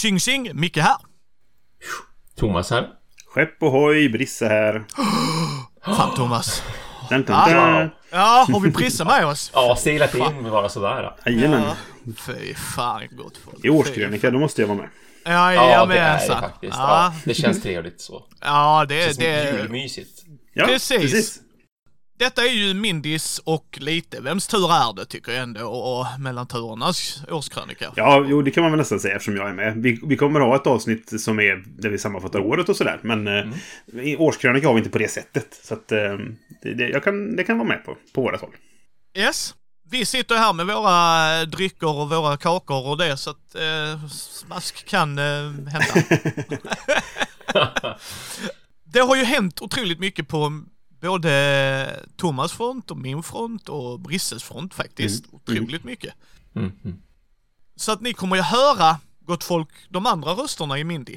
Tjing 0.00 0.18
tjing, 0.20 0.50
Micke 0.54 0.76
här. 0.76 0.96
Thomas 2.36 2.70
här. 2.70 2.88
Skepp 3.34 3.62
ohoj, 3.62 4.08
Brisse 4.08 4.46
här. 4.48 4.84
Fan 5.84 6.14
Thomas. 6.14 6.62
Dun, 7.10 7.22
dun, 7.24 7.36
Ah. 7.36 7.48
dun. 7.80 7.90
Ja, 8.10 8.46
har 8.52 8.60
vi 8.60 8.70
Brisse 8.70 9.04
med 9.04 9.26
oss? 9.26 9.50
Ja, 9.54 9.76
seglat 9.78 10.14
in 10.14 10.50
bara 10.50 10.68
sådär. 10.68 11.12
Jajamän. 11.26 11.62
Ja, 11.62 11.76
fy 12.16 12.54
fan 12.54 13.02
gott 13.10 13.36
folk. 13.36 13.64
I 13.64 13.70
årskrönika, 13.70 14.30
då 14.30 14.38
måste 14.38 14.60
jag 14.62 14.68
vara 14.68 14.78
med. 14.78 14.88
Ja, 15.24 15.52
Ja, 15.54 15.60
det 15.60 15.64
är 15.64 15.86
det 15.88 15.94
jajamensan. 15.94 16.40
faktiskt. 16.40 16.76
Ja, 16.76 17.04
Ja, 17.04 17.12
det 17.24 17.34
känns 17.34 17.62
trevligt 17.62 18.00
så. 18.00 18.24
ja 18.40 18.84
Det 18.88 18.94
det, 18.94 19.04
känns 19.04 19.16
det, 19.16 19.50
julmysigt. 19.58 20.22
Ja, 20.52 20.66
Precis. 20.66 21.38
Detta 22.20 22.42
är 22.46 22.50
ju 22.52 22.74
Mindis 22.74 23.38
och 23.44 23.78
lite 23.80 24.20
Vems 24.20 24.46
tur 24.46 24.72
är 24.72 24.96
det 24.96 25.04
tycker 25.06 25.32
jag 25.32 25.42
ändå 25.42 25.66
och 25.68 26.06
mellan 26.20 26.46
turernas 26.46 27.22
årskrönika. 27.30 27.92
Ja, 27.96 28.24
jo, 28.28 28.42
det 28.42 28.50
kan 28.50 28.62
man 28.62 28.72
väl 28.72 28.78
nästan 28.78 29.00
säga 29.00 29.14
eftersom 29.14 29.36
jag 29.36 29.48
är 29.48 29.52
med. 29.54 29.76
Vi, 29.76 30.00
vi 30.02 30.16
kommer 30.16 30.40
ha 30.40 30.56
ett 30.56 30.66
avsnitt 30.66 31.20
som 31.20 31.40
är 31.40 31.64
där 31.66 31.88
vi 31.88 31.98
sammanfattar 31.98 32.38
året 32.40 32.68
och 32.68 32.76
sådär. 32.76 33.00
Men 33.02 33.28
Mm. 33.28 33.50
eh, 34.12 34.20
årskrönika 34.20 34.66
har 34.66 34.74
vi 34.74 34.78
inte 34.78 34.90
på 34.90 34.98
det 34.98 35.08
sättet. 35.10 35.60
Så 35.62 35.74
att 35.74 35.92
eh, 35.92 35.98
det, 36.62 36.74
det, 36.74 36.88
jag 36.88 37.04
kan, 37.04 37.36
det 37.36 37.44
kan 37.44 37.58
vara 37.58 37.68
med 37.68 37.84
på, 37.84 37.96
på 38.14 38.22
vårat 38.22 38.40
håll. 38.40 38.54
Yes. 39.18 39.54
Vi 39.90 40.04
sitter 40.04 40.36
här 40.36 40.52
med 40.52 40.66
våra 40.66 41.44
drycker 41.44 41.88
och 42.00 42.10
våra 42.10 42.36
kakor 42.36 42.86
och 42.86 42.98
det 42.98 43.16
så 43.16 43.30
att 43.30 43.54
eh, 43.54 44.06
smask 44.08 44.86
kan 44.88 45.18
eh, 45.18 45.24
hända. 45.72 45.94
det 48.84 49.00
har 49.00 49.16
ju 49.16 49.24
hänt 49.24 49.62
otroligt 49.62 49.98
mycket 50.00 50.28
på 50.28 50.62
både 51.00 52.06
Thomas 52.16 52.52
front 52.52 52.90
och 52.90 52.96
min 52.96 53.22
front 53.22 53.68
och 53.68 54.00
Brisses 54.00 54.42
front 54.42 54.74
faktiskt. 54.74 55.24
Otroligt 55.32 55.84
mycket. 55.84 56.14
Mm, 56.54 56.72
mm. 56.84 57.02
Så 57.76 57.92
att 57.92 58.00
ni 58.00 58.12
kommer 58.12 58.36
ju 58.36 58.42
höra, 58.42 58.98
gott 59.20 59.44
folk, 59.44 59.68
de 59.88 60.06
andra 60.06 60.32
rösterna 60.32 60.78
i 60.78 60.84
Mindy. 60.84 61.16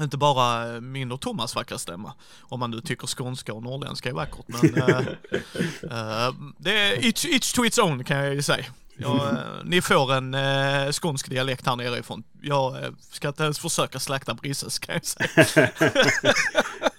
Inte 0.00 0.16
bara 0.16 0.80
min 0.80 1.12
och 1.12 1.20
Thomas 1.20 1.54
vackra 1.54 1.78
stämma. 1.78 2.14
Om 2.40 2.60
man 2.60 2.70
nu 2.70 2.80
tycker 2.80 3.06
skånska 3.06 3.54
och 3.54 3.62
norrländska 3.62 4.08
är 4.08 4.12
vackert. 4.12 4.44
Men 4.46 4.74
eh, 4.82 4.98
eh, 5.82 6.34
det 6.58 6.72
är 6.72 7.04
each, 7.04 7.24
each 7.24 7.52
to 7.52 7.64
its 7.64 7.78
own 7.78 8.04
kan 8.04 8.16
jag 8.16 8.34
ju 8.34 8.42
säga. 8.42 8.64
Ja, 8.96 9.30
eh, 9.30 9.64
ni 9.64 9.82
får 9.82 10.14
en 10.14 10.34
eh, 10.34 10.92
skånsk 10.92 11.30
dialekt 11.30 11.66
här 11.66 11.76
nere 11.76 11.98
ifrån. 11.98 12.24
Jag 12.42 12.84
eh, 12.84 12.90
ska 13.10 13.28
inte 13.28 13.42
ens 13.42 13.58
försöka 13.58 14.00
slakta 14.00 14.34
Brisses 14.34 14.78
kan 14.78 14.94
jag 14.94 15.06
säga. 15.06 15.70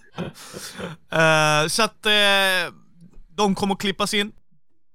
Eh, 1.10 1.68
så 1.68 1.84
att 1.84 2.06
eh, 2.06 2.74
de 3.28 3.56
kommer 3.56 3.76
klippas 3.76 4.14
in. 4.14 4.32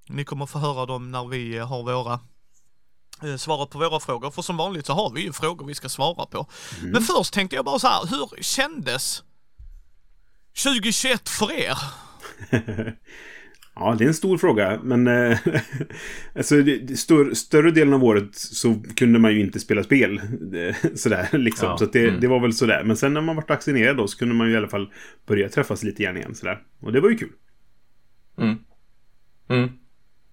Ni 0.08 0.24
kommer 0.24 0.46
få 0.46 0.58
höra 0.58 0.86
dem 0.86 1.10
när 1.10 1.26
vi 1.26 1.56
eh, 1.56 1.68
har 1.68 1.82
våra 1.82 2.20
eh, 3.22 3.36
svarat 3.36 3.70
på 3.70 3.78
våra 3.78 4.00
frågor. 4.00 4.30
För 4.30 4.42
som 4.42 4.56
vanligt 4.56 4.86
så 4.86 4.92
har 4.92 5.10
vi 5.10 5.20
ju 5.20 5.32
frågor 5.32 5.66
vi 5.66 5.74
ska 5.74 5.88
svara 5.88 6.26
på. 6.26 6.46
Men 6.82 7.02
först 7.02 7.34
tänkte 7.34 7.56
jag 7.56 7.64
bara 7.64 7.78
så 7.78 7.86
här, 7.86 8.06
hur 8.06 8.42
kändes 8.42 9.22
2021 10.62 11.28
för 11.28 11.52
er? 11.52 11.78
Ja, 13.80 13.94
det 13.98 14.04
är 14.04 14.08
en 14.08 14.14
stor 14.14 14.38
fråga. 14.38 14.78
Men 14.82 15.06
eh, 15.06 15.38
alltså, 16.36 16.54
det, 16.62 16.98
stör, 16.98 17.34
större 17.34 17.70
delen 17.70 17.94
av 17.94 18.04
året 18.04 18.34
så 18.34 18.82
kunde 18.96 19.18
man 19.18 19.32
ju 19.32 19.40
inte 19.40 19.60
spela 19.60 19.82
spel. 19.82 20.20
eh, 20.54 20.76
Sådär 20.94 21.28
liksom. 21.38 21.68
Ja, 21.68 21.78
Så 21.78 21.84
det, 21.84 22.08
mm. 22.08 22.20
det 22.20 22.28
var 22.28 22.40
väl 22.40 22.52
sådär. 22.52 22.82
Men 22.84 22.96
sen 22.96 23.14
när 23.14 23.20
man 23.20 23.36
var 23.36 23.44
vaccinerad 23.48 23.96
då 23.96 24.06
så 24.08 24.18
kunde 24.18 24.34
man 24.34 24.46
ju 24.48 24.54
i 24.54 24.56
alla 24.56 24.68
fall 24.68 24.88
börja 25.26 25.48
träffas 25.48 25.82
lite 25.82 26.02
grann 26.02 26.16
igen. 26.16 26.34
Sådär. 26.34 26.58
Och 26.80 26.92
det 26.92 27.00
var 27.00 27.10
ju 27.10 27.16
kul. 27.16 27.32
Mm. 28.38 28.56
Mm. 29.48 29.70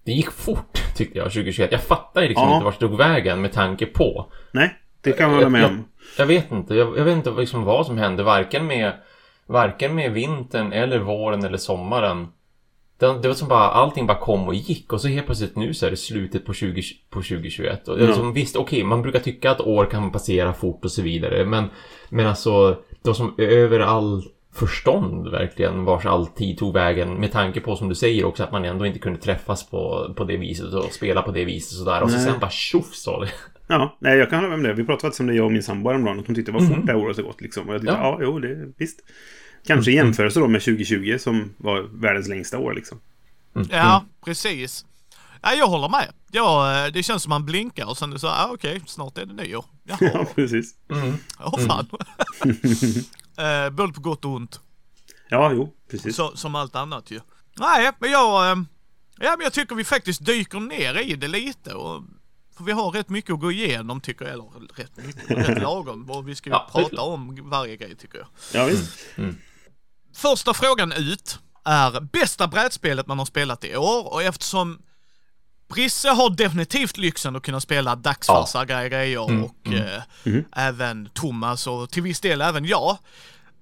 Det 0.04 0.12
gick 0.12 0.30
fort 0.30 0.82
tyckte 0.96 1.18
jag 1.18 1.32
2021. 1.32 1.72
Jag 1.72 1.82
fattar 1.82 2.22
ju 2.22 2.28
liksom 2.28 2.48
Ja. 2.48 2.54
inte 2.54 2.64
vart 2.64 2.80
det 2.80 2.88
tog 2.88 2.98
vägen 2.98 3.40
med 3.40 3.52
tanke 3.52 3.86
på. 3.86 4.32
Nej, 4.52 4.74
det 5.00 5.12
kan 5.12 5.26
man 5.30 5.34
hålla 5.34 5.48
med 5.48 5.62
jag, 5.62 5.70
om. 5.70 5.84
Jag 6.18 6.26
vet 6.26 6.52
inte. 6.52 6.74
Jag, 6.74 6.98
jag 6.98 7.04
vet 7.04 7.16
inte 7.16 7.30
liksom 7.30 7.64
vad 7.64 7.86
som 7.86 7.98
hände. 7.98 8.22
Varken 8.22 8.66
med, 8.66 8.92
varken 9.46 9.94
med 9.94 10.12
vintern 10.12 10.72
eller 10.72 10.98
våren 10.98 11.44
eller 11.44 11.58
sommaren. 11.58 12.28
Det, 12.98 13.28
var 13.28 13.34
som 13.34 13.48
bara, 13.48 13.68
allting 13.68 14.06
bara 14.06 14.18
kom 14.18 14.48
och 14.48 14.54
gick 14.54 14.92
och 14.92 15.00
så 15.00 15.08
helt 15.08 15.26
plötsligt 15.26 15.56
nu 15.56 15.74
så 15.74 15.86
är 15.86 15.90
det 15.90 15.96
slutet 15.96 16.44
på, 16.44 16.52
20, 16.52 16.82
på 17.10 17.22
2021. 17.22 17.88
Och 17.88 18.00
Ja. 18.00 18.06
liksom, 18.06 18.32
visst, 18.32 18.56
okej, 18.56 18.84
man 18.84 19.02
brukar 19.02 19.18
tycka 19.20 19.50
att 19.50 19.60
år 19.60 19.84
kan 19.84 20.10
passera 20.12 20.52
fort 20.52 20.84
och 20.84 20.90
så 20.92 21.02
vidare. 21.02 21.44
Men, 21.44 21.64
men 22.08 22.26
alltså, 22.26 22.78
var 23.02 23.14
som 23.14 23.34
över 23.38 23.80
all 23.80 24.22
förstånd 24.54 25.28
verkligen 25.28 25.84
vars 25.84 26.06
all 26.06 26.26
tid 26.26 26.58
tog 26.58 26.74
vägen 26.74 27.14
med 27.14 27.32
tanke 27.32 27.60
på 27.60 27.76
som 27.76 27.88
du 27.88 27.94
säger 27.94 28.24
också 28.24 28.42
att 28.42 28.52
man 28.52 28.64
ändå 28.64 28.86
inte 28.86 28.98
kunde 28.98 29.18
träffas 29.18 29.70
på, 29.70 30.14
på 30.16 30.24
det 30.24 30.36
viset 30.36 30.72
och 30.74 30.92
spela 30.92 31.22
på 31.22 31.30
det 31.32 31.44
viset 31.44 31.72
och 31.72 31.84
sådär. 31.84 32.02
Och 32.02 32.10
så 32.10 32.18
sen 32.18 32.40
bara 32.40 32.50
tjoff 32.50 32.94
sa 32.94 33.20
det. 33.20 33.28
Ja, 33.68 33.96
nej, 34.00 34.18
jag 34.18 34.30
kan 34.30 34.38
hålla 34.38 34.48
med 34.48 34.56
om 34.56 34.62
det. 34.62 34.72
Vi 34.72 34.84
pratade 34.84 35.00
faktiskt 35.00 35.20
om 35.20 35.26
det, 35.26 35.34
jag 35.34 35.46
och 35.46 35.52
min 35.52 35.62
sambo 35.62 35.88
häromdagen. 35.90 36.20
Att 36.20 36.26
hon 36.26 36.34
tyckte 36.36 36.52
det 36.52 36.58
var 36.58 36.66
fort 36.66 36.86
det 36.86 36.92
här 36.92 37.00
året 37.00 37.16
har 37.16 37.24
gått 37.24 37.40
liksom. 37.40 37.68
Och 37.68 37.74
jag 37.74 37.80
tyckte, 37.80 37.96
ja, 37.96 38.02
Ja. 38.02 38.18
jo, 38.22 38.38
det 38.38 38.72
visst. 38.78 39.00
Kanske 39.66 39.90
i 39.90 39.94
jämförelse 39.94 40.40
då 40.40 40.48
med 40.48 40.62
2020 40.62 41.16
som 41.18 41.54
var 41.56 41.80
världens 41.80 42.28
längsta 42.28 42.58
år 42.58 42.74
liksom. 42.74 43.00
Ja, 43.70 44.04
precis. 44.24 44.84
Ja, 45.42 45.52
jag 45.54 45.66
håller 45.66 45.88
med. 45.88 46.12
Ja, 46.32 46.84
eh, 46.86 46.92
det 46.92 47.02
känns 47.02 47.22
som 47.22 47.30
man 47.30 47.44
blinkar 47.46 47.86
och 47.86 47.98
sen 47.98 48.12
är 48.12 48.18
så, 48.18 48.28
ah, 48.28 48.50
okej, 48.52 48.82
snart 48.86 49.18
är 49.18 49.26
det 49.26 49.34
nyår. 49.34 49.64
Ja, 49.84 49.96
Jaha, 50.00 50.26
precis. 50.34 50.74
Mm. 50.90 51.14
ja 51.38 51.58
fan. 51.58 51.88
eh, 53.66 53.70
både 53.70 53.92
på 53.92 54.00
gott 54.00 54.24
och 54.24 54.30
ont. 54.30 54.60
Ja, 55.28 55.52
jo, 55.52 55.74
precis. 55.90 56.16
Så, 56.16 56.36
som 56.36 56.54
allt 56.54 56.76
annat 56.76 57.10
ju. 57.10 57.20
Nej, 57.58 57.90
men 57.98 58.10
jag, 58.10 58.50
eh, 58.50 58.56
ja, 59.18 59.30
men 59.36 59.40
jag 59.40 59.52
tycker 59.52 59.74
vi 59.74 59.84
faktiskt 59.84 60.26
dyker 60.26 60.60
ner 60.60 60.98
i 60.98 61.16
det 61.16 61.28
lite 61.28 61.74
och 61.74 62.02
för 62.56 62.64
vi 62.64 62.72
har 62.72 62.90
rätt 62.90 63.08
mycket 63.08 63.30
att 63.34 63.40
gå 63.40 63.52
igenom 63.52 64.00
tycker 64.00 64.24
jag, 64.24 64.34
eller 64.34 64.50
rätt 64.74 64.92
rätt 65.48 65.62
lagom. 65.62 66.10
Och 66.10 66.28
vi 66.28 66.34
ska 66.34 66.50
ju 66.50 66.54
Ja, 66.56 66.68
prata 66.72 67.00
om 67.02 67.50
varje 67.50 67.76
grej 67.76 67.96
tycker 67.96 68.18
jag. 68.18 68.28
Ja, 68.52 68.66
visst. 68.66 68.92
Första 70.16 70.54
frågan 70.54 70.92
ut 70.92 71.38
är 71.64 72.00
bästa 72.00 72.46
brädspelet 72.46 73.06
man 73.06 73.18
har 73.18 73.26
spelat 73.26 73.64
i 73.64 73.76
år. 73.76 74.12
Och 74.12 74.22
eftersom 74.22 74.78
Brisse 75.68 76.08
har 76.08 76.30
definitivt 76.30 76.96
lyxen 76.96 77.36
att 77.36 77.42
kunna 77.42 77.60
spela 77.60 77.96
dagsfarsa 77.96 78.64
grejer 78.64 79.28
Mm, 79.28 79.44
och 79.44 79.72
eh, 79.72 80.02
även 80.52 81.08
Thomas 81.14 81.66
och 81.66 81.90
till 81.90 82.02
viss 82.02 82.20
del 82.20 82.42
även 82.42 82.64
jag. 82.64 82.98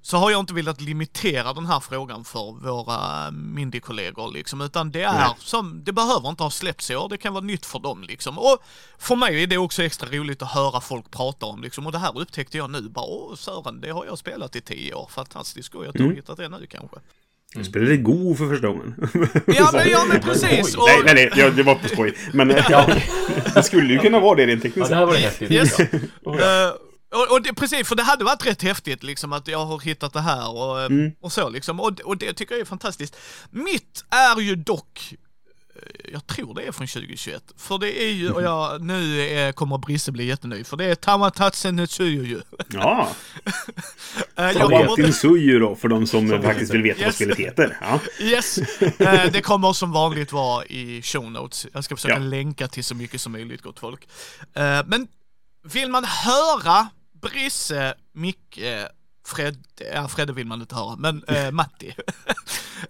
Så 0.06 0.16
har 0.16 0.30
jag 0.30 0.40
inte 0.40 0.54
velat 0.54 0.80
limitera 0.80 1.52
den 1.52 1.66
här 1.66 1.80
frågan 1.80 2.24
för 2.24 2.62
våra 2.66 3.30
Mindy-kollegor 3.30 4.32
liksom, 4.32 4.60
utan 4.60 4.90
det 4.90 5.02
är 5.02 5.12
Nej. 5.12 5.28
som, 5.38 5.84
det 5.84 5.92
behöver 5.92 6.28
inte 6.28 6.42
ha 6.42 6.50
släppts 6.50 6.90
i 6.90 6.96
år, 6.96 7.08
det 7.08 7.16
kan 7.18 7.32
vara 7.34 7.44
nytt 7.44 7.66
för 7.66 7.78
dem 7.78 8.02
liksom. 8.02 8.38
Och 8.38 8.58
för 8.98 9.16
mig 9.16 9.42
är 9.42 9.46
det 9.46 9.58
också 9.58 9.82
extra 9.82 10.08
roligt 10.08 10.42
att 10.42 10.52
höra 10.52 10.80
folk 10.80 11.10
prata 11.10 11.46
om 11.46 11.62
liksom, 11.62 11.86
och 11.86 11.92
det 11.92 11.98
här 11.98 12.18
upptäckte 12.18 12.58
jag 12.58 12.70
nu, 12.70 12.80
bara 12.80 13.04
åh 13.04 13.34
Sören, 13.36 13.80
det 13.80 13.90
har 13.90 14.04
jag 14.06 14.18
spelat 14.18 14.56
i 14.56 14.60
tio 14.60 14.94
år, 14.94 15.08
fantastiskt 15.12 15.66
skoj 15.66 15.86
att 15.88 15.94
du 15.94 15.98
har 16.02 16.04
Mm. 16.06 16.16
hittat 16.16 16.36
det 16.36 16.48
nu 16.48 16.66
kanske. 16.70 16.96
Jag 17.56 17.66
spelade 17.66 17.96
Go 17.96 18.34
för 18.34 18.48
första 18.48 18.66
gången. 18.66 18.94
Ja 19.46 19.70
men, 19.72 19.88
ja, 19.90 20.04
men 20.08 20.20
precis! 20.22 20.74
Och, 20.76 20.84
Nej, 20.88 21.00
nej, 21.04 21.14
nej, 21.14 21.30
ja, 21.36 21.50
det 21.50 21.62
var 21.62 21.74
på 21.74 21.88
skoj. 21.88 22.14
Men 22.32 22.50
Ja, 22.70 22.86
det 23.54 23.62
skulle 23.62 23.92
ju 23.92 23.98
kunna 23.98 24.20
vara 24.20 24.34
det 24.34 24.46
rent 24.46 24.64
ja, 24.64 24.70
tekniskt. 24.70 24.90
det 24.90 24.96
här 24.96 25.06
var 25.06 25.12
det 25.12 25.18
häftigt. 25.18 25.50
Yes. 25.50 25.78
Ja. 25.78 25.86
Oh, 26.24 26.40
ja. 26.40 26.68
Eh, 26.68 26.74
och, 27.14 27.32
och 27.32 27.42
det, 27.42 27.54
precis, 27.54 27.88
för 27.88 27.94
det 27.94 28.02
hade 28.02 28.24
varit 28.24 28.46
rätt 28.46 28.62
häftigt 28.62 29.02
liksom 29.02 29.32
att 29.32 29.48
jag 29.48 29.64
har 29.66 29.80
hittat 29.80 30.12
det 30.12 30.20
här 30.20 30.50
och, 30.56 30.80
eh, 30.80 30.86
Mm. 30.86 31.12
och 31.20 31.32
så 31.32 31.48
liksom. 31.48 31.80
Och, 31.80 32.00
och 32.00 32.16
det 32.16 32.32
tycker 32.32 32.54
jag 32.54 32.60
är 32.60 32.64
fantastiskt. 32.64 33.16
Mitt 33.50 34.04
är 34.10 34.40
ju 34.40 34.56
dock, 34.56 35.14
eh, 35.76 36.10
jag 36.12 36.26
tror 36.26 36.54
det 36.54 36.62
är 36.62 36.72
från 36.72 36.86
2021. 36.86 37.42
För 37.56 37.78
det 37.78 38.02
är 38.04 38.10
ju, 38.10 38.30
och 38.30 38.42
jag, 38.42 38.82
nu 38.84 39.20
eh, 39.28 39.52
kommer 39.52 39.78
Brisse 39.78 40.12
bli 40.12 40.24
jättenöjd, 40.24 40.66
för 40.66 40.76
det 40.76 40.84
är 40.84 40.94
Tamatatsen 40.94 41.78
ju. 41.98 42.40
Ja, 42.68 43.08
Eh, 44.36 45.10
Suju 45.12 45.58
då, 45.58 45.76
för 45.76 45.88
de 45.88 46.06
som 46.06 46.32
eh, 46.32 46.42
faktiskt 46.42 46.74
vill 46.74 46.82
veta 46.82 46.98
vad 46.98 47.06
Yes. 47.06 47.14
spelet 47.14 47.38
heter. 47.38 47.78
Ja, 47.80 48.00
yes, 48.20 48.58
det 49.32 49.42
kommer 49.44 49.72
som 49.72 49.92
vanligt 49.92 50.32
vara 50.32 50.64
i 50.64 51.02
show 51.02 51.30
notes. 51.30 51.66
Jag 51.72 51.84
ska 51.84 51.96
försöka 51.96 52.14
Ja. 52.14 52.18
länka 52.20 52.68
till 52.68 52.84
så 52.84 52.94
mycket 52.94 53.20
som 53.20 53.32
möjligt, 53.32 53.62
gott 53.62 53.78
folk. 53.78 54.08
Men 54.86 55.08
vill 55.72 55.90
man 55.90 56.04
höra 56.04 56.88
Brisse, 57.24 57.94
Micke, 58.12 58.60
Fred, 59.26 59.56
ja 59.94 60.08
Fredde 60.08 60.32
vill 60.32 60.46
man 60.46 60.60
inte 60.60 60.74
höra, 60.74 60.96
men 60.96 61.24
eh, 61.28 61.50
Matti. 61.52 61.94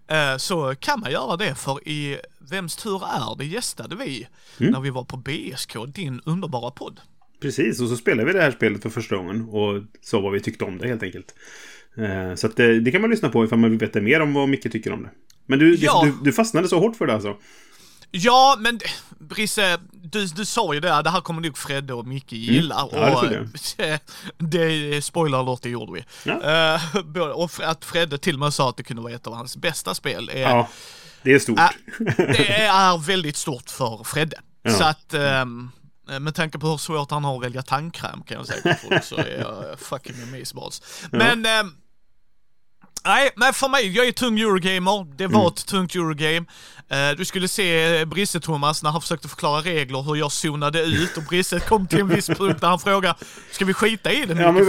eh, 0.08 0.36
så 0.36 0.75
kan 0.81 1.00
man 1.00 1.10
göra 1.12 1.36
det 1.36 1.54
för 1.54 1.88
i 1.88 2.19
Vems 2.50 2.76
tur 2.76 3.02
är 3.04 3.36
det 3.38 3.44
gästade 3.44 3.96
vi 3.96 4.26
när 4.58 4.81
vi 4.81 4.90
var 4.90 5.04
på 5.04 5.16
BSK, 5.16 5.76
din 5.94 6.20
underbara 6.25 6.70
podd. 6.70 7.00
precis. 7.42 7.81
Och 7.81 7.88
så 7.88 7.96
spelade 7.96 8.26
vi 8.26 8.32
det 8.32 8.42
här 8.42 8.50
spelet 8.50 8.82
för 8.82 8.90
första 8.90 9.16
gången 9.16 9.48
och 9.48 9.82
sa 10.02 10.20
vad 10.20 10.32
vi 10.32 10.40
tyckte 10.40 10.64
om 10.64 10.78
det 10.78 10.88
helt 10.88 11.02
enkelt. 11.02 11.34
Eh, 11.96 12.34
Så 12.34 12.48
det, 12.48 12.81
det 12.81 12.90
kan 12.90 13.00
man 13.00 13.10
lyssna 13.10 13.28
på 13.28 13.44
ifall 13.44 13.58
man 13.58 13.70
vill 13.70 13.78
veta 13.78 14.00
mer 14.00 14.20
om 14.20 14.34
vad 14.34 14.48
Micke 14.48 14.72
tycker 14.72 14.92
om 14.92 15.02
det. 15.02 15.10
Men 15.46 15.58
du, 15.58 15.75
Ja. 15.75 16.02
du, 16.04 16.25
du 16.25 16.32
fastnade 16.32 16.69
så 16.69 16.78
hårt 16.78 16.96
för 16.96 17.06
det 17.06 17.14
alltså? 17.14 17.36
Ja, 18.10 18.56
men 18.60 18.81
Brisse, 19.29 19.79
du, 19.93 20.26
du 20.26 20.44
sa 20.44 20.75
ju 20.75 20.81
det, 20.81 21.03
det 21.03 21.11
här 21.11 21.21
kommer 21.21 21.43
nog 21.43 21.59
Fredde 21.59 21.94
och 21.94 22.06
Micke 22.06 22.32
gilla. 22.32 22.81
Mm. 22.93 23.03
Ja, 23.03 23.23
det 23.23 23.41
och, 23.41 23.81
eh, 23.85 23.99
det, 24.38 25.05
spoiler 25.05 25.38
alert, 25.38 25.62
det 25.62 25.69
gjorde 25.71 25.93
vi. 25.93 26.05
Ja. 26.25 26.81
Både- 27.05 27.32
och 27.32 27.50
att 27.62 27.85
Fredde 27.85 28.19
till 28.19 28.35
och 28.35 28.41
med 28.41 28.55
sa 28.55 28.69
att 28.71 28.76
det 28.76 28.82
kunde 28.82 29.03
vara 29.03 29.12
ett 29.12 29.26
av 29.26 29.35
hans 29.35 29.56
bästa 29.56 29.94
spel. 29.94 30.29
Är, 30.32 30.41
Ja, 30.41 30.69
det 31.23 31.32
är 31.32 31.38
stort. 31.38 31.59
Äh, 31.59 31.69
det 32.17 32.53
är 32.62 32.99
väldigt 32.99 33.37
stort 33.37 33.71
för 33.71 34.05
Fredde. 34.05 34.41
Ja. 34.62 34.71
Så 34.71 34.85
att, 34.85 35.15
Eh, 36.11 36.20
Med 36.20 36.35
tanke 36.35 36.59
på 36.59 36.67
hur 36.69 36.77
svårt 36.77 37.11
han 37.11 37.25
har 37.25 37.37
att 37.37 37.43
välja 37.44 37.62
tandkräm 37.62 38.23
kan 38.23 38.37
jag 38.37 38.47
säga 38.47 38.61
till 38.62 38.88
folk 38.88 39.05
så 39.05 39.17
är 39.17 39.38
jag 39.41 39.81
fucking 39.81 40.15
amazeballs. 40.23 40.82
Men, 41.11 41.47
eh, 41.47 41.62
nej, 43.05 43.31
men 43.37 43.53
för 43.55 43.69
mig, 43.69 43.97
jag 43.97 44.06
är 44.06 44.12
tung 44.12 44.41
Eurogamer. 44.41 45.17
Det 45.17 45.27
var 45.27 45.49
ett 45.49 45.67
tungt 45.67 45.95
Eurogame. 45.95 46.47
Eh, 46.89 47.17
du 47.17 47.25
skulle 47.25 47.49
se 47.49 47.99
eh, 48.01 48.05
Brisse 48.05 48.41
Thomas 48.41 48.83
när 48.83 48.91
han 48.91 49.01
försökte 49.01 49.29
förklara 49.29 49.61
regler 49.61 50.03
hur 50.03 50.17
jag 50.17 50.33
zonade 50.33 50.83
ut 50.83 51.17
och 51.17 51.23
Brisse 51.23 51.61
kom 51.61 51.87
till 51.87 52.01
en 52.01 52.09
viss 52.09 52.27
punkt 52.27 52.61
där 52.61 52.69
han 52.69 52.79
frågade 52.79 53.15
Ska 53.51 53.65
vi 53.65 53.75
skita 53.75 54.12
i 54.12 54.27
det 54.27 54.35
nu? 54.35 54.43
Ja, 54.43 54.53
men? 54.53 54.69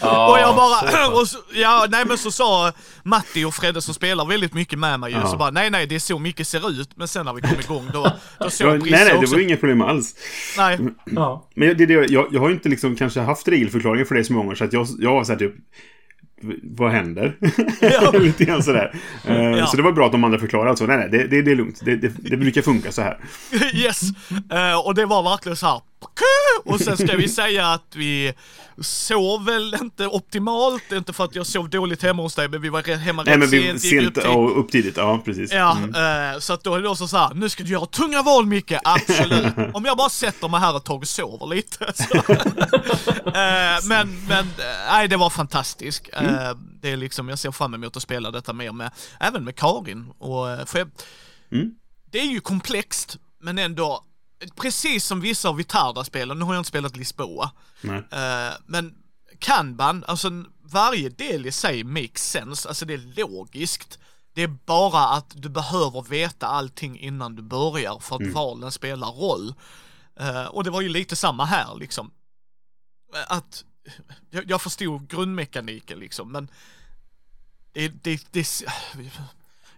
Ja, 0.00 0.30
och 0.32 0.38
jag 0.38 0.48
så 0.48 0.54
bara, 0.56 1.08
och 1.20 1.28
så, 1.28 1.38
ja 1.54 1.86
nej 1.90 2.04
men 2.06 2.18
så 2.18 2.30
sa 2.30 2.72
Matti 3.02 3.44
och 3.44 3.54
Fredde 3.54 3.82
som 3.82 3.94
spelar 3.94 4.24
väldigt 4.24 4.54
mycket 4.54 4.78
med 4.78 5.00
mig 5.00 5.12
ju, 5.12 5.18
Ja. 5.18 5.26
så 5.26 5.36
bara 5.36 5.50
nej 5.50 5.70
nej 5.70 5.86
det 5.86 5.94
är 5.94 5.98
så 5.98 6.18
mycket 6.18 6.48
ser 6.48 6.70
ut. 6.80 6.96
Men 6.96 7.08
sen 7.08 7.24
när 7.26 7.32
vi 7.32 7.40
kom 7.40 7.60
igång 7.60 7.90
då, 7.92 8.10
då 8.38 8.50
såg 8.50 8.68
Ja, 8.68 8.78
Brisse 8.78 8.96
nej, 8.96 9.04
nej, 9.04 9.12
det 9.12 9.18
också. 9.18 9.32
var 9.32 9.38
ju 9.40 9.44
inga 9.48 9.56
problem 9.56 9.80
alls. 9.82 10.14
Nej. 10.56 10.78
Ja. 11.04 11.48
Men 11.54 11.76
det, 11.76 11.84
är 11.84 11.86
det, 11.86 12.12
jag, 12.12 12.26
jag 12.32 12.40
har 12.40 12.48
ju 12.48 12.54
inte 12.54 12.68
liksom 12.68 12.96
kanske 12.96 13.20
haft 13.20 13.48
regelförklaringar 13.48 14.04
för 14.04 14.14
det 14.14 14.24
så 14.24 14.32
många 14.32 14.44
gånger 14.44 14.56
så 14.56 14.64
att 14.64 14.72
jag, 14.72 14.86
jag 14.98 15.10
var 15.12 15.24
såhär 15.24 15.38
typ 15.38 15.54
vad 16.62 16.90
händer? 16.90 17.36
Ja. 17.80 18.10
Lite 18.18 18.44
grann 18.44 18.62
sådär. 18.62 18.94
Eh, 19.24 19.36
Ja. 19.42 19.66
Så 19.66 19.76
det 19.76 19.82
var 19.82 19.92
bra 19.92 20.06
att 20.06 20.12
de 20.12 20.24
andra 20.24 20.38
förklarade. 20.38 20.70
Alltså, 20.70 20.86
nej, 20.86 20.96
nej, 20.98 21.08
det, 21.10 21.26
det, 21.26 21.42
det 21.42 21.50
är 21.50 21.56
lugnt. 21.56 21.80
Det, 21.84 21.96
det, 21.96 22.12
det 22.30 22.36
brukar 22.36 22.62
funka 22.62 22.92
så 22.92 23.02
här. 23.02 23.18
Yes! 23.74 24.02
Eh, 24.52 24.86
och 24.86 24.94
det 24.94 25.06
var 25.06 25.22
verkligen 25.22 25.56
så 25.56 25.66
här. 25.66 25.80
Och 26.64 26.80
sen 26.80 26.96
ska 26.96 27.16
vi 27.16 27.28
säga 27.28 27.66
att 27.66 27.96
vi 27.96 28.32
sov 28.82 29.44
väl 29.44 29.76
inte 29.80 30.06
optimalt, 30.06 30.92
inte 30.92 31.12
för 31.12 31.24
att 31.24 31.34
jag 31.34 31.46
sov 31.46 31.70
dåligt 31.70 32.02
hemma 32.02 32.22
hos 32.22 32.34
dig, 32.34 32.48
men 32.48 32.62
vi 32.62 32.68
var 32.68 32.96
hemma 32.96 33.22
Nej, 33.22 33.32
rätt 33.32 33.40
men 33.40 33.48
vi 33.50 33.62
sent, 33.62 33.84
gick 33.84 33.94
upp 33.94 34.02
sent 34.02 34.14
till- 34.14 34.26
och 34.26 34.60
upp 34.60 34.70
tidigt. 34.72 34.96
Ja, 34.96 35.22
precis. 35.24 35.52
Ja, 35.52 35.76
Mm. 35.76 36.34
eh, 36.34 36.38
så 36.40 36.52
att 36.52 36.64
då 36.64 36.74
är 36.74 36.82
det 36.82 36.88
också 36.88 37.06
så 37.08 37.16
här, 37.16 37.34
nu 37.34 37.48
ska 37.48 37.62
du 37.64 37.70
göra 37.72 37.86
tunga 37.86 38.22
val 38.22 38.46
Micke, 38.46 38.72
absolut. 38.84 39.54
Om 39.74 39.84
jag 39.84 39.96
bara 39.96 40.08
sätter 40.10 40.48
mig 40.48 40.60
här 40.60 40.76
ett 40.76 40.84
tag 40.84 41.00
och 41.00 41.08
sover 41.08 41.46
lite. 41.46 41.92
Eh, 43.26 43.84
men, 43.88 44.26
men, 44.28 44.44
eh, 44.44 44.92
nej 44.92 45.08
det 45.08 45.16
var 45.16 45.30
fantastiskt. 45.30 46.08
Mm. 46.12 46.34
det 46.82 46.90
är 46.90 46.96
liksom, 46.96 47.28
jag 47.28 47.38
ser 47.38 47.50
fram 47.50 47.74
emot 47.74 47.96
att 47.96 48.02
spela 48.02 48.30
detta 48.30 48.52
mer 48.52 48.72
med, 48.72 48.90
även 49.20 49.44
med 49.44 49.56
Karin. 49.56 50.10
Och, 50.18 50.68
för 50.68 50.78
jag, 50.78 50.90
Mm. 51.52 51.70
Det 52.10 52.20
är 52.20 52.24
ju 52.26 52.40
komplext, 52.40 53.16
men 53.42 53.58
ändå, 53.58 54.04
precis 54.56 55.04
som 55.04 55.20
vissa 55.20 55.48
av 55.48 55.56
Vitarda-spelen, 55.56 56.38
nu 56.38 56.44
har 56.44 56.54
jag 56.54 56.60
inte 56.60 56.68
spelat 56.68 56.96
Lisboa, 56.96 57.50
Nej. 57.80 58.02
Eh, 58.10 58.52
men 58.66 58.94
Kanban, 59.38 60.04
alltså 60.06 60.30
varje 60.62 61.08
del 61.08 61.46
i 61.46 61.52
sig 61.52 61.84
makes 61.84 62.30
sense, 62.30 62.68
alltså 62.68 62.84
det 62.84 62.94
är 62.94 63.20
logiskt. 63.20 63.98
Det 64.34 64.42
är 64.42 64.48
bara 64.48 65.08
att 65.08 65.42
du 65.42 65.48
behöver 65.48 66.02
veta 66.02 66.46
allting 66.46 66.98
innan 66.98 67.36
du 67.36 67.42
börjar 67.42 67.98
för 67.98 68.16
att 68.16 68.32
valen 68.32 68.72
spelar 68.72 69.08
roll. 69.08 69.54
Eh, 70.20 70.44
och 70.44 70.64
det 70.64 70.70
var 70.70 70.80
ju 70.80 70.88
lite 70.88 71.16
samma 71.16 71.44
här 71.44 71.74
liksom. 71.76 72.10
Eh, 73.14 73.36
Att 73.36 73.64
jag, 74.30 74.50
jag 74.50 74.62
förstod 74.62 75.08
grundmekaniken 75.08 75.98
liksom, 75.98 76.32
men 76.32 76.48
det, 77.72 77.88
det, 77.88 78.26
det, 78.30 78.46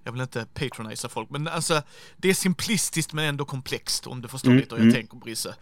jag 0.07 0.13
vill 0.13 0.23
inte 0.23 0.47
patronisa 0.55 1.09
folk, 1.09 1.31
men 1.31 1.49
alltså 1.49 1.83
det 2.17 2.31
är 2.31 2.35
simplistiskt 2.35 3.13
men 3.13 3.25
ändå 3.25 3.45
komplext 3.45 4.07
om 4.07 4.23
du 4.23 4.29
förstår 4.29 4.51
Mm, 4.51 4.61
lite 4.61 4.75
hur 4.75 4.83
jag 4.83 4.89
mm. 4.89 4.95
tänker 4.95 5.17
Brisse. 5.17 5.55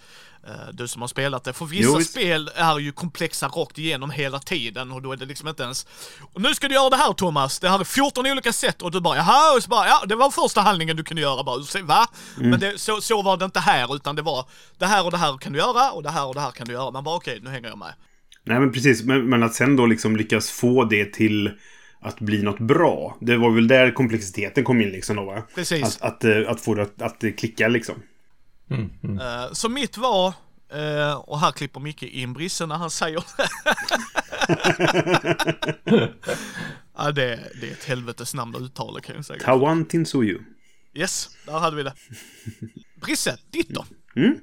Eh, 0.47 0.53
Du 0.73 0.89
som 0.89 1.01
har 1.01 1.09
spelat 1.09 1.45
det. 1.45 1.53
För 1.53 1.67
vissa 1.67 1.91
Jo, 1.99 2.01
spel 2.01 2.51
är 2.55 2.79
ju 2.79 2.93
komplexa 2.93 3.49
rakt 3.49 3.79
igenom 3.79 4.11
hela 4.11 4.39
tiden 4.39 4.93
och 4.93 5.03
då 5.03 5.13
är 5.13 5.17
det 5.17 5.25
liksom 5.27 5.49
inte 5.49 5.63
ens 5.63 5.87
och 6.33 6.41
nu 6.41 6.55
ska 6.55 6.69
du 6.69 6.75
göra 6.75 6.91
det 6.91 6.97
här 6.97 7.13
Thomas, 7.13 7.61
det 7.61 7.69
här 7.69 7.81
är 7.81 7.85
14 7.85 8.27
olika 8.27 8.53
sätt 8.53 8.83
och 8.83 8.91
du 8.91 9.01
bara 9.01 9.17
jaha, 9.17 9.57
och 9.57 9.63
så 9.63 9.69
bara 9.69 9.87
ja, 9.87 10.05
det 10.07 10.17
var 10.17 10.31
första 10.31 10.61
handlingen 10.61 10.97
du 10.97 11.05
kunde 11.05 11.23
göra 11.23 11.45
bara, 11.45 11.83
va? 11.83 12.07
Mm. 12.37 12.51
Men 12.51 12.61
det, 12.61 12.79
så, 12.79 13.01
så 13.01 13.23
var 13.23 13.37
det 13.37 13.45
inte 13.45 13.61
här 13.61 13.97
utan 13.97 14.17
det 14.17 14.23
var 14.23 14.47
det 14.79 14.87
här 14.87 15.05
och 15.05 15.11
det 15.11 15.17
här 15.17 15.39
kan 15.39 15.53
du 15.53 15.59
göra 15.59 15.91
och 15.91 16.03
det 16.03 16.11
här 16.11 16.27
och 16.27 16.35
det 16.35 16.41
här 16.41 16.51
kan 16.51 16.67
du 16.67 16.73
göra. 16.73 16.91
Man 16.91 17.05
bara 17.05 17.17
okej, 17.17 17.41
nu 17.43 17.51
hänger 17.51 17.69
jag 17.69 17.79
med. 17.79 17.95
Nej, 18.47 18.61
men 18.61 18.73
precis. 18.73 19.03
Men, 19.03 19.29
men 19.29 19.43
att 19.43 19.55
sen 19.55 19.77
då 19.77 19.87
liksom 19.87 20.17
lyckas 20.17 20.51
få 20.51 20.85
det 20.85 21.13
till 21.13 21.51
att 22.05 22.21
bli 22.21 22.43
något 22.43 22.59
bra. 22.59 23.17
Det 23.21 23.37
var 23.37 23.51
väl 23.51 23.69
där 23.69 23.91
komplexiteten 23.91 24.65
kom 24.65 24.81
in 24.81 24.89
liksom 24.89 25.17
då, 25.17 25.25
va? 25.25 25.43
Precis. 25.55 25.83
Att, 25.83 26.03
att, 26.03 26.25
eh, 26.25 26.51
att 26.51 26.61
få 26.61 26.75
det 26.75 26.83
att, 26.83 27.03
att 27.03 27.25
klicka 27.39 27.69
liksom. 27.69 28.03
Mm, 28.71 28.91
mm. 29.03 29.19
Eh, 29.19 29.53
Så 29.53 29.69
mitt 29.69 29.97
var, 29.97 30.27
eh, 30.73 31.15
och 31.15 31.41
här 31.41 31.53
klipper 31.53 31.81
Micke 31.81 32.03
in 32.03 32.33
Brisse 32.33 32.67
när 32.67 32.75
han 32.75 32.91
säger 32.91 33.25
det. 33.37 33.49
ja, 36.97 37.13
det, 37.13 37.41
det 37.61 37.69
är 37.69 37.73
ett 37.73 37.85
helvetes 37.85 38.35
namn 38.35 38.57
att 38.57 38.63
uttala 38.63 39.01
kan 39.01 39.17
jag 39.17 39.25
säga. 39.25 39.41
Tawan 39.41 39.85
Tinsuyu. 39.85 40.39
Yes, 40.95 41.29
där 41.47 41.59
hade 41.59 41.77
vi 41.77 41.83
det. 41.83 41.95
Brisse, 43.01 43.39
ditt 43.51 43.69
då? 43.69 43.85
Mm. 44.17 44.35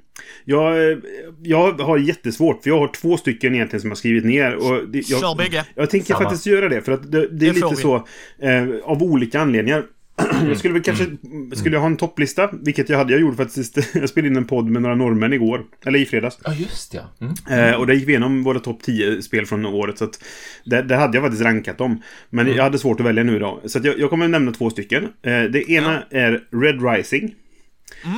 Jag, 0.44 0.90
eh, 0.90 0.98
jag 1.42 1.72
har 1.72 1.98
jättesvårt, 1.98 2.62
för 2.62 2.70
jag 2.70 2.78
har 2.78 2.88
två 2.88 3.16
stycken 3.16 3.54
egentligen 3.54 3.80
som 3.80 3.88
jag 3.88 3.94
har 3.94 3.98
skrivit 3.98 4.24
ner. 4.24 4.54
Och 4.54 4.88
det, 4.88 5.10
jag, 5.10 5.20
Kör 5.20 5.36
bägge. 5.36 5.64
Jag 5.74 5.90
tänker 5.90 6.14
Samma. 6.14 6.24
faktiskt 6.24 6.46
göra 6.46 6.68
det, 6.68 6.82
för 6.82 6.92
att 6.92 7.12
det, 7.12 7.18
det 7.18 7.26
är 7.26 7.28
Det 7.28 7.52
lite 7.52 7.68
vi. 7.70 7.76
så 7.76 7.94
eh, 8.38 8.68
av 8.84 9.02
olika 9.02 9.40
anledningar. 9.40 9.84
jag 10.48 10.58
skulle 10.58 10.74
väl 10.74 10.82
kanske 10.82 11.06
skulle 11.54 11.76
jag 11.76 11.80
ha 11.80 11.86
en 11.86 11.96
topplista, 11.96 12.50
vilket 12.52 12.88
jag 12.88 12.98
hade. 12.98 13.12
Jag 13.12 13.20
gjorde 13.20 13.36
faktiskt, 13.36 13.78
jag 13.94 14.08
spelade 14.08 14.28
in 14.28 14.36
en 14.36 14.44
podd 14.44 14.70
med 14.70 14.82
några 14.82 14.94
norrmän 14.94 15.32
igår, 15.32 15.64
eller 15.86 15.98
i 15.98 16.06
fredags. 16.06 16.38
Ja, 16.44 16.54
just 16.54 16.94
ja. 16.94 17.02
Mm. 17.20 17.70
Eh, 17.70 17.80
och 17.80 17.86
där 17.86 17.94
gick 17.94 18.08
vi 18.08 18.12
igenom 18.12 18.42
våra 18.42 18.58
topp 18.58 18.82
10 18.82 19.22
spel 19.22 19.46
från 19.46 19.66
året. 19.66 19.98
Så 19.98 20.04
att 20.04 20.24
där, 20.64 20.82
där 20.82 20.96
hade 20.96 21.16
jag 21.16 21.24
faktiskt 21.24 21.42
rankat 21.42 21.78
dem. 21.78 22.02
Men 22.30 22.54
jag 22.54 22.62
hade 22.64 22.78
svårt 22.78 23.00
att 23.00 23.06
välja 23.06 23.22
nu 23.24 23.38
då. 23.38 23.60
Så 23.64 23.78
att 23.78 23.84
jag, 23.84 23.98
jag 23.98 24.10
kommer 24.10 24.28
nämna 24.28 24.52
två 24.52 24.70
stycken. 24.70 25.04
Eh, 25.04 25.42
det 25.42 25.70
ena 25.70 26.02
är 26.10 26.40
Red 26.50 26.82
Rising. 26.96 27.34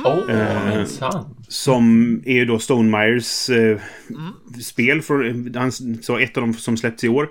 Åh, 0.05 0.31
Eh, 0.35 0.77
minsann. 0.77 1.35
Som 1.47 2.15
är 2.25 2.33
ju 2.33 2.45
då 2.45 2.59
Stone 2.59 2.97
Myers 2.97 3.49
eh, 3.49 3.77
spel. 4.61 5.01
Från, 5.01 5.53
han 5.55 5.71
sa 6.01 6.21
ett 6.21 6.37
av 6.37 6.41
dem 6.41 6.53
som 6.53 6.77
släppts 6.77 7.03
i 7.03 7.09
år. 7.09 7.29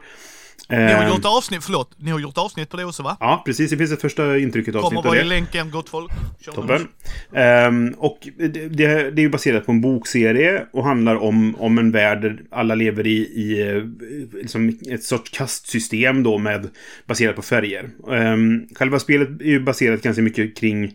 Ni 0.69 0.77
har 0.77 1.03
Eh, 1.03 1.09
gjort 1.09 1.25
avsnitt, 1.25 1.65
förlåt, 1.65 1.91
ni 1.99 2.11
har 2.11 2.19
gjort 2.19 2.39
avsnitt 2.39 2.71
på 2.71 2.77
det 2.77 2.85
också 2.85 3.03
va? 3.03 3.17
Ja, 3.21 3.43
precis. 3.47 3.71
Det 3.71 3.77
finns 3.77 3.93
ett 3.93 4.01
första 4.01 4.39
intrycket 4.39 4.75
Kommer 4.75 4.87
avsnitt 4.87 4.99
av 4.99 5.05
vara 5.05 5.17
i 5.17 5.23
det. 5.23 5.29
länken, 5.29 5.71
gott 5.71 5.89
folk. 5.89 6.13
Kör 6.41 6.53
Toppen. 6.53 6.89
Ehm, 7.35 7.95
och 7.99 8.29
det, 8.39 8.49
det, 8.49 8.69
det 9.11 9.21
är 9.21 9.23
ju 9.23 9.29
baserat 9.29 9.67
på 9.67 9.73
en 9.73 9.81
bokserie 9.81 10.67
och 10.73 10.85
handlar 10.85 11.17
om, 11.17 11.57
om 11.59 11.79
en 11.79 11.91
värld 11.91 12.21
där 12.23 12.43
alla 12.51 12.75
lever 12.75 13.07
i, 13.07 13.17
i 13.17 13.69
eh, 13.71 13.83
liksom 14.41 14.79
ett 14.91 15.05
sorts 15.05 15.31
kastsystem 15.31 16.23
då 16.23 16.39
med 16.39 16.69
baserat 17.07 17.37
på 17.37 17.43
färger. 17.43 17.91
Um, 18.07 18.69
själva 18.75 18.99
spelet 18.99 19.29
är 19.41 19.45
ju 19.45 19.61
baserat 19.61 20.03
ganska 20.03 20.23
mycket 20.23 20.57
kring 20.57 20.93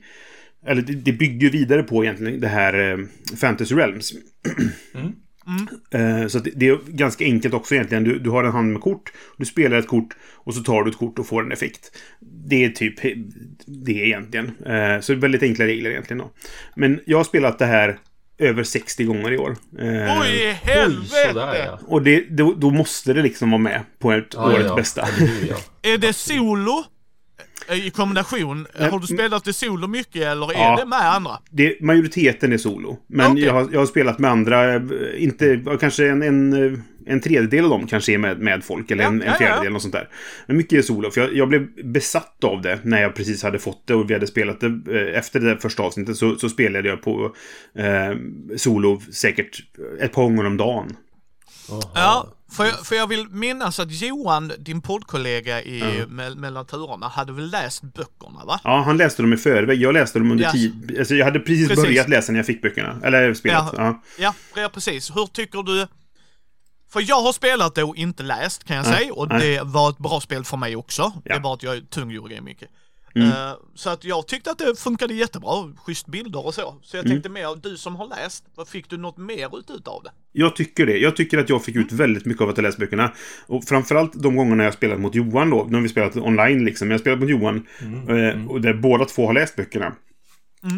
eller 0.70 0.82
det, 0.82 0.94
det 0.94 1.12
bygger 1.12 1.50
vidare 1.50 1.84
på 1.84 2.04
egentligen 2.04 2.40
det 2.40 2.48
här 2.48 2.92
eh, 2.92 2.98
Fantasy 3.38 3.76
Realms. 3.76 4.14
Eh, 5.92 6.28
så 6.28 6.40
det, 6.40 6.52
det 6.56 6.68
är 6.68 6.80
ganska 6.88 7.26
enkelt 7.26 7.54
också 7.54 7.76
egentligen. 7.76 8.04
Du, 8.04 8.20
du 8.20 8.30
har 8.30 8.44
en 8.44 8.52
hand 8.52 8.72
med 8.72 8.82
kort, 8.82 9.12
du 9.38 9.46
spelar 9.46 9.78
ett 9.78 9.88
kort 9.88 10.18
och 10.34 10.56
så 10.56 10.62
tar 10.62 10.84
du 10.84 10.92
ett 10.92 10.98
kort 10.98 11.20
och 11.20 11.28
får 11.28 11.44
en 11.44 11.52
effekt. 11.52 11.92
Det 12.20 12.66
är 12.66 12.70
typ 12.70 13.02
det 13.66 13.92
egentligen. 13.92 14.46
Eh, 14.46 15.00
så 15.00 15.12
det 15.12 15.18
är 15.18 15.22
väldigt 15.22 15.44
enkla 15.44 15.66
regler 15.66 15.90
egentligen 15.90 16.18
då. 16.18 16.32
Men 16.76 17.00
jag 17.06 17.18
har 17.18 17.24
spelat 17.24 17.60
det 17.60 17.66
här 17.66 18.00
över 18.38 18.64
60 18.64 19.04
gånger 19.04 19.32
i 19.32 19.38
år. 19.38 19.56
Oj, 19.72 20.10
Oj, 20.22 20.60
helvete! 20.64 21.28
sådär 21.28 21.66
ja. 21.66 21.80
och 21.88 22.02
det, 22.02 22.26
då, 22.30 22.54
då 22.54 22.70
måste 22.70 23.14
det 23.14 23.22
liksom 23.22 23.52
vara 23.52 23.62
med 23.62 23.82
på 24.00 24.12
ett 24.12 24.34
ja 24.34 24.54
årets 24.54 24.70
ja. 24.70 24.76
bästa. 24.76 25.02
Eller 25.02 25.28
hur, 25.28 25.50
ja. 25.50 25.56
Är 25.94 25.98
det 25.98 26.14
solo? 26.14 26.84
Eh, 27.70 27.88
I 27.88 27.90
kombination? 27.90 28.68
Har 28.92 29.00
du 29.00 29.08
spelat 29.08 29.44
det 29.46 29.54
solo 29.54 29.88
mycket 29.88 30.22
eller 30.22 30.52
är 30.52 30.58
Ja. 30.58 30.76
det 30.80 30.86
med 30.86 31.14
andra? 31.14 31.32
Det, 31.50 31.82
majoriteten 31.82 32.54
är 32.54 32.58
solo. 32.58 32.98
Men 33.08 33.32
Okej. 33.32 33.44
jag, 33.44 33.54
har, 33.54 33.68
jag 33.72 33.80
har 33.80 33.86
spelat 33.86 34.20
med 34.20 34.32
andra, 34.32 34.76
eh, 34.76 34.82
inte, 35.18 35.62
kanske 35.80 36.08
en, 36.10 36.22
en, 36.22 36.54
eh, 36.74 36.80
en 37.06 37.22
tredjedel 37.22 37.64
av 37.64 37.70
dem 37.70 37.88
kanske 37.88 38.14
är 38.14 38.18
med, 38.18 38.40
med 38.40 38.64
folk. 38.64 38.92
Eller 38.92 39.04
Ja, 39.04 39.10
en, 39.10 39.18
ja, 39.20 39.26
en 39.26 39.32
ja. 39.32 39.38
fjärdedel 39.38 39.76
och 39.76 39.82
sånt 39.82 39.94
där. 39.94 40.10
Men 40.48 40.58
mycket 40.58 40.78
är 40.80 40.82
solo. 40.82 41.12
För 41.12 41.22
jag, 41.22 41.34
jag 41.36 41.48
blev 41.50 41.68
besatt 41.84 42.44
av 42.44 42.62
det 42.62 42.80
när 42.84 43.02
jag 43.02 43.16
precis 43.16 43.44
hade 43.44 43.60
fått 43.60 43.88
det 43.88 43.94
och 43.94 44.10
vi 44.10 44.14
hade 44.14 44.28
spelat 44.28 44.60
det. 44.60 44.68
eh, 44.68 45.18
Efter 45.20 45.40
det 45.40 45.58
första 45.58 45.84
avsnittet 45.84 46.18
så, 46.18 46.36
så 46.36 46.50
spelade 46.50 46.90
jag 46.90 47.02
på 47.02 47.36
eh, 47.76 48.18
solo 48.58 49.02
säkert 49.12 49.60
ett 50.02 50.12
par 50.12 50.24
gånger 50.24 50.46
om 50.46 50.58
dagen. 50.58 50.96
Ja, 51.94 52.28
för 52.52 52.66
jag, 52.66 52.86
för 52.86 52.96
jag 52.96 53.08
vill 53.08 53.28
minnas 53.30 53.80
att 53.80 53.92
Johan, 53.92 54.52
din 54.60 54.82
poddkollega 54.82 55.62
i 55.62 56.06
me, 56.10 56.30
mellan 56.30 56.66
turerna, 56.66 57.08
hade 57.08 57.34
väl 57.34 57.50
läst 57.50 57.82
böckerna 57.82 58.46
va? 58.46 58.60
Ja, 58.64 58.82
han 58.86 58.98
läste 58.98 59.22
dem 59.22 59.34
i 59.34 59.38
förväg. 59.38 59.82
Jag 59.82 59.94
läste 59.94 60.20
dem 60.20 60.32
under 60.32 60.44
Yes. 60.44 60.52
tid. 60.54 60.96
Alltså, 61.00 61.16
jag 61.16 61.26
hade 61.26 61.40
precis, 61.40 61.68
Precis. 61.68 61.86
börjat 61.86 62.10
läsa 62.10 62.32
när 62.32 62.40
jag 62.40 62.46
fick 62.46 62.62
böckerna. 62.62 63.00
Eller 63.04 63.34
spelet. 63.34 63.58
Ja. 63.58 63.72
Ja. 63.78 64.02
Ja, 64.20 64.34
ja 64.62 64.70
precis. 64.70 65.16
Hur 65.16 65.26
tycker 65.26 65.64
du? 65.64 65.88
För 66.92 67.04
jag 67.10 67.22
har 67.22 67.34
spelat 67.34 67.76
det 67.76 67.84
och 67.84 67.96
inte 67.96 68.24
läst 68.24 68.64
kan 68.64 68.76
jag 68.78 68.86
Nej, 68.86 68.96
säga 68.98 69.14
och 69.14 69.28
nej. 69.30 69.40
det 69.56 69.64
var 69.64 69.90
ett 69.90 69.98
bra 69.98 70.22
spel 70.22 70.44
för 70.44 70.58
mig 70.58 70.76
också. 70.76 71.14
Det 71.24 71.30
Ja. 71.34 71.40
bara 71.40 71.54
att 71.54 71.64
jag 71.64 71.76
är 71.78 71.82
tung 71.82 72.44
mycket. 72.44 72.70
Mm. 73.16 73.28
Eh, 73.28 73.54
så 73.76 73.90
att 73.90 74.04
jag 74.06 74.28
tyckte 74.28 74.52
att 74.52 74.58
det 74.58 74.80
funkade 74.80 75.14
jättebra, 75.14 75.72
schysst 75.78 76.08
bilder 76.08 76.46
och 76.46 76.54
så. 76.54 76.76
Så 76.82 76.98
jag 76.98 77.06
Mm. 77.06 77.12
tänkte 77.16 77.30
mer, 77.30 77.62
du 77.64 77.78
som 77.78 77.96
har 77.96 78.08
läst, 78.08 78.44
vad 78.56 78.68
fick 78.68 78.90
du 78.90 78.98
något 78.98 79.18
mer 79.18 79.60
ut 79.60 79.70
utav 79.70 80.04
det? 80.04 80.12
Jag 80.32 80.56
tycker 80.56 80.86
det. 80.86 80.98
Jag 80.98 81.16
tycker 81.16 81.38
att 81.38 81.50
jag 81.50 81.64
fick 81.64 81.76
ut 81.76 81.92
väldigt 81.92 82.26
mycket 82.26 82.42
av 82.42 82.50
att 82.50 82.56
ha 82.56 82.62
läst 82.64 82.78
böckerna. 82.78 83.12
Och 83.48 83.64
framförallt 83.64 84.14
de 84.24 84.36
gångerna 84.36 84.64
jag 84.64 84.74
spelat 84.74 85.00
mot 85.00 85.16
Johan 85.16 85.50
då. 85.50 85.68
Nu 85.70 85.76
har 85.76 85.82
vi 85.82 85.90
spelat 85.90 86.16
online 86.18 86.66
liksom. 86.66 86.88
Jag 86.88 86.94
har 86.94 87.00
spelat 87.00 87.20
mot 87.20 87.30
Johan. 87.30 87.66
eh, 88.10 88.48
Och 88.48 88.62
där 88.62 88.74
båda 88.74 89.06
två 89.06 89.28
har 89.28 89.34
läst 89.34 89.56
böckerna. 89.56 89.94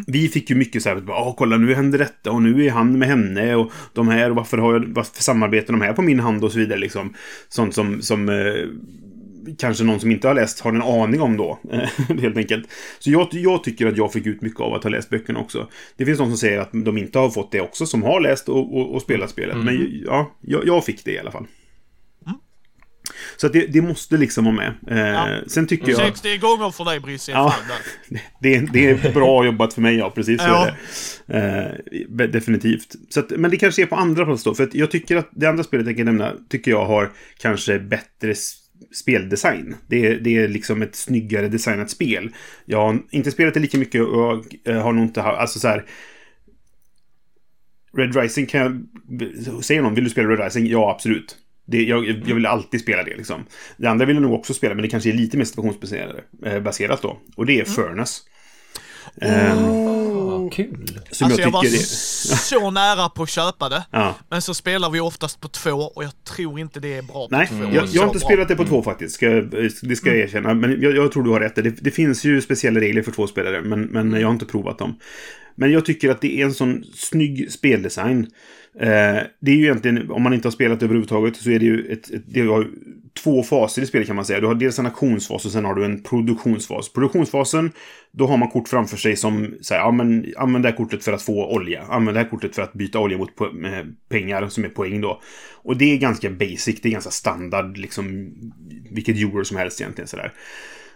Vi 0.08 0.28
fick 0.28 0.50
ju 0.50 0.56
mycket 0.56 0.84
så 0.84 0.90
här, 0.90 1.04
åh 1.10 1.34
kolla 1.38 1.58
nu 1.58 1.74
händer 1.76 2.00
detta 2.00 2.32
och 2.32 2.42
nu 2.42 2.66
är 2.66 2.72
han 2.72 3.00
med 3.00 3.08
henne 3.08 3.56
och 3.56 3.72
de 3.94 4.08
här 4.08 4.30
och 4.30 4.36
varför 4.36 4.58
har 4.58 4.74
jag, 4.74 4.86
varför 4.88 5.24
samarbetar 5.24 5.74
de 5.74 5.82
här 5.82 5.94
på 5.94 6.02
min 6.02 6.20
hand 6.20 6.44
och 6.44 6.52
så 6.52 6.60
vidare 6.60 6.80
liksom. 6.80 7.14
Sånt 7.50 7.76
som, 7.76 8.02
som 8.02 8.30
eh, 8.30 8.36
kanske 9.58 9.84
någon 9.84 10.00
som 10.00 10.12
inte 10.12 10.28
har 10.28 10.36
läst 10.36 10.60
har 10.60 10.74
en 10.74 10.82
aning 10.82 11.22
om 11.22 11.38
då. 11.38 11.60
helt 12.22 12.38
enkelt. 12.38 12.70
Så 13.00 13.12
jag, 13.12 13.28
jag 13.32 13.64
tycker 13.64 13.88
att 13.88 13.98
jag 13.98 14.14
fick 14.14 14.26
ut 14.26 14.42
mycket 14.42 14.60
av 14.60 14.74
att 14.74 14.84
ha 14.84 14.90
läst 14.90 15.10
böckerna 15.10 15.40
också. 15.40 15.68
Det 15.98 16.06
finns 16.06 16.18
de 16.18 16.28
som 16.28 16.38
säger 16.38 16.60
att 16.60 16.70
de 16.72 16.98
inte 16.98 17.20
har 17.20 17.30
fått 17.30 17.52
det 17.52 17.62
också, 17.62 17.86
som 17.86 18.04
har 18.04 18.22
läst 18.22 18.50
och, 18.50 18.78
och, 18.78 18.96
och 18.96 19.02
spelat 19.02 19.30
spelet. 19.30 19.58
Men 19.58 20.02
ja, 20.06 20.32
jag, 20.42 20.68
jag 20.68 20.86
fick 20.86 21.06
det 21.06 21.12
i 21.12 21.20
alla 21.20 21.32
fall. 21.32 21.48
Så 23.38 23.48
att 23.48 23.54
det, 23.54 23.68
det 23.68 23.82
måste 23.82 24.18
liksom 24.18 24.46
vara 24.46 24.56
med. 24.56 24.74
Eh, 24.88 24.98
Ja. 24.98 25.40
Sen 25.48 25.68
tycker 25.68 25.90
jag... 25.92 25.98
60 26.00 26.38
gånger 26.38 26.72
för 26.72 26.86
dig 26.86 27.20
alla 27.34 27.54
Ja, 27.54 27.56
det, 28.42 28.60
det 28.74 28.90
är 28.90 29.14
bra 29.14 29.46
jobbat 29.46 29.74
för 29.74 29.82
mig, 29.82 29.96
ja. 29.96 30.10
Precis 30.10 30.42
så 30.42 30.48
Ja. 30.48 30.68
är 31.28 31.82
det. 32.08 32.24
Eh, 32.24 32.30
definitivt. 32.30 32.96
Så 33.10 33.20
att, 33.20 33.30
men 33.30 33.52
det 33.52 33.58
kanske 33.58 33.82
är 33.82 33.86
på 33.86 33.96
andra 33.96 34.26
plats 34.26 34.44
då. 34.44 34.56
För 34.56 34.70
jag 34.74 34.92
tycker 34.92 35.16
att 35.16 35.30
det 35.32 35.46
andra 35.46 35.64
spelet 35.64 35.88
jag 35.88 35.98
kan 35.98 36.06
nämna, 36.06 36.34
tycker 36.50 36.72
jag 36.72 36.86
har 36.86 37.12
kanske 37.38 37.80
bättre 37.80 38.36
speldesign. 38.92 39.76
Det 39.88 40.08
är, 40.08 40.20
det 40.20 40.38
är 40.38 40.48
liksom 40.48 40.82
ett 40.82 40.96
snyggare 40.96 41.48
designat 41.48 41.90
spel. 41.90 42.32
Jag 42.66 42.78
har 42.78 43.00
inte 43.12 43.32
spelat 43.32 43.54
det 43.54 43.60
lika 43.60 43.78
mycket 43.78 44.02
och 44.02 44.22
jag 44.22 44.46
eh, 44.66 44.82
har 44.82 44.94
nog 44.94 45.04
inte 45.04 45.22
haft, 45.22 45.40
alltså 45.40 45.60
så 45.60 45.68
här. 45.68 45.86
Red 47.98 48.16
Rising 48.16 48.46
kan 48.46 48.62
jag... 48.62 49.64
Säger 49.64 49.82
någon, 49.82 49.96
vill 49.96 50.04
du 50.04 50.10
spela 50.10 50.30
Red 50.30 50.40
Rising? 50.40 50.68
Ja, 50.68 50.92
absolut. 50.92 51.38
Det, 51.66 51.84
jag, 51.84 52.06
jag 52.06 52.36
vill 52.36 52.46
alltid 52.46 52.82
spela 52.82 53.04
det 53.04 53.18
liksom. 53.18 53.46
Det 53.78 53.88
andra 53.88 54.06
vill 54.06 54.16
jag 54.16 54.24
nog 54.24 54.34
också 54.34 54.54
spela, 54.54 54.76
men 54.76 54.82
det 54.82 54.90
kanske 54.90 55.10
är 55.10 55.14
lite 55.14 55.38
mer 55.38 55.46
situationsbaserat 55.46 57.04
eh, 57.04 57.10
då. 57.10 57.20
Och 57.36 57.46
det 57.46 57.60
är 57.60 57.66
Furnace. 57.66 58.22
Ehm, 59.22 59.58
Ah, 59.58 60.01
kul. 60.52 60.88
som 61.12 61.26
Alltså 61.26 61.42
jag 61.42 61.48
jag 61.48 61.52
var 61.52 61.64
det... 61.64 61.70
så 62.38 62.72
nära 62.72 63.10
på 63.10 63.24
att 63.24 63.30
köpa 63.30 63.70
det. 63.70 63.84
Ja. 63.92 64.16
Men 64.30 64.42
så 64.42 64.54
spelar 64.54 64.90
vi 64.90 65.00
oftast 65.00 65.40
på 65.42 65.48
två 65.48 65.72
och 65.72 66.04
jag 66.04 66.12
tror 66.24 66.60
inte 66.60 66.80
det 66.80 66.98
är 66.98 67.02
bra 67.02 67.28
på 67.28 67.36
Nej, 67.38 67.48
två. 67.48 67.56
jag, 67.64 67.74
jag 67.74 67.90
Så 67.90 68.00
har 68.00 68.06
inte 68.08 68.20
bra. 68.20 68.28
spelat 68.28 68.48
det 68.48 68.56
på 68.56 68.66
två 68.66 68.84
faktiskt. 68.84 69.16
Ska, 69.16 69.26
jag- 69.32 69.72
det 69.82 69.96
ska 69.96 70.10
jag 70.10 70.18
erkänna. 70.20 70.54
Men 70.54 70.82
jag, 70.82 70.96
jag 70.96 71.12
tror 71.12 71.24
du 71.24 71.30
har 71.30 71.40
rätt. 71.40 71.56
Det, 71.56 71.62
det 71.62 71.92
finns 71.92 72.24
ju 72.24 72.42
speciella 72.42 72.80
regler 72.80 73.02
för 73.02 73.12
två 73.12 73.28
spelare, 73.28 73.62
men, 73.62 73.82
men 73.82 74.12
jag 74.14 74.28
har 74.28 74.34
inte 74.34 74.46
provat 74.46 74.78
dem. 74.80 75.00
Men 75.62 75.72
jag 75.72 75.86
tycker 75.86 76.10
att 76.10 76.22
det 76.22 76.42
är 76.42 76.46
en 76.46 76.54
sån 76.54 76.84
snygg 76.94 77.52
speldesign. 77.52 78.28
Eh, 78.80 79.18
det 79.40 79.52
är 79.52 79.56
ju 79.56 79.64
egentligen, 79.64 80.12
om 80.12 80.22
man 80.22 80.34
inte 80.34 80.48
har 80.48 80.52
spelat 80.52 80.84
överhuvudtaget, 80.84 81.36
så 81.36 81.50
är 81.52 81.60
det 81.60 81.66
ju 81.66 81.92
ett, 81.92 82.12
ett, 82.12 82.24
det 82.28 82.42
har 82.42 82.68
två 83.24 83.44
faser 83.44 83.82
i 83.82 83.86
spelet 83.86 84.08
kan 84.08 84.16
man 84.16 84.26
säga. 84.26 84.40
Du 84.40 84.48
har 84.48 84.56
dels 84.56 84.80
en 84.80 84.86
aktionsfas 84.86 85.46
och 85.46 85.52
sen 85.52 85.66
har 85.66 85.76
du 85.76 85.86
en 85.86 86.04
produktionsfas. 86.04 86.94
Produktionsfasen, 86.94 87.72
då 88.12 88.28
har 88.28 88.38
man 88.38 88.50
kort 88.50 88.68
framför 88.68 88.98
sig 88.98 89.16
som 89.16 89.54
säger, 89.62 89.82
ja 89.82 89.92
men 89.92 90.34
använd 90.38 90.66
det 90.66 90.70
här 90.70 90.78
kortet 90.78 91.04
för 91.04 91.14
att 91.14 91.22
få 91.22 91.56
olja. 91.56 91.84
Använd 91.90 92.18
det 92.18 92.22
här 92.22 92.30
kortet 92.30 92.56
för 92.56 92.62
att 92.62 92.74
byta 92.74 93.00
olja 93.00 93.18
mot 93.18 93.36
po- 93.36 93.78
eh, 93.78 93.86
pengar 94.10 94.48
som 94.48 94.66
är 94.66 94.70
poäng 94.70 95.02
då. 95.02 95.22
Och 95.54 95.78
det 95.78 95.94
är 95.94 95.98
ganska 95.98 96.30
basic, 96.30 96.82
det 96.82 96.90
är 96.90 96.92
ganska 96.92 97.12
standard, 97.12 97.78
liksom 97.78 98.34
vilket 98.92 99.18
euro 99.18 99.46
som 99.46 99.58
helst 99.58 99.82
egentligen 99.82 100.08
sådär. 100.08 100.34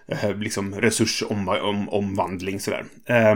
Eh, 0.08 0.38
liksom 0.38 0.76
resursomvandling 0.76 2.60
sådär. 2.60 2.86
Eh, 3.06 3.36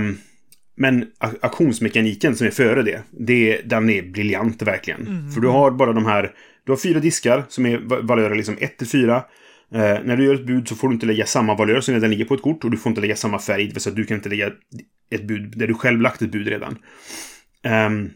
men 0.80 1.06
a- 1.18 1.32
aktionsmekaniken 1.42 2.36
som 2.36 2.48
är 2.48 2.52
före 2.52 2.84
det, 2.84 3.04
det 3.12 3.62
den 3.66 3.90
är 3.90 4.02
briljant 4.02 4.62
verkligen. 4.62 5.32
För 5.34 5.42
du 5.42 5.48
har 5.48 5.72
bara 5.72 5.94
de 5.94 6.06
här, 6.06 6.32
du 6.66 6.72
har 6.72 6.78
fyra 6.78 7.00
diskar 7.00 7.44
som 7.50 7.66
är 7.66 7.78
va- 7.78 8.00
valörer 8.02 8.36
liksom 8.36 8.58
1 8.60 8.78
till 8.78 8.88
4. 8.88 9.16
Eh, 9.72 9.80
när 10.04 10.18
du 10.18 10.26
gör 10.26 10.36
ett 10.36 10.46
bud 10.46 10.68
så 10.68 10.76
får 10.76 10.88
du 10.88 10.94
inte 10.94 11.06
lägga 11.06 11.26
samma 11.26 11.56
valör 11.56 11.82
som 11.82 11.94
redan 11.94 12.10
ligger 12.10 12.26
på 12.26 12.34
ett 12.34 12.42
kort 12.42 12.64
och 12.64 12.72
du 12.72 12.78
får 12.78 12.90
inte 12.90 13.02
lägga 13.02 13.16
samma 13.16 13.40
färg, 13.40 13.66
det 13.68 13.74
vill 13.74 13.82
säga 13.82 13.92
att 13.92 13.98
du 13.98 14.06
kan 14.06 14.18
inte 14.18 14.30
lägga 14.30 14.52
ett 15.12 15.24
bud 15.24 15.54
där 15.58 15.68
du 15.68 15.74
själv 15.74 16.02
lagt 16.02 16.22
ett 16.22 16.32
bud 16.32 16.48
redan. 16.48 16.78
Ehm, 17.64 18.10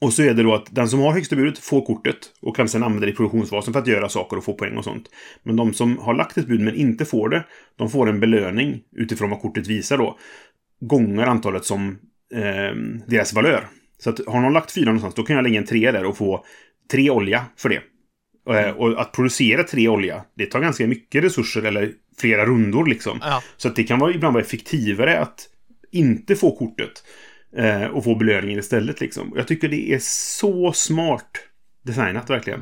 och 0.00 0.12
så 0.12 0.22
är 0.22 0.34
det 0.34 0.42
då 0.42 0.54
att 0.54 0.74
den 0.74 0.88
som 0.88 1.00
har 1.00 1.12
högsta 1.12 1.36
budet 1.36 1.58
får 1.58 1.86
kortet 1.86 2.16
och 2.42 2.56
kan 2.56 2.68
sedan 2.68 2.82
använda 2.82 3.06
det 3.06 3.12
i 3.12 3.14
produktionsfasen 3.14 3.72
för 3.72 3.80
att 3.80 3.86
göra 3.86 4.08
saker 4.08 4.36
och 4.36 4.44
få 4.44 4.54
poäng 4.54 4.76
och 4.76 4.84
sånt. 4.84 5.08
Men 5.42 5.56
de 5.56 5.74
som 5.74 5.98
har 5.98 6.14
lagt 6.14 6.36
ett 6.38 6.46
bud 6.46 6.60
men 6.60 6.74
inte 6.74 7.04
får 7.04 7.28
det, 7.28 7.44
de 7.76 7.90
får 7.90 8.08
en 8.08 8.20
belöning 8.20 8.80
utifrån 8.96 9.30
vad 9.30 9.40
kortet 9.40 9.66
visar 9.66 9.98
då. 9.98 10.18
Gånger 10.80 11.26
antalet 11.26 11.64
som 11.64 11.98
eh, 12.34 12.76
deras 13.06 13.32
valör. 13.32 13.68
Så 13.98 14.10
att 14.10 14.26
har 14.26 14.40
någon 14.40 14.52
lagt 14.52 14.72
fyra 14.72 14.84
någonstans, 14.84 15.14
då 15.14 15.22
kan 15.22 15.36
jag 15.36 15.42
lägga 15.42 15.58
en 15.58 15.66
tre 15.66 15.90
där 15.90 16.04
och 16.04 16.16
få 16.16 16.44
tre 16.90 17.10
olja 17.10 17.44
för 17.56 17.68
det. 17.68 17.82
Eh, 18.54 18.70
och 18.70 19.00
att 19.00 19.12
producera 19.12 19.64
tre 19.64 19.88
olja, 19.88 20.24
det 20.34 20.46
tar 20.46 20.60
ganska 20.60 20.86
mycket 20.86 21.24
resurser 21.24 21.62
eller 21.62 21.92
flera 22.18 22.46
rundor 22.46 22.86
liksom. 22.86 23.18
Ja. 23.22 23.42
Så 23.56 23.68
att 23.68 23.76
det 23.76 23.84
kan 23.84 23.98
vara, 23.98 24.14
ibland 24.14 24.34
vara 24.34 24.44
effektivare 24.44 25.20
att 25.20 25.48
inte 25.92 26.36
få 26.36 26.56
kortet 26.56 27.04
eh, 27.56 27.84
och 27.84 28.04
få 28.04 28.14
belöningen 28.14 28.58
istället. 28.58 29.00
Liksom. 29.00 29.32
Jag 29.36 29.48
tycker 29.48 29.68
det 29.68 29.92
är 29.92 29.98
så 30.02 30.72
smart 30.72 31.30
designat 31.82 32.30
verkligen. 32.30 32.60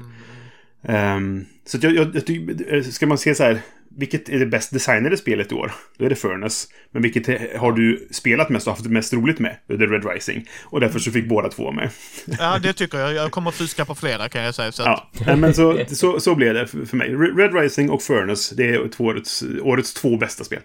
Ehm, 0.89 1.45
så 1.65 1.77
att 1.77 1.83
jag, 1.83 1.95
jag, 1.95 2.17
jag 2.17 2.27
tycker, 2.27 2.83
ska 2.83 3.07
man 3.07 3.19
se 3.19 3.35
så 3.35 3.43
här, 3.43 3.61
vilket 3.97 4.29
är 4.29 4.39
det 4.39 4.47
bäst 4.47 4.73
designade 4.73 5.17
spelet 5.17 5.53
i 5.53 5.55
år? 5.55 5.73
Då 5.99 6.05
är 6.05 6.09
det 6.09 6.17
Furnace. 6.17 6.69
Men 6.91 7.03
vilket 7.03 7.57
har 7.61 7.73
du 7.73 8.09
spelat 8.11 8.49
mest 8.49 8.67
och 8.67 8.73
haft 8.73 8.87
mest 8.87 9.13
roligt 9.13 9.39
med? 9.39 9.57
Då 9.69 9.75
är 9.75 9.79
det 9.79 9.87
Red 9.87 10.11
Rising. 10.13 10.49
Och 10.65 10.81
därför 10.81 10.99
så 10.99 11.11
fick 11.11 11.29
båda 11.29 11.49
två 11.49 11.73
med. 11.73 11.91
ja, 12.39 12.59
det 12.63 12.73
tycker 12.73 12.99
jag. 12.99 13.15
Jag 13.15 13.31
kommer 13.31 13.51
att 13.51 13.57
fuska 13.57 13.85
på 13.85 13.95
flera 13.95 14.29
kan 14.29 14.43
jag 14.43 14.55
säga. 14.55 14.73
Så 14.73 14.83
att, 14.83 15.05
Ja, 15.27 15.37
men 15.37 15.55
så, 15.55 15.85
så, 15.89 16.21
så 16.21 16.35
blev 16.35 16.55
det 16.55 16.67
för, 16.67 16.85
för 16.85 16.97
mig. 16.97 17.15
Red 17.15 17.55
Rising 17.55 17.91
och 17.91 18.03
Furnace, 18.03 18.55
det 18.55 18.69
är 18.75 18.89
två 18.89 19.05
årets, 19.05 19.45
årets 19.63 19.95
två 19.95 20.17
bästa 20.17 20.45
spel. 20.45 20.61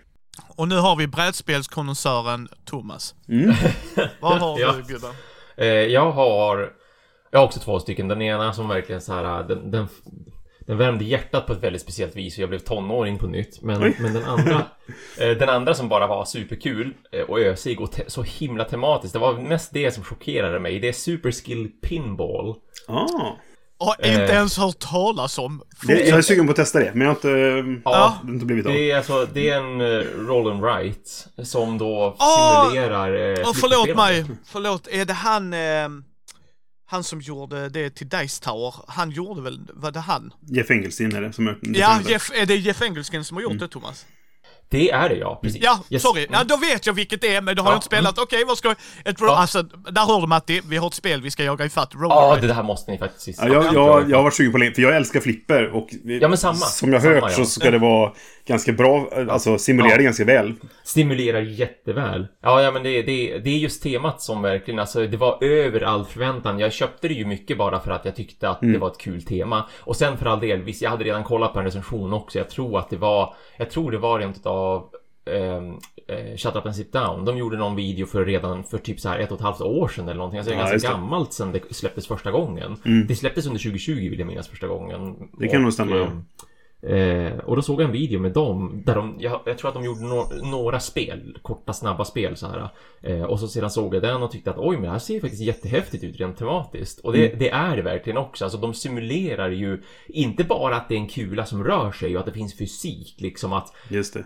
Och 0.56 0.68
nu 0.68 0.76
har 0.76 0.96
vi 0.96 1.08
brädspelskonnässören 1.08 2.48
Thomas. 2.66 3.16
Mm. 3.30 3.56
Vad 4.20 4.40
har 4.40 4.60
Ja. 4.60 4.76
du 4.88 4.94
gubben? 4.94 5.12
Eh, 5.58 5.66
jag 5.68 6.12
har... 6.12 6.70
Jag 7.32 7.40
har 7.40 7.46
också 7.46 7.60
två 7.60 7.80
stycken. 7.80 8.08
Den 8.08 8.22
ena 8.22 8.54
som 8.54 8.68
verkligen 8.68 9.02
så 9.02 9.14
här... 9.14 9.44
Den, 9.44 9.72
den, 9.72 9.88
den 10.72 10.78
värmde 10.78 11.04
hjärtat 11.06 11.46
på 11.48 11.54
ett 11.54 11.64
väldigt 11.64 11.82
speciellt 11.82 12.16
vis 12.16 12.38
och 12.38 12.42
jag 12.42 12.50
blev 12.50 12.60
tonåring 12.60 13.18
på 13.18 13.28
nytt. 13.28 13.62
Men, 13.62 13.84
Oj. 13.84 13.98
men 14.00 14.14
den 14.14 14.24
andra... 14.26 14.54
eh, 15.20 15.30
den 15.30 15.50
andra 15.50 15.74
som 15.74 15.90
bara 15.90 16.08
var 16.08 16.26
superkul 16.26 16.94
eh, 17.12 17.22
och 17.22 17.40
ösig 17.40 17.82
och 17.82 17.90
så 18.08 18.24
himla 18.24 18.64
tematisk. 18.64 19.14
Det 19.14 19.20
var 19.20 19.34
mest 19.34 19.74
det 19.74 19.92
som 19.92 20.04
chockerade 20.04 20.60
mig. 20.60 20.80
Det 20.80 20.88
är 20.88 20.94
Super 20.94 21.32
Skill 21.32 21.68
Pinball. 21.82 22.56
Ah. 22.88 23.08
Har 23.80 23.96
inte 24.08 24.24
Eh. 24.24 24.30
ens 24.36 24.58
hört 24.58 24.80
talas 24.80 25.38
om. 25.38 25.62
Det, 25.88 26.08
jag 26.08 26.18
är 26.18 26.22
sugen 26.22 26.46
på 26.46 26.52
att 26.52 26.56
testa 26.58 26.80
det, 26.80 26.92
men 26.94 27.02
jag 27.02 27.08
har 27.08 27.16
inte, 27.16 27.82
Ja. 27.90 28.18
det 28.24 28.32
inte 28.32 28.46
blivit 28.46 28.66
av. 28.66 28.72
Det 28.74 28.92
är 28.92 28.98
alltså, 28.98 29.28
det 29.34 29.50
är 29.50 29.58
en 29.58 30.04
roll 30.28 30.52
and 30.52 30.62
write 30.62 31.10
som 31.44 31.78
då 31.78 32.16
Ah! 32.20 32.66
simulerar 32.70 33.14
uh, 33.14 33.50
Oh, 33.50 33.54
förlåt 33.54 33.96
mig. 33.98 34.26
Förlåt. 34.46 34.88
Är 34.88 35.06
det 35.06 35.14
han... 35.14 35.54
Eh, 35.54 35.90
han 36.92 37.04
som 37.04 37.22
gjorde 37.22 37.70
det 37.70 37.90
till 37.90 38.10
Dice 38.10 38.44
Tower? 38.44 38.74
Han 38.88 39.12
gjorde 39.12 39.42
väl... 39.42 39.62
Var 39.74 39.92
det 39.92 40.00
han? 40.00 40.34
Jeff 40.50 40.72
Engelstein 40.72 41.16
är 41.16 41.22
det 41.22 41.34
som 41.34 41.48
är 41.48 41.58
Ja, 41.62 42.02
Jeff, 42.10 42.32
är 42.36 42.46
det 42.46 42.56
Jeff 42.56 42.82
Engelsken 42.82 43.24
som 43.24 43.38
har 43.38 43.42
gjort 43.44 43.60
det, 43.60 43.68
Thomas? 43.68 44.06
Det 44.72 44.92
är 44.92 45.10
det 45.10 45.16
ja, 45.16 45.40
precis. 45.44 45.62
Ja, 45.64 45.80
Yes. 45.90 46.02
sorry. 46.02 46.28
Ja, 46.32 46.44
då 46.46 46.58
vet 46.58 46.86
jag 46.86 46.94
vilket 46.94 47.22
det 47.22 47.36
är, 47.36 47.42
men 47.42 47.56
då 47.56 47.62
har 47.62 47.70
Ja, 47.70 47.74
jag 47.74 47.78
inte 47.78 47.86
spelat. 47.86 48.18
Okej, 48.20 48.44
vad 48.48 48.58
ska... 48.58 48.72
Ett, 49.06 49.16
Ja. 49.20 49.38
Alltså, 49.38 49.62
där 49.64 50.06
hör 50.08 50.22
du 50.22 50.28
Matti. 50.28 50.62
Vi 50.70 50.78
har 50.78 50.88
ett 50.88 50.94
spel 50.94 51.22
vi 51.22 51.32
ska 51.32 51.44
jaga 51.44 51.66
ifatt. 51.66 51.94
Roll 51.96 52.08
Ja, 52.10 52.38
det 52.42 52.54
här 52.54 52.64
måste 52.64 52.92
ni 52.92 52.98
faktiskt 52.98 53.40
Ja, 53.42 53.48
jag, 53.48 53.74
jag, 53.74 54.10
jag 54.10 54.18
har 54.18 54.24
varit 54.24 54.34
sugen 54.34 54.52
på 54.52 54.58
länge, 54.58 54.72
för 54.74 54.82
jag 54.82 54.96
älskar 54.96 55.20
flipper 55.20 55.70
och 55.76 55.88
Ja, 56.04 56.28
men 56.28 56.38
samma. 56.38 56.56
som 56.56 56.94
jag 56.94 57.00
har 57.00 57.04
Samma, 57.04 57.16
hört 57.16 57.24
ja. 57.38 57.46
så 57.46 57.46
ska 57.46 57.72
det 57.72 57.78
vara 57.78 58.12
ganska 58.48 58.72
bra, 58.72 59.10
alltså 59.30 59.58
simulera 59.58 59.96
Ja. 59.96 60.02
ganska 60.02 60.26
väl. 60.26 60.54
Stimulerar 60.84 61.42
jätteväl. 61.42 62.28
Ja, 62.42 62.62
ja 62.62 62.72
men 62.72 62.84
det, 62.84 63.02
det, 63.02 63.38
det 63.40 63.50
är 63.50 63.58
just 63.58 63.84
temat 63.84 64.22
som 64.22 64.42
verkligen, 64.42 64.80
alltså 64.80 65.08
det 65.08 65.18
var 65.18 65.44
över 65.44 65.82
all 65.82 66.06
förväntan. 66.06 66.60
Jag 66.60 66.74
köpte 66.74 67.08
det 67.08 67.14
ju 67.14 67.26
mycket 67.26 67.58
bara 67.58 67.80
för 67.80 67.92
att 67.92 68.06
jag 68.06 68.16
tyckte 68.16 68.50
att 68.50 68.62
Mm. 68.62 68.74
det 68.74 68.80
var 68.80 68.88
ett 68.92 68.98
kul 68.98 69.24
tema. 69.24 69.66
Och 69.80 69.96
sen 69.96 70.18
för 70.18 70.26
all 70.26 70.40
del, 70.40 70.62
visst 70.62 70.82
jag 70.82 70.90
hade 70.90 71.04
redan 71.04 71.24
kollat 71.24 71.54
på 71.54 71.60
en 71.60 71.66
recension 71.66 72.14
också. 72.14 72.38
Jag 72.38 72.50
tror 72.50 72.80
att 72.80 72.90
det 72.90 72.98
var, 72.98 73.34
jag 73.58 73.70
tror 73.72 73.92
det 73.92 73.98
var 73.98 74.20
rent 74.20 74.46
av 74.46 74.61
ehm, 75.26 75.74
eh, 76.08 76.38
Shut 76.38 76.56
Up 76.56 76.66
and 76.66 76.76
Sit 76.76 76.94
Down. 76.94 77.26
De 77.26 77.38
gjorde 77.38 77.58
någon 77.58 77.76
video 77.76 78.06
för 78.06 78.26
redan 78.26 78.64
för 78.64 78.78
typ 78.78 79.00
så 79.00 79.10
här 79.10 79.20
ett 79.20 79.32
och 79.32 79.38
ett 79.38 79.44
halvt 79.44 79.62
år 79.62 79.88
sedan 79.88 80.06
eller 80.06 80.16
någonting. 80.18 80.38
Alltså 80.40 80.50
det 80.54 80.56
är 80.58 80.64
Ja, 80.66 80.70
ganska 80.72 80.88
det. 80.88 80.94
gammalt 80.94 81.34
sedan 81.34 81.52
det 81.52 81.76
släpptes 81.76 82.08
första 82.08 82.32
gången. 82.32 82.76
Det 83.08 83.16
släpptes 83.16 83.46
under 83.48 83.60
2020 83.60 83.94
vill 84.10 84.20
jag 84.20 84.28
minnas 84.28 84.48
första 84.48 84.68
gången. 84.68 85.16
Det 85.40 85.48
kan 85.48 85.62
nog 85.62 85.74
stämma, 85.74 85.96
ja. 85.96 86.08
Eh, 86.84 87.38
och 87.38 87.56
då 87.56 87.62
såg 87.62 87.82
jag 87.82 87.86
en 87.86 87.92
video 87.92 88.20
med 88.20 88.32
dem 88.34 88.84
där 88.86 88.96
de, 88.96 89.16
jag, 89.20 89.42
jag 89.46 89.58
tror 89.58 89.68
att 89.68 89.74
de 89.74 89.84
gjorde 89.84 90.00
no- 90.00 90.52
några 90.52 90.80
spel, 90.80 91.38
korta 91.42 91.74
snabba 91.74 92.06
spel 92.06 92.36
så 92.36 92.48
här. 92.48 92.70
Eh, 93.02 93.24
och 93.24 93.40
så 93.40 93.48
sedan 93.48 93.70
såg 93.70 93.96
jag 93.96 94.02
den 94.02 94.24
och 94.24 94.32
tyckte 94.32 94.52
att 94.52 94.58
oj 94.58 94.76
men 94.76 94.84
det 94.84 94.90
här 94.90 95.00
ser 95.00 95.14
ju 95.14 95.22
faktiskt 95.22 95.42
jättehäftigt 95.44 96.04
ut 96.04 96.20
rent 96.20 96.38
tematiskt. 96.38 97.00
Och 97.00 97.14
det, 97.14 97.40
det 97.40 97.50
är 97.50 97.76
det 97.76 97.82
verkligen 97.82 98.18
också. 98.18 98.46
Alltså 98.46 98.60
de 98.60 98.74
simulerar 98.74 99.50
ju 99.50 99.82
inte 100.08 100.44
bara 100.44 100.76
att 100.76 100.90
det 100.90 100.96
är 100.96 101.00
en 101.00 101.08
kula 101.08 101.46
som 101.46 101.64
rör 101.64 101.92
sig 101.92 102.16
och 102.16 102.20
att 102.20 102.26
det 102.26 102.32
finns 102.32 102.58
fysik 102.58 103.16
liksom 103.18 103.54
att 103.54 103.76
Just 103.90 104.14
det. 104.14 104.24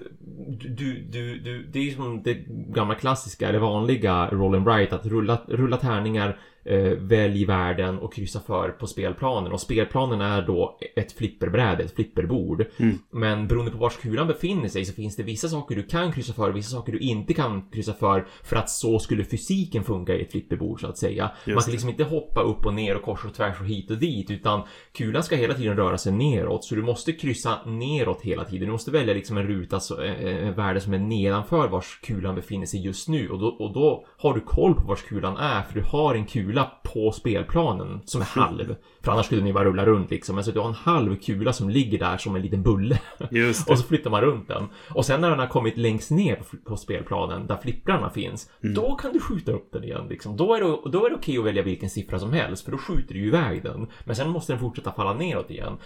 du, 0.59 1.00
du, 1.00 1.39
du, 1.39 1.63
det 1.63 1.79
är 1.79 1.83
ju 1.83 1.95
som 1.95 2.24
det 2.24 2.33
gamla 2.47 2.95
klassiska 2.95 3.50
eller 3.50 3.59
vanliga 3.59 4.29
roll 4.29 4.55
and 4.55 4.65
write 4.67 4.95
att 4.95 5.05
rulla, 5.05 5.41
rulla 5.47 5.77
tärningar 5.77 6.39
eh, 6.65 6.91
välj 6.98 7.45
världen 7.45 8.00
och 8.00 8.13
kryssa 8.13 8.39
för 8.39 8.69
på 8.69 8.88
spelplanen. 8.88 9.51
Och 9.51 9.62
spelplanen 9.62 10.22
är 10.22 10.41
då 10.41 10.77
ett 10.95 11.12
flipperbräde, 11.12 11.84
ett 11.84 11.95
flipperbord. 11.95 12.65
Mm. 12.77 13.00
Men 13.12 13.48
beroende 13.48 13.72
på 13.72 13.77
vars 13.77 13.98
kulan 13.98 14.27
befinner 14.27 14.69
sig 14.69 14.86
så 14.86 14.93
finns 14.93 15.15
det 15.15 15.24
vissa 15.24 15.48
saker 15.50 15.75
du 15.75 15.84
kan 15.84 16.12
kryssa 16.12 16.34
för 16.34 16.50
och 16.50 16.55
vissa 16.55 16.69
saker 16.69 16.91
du 16.91 17.00
inte 17.00 17.34
kan 17.34 17.69
kryssa 17.72 17.93
för 17.93 18.27
för 18.43 18.55
att 18.55 18.69
så 18.69 19.00
skulle 19.00 19.24
fysiken 19.24 19.84
funka 19.84 20.15
i 20.15 20.22
ett 20.22 20.31
flipperbord 20.31 20.81
så 20.81 20.88
att 20.88 20.98
säga. 20.98 21.31
Just 21.45 21.55
Man 21.55 21.63
det. 21.65 21.72
liksom 21.72 21.89
inte 21.89 22.03
hoppa 22.03 22.41
upp 22.41 22.65
och 22.65 22.74
ner 22.74 22.95
och 22.95 23.01
kors 23.01 23.25
och 23.25 23.34
tvärs 23.34 23.60
och 23.60 23.65
hit 23.65 23.91
och 23.91 23.98
dit 23.98 24.31
utan 24.31 24.62
kulan 24.98 25.24
ska 25.24 25.36
hela 25.36 25.53
tiden 25.53 25.77
röra 25.77 25.98
sig 25.98 26.12
neråt 26.12 26.65
så 26.65 26.75
du 26.75 26.81
måste 26.81 27.12
kryssa 27.13 27.60
neråt 27.65 28.22
hela 28.22 28.45
tiden. 28.45 28.65
Du 28.65 28.72
måste 28.72 28.91
välja 28.91 29.13
liksom 29.13 29.38
en 29.38 29.48
ruta, 29.48 29.79
så, 29.79 30.01
eh, 30.01 30.48
en 30.48 30.53
värde 30.53 30.81
som 30.81 30.93
är 30.93 31.00
nedanför 31.00 31.67
vars 31.67 32.00
kulan 32.03 32.36
befinner 32.36 32.65
sig 32.65 32.86
just 32.86 33.07
nu 33.07 33.29
och 33.29 33.39
då, 33.39 33.48
och 33.48 33.74
då 33.74 34.05
har 34.17 34.34
du 34.34 34.39
koll 34.39 34.75
på 34.75 34.88
vars 34.88 35.01
kulan 35.01 35.38
är 35.38 35.62
för 35.62 35.74
du 35.74 35.81
har 35.81 36.15
en 36.15 36.25
kula 36.25 36.54
på 36.63 37.12
spelplanen 37.12 38.01
som 38.05 38.21
är 38.21 38.25
halv. 38.25 38.75
För 39.03 39.12
annars 39.12 39.25
skulle 39.25 39.43
ni 39.43 39.53
bara 39.53 39.65
rulla 39.65 39.85
runt 39.85 40.12
liksom. 40.12 40.35
Men 40.35 40.43
så 40.43 40.51
du 40.51 40.59
har 40.59 40.67
en 40.67 40.74
halv 40.74 41.15
kula 41.15 41.53
som 41.53 41.69
ligger 41.69 42.00
där 42.00 42.17
som 42.17 42.35
en 42.35 42.41
liten 42.41 42.63
bulle. 42.63 43.00
Och 43.69 43.77
så 43.79 43.88
flyttar 43.88 44.09
man 44.09 44.21
runt 44.21 44.47
den. 44.47 44.67
Och 44.89 45.05
sen 45.05 45.21
när 45.21 45.29
den 45.29 45.39
har 45.39 45.47
kommit 45.47 45.77
längst 45.77 46.12
ner 46.12 46.35
på, 46.35 46.69
på 46.69 46.77
spelplanen, 46.77 47.47
där 47.47 47.57
flipprarna 47.57 48.09
finns, 48.09 48.50
då 48.62 48.95
kan 48.95 49.13
du 49.13 49.19
skjuta 49.19 49.51
upp 49.51 49.69
den 49.71 49.83
igen. 49.83 50.07
Liksom. 50.09 50.38
Då 50.38 50.53
är 50.55 50.62
det, 50.62 50.89
då 50.91 51.05
är 51.05 51.09
det 51.09 51.15
okej 51.15 51.38
att 51.38 51.45
välja 51.45 51.63
vilken 51.63 51.89
siffra 51.89 52.19
som 52.19 52.33
helst, 52.33 52.65
för 52.65 52.71
då 52.71 52.77
skjuter 52.77 53.13
du 53.13 53.19
ju 53.19 53.27
iväg 53.27 53.63
den. 53.63 53.88
Men 54.03 54.15
sen 54.15 54.29
måste 54.29 54.53
den 54.53 54.59
fortsätta 54.59 54.91
falla 54.91 55.13
neråt 55.13 55.51
igen. 55.51 55.77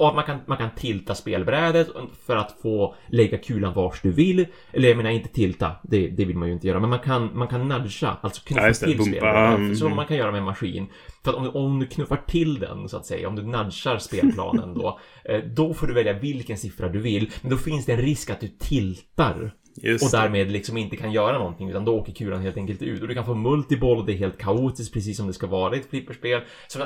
Och 0.00 0.14
man 0.14 0.24
kan, 0.24 0.38
man 0.46 0.58
kan 0.58 0.70
tilta 0.76 1.14
spelbrädet 1.14 1.88
för 2.26 2.36
att 2.36 2.56
få 2.62 2.94
lägga 3.08 3.38
kulan 3.38 3.72
vars 3.74 4.00
du 4.02 4.10
vill. 4.10 4.46
Eller 4.72 4.88
jag 4.88 4.96
menar 4.96 5.10
inte 5.10 5.28
tilta, 5.28 5.70
det, 5.82 6.08
det 6.08 6.24
vill 6.24 6.36
man 6.36 6.48
ju 6.48 6.54
inte 6.54 6.66
göra. 6.68 6.80
Men 6.80 6.90
man 6.90 6.98
kan, 6.98 7.30
man 7.34 7.48
kan 7.48 7.68
nudga, 7.68 8.16
alltså 8.20 8.42
knuffa 8.44 8.66
Ja, 8.66 8.72
till 8.74 8.76
spelbrädet. 9.04 9.58
mm. 9.58 9.76
Så 9.76 9.88
man 9.88 10.06
kan 10.06 10.16
göra 10.18 10.30
med 10.30 10.38
en 10.38 10.44
maskin. 10.44 10.86
För 11.24 11.30
att 11.30 11.36
om, 11.36 11.56
om 11.56 11.78
du 11.78 11.86
knuffar 11.86 12.22
till 12.26 12.58
den, 12.58 12.88
så 12.88 12.96
att 12.96 13.06
säga, 13.06 13.28
om 13.28 13.36
du 13.36 13.42
nudgar 13.42 13.98
spelplanen 13.98 14.74
då, 14.74 15.00
eh, 15.24 15.44
då 15.44 15.74
får 15.74 15.86
du 15.86 15.94
välja 15.94 16.12
vilken 16.12 16.58
siffra 16.58 16.88
du 16.88 16.98
vill. 16.98 17.30
Men 17.42 17.50
då 17.50 17.56
finns 17.56 17.86
det 17.86 17.92
en 17.92 18.02
risk 18.02 18.30
att 18.30 18.40
du 18.40 18.48
tiltar 18.48 19.54
Just 19.82 20.04
och 20.04 20.20
därmed 20.20 20.50
liksom 20.50 20.76
inte 20.76 20.96
kan 20.96 21.12
göra 21.12 21.38
någonting 21.38 21.70
utan 21.70 21.84
då 21.84 21.98
åker 21.98 22.12
kulan 22.12 22.42
helt 22.42 22.56
enkelt 22.56 22.82
ut. 22.82 23.02
Och 23.02 23.08
du 23.08 23.14
kan 23.14 23.26
få 23.26 23.34
multiboll 23.34 23.98
och 23.98 24.06
det 24.06 24.12
är 24.12 24.16
helt 24.16 24.38
kaotiskt 24.38 24.94
precis 24.94 25.16
som 25.16 25.26
det 25.26 25.32
ska 25.32 25.46
vara 25.46 25.76
i 25.76 25.78
ett 25.78 25.90
flipperspel. 25.90 26.40
Så 26.68 26.78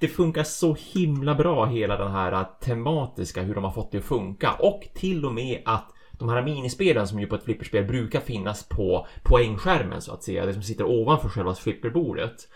det 0.00 0.08
funkar 0.08 0.42
så 0.42 0.76
himla 0.92 1.34
bra 1.34 1.66
hela 1.66 1.96
den 1.96 2.12
här 2.12 2.46
tematiska 2.60 3.42
hur 3.42 3.54
de 3.54 3.64
har 3.64 3.70
fått 3.70 3.92
det 3.92 3.98
att 3.98 4.04
funka. 4.04 4.52
Och 4.52 4.88
till 4.94 5.24
och 5.24 5.34
med 5.34 5.62
att 5.64 5.92
de 6.18 6.28
här 6.28 6.42
minispelen 6.42 7.08
som 7.08 7.20
ju 7.20 7.26
på 7.26 7.34
ett 7.34 7.44
flipperspel 7.44 7.84
brukar 7.84 8.20
finnas 8.20 8.68
på 8.68 9.06
poängskärmen 9.22 10.02
så 10.02 10.12
att 10.12 10.22
säga, 10.22 10.46
det 10.46 10.52
som 10.52 10.62
sitter 10.62 10.84
ovanför 10.84 11.28
själva 11.28 11.54
flipperbordet. 11.54 12.48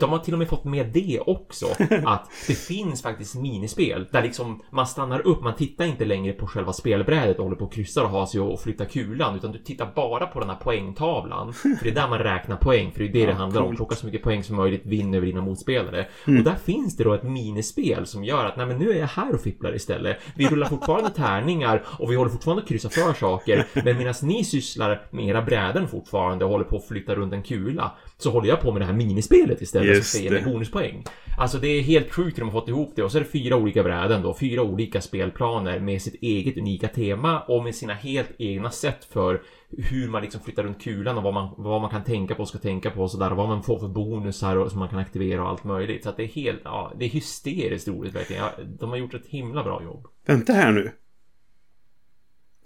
De 0.00 0.10
har 0.10 0.18
till 0.18 0.32
och 0.32 0.38
med 0.38 0.48
fått 0.48 0.64
med 0.64 0.86
det 0.86 1.20
också, 1.26 1.66
att 2.04 2.30
det 2.46 2.54
finns 2.54 3.02
faktiskt 3.02 3.34
minispel 3.34 4.06
där 4.10 4.22
liksom 4.22 4.62
man 4.70 4.86
stannar 4.86 5.26
upp, 5.26 5.42
man 5.42 5.54
tittar 5.54 5.84
inte 5.84 6.04
längre 6.04 6.32
på 6.32 6.46
själva 6.46 6.72
spelbrädet 6.72 7.38
och 7.38 7.44
håller 7.44 7.56
på 7.56 7.64
och 7.64 7.72
kryssar 7.72 8.04
och 8.04 8.10
har 8.10 8.26
sig 8.26 8.40
och 8.40 8.60
flyttar 8.60 8.84
kulan, 8.84 9.36
utan 9.36 9.52
du 9.52 9.58
tittar 9.58 9.92
bara 9.94 10.26
på 10.26 10.40
den 10.40 10.48
här 10.48 10.56
poängtavlan. 10.56 11.52
För 11.52 11.78
det 11.82 11.90
är 11.90 11.94
där 11.94 12.08
man 12.08 12.18
räknar 12.18 12.56
poäng, 12.56 12.92
för 12.92 13.00
det 13.00 13.06
är 13.06 13.12
det 13.12 13.26
det 13.32 13.32
handlar 13.32 13.60
om. 13.60 13.66
coolt. 13.66 13.76
Plocka 13.76 13.94
så 13.94 14.06
mycket 14.06 14.22
poäng 14.22 14.44
som 14.44 14.56
möjligt, 14.56 14.86
vinn 14.86 15.14
över 15.14 15.26
dina 15.26 15.40
motspelare. 15.40 16.06
Och 16.26 16.32
där 16.32 16.54
finns 16.54 16.96
det 16.96 17.04
då 17.04 17.14
ett 17.14 17.22
minispel 17.22 18.06
som 18.06 18.24
gör 18.24 18.44
att, 18.44 18.56
nej 18.56 18.66
men 18.66 18.78
nu 18.78 18.90
är 18.90 18.98
jag 18.98 19.06
här 19.06 19.34
och 19.34 19.40
fipplar 19.40 19.74
istället. 19.74 20.16
Vi 20.34 20.48
rullar 20.48 20.66
fortfarande 20.66 21.10
tärningar 21.10 21.82
och 21.98 22.10
vi 22.12 22.16
håller 22.16 22.30
fortfarande 22.30 22.62
att 22.62 22.68
kryssa 22.68 22.88
för 22.88 23.12
saker, 23.12 23.66
men 23.84 23.98
medan 23.98 24.14
ni 24.22 24.44
sysslar 24.44 25.02
med 25.10 25.24
era 25.28 25.42
bräden 25.42 25.88
fortfarande 25.88 26.44
och 26.44 26.50
håller 26.50 26.64
på 26.64 26.76
att 26.76 26.88
flytta 26.88 27.14
runt 27.14 27.32
en 27.32 27.42
kula, 27.42 27.92
så 28.22 28.30
håller 28.30 28.48
jag 28.48 28.60
på 28.60 28.72
med 28.72 28.82
det 28.82 28.86
här 28.86 28.92
minispelet 28.92 29.62
istället 29.62 29.88
Just 29.88 30.10
som 30.10 30.18
ska 30.18 30.24
ge 30.24 30.30
mig 30.30 30.52
bonuspoäng. 30.52 31.04
Alltså 31.38 31.58
det 31.58 31.68
är 31.68 31.82
helt 31.82 32.12
sjukt 32.12 32.38
hur 32.38 32.40
de 32.40 32.50
har 32.50 32.60
fått 32.60 32.68
ihop 32.68 32.92
det 32.96 33.02
och 33.02 33.12
så 33.12 33.18
är 33.18 33.22
det 33.22 33.28
fyra 33.28 33.56
olika 33.56 33.82
bräden 33.82 34.22
då, 34.22 34.34
fyra 34.34 34.62
olika 34.62 35.00
spelplaner 35.00 35.80
med 35.80 36.02
sitt 36.02 36.22
eget 36.22 36.58
unika 36.58 36.88
tema 36.88 37.40
och 37.40 37.64
med 37.64 37.74
sina 37.74 37.94
helt 37.94 38.30
egna 38.38 38.70
sätt 38.70 39.04
för 39.04 39.42
hur 39.78 40.08
man 40.08 40.22
liksom 40.22 40.40
flyttar 40.40 40.62
runt 40.62 40.82
kulan 40.82 41.16
och 41.16 41.22
vad 41.22 41.34
man, 41.34 41.54
vad 41.56 41.80
man 41.80 41.90
kan 41.90 42.04
tänka 42.04 42.34
på 42.34 42.42
och 42.42 42.48
ska 42.48 42.58
tänka 42.58 42.90
på 42.90 43.02
och 43.02 43.10
sådär 43.10 43.30
och 43.30 43.36
vad 43.36 43.48
man 43.48 43.62
får 43.62 43.78
för 43.78 43.88
bonusar 43.88 44.56
och, 44.56 44.70
som 44.70 44.78
man 44.78 44.88
kan 44.88 44.98
aktivera 44.98 45.42
och 45.42 45.48
allt 45.48 45.64
möjligt. 45.64 46.02
Så 46.02 46.08
att 46.08 46.16
det 46.16 46.22
är 46.22 46.28
helt, 46.28 46.60
ja, 46.64 46.92
det 46.98 47.04
är 47.04 47.08
hysteriskt 47.08 47.88
roligt 47.88 48.14
verkligen. 48.14 48.42
Ja, 48.42 48.64
de 48.80 48.90
har 48.90 48.96
gjort 48.96 49.14
ett 49.14 49.26
himla 49.26 49.64
bra 49.64 49.82
jobb. 49.82 50.06
Vänta 50.26 50.52
här 50.52 50.72
nu. 50.72 50.90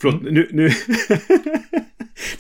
Förlåt, 0.01 0.23
nu... 0.23 0.49
Nu, 0.53 0.71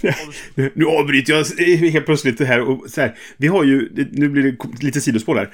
nu, 0.54 0.70
nu 0.74 0.86
avbryter 0.86 1.32
jag 1.32 1.66
helt 1.90 2.06
plötsligt 2.06 2.38
det 2.38 2.44
här. 2.44 2.60
Och 2.60 2.90
så 2.90 3.00
här 3.00 3.14
vi 3.36 3.46
har 3.46 3.64
ju... 3.64 3.88
Nu 4.12 4.28
blir 4.28 4.42
det 4.42 4.84
lite 4.84 5.00
sidospår 5.00 5.36
här. 5.36 5.50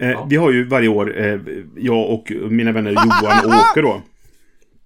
Eh, 0.00 0.10
Ja. 0.10 0.26
Vi 0.30 0.36
har 0.36 0.50
ju 0.52 0.64
varje 0.64 0.88
år, 0.88 1.20
eh, 1.24 1.40
jag 1.76 2.10
och 2.10 2.30
mina 2.50 2.72
vänner 2.72 2.90
Johan 2.90 3.44
och 3.44 3.52
Åke 3.70 3.80
då. 3.82 4.02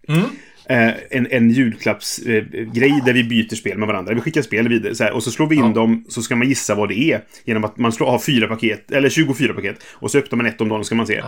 Mm. 0.08 0.24
Eh, 0.68 0.94
en, 1.10 1.26
en 1.30 1.50
julklappsgrej 1.50 2.70
grej 2.74 3.00
där 3.06 3.12
vi 3.12 3.24
byter 3.24 3.54
spel 3.54 3.78
med 3.78 3.88
varandra. 3.88 4.14
Vi 4.14 4.20
skickar 4.20 4.42
spel 4.42 4.68
vidare 4.68 4.94
så 4.94 5.04
här, 5.04 5.12
och 5.12 5.22
så 5.22 5.30
slår 5.30 5.46
vi 5.46 5.56
in 5.56 5.62
Ja. 5.66 5.72
dem 5.72 6.04
så 6.08 6.22
ska 6.22 6.36
man 6.36 6.48
gissa 6.48 6.74
vad 6.74 6.88
det 6.88 6.98
är. 7.12 7.20
Genom 7.44 7.64
att 7.64 7.76
man 7.78 7.92
slår, 7.92 8.06
har 8.10 8.18
fyra 8.18 8.48
paket, 8.48 8.90
eller 8.90 9.08
24 9.08 9.54
paket. 9.54 9.76
Och 9.92 10.10
så 10.10 10.18
öppnar 10.18 10.36
man 10.36 10.46
ett 10.46 10.60
om 10.60 10.68
dagen 10.68 10.84
ska 10.84 10.94
man 10.94 11.06
se. 11.06 11.22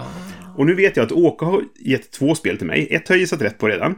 Och 0.57 0.67
nu 0.67 0.75
vet 0.75 0.97
jag 0.97 1.07
att 1.07 1.13
Åke 1.13 1.45
har 1.45 1.63
gett 1.81 2.11
två 2.13 2.35
spel 2.35 2.59
till 2.59 2.67
mig. 2.67 2.89
Ett 2.91 3.09
har 3.09 3.15
jag 3.17 3.21
gissat 3.21 3.43
rätt 3.43 3.59
på 3.59 3.69
redan. 3.69 3.95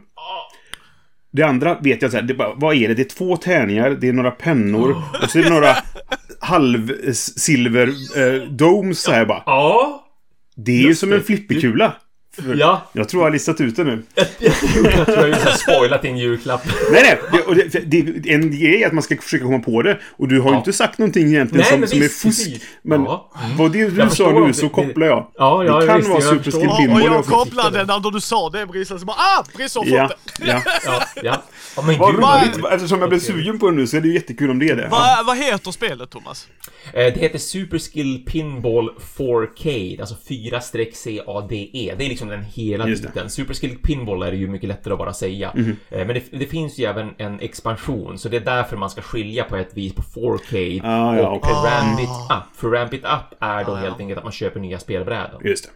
Det 1.32 1.42
andra 1.42 1.78
vet 1.80 2.02
jag 2.02 2.10
så 2.10 2.16
här, 2.16 2.24
det 2.24 2.34
vad 2.56 2.76
är 2.76 2.88
det? 2.88 2.94
Det 2.94 3.02
är 3.02 3.16
två 3.16 3.36
tärningar, 3.36 3.90
det 3.90 4.08
är 4.08 4.12
några 4.12 4.30
pennor 4.30 5.02
och 5.22 5.30
så 5.30 5.38
är 5.38 5.42
det 5.42 5.50
några 5.50 5.76
halvsilver 6.40 7.88
eh, 8.16 8.48
domes 8.48 9.02
så 9.02 9.12
här 9.12 9.24
bara. 9.26 9.42
Ja! 9.46 10.06
Det 10.56 10.72
är 10.72 10.82
ju 10.82 10.94
som 10.94 11.12
en 11.12 11.22
flipperkula. 11.22 11.96
Ja! 12.56 12.90
Jag 12.92 13.08
tror 13.08 13.22
jag 13.22 13.26
har 13.26 13.32
listat 13.32 13.60
ut 13.60 13.76
det 13.76 13.84
nu. 13.84 14.02
jag 14.14 15.06
tror 15.06 15.28
jag 15.28 15.36
har 15.36 15.50
spoilat 15.50 16.02
din 16.02 16.16
julklapp. 16.16 16.60
Nej, 16.92 17.02
nej. 17.02 17.18
Det, 17.32 17.40
och 17.42 17.54
det, 17.56 17.68
det, 17.90 18.30
en 18.32 18.50
grej 18.60 18.82
är 18.82 18.86
att 18.86 18.92
man 18.92 19.02
ska 19.02 19.16
försöka 19.16 19.44
komma 19.44 19.58
på 19.58 19.82
det. 19.82 19.98
Och 20.16 20.28
du 20.28 20.40
har 20.40 20.48
ju 20.48 20.52
Ja. 20.54 20.58
inte 20.58 20.72
sagt 20.72 20.98
någonting 20.98 21.26
egentligen 21.26 21.60
Nej, 21.60 21.70
som, 21.70 21.80
men 21.80 21.88
som 21.88 21.98
är 21.98 22.02
visst, 22.02 22.22
fusk. 22.22 22.44
precis. 22.44 22.62
Men 22.82 23.04
Ja. 23.04 23.30
vad 23.58 23.72
det 23.72 23.86
du 23.88 24.10
sa 24.10 24.46
nu 24.46 24.52
så 24.52 24.68
kopplar 24.68 25.06
jag. 25.06 25.26
Ja, 25.36 25.64
ja, 25.64 25.80
det 25.80 25.86
kan 25.86 25.96
visst, 25.96 26.08
vara 26.08 26.20
jag 26.20 26.28
Super 26.28 26.42
förstår. 26.44 26.60
Skill 26.60 26.68
Och, 26.70 26.76
Pinball. 26.76 27.02
och 27.02 27.08
jag 27.08 27.24
kopplade 27.24 27.84
när 27.84 28.10
du 28.10 28.20
sa 28.20 28.50
det 28.50 28.66
Brisse, 28.66 28.98
så 28.98 29.04
bara 29.06 29.16
ah! 29.16 29.44
Brisse 29.56 29.78
har 29.78 29.84
fått 29.84 29.92
Ja, 29.94 30.10
det. 30.38 30.46
ja. 30.46 30.62
Ja, 30.86 31.02
ja. 31.22 31.42
ja 31.76 31.82
men 31.82 31.88
gud, 31.98 31.98
vad 31.98 32.42
roligt. 32.42 32.64
Eftersom 32.72 33.00
jag 33.00 33.08
blev 33.08 33.20
sugen 33.20 33.58
på 33.58 33.70
det 33.70 33.76
nu 33.76 33.86
så 33.86 33.96
är 33.96 34.00
det 34.00 34.08
ju 34.08 34.14
jättekul 34.14 34.50
om 34.50 34.58
det 34.58 34.68
är 34.68 34.76
det. 34.76 34.88
Va, 34.88 35.22
vad 35.26 35.36
heter 35.38 35.70
spelet 35.70 36.10
Thomas? 36.10 36.48
Eh, 36.92 36.92
Det 36.92 37.16
heter 37.20 37.38
Super 37.38 37.78
Skill 37.78 38.24
Pinball 38.26 38.90
4K, 39.18 40.00
alltså 40.00 40.14
4-CADE. 40.28 41.70
E. 41.72 41.94
Det 41.98 42.04
är 42.04 42.08
liksom 42.08 42.21
den 42.28 42.42
hela 42.44 42.88
Just 42.88 43.02
det. 43.02 43.08
Titeln. 43.08 43.30
Super 43.30 43.54
Skill 43.54 43.78
Pinball 43.78 44.22
är 44.22 44.30
det 44.30 44.36
ju 44.36 44.48
mycket 44.48 44.68
lättare 44.68 44.92
att 44.92 44.98
bara 44.98 45.12
säga. 45.12 45.52
Eh, 45.56 46.06
Men 46.06 46.08
det, 46.08 46.22
det 46.30 46.46
finns 46.46 46.78
ju 46.78 46.84
även 46.84 47.14
en 47.18 47.40
expansion, 47.40 48.18
så 48.18 48.28
det 48.28 48.36
är 48.36 48.40
därför 48.40 48.76
man 48.76 48.90
ska 48.90 49.02
skilja 49.02 49.44
på 49.44 49.56
ett 49.56 49.76
vis 49.76 49.94
på 49.94 50.02
4K 50.02 50.80
Ah, 50.84 51.16
ja, 51.16 51.28
och 51.28 51.36
okej. 51.36 51.52
Ramp 51.52 52.00
It 52.00 52.08
Up. 52.08 52.56
För 52.56 52.68
Ramp 52.70 52.94
It 52.94 53.04
Up 53.04 53.36
är 53.42 53.64
då 53.64 53.72
Ah, 53.72 53.74
ja. 53.76 53.80
helt 53.82 54.00
enkelt 54.00 54.18
att 54.18 54.24
man 54.24 54.32
köper 54.32 54.60
nya 54.60 54.78
spelbräden. 54.78 55.40
Just 55.44 55.64
det. 55.64 55.70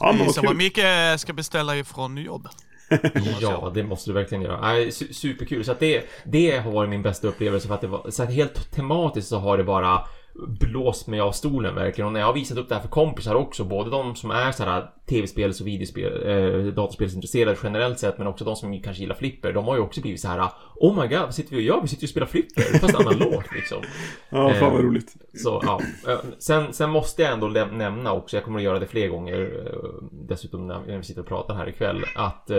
Ja, 0.00 0.12
men 0.18 0.26
vad. 0.46 0.56
Micke 0.56 0.80
ska 1.18 1.32
beställa 1.32 1.76
ifrån 1.76 2.16
jobb. 2.16 2.48
Ja, 3.40 3.70
det 3.74 3.82
måste 3.82 4.10
du 4.10 4.14
verkligen 4.14 4.42
göra. 4.44 4.74
Su- 4.74 5.12
superkul. 5.12 5.64
Så 5.64 5.72
att 5.72 5.80
det, 5.80 6.04
det 6.24 6.58
har 6.58 6.70
varit 6.72 6.90
min 6.90 7.02
bästa 7.02 7.28
upplevelse 7.28 7.68
för 7.68 7.74
att 7.74 7.80
det 7.80 7.86
var, 7.86 8.10
så 8.10 8.22
att 8.22 8.32
helt 8.32 8.70
tematiskt 8.72 9.28
så 9.28 9.38
har 9.38 9.58
det 9.58 9.64
bara 9.64 10.00
blåst 10.46 11.06
mig 11.06 11.20
av 11.20 11.32
stolen 11.32 11.74
verkligen. 11.74 12.06
Och 12.06 12.12
när 12.12 12.20
jag 12.20 12.26
har 12.26 12.34
visat 12.34 12.58
upp 12.58 12.68
det 12.68 12.74
här 12.74 12.82
för 12.82 12.88
kompisar 12.88 13.34
också, 13.34 13.64
både 13.64 13.90
de 13.90 14.14
som 14.14 14.30
är 14.30 14.52
så 14.52 14.64
här 14.64 14.90
tv-spels 15.08 15.60
och 15.60 15.66
videospel, 15.66 16.28
eh, 16.28 16.72
dataspelsintresserade 16.72 17.56
generellt 17.62 17.98
sett, 17.98 18.18
men 18.18 18.26
också 18.26 18.44
de 18.44 18.56
som 18.56 18.82
kanske 18.82 19.02
gillar 19.02 19.14
flipper, 19.14 19.52
de 19.52 19.64
har 19.64 19.76
ju 19.76 19.80
också 19.80 20.00
blivit 20.00 20.20
så 20.20 20.28
här 20.28 20.48
Oh 20.76 21.02
my 21.02 21.08
god, 21.08 21.20
vad 21.20 21.34
sitter 21.34 21.50
vi 21.50 21.56
och 21.56 21.62
gör? 21.62 21.82
Vi 21.82 21.88
sitter 21.88 22.02
ju 22.02 22.06
och 22.06 22.10
spelar 22.10 22.26
flipper, 22.26 22.78
fast 22.78 22.94
analogt 22.94 23.52
liksom. 23.54 23.82
Ja, 24.30 24.54
fan 24.54 24.72
vad 24.72 24.80
Eh, 24.80 24.86
roligt. 24.86 25.16
Så 25.34 25.62
ja, 25.66 25.80
Eh, 26.08 26.18
sen, 26.38 26.72
sen 26.72 26.90
måste 26.90 27.22
jag 27.22 27.32
ändå 27.32 27.48
nämna 27.48 28.12
också, 28.12 28.36
jag 28.36 28.44
kommer 28.44 28.58
att 28.58 28.64
göra 28.64 28.78
det 28.78 28.86
fler 28.86 29.08
gånger 29.08 29.66
eh, 29.66 30.08
dessutom 30.12 30.66
när 30.66 30.96
vi 30.96 31.04
sitter 31.04 31.20
och 31.20 31.28
pratar 31.28 31.54
här 31.54 31.68
ikväll, 31.68 32.04
att 32.16 32.50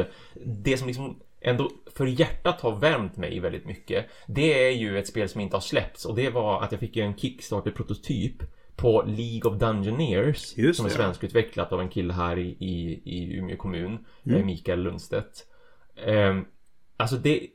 det 0.45 0.77
som 0.77 0.87
liksom 0.87 1.19
ändå 1.41 1.69
för 1.95 2.05
hjärtat 2.05 2.61
har 2.61 2.75
värmt 2.75 3.17
mig 3.17 3.39
väldigt 3.39 3.65
mycket, 3.65 4.05
det 4.27 4.67
är 4.67 4.71
ju 4.71 4.99
ett 4.99 5.07
spel 5.07 5.29
som 5.29 5.41
inte 5.41 5.55
har 5.55 5.61
släppts 5.61 6.05
och 6.05 6.15
det 6.15 6.29
var 6.29 6.61
att 6.61 6.71
jag 6.71 6.79
fick 6.79 6.97
en 6.97 7.15
Kickstarter-prototyp 7.15 8.43
på 8.75 9.03
League 9.07 9.51
of 9.51 9.59
Dungeoneers 9.59 10.57
Just 10.57 10.77
som 10.77 10.85
är 10.85 10.89
svenskutvecklat 10.89 11.71
av 11.71 11.81
en 11.81 11.89
kille 11.89 12.13
här 12.13 12.39
i, 12.39 12.57
i, 12.59 13.01
i 13.05 13.37
Umeå 13.37 13.57
kommun, 13.57 14.05
eh, 14.25 14.45
Mikael 14.45 14.83
Lundstedt. 14.83 15.45
Eh, 15.95 16.39
alltså 16.97 17.15
det, 17.15 17.47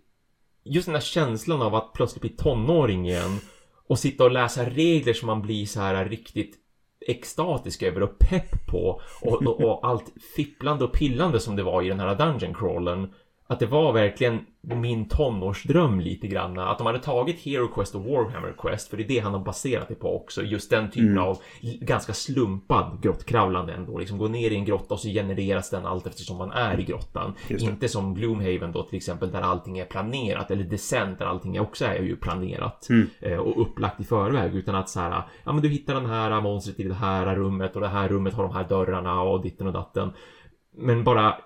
just 0.64 0.86
den 0.86 0.94
här 0.94 1.02
känslan 1.02 1.62
av 1.62 1.74
att 1.74 1.92
plötsligt 1.92 2.20
bli 2.20 2.30
tonåring 2.30 3.08
igen 3.08 3.38
och 3.86 3.98
sitta 3.98 4.24
och 4.24 4.30
läsa 4.30 4.70
regler 4.70 5.12
som 5.12 5.26
man 5.26 5.42
blir 5.42 5.66
så 5.66 5.80
här 5.80 6.04
riktigt 6.04 6.56
extatisk 7.00 7.82
över 7.82 8.02
och 8.02 8.18
pepp 8.18 8.66
på 8.66 9.00
och, 9.22 9.46
och, 9.46 9.60
och 9.60 9.86
allt 9.86 10.12
fipplande 10.36 10.84
och 10.84 10.92
pillande 10.92 11.40
som 11.40 11.56
det 11.56 11.62
var 11.62 11.82
i 11.82 11.88
den 11.88 12.00
här 12.00 12.14
dungeon 12.14 12.54
crawlen 12.54 13.12
att 13.46 13.60
det 13.60 13.66
var 13.66 13.92
verkligen 13.92 14.40
min 14.74 15.08
tonårsdröm 15.08 16.00
lite 16.00 16.26
grann. 16.26 16.58
Att 16.58 16.78
de 16.78 16.86
hade 16.86 16.98
tagit 16.98 17.40
Hero 17.40 17.68
Quest 17.68 17.94
och 17.94 18.04
Warhammer 18.04 18.54
Quest, 18.58 18.88
för 18.88 18.96
det 18.96 19.02
är 19.02 19.08
det 19.08 19.18
han 19.18 19.32
har 19.32 19.40
baserat 19.40 19.88
det 19.88 19.94
på 19.94 20.16
också. 20.16 20.42
Just 20.42 20.70
den 20.70 20.90
typen 20.90 21.10
mm. 21.10 21.24
av 21.24 21.38
ganska 21.80 22.12
slumpad 22.12 22.98
grottkravlande 23.02 23.72
ändå. 23.72 23.98
Liksom 23.98 24.18
gå 24.18 24.28
ner 24.28 24.50
i 24.50 24.54
en 24.54 24.64
grotta 24.64 24.94
och 24.94 25.00
så 25.00 25.08
genereras 25.08 25.70
den 25.70 25.86
allt 25.86 26.06
eftersom 26.06 26.36
man 26.38 26.52
är 26.52 26.80
i 26.80 26.84
grottan. 26.84 27.34
Inte 27.48 27.88
som 27.88 28.14
Gloomhaven 28.14 28.72
då 28.72 28.82
till 28.82 28.96
exempel 28.96 29.30
där 29.30 29.42
allting 29.42 29.78
är 29.78 29.84
planerat. 29.84 30.50
Eller 30.50 30.64
Descent 30.64 31.18
där 31.18 31.26
allting 31.26 31.60
också 31.60 31.84
är 31.84 32.02
ju 32.02 32.16
planerat. 32.16 32.88
Mm. 32.90 33.06
Eh, 33.20 33.38
och 33.38 33.60
upplagt 33.62 34.00
i 34.00 34.04
förväg. 34.04 34.54
Utan 34.54 34.74
att 34.74 34.88
så 34.88 35.00
här, 35.00 35.22
ja 35.44 35.52
men 35.52 35.62
du 35.62 35.68
hittar 35.68 35.94
den 35.94 36.06
här 36.06 36.40
monstret 36.40 36.80
i 36.80 36.82
det 36.82 36.94
här 36.94 37.34
rummet 37.36 37.74
och 37.74 37.80
det 37.80 37.88
här 37.88 38.08
rummet 38.08 38.34
har 38.34 38.42
de 38.42 38.54
här 38.54 38.68
dörrarna 38.68 39.22
och 39.22 39.42
ditten 39.42 39.66
och 39.66 39.72
datten. 39.72 40.12
Men 40.76 41.04
bara 41.04 41.40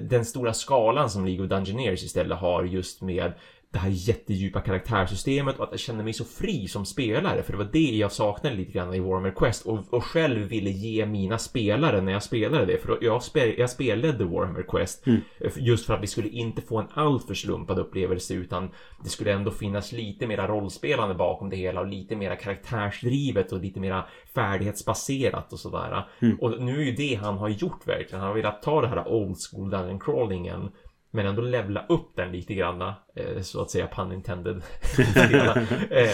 den 0.00 0.24
stora 0.24 0.54
skalan 0.54 1.10
som 1.10 1.24
League 1.24 1.44
of 1.44 1.50
Dungeoneers 1.50 2.04
istället 2.04 2.38
har 2.38 2.64
just 2.64 3.02
med 3.02 3.32
det 3.72 3.78
här 3.78 3.90
jättedjupa 3.90 4.60
karaktärssystemet 4.60 5.58
och 5.58 5.64
att 5.64 5.70
jag 5.70 5.80
kände 5.80 6.04
mig 6.04 6.12
så 6.12 6.24
fri 6.24 6.68
som 6.68 6.86
spelare 6.86 7.42
för 7.42 7.52
det 7.52 7.58
var 7.58 7.68
det 7.72 7.96
jag 7.96 8.12
saknade 8.12 8.56
lite 8.56 8.72
grann 8.72 8.94
i 8.94 9.00
Warhammer 9.00 9.30
Quest 9.30 9.66
och, 9.66 9.94
och 9.94 10.04
själv 10.04 10.48
ville 10.48 10.70
ge 10.70 11.06
mina 11.06 11.38
spelare 11.38 12.00
när 12.00 12.12
jag 12.12 12.22
spelade 12.22 12.66
det 12.66 12.78
för 12.78 12.98
jag, 13.00 13.22
spel, 13.22 13.54
jag 13.58 13.70
spelade 13.70 14.24
Warhammer 14.24 14.62
Quest 14.62 15.06
mm. 15.06 15.20
just 15.56 15.86
för 15.86 15.94
att 15.94 16.02
vi 16.02 16.06
skulle 16.06 16.28
inte 16.28 16.62
få 16.62 16.78
en 16.78 16.88
alltför 16.94 17.34
slumpad 17.34 17.78
upplevelse 17.78 18.34
utan 18.34 18.70
det 19.04 19.10
skulle 19.10 19.32
ändå 19.32 19.50
finnas 19.50 19.92
lite 19.92 20.26
mera 20.26 20.48
rollspelande 20.48 21.14
bakom 21.14 21.50
det 21.50 21.56
hela 21.56 21.80
och 21.80 21.86
lite 21.86 22.16
mera 22.16 22.36
karaktärsdrivet 22.36 23.52
och 23.52 23.60
lite 23.60 23.80
mera 23.80 24.04
färdighetsbaserat 24.34 25.52
och 25.52 25.58
sådär. 25.58 26.06
Mm. 26.20 26.38
Och 26.40 26.62
nu 26.62 26.80
är 26.80 26.84
ju 26.84 26.92
det 26.92 27.14
han 27.14 27.38
har 27.38 27.48
gjort 27.48 27.86
verkligen. 27.86 28.20
Han 28.20 28.28
har 28.28 28.36
velat 28.36 28.62
ta 28.62 28.80
det 28.80 28.88
här 28.88 29.08
old 29.08 29.36
school 29.50 29.70
dungeon 29.70 30.00
crawlingen 30.00 30.70
men 31.10 31.26
ändå 31.26 31.42
levla 31.42 31.84
upp 31.88 32.16
den 32.16 32.32
lite 32.32 32.54
granna, 32.54 32.94
eh, 33.14 33.42
så 33.42 33.62
att 33.62 33.70
säga 33.70 33.86
pun 33.86 34.12
intended. 34.12 34.62
Eh, 35.90 36.10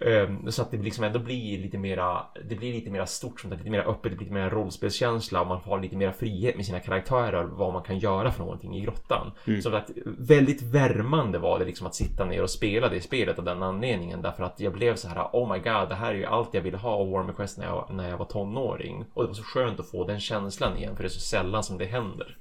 ehm, 0.00 0.52
så 0.52 0.62
att 0.62 0.70
det 0.70 0.76
liksom 0.76 1.04
ändå 1.04 1.18
blir 1.18 1.58
lite 1.58 1.78
mera, 1.78 2.22
det 2.48 2.54
blir 2.54 2.72
lite 2.72 2.90
mera 2.90 3.06
stort, 3.06 3.40
som 3.40 3.50
lite 3.50 3.70
mera 3.70 3.82
öppet, 3.82 4.20
lite 4.20 4.32
mera 4.32 4.50
rollspelskänsla 4.50 5.40
och 5.40 5.46
man 5.46 5.60
har 5.60 5.80
lite 5.80 5.96
mera 5.96 6.12
frihet 6.12 6.56
med 6.56 6.66
sina 6.66 6.80
karaktärer, 6.80 7.44
vad 7.44 7.72
man 7.72 7.82
kan 7.82 7.98
göra 7.98 8.32
för 8.32 8.40
någonting 8.40 8.76
i 8.76 8.80
grottan. 8.80 9.32
Mm. 9.46 9.62
Så 9.62 9.76
att 9.76 9.90
väldigt 10.04 10.62
värmande 10.62 11.38
var 11.38 11.58
det 11.58 11.64
liksom 11.64 11.86
att 11.86 11.94
sitta 11.94 12.24
ner 12.24 12.42
och 12.42 12.50
spela 12.50 12.88
det 12.88 13.00
spelet 13.00 13.38
av 13.38 13.44
den 13.44 13.62
anledningen, 13.62 14.22
därför 14.22 14.42
att 14.42 14.60
jag 14.60 14.72
blev 14.72 14.96
så 14.96 15.08
här, 15.08 15.28
oh 15.32 15.52
my 15.52 15.58
god, 15.58 15.88
det 15.88 15.94
här 15.94 16.10
är 16.10 16.18
ju 16.18 16.24
allt 16.24 16.54
jag 16.54 16.62
ville 16.62 16.76
ha 16.76 16.90
av 16.90 17.10
Warhammer 17.10 17.32
Quest 17.32 17.58
när 17.58 17.66
jag, 17.66 17.86
när 17.90 18.10
jag 18.10 18.18
var 18.18 18.26
tonåring. 18.26 19.04
Och 19.14 19.22
det 19.22 19.28
var 19.28 19.34
så 19.34 19.42
skönt 19.42 19.80
att 19.80 19.90
få 19.90 20.06
den 20.06 20.20
känslan 20.20 20.76
igen, 20.76 20.96
för 20.96 21.02
det 21.02 21.06
är 21.06 21.10
så 21.10 21.20
sällan 21.20 21.64
som 21.64 21.78
det 21.78 21.84
händer. 21.84 22.36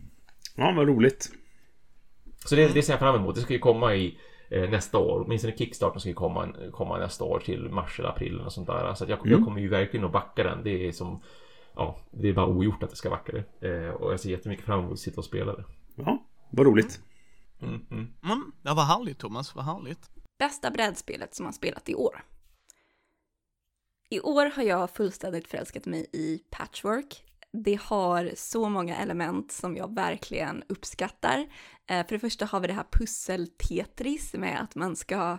Ja, 0.55 0.73
vad 0.77 0.87
roligt. 0.87 1.29
Så 2.45 2.55
det, 2.55 2.73
det 2.73 2.81
ser 2.81 2.93
jag 2.93 2.99
fram 2.99 3.15
emot. 3.15 3.35
Det 3.35 3.41
ska 3.41 3.53
ju 3.53 3.59
komma 3.59 3.95
i 3.95 4.19
eh, 4.49 4.69
nästa 4.69 4.97
år. 4.97 5.23
Åtminstone 5.25 5.57
Kickstarten 5.57 5.99
ska 5.99 6.09
ju 6.09 6.15
komma, 6.15 6.53
komma 6.71 6.97
nästa 6.97 7.23
år 7.23 7.39
till 7.39 7.69
mars 7.69 7.99
eller 7.99 8.09
april 8.09 8.39
och 8.39 8.53
sånt 8.53 8.67
där. 8.67 8.93
Så 8.93 9.05
jag, 9.07 9.19
mm. 9.19 9.31
jag 9.31 9.43
kommer 9.43 9.61
ju 9.61 9.67
verkligen 9.67 10.05
att 10.05 10.11
backa 10.11 10.43
den. 10.43 10.63
Det 10.63 10.87
är 10.87 10.91
som 10.91 11.21
Ja, 11.75 11.99
det 12.11 12.29
är 12.29 12.33
bara 12.33 12.47
ogjort 12.47 12.83
att 12.83 12.89
det 12.89 12.95
ska 12.95 13.09
backa 13.09 13.31
det. 13.31 13.69
Eh, 13.69 13.89
och 13.89 14.13
jag 14.13 14.19
ser 14.19 14.29
jättemycket 14.29 14.65
fram 14.65 14.79
emot 14.79 14.93
att 14.93 14.99
sitta 14.99 15.17
och 15.21 15.25
spela 15.25 15.55
det. 15.55 15.63
Ja, 15.95 16.25
vad 16.49 16.65
roligt. 16.65 17.01
Mm, 17.61 17.85
mm. 17.91 18.13
Mm, 18.23 18.51
ja, 18.63 18.73
vad 18.73 18.85
härligt 18.85 19.19
Thomas, 19.19 19.55
vad 19.55 19.65
härligt. 19.65 20.09
Bästa 20.39 20.71
brädspelet 20.71 21.35
som 21.35 21.43
man 21.43 21.53
spelat 21.53 21.89
i 21.89 21.95
år? 21.95 22.23
I 24.09 24.19
år 24.19 24.45
har 24.55 24.63
jag 24.63 24.89
fullständigt 24.89 25.47
förälskat 25.47 25.85
mig 25.85 26.09
i 26.13 26.41
Patchwork 26.49 27.23
det 27.63 27.79
har 27.81 28.31
så 28.35 28.69
många 28.69 28.97
element 28.97 29.51
som 29.51 29.75
jag 29.75 29.95
verkligen 29.95 30.63
uppskattar. 30.69 31.47
Eh, 31.87 32.07
för 32.07 32.15
det 32.15 32.19
första 32.19 32.45
har 32.45 32.59
vi 32.59 32.67
det 32.67 32.73
här 32.73 32.85
pussel-tetris 32.91 34.37
med 34.37 34.61
att 34.61 34.75
man 34.75 34.95
ska 34.95 35.37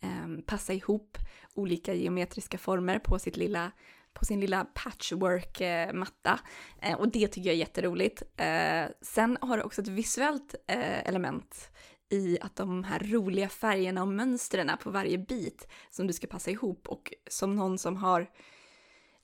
ehm, 0.00 0.42
passa 0.42 0.72
ihop 0.72 1.18
olika 1.54 1.94
geometriska 1.94 2.58
former 2.58 2.98
på 2.98 3.18
sitt 3.18 3.36
lilla 3.36 3.72
på 4.12 4.24
sin 4.24 4.40
lilla 4.40 4.64
patchwork-matta. 4.64 6.40
Eh, 6.82 6.98
och 6.98 7.08
det 7.08 7.28
tycker 7.28 7.48
jag 7.48 7.54
är 7.54 7.58
jätteroligt. 7.58 8.22
Eh, 8.36 8.84
sen 9.00 9.38
har 9.40 9.56
det 9.56 9.62
också 9.62 9.82
ett 9.82 9.88
visuellt 9.88 10.54
eh, 10.66 11.08
element 11.08 11.70
i 12.08 12.38
att 12.40 12.56
de 12.56 12.84
här 12.84 12.98
roliga 12.98 13.48
färgerna 13.48 14.02
och 14.02 14.08
mönstren 14.08 14.70
på 14.82 14.90
varje 14.90 15.18
bit 15.18 15.68
som 15.90 16.06
du 16.06 16.12
ska 16.12 16.26
passa 16.26 16.50
ihop 16.50 16.88
och 16.88 17.12
som 17.30 17.56
någon 17.56 17.78
som 17.78 17.96
har 17.96 18.30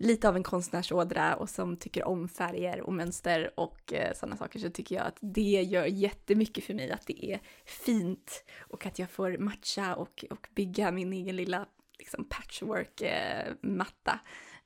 lite 0.03 0.29
av 0.29 0.37
en 0.37 0.43
konstnärsådra 0.43 1.37
och 1.37 1.51
som 1.51 1.77
tycker 1.77 2.05
om 2.05 2.29
färger 2.29 2.81
och 2.81 2.93
mönster 2.93 3.51
och 3.57 3.93
eh, 3.93 4.15
sådana 4.15 4.37
saker 4.37 4.59
så 4.59 4.71
tycker 4.71 4.95
jag 4.95 5.07
att 5.07 5.19
det 5.21 5.63
gör 5.63 5.87
jättemycket 5.87 6.65
för 6.65 6.75
mig 6.75 6.91
att 6.91 7.07
det 7.07 7.25
är 7.33 7.41
fint 7.65 8.45
och 8.59 8.87
att 8.87 8.99
jag 8.99 9.11
får 9.11 9.39
matcha 9.39 9.95
och, 9.95 10.25
och 10.31 10.49
bygga 10.55 10.91
min 10.91 11.13
egen 11.13 11.37
lilla 11.37 11.67
liksom, 11.99 12.25
patchwork-matta 12.25 14.21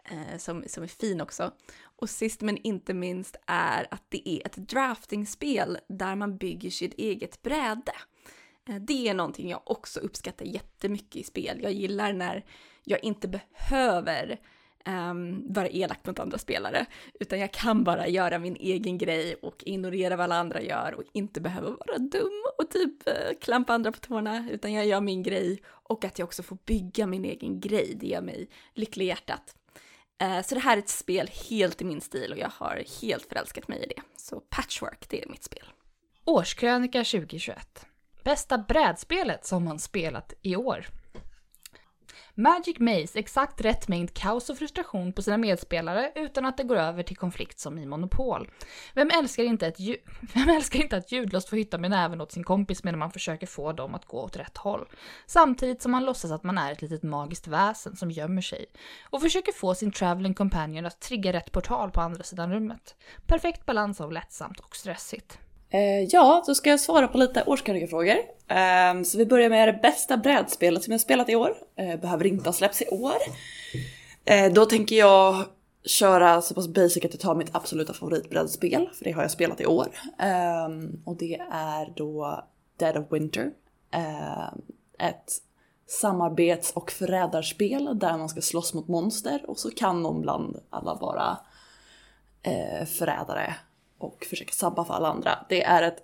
eh, 0.04 0.32
eh, 0.32 0.38
som, 0.38 0.64
som 0.66 0.82
är 0.82 0.88
fin 0.88 1.20
också. 1.20 1.52
Och 1.96 2.10
sist 2.10 2.40
men 2.40 2.56
inte 2.56 2.94
minst 2.94 3.36
är 3.46 3.86
att 3.90 4.04
det 4.08 4.28
är 4.28 4.46
ett 4.46 4.56
draftingspel 4.56 5.78
där 5.88 6.14
man 6.14 6.36
bygger 6.36 6.70
sitt 6.70 6.94
eget 6.94 7.42
bräde. 7.42 7.92
Eh, 8.68 8.76
det 8.76 9.08
är 9.08 9.14
någonting 9.14 9.50
jag 9.50 9.62
också 9.64 10.00
uppskattar 10.00 10.44
jättemycket 10.44 11.16
i 11.16 11.22
spel. 11.22 11.60
Jag 11.62 11.72
gillar 11.72 12.12
när 12.12 12.44
jag 12.84 13.04
inte 13.04 13.28
behöver 13.28 14.40
um, 14.86 15.52
vara 15.52 15.68
elak 15.68 16.06
mot 16.06 16.18
andra 16.18 16.38
spelare, 16.38 16.86
utan 17.20 17.38
jag 17.38 17.52
kan 17.52 17.84
bara 17.84 18.08
göra 18.08 18.38
min 18.38 18.56
egen 18.56 18.98
grej 18.98 19.34
och 19.34 19.62
ignorera 19.66 20.16
vad 20.16 20.24
alla 20.24 20.36
andra 20.36 20.62
gör 20.62 20.94
och 20.94 21.02
inte 21.12 21.40
behöva 21.40 21.70
vara 21.70 21.98
dum 21.98 22.42
och 22.58 22.70
typ 22.70 23.08
uh, 23.08 23.38
klampa 23.40 23.72
andra 23.72 23.92
på 23.92 23.98
tårna, 23.98 24.48
utan 24.50 24.72
jag 24.72 24.86
gör 24.86 25.00
min 25.00 25.22
grej 25.22 25.62
och 25.66 26.04
att 26.04 26.18
jag 26.18 26.26
också 26.26 26.42
får 26.42 26.58
bygga 26.64 27.06
min 27.06 27.24
egen 27.24 27.60
grej, 27.60 27.96
det 28.00 28.06
gör 28.06 28.22
mig 28.22 28.48
lycklig 28.74 29.04
i 29.04 29.08
hjärtat. 29.08 29.56
Uh, 30.22 30.42
så 30.42 30.54
det 30.54 30.60
här 30.60 30.76
är 30.76 30.80
ett 30.80 30.88
spel 30.88 31.30
helt 31.50 31.82
i 31.82 31.84
min 31.84 32.00
stil 32.00 32.32
och 32.32 32.38
jag 32.38 32.50
har 32.54 32.82
helt 33.02 33.28
förälskat 33.28 33.68
mig 33.68 33.82
i 33.82 33.86
det. 33.86 34.02
Så 34.16 34.40
Patchwork, 34.40 35.08
det 35.08 35.22
är 35.22 35.28
mitt 35.28 35.44
spel. 35.44 35.66
Årskrönika 36.24 36.98
2021. 36.98 37.86
Bästa 38.24 38.58
brädspelet 38.58 39.46
som 39.46 39.64
man 39.64 39.78
spelat 39.78 40.32
i 40.42 40.56
år. 40.56 40.86
Magic 42.34 42.78
Maze 42.78 43.18
exakt 43.18 43.60
rätt 43.60 43.88
mängd 43.88 44.14
kaos 44.14 44.50
och 44.50 44.58
frustration 44.58 45.12
på 45.12 45.22
sina 45.22 45.36
medspelare 45.36 46.12
utan 46.14 46.46
att 46.46 46.56
det 46.56 46.62
går 46.62 46.76
över 46.76 47.02
till 47.02 47.16
konflikt 47.16 47.58
som 47.58 47.78
i 47.78 47.86
Monopol. 47.86 48.50
Vem 48.94 49.10
älskar 49.10 49.44
inte, 49.44 49.66
ett 49.66 49.80
Vem 50.34 50.48
älskar 50.48 50.80
inte 50.80 50.96
att 50.96 51.12
ljudlöst 51.12 51.48
få 51.48 51.56
hytta 51.56 51.78
med 51.78 51.90
näven 51.90 52.20
åt 52.20 52.32
sin 52.32 52.44
kompis 52.44 52.84
medan 52.84 52.98
man 52.98 53.10
försöker 53.10 53.46
få 53.46 53.72
dem 53.72 53.94
att 53.94 54.04
gå 54.04 54.20
åt 54.20 54.36
rätt 54.36 54.56
håll? 54.56 54.88
Samtidigt 55.26 55.82
som 55.82 55.92
man 55.92 56.04
låtsas 56.04 56.30
att 56.30 56.44
man 56.44 56.58
är 56.58 56.72
ett 56.72 56.82
litet 56.82 57.02
magiskt 57.02 57.46
väsen 57.46 57.96
som 57.96 58.10
gömmer 58.10 58.42
sig 58.42 58.66
och 59.10 59.22
försöker 59.22 59.52
få 59.52 59.74
sin 59.74 59.92
traveling 59.92 60.34
companion 60.34 60.86
att 60.86 61.00
trigga 61.00 61.32
rätt 61.32 61.52
portal 61.52 61.90
på 61.90 62.00
andra 62.00 62.22
sidan 62.22 62.52
rummet. 62.52 62.94
Perfekt 63.26 63.66
balans 63.66 64.00
av 64.00 64.12
lättsamt 64.12 64.60
och 64.60 64.76
stressigt. 64.76 65.38
Eh, 65.70 66.02
ja, 66.10 66.44
då 66.46 66.54
ska 66.54 66.70
jag 66.70 66.80
svara 66.80 67.08
på 67.08 67.18
lite 67.18 67.42
årskrönikefrågor. 67.46 68.16
Ehm, 68.48 69.04
så 69.04 69.18
vi 69.18 69.26
börjar 69.26 69.50
med 69.50 69.68
det 69.68 69.78
bästa 69.82 70.16
brädspelet 70.16 70.84
som 70.84 70.92
jag 70.92 71.00
spelat 71.00 71.28
i 71.28 71.36
år. 71.36 71.54
Eh, 71.76 72.00
behöver 72.00 72.26
inte 72.26 72.48
ha 72.48 72.52
släppts 72.52 72.82
i 72.82 72.86
år. 72.86 73.16
Eh, 74.24 74.52
då 74.52 74.66
tänker 74.66 74.96
jag 74.96 75.44
köra 75.84 76.42
så 76.42 76.54
pass 76.54 76.68
basic 76.68 77.04
att 77.04 77.12
jag 77.12 77.20
tar 77.20 77.34
mitt 77.34 77.54
absoluta 77.56 77.92
favoritbrädspel, 77.92 78.90
för 78.94 79.04
det 79.04 79.12
har 79.12 79.22
jag 79.22 79.30
spelat 79.30 79.60
i 79.60 79.66
år. 79.66 79.88
Ehm, 80.18 81.02
och 81.04 81.16
det 81.16 81.40
är 81.52 81.92
då 81.96 82.44
Dead 82.76 82.96
of 82.96 83.12
Winter. 83.12 83.50
Ehm, 83.90 84.60
ett 84.98 85.32
samarbets 85.86 86.72
och 86.72 86.90
förrädarspel 86.90 87.98
där 87.98 88.18
man 88.18 88.28
ska 88.28 88.40
slåss 88.40 88.74
mot 88.74 88.88
monster 88.88 89.44
och 89.48 89.58
så 89.58 89.70
kan 89.70 90.02
någon 90.02 90.22
bland 90.22 90.60
alla 90.70 90.94
vara 90.94 91.38
förrädare 92.86 93.54
och 93.98 94.26
försöka 94.30 94.52
sabba 94.52 94.84
för 94.84 94.94
alla 94.94 95.08
andra. 95.08 95.38
Det 95.48 95.62
är 95.62 95.82
ett 95.82 96.02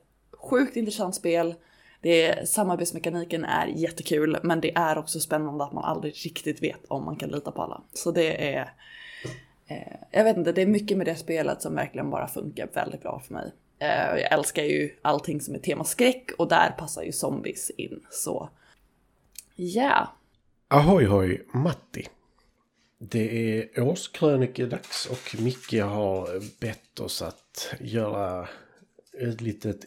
sjukt 0.50 0.76
intressant 0.76 1.14
spel. 1.14 1.55
Det, 2.00 2.48
samarbetsmekaniken 2.48 3.44
är 3.44 3.66
jättekul, 3.66 4.38
men 4.42 4.61
det 4.61 4.74
är 4.74 4.98
också 4.98 5.20
spännande 5.20 5.64
att 5.64 5.72
man 5.72 5.85
aldrig 5.85 6.14
riktigt 6.26 6.62
vet 6.62 6.85
om 6.88 7.05
man 7.05 7.16
kan 7.16 7.28
lita 7.28 7.52
på 7.52 7.62
alla. 7.62 7.83
Så 7.92 8.11
det 8.11 8.55
är... 8.55 8.72
Eh, 9.66 9.96
jag 10.11 10.24
vet 10.24 10.37
inte, 10.37 10.52
det 10.52 10.62
är 10.62 10.66
mycket 10.66 10.98
med 10.98 11.07
det 11.07 11.16
spelet 11.16 11.62
som 11.62 11.74
verkligen 11.74 12.11
bara 12.11 12.28
funkar 12.28 12.68
väldigt 12.74 13.02
bra 13.02 13.22
för 13.26 13.35
mig. 13.35 13.52
Eh, 13.78 14.20
jag 14.20 14.33
älskar 14.33 14.62
ju 14.62 14.90
allting 15.02 15.40
som 15.40 15.55
är 15.55 15.59
tema 15.59 15.85
skräck 15.85 16.31
och 16.38 16.48
där 16.48 16.70
passar 16.70 17.02
ju 17.02 17.12
zombies 17.12 17.70
in. 17.70 18.00
Så 18.11 18.48
ja. 19.57 19.83
Yeah. 19.83 20.09
Ahoy 20.68 21.07
hoj 21.07 21.46
Matti. 21.55 22.09
Det 23.05 23.59
är 23.59 23.83
årskrönikedags 23.83 25.07
och 25.07 25.41
Micke 25.43 25.73
har 25.73 26.61
bett 26.61 27.01
oss 27.01 27.23
att 27.23 27.75
göra 27.81 28.49
ett 29.21 29.41
litet 29.41 29.81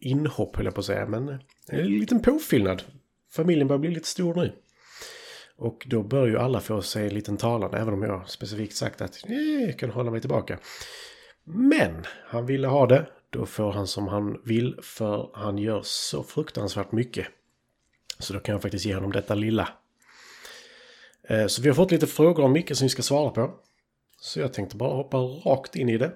inhopp 0.00 0.56
höll 0.56 0.64
jag 0.64 0.74
på 0.74 0.80
att 0.80 0.86
säga. 0.86 1.06
Men 1.06 1.38
en 1.66 1.98
liten 1.98 2.22
påfyllnad. 2.22 2.82
Familjen 3.32 3.68
börjar 3.68 3.78
bli 3.78 3.90
lite 3.90 4.08
stor 4.08 4.34
nu. 4.34 4.52
Och 5.56 5.86
då 5.86 6.02
bör 6.02 6.26
ju 6.26 6.38
alla 6.38 6.60
få 6.60 6.82
sig 6.82 7.06
en 7.06 7.14
liten 7.14 7.36
talan 7.36 7.74
även 7.74 7.94
om 7.94 8.02
jag 8.02 8.28
specifikt 8.30 8.76
sagt 8.76 9.00
att 9.00 9.28
eh, 9.28 9.64
jag 9.66 9.78
kan 9.78 9.90
hålla 9.90 10.10
mig 10.10 10.20
tillbaka. 10.20 10.58
Men 11.44 12.04
han 12.26 12.46
ville 12.46 12.66
ha 12.66 12.86
det. 12.86 13.06
då 13.30 13.46
får 13.46 13.72
han 13.72 13.86
som 13.86 14.08
han 14.08 14.40
vill 14.44 14.78
för 14.82 15.30
han 15.34 15.58
gör 15.58 15.80
så 15.84 16.22
fruktansvärt 16.22 16.92
mycket. 16.92 17.26
Så 18.18 18.32
då 18.32 18.40
kan 18.40 18.52
jag 18.52 18.62
faktiskt 18.62 18.84
ge 18.84 18.94
honom 18.94 19.12
detta 19.12 19.34
lilla. 19.34 19.68
Eh, 21.28 21.46
så 21.46 21.62
vi 21.62 21.68
har 21.68 21.74
fått 21.74 21.90
lite 21.90 22.06
frågor 22.06 22.44
om 22.44 22.52
Micke 22.52 22.76
som 22.76 22.84
vi 22.84 22.88
ska 22.88 23.02
svara 23.02 23.30
på. 23.30 23.54
Så 24.20 24.40
jag 24.40 24.52
tänkte 24.52 24.76
bara 24.76 24.94
hoppa 24.94 25.16
rakt 25.16 25.76
in 25.76 25.88
i 25.88 25.98
det. 25.98 26.12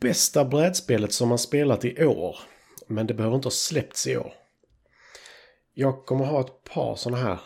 Bästa 0.00 0.44
brädspelet 0.44 1.12
som 1.12 1.28
man 1.28 1.38
spelat 1.38 1.84
i 1.84 2.04
år. 2.04 2.38
Men 2.86 3.06
det 3.06 3.14
behöver 3.14 3.36
inte 3.36 3.46
ha 3.46 3.50
släppts 3.50 4.06
i 4.06 4.16
år. 4.16 4.32
Jag 5.74 6.06
kommer 6.06 6.24
ha 6.24 6.40
ett 6.40 6.64
par 6.64 6.96
sådana 6.96 7.22
här. 7.22 7.38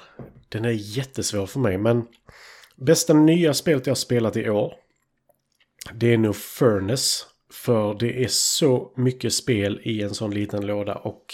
Den 0.48 0.64
är 0.64 0.70
jättesvår 0.70 1.46
för 1.46 1.60
mig 1.60 1.78
men 1.78 2.06
bästa 2.76 3.14
nya 3.14 3.54
spelet 3.54 3.86
jag 3.86 3.90
har 3.90 3.96
spelat 3.96 4.36
i 4.36 4.50
år. 4.50 4.74
Det 5.94 6.14
är 6.14 6.18
nog 6.18 6.36
Furnace. 6.36 7.26
För 7.52 7.94
det 7.94 8.24
är 8.24 8.28
så 8.28 8.92
mycket 8.96 9.32
spel 9.32 9.80
i 9.84 10.02
en 10.02 10.14
sån 10.14 10.34
liten 10.34 10.66
låda 10.66 10.94
och 10.94 11.24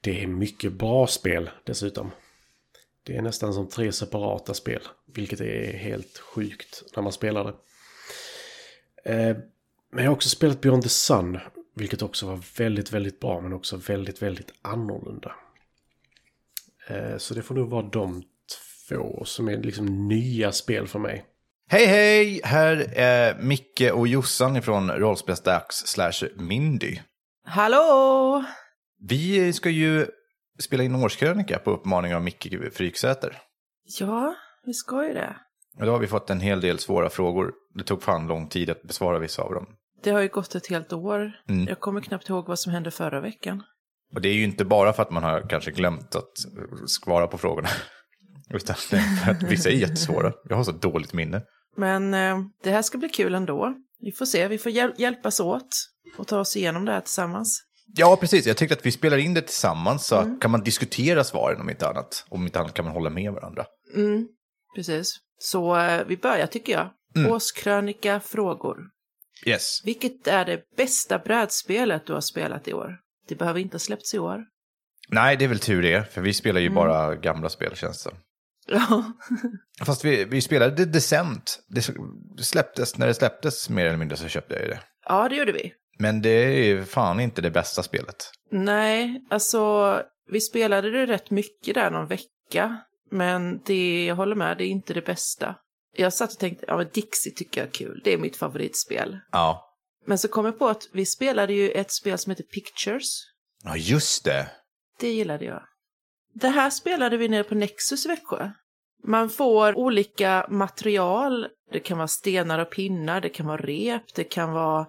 det 0.00 0.22
är 0.22 0.26
mycket 0.26 0.72
bra 0.72 1.06
spel 1.06 1.50
dessutom. 1.64 2.10
Det 3.06 3.16
är 3.16 3.22
nästan 3.22 3.54
som 3.54 3.68
tre 3.68 3.92
separata 3.92 4.54
spel. 4.54 4.80
Vilket 5.14 5.40
är 5.40 5.72
helt 5.72 6.18
sjukt 6.18 6.82
när 6.96 7.02
man 7.02 7.12
spelar 7.12 7.44
det. 7.44 7.54
Eh, 9.12 9.36
men 9.90 10.04
jag 10.04 10.10
har 10.10 10.16
också 10.16 10.28
spelat 10.28 10.60
Beyond 10.60 10.82
the 10.82 10.88
Sun. 10.88 11.38
Vilket 11.74 12.02
också 12.02 12.26
var 12.26 12.40
väldigt, 12.58 12.92
väldigt 12.92 13.20
bra 13.20 13.40
men 13.40 13.52
också 13.52 13.76
väldigt, 13.76 14.22
väldigt 14.22 14.52
annorlunda. 14.62 15.32
Eh, 16.88 17.16
så 17.18 17.34
det 17.34 17.42
får 17.42 17.54
nog 17.54 17.70
vara 17.70 17.82
de 17.82 18.22
två 18.88 19.24
som 19.24 19.48
är 19.48 19.56
liksom 19.56 20.08
nya 20.08 20.52
spel 20.52 20.88
för 20.88 20.98
mig. 20.98 21.24
Hej 21.68 21.86
hej! 21.86 22.40
Här 22.44 22.92
är 22.96 23.34
Micke 23.42 23.92
och 23.92 24.08
Jossan 24.08 24.56
ifrån 24.56 24.90
Rollspelsdags 24.90 25.86
slash 25.86 26.28
Mindy. 26.36 26.98
Hallå! 27.44 28.44
Vi 29.00 29.52
ska 29.52 29.70
ju 29.70 30.06
spela 30.60 30.82
in 30.82 30.94
årskrönika 30.94 31.58
på 31.58 31.70
uppmaning 31.70 32.14
av 32.14 32.22
Micke 32.22 32.54
Fryksäter. 32.72 33.38
Ja, 34.00 34.34
vi 34.66 34.74
ska 34.74 35.06
ju 35.06 35.14
det. 35.14 35.36
Och 35.80 35.86
då 35.86 35.92
har 35.92 35.98
vi 35.98 36.06
fått 36.06 36.30
en 36.30 36.40
hel 36.40 36.60
del 36.60 36.78
svåra 36.78 37.10
frågor. 37.10 37.52
Det 37.74 37.84
tog 37.84 38.02
fan 38.02 38.26
lång 38.26 38.48
tid 38.48 38.70
att 38.70 38.82
besvara 38.82 39.18
vissa 39.18 39.42
av 39.42 39.54
dem. 39.54 39.66
Det 40.02 40.10
har 40.10 40.20
ju 40.20 40.28
gått 40.28 40.54
ett 40.54 40.66
helt 40.66 40.92
år. 40.92 41.32
Mm. 41.48 41.66
Jag 41.68 41.80
kommer 41.80 42.00
knappt 42.00 42.28
ihåg 42.28 42.48
vad 42.48 42.58
som 42.58 42.72
hände 42.72 42.90
förra 42.90 43.20
veckan. 43.20 43.62
Och 44.14 44.20
det 44.20 44.28
är 44.28 44.34
ju 44.34 44.44
inte 44.44 44.64
bara 44.64 44.92
för 44.92 45.02
att 45.02 45.10
man 45.10 45.22
har 45.22 45.48
kanske 45.48 45.70
glömt 45.70 46.14
att 46.14 46.32
svara 46.86 47.26
på 47.26 47.38
frågorna. 47.38 47.68
Utan 48.50 48.76
för 48.76 49.30
att 49.30 49.42
vissa 49.42 49.68
är 49.70 49.74
jättesvåra. 49.74 50.32
Jag 50.44 50.56
har 50.56 50.64
så 50.64 50.72
dåligt 50.72 51.12
minne. 51.12 51.42
Men 51.76 52.14
eh, 52.14 52.38
det 52.62 52.70
här 52.70 52.82
ska 52.82 52.98
bli 52.98 53.08
kul 53.08 53.34
ändå. 53.34 53.74
Vi 54.00 54.12
får 54.12 54.26
se, 54.26 54.48
vi 54.48 54.58
får 54.58 54.72
hjäl- 54.72 54.94
hjälpas 54.98 55.40
åt 55.40 55.68
och 56.18 56.26
ta 56.26 56.40
oss 56.40 56.56
igenom 56.56 56.84
det 56.84 56.92
här 56.92 57.00
tillsammans. 57.00 57.62
Ja, 57.96 58.16
precis. 58.16 58.46
Jag 58.46 58.56
tänkte 58.56 58.76
att 58.76 58.86
vi 58.86 58.92
spelar 58.92 59.18
in 59.18 59.34
det 59.34 59.42
tillsammans 59.42 60.06
så 60.06 60.38
kan 60.40 60.50
man 60.50 60.62
diskutera 60.62 61.24
svaren 61.24 61.60
om 61.60 61.70
inte 61.70 61.88
annat. 61.88 62.26
Om 62.28 62.42
inte 62.42 62.60
annat 62.60 62.74
kan 62.74 62.84
man 62.84 62.94
hålla 62.94 63.10
med 63.10 63.32
varandra. 63.32 63.66
Mm, 63.94 64.28
precis. 64.76 65.16
Så 65.38 65.76
eh, 65.76 66.04
vi 66.06 66.16
börjar 66.16 66.46
tycker 66.46 66.72
jag. 66.72 66.90
Mm. 67.16 67.32
Årskrönika 67.32 68.20
frågor. 68.20 68.76
Yes. 69.46 69.80
Vilket 69.84 70.26
är 70.26 70.44
det 70.44 70.62
bästa 70.76 71.18
brädspelet 71.18 72.06
du 72.06 72.12
har 72.12 72.20
spelat 72.20 72.68
i 72.68 72.72
år? 72.72 72.96
Det 73.28 73.34
behöver 73.34 73.60
inte 73.60 73.74
ha 73.74 73.80
släppts 73.80 74.14
i 74.14 74.18
år. 74.18 74.44
Nej, 75.08 75.36
det 75.36 75.44
är 75.44 75.48
väl 75.48 75.58
tur 75.58 75.82
det. 75.82 76.12
För 76.12 76.20
vi 76.20 76.34
spelar 76.34 76.60
ju 76.60 76.70
bara 76.70 77.14
gamla 77.16 77.48
spel 77.48 77.76
känns 77.76 78.04
det. 78.04 78.10
Ja, 78.66 79.12
Fast 79.86 80.04
vi, 80.04 80.24
vi 80.24 80.40
spelade 80.40 80.76
The 80.76 80.84
Descent. 80.84 81.60
Det 81.68 81.82
släpptes, 82.44 82.98
när 82.98 83.06
det 83.06 83.14
släpptes 83.14 83.70
mer 83.70 83.86
eller 83.86 83.98
mindre 83.98 84.16
så 84.16 84.28
köpte 84.28 84.54
jag 84.54 84.62
ju 84.62 84.68
det. 84.68 84.80
ja 85.08 85.28
det 85.28 85.36
gjorde 85.36 85.52
vi. 85.52 85.72
Men 85.98 86.22
det 86.22 86.30
är 86.30 86.64
ju 86.64 86.84
fan 86.84 87.20
inte 87.20 87.42
det 87.42 87.50
bästa 87.50 87.82
spelet. 87.82 88.16
Nej, 88.50 89.24
alltså 89.30 90.02
vi 90.30 90.40
spelade 90.40 90.90
det 90.90 91.06
rätt 91.06 91.30
mycket 91.30 91.74
där 91.74 91.90
någon 91.90 92.06
vecka. 92.06 92.76
Men 93.10 93.60
det, 93.64 94.04
jag 94.06 94.14
håller 94.14 94.36
med, 94.36 94.58
det 94.58 94.64
är 94.64 94.68
inte 94.68 94.94
det 94.94 95.06
bästa. 95.06 95.56
Jag 95.96 96.12
satt 96.12 96.32
och 96.32 96.38
tänkte, 96.38 96.64
ja 96.68 96.76
men 96.76 96.88
Dixie 96.92 97.32
tycker 97.32 97.60
jag 97.60 97.68
är 97.68 97.72
kul, 97.72 98.00
det 98.04 98.12
är 98.12 98.18
mitt 98.18 98.36
favoritspel. 98.36 99.18
Ja. 99.32 99.70
Men 100.06 100.18
så 100.18 100.28
kom 100.28 100.44
jag 100.44 100.58
på 100.58 100.68
att 100.68 100.88
vi 100.92 101.06
spelade 101.06 101.52
ju 101.52 101.70
ett 101.70 101.92
spel 101.92 102.18
som 102.18 102.30
heter 102.30 102.44
Pictures. 102.44 103.20
Ja, 103.64 103.76
just 103.76 104.24
det. 104.24 104.50
Det 105.00 105.12
gillade 105.12 105.44
jag. 105.44 105.62
Det 106.34 106.48
här 106.48 106.70
spelade 106.70 107.16
vi 107.16 107.28
nere 107.28 107.44
på 107.44 107.54
Nexus 107.54 108.06
i 108.06 108.08
Växjö. 108.08 108.50
Man 109.04 109.30
får 109.30 109.78
olika 109.78 110.46
material. 110.50 111.48
Det 111.72 111.80
kan 111.80 111.98
vara 111.98 112.08
stenar 112.08 112.58
och 112.58 112.70
pinnar, 112.70 113.20
det 113.20 113.28
kan 113.28 113.46
vara 113.46 113.62
rep, 113.62 114.14
det 114.14 114.24
kan 114.24 114.52
vara 114.52 114.86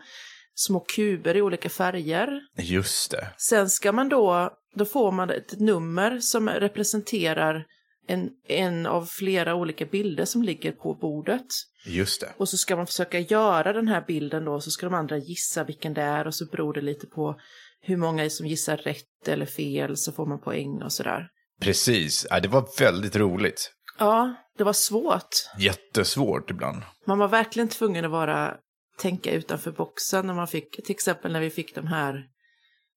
små 0.55 0.79
kuber 0.79 1.35
i 1.35 1.41
olika 1.41 1.69
färger. 1.69 2.41
Just 2.57 3.11
det. 3.11 3.27
Sen 3.37 3.69
ska 3.69 3.91
man 3.91 4.09
då, 4.09 4.49
då 4.75 4.85
får 4.85 5.11
man 5.11 5.29
ett 5.29 5.59
nummer 5.59 6.19
som 6.19 6.49
representerar 6.49 7.65
en, 8.07 8.29
en 8.47 8.85
av 8.85 9.05
flera 9.05 9.55
olika 9.55 9.85
bilder 9.85 10.25
som 10.25 10.43
ligger 10.43 10.71
på 10.71 10.93
bordet. 10.93 11.45
Just 11.85 12.21
det. 12.21 12.33
Och 12.37 12.49
så 12.49 12.57
ska 12.57 12.75
man 12.75 12.87
försöka 12.87 13.19
göra 13.19 13.73
den 13.73 13.87
här 13.87 14.03
bilden 14.07 14.45
då, 14.45 14.61
så 14.61 14.71
ska 14.71 14.85
de 14.85 14.95
andra 14.95 15.17
gissa 15.17 15.63
vilken 15.63 15.93
det 15.93 16.01
är 16.01 16.27
och 16.27 16.35
så 16.35 16.45
beror 16.45 16.73
det 16.73 16.81
lite 16.81 17.07
på 17.07 17.39
hur 17.81 17.97
många 17.97 18.29
som 18.29 18.47
gissar 18.47 18.77
rätt 18.77 19.27
eller 19.27 19.45
fel 19.45 19.97
så 19.97 20.11
får 20.11 20.25
man 20.25 20.41
poäng 20.41 20.81
och 20.83 20.91
sådär. 20.91 21.27
Precis. 21.61 22.27
Ja, 22.29 22.39
det 22.39 22.47
var 22.47 22.79
väldigt 22.79 23.15
roligt. 23.15 23.71
Ja, 23.99 24.35
det 24.57 24.63
var 24.63 24.73
svårt. 24.73 25.29
Jättesvårt 25.59 26.51
ibland. 26.51 26.81
Man 27.07 27.19
var 27.19 27.27
verkligen 27.27 27.69
tvungen 27.69 28.05
att 28.05 28.11
vara, 28.11 28.53
tänka 28.97 29.31
utanför 29.31 29.71
boxen 29.71 30.27
när 30.27 30.33
man 30.33 30.47
fick, 30.47 30.71
till 30.85 30.91
exempel 30.95 31.31
när 31.31 31.39
vi 31.39 31.49
fick 31.49 31.75
de 31.75 31.87
här 31.87 32.23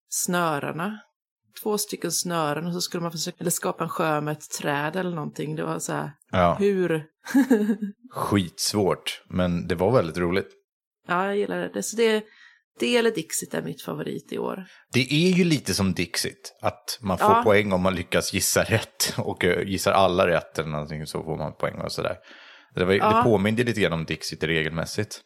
snörarna. 0.09 0.99
Två 1.63 1.79
stycken 1.79 2.13
snören 2.13 2.67
och 2.67 2.73
så 2.73 2.81
skulle 2.81 3.03
man 3.03 3.13
försöka 3.13 3.37
eller 3.41 3.51
skapa 3.51 3.85
en 3.85 3.91
sjö 3.91 4.21
med 4.21 4.33
ett 4.33 4.51
träd 4.61 4.97
eller 4.97 5.11
någonting. 5.11 5.57
Det 5.57 5.65
var 5.65 5.79
så 5.79 5.93
här, 5.93 6.11
Ja, 6.31 6.55
hur? 6.61 7.05
skitsvårt. 8.11 9.23
Men 9.29 9.69
det 9.69 9.75
var 9.75 9.93
väldigt 9.93 10.19
roligt. 10.19 10.49
ja, 11.09 11.27
jag 11.27 11.37
gillar 11.37 11.69
det. 11.69 11.83
Så 11.83 11.97
det, 11.97 12.25
det 12.81 12.97
eller 12.97 13.11
Dixit 13.11 13.55
är 13.55 13.63
mitt 13.63 13.83
favorit 13.83 14.33
i 14.33 14.39
år. 14.39 14.65
Det 14.93 15.13
är 15.13 15.31
ju 15.31 15.45
lite 15.45 15.75
som 15.75 15.93
Dixit. 15.95 16.59
Att 16.63 16.99
man 17.01 17.19
får 17.19 17.31
Ja. 17.31 17.43
poäng 17.45 17.73
om 17.73 17.81
man 17.83 17.95
lyckas 17.95 18.33
gissa 18.35 18.65
rätt. 18.65 19.15
Och 19.19 19.45
eh, 19.45 19.69
gissar 19.69 19.93
alla 19.93 20.27
rätt 20.29 20.59
eller 20.59 20.71
någonting 20.71 21.07
så 21.07 21.23
får 21.23 21.37
man 21.39 21.55
poäng 21.57 21.81
och 21.81 21.93
sådär. 21.93 22.17
Det, 22.75 22.85
var, 22.85 22.93
Ja. 22.95 23.17
det 23.17 23.23
påminner 23.23 23.65
lite 23.65 23.81
grann 23.81 23.93
om 23.93 24.05
Dixit 24.05 24.45
regelmässigt. 24.45 25.21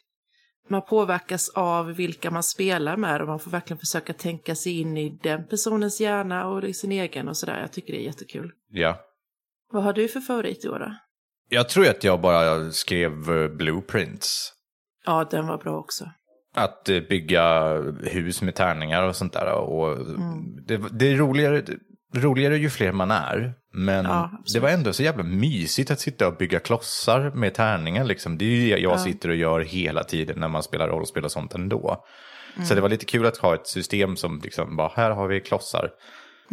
Man 0.72 0.82
påverkas 0.82 1.48
av 1.48 1.86
vilka 1.86 2.30
man 2.30 2.42
spelar 2.42 2.96
med 2.96 3.20
och 3.20 3.28
man 3.28 3.38
får 3.38 3.50
verkligen 3.50 3.78
försöka 3.78 4.12
tänka 4.12 4.54
sig 4.54 4.80
in 4.80 4.96
i 4.96 5.18
den 5.22 5.46
personens 5.46 6.00
hjärna 6.00 6.46
och 6.46 6.64
i 6.64 6.74
sin 6.74 6.92
egen 6.92 7.28
och 7.28 7.36
sådär. 7.36 7.60
Jag 7.60 7.72
tycker 7.72 7.92
det 7.92 8.00
är 8.00 8.04
jättekul. 8.04 8.52
Ja. 8.70 9.00
Vad 9.72 9.82
har 9.82 9.92
du 9.92 10.08
för 10.08 10.20
favorit 10.20 10.64
i 10.64 10.68
år 10.68 10.78
då? 10.78 10.94
Jag 11.48 11.68
tror 11.68 11.88
att 11.88 12.04
jag 12.04 12.20
bara 12.20 12.70
skrev 12.70 13.12
eh, 13.12 13.48
blueprints. 13.48 14.52
Ja, 15.06 15.28
den 15.30 15.46
var 15.46 15.58
bra 15.58 15.78
också. 15.78 16.04
Att 16.54 16.88
eh, 16.88 17.00
bygga 17.00 17.76
hus 18.02 18.42
med 18.42 18.54
tärningar 18.54 19.02
och 19.02 19.16
sånt 19.16 19.32
där. 19.32 19.52
Och 19.54 19.98
det, 20.66 20.82
det 20.92 21.12
är 21.12 21.16
roligare, 21.16 21.64
roligare 22.14 22.56
ju 22.56 22.70
fler 22.70 22.92
man 22.92 23.10
är. 23.10 23.54
Men 23.74 24.04
Ja, 24.04 24.30
det 24.52 24.60
var 24.60 24.68
ändå 24.68 24.92
så 24.92 25.02
jävla 25.02 25.22
mysigt 25.22 25.90
att 25.90 26.00
sitta 26.00 26.28
och 26.28 26.36
bygga 26.36 26.58
klossar 26.58 27.30
med 27.30 27.54
tärningar. 27.54 28.04
Liksom. 28.04 28.38
Det 28.38 28.44
är 28.44 28.48
ju 28.48 28.70
det 28.70 28.80
jag 28.80 29.00
sitter 29.00 29.28
och 29.28 29.36
gör 29.36 29.60
hela 29.60 30.04
tiden 30.04 30.40
när 30.40 30.48
man 30.48 30.62
spelar 30.62 30.88
rollspel 30.88 31.24
och 31.24 31.32
sånt 31.32 31.54
ändå. 31.54 32.04
Så 32.68 32.74
det 32.74 32.80
var 32.80 32.88
lite 32.88 33.04
kul 33.04 33.26
att 33.26 33.36
ha 33.36 33.54
ett 33.54 33.66
system 33.66 34.16
som 34.16 34.40
liksom 34.44 34.76
bara, 34.76 34.92
här 34.94 35.10
har 35.10 35.28
vi 35.28 35.40
klossar. 35.40 35.90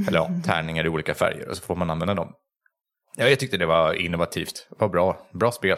Eller 0.08 0.20
ja, 0.20 0.30
tärningar 0.46 0.86
i 0.86 0.90
olika 0.90 1.14
färger 1.14 1.50
och 1.50 1.58
så 1.58 1.64
får 1.64 1.76
man 1.76 1.90
använda 1.90 2.14
dem. 2.14 2.34
Ja, 3.16 3.30
jag 3.30 3.40
tyckte 3.40 3.58
det 3.58 3.66
var 3.66 3.94
innovativt. 3.94 4.68
Det 4.70 4.76
var 4.80 4.90
bra. 4.90 5.28
Bra 5.34 5.52
spel. 5.52 5.78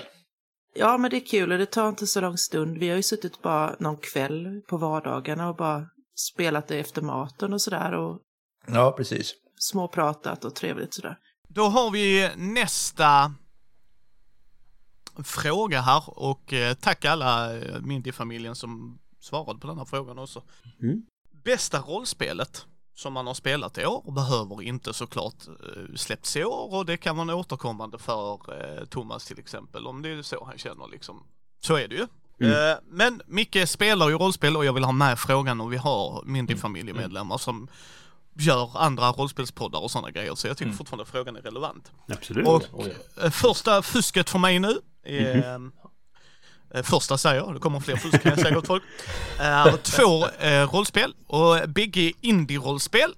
Ja, 0.75 0.97
men 0.97 1.11
det 1.11 1.17
är 1.17 1.25
kul 1.25 1.51
och 1.51 1.57
det 1.57 1.65
tar 1.65 1.89
inte 1.89 2.07
så 2.07 2.21
lång 2.21 2.37
stund. 2.37 2.77
Vi 2.77 2.89
har 2.89 2.95
ju 2.95 3.03
suttit 3.03 3.41
bara 3.41 3.75
någon 3.79 3.97
kväll 3.97 4.61
på 4.69 4.77
vardagarna 4.77 5.49
och 5.49 5.55
bara 5.55 5.85
spelat 6.15 6.67
det 6.67 6.79
efter 6.79 7.01
maten 7.01 7.53
och 7.53 7.61
sådär 7.61 7.93
och 7.93 8.19
Ja, 8.67 8.93
precis. 8.97 9.33
Småpratat 9.63 10.45
och 10.45 10.55
trevligt 10.55 10.93
sådär. 10.93 11.17
Då 11.47 11.63
har 11.63 11.91
vi 11.91 12.29
nästa 12.35 13.33
fråga 15.23 15.81
här 15.81 16.03
och 16.07 16.53
eh, 16.53 16.73
tack 16.73 17.05
alla 17.05 17.57
eh, 17.57 17.81
Mindy-familjen 17.81 18.55
som 18.55 18.99
svarade 19.19 19.59
på 19.59 19.67
den 19.67 19.77
här 19.77 19.85
frågan 19.85 20.19
också. 20.19 20.43
Mm. 20.81 21.05
Bästa 21.43 21.79
rollspelet 21.79 22.65
som 22.95 23.13
man 23.13 23.27
har 23.27 23.33
spelat 23.33 23.77
i 23.77 23.85
år 23.85 24.11
behöver 24.11 24.61
inte 24.61 24.93
såklart 24.93 25.47
eh, 25.47 25.95
släppts 25.95 26.37
i 26.37 26.43
år 26.43 26.73
och 26.73 26.85
det 26.85 26.97
kan 26.97 27.17
vara 27.17 27.35
återkommande 27.35 27.97
för 27.97 28.85
Thomas 28.85 29.25
till 29.25 29.39
exempel 29.39 29.87
om 29.87 30.01
det 30.01 30.09
är 30.09 30.21
så 30.21 30.45
han 30.45 30.57
känner 30.57 30.87
liksom. 30.87 31.23
Så 31.59 31.75
är 31.75 31.87
det 31.87 31.95
ju. 31.95 32.07
Eh, 32.41 32.77
men 32.87 33.21
Micke 33.25 33.69
spelar 33.69 34.09
ju 34.09 34.17
rollspel 34.17 34.57
och 34.57 34.65
jag 34.65 34.73
vill 34.73 34.83
ha 34.83 34.91
med 34.91 35.19
frågan 35.19 35.61
om 35.61 35.69
vi 35.69 35.77
har 35.77 36.23
Mindy-familjemedlemmar 36.25 37.37
som 37.37 37.67
gör 38.41 38.71
andra 38.75 39.11
rollspelspoddar 39.11 39.79
och 39.79 39.91
sådana 39.91 40.11
grejer 40.11 40.35
så 40.35 40.47
jag 40.47 40.57
tycker 40.57 40.71
fortfarande 40.71 41.05
frågan 41.05 41.35
är 41.35 41.41
relevant. 41.41 41.91
Absolut. 42.07 42.47
Och 42.47 42.87
eh, 43.23 43.29
första 43.31 43.81
fusket 43.81 44.29
för 44.29 44.39
mig 44.39 44.59
nu 44.59 44.81
är, 45.03 45.71
Eh, 46.73 46.83
första 46.83 47.17
säger 47.17 47.35
jag, 47.35 47.53
det 47.53 47.59
kommer 47.59 47.79
fler 47.79 47.95
plus 47.95 48.11
kan 48.11 48.29
jag 48.29 48.39
säga 48.39 48.55
gott 48.55 48.67
folk. 48.67 48.83
Är 49.39 49.77
två 49.77 50.27
eh, 50.27 50.73
rollspel 50.73 51.15
och 51.27 51.69
bägge 51.69 52.11
indie-rollspel. 52.21 53.13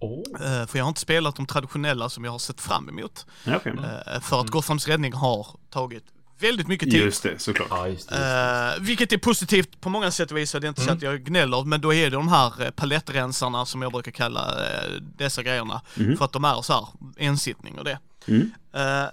Oh. 0.00 0.22
Eh, 0.40 0.66
för 0.66 0.78
jag 0.78 0.84
har 0.84 0.88
inte 0.88 1.00
spelat 1.00 1.36
de 1.36 1.46
traditionella 1.46 2.08
som 2.08 2.24
jag 2.24 2.32
har 2.32 2.38
sett 2.38 2.60
fram 2.60 2.88
emot. 2.88 3.26
Eh, 3.46 4.20
för 4.20 4.40
att 4.40 4.50
Gothams 4.50 4.88
räddning 4.88 5.12
har 5.12 5.46
tagit 5.70 6.04
väldigt 6.38 6.68
mycket 6.68 6.90
tid. 6.90 7.00
Just 7.00 7.22
det, 7.22 7.38
såklart. 7.38 7.68
Ja, 7.70 7.88
just 7.88 8.08
det. 8.08 8.74
Eh, 8.76 8.82
vilket 8.82 9.12
är 9.12 9.18
positivt 9.18 9.80
på 9.80 9.88
många 9.88 10.10
sätt 10.10 10.30
och 10.30 10.36
vis, 10.36 10.50
så 10.50 10.58
det 10.58 10.66
är 10.66 10.68
inte 10.68 10.80
så 10.80 10.90
att 10.90 11.02
jag 11.02 11.24
gnäller, 11.24 11.64
men 11.64 11.80
då 11.80 11.94
är 11.94 12.10
det 12.10 12.16
de 12.16 12.28
här 12.28 12.64
eh, 12.64 12.70
palettrensarna 12.70 13.66
som 13.66 13.82
jag 13.82 13.92
brukar 13.92 14.12
kalla 14.12 14.66
eh, 14.66 14.90
dessa 15.16 15.42
grejerna. 15.42 15.82
För 15.94 16.24
att 16.24 16.32
de 16.32 16.44
är 16.44 16.62
så 16.62 16.72
här 16.72 16.86
ensittning 17.16 17.78
och 17.78 17.84
det. 17.84 17.98
Mm. 18.28 18.50
Eh, 18.72 19.06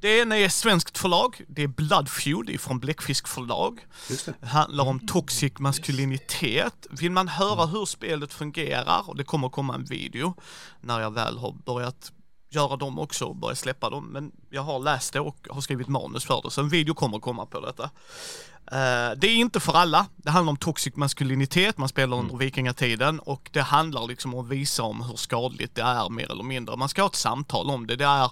det 0.00 0.18
ena 0.18 0.38
är 0.38 0.48
svenskt 0.48 0.98
förlag, 0.98 1.40
det 1.48 1.62
är 1.62 1.66
Blood 1.66 2.08
Feud 2.08 2.50
ifrån 2.50 2.78
Bläckfisk 2.80 3.28
förlag. 3.28 3.86
Just 4.10 4.26
det. 4.26 4.34
Det 4.40 4.46
handlar 4.46 4.84
om 4.84 5.06
toxic 5.06 5.52
maskulinitet. 5.58 6.86
Vill 6.90 7.10
man 7.10 7.28
höra 7.28 7.66
hur 7.66 7.84
spelet 7.84 8.32
fungerar, 8.32 9.08
och 9.08 9.16
det 9.16 9.24
kommer 9.24 9.48
komma 9.48 9.74
en 9.74 9.84
video 9.84 10.34
när 10.80 11.00
jag 11.00 11.14
väl 11.14 11.38
har 11.38 11.52
börjat 11.52 12.12
göra 12.54 12.76
dem 12.76 12.98
också 12.98 13.24
och 13.24 13.36
börja 13.36 13.54
släppa 13.54 13.90
dem. 13.90 14.04
Men 14.04 14.32
jag 14.50 14.62
har 14.62 14.78
läst 14.78 15.12
det 15.12 15.20
och 15.20 15.46
har 15.50 15.60
skrivit 15.60 15.88
manus 15.88 16.24
för 16.24 16.42
det, 16.42 16.50
så 16.50 16.60
en 16.60 16.68
video 16.68 16.94
kommer 16.94 17.18
komma 17.18 17.46
på 17.46 17.60
detta. 17.60 17.90
Eh, 18.66 19.16
det 19.16 19.26
är 19.26 19.36
inte 19.36 19.60
för 19.60 19.72
alla. 19.72 20.06
Det 20.16 20.30
handlar 20.30 20.50
om 20.50 20.56
toxic 20.56 20.96
maskulinitet, 20.96 21.78
man 21.78 21.88
spelar 21.88 22.16
under 22.16 22.36
vikingatiden 22.36 23.20
och 23.20 23.50
det 23.52 23.60
handlar 23.60 24.06
liksom 24.06 24.34
om 24.34 24.44
att 24.44 24.50
visa 24.50 24.82
om 24.82 25.02
hur 25.02 25.16
skadligt 25.16 25.74
det 25.74 25.82
är 25.82 26.08
mer 26.08 26.32
eller 26.32 26.44
mindre. 26.44 26.76
Man 26.76 26.88
ska 26.88 27.02
ha 27.02 27.08
ett 27.08 27.14
samtal 27.14 27.70
om 27.70 27.86
det. 27.86 27.96
Det 27.96 28.04
är 28.04 28.30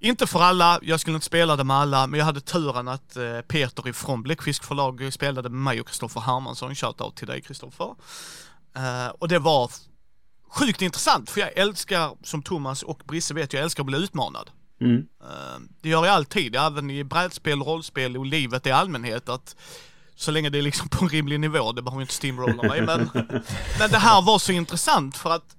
inte 0.00 0.26
för 0.26 0.40
alla, 0.40 0.78
jag 0.82 1.00
skulle 1.00 1.14
inte 1.14 1.26
spela 1.26 1.56
det 1.56 1.64
med 1.64 1.76
alla, 1.76 2.06
men 2.06 2.18
jag 2.18 2.26
hade 2.26 2.40
turen 2.40 2.88
att 2.88 3.16
eh, 3.16 3.40
Peter 3.40 3.88
ifrån 3.88 4.22
Bläckfisk 4.22 4.64
förlag 4.64 5.12
spelade 5.12 5.48
med 5.48 5.60
mig 5.60 5.80
och 5.80 5.86
Kristoffer 5.86 6.20
Hermansson. 6.20 6.74
Shoutout 6.74 7.16
till 7.16 7.26
dig 7.26 7.40
Kristoffer. 7.40 7.94
Eh, 8.76 9.08
och 9.08 9.28
det 9.28 9.38
var 9.38 9.70
sjukt 10.50 10.82
intressant, 10.82 11.30
för 11.30 11.40
jag 11.40 11.58
älskar, 11.58 12.16
som 12.22 12.42
Thomas 12.42 12.82
och 12.82 13.02
Brisse 13.04 13.34
vet, 13.34 13.52
jag 13.52 13.62
älskar 13.62 13.82
att 13.82 13.86
bli 13.86 13.98
utmanad. 13.98 14.50
Mm. 14.80 15.06
Eh, 15.22 15.60
det 15.82 15.88
gör 15.88 16.06
jag 16.06 16.14
alltid, 16.14 16.56
även 16.56 16.90
i 16.90 17.04
brädspel, 17.04 17.62
rollspel 17.62 18.16
och 18.16 18.26
livet 18.26 18.66
i 18.66 18.70
allmänhet. 18.70 19.28
att 19.28 19.56
så 20.14 20.30
länge 20.30 20.50
det 20.50 20.58
är 20.58 20.62
liksom 20.62 20.88
på 20.90 21.04
en 21.04 21.08
rimlig 21.08 21.40
nivå, 21.40 21.72
det 21.72 21.82
behöver 21.82 22.02
inte 22.02 22.14
steamrolla 22.14 22.62
mig, 22.62 22.82
men, 22.82 23.10
men 23.78 23.90
det 23.90 23.98
här 23.98 24.22
var 24.22 24.38
så 24.38 24.52
intressant 24.52 25.16
för 25.16 25.30
att 25.30 25.56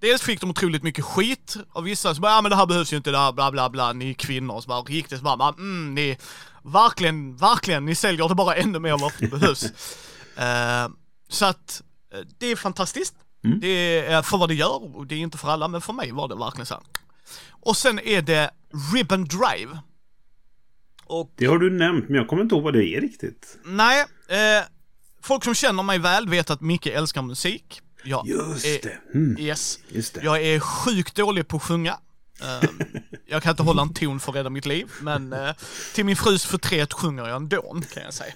Dels 0.00 0.22
fick 0.22 0.40
de 0.40 0.50
otroligt 0.50 0.82
mycket 0.82 1.04
skit 1.04 1.56
av 1.72 1.84
vissa 1.84 2.14
som 2.14 2.22
bara, 2.22 2.32
ja 2.32 2.42
men 2.42 2.50
det 2.50 2.56
här 2.56 2.66
behövs 2.66 2.92
ju 2.92 2.96
inte, 2.96 3.10
det 3.10 3.18
här 3.18 3.32
bla 3.32 3.50
bla 3.50 3.70
bla, 3.70 3.92
ni 3.92 4.10
är 4.10 4.14
kvinnor. 4.14 4.60
Så 4.60 4.68
bara 4.68 4.80
riktigt 4.80 5.18
så 5.18 5.24
bara, 5.24 5.48
mm, 5.48 5.94
ni, 5.94 6.16
verkligen, 6.62 7.36
verkligen, 7.36 7.84
ni 7.84 7.94
säljer 7.94 8.28
det 8.28 8.34
bara 8.34 8.54
ännu 8.54 8.78
mer 8.78 8.98
vad 8.98 9.12
det 9.18 9.28
behövs. 9.28 9.64
Eh, 10.38 10.88
så 11.28 11.46
att, 11.46 11.82
eh, 12.14 12.20
det 12.38 12.46
är 12.46 12.56
fantastiskt. 12.56 13.14
Mm. 13.44 13.60
Det 13.60 13.98
är 14.06 14.22
för 14.22 14.38
vad 14.38 14.48
det 14.48 14.54
gör, 14.54 14.96
och 14.96 15.06
det 15.06 15.14
är 15.14 15.18
inte 15.18 15.38
för 15.38 15.48
alla, 15.48 15.68
men 15.68 15.80
för 15.80 15.92
mig 15.92 16.12
var 16.12 16.28
det 16.28 16.34
verkligen 16.36 16.66
så 16.66 16.74
här. 16.74 16.82
Och 17.50 17.76
sen 17.76 17.98
är 17.98 18.22
det 18.22 18.50
Ribbon 18.94 19.24
Drive. 19.24 19.78
Och 21.04 21.32
Det 21.36 21.46
har 21.46 21.58
du 21.58 21.70
nämnt, 21.70 22.08
men 22.08 22.16
jag 22.16 22.28
kommer 22.28 22.42
inte 22.42 22.54
ihåg 22.54 22.64
vad 22.64 22.74
det 22.74 22.84
är 22.84 23.00
riktigt. 23.00 23.58
nej, 23.64 24.04
eh, 24.28 24.64
folk 25.22 25.44
som 25.44 25.54
känner 25.54 25.82
mig 25.82 25.98
väl 25.98 26.28
vet 26.28 26.50
att 26.50 26.60
Micke 26.60 26.86
älskar 26.86 27.22
musik. 27.22 27.80
Jag 28.04 28.26
Just 28.28 28.64
är, 28.66 28.78
det. 28.82 29.18
Mm. 29.18 29.38
Yes. 29.40 29.78
Just 29.88 30.14
det. 30.14 30.20
Jag 30.24 30.42
är 30.42 30.60
sjukt 30.60 31.14
dålig 31.16 31.48
på 31.48 31.56
att 31.56 31.62
sjunga. 31.62 31.98
Ehm, 32.42 32.78
jag 33.26 33.42
kan 33.42 33.50
inte 33.50 33.62
hålla 33.62 33.82
en 33.82 33.94
ton 33.94 34.20
för 34.20 34.32
att 34.32 34.36
rädda 34.36 34.50
mitt 34.50 34.66
liv, 34.66 34.88
men 35.00 35.32
eh, 35.32 35.50
till 35.94 36.04
min 36.04 36.16
frus 36.16 36.44
förtret 36.44 36.92
sjunger 36.92 37.26
jag 37.28 37.36
ändå, 37.36 37.80
kan 37.94 38.02
jag 38.02 38.14
säga. 38.14 38.32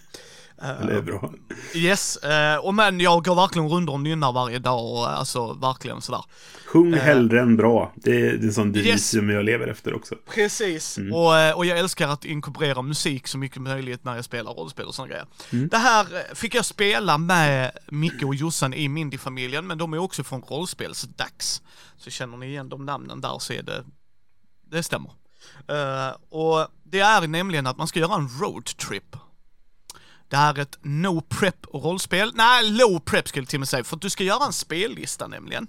Det 0.63 0.97
är 0.97 1.03
bra. 1.03 1.33
Yes, 1.75 2.17
eh, 2.17 2.57
och 2.57 2.75
men 2.75 3.01
jag 3.01 3.25
går 3.25 3.35
verkligen 3.35 3.69
rundor 3.69 3.93
och 3.95 4.01
nynnar 4.01 4.33
varje 4.33 4.59
dag 4.59 4.85
och 4.93 5.07
eh, 5.07 5.19
alltså 5.19 5.53
verkligen 5.53 6.01
sådär. 6.01 6.25
Sjung 6.67 6.95
hellre 6.95 7.41
än 7.41 7.57
bra. 7.57 7.93
Det 7.97 8.11
är, 8.11 8.21
det 8.21 8.45
är 8.45 8.47
en 8.47 8.53
sån 8.53 8.73
devis 8.73 8.87
Yes. 8.87 9.11
som 9.11 9.31
jag 9.31 9.45
lever 9.45 9.67
efter 9.69 9.95
också. 9.95 10.15
Precis, 10.35 10.99
och, 11.13 11.39
eh, 11.39 11.57
och 11.57 11.67
jag 11.67 11.79
älskar 11.79 12.09
att 12.09 12.25
inkorporera 12.25 12.83
musik 12.83 13.27
så 13.29 13.39
mycket 13.39 13.63
möjligt 13.63 14.05
när 14.05 14.15
jag 14.17 14.25
spelar 14.25 14.53
rollspel 14.53 14.87
och 14.87 14.95
sådana 14.95 15.09
grejer. 15.13 15.27
Det 15.71 15.77
här 15.77 16.07
eh, 16.15 16.35
fick 16.35 16.55
jag 16.55 16.65
spela 16.65 17.19
med 17.19 17.71
Micke 17.89 18.23
och 18.23 18.35
Jossan 18.35 18.75
i 18.75 18.89
Mindy-familjen, 18.89 19.67
men 19.67 19.79
de 19.79 19.93
är 19.93 19.99
också 19.99 20.25
från 20.25 20.43
rollspelsdags. 20.43 21.63
Så 21.97 22.11
känner 22.11 22.37
ni 22.37 22.47
igen 22.47 22.69
de 22.69 22.85
namnen 22.85 23.21
där 23.21 23.39
så 23.39 23.53
är 23.53 23.63
det, 23.63 23.85
det 24.71 24.83
stämmer. 24.83 25.11
Eh, 25.69 26.17
och 26.31 26.69
det 26.85 27.01
är 27.01 27.27
nämligen 27.27 27.67
att 27.67 27.77
man 27.79 27.87
ska 27.89 28.01
göra 28.01 28.15
en 28.15 28.29
roadtrip. 28.41 29.17
Det 30.33 30.39
är 30.39 30.59
ett 30.59 30.79
no 30.83 31.21
prep 31.21 31.67
rollspel. 31.73 32.33
Nej, 32.35 32.71
low 32.71 33.01
prep 33.01 33.29
skulle 33.29 33.43
jag 33.43 33.49
till 33.49 33.57
och 33.57 33.61
med 33.61 33.69
säga, 33.69 33.85
för 33.85 33.97
att 33.97 34.03
du 34.03 34.11
ska 34.11 34.25
göra 34.25 34.47
en 34.47 34.53
spellista 34.53 35.27
nämligen. 35.27 35.69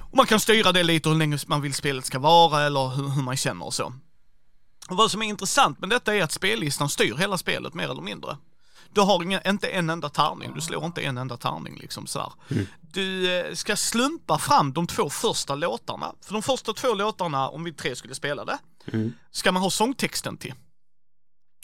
Och 0.00 0.16
man 0.16 0.26
kan 0.26 0.40
styra 0.40 0.72
det 0.72 0.82
lite 0.82 1.08
hur 1.08 1.16
länge 1.16 1.38
man 1.46 1.62
vill 1.62 1.74
spelet 1.74 2.04
ska 2.04 2.18
vara 2.18 2.62
eller 2.62 2.88
hur, 2.88 3.08
hur 3.08 3.22
man 3.22 3.36
känner 3.36 3.66
och 3.66 3.74
så. 3.74 3.92
Och 4.88 4.96
vad 4.96 5.10
som 5.10 5.22
är 5.22 5.26
intressant 5.26 5.80
med 5.80 5.88
detta 5.88 6.14
är 6.14 6.22
att 6.22 6.32
spellistan 6.32 6.88
styr 6.88 7.14
hela 7.14 7.38
spelet 7.38 7.74
mer 7.74 7.84
eller 7.84 8.02
mindre. 8.02 8.36
Du 8.92 9.00
har 9.00 9.22
ingen, 9.22 9.40
inte 9.46 9.68
en 9.68 9.90
enda 9.90 10.08
tärning, 10.08 10.52
du 10.54 10.60
slår 10.60 10.84
inte 10.84 11.00
en 11.00 11.18
enda 11.18 11.36
tärning 11.36 11.78
liksom 11.80 12.06
sådär. 12.06 12.32
Du 12.80 13.38
eh, 13.38 13.54
ska 13.54 13.76
slumpa 13.76 14.38
fram 14.38 14.72
de 14.72 14.86
två 14.86 15.10
första 15.10 15.54
låtarna. 15.54 16.14
För 16.20 16.32
de 16.32 16.42
första 16.42 16.72
två 16.72 16.94
låtarna, 16.94 17.48
om 17.48 17.64
vi 17.64 17.72
tre 17.72 17.96
skulle 17.96 18.14
spela 18.14 18.44
det, 18.44 18.58
ska 19.30 19.52
man 19.52 19.62
ha 19.62 19.70
sångtexten 19.70 20.36
till. 20.36 20.54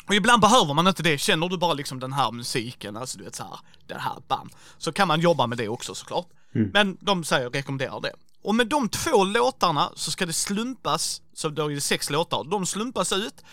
Och 0.08 0.14
ibland 0.14 0.42
behöver 0.42 0.74
man 0.74 0.86
inte 0.86 1.02
det, 1.02 1.18
känner 1.18 1.48
du 1.48 1.58
bara 1.58 1.72
liksom 1.74 2.00
den 2.00 2.12
här 2.12 2.32
musiken, 2.32 2.96
alltså 2.96 3.18
du 3.18 3.24
vet 3.24 3.34
så 3.34 3.42
här, 3.42 3.58
den 3.86 4.00
här 4.00 4.22
bam. 4.28 4.50
Så 4.78 4.92
kan 4.92 5.08
man 5.08 5.20
jobba 5.20 5.46
med 5.46 5.58
det 5.58 5.68
också 5.68 5.94
såklart. 5.94 6.26
Men 6.72 6.96
de 7.00 7.24
säger, 7.24 7.50
rekommenderar 7.50 8.00
det. 8.00 8.12
Och 8.42 8.54
med 8.54 8.66
de 8.66 8.88
två 8.88 9.24
låtarna 9.24 9.92
så 9.94 10.10
ska 10.10 10.26
det 10.26 10.32
slumpas, 10.32 11.22
så 11.34 11.48
då 11.48 11.70
är 11.70 11.74
det 11.74 11.80
sex 11.80 12.10
låtar, 12.10 12.44
de 12.44 12.66
slumpas 12.66 13.12
ut. 13.12 13.44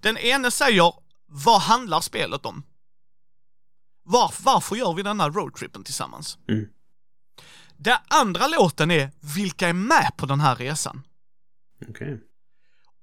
Den 0.00 0.16
ene 0.16 0.50
säger, 0.50 0.92
vad 1.26 1.60
handlar 1.60 2.00
spelet 2.00 2.46
om? 2.46 2.62
Var, 4.04 4.34
varför 4.42 4.76
gör 4.76 4.92
vi 4.94 5.02
den 5.02 5.20
här 5.20 5.30
roadtrippen 5.30 5.84
tillsammans? 5.84 6.38
Mm. 6.48 6.66
Den 7.76 7.98
andra 8.08 8.46
låten 8.46 8.90
är, 8.90 9.10
vilka 9.36 9.68
är 9.68 9.72
med 9.72 10.12
på 10.16 10.26
den 10.26 10.40
här 10.40 10.56
resan? 10.56 11.02
Okej. 11.88 12.20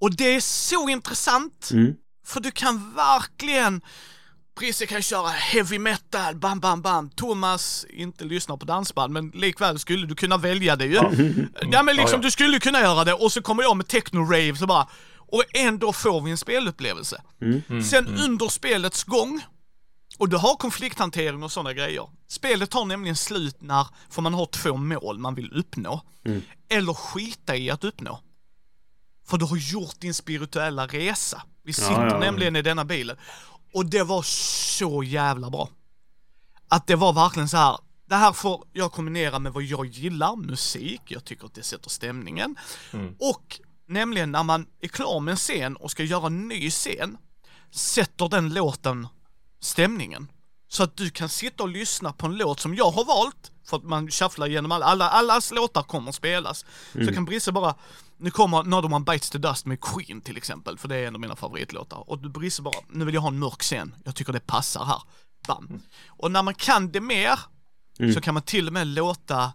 Och 0.01 0.15
det 0.15 0.35
är 0.35 0.39
så 0.39 0.89
intressant, 0.89 1.69
Mm. 1.73 1.95
För 2.25 2.39
du 2.39 2.51
kan 2.51 2.93
verkligen 2.95 3.81
Brisse 4.59 4.85
kan 4.85 5.01
köra 5.01 5.27
heavy 5.29 5.79
metal, 5.79 6.35
bam 6.35 6.59
bam 6.59 6.81
bam. 6.81 7.09
Thomas 7.09 7.85
inte 7.89 8.23
lyssnar 8.23 8.57
på 8.57 8.65
dansband, 8.65 9.13
men 9.13 9.29
likväl 9.29 9.79
skulle 9.79 10.07
du 10.07 10.15
kunna 10.15 10.37
välja 10.37 10.75
det 10.75 10.85
ju. 10.85 10.93
Ja, 11.71 11.83
men 11.83 11.95
liksom 11.95 11.97
Ja, 11.97 12.17
ja. 12.17 12.17
du 12.17 12.31
skulle 12.31 12.59
kunna 12.59 12.79
göra 12.79 13.03
det 13.03 13.13
och 13.13 13.31
så 13.31 13.41
kommer 13.41 13.63
jag 13.63 13.77
med 13.77 13.85
techno-rave 13.87 14.55
så 14.55 14.65
bara, 14.67 14.87
och 15.17 15.43
ändå 15.53 15.93
får 15.93 16.21
vi 16.21 16.31
en 16.31 16.37
spelupplevelse. 16.37 17.21
Sen 17.89 18.07
under 18.07 18.47
spelets 18.47 19.03
gång, 19.03 19.41
och 20.17 20.29
du 20.29 20.37
har 20.37 20.55
konflikthantering 20.55 21.43
och 21.43 21.51
sådana 21.51 21.73
grejer. 21.73 22.09
Spelet 22.27 22.69
tar 22.69 22.85
nämligen 22.85 23.15
slut 23.15 23.61
när, 23.61 23.87
för 24.09 24.21
man 24.21 24.33
har 24.33 24.45
två 24.45 24.77
mål 24.77 25.19
man 25.19 25.35
vill 25.35 25.51
uppnå. 25.53 26.01
Eller 26.69 26.93
skita 26.93 27.55
i 27.55 27.69
att 27.69 27.83
uppnå. 27.83 28.19
För 29.27 29.37
du 29.37 29.45
har 29.45 29.57
gjort 29.57 29.99
din 29.99 30.13
spirituella 30.13 30.87
resa. 30.87 31.41
Vi 31.65 31.73
sitter 31.73 31.91
ja, 31.91 32.07
ja. 32.09 32.19
nämligen 32.19 32.55
i 32.55 32.61
denna 32.61 32.85
bilen. 32.85 33.17
Och 33.73 33.85
det 33.85 34.03
var 34.03 34.21
så 34.21 35.03
jävla 35.03 35.49
bra. 35.49 35.69
Att 36.67 36.87
det 36.87 36.95
var 36.95 37.13
verkligen 37.13 37.49
så 37.49 37.57
här. 37.57 37.77
Det 38.07 38.15
här 38.15 38.33
får 38.33 38.63
jag 38.73 38.91
kombinera 38.91 39.39
med 39.39 39.53
vad 39.53 39.63
jag 39.63 39.85
gillar, 39.85 40.35
musik, 40.35 41.01
jag 41.07 41.25
tycker 41.25 41.45
att 41.45 41.53
det 41.53 41.63
sätter 41.63 41.89
stämningen. 41.89 42.55
Och 43.19 43.59
nämligen 43.87 44.31
när 44.31 44.43
man 44.43 44.67
är 44.81 44.87
klar 44.87 45.19
med 45.19 45.31
en 45.31 45.37
scen 45.37 45.75
och 45.75 45.91
ska 45.91 46.03
göra 46.03 46.27
en 46.27 46.47
ny 46.47 46.69
scen, 46.69 47.17
sätter 47.71 48.29
den 48.29 48.53
låten 48.53 49.07
stämningen. 49.59 50.27
Så 50.75 50.83
att 50.83 50.97
du 50.97 51.09
kan 51.09 51.29
sitta 51.29 51.63
och 51.63 51.69
lyssna 51.69 52.13
på 52.13 52.25
en 52.25 52.37
låt 52.37 52.59
som 52.59 52.75
jag 52.75 52.91
har 52.91 53.05
valt, 53.05 53.51
för 53.65 53.77
att 53.77 53.83
man 53.83 54.11
shufflar 54.11 54.47
igenom 54.47 54.71
alla, 54.71 54.85
alla 54.85 55.09
allas 55.09 55.51
låtar 55.51 55.83
kommer 55.83 56.11
spelas. 56.11 56.65
Så 57.05 57.13
kan 57.13 57.25
Brisse 57.25 57.51
bara, 57.51 57.75
nu 58.17 58.31
kommer 58.31 58.57
Another 58.57 58.93
One 58.93 59.05
Bites 59.05 59.29
the 59.29 59.37
Dust 59.37 59.65
med 59.65 59.81
Queen 59.81 60.21
till 60.21 60.37
exempel, 60.37 60.77
för 60.77 60.87
det 60.87 60.95
är 60.95 61.07
en 61.07 61.15
av 61.15 61.21
mina 61.21 61.35
favoritlåtar. 61.35 62.09
Och 62.09 62.19
du 62.19 62.29
Brisse 62.29 62.61
bara, 62.61 62.75
nu 62.89 63.05
vill 63.05 63.13
jag 63.13 63.21
ha 63.21 63.27
en 63.27 63.39
mörk 63.39 63.61
scen, 63.61 63.95
jag 64.05 64.15
tycker 64.15 64.33
det 64.33 64.39
passar 64.39 64.85
här. 64.85 65.01
Bam. 65.47 65.81
Och 66.07 66.31
när 66.31 66.43
man 66.43 66.53
kan 66.53 66.91
det 66.91 67.01
mer, 67.01 67.39
så 68.13 68.21
kan 68.21 68.33
man 68.33 68.43
till 68.43 68.67
och 68.67 68.73
med 68.73 68.87
låta 68.87 69.53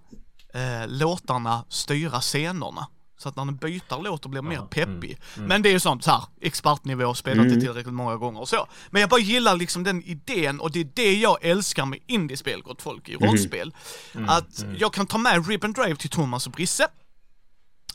eh, 0.54 0.88
låtarna 0.88 1.64
styra 1.68 2.20
scenerna. 2.20 2.86
Så 3.22 3.28
att 3.28 3.36
när 3.36 3.44
den 3.44 3.56
byter 3.56 4.02
låt 4.02 4.24
och 4.24 4.30
blir 4.30 4.42
mer 4.42 4.60
peppig. 4.70 5.18
Men 5.36 5.62
det 5.62 5.68
är 5.68 5.72
ju 5.72 5.80
sånt 5.80 6.04
så 6.04 6.10
här, 6.10 6.22
expertnivå, 6.40 7.14
spelat 7.14 7.48
det 7.48 7.60
tillräckligt 7.60 7.94
många 7.94 8.16
gånger 8.16 8.40
och 8.40 8.48
så. 8.48 8.66
Men 8.90 9.00
jag 9.00 9.10
bara 9.10 9.20
gillar 9.20 9.56
liksom 9.56 9.84
den 9.84 10.02
idén 10.02 10.60
och 10.60 10.70
det 10.72 10.80
är 10.80 10.88
det 10.94 11.14
jag 11.14 11.38
älskar 11.44 11.86
med 11.86 11.98
indiespel, 12.06 12.62
gott 12.62 12.82
folk, 12.82 13.08
i 13.08 13.14
rollspel. 13.16 13.74
Att 14.28 14.64
jag 14.78 14.92
kan 14.92 15.06
ta 15.06 15.18
med 15.18 15.48
Ribbon 15.48 15.72
Drive 15.72 15.96
till 15.96 16.10
Thomas 16.10 16.46
och 16.46 16.52
Brisse. 16.52 16.88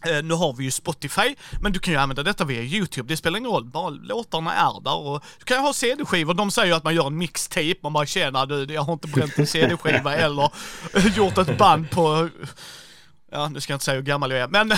Eh, 0.07 0.23
Nu 0.23 0.34
har 0.34 0.53
vi 0.53 0.63
ju 0.63 0.71
Spotify, 0.71 1.36
men 1.61 1.71
du 1.71 1.80
kan 1.80 1.93
ju 1.93 1.99
använda 1.99 2.23
detta 2.23 2.45
via 2.45 2.61
YouTube. 2.61 3.07
Det 3.07 3.17
spelar 3.17 3.39
ingen 3.39 3.51
roll, 3.51 3.65
bara 3.65 3.89
låtarna 3.89 4.53
är 4.53 4.82
där. 4.84 4.95
Och 4.97 5.23
du 5.39 5.45
kan 5.45 5.57
ju 5.57 5.61
ha 5.63 5.73
CD-skivor. 5.73 6.34
De 6.34 6.51
säger 6.51 6.67
ju 6.67 6.73
att 6.73 6.84
man 6.84 6.95
gör 6.95 7.07
en 7.07 7.17
mixtape. 7.17 7.76
Man 7.84 7.93
bara 7.93 8.05
känner 8.05 8.45
du, 8.45 8.73
jag 8.73 8.82
har 8.82 8.93
inte 8.93 9.07
bränt 9.07 9.38
en 9.38 9.47
CD-skiva 9.47 10.15
eller 10.15 10.49
gjort 11.15 11.38
ett 11.38 11.57
band 11.57 11.91
på... 11.91 12.30
Ja, 13.32 13.49
nu 13.49 13.59
ska 13.61 13.73
jag 13.73 13.76
inte 13.76 13.86
säga 13.86 13.95
hur 13.95 14.03
gammal 14.03 14.32
jag 14.32 14.39
är, 14.39 14.47
men... 14.47 14.67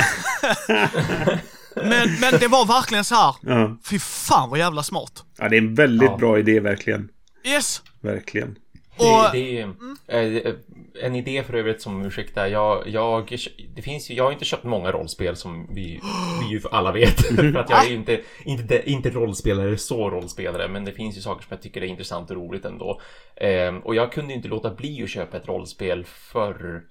men, 1.76 2.20
men 2.22 2.40
det 2.40 2.48
var 2.48 2.66
verkligen 2.66 3.04
så 3.04 3.16
här. 3.16 3.36
Ja. 3.42 3.78
Fy 3.90 4.00
fan 4.00 4.50
vad 4.50 4.60
jävla 4.60 4.84
smart. 4.84 5.24
ja, 5.38 5.50
det 5.50 5.56
är 5.56 5.62
en 5.62 5.76
väldigt 5.76 6.10
Ja. 6.10 6.18
bra 6.18 6.40
idé 6.40 6.60
verkligen. 6.60 7.10
Yes! 7.46 7.82
Verkligen. 8.02 8.56
Och... 8.98 9.32
Det, 9.34 9.72
det 10.08 10.12
är 10.12 10.48
eh, 10.48 10.54
en 11.02 11.16
idé 11.16 11.44
för 11.44 11.54
övrigt 11.54 11.82
som, 11.82 12.06
ursäkta, 12.06 12.50
jag, 12.50 12.88
jag, 12.88 13.38
det 13.76 13.82
finns 13.82 14.10
ju, 14.12 14.16
jag 14.16 14.24
har 14.24 14.32
inte 14.32 14.46
köpt 14.46 14.64
många 14.64 14.92
rollspel 14.92 15.36
som 15.36 15.68
vi, 15.74 16.00
vi 16.42 16.48
ju 16.56 16.62
alla 16.72 16.92
vet. 16.92 17.22
för 17.36 17.56
att 17.56 17.70
jag 17.70 17.86
är 17.86 17.90
ju 17.90 17.96
inte, 17.96 18.22
inte, 18.46 18.90
inte 18.90 19.10
rollspelare 19.10 19.78
så 19.78 20.10
rollspelare, 20.10 20.68
men 20.68 20.86
det 20.86 20.92
finns 20.92 21.18
ju 21.18 21.22
saker 21.22 21.42
som 21.44 21.48
jag 21.50 21.62
tycker 21.62 21.82
är 21.82 21.86
intressant 21.86 22.30
och 22.30 22.36
roligt 22.36 22.66
ändå. 22.66 23.02
Ehm, 23.36 23.80
och 23.80 23.96
jag 23.96 24.12
kunde 24.12 24.34
inte 24.34 24.48
låta 24.48 24.72
bli 24.72 25.04
att 25.04 25.10
köpa 25.10 25.38
ett 25.38 25.48
rollspel 25.48 26.06
för 26.06 26.82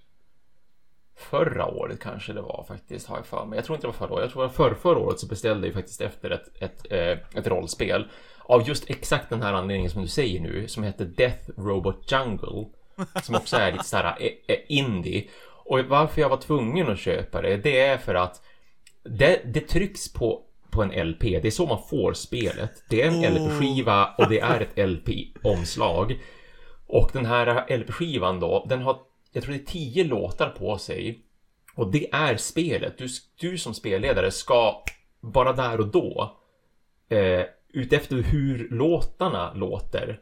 Förra 1.16 1.66
året 1.66 2.00
kanske 2.00 2.32
det 2.32 2.40
var 2.40 2.64
faktiskt, 2.68 3.08
har 3.08 3.16
jag 3.16 3.26
för 3.26 3.44
mig. 3.44 3.56
Jag 3.56 3.64
tror 3.64 3.76
inte 3.76 3.86
det 3.86 3.90
var 3.98 4.06
förra 4.06 4.14
året. 4.14 4.22
Jag 4.22 4.32
tror 4.32 4.44
att 4.44 4.54
för 4.54 4.74
förra 4.74 4.98
året 4.98 5.20
så 5.20 5.26
beställde 5.26 5.66
jag 5.66 5.74
faktiskt 5.74 6.00
efter 6.00 6.30
ett, 6.30 6.62
ett, 6.62 6.92
eh, 6.92 7.38
ett 7.38 7.46
rollspel. 7.46 8.06
Av 8.42 8.68
just 8.68 8.90
exakt 8.90 9.30
den 9.30 9.42
här 9.42 9.52
anledningen 9.52 9.90
som 9.90 10.02
du 10.02 10.08
säger 10.08 10.40
nu, 10.40 10.68
som 10.68 10.82
heter 10.82 11.04
Death 11.04 11.50
Robot 11.56 12.12
Jungle. 12.12 12.66
Som 13.22 13.34
också 13.34 13.56
är 13.56 13.72
lite 13.72 13.84
såhär 13.84 14.16
eh, 14.20 14.54
eh, 14.54 14.58
indie. 14.68 15.28
Och 15.64 15.80
varför 15.80 16.20
jag 16.20 16.28
var 16.28 16.36
tvungen 16.36 16.90
att 16.90 16.98
köpa 16.98 17.42
det, 17.42 17.56
det 17.56 17.80
är 17.80 17.98
för 17.98 18.14
att 18.14 18.42
det, 19.04 19.40
det 19.44 19.60
trycks 19.60 20.12
på, 20.12 20.42
på 20.70 20.82
en 20.82 21.08
LP. 21.08 21.20
Det 21.20 21.46
är 21.46 21.50
så 21.50 21.66
man 21.66 21.82
får 21.90 22.12
spelet. 22.12 22.72
Det 22.88 23.02
är 23.02 23.08
en 23.08 23.34
LP-skiva 23.34 24.14
och 24.18 24.28
det 24.28 24.40
är 24.40 24.60
ett 24.60 24.88
LP-omslag. 24.88 26.20
Och 26.86 27.10
den 27.12 27.26
här 27.26 27.76
LP-skivan 27.78 28.40
då, 28.40 28.66
den 28.68 28.82
har, 28.82 28.98
jag 29.36 29.44
tror 29.44 29.54
det 29.54 29.60
är 29.60 29.64
tio 29.64 30.04
låtar 30.04 30.50
på 30.50 30.78
sig. 30.78 31.24
Och 31.74 31.92
det 31.92 32.12
är 32.12 32.36
spelet. 32.36 32.98
Du, 32.98 33.08
du 33.40 33.58
som 33.58 33.74
spelledare 33.74 34.30
ska 34.30 34.82
bara 35.20 35.52
där 35.52 35.80
och 35.80 35.86
då, 35.86 36.36
eh, 37.08 37.42
utefter 37.68 38.16
hur 38.16 38.68
låtarna 38.70 39.54
låter, 39.54 40.20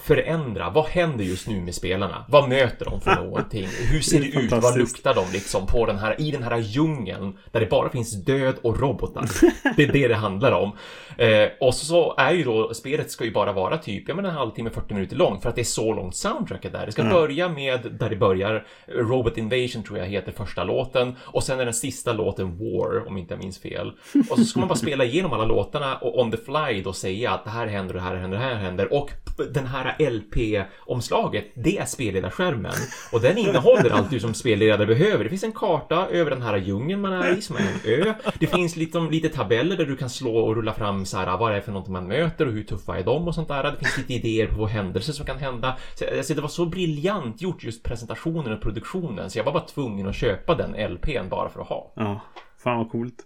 förändra. 0.00 0.70
Vad 0.70 0.84
händer 0.84 1.24
just 1.24 1.48
nu 1.48 1.60
med 1.60 1.74
spelarna? 1.74 2.24
Vad 2.28 2.48
möter 2.48 2.84
de 2.84 3.00
för 3.00 3.14
någonting? 3.24 3.68
Hur 3.90 4.00
ser 4.00 4.20
det 4.20 4.30
Det 4.30 4.40
ut? 4.40 4.52
Vad 4.52 4.78
luktar 4.78 5.14
de 5.14 5.24
liksom 5.32 5.66
på 5.66 5.86
den 5.86 5.98
här, 5.98 6.20
i 6.20 6.30
den 6.30 6.42
här 6.42 6.58
djungeln 6.58 7.38
där 7.52 7.60
det 7.60 7.66
bara 7.66 7.90
finns 7.90 8.24
död 8.24 8.54
och 8.62 8.80
robotar? 8.80 9.24
Det 9.76 9.82
är 9.82 9.92
det 9.92 10.08
det 10.08 10.14
handlar 10.14 10.52
om. 10.52 10.72
Eh, 11.18 11.48
och 11.60 11.74
så 11.74 12.14
är 12.18 12.32
ju 12.32 12.44
då, 12.44 12.74
spelet 12.74 13.10
ska 13.10 13.24
ju 13.24 13.32
bara 13.32 13.52
vara 13.52 13.78
typ, 13.78 14.08
ja 14.08 14.14
men 14.14 14.24
en 14.24 14.30
halvtimme, 14.30 14.70
40 14.70 14.94
minuter 14.94 15.16
långt 15.16 15.42
för 15.42 15.48
att 15.48 15.54
det 15.54 15.62
är 15.62 15.64
så 15.64 15.92
långt 15.92 16.16
soundtracket 16.16 16.72
där. 16.72 16.86
Det 16.86 16.92
ska 16.92 17.04
börja 17.04 17.48
med 17.48 17.96
där 18.00 18.10
det 18.10 18.16
börjar, 18.16 18.66
Robot 18.86 19.38
Invasion 19.38 19.82
tror 19.82 19.98
jag 19.98 20.06
heter 20.06 20.32
första 20.32 20.64
låten 20.64 21.16
och 21.20 21.42
sen 21.42 21.60
är 21.60 21.64
den 21.64 21.74
sista 21.74 22.12
låten 22.12 22.58
War, 22.58 23.08
om 23.08 23.18
inte 23.18 23.34
jag 23.34 23.42
minns 23.42 23.58
fel. 23.58 23.92
Och 24.30 24.38
så 24.38 24.44
ska 24.44 24.60
man 24.60 24.68
bara 24.68 24.78
spela 24.78 25.04
igenom 25.04 25.32
alla 25.32 25.44
låtarna 25.44 25.96
och 25.96 26.20
on 26.20 26.30
the 26.30 26.36
fly 26.36 26.82
då 26.82 26.92
säga 26.92 27.30
att 27.30 27.44
det 27.44 27.50
här 27.50 27.66
händer, 27.66 27.94
det 27.94 28.00
här 28.00 28.16
händer, 28.16 28.38
det 28.38 28.44
här 28.44 28.54
händer 28.54 28.92
och 28.92 29.10
den 29.52 29.66
här 29.66 29.83
LP-omslaget, 29.98 31.44
det 31.54 31.78
är 31.78 31.84
spelledarskärmen 31.86 32.72
och 33.12 33.20
den 33.20 33.38
innehåller 33.38 33.90
allt 33.90 34.10
du 34.10 34.20
som 34.20 34.34
spelledare 34.34 34.86
behöver. 34.86 35.24
Det 35.24 35.30
finns 35.30 35.44
en 35.44 35.52
karta 35.52 36.08
över 36.08 36.30
den 36.30 36.42
här 36.42 36.56
djungeln 36.56 37.00
man 37.00 37.12
är 37.12 37.38
i 37.38 37.42
som 37.42 37.56
är 37.56 37.60
en 37.60 37.80
ö. 38.04 38.14
Det 38.38 38.46
finns 38.46 38.76
liksom 38.76 39.10
lite 39.10 39.28
tabeller 39.28 39.76
där 39.76 39.86
du 39.86 39.96
kan 39.96 40.10
slå 40.10 40.36
och 40.36 40.56
rulla 40.56 40.72
fram 40.74 41.04
så 41.06 41.16
här 41.18 41.36
vad 41.38 41.50
det 41.52 41.56
är 41.56 41.60
för 41.60 41.72
något 41.72 41.88
man 41.88 42.06
möter 42.08 42.46
och 42.46 42.52
hur 42.52 42.62
tuffa 42.64 42.98
är 42.98 43.04
de 43.04 43.28
och 43.28 43.34
sånt 43.34 43.48
där. 43.48 43.62
Det 43.62 43.76
finns 43.78 43.98
lite 43.98 44.14
idéer 44.14 44.46
på 44.46 44.58
vad 44.60 44.70
händelser 44.70 45.12
som 45.12 45.26
kan 45.26 45.38
hända. 45.38 45.76
Så, 45.98 46.04
alltså, 46.16 46.34
det 46.34 46.40
var 46.40 46.48
så 46.48 46.66
briljant 46.66 47.42
gjort 47.42 47.64
just 47.64 47.82
presentationen 47.82 48.52
och 48.52 48.60
produktionen 48.62 49.30
så 49.30 49.38
jag 49.38 49.44
var 49.44 49.52
bara 49.52 49.66
tvungen 49.66 50.08
att 50.08 50.16
köpa 50.16 50.54
den 50.54 50.92
LPn 50.92 51.28
bara 51.28 51.48
för 51.48 51.60
att 51.60 51.68
ha. 51.68 51.92
Ja, 51.96 52.20
fan 52.58 52.78
vad 52.78 52.90
coolt. 52.90 53.16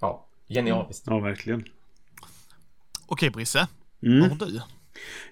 Ja, 0.00 0.26
genialiskt. 0.48 1.04
Ja, 1.06 1.18
verkligen. 1.18 1.64
Okej 3.06 3.30
Brisse, 3.30 3.68
Mm. 4.02 4.20
vad 4.20 4.30
har 4.30 4.46
du? 4.46 4.60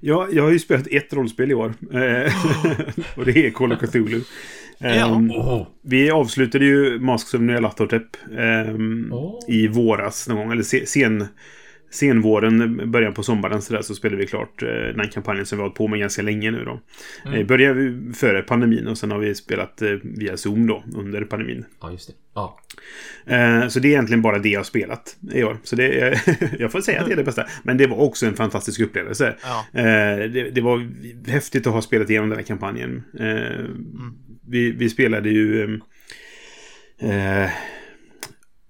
Ja, 0.01 0.29
jag 0.33 0.43
har 0.43 0.51
ju 0.51 0.59
spelat 0.59 0.87
ett 0.91 1.13
rollspel 1.13 1.51
i 1.51 1.55
år. 1.55 1.75
Och 3.17 3.25
det 3.25 3.47
är 3.47 3.51
Call 3.51 3.73
of 3.73 3.79
Cthulhu. 3.81 4.21
Ehm, 4.81 5.31
Oh. 5.31 5.67
Vi 5.83 6.11
avslutade 6.11 6.65
ju 6.65 6.99
Masks 7.01 7.35
of 7.35 7.41
Nyarlathotep 7.41 8.03
ehm, 8.39 9.13
Oh. 9.13 9.39
i 9.49 9.69
våras 9.69 10.29
någon 10.29 10.37
gång. 10.39 10.53
Eller 10.53 10.63
se- 10.63 10.87
sen, 10.87 11.27
senvåren, 11.91 12.91
början 12.91 13.15
på 13.15 13.23
sommaren 13.23 13.63
så, 13.63 13.73
där, 13.73 13.83
så 13.83 13.95
spelade 13.95 14.21
vi 14.21 14.27
klart 14.27 14.63
eh, 14.63 14.69
den 14.69 15.09
kampanjen 15.09 15.47
som 15.47 15.59
vi 15.59 15.61
har 15.61 15.69
hållit 15.69 15.79
på 15.79 15.89
med 15.89 16.01
ganska 16.01 16.23
länge 16.23 16.51
nu 16.51 16.65
då. 16.65 16.81
Mm. 17.27 17.41
Eh, 17.41 17.47
började 17.47 17.75
vi 17.75 18.13
före 18.13 18.43
pandemin 18.43 18.87
och 18.87 18.99
sen 18.99 19.11
har 19.11 19.19
vi 19.19 19.35
spelat 19.35 19.83
eh, 19.83 19.91
via 20.03 20.37
Zoom 20.37 20.67
då 20.67 20.85
under 20.95 21.25
pandemin. 21.25 21.65
Ja, 21.81 21.91
just 21.91 22.09
det. 22.09 22.15
Ja. 22.35 22.59
Så 23.69 23.81
det 23.81 23.89
är 23.89 23.91
egentligen 23.91 24.23
bara 24.23 24.39
det 24.39 24.49
jag 24.49 24.59
har 24.59 24.65
spelat 24.65 25.17
i 25.33 25.45
år. 25.45 25.59
Så 25.63 25.77
det 25.77 26.01
är, 26.01 26.21
jag 26.59 26.73
får 26.73 26.81
säga 26.81 27.01
att 27.01 27.07
det 27.07 27.13
är 27.13 27.17
det 27.17 27.25
bästa. 27.25 27.47
Men 27.63 27.77
det 27.77 27.87
var 27.87 28.01
också 28.01 28.27
en 28.27 28.35
fantastisk 28.35 28.81
upplevelse. 28.81 29.35
Ja. 29.43 29.67
Det, 30.29 30.51
det 30.51 30.61
var 30.61 30.89
häftigt 31.31 31.67
att 31.67 31.73
ha 31.73 31.83
spelat 31.83 32.11
igenom 32.11 32.29
den 32.29 32.39
här 32.39 32.45
kampanjen. 32.45 33.03
Eh, 33.19 33.65
Vi, 34.47 34.71
vi 34.71 34.91
spelade 34.91 35.31
ju 35.31 35.81
eh, 36.99 37.51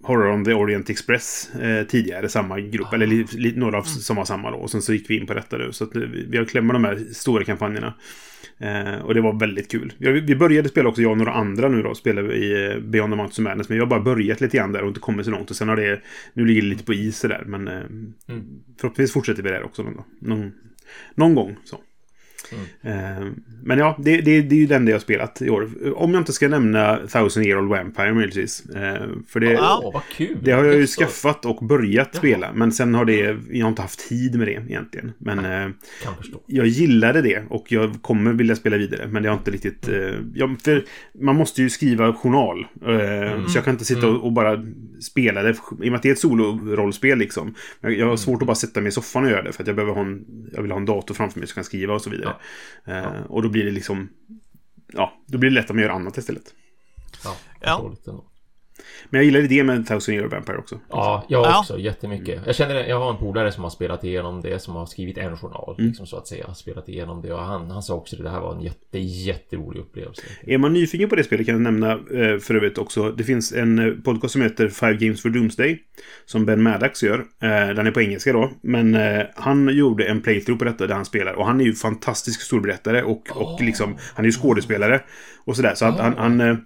Horror 0.02 0.30
on 0.32 0.44
the 0.44 0.54
Orient 0.54 0.90
Express 0.90 1.54
eh, 1.54 1.86
tidigare, 1.86 2.28
samma 2.28 2.60
grupp. 2.60 2.92
Eller 2.92 3.06
li, 3.06 3.26
li, 3.32 3.52
några 3.56 3.78
av, 3.78 3.82
som 3.82 4.16
var 4.16 4.24
samma 4.24 4.50
då. 4.50 4.56
Och 4.56 4.70
sen 4.70 4.82
så 4.82 4.92
gick 4.92 5.10
vi 5.10 5.16
in 5.20 5.26
på 5.26 5.34
detta 5.34 5.56
nu. 5.58 5.72
Så 5.72 5.84
att 5.84 5.96
vi 5.96 6.26
vi 6.30 6.38
har 6.38 6.44
klämt 6.44 6.66
med 6.66 6.74
de 6.74 6.84
här 6.84 6.96
stora 7.12 7.44
kampanjerna. 7.44 7.94
Eh, 8.58 8.94
och 9.04 9.14
det 9.14 9.20
var 9.20 9.40
väldigt 9.40 9.70
kul. 9.70 9.92
Ja, 9.98 10.10
vi- 10.10 10.36
började 10.36 10.68
spela 10.68 10.88
också, 10.88 11.02
jag 11.02 11.10
och 11.10 11.18
några 11.18 11.32
andra 11.32 11.68
nu 11.68 11.82
då, 11.82 11.94
spelade 11.94 12.34
i 12.36 12.70
eh, 12.72 12.78
Beyond 12.80 13.12
the 13.12 13.16
Mountains 13.16 13.38
of 13.38 13.42
Madness. 13.44 13.68
Men 13.68 13.76
vi 13.76 13.80
har 13.80 13.86
bara 13.86 14.00
börjat 14.00 14.40
lite 14.40 14.56
grann 14.56 14.72
där 14.72 14.82
och 14.82 14.88
inte 14.88 15.00
kommit 15.00 15.24
så 15.26 15.30
långt. 15.32 15.50
Och 15.50 15.56
sen 15.56 15.68
har 15.68 15.76
det, 15.76 16.00
nu 16.34 16.44
ligger 16.44 16.62
det 16.62 16.68
lite 16.68 16.84
på 16.84 16.94
is 16.94 17.20
där. 17.20 17.44
Men 17.46 17.68
eh, 17.68 17.80
förhoppningsvis 18.80 19.12
fortsätter 19.12 19.42
vi 19.42 19.48
där 19.50 19.62
också 19.62 19.82
någon, 19.82 20.02
någon, 20.20 20.52
någon 21.14 21.34
gång. 21.34 21.56
Så. 21.64 21.76
Eh, 22.82 23.26
men 23.62 23.78
ja, 23.78 23.96
det, 23.98 24.20
det, 24.20 24.42
det 24.42 24.54
är 24.54 24.58
ju 24.60 24.66
den 24.66 24.84
det 24.84 24.90
jag 24.90 24.96
har 24.98 25.00
spelat 25.02 25.42
i 25.42 25.50
år. 25.50 25.68
Om 25.94 26.12
jag 26.14 26.20
inte 26.20 26.32
ska 26.32 26.48
nämna 26.48 26.96
Thousand 26.96 27.46
Year 27.46 27.58
Old 27.58 27.68
Vampire 27.70 28.14
möjligtvis. 28.14 28.66
Eh, 28.66 29.06
för 29.28 29.40
det, 29.40 29.56
kul! 30.16 30.36
det 30.42 30.52
har 30.52 30.64
jag 30.64 30.74
ju 30.76 30.86
skaffat 30.86 31.44
och 31.46 31.64
börjat 31.66 32.14
spela. 32.14 32.52
Men 32.54 32.72
sen 32.72 32.94
har 32.94 33.04
det, 33.04 33.36
jag 33.50 33.64
har 33.64 33.68
inte 33.68 33.82
haft 33.82 34.08
tid 34.08 34.38
med 34.38 34.46
det 34.46 34.52
egentligen. 34.52 35.12
Men 35.18 35.38
eh, 35.38 35.68
Kan 36.04 36.16
förstå. 36.16 36.42
jag 36.46 36.66
gillade 36.66 37.22
det 37.22 37.42
och 37.50 37.72
jag 37.72 38.02
kommer 38.02 38.32
vilja 38.32 38.56
spela 38.56 38.76
vidare. 38.76 39.06
Men 39.08 39.22
det 39.22 39.28
har 39.28 39.36
inte 39.36 39.50
riktigt... 39.50 39.88
Eh, 39.88 39.96
ja, 40.34 40.56
för 40.64 40.84
man 41.20 41.36
måste 41.36 41.62
ju 41.62 41.70
skriva 41.70 42.12
journal. 42.14 42.66
Eh, 42.86 43.46
Så 43.46 43.56
jag 43.58 43.64
kan 43.64 43.74
inte 43.74 43.84
sitta 43.84 44.08
och, 44.08 44.24
och 44.24 44.32
bara 44.32 44.64
spela 45.00 45.42
det. 45.42 45.50
I 45.50 45.54
och 45.70 45.78
med 45.80 45.94
att 45.94 46.02
det 46.02 46.08
är 46.08 46.12
ett 46.12 46.18
solorollspel 46.18 47.18
liksom. 47.18 47.54
Jag, 47.80 47.92
jag 47.92 48.06
har 48.06 48.16
svårt 48.16 48.42
att 48.42 48.46
bara 48.46 48.54
sätta 48.54 48.80
mig 48.80 48.88
i 48.88 48.92
soffan 48.92 49.24
och 49.24 49.30
göra 49.30 49.42
det. 49.42 49.52
För 49.52 49.62
att 49.62 49.66
jag 49.66 49.76
behöver 49.76 49.94
ha 49.94 50.00
en, 50.02 50.24
jag 50.52 50.62
vill 50.62 50.70
ha 50.70 50.78
en 50.78 50.84
dator 50.86 51.14
framför 51.14 51.38
mig 51.38 51.48
som 51.48 51.54
kan 51.54 51.64
skriva 51.64 51.94
och 51.94 52.02
så 52.02 52.10
vidare. 52.10 52.29
Eh, 52.84 53.22
och 53.22 53.42
då 53.42 53.48
blir 53.48 53.64
det 53.64 53.70
liksom... 53.70 54.08
Ja, 54.92 55.12
då 55.26 55.38
blir 55.38 55.50
det 55.50 55.54
lätt 55.54 55.70
att 55.70 55.76
man 55.76 55.82
gör 55.82 55.90
annat 55.90 56.16
istället. 56.16 56.54
Ja, 57.24 57.36
Ja. 57.60 57.94
Men 59.10 59.18
jag 59.18 59.24
gillade 59.24 59.46
det 59.48 59.64
med 59.64 59.86
Thousand 59.86 60.18
Year 60.18 60.28
Vampire 60.28 60.58
också. 60.58 60.80
Ja, 60.88 61.24
jag 61.28 61.46
Ja. 61.46 61.60
också 61.60 61.78
jättemycket. 61.78 62.40
Jag 62.46 62.54
känner, 62.54 62.74
jag 62.74 63.00
har 63.00 63.10
en 63.10 63.16
polare 63.16 63.52
som 63.52 63.62
har 63.62 63.70
spelat 63.70 64.04
igenom 64.04 64.40
det, 64.40 64.62
som 64.62 64.74
har 64.76 64.86
skrivit 64.86 65.18
en 65.18 65.36
journal, 65.36 65.74
Mm. 65.78 65.88
liksom 65.88 66.06
så 66.06 66.16
att 66.16 66.26
säga. 66.28 66.54
Spelat 66.54 66.88
igenom 66.88 67.22
det 67.22 67.32
och 67.32 67.40
han, 67.40 67.70
han 67.70 67.82
sa 67.82 67.94
också 67.94 68.16
att 68.16 68.22
det 68.22 68.30
här 68.30 68.40
var 68.40 68.54
en 68.54 68.60
jätte, 68.62 68.98
jätterolig 68.98 69.80
upplevelse. 69.80 70.22
Är 70.42 70.58
man 70.58 70.72
nyfiken 70.72 71.08
på 71.08 71.16
det 71.16 71.24
spelet 71.24 71.46
kan 71.46 71.54
jag 71.54 71.62
nämna 71.62 71.92
eh, 71.92 72.38
för 72.38 72.54
övrigt 72.54 72.78
också. 72.78 73.10
Det 73.10 73.24
finns 73.24 73.52
en 73.52 73.78
eh, 73.78 73.94
podcast 74.04 74.32
som 74.32 74.42
heter 74.42 74.68
Five 74.68 74.94
Games 74.94 75.22
for 75.22 75.28
Doomsday. 75.28 75.78
Som 76.26 76.46
Ben 76.46 76.62
Maddox 76.62 77.02
gör. 77.02 77.18
Eh, 77.18 77.48
den 77.74 77.86
är 77.86 77.90
på 77.90 78.00
engelska 78.00 78.32
då. 78.32 78.50
Men 78.62 78.96
han 79.34 79.68
gjorde 79.76 80.04
en 80.04 80.22
playthrough 80.22 80.58
på 80.58 80.64
detta 80.64 80.86
där 80.86 80.94
han 80.94 81.04
spelar. 81.04 81.32
Och 81.32 81.46
han 81.46 81.60
är 81.60 81.64
ju 81.64 81.72
fantastisk 81.74 82.40
storberättare 82.42 83.02
och, 83.02 83.28
och 83.34 83.60
liksom, 83.60 83.96
han 84.14 84.24
är 84.24 84.28
ju 84.28 84.32
skådespelare. 84.32 85.00
Och 85.50 85.56
sådär. 85.56 85.74
Så 85.74 85.84
att 85.84 85.98
han, 85.98 86.14
han, 86.18 86.40
eh, 86.40 86.56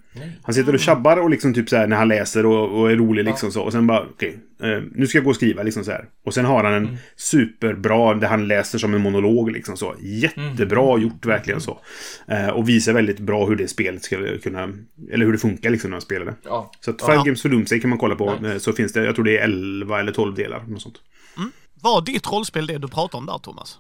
han 0.43 0.55
sitter 0.55 0.73
och 0.75 0.81
tjabbar 0.81 1.17
och 1.17 1.31
liksom 1.31 1.55
typ 1.55 1.69
så 1.69 1.77
här 1.77 1.87
när 1.87 1.97
han 1.97 2.09
läser 2.09 2.47
och, 2.47 2.81
och 2.81 2.91
är 2.91 2.97
rolig 2.97 3.25
liksom 3.25 3.53
så. 3.53 3.63
Och 3.63 3.73
sen 3.73 3.87
bara, 3.87 4.01
okej, 4.01 4.39
eh, 4.63 4.83
nu 4.95 5.07
ska 5.07 5.19
jag 5.19 5.25
gå 5.25 5.31
och 5.31 5.37
skriva 5.37 5.63
liksom 5.63 5.85
så 5.85 5.91
här. 5.91 6.05
Och 6.25 6.35
sen 6.35 6.45
har 6.45 6.65
han 6.65 6.75
en 6.75 6.97
superbra, 7.17 8.15
där 8.15 8.29
han 8.29 8.49
läser 8.49 8.79
som 8.79 8.95
en 8.95 9.01
monolog 9.01 9.51
liksom 9.53 9.77
så. 9.77 9.95
Jättebra 10.01 10.99
gjort 10.99 11.27
verkligen 11.27 11.61
så. 11.61 11.81
Eh, 12.29 12.49
och 12.49 12.69
visar 12.69 12.93
väldigt 12.93 13.21
bra 13.21 13.47
hur 13.47 13.57
det 13.57 13.69
spelet 13.69 14.03
ska 14.05 14.39
kunna, 14.43 14.69
eller 15.13 15.25
hur 15.27 15.33
det 15.33 15.39
funkar 15.39 15.71
liksom 15.71 15.91
när 15.91 15.95
man 15.95 16.01
spelar 16.03 16.27
det. 16.27 16.35
Ja. 16.45 16.73
Så 16.81 16.91
att 16.91 17.01
Five 17.03 17.15
Ja. 17.15 17.23
Games 17.23 17.43
for 17.43 17.49
Doomsday 17.49 17.81
kan 17.81 17.91
man 17.91 17.99
kolla 17.99 18.15
på. 18.15 18.35
Nice. 18.35 18.53
Eh, 18.53 18.59
Så 18.59 18.73
finns 18.73 18.93
det, 18.93 19.05
jag 19.05 19.15
tror 19.15 19.25
det 19.25 19.39
är 19.39 19.45
11 19.45 20.01
eller 20.01 20.13
12 20.13 20.35
delar. 20.35 20.65
Något 20.69 20.83
sånt. 20.83 20.97
Var 21.83 22.03
ditt 22.03 22.33
rollspel 22.33 22.67
det 22.67 22.79
du 22.79 22.89
pratade 22.89 23.19
om 23.19 23.27
där 23.27 23.39
Thomas? 23.39 23.79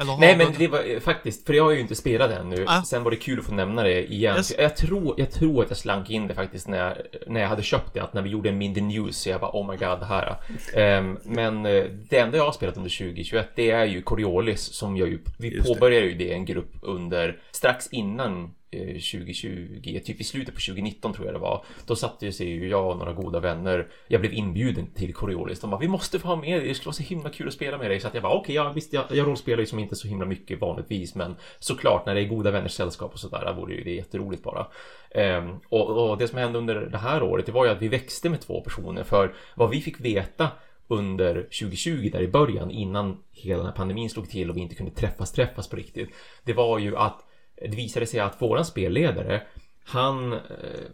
Eller 0.00 0.12
har 0.12 0.20
Nej, 0.20 0.36
men 0.36 0.54
det 0.58 0.68
var 0.68 0.94
eh, 0.94 1.00
faktiskt, 1.00 1.46
för 1.46 1.54
jag 1.54 1.64
har 1.64 1.70
ju 1.70 1.80
inte 1.80 1.94
spelat 1.94 2.30
det 2.30 2.36
ännu. 2.36 2.64
Ah. 2.68 2.82
Sen 2.82 3.02
var 3.02 3.10
det 3.10 3.16
kul 3.16 3.38
att 3.38 3.44
få 3.44 3.54
nämna 3.54 3.82
det 3.82 4.12
igen. 4.12 4.36
Yes. 4.36 4.54
Jag, 4.58 4.76
tror, 4.76 5.14
jag 5.16 5.30
tror 5.30 5.62
att 5.62 5.70
jag 5.70 5.78
slank 5.78 6.10
in 6.10 6.26
det 6.26 6.34
faktiskt 6.34 6.68
när 6.68 6.78
jag, 6.78 6.96
när 7.26 7.40
jag 7.40 7.48
hade 7.48 7.62
köpt 7.62 7.94
det. 7.94 8.00
Att 8.00 8.14
när 8.14 8.22
vi 8.22 8.30
gjorde 8.30 8.48
en 8.48 8.58
Mindy 8.58 8.80
News 8.80 9.16
så 9.16 9.30
jag 9.30 9.40
bara 9.40 9.50
oh 9.50 9.70
my 9.70 9.76
god 9.76 9.98
det 10.00 10.04
här. 10.06 10.36
Ehm, 10.74 11.18
men 11.24 11.66
eh, 11.66 11.84
det 12.08 12.18
enda 12.18 12.36
jag 12.36 12.44
har 12.44 12.52
spelat 12.52 12.76
under 12.76 12.98
2021 12.98 13.48
det 13.54 13.70
är 13.70 13.84
ju 13.84 14.02
Coriolis 14.02 14.60
som 14.60 14.96
jag 14.96 15.08
ju, 15.08 15.18
vi 15.38 15.48
Just 15.48 15.68
det. 15.68 15.74
påbörjade 15.74 16.06
ju 16.06 16.14
det 16.14 16.32
en 16.32 16.44
grupp 16.44 16.72
under 16.82 17.38
strax 17.50 17.88
innan 17.90 18.50
Eh, 18.72 18.86
2020, 18.86 20.00
typ 20.04 20.20
i 20.20 20.24
slutet 20.24 20.54
på 20.54 20.60
2019 20.60 21.12
tror 21.12 21.26
jag 21.26 21.34
det 21.34 21.38
var. 21.38 21.64
Då 21.86 21.96
satte 21.96 22.32
sig 22.32 22.48
ju 22.48 22.68
jag 22.68 22.90
och 22.90 22.98
några 22.98 23.12
goda 23.12 23.40
vänner. 23.40 23.88
Jag 24.08 24.20
blev 24.20 24.34
inbjuden 24.34 24.86
till 24.86 25.14
Coriolis. 25.14 25.60
De 25.60 25.70
bara, 25.70 25.80
vi 25.80 25.88
måste 25.88 26.18
få 26.18 26.28
ha 26.28 26.36
med 26.36 26.60
dig. 26.60 26.68
Det 26.68 26.74
skulle 26.74 26.86
vara 26.86 26.94
så 26.94 27.02
himla 27.02 27.30
kul 27.30 27.48
att 27.48 27.54
spela 27.54 27.78
med 27.78 27.90
dig. 27.90 28.00
Så 28.00 28.08
att 28.08 28.14
jag 28.14 28.22
bara, 28.22 28.32
okej, 28.32 28.54
ja 28.54 28.72
visst, 28.72 28.92
jag, 28.92 29.04
jag 29.10 29.26
rollspelar 29.26 29.60
ju 29.60 29.66
som 29.66 29.78
inte 29.78 29.96
så 29.96 30.08
himla 30.08 30.26
mycket 30.26 30.60
vanligtvis, 30.60 31.14
men 31.14 31.36
såklart 31.58 32.06
när 32.06 32.14
det 32.14 32.20
är 32.20 32.28
goda 32.28 32.50
vänners 32.50 32.72
sällskap 32.72 33.12
och 33.12 33.20
sådär, 33.20 33.54
vore 33.56 33.74
ju 33.74 33.84
det 33.84 33.94
jätteroligt 33.94 34.42
bara. 34.42 34.66
Ehm, 35.10 35.56
och, 35.68 36.10
och 36.10 36.18
det 36.18 36.28
som 36.28 36.38
hände 36.38 36.58
under 36.58 36.80
det 36.80 36.98
här 36.98 37.22
året, 37.22 37.46
det 37.46 37.52
var 37.52 37.64
ju 37.64 37.70
att 37.70 37.82
vi 37.82 37.88
växte 37.88 38.28
med 38.28 38.40
två 38.40 38.60
personer, 38.60 39.04
för 39.04 39.34
vad 39.54 39.70
vi 39.70 39.80
fick 39.80 40.00
veta 40.00 40.48
under 40.88 41.34
2020 41.34 42.10
där 42.12 42.20
i 42.22 42.28
början 42.28 42.70
innan 42.70 43.22
hela 43.32 43.58
den 43.58 43.66
här 43.66 43.76
pandemin 43.76 44.10
slog 44.10 44.30
till 44.30 44.50
och 44.50 44.56
vi 44.56 44.60
inte 44.60 44.74
kunde 44.74 44.92
träffas 44.92 45.32
träffas 45.32 45.68
på 45.68 45.76
riktigt. 45.76 46.10
Det 46.44 46.52
var 46.52 46.78
ju 46.78 46.96
att 46.96 47.26
det 47.60 47.76
visade 47.76 48.06
sig 48.06 48.20
att 48.20 48.42
våran 48.42 48.64
spelledare 48.64 49.42
han, 49.84 50.32
eh, 50.32 50.38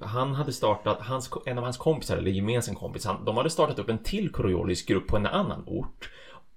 han 0.01 0.35
hade 0.35 0.53
startat, 0.53 0.99
hans, 1.01 1.31
en 1.47 1.59
av 1.59 1.65
hans 1.65 1.77
kompisar, 1.77 2.17
eller 2.17 2.31
gemensam 2.31 2.75
kompis, 2.75 3.05
han, 3.05 3.25
de 3.25 3.37
hade 3.37 3.51
startat 3.51 3.79
upp 3.79 3.89
en 3.89 3.99
till 3.99 4.33
koreolisk 4.33 4.89
grupp 4.89 5.07
på 5.07 5.17
en 5.17 5.27
annan 5.27 5.65
ort. 5.67 6.11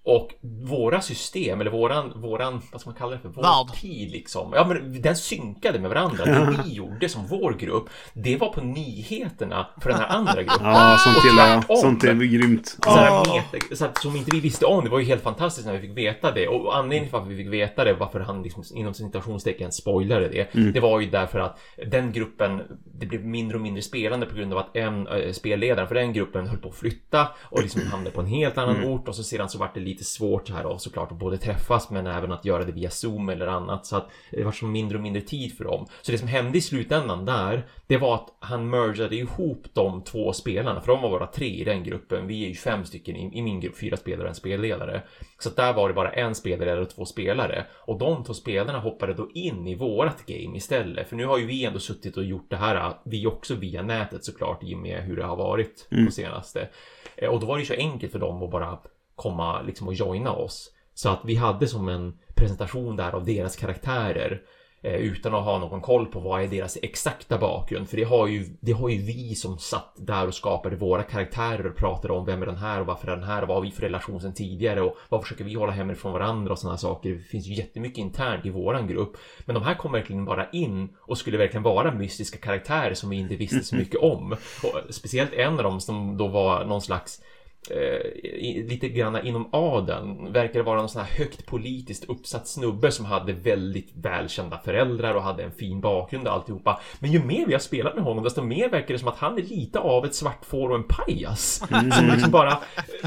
Och 0.09 0.33
våra 0.41 1.01
system, 1.01 1.61
eller 1.61 1.71
våran, 1.71 2.21
våran, 2.21 2.61
vad 2.71 2.81
ska 2.81 2.89
man 2.89 2.97
kalla 2.97 3.11
det 3.11 3.19
för? 3.19 3.29
Vår 3.29 3.41
Värld. 3.41 3.81
tid 3.81 4.11
liksom. 4.11 4.51
Ja, 4.55 4.67
men 4.67 5.01
den 5.01 5.15
synkade 5.15 5.79
med 5.79 5.89
varandra. 5.89 6.25
Det 6.25 6.63
vi 6.65 6.73
gjorde 6.73 7.09
som 7.09 7.27
vår 7.27 7.53
grupp, 7.53 7.89
det 8.13 8.37
var 8.37 8.53
på 8.53 8.61
nyheterna 8.61 9.67
för 9.81 9.89
den 9.89 9.99
här 9.99 10.07
andra 10.07 10.43
gruppen. 10.43 10.65
Ja, 10.65 10.97
sånt 10.99 11.25
gillar 11.25 11.47
jag. 11.47 11.79
Sånt 11.79 12.03
är 12.03 12.13
grymt. 12.13 12.77
Så, 12.83 12.89
här, 12.89 13.33
meta, 13.33 13.75
så 13.75 13.85
att, 13.85 14.01
som 14.01 14.15
inte 14.15 14.31
vi 14.31 14.39
visste 14.39 14.65
om, 14.65 14.83
det 14.83 14.89
var 14.89 14.99
ju 14.99 15.05
helt 15.05 15.23
fantastiskt 15.23 15.67
när 15.67 15.73
vi 15.73 15.87
fick 15.87 15.97
veta 15.97 16.31
det. 16.31 16.47
Och 16.47 16.77
anledningen 16.77 17.03
till 17.03 17.13
varför 17.13 17.29
vi 17.29 17.37
fick 17.37 17.53
veta 17.53 17.83
det, 17.83 17.93
varför 17.93 18.19
han 18.19 18.43
liksom, 18.43 18.63
inom 18.73 18.93
citationstecken 18.93 19.71
spoilade 19.71 20.27
det, 20.27 20.71
det 20.71 20.79
var 20.79 20.99
ju 20.99 21.09
därför 21.09 21.39
att 21.39 21.59
den 21.87 22.11
gruppen, 22.11 22.61
det 22.99 23.05
blev 23.05 23.25
mindre 23.25 23.57
och 23.57 23.61
mindre 23.61 23.81
spelande 23.81 24.25
på 24.25 24.35
grund 24.35 24.53
av 24.53 24.59
att 24.59 24.75
en 24.75 25.07
äh, 25.07 25.31
spelledare 25.31 25.87
för 25.87 25.95
den 25.95 26.13
gruppen 26.13 26.47
höll 26.47 26.57
på 26.57 26.69
att 26.69 26.75
flytta 26.75 27.27
och 27.41 27.61
liksom 27.61 27.81
hamnade 27.81 28.11
på 28.11 28.21
en 28.21 28.27
helt 28.27 28.57
annan 28.57 28.83
ort 28.83 29.07
och 29.07 29.15
så 29.15 29.23
sedan 29.23 29.49
så 29.49 29.57
var 29.57 29.71
det 29.73 29.79
lite 29.79 29.98
svårt 30.03 30.47
så 30.47 30.53
här 30.53 30.63
då 30.63 30.77
såklart 30.77 31.11
att 31.11 31.19
både 31.19 31.37
träffas 31.37 31.89
men 31.89 32.07
även 32.07 32.31
att 32.31 32.45
göra 32.45 32.63
det 32.63 32.71
via 32.71 32.89
zoom 32.89 33.29
eller 33.29 33.47
annat 33.47 33.85
så 33.85 33.95
att 33.95 34.09
det 34.31 34.43
var 34.43 34.51
så 34.51 34.65
mindre 34.65 34.97
och 34.97 35.03
mindre 35.03 35.21
tid 35.21 35.57
för 35.57 35.63
dem. 35.63 35.85
Så 36.01 36.11
det 36.11 36.17
som 36.17 36.27
hände 36.27 36.57
i 36.57 36.61
slutändan 36.61 37.25
där, 37.25 37.67
det 37.87 37.97
var 37.97 38.15
att 38.15 38.27
han 38.39 38.69
mergade 38.69 39.15
ihop 39.15 39.65
de 39.73 40.03
två 40.03 40.33
spelarna, 40.33 40.81
för 40.81 40.91
de 40.91 41.01
var 41.01 41.09
bara 41.09 41.27
tre 41.27 41.47
i 41.47 41.63
den 41.63 41.83
gruppen. 41.83 42.27
Vi 42.27 42.43
är 42.43 42.47
ju 42.49 42.55
fem 42.55 42.85
stycken 42.85 43.15
i, 43.15 43.37
i 43.37 43.41
min 43.41 43.59
grupp, 43.59 43.77
fyra 43.77 43.97
spelare 43.97 44.23
och 44.23 44.29
en 44.29 44.35
spelledare. 44.35 45.01
Så 45.39 45.49
att 45.49 45.55
där 45.55 45.73
var 45.73 45.87
det 45.87 45.93
bara 45.93 46.11
en 46.11 46.35
spelare 46.35 46.81
och 46.81 46.89
två 46.89 47.05
spelare. 47.05 47.65
Och 47.75 47.97
de 47.99 48.23
två 48.23 48.33
spelarna 48.33 48.79
hoppade 48.79 49.13
då 49.13 49.29
in 49.33 49.67
i 49.67 49.75
vårat 49.75 50.25
game 50.25 50.57
istället. 50.57 51.09
För 51.09 51.15
nu 51.15 51.25
har 51.25 51.37
ju 51.37 51.45
vi 51.45 51.65
ändå 51.65 51.79
suttit 51.79 52.17
och 52.17 52.23
gjort 52.23 52.49
det 52.49 52.57
här, 52.57 52.93
vi 53.03 53.25
också 53.27 53.55
via 53.55 53.81
nätet 53.81 54.25
såklart, 54.25 54.63
i 54.63 54.75
och 54.75 54.79
med 54.79 55.03
hur 55.03 55.15
det 55.15 55.23
har 55.23 55.35
varit 55.35 55.87
på 56.05 56.11
senaste. 56.11 56.67
Eh, 57.15 57.29
Och 57.29 57.39
då 57.39 57.45
var 57.47 57.55
det 57.55 57.61
ju 57.61 57.65
så 57.65 57.73
enkelt 57.73 58.11
för 58.11 58.19
dem 58.19 58.43
att 58.43 58.51
bara 58.51 58.79
komma 59.19 59.61
liksom 59.61 59.87
och 59.87 59.93
joina 59.93 60.31
oss. 60.31 60.71
Så 60.93 61.09
att 61.09 61.21
vi 61.25 61.35
hade 61.35 61.67
som 61.67 61.89
en 61.89 62.17
presentation 62.35 62.95
där 62.95 63.11
av 63.11 63.25
deras 63.25 63.55
karaktärer 63.55 64.41
eh, 64.81 64.95
utan 64.95 65.35
att 65.35 65.43
ha 65.43 65.59
någon 65.59 65.81
koll 65.81 66.05
på 66.05 66.19
vad 66.19 66.43
är 66.43 66.47
deras 66.47 66.77
exakta 66.81 67.37
bakgrund. 67.37 67.89
För 67.89 67.97
det 67.97 68.03
har 68.03 68.27
ju, 68.27 68.45
det 68.61 68.71
har 68.71 68.89
ju 68.89 69.01
vi 69.01 69.35
som 69.35 69.57
satt 69.57 69.93
där 69.97 70.27
och 70.27 70.33
skapade 70.33 70.75
våra 70.75 71.03
karaktärer 71.03 71.67
och 71.67 71.75
pratade 71.75 72.13
om 72.13 72.25
vem 72.25 72.41
är 72.41 72.45
den 72.45 72.57
här 72.57 72.79
och 72.81 72.85
varför 72.85 73.07
är 73.07 73.15
den 73.15 73.25
här 73.25 73.41
och 73.41 73.47
vad 73.47 73.57
har 73.57 73.61
vi 73.61 73.71
för 73.71 73.81
relation 73.81 74.21
sen 74.21 74.33
tidigare 74.33 74.81
och 74.81 74.95
vad 75.09 75.21
försöker 75.21 75.43
vi 75.43 75.53
hålla 75.53 75.71
hemifrån 75.71 76.13
varandra 76.13 76.51
och 76.51 76.59
sådana 76.59 76.77
saker. 76.77 77.09
Det 77.09 77.19
finns 77.19 77.47
ju 77.47 77.53
jättemycket 77.53 77.97
internt 77.97 78.45
i 78.45 78.49
våran 78.49 78.87
grupp. 78.87 79.17
Men 79.45 79.53
de 79.53 79.63
här 79.63 79.75
kom 79.75 79.91
verkligen 79.91 80.25
bara 80.25 80.49
in 80.49 80.89
och 80.99 81.17
skulle 81.17 81.37
verkligen 81.37 81.63
vara 81.63 81.93
mystiska 81.93 82.37
karaktärer 82.37 82.93
som 82.93 83.09
vi 83.09 83.17
inte 83.17 83.35
visste 83.35 83.63
så 83.63 83.75
mycket 83.75 83.99
om. 84.01 84.31
Och 84.63 84.93
speciellt 84.93 85.33
en 85.33 85.57
av 85.57 85.63
dem 85.63 85.79
som 85.79 86.17
då 86.17 86.27
var 86.27 86.65
någon 86.65 86.81
slags 86.81 87.21
eh, 87.69 88.63
lite 88.69 88.89
grann 88.89 89.27
inom 89.27 89.49
adeln 89.51 90.33
verkar 90.33 90.61
vara 90.61 90.79
någon 90.79 90.89
sån 90.89 91.01
här 91.01 91.17
högt 91.17 91.45
politiskt 91.45 92.09
uppsatt 92.09 92.47
snubbe 92.47 92.91
som 92.91 93.05
hade 93.05 93.33
väldigt 93.33 93.91
välkända 93.95 94.57
föräldrar 94.57 95.13
och 95.13 95.23
hade 95.23 95.43
en 95.43 95.51
fin 95.51 95.81
bakgrund 95.81 96.27
och 96.27 96.33
alltihopa. 96.33 96.79
Men 96.99 97.11
ju 97.11 97.23
mer 97.23 97.45
vi 97.45 97.53
har 97.53 97.59
spelat 97.59 97.95
med 97.95 98.03
honom 98.03 98.23
desto 98.23 98.41
mer 98.41 98.69
verkar 98.69 98.93
det 98.93 98.99
som 98.99 99.07
att 99.07 99.17
han 99.17 99.37
är 99.37 99.43
lite 99.43 99.79
av 99.79 100.05
ett 100.05 100.15
svartfår 100.15 100.69
och 100.69 100.75
en 100.75 100.83
pajas. 100.83 101.63
Som 101.69 102.09
liksom 102.11 102.31
bara 102.31 102.57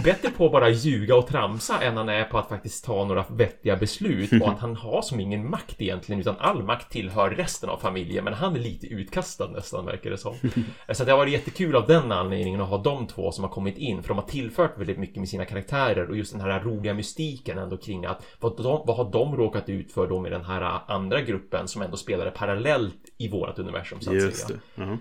bättre 0.05 0.31
på 0.31 0.47
att 0.47 0.53
bara 0.53 0.69
ljuga 0.69 1.17
och 1.17 1.27
tramsa 1.27 1.83
än 1.83 1.97
han 1.97 2.09
är 2.09 2.25
på 2.25 2.39
att 2.39 2.49
faktiskt 2.49 2.85
ta 2.85 3.05
några 3.05 3.25
vettiga 3.31 3.77
beslut 3.77 4.43
och 4.43 4.49
att 4.49 4.59
han 4.59 4.77
har 4.77 5.03
som 5.03 5.21
ingen 5.21 5.51
makt 5.51 5.81
egentligen 5.81 6.21
utan 6.21 6.37
all 6.39 6.63
makt 6.63 6.93
tillhör 6.93 7.31
resten 7.31 7.71
av 7.71 7.77
familjen 7.77 8.25
men 8.25 8.35
han 8.35 8.57
är 8.57 8.61
lite 8.61 8.87
utkastad 8.87 9.49
nästan 9.49 9.87
verkar 9.87 10.11
det 10.11 10.19
som. 10.19 10.35
Så 10.93 11.05
det 11.05 11.11
har 11.11 11.19
varit 11.19 11.33
jättekul 11.33 11.77
av 11.77 11.87
den 11.87 12.13
anledningen 12.13 12.61
att 12.61 12.69
ha 12.69 12.79
de 12.79 13.07
två 13.07 13.33
som 13.33 13.45
har 13.45 13.51
kommit 13.51 13.79
in 13.79 14.03
för 14.03 14.09
de 14.09 14.19
har 14.19 14.27
tillfört 14.43 14.79
väldigt 14.79 14.99
mycket 14.99 15.17
med 15.17 15.29
sina 15.29 15.45
karaktärer 15.45 16.11
och 16.11 16.17
just 16.17 16.33
den 16.33 16.41
här 16.41 16.61
roliga 16.61 16.95
mystiken 16.95 17.59
ändå 17.59 17.77
kring 17.77 18.05
att 18.05 18.27
vad, 18.41 18.57
de, 18.57 18.87
vad 18.87 18.97
har 18.97 19.11
de 19.13 19.37
råkat 19.37 19.69
ut 19.69 19.93
för 19.93 20.07
då 20.09 20.21
med 20.21 20.33
den 20.33 20.45
här 20.45 20.91
andra 20.91 21.21
gruppen 21.21 21.69
som 21.69 21.83
ändå 21.83 21.97
spelade 21.97 22.31
parallellt 22.31 23.11
i 23.19 23.29
vårat 23.29 23.59
universum 23.59 24.01
så 24.01 24.11
att 24.11 24.17
Just 24.17 24.47
säga. 24.47 24.61
det. 24.75 24.83
Ja. 24.83 24.99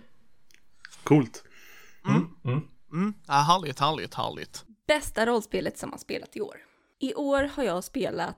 Coolt. 1.03 1.43
Mm, 2.93 3.13
ja, 3.27 3.33
härligt, 3.33 3.79
härligt, 3.79 4.13
härligt. 4.13 4.65
Bästa 4.87 5.25
rollspelet 5.25 5.77
som 5.77 5.89
man 5.89 5.99
spelat 5.99 6.37
i 6.37 6.41
år. 6.41 6.55
I 6.99 7.13
år 7.13 7.49
har 7.55 7.63
jag 7.63 7.83
spelat 7.83 8.37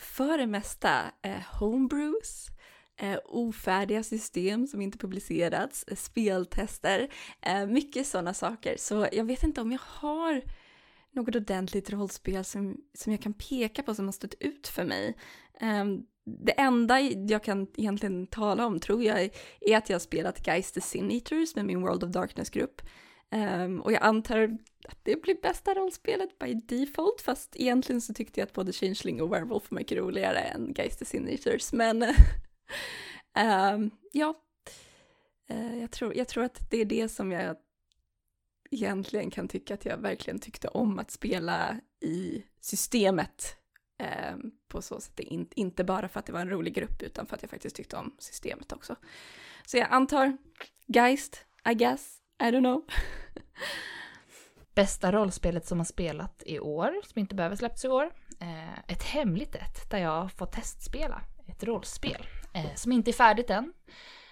för 0.00 0.38
det 0.38 0.46
mesta 0.46 1.00
eh, 1.22 1.58
homebrews, 1.60 2.48
eh, 2.96 3.18
ofärdiga 3.24 4.02
system 4.02 4.66
som 4.66 4.80
inte 4.80 4.98
publicerats, 4.98 5.84
eh, 5.88 5.96
speltester, 5.96 7.08
eh, 7.40 7.66
mycket 7.66 8.06
sådana 8.06 8.34
saker. 8.34 8.76
Så 8.78 9.08
jag 9.12 9.24
vet 9.24 9.42
inte 9.42 9.60
om 9.60 9.72
jag 9.72 9.80
har 9.84 10.42
något 11.12 11.36
ordentligt 11.36 11.90
rollspel 11.90 12.44
som, 12.44 12.76
som 12.94 13.12
jag 13.12 13.22
kan 13.22 13.32
peka 13.32 13.82
på 13.82 13.94
som 13.94 14.04
har 14.04 14.12
stått 14.12 14.34
ut 14.40 14.68
för 14.68 14.84
mig. 14.84 15.16
Ehm, 15.60 16.02
det 16.24 16.52
enda 16.52 17.00
jag 17.00 17.42
kan 17.42 17.66
egentligen 17.76 18.26
tala 18.26 18.66
om 18.66 18.80
tror 18.80 19.04
jag 19.04 19.30
är 19.60 19.76
att 19.76 19.88
jag 19.88 19.94
har 19.94 20.00
spelat 20.00 20.46
Geist 20.46 20.74
the 20.74 20.80
Sin 20.80 21.10
Eaters 21.10 21.56
med 21.56 21.64
min 21.64 21.80
World 21.80 22.04
of 22.04 22.10
Darkness-grupp. 22.10 22.82
Um, 23.30 23.80
och 23.80 23.92
jag 23.92 24.02
antar 24.02 24.58
att 24.88 24.98
det 25.02 25.22
blir 25.22 25.42
bästa 25.42 25.74
rollspelet 25.74 26.38
by 26.38 26.54
default, 26.54 27.20
fast 27.20 27.56
egentligen 27.56 28.00
så 28.00 28.14
tyckte 28.14 28.40
jag 28.40 28.46
att 28.46 28.52
både 28.52 28.72
Changeling 28.72 29.22
och 29.22 29.32
Werewolf 29.32 29.70
var 29.70 29.78
mycket 29.78 29.98
roligare 29.98 30.38
än 30.38 30.74
Geist 30.76 30.98
the 30.98 31.04
Sin 31.04 31.28
Eaters, 31.28 31.72
men 31.72 32.04
um, 33.74 33.90
ja, 34.12 34.34
uh, 35.50 35.80
jag, 35.80 35.90
tror, 35.90 36.16
jag 36.16 36.28
tror 36.28 36.44
att 36.44 36.70
det 36.70 36.80
är 36.80 36.84
det 36.84 37.08
som 37.08 37.32
jag 37.32 37.56
egentligen 38.70 39.30
kan 39.30 39.48
tycka 39.48 39.74
att 39.74 39.84
jag 39.84 39.96
verkligen 39.96 40.38
tyckte 40.38 40.68
om 40.68 40.98
att 40.98 41.10
spela 41.10 41.80
i 42.00 42.44
systemet 42.60 43.56
um, 44.32 44.52
på 44.68 44.82
så 44.82 45.00
sätt, 45.00 45.20
in, 45.20 45.48
inte 45.56 45.84
bara 45.84 46.08
för 46.08 46.20
att 46.20 46.26
det 46.26 46.32
var 46.32 46.40
en 46.40 46.50
rolig 46.50 46.74
grupp 46.74 47.02
utan 47.02 47.26
för 47.26 47.36
att 47.36 47.42
jag 47.42 47.50
faktiskt 47.50 47.76
tyckte 47.76 47.96
om 47.96 48.16
systemet 48.18 48.72
också. 48.72 48.96
Så 49.66 49.76
jag 49.76 49.88
antar 49.90 50.36
Geist, 50.86 51.46
I 51.70 51.74
guess, 51.74 52.18
I 52.42 52.44
don't 52.44 52.60
know. 52.60 52.84
Bästa 54.74 55.12
rollspelet 55.12 55.66
som 55.66 55.78
har 55.78 55.84
spelat 55.84 56.42
i 56.46 56.58
år, 56.58 57.00
som 57.04 57.20
inte 57.20 57.34
behöver 57.34 57.56
släppts 57.56 57.84
i 57.84 57.88
år. 57.88 58.10
Eh, 58.40 58.78
ett 58.78 59.02
hemligt 59.02 59.54
ett, 59.54 59.90
där 59.90 59.98
jag 59.98 60.32
får 60.32 60.46
testspela 60.46 61.22
ett 61.46 61.64
rollspel. 61.64 62.26
Eh, 62.54 62.74
som 62.74 62.92
inte 62.92 63.10
är 63.10 63.12
färdigt 63.12 63.50
än. 63.50 63.72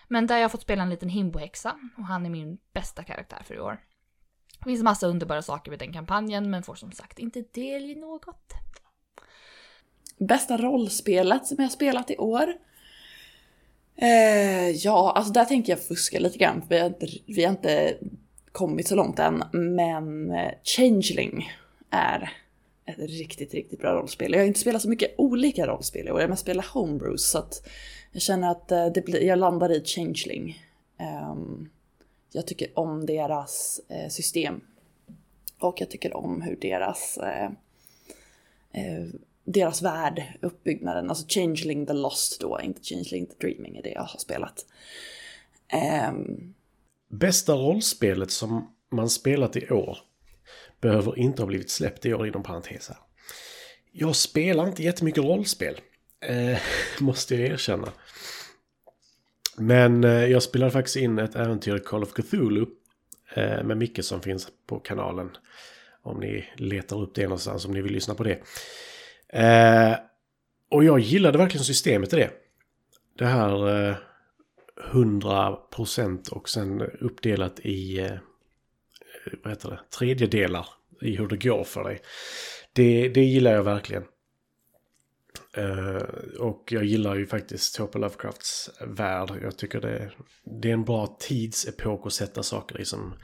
Men 0.09 0.27
där 0.27 0.37
jag 0.37 0.45
har 0.45 0.49
fått 0.49 0.63
spela 0.63 0.83
en 0.83 0.91
liten 0.91 1.09
himbohäxa 1.09 1.77
och 1.99 2.05
han 2.05 2.27
är 2.27 2.31
min 2.31 2.59
bästa 2.75 3.03
karaktär 3.03 3.43
för 3.45 3.55
i 3.55 3.61
år. 3.61 3.81
Det 4.59 4.65
finns 4.65 4.83
massa 4.83 5.07
underbara 5.07 5.43
saker 5.43 5.71
med 5.71 5.79
den 5.79 5.93
kampanjen 5.93 6.51
men 6.51 6.63
får 6.63 6.75
som 6.75 6.93
sagt 6.93 7.19
inte 7.19 7.45
del 7.53 7.85
i 7.85 7.95
något. 7.95 8.53
Bästa 10.19 10.57
rollspelet 10.57 11.47
som 11.47 11.57
jag 11.59 11.65
har 11.65 11.71
spelat 11.71 12.11
i 12.11 12.17
år? 12.17 12.55
Eh, 13.97 14.71
ja, 14.71 15.13
alltså 15.17 15.33
där 15.33 15.45
tänker 15.45 15.73
jag 15.73 15.83
fuska 15.83 16.19
lite 16.19 16.39
grann. 16.39 16.63
För 16.63 16.69
vi, 16.69 16.79
har 16.79 16.87
inte, 16.87 17.07
vi 17.27 17.45
har 17.45 17.51
inte 17.51 17.99
kommit 18.53 18.89
så 18.89 18.95
långt 18.95 19.19
än. 19.19 19.43
Men 19.53 20.31
eh, 20.31 20.53
Changeling 20.65 21.53
är 21.91 22.33
ett 22.87 22.99
riktigt, 22.99 23.55
riktigt 23.55 23.81
bra 23.81 23.93
rollspel. 23.93 24.33
Jag 24.33 24.41
har 24.41 24.47
inte 24.47 24.61
spelat 24.61 24.83
så 24.83 24.89
mycket 24.89 25.15
olika 25.19 25.67
rollspel 25.67 26.09
i 26.09 26.11
år. 26.11 26.21
Jag 26.21 26.25
har 26.25 26.31
mest 26.31 26.43
spelat 26.43 26.67
homebrews. 26.67 27.31
Så 27.31 27.39
att 27.39 27.69
jag 28.13 28.23
känner 28.23 28.51
att 28.51 28.73
eh, 28.73 28.87
det 28.87 29.05
blir, 29.05 29.23
jag 29.23 29.39
landar 29.39 29.73
i 29.73 29.85
Changeling. 29.85 30.63
Ehm, 30.99 31.69
jag 32.33 32.47
tycker 32.47 32.79
om 32.79 33.07
deras 33.07 33.81
eh, 33.89 34.09
system. 34.09 34.61
Och 35.59 35.81
jag 35.81 35.91
tycker 35.91 36.17
om 36.17 36.43
hur 36.43 36.57
deras 36.57 37.19
eh, 37.19 37.51
eh, 38.73 39.07
deras 39.45 39.83
värld, 39.83 40.23
uppbyggnaden, 40.41 41.11
alltså 41.11 41.27
Changeling 41.29 41.87
the 41.87 41.93
Lost 41.93 42.41
då, 42.41 42.61
inte 42.63 42.81
Changeling 42.83 43.27
the 43.27 43.35
Dreaming 43.47 43.77
är 43.77 43.83
det 43.83 43.91
jag 43.91 44.03
har 44.03 44.19
spelat. 44.19 44.67
Ehm. 45.69 46.55
Bästa 47.09 47.55
rollspelet 47.55 48.31
som 48.31 48.75
man 48.91 49.11
spelat 49.11 49.57
i 49.57 49.71
år 49.71 49.99
behöver 50.81 51.19
inte 51.19 51.43
ha 51.43 51.47
blivit 51.47 51.71
släppt 51.71 52.07
i 52.07 52.15
år 52.15 52.27
inom 52.27 52.43
parentes 52.43 52.89
här. 52.89 52.99
Jag 53.93 54.17
spelar 54.17 54.69
inte 54.69 54.83
jättemycket 54.83 55.25
rollspel. 55.25 55.81
Eh, 56.23 56.59
måste 57.01 57.35
jag 57.35 57.51
erkänna. 57.51 57.89
Men 59.57 60.05
eh, 60.05 60.25
jag 60.27 60.43
spelade 60.43 60.73
faktiskt 60.73 60.97
in 60.97 61.19
ett 61.19 61.37
äventyr 61.37 61.77
i 61.77 61.81
Call 61.81 62.03
of 62.03 62.13
Cthulhu. 62.13 62.67
Eh, 63.35 63.65
med 63.65 63.77
Micke 63.77 64.05
som 64.05 64.21
finns 64.21 64.49
på 64.67 64.79
kanalen. 64.79 65.31
Om 66.03 66.21
ni 66.21 66.49
letar 66.57 67.03
upp 67.03 67.15
det 67.15 67.23
någonstans 67.23 67.65
om 67.65 67.73
ni 67.73 67.83
vill 67.83 67.93
lyssna 67.93 68.15
på 68.15 68.25
det. 68.25 68.39
Eh, 69.29 69.97
och 70.71 70.85
jag 70.85 70.99
gillade 70.99 71.39
verkligen 71.39 71.65
systemet 71.65 72.13
i 72.13 72.17
det. 72.17 72.31
Det 73.19 73.27
här 73.27 73.89
eh, 73.89 73.97
100% 74.93 76.31
och 76.31 76.49
sen 76.49 76.81
uppdelat 76.81 77.61
i 77.61 77.99
eh, 77.99 78.13
vad 79.43 79.53
heter 79.53 79.71
det, 79.71 79.81
tredjedelar 79.99 80.67
i 81.01 81.17
hur 81.17 81.29
det 81.29 81.37
går 81.37 81.65
för 81.65 81.85
dig. 81.85 82.01
Det, 82.73 83.09
det 83.09 83.25
gillar 83.25 83.53
jag 83.53 83.63
verkligen. 83.63 84.05
Eh, 85.57 86.03
och 86.39 86.73
jag 86.73 86.85
gillar 86.85 87.15
ju 87.15 87.27
faktiskt 87.27 87.77
H.P. 87.77 87.99
Lovecrafts 87.99 88.71
värld. 88.81 89.33
Jag 89.43 89.59
tycker 89.59 89.81
det, 89.81 90.13
det 90.61 90.69
är 90.69 90.73
en 90.73 90.85
bra 90.85 91.17
tidsepok 91.21 92.07
att 92.07 92.13
sätta 92.13 92.43
saker 92.43 92.81
i 92.81 92.85
som 92.85 93.15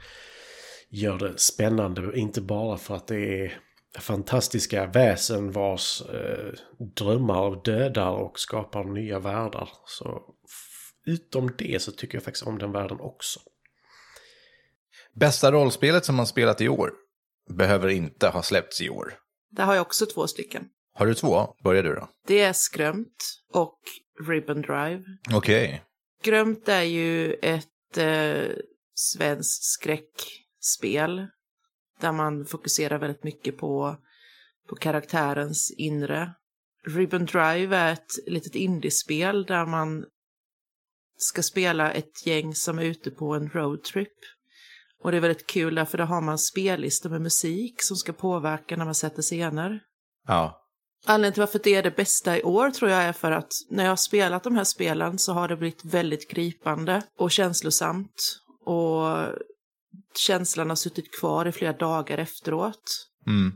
gör 0.89 1.17
det 1.17 1.39
spännande. 1.39 2.19
Inte 2.19 2.41
bara 2.41 2.77
för 2.77 2.95
att 2.95 3.07
det 3.07 3.45
är 3.45 3.59
fantastiska 3.99 4.85
väsen 4.85 5.51
vars 5.51 6.01
eh, 6.01 6.53
drömmar 6.95 7.63
dödar 7.63 8.11
och 8.11 8.39
skapar 8.39 8.83
nya 8.83 9.19
världar. 9.19 9.69
Så 9.85 10.21
utom 11.05 11.51
det 11.57 11.81
så 11.81 11.91
tycker 11.91 12.15
jag 12.15 12.23
faktiskt 12.23 12.47
om 12.47 12.57
den 12.57 12.71
världen 12.71 12.99
också. 12.99 13.39
Bästa 15.13 15.51
rollspelet 15.51 16.05
som 16.05 16.15
man 16.15 16.27
spelat 16.27 16.61
i 16.61 16.69
år 16.69 16.91
behöver 17.49 17.87
inte 17.87 18.27
ha 18.27 18.43
släppts 18.43 18.81
i 18.81 18.89
år. 18.89 19.13
Där 19.51 19.63
har 19.63 19.75
jag 19.75 19.81
också 19.81 20.05
två 20.05 20.27
stycken. 20.27 20.69
Har 20.99 21.05
du 21.05 21.13
två? 21.13 21.55
Börjar 21.63 21.83
du 21.83 21.95
då. 21.95 22.09
Det 22.27 22.39
är 22.39 22.53
Skrömt 22.53 23.41
och 23.53 23.79
Ribbon 24.27 24.61
Drive. 24.61 25.03
Okej. 25.33 25.83
Grömt 26.23 26.69
är 26.69 26.81
ju 26.81 27.33
ett 27.33 27.97
eh, 27.97 28.55
svenskt 28.95 29.63
skräckspel 29.63 31.27
där 32.01 32.11
man 32.11 32.45
fokuserar 32.45 32.99
väldigt 32.99 33.23
mycket 33.23 33.57
på, 33.57 33.97
på 34.69 34.75
karaktärens 34.75 35.71
inre. 35.77 36.33
Ribbon 36.87 37.25
Drive 37.25 37.77
är 37.77 37.93
ett 37.93 38.11
litet 38.27 38.55
indiespel 38.55 39.45
där 39.45 39.65
man 39.65 40.05
ska 41.17 41.43
spela 41.43 41.91
ett 41.91 42.27
gäng 42.27 42.55
som 42.55 42.79
är 42.79 42.83
ute 42.83 43.11
på 43.11 43.35
en 43.35 43.49
roadtrip. 43.49 44.17
Och 45.03 45.11
det 45.11 45.17
är 45.17 45.21
väldigt 45.21 45.47
kul 45.47 45.75
därför 45.75 45.97
då 45.97 46.03
har 46.03 46.21
man 46.21 46.37
spellistor 46.37 47.09
med 47.09 47.21
musik 47.21 47.81
som 47.81 47.97
ska 47.97 48.13
påverka 48.13 48.77
när 48.77 48.85
man 48.85 48.95
sätter 48.95 49.21
scener. 49.21 49.79
Ja. 50.27 50.58
Anledningen 51.05 51.33
till 51.33 51.41
varför 51.41 51.59
det 51.63 51.75
är 51.75 51.83
det 51.83 51.95
bästa 51.95 52.37
i 52.37 52.43
år 52.43 52.69
tror 52.69 52.91
jag 52.91 53.03
är 53.03 53.13
för 53.13 53.31
att 53.31 53.51
när 53.69 53.83
jag 53.83 53.91
har 53.91 53.95
spelat 53.95 54.43
de 54.43 54.55
här 54.55 54.63
spelen 54.63 55.17
så 55.17 55.33
har 55.33 55.47
det 55.47 55.57
blivit 55.57 55.85
väldigt 55.85 56.29
gripande 56.29 57.03
och 57.17 57.31
känslosamt. 57.31 58.39
Och 58.65 59.05
känslan 60.15 60.69
har 60.69 60.75
suttit 60.75 61.19
kvar 61.19 61.45
i 61.45 61.51
flera 61.51 61.73
dagar 61.73 62.17
efteråt. 62.17 63.07
Mm. 63.27 63.51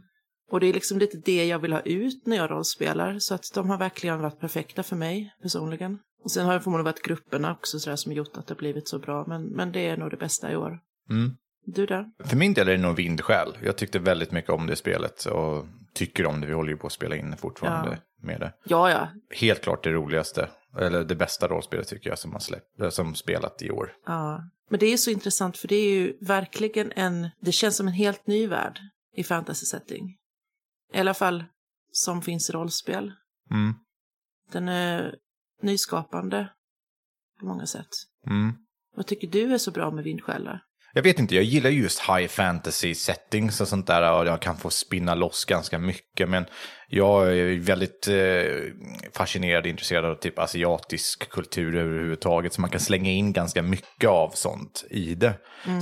Och 0.52 0.60
det 0.60 0.68
är 0.68 0.74
liksom 0.74 1.00
lite 1.00 1.18
det 1.18 1.46
jag 1.46 1.60
vill 1.60 1.74
ha 1.74 1.82
ut 1.82 2.26
när 2.26 2.38
jag 2.38 2.52
rollspelar. 2.52 3.20
Så 3.20 3.34
att 3.34 3.52
de 3.54 3.70
har 3.70 3.78
verkligen 3.78 4.22
varit 4.22 4.40
perfekta 4.40 4.84
för 4.84 4.96
mig 4.96 5.34
personligen. 5.42 6.00
Och 6.24 6.32
sen 6.32 6.46
har 6.46 6.54
det 6.54 6.62
förmodligen 6.62 6.86
varit 6.86 7.02
grupperna 7.02 7.52
också 7.52 7.80
sådär 7.80 7.96
som 7.96 8.12
gjort 8.12 8.38
att 8.38 8.48
det 8.48 8.54
har 8.54 8.60
blivit 8.60 8.88
så 8.88 9.00
bra. 9.00 9.26
Men, 9.28 9.44
men 9.44 9.72
det 9.72 9.88
är 9.88 9.98
nog 9.98 10.12
det 10.12 10.18
bästa 10.18 10.52
i 10.52 10.56
år. 10.56 10.80
Mm. 11.10 11.36
Du 11.66 11.86
där? 11.86 12.06
För 12.24 12.38
min 12.38 12.54
del 12.54 12.68
är 12.68 12.72
det 12.72 12.82
nog 12.82 12.96
Vindsjäl. 12.96 13.58
Jag 13.64 13.78
tyckte 13.78 14.00
väldigt 14.00 14.32
mycket 14.32 14.52
om 14.52 14.68
det 14.68 14.76
spelet 14.76 15.26
och 15.26 15.66
tycker 15.94 16.26
om 16.26 16.42
det. 16.42 16.48
Vi 16.48 16.54
håller 16.54 16.72
ju 16.72 16.78
på 16.78 16.88
att 16.88 16.94
spela 16.94 17.16
in 17.16 17.38
fortfarande 17.38 18.00
med 18.22 18.40
det. 18.40 18.54
Ja, 18.64 18.90
ja. 18.90 19.10
Helt 19.30 19.62
klart 19.62 19.84
det 19.84 19.92
roligaste, 19.92 20.50
eller 20.80 21.04
det 21.04 21.16
bästa 21.16 21.48
rollspelet 21.48 21.88
tycker 21.88 22.10
jag 22.10 22.20
som 22.20 22.32
har 22.32 22.40
släppt, 22.40 22.82
eh, 22.82 22.90
som 22.90 23.16
spelat 23.16 23.62
i 23.62 23.72
år. 23.72 23.94
Ja, 24.06 24.44
men 24.70 24.80
det 24.80 24.86
är 24.86 24.98
så 24.98 25.12
intressant 25.12 25.58
för 25.58 25.68
det 25.68 25.76
är 25.76 25.90
ju 25.90 26.18
verkligen 26.22 26.92
en, 26.96 27.30
det 27.40 27.52
känns 27.52 27.78
som 27.78 27.88
en 27.88 27.94
helt 27.94 28.28
ny 28.28 28.48
värld 28.48 28.80
i 29.16 29.24
fantasy 29.24 29.66
setting. 29.66 30.18
I 30.94 31.00
alla 31.00 31.14
fall 31.14 31.44
som 31.92 32.22
finns 32.22 32.50
i 32.50 32.54
rollspel. 32.54 33.14
Mm. 33.52 33.74
Den 34.52 34.70
är 34.70 35.16
nyskapande 35.62 36.50
på 37.40 37.46
många 37.46 37.66
sätt. 37.66 37.90
Mm. 38.28 38.54
Vad 38.96 39.08
tycker 39.08 39.28
du 39.28 39.54
är 39.54 39.58
så 39.58 39.72
bra 39.72 39.92
med 39.92 40.04
vindsjälar? 40.04 40.62
Jag 40.96 41.04
vet 41.04 41.20
inte, 41.20 41.36
jag 41.36 41.44
gillar 41.44 41.70
just 41.70 42.00
high 42.00 42.28
fantasy 42.28 42.96
settings 42.96 43.62
och 43.62 43.68
sånt 43.68 43.88
där 43.88 44.14
och 44.14 44.28
jag 44.28 44.42
kan 44.42 44.58
få 44.58 44.70
spinna 44.70 45.16
loss 45.16 45.46
ganska 45.46 45.80
mycket. 45.80 46.30
Men 46.30 46.46
jag 46.88 47.38
är 47.38 47.60
väldigt 47.60 48.08
eh, 48.08 48.74
fascinerad 49.14 49.64
och 49.64 49.70
intresserad 49.70 50.06
av 50.06 50.16
typ 50.16 50.40
asiatisk 50.40 51.30
kultur 51.30 51.76
överhuvudtaget. 51.76 52.54
Så 52.54 52.62
man 52.62 52.70
kan 52.70 52.80
slänga 52.80 53.12
in 53.12 53.34
ganska 53.34 53.62
mycket 53.62 54.10
av 54.10 54.30
sånt 54.30 54.86
i 54.90 55.16
det. 55.16 55.34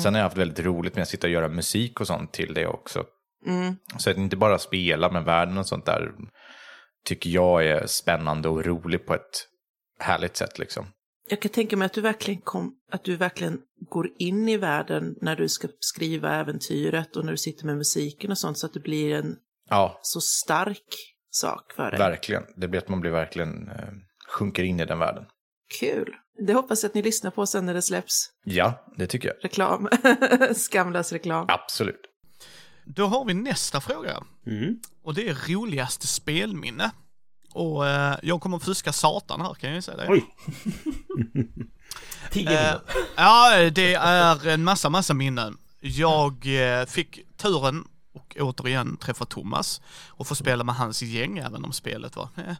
Sen 0.02 0.14
har 0.14 0.20
jag 0.20 0.26
haft 0.26 0.38
väldigt 0.38 0.66
roligt 0.66 0.96
med 0.96 1.02
att 1.02 1.10
sitta 1.10 1.28
och 1.28 1.34
göra 1.34 1.48
musik 1.48 2.02
och 2.02 2.08
sånt 2.08 2.34
till 2.34 2.54
det 2.54 2.68
också. 2.68 3.04
Mm. 3.48 3.76
Så 3.98 4.10
att 4.10 4.18
inte 4.18 4.38
bara 4.38 4.60
spela 4.60 5.12
med 5.12 5.24
världen 5.24 5.58
och 5.58 5.68
sånt 5.68 5.86
där 5.86 6.12
tycker 7.06 7.30
jag 7.30 7.66
är 7.66 7.88
spännande 7.88 8.50
och 8.50 8.66
roligt 8.66 9.06
på 9.06 9.14
ett 9.14 9.48
härligt 10.00 10.38
sätt 10.38 10.60
liksom. 10.60 10.86
Jag 11.30 11.42
kan 11.42 11.52
tänka 11.52 11.78
mig 11.78 11.86
att 11.86 11.94
du 11.94 12.02
verkligen 12.02 12.42
kom, 12.42 12.76
att 12.92 13.04
du 13.04 13.16
verkligen 13.16 13.60
går 13.90 14.10
in 14.20 14.50
i 14.50 14.58
världen 14.58 15.16
när 15.22 15.36
du 15.36 15.50
ska 15.50 15.68
skriva 15.80 16.36
äventyret 16.36 17.16
och 17.16 17.26
när 17.26 17.32
du 17.32 17.38
sitter 17.38 17.66
med 17.66 17.78
musiken 17.78 18.32
och 18.32 18.38
sånt 18.38 18.58
så 18.58 18.66
att 18.66 18.74
det 18.74 18.80
blir 18.80 19.16
en 19.16 19.36
Ja, 19.70 20.00
så 20.02 20.22
stark 20.22 20.84
sak 21.30 21.74
för 21.76 21.92
dig. 21.92 22.00
verkligen. 22.00 22.44
Det 22.56 22.68
blir 22.68 22.80
att 22.80 22.90
man 22.90 23.00
blir 23.02 23.12
verkligen 23.12 23.68
eh, 23.70 23.90
sjunker 24.30 24.64
in 24.64 24.80
i 24.80 24.86
den 24.86 25.00
världen. 25.00 25.24
Kul. 25.80 26.16
Det 26.48 26.54
hoppas 26.54 26.84
jag 26.84 26.90
att 26.90 26.96
ni 26.96 27.02
lyssnar 27.02 27.32
på 27.32 27.46
sen 27.46 27.66
när 27.66 27.74
det 27.74 27.82
släpps. 27.82 28.30
Ja, 28.44 28.86
det 28.98 29.08
tycker 29.08 29.28
jag. 29.28 29.38
Reklam. 29.46 29.90
Skamlös 30.56 31.12
reklam. 31.12 31.46
Absolut. 31.50 32.02
Då 32.86 33.06
har 33.06 33.26
vi 33.26 33.34
nästa 33.34 33.82
fråga. 33.82 34.24
Mm. 34.48 34.80
Och 35.04 35.14
det 35.14 35.30
är 35.30 35.54
roligaste 35.54 36.08
spelminne. 36.08 36.92
Och 37.54 37.88
eh, 37.88 38.16
jag 38.24 38.42
kommer 38.42 38.58
att 38.58 38.64
fuska 38.64 38.94
satan 38.94 39.42
här 39.42 39.54
kan 39.54 39.70
jag 39.70 39.76
ju 39.76 39.82
säga 39.82 39.98
det. 39.98 40.08
Oj. 40.10 40.26
Tio 42.32 42.50
Eh, 42.50 42.58
minuter. 42.58 42.82
ja, 43.16 43.70
det 43.70 43.94
är 43.94 44.48
en 44.48 44.64
massa, 44.64 44.90
massa 44.90 45.14
minnen. 45.14 45.58
Jag 45.80 46.34
eh, 46.80 46.86
fick 46.86 47.20
turen 47.38 47.84
och 48.14 48.38
återigen 48.40 48.98
träffa 48.98 49.26
Thomas 49.26 49.82
och 50.08 50.28
få 50.28 50.36
spela 50.36 50.64
med 50.64 50.76
hans 50.76 51.02
gäng 51.02 51.38
även 51.38 51.66
om 51.66 51.72
spelet 51.74 52.16
var 52.16 52.30
eh. 52.38 52.56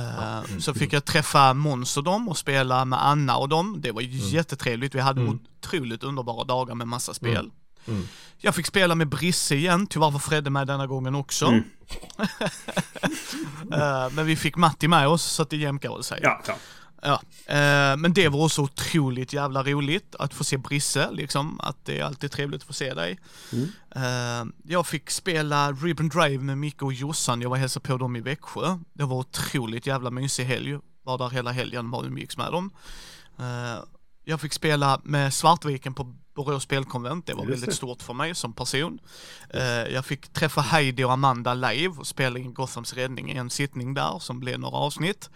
Eh, 0.00 0.58
Så 0.58 0.74
fick 0.74 0.92
jag 0.92 1.04
träffa 1.04 1.54
Måns 1.54 1.96
och 1.96 2.04
dem 2.04 2.28
och 2.28 2.38
spela 2.38 2.84
med 2.84 3.06
Anna 3.06 3.36
och 3.36 3.48
dem. 3.48 3.76
Det 3.80 3.92
var 3.92 4.02
jättetrevligt. 4.02 4.94
Vi 4.94 5.00
hade 5.00 5.20
otroligt 5.24 6.02
underbara 6.02 6.44
dagar 6.44 6.74
med 6.74 6.88
massa 6.88 7.14
spel. 7.14 7.50
Mm. 7.88 8.08
Jag 8.38 8.54
fick 8.54 8.66
spela 8.66 8.94
med 8.94 9.08
Brisse 9.08 9.54
igen, 9.54 9.86
tyvärr 9.86 10.10
var 10.10 10.18
Fredde 10.18 10.50
med 10.50 10.66
denna 10.66 10.86
gången 10.86 11.14
också. 11.14 11.46
Eh, 13.72 14.10
Men 14.12 14.26
vi 14.26 14.36
fick 14.36 14.56
Matti 14.56 14.88
med 14.88 15.08
oss 15.08 15.22
så 15.22 15.42
att 15.42 15.50
det 15.50 15.56
jämkade 15.56 16.02
sig. 16.02 16.20
Ja, 16.22 16.42
ja. 16.46 16.54
Ja, 17.02 17.22
eh, 17.46 17.96
men 17.96 18.12
det 18.12 18.28
var 18.28 18.44
också 18.44 18.62
otroligt 18.62 19.32
jävla 19.32 19.62
roligt 19.62 20.14
att 20.18 20.34
få 20.34 20.44
se 20.44 20.56
Brisse, 20.56 21.10
liksom, 21.12 21.60
att 21.60 21.84
det 21.84 21.98
är 21.98 22.04
alltid 22.04 22.30
trevligt 22.30 22.60
att 22.60 22.66
få 22.66 22.72
se 22.72 22.94
dig. 22.94 23.18
Eh, 23.94 24.44
jag 24.64 24.86
fick 24.86 25.10
spela 25.10 25.72
Ribbon 25.72 26.08
Drive 26.08 26.44
med 26.44 26.58
Micke 26.58 26.82
och 26.82 26.92
Jossan, 26.92 27.40
jag 27.42 27.48
var 27.50 27.56
och 27.56 27.60
hälsade 27.60 27.88
på 27.88 27.96
dem 27.96 28.16
i 28.16 28.20
Växjö. 28.20 28.78
Det 28.92 29.04
var 29.04 29.16
otroligt 29.16 29.86
jävla 29.86 30.10
mysig 30.10 30.44
helg, 30.44 30.78
var 31.02 31.18
där 31.18 31.30
hela 31.30 31.52
helgen, 31.52 31.90
bara 31.90 32.06
umgicks 32.06 32.36
med 32.36 32.52
dem. 32.52 32.70
Eh, 33.38 33.84
jag 34.24 34.40
fick 34.40 34.52
spela 34.52 35.00
med 35.04 35.34
Svartviken 35.34 35.94
på 35.94 36.14
Borås 36.34 36.62
spelkonvent, 36.62 37.26
det 37.26 37.34
var 37.34 37.42
Just 37.42 37.52
väldigt 37.52 37.70
det. 37.70 37.76
stort 37.76 38.02
för 38.02 38.14
mig 38.14 38.34
som 38.34 38.52
person. 38.52 38.98
Eh, 39.50 39.62
jag 39.64 40.04
fick 40.06 40.28
träffa 40.32 40.60
Heidi 40.60 41.04
och 41.04 41.12
Amanda 41.12 41.54
live 41.54 41.94
och 41.98 42.06
spela 42.06 42.38
in 42.38 42.54
Gothams 42.54 42.92
räddning 42.94 43.32
i 43.32 43.36
en 43.36 43.50
sittning 43.50 43.94
där 43.94 44.18
som 44.18 44.40
blev 44.40 44.58
några 44.60 44.76
avsnitt. 44.76 45.30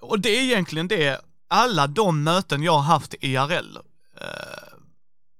Och 0.00 0.20
det 0.20 0.28
är 0.38 0.42
egentligen 0.42 0.88
det, 0.88 1.20
alla 1.48 1.86
de 1.86 2.22
möten 2.22 2.62
jag 2.62 2.72
har 2.72 2.82
haft 2.82 3.14
IRL 3.20 3.76
eh, 4.20 4.78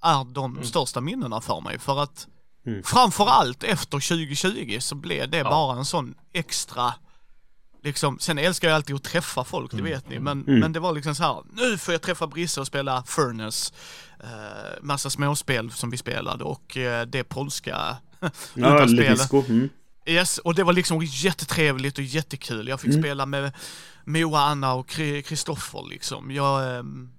är 0.02 0.24
de 0.34 0.64
största 0.64 1.00
minnena 1.00 1.40
för 1.40 1.60
mig. 1.60 1.78
För 1.78 2.02
att 2.02 2.26
Mm. 2.66 2.82
framförallt 2.82 3.62
efter 3.64 4.00
2020 4.00 4.78
så 4.80 4.94
blev 4.94 5.30
det 5.30 5.44
bara 5.44 5.78
en 5.78 5.84
sån 5.84 6.14
extra, 6.34 6.94
liksom, 7.82 8.18
sen 8.18 8.38
älskar 8.38 8.68
jag 8.68 8.74
alltid 8.76 8.96
att 8.96 9.02
träffa 9.02 9.44
folk, 9.44 9.70
det 9.72 9.82
vet 9.82 10.08
ni, 10.08 10.18
men, 10.18 10.42
Mm. 10.42 10.60
men 10.60 10.72
det 10.72 10.80
var 10.80 10.92
liksom 10.92 11.14
så 11.14 11.22
här, 11.22 11.42
nu 11.52 11.78
får 11.78 11.94
jag 11.94 12.02
träffa 12.02 12.26
Brisse 12.26 12.60
och 12.60 12.66
spela 12.66 13.02
Furnace, 13.06 13.72
eh, 14.20 14.82
massa 14.82 15.10
småspel 15.10 15.70
som 15.70 15.90
vi 15.90 15.96
spelade 15.96 16.44
och 16.44 16.76
eh, 16.76 17.06
det 17.06 17.24
polska 17.24 17.96
Ja. 18.54 18.84
Letisco. 18.84 19.44
Mm. 19.48 19.68
Yes, 20.06 20.38
och 20.38 20.54
det 20.54 20.64
var 20.64 20.72
liksom 20.72 21.00
jättetrevligt 21.02 21.98
och 21.98 22.04
jättekul. 22.04 22.68
Jag 22.68 22.80
fick 22.80 22.90
Mm. 22.90 23.02
spela 23.02 23.26
med 23.26 23.52
Moa, 24.04 24.40
Anna 24.40 24.72
och 24.74 24.88
Kri- 24.90 25.22
Kristoffer 25.22 25.86
liksom. 25.90 26.30
Jag, 26.30 26.78
ehm, 26.78 27.10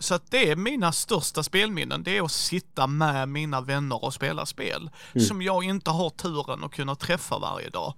Så 0.00 0.14
att 0.14 0.30
det 0.30 0.50
är 0.50 0.56
mina 0.56 0.92
största 0.92 1.42
spelminnen, 1.42 2.02
det 2.02 2.16
är 2.18 2.22
att 2.22 2.32
sitta 2.32 2.86
med 2.86 3.28
mina 3.28 3.60
vänner 3.60 4.04
och 4.04 4.14
spela 4.14 4.46
spel. 4.46 4.90
Som 5.28 5.42
jag 5.42 5.64
inte 5.64 5.90
har 5.90 6.10
turen 6.10 6.64
att 6.64 6.72
kunna 6.72 6.94
träffa 6.94 7.38
varje 7.38 7.70
dag. 7.70 7.94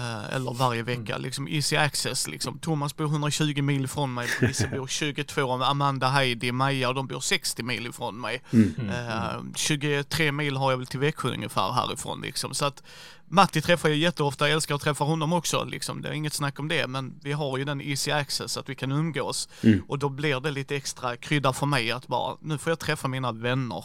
Eh, 0.00 0.36
eller 0.36 0.54
varje 0.54 0.82
vecka, 0.82 1.18
liksom 1.18 1.48
easy 1.48 1.76
access 1.76 2.28
liksom. 2.28 2.58
Thomas 2.58 2.96
bor 2.96 3.04
120 3.04 3.62
mil 3.62 3.84
ifrån 3.84 4.14
mig, 4.14 4.28
Brisse 4.40 4.68
bor 4.72 4.86
22, 4.86 5.52
Amanda, 5.52 6.08
Heidi, 6.08 6.52
Maja 6.52 6.88
och 6.88 6.94
de 6.94 7.06
bor 7.06 7.20
60 7.20 7.62
mil 7.62 7.86
ifrån 7.86 8.20
mig. 8.20 8.42
Eh, 8.52 9.42
23 9.54 10.32
mil 10.32 10.56
har 10.56 10.70
jag 10.70 10.78
väl 10.78 10.86
till 10.86 11.00
Växjö 11.00 11.28
ungefär 11.28 11.72
härifrån 11.72 12.20
liksom. 12.20 12.54
Så 12.54 12.64
att 12.64 12.82
Matti 13.28 13.60
träffar 13.60 13.88
jag 13.88 13.98
jätteofta, 13.98 14.48
jag 14.48 14.54
älskar 14.54 14.74
att 14.74 14.80
träffa 14.80 15.04
honom 15.04 15.32
också 15.32 15.64
liksom. 15.64 16.02
Det 16.02 16.08
är 16.08 16.12
inget 16.12 16.34
snack 16.34 16.58
om 16.58 16.68
det, 16.68 16.86
men 16.86 17.18
vi 17.22 17.32
har 17.32 17.58
ju 17.58 17.64
den 17.64 17.80
easy 17.80 18.10
access 18.10 18.56
att 18.56 18.68
vi 18.68 18.74
kan 18.74 18.92
umgås. 18.92 19.48
Och 19.88 19.98
då 19.98 20.08
blir 20.08 20.40
det 20.40 20.50
lite 20.50 20.76
extra 20.76 21.16
krydda 21.16 21.52
för 21.52 21.66
mig 21.66 21.90
att 21.90 22.06
bara, 22.06 22.36
nu 22.40 22.58
får 22.58 22.70
jag 22.70 22.78
träffa 22.78 23.08
mina 23.08 23.32
vänner 23.32 23.84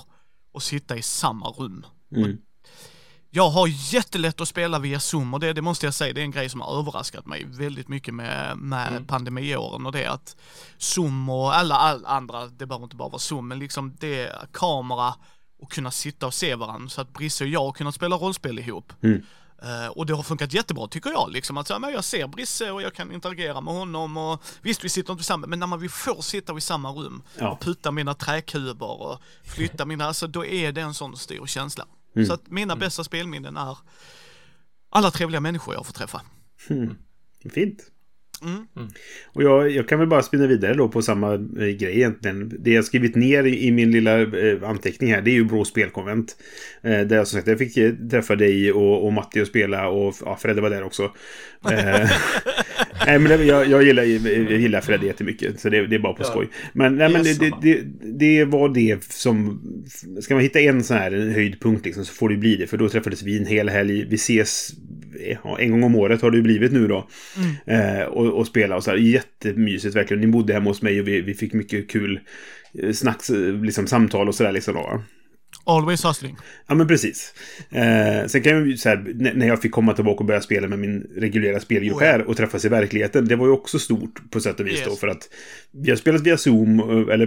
och 0.53 0.63
sitta 0.63 0.97
i 0.97 1.01
samma 1.01 1.47
rum. 1.47 1.86
Mm. 2.16 2.38
Jag 3.36 3.50
har 3.50 3.68
jättelätt 3.94 4.42
att 4.42 4.48
spela 4.48 4.80
via 4.80 5.00
Zoom 5.00 5.34
och 5.34 5.40
det, 5.40 5.54
det 5.54 5.62
måste 5.62 5.86
jag 5.86 5.94
säga, 5.94 6.14
det 6.14 6.22
är 6.22 6.26
en 6.26 6.32
grej 6.32 6.50
som 6.50 6.62
har 6.62 6.80
överraskat 6.80 7.26
mig 7.26 7.46
väldigt 7.50 7.88
mycket 7.88 8.14
med, 8.14 8.58
med 8.58 9.08
pandemiåren 9.08 9.86
och 9.86 9.92
det 9.92 10.04
är 10.04 10.10
att 10.10 10.36
Zoom 10.78 11.30
och 11.30 11.56
alla, 11.56 11.76
alla 11.76 12.08
andra, 12.08 12.46
det 12.46 12.66
behöver 12.66 12.84
inte 12.84 12.96
bara 12.96 13.10
vara 13.10 13.20
Zoom, 13.20 13.48
men 13.48 13.60
liksom 13.60 13.96
det 14.00 14.32
kamera 14.52 15.14
och 15.60 15.72
kunna 15.72 15.92
sitta 15.92 16.28
och 16.28 16.34
se 16.34 16.56
varandra 16.56 16.90
så 16.90 17.02
att 17.02 17.14
Brisse 17.14 17.44
och 17.44 17.50
jag 17.50 17.60
har 17.66 17.72
kunnat 17.72 17.96
spela 17.96 18.16
rollspel 18.16 18.60
ihop. 18.60 18.94
Eh, 19.64 19.88
och 19.88 20.06
det 20.06 20.14
har 20.14 20.24
funkat 20.24 20.54
jättebra 20.54 20.88
tycker 20.88 21.10
jag, 21.10 21.32
liksom 21.32 21.58
att 21.58 21.68
så, 21.68 21.80
men 21.80 21.92
jag 21.94 22.04
ser 22.04 22.28
Brisse 22.28 22.72
och 22.72 22.82
jag 22.82 22.94
kan 22.94 23.12
interagera 23.12 23.62
med 23.62 23.74
honom 23.74 24.18
och 24.18 24.44
visst 24.62 24.84
vi 24.84 24.90
sitter 24.90 25.12
inte 25.14 25.22
tillsammans, 25.22 25.50
men 25.50 25.60
när 25.60 25.68
man 25.68 25.80
vi 25.80 25.90
får 25.90 26.22
sitta 26.22 26.58
i 26.58 26.62
samma 26.62 26.90
rum 26.92 27.22
Ja. 27.40 27.52
och 27.52 27.60
putta 27.62 27.92
mina 27.92 28.14
träkuber 28.14 29.02
och 29.02 29.22
flytta 29.44 29.86
mina, 29.86 30.06
alltså 30.06 30.28
då 30.28 30.46
är 30.46 30.72
det 30.72 30.82
en 30.82 30.94
sån 30.94 31.18
stor 31.18 31.48
känsla. 31.48 31.86
Mm. 32.16 32.26
Så 32.26 32.34
att 32.34 32.51
mina 32.51 32.76
bästa 32.76 33.03
spelminnen 33.03 33.57
är 33.57 33.78
alla 34.89 35.11
trevliga 35.11 35.41
människor 35.41 35.74
jag 35.74 35.86
får 35.86 35.93
träffa. 35.93 36.22
Fint. 37.53 37.91
Mm. 38.41 38.68
Och 39.34 39.43
jag, 39.43 39.70
jag 39.70 39.88
kan 39.88 39.99
väl 39.99 40.07
bara 40.07 40.24
spinna 40.24 40.47
vidare 40.47 40.74
då 40.74 40.89
på 40.89 41.01
samma 41.01 41.34
eh, 41.34 41.39
grej 41.57 41.95
egentligen. 41.95 42.53
Det 42.59 42.72
jag 42.72 42.86
skrivit 42.86 43.16
ner 43.16 43.43
i, 43.43 43.68
i 43.68 43.72
min 43.72 43.91
lilla 43.91 44.22
eh, 44.22 44.70
anteckning 44.70 45.13
här, 45.13 45.22
det 45.22 45.32
är 45.32 45.34
ju 45.34 45.43
Brå 45.43 45.66
spelkonvent. 45.66 46.36
Eh, 46.82 47.01
där 47.01 47.16
jag 47.16 47.28
som 47.28 47.38
sagt, 47.38 47.47
jag 47.47 47.57
fick 47.57 47.78
eh, 47.78 47.93
träffa 48.11 48.36
dig 48.36 48.72
och, 48.72 49.05
och 49.05 49.13
Matti 49.13 49.41
och 49.41 49.47
spela 49.47 49.88
och 49.88 50.16
ja, 50.26 50.36
Fredde 50.36 50.61
var 50.61 50.70
där 50.70 50.84
också. 50.84 51.03
Eh, 53.00 53.08
nej, 53.08 53.20
men 53.20 53.39
det, 53.39 53.46
jag, 53.46 53.68
jag, 53.68 53.84
gillar, 53.84 54.04
jag 54.04 54.60
gillar 54.60 54.82
Fredde 54.82 55.06
jättemycket, 55.06 55.60
så 55.60 55.70
det, 55.70 55.88
det 55.88 55.96
är 55.96 56.00
bara 56.00 56.14
på 56.14 56.24
skoj. 56.24 56.50
Men, 56.74 56.96
nej, 56.96 57.10
men 57.10 57.24
det, 57.24 57.52
det, 57.62 57.82
det, 58.20 58.46
var 58.46 58.70
det 58.70 59.04
som... 59.04 59.62
Ska 60.22 60.34
man 60.34 60.43
hitta 60.43 60.60
en 60.60 60.84
sån 60.84 60.98
här 60.98 61.12
en 61.12 61.32
höjdpunkt 61.32 61.86
liksom, 61.86 62.06
så 62.06 62.14
får 62.14 62.30
det 62.30 62.38
bli 62.38 62.56
det. 62.56 62.68
För 62.68 62.78
då 62.78 62.89
träffades 62.89 63.24
vi 63.24 63.38
en 63.38 63.46
hel 63.46 63.70
helg. 63.70 64.06
Vi 64.10 64.16
ses 64.16 64.72
ja, 65.43 65.60
en 65.60 65.72
gång 65.72 65.84
om 65.84 65.96
året 65.96 66.22
har 66.22 66.32
det 66.32 66.38
ju 66.38 66.43
blivit 66.43 66.72
nu 66.72 66.88
då. 66.88 67.08
Eh, 67.66 68.02
och, 68.02 68.28
och 68.28 68.48
spela 68.48 68.76
och 68.76 68.84
så 68.84 68.91
här. 68.91 68.98
Jättemysigt 68.98 69.96
verkligen. 69.96 70.22
Ni 70.22 70.28
bodde 70.28 70.54
hemma 70.54 70.70
hos 70.70 70.82
mig 70.82 71.02
och 71.02 71.08
vi, 71.08 71.22
vi 71.22 71.34
fick 71.34 71.54
mycket 71.54 71.89
kul 71.89 72.20
eh, 72.84 72.91
snacks, 72.91 73.30
eh, 73.30 73.64
liksom 73.64 73.88
samtal 73.88 74.28
och 74.28 74.36
sådär 74.36 74.52
liksom. 74.52 74.74
Då? 74.74 75.02
Always 75.68 76.03
hustling. 76.05 76.38
Ja, 76.68 76.76
men 76.76 76.88
precis. 76.88 77.34
Eh, 77.70 78.28
sen 78.28 78.41
kan 78.41 78.53
jag 78.53 78.68
ju 78.68 78.78
så 78.78 78.89
här, 78.89 79.13
när 79.36 79.47
jag 79.47 79.61
fick 79.61 79.72
komma 79.72 79.93
tillbaka 79.93 80.20
och 80.20 80.26
börja 80.26 80.41
spela 80.41 80.68
med 80.68 80.80
min 80.80 81.07
reguljära 81.18 81.59
spelgrupp 81.59 81.97
Oh, 81.97 82.03
ja. 82.03 82.11
här 82.11 82.22
och 82.30 82.38
träffas 82.38 82.66
i 82.66 82.70
verkligheten, 82.70 83.28
det 83.28 83.36
var 83.36 83.45
ju 83.45 83.51
också 83.51 83.80
stort 83.80 84.32
på 84.32 84.39
sätt 84.39 84.59
och 84.59 84.68
vis 84.68 84.82
då. 84.86 84.89
Yes. 84.89 84.99
För 84.99 85.07
att 85.07 85.30
vi 85.72 85.89
har 85.89 85.97
spelat 85.97 86.22
via 86.22 86.38
Zoom 86.38 86.80
och- 86.80 87.13
eller 87.13 87.26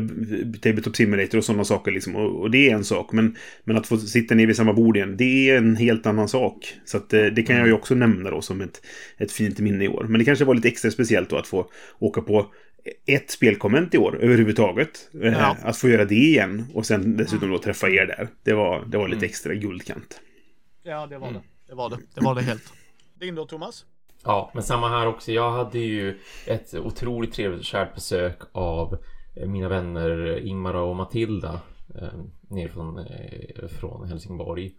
Tabletop 0.59 0.97
Simulator 0.97 1.39
och 1.39 1.45
sådana 1.45 1.65
saker 1.65 1.91
liksom. 1.93 2.17
Och, 2.17 2.41
och 2.41 2.51
det 2.51 2.71
är 2.71 2.75
en 2.75 2.85
sak. 2.85 3.13
Men, 3.13 3.37
men 3.65 3.77
att 3.77 3.87
få 3.87 3.99
sitta 3.99 4.35
ner 4.35 4.47
vid 4.47 4.57
samma 4.57 4.73
bord 4.73 4.97
igen, 4.97 5.17
det 5.17 5.51
är 5.51 5.57
en 5.57 5.77
helt 5.77 6.07
annan 6.07 6.29
sak. 6.29 6.75
Så 6.85 6.97
att, 6.97 7.13
eh, 7.13 7.25
det 7.25 7.43
kan 7.43 7.57
jag 7.57 7.67
ju 7.67 7.73
också 7.73 7.95
nämna 7.95 8.31
då 8.31 8.43
som 8.43 8.61
ett, 8.61 8.83
ett 9.19 9.33
fint 9.33 9.59
minne 9.59 9.85
i 9.85 9.89
år. 9.89 10.07
Men 10.09 10.19
det 10.19 10.25
kanske 10.25 10.45
var 10.45 10.55
lite 10.55 10.69
extra 10.69 10.91
speciellt 10.91 11.31
då 11.31 11.37
att 11.37 11.47
få 11.47 11.71
åka 11.99 12.21
på 12.21 12.47
ett 13.07 13.31
spelkomment 13.31 13.95
i 13.95 13.99
år 13.99 14.19
överhuvudtaget. 14.23 15.11
Eh, 15.23 15.33
Ja. 15.33 15.57
Att 15.63 15.77
få 15.77 15.89
göra 15.89 16.05
det 16.05 16.15
igen 16.15 16.67
och 16.75 16.87
sen 16.87 17.17
dessutom 17.17 17.51
då 17.51 17.59
träffa 17.59 17.89
er 17.89 18.07
där. 18.07 18.29
Det 18.43 18.53
var, 18.53 18.85
det 18.87 18.99
var 18.99 19.09
lite 19.09 19.27
extra 19.27 19.55
guldkant. 19.55 20.21
Ja, 20.83 21.07
det 21.07 21.19
var 21.19 21.33
det. 21.33 21.41
Det 21.69 21.75
var 21.75 21.91
det. 21.91 21.97
Det 22.15 22.21
var 22.21 22.35
det 22.35 22.43
helt. 22.43 22.73
Din 23.15 23.35
då, 23.35 23.47
Thomas? 23.47 23.85
Ja, 24.25 24.51
men 24.55 24.63
samma 24.63 24.89
här 24.89 25.07
också. 25.07 25.33
Jag 25.33 25.51
hade 25.51 25.79
ju 25.79 26.19
ett 26.47 26.75
otroligt 26.75 27.33
trevligt 27.35 27.59
och 27.61 27.65
kärt 27.65 27.95
besök 27.95 28.39
av 28.53 28.99
eh, 29.37 29.49
mina 29.49 29.69
vänner 29.69 30.39
Ingmar 30.39 30.75
och 30.75 30.97
Matilda 30.97 31.61
eh, 31.95 32.09
ner 32.51 32.69
från, 32.69 32.99
eh, 32.99 33.69
från 33.81 34.09
Helsingborg. 34.09 34.75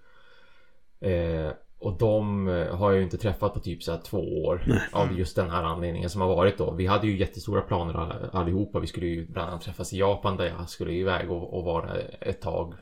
Eh, 1.01 1.51
och 1.79 1.97
de 1.97 2.47
eh, 2.47 2.75
har 2.75 2.91
jag 2.91 2.97
ju 2.97 3.03
inte 3.03 3.17
träffat 3.17 3.53
på 3.53 3.59
typ 3.59 3.83
så 3.83 3.91
här 3.91 3.99
två 3.99 4.43
år 4.43 4.61
av 4.91 5.19
just 5.19 5.35
den 5.35 5.49
här 5.49 5.63
anledningen 5.63 6.09
som 6.09 6.21
har 6.21 6.27
varit 6.27 6.57
då. 6.57 6.71
Vi 6.71 6.85
hade 6.85 7.07
ju 7.07 7.17
jättestora 7.17 7.61
planer 7.61 7.93
all- 7.93 8.29
allihopa. 8.33 8.79
Vi 8.79 8.87
skulle 8.87 9.07
ju 9.07 9.27
bland 9.27 9.49
annat 9.49 9.61
träffas 9.61 9.93
i 9.93 9.97
Japan 9.97 10.37
där 10.37 10.45
jag 10.45 10.69
skulle 10.69 10.91
iväg 10.91 11.31
och, 11.31 11.57
och 11.57 11.63
vara 11.63 11.97
ett 12.21 12.41
tag. 12.41 12.73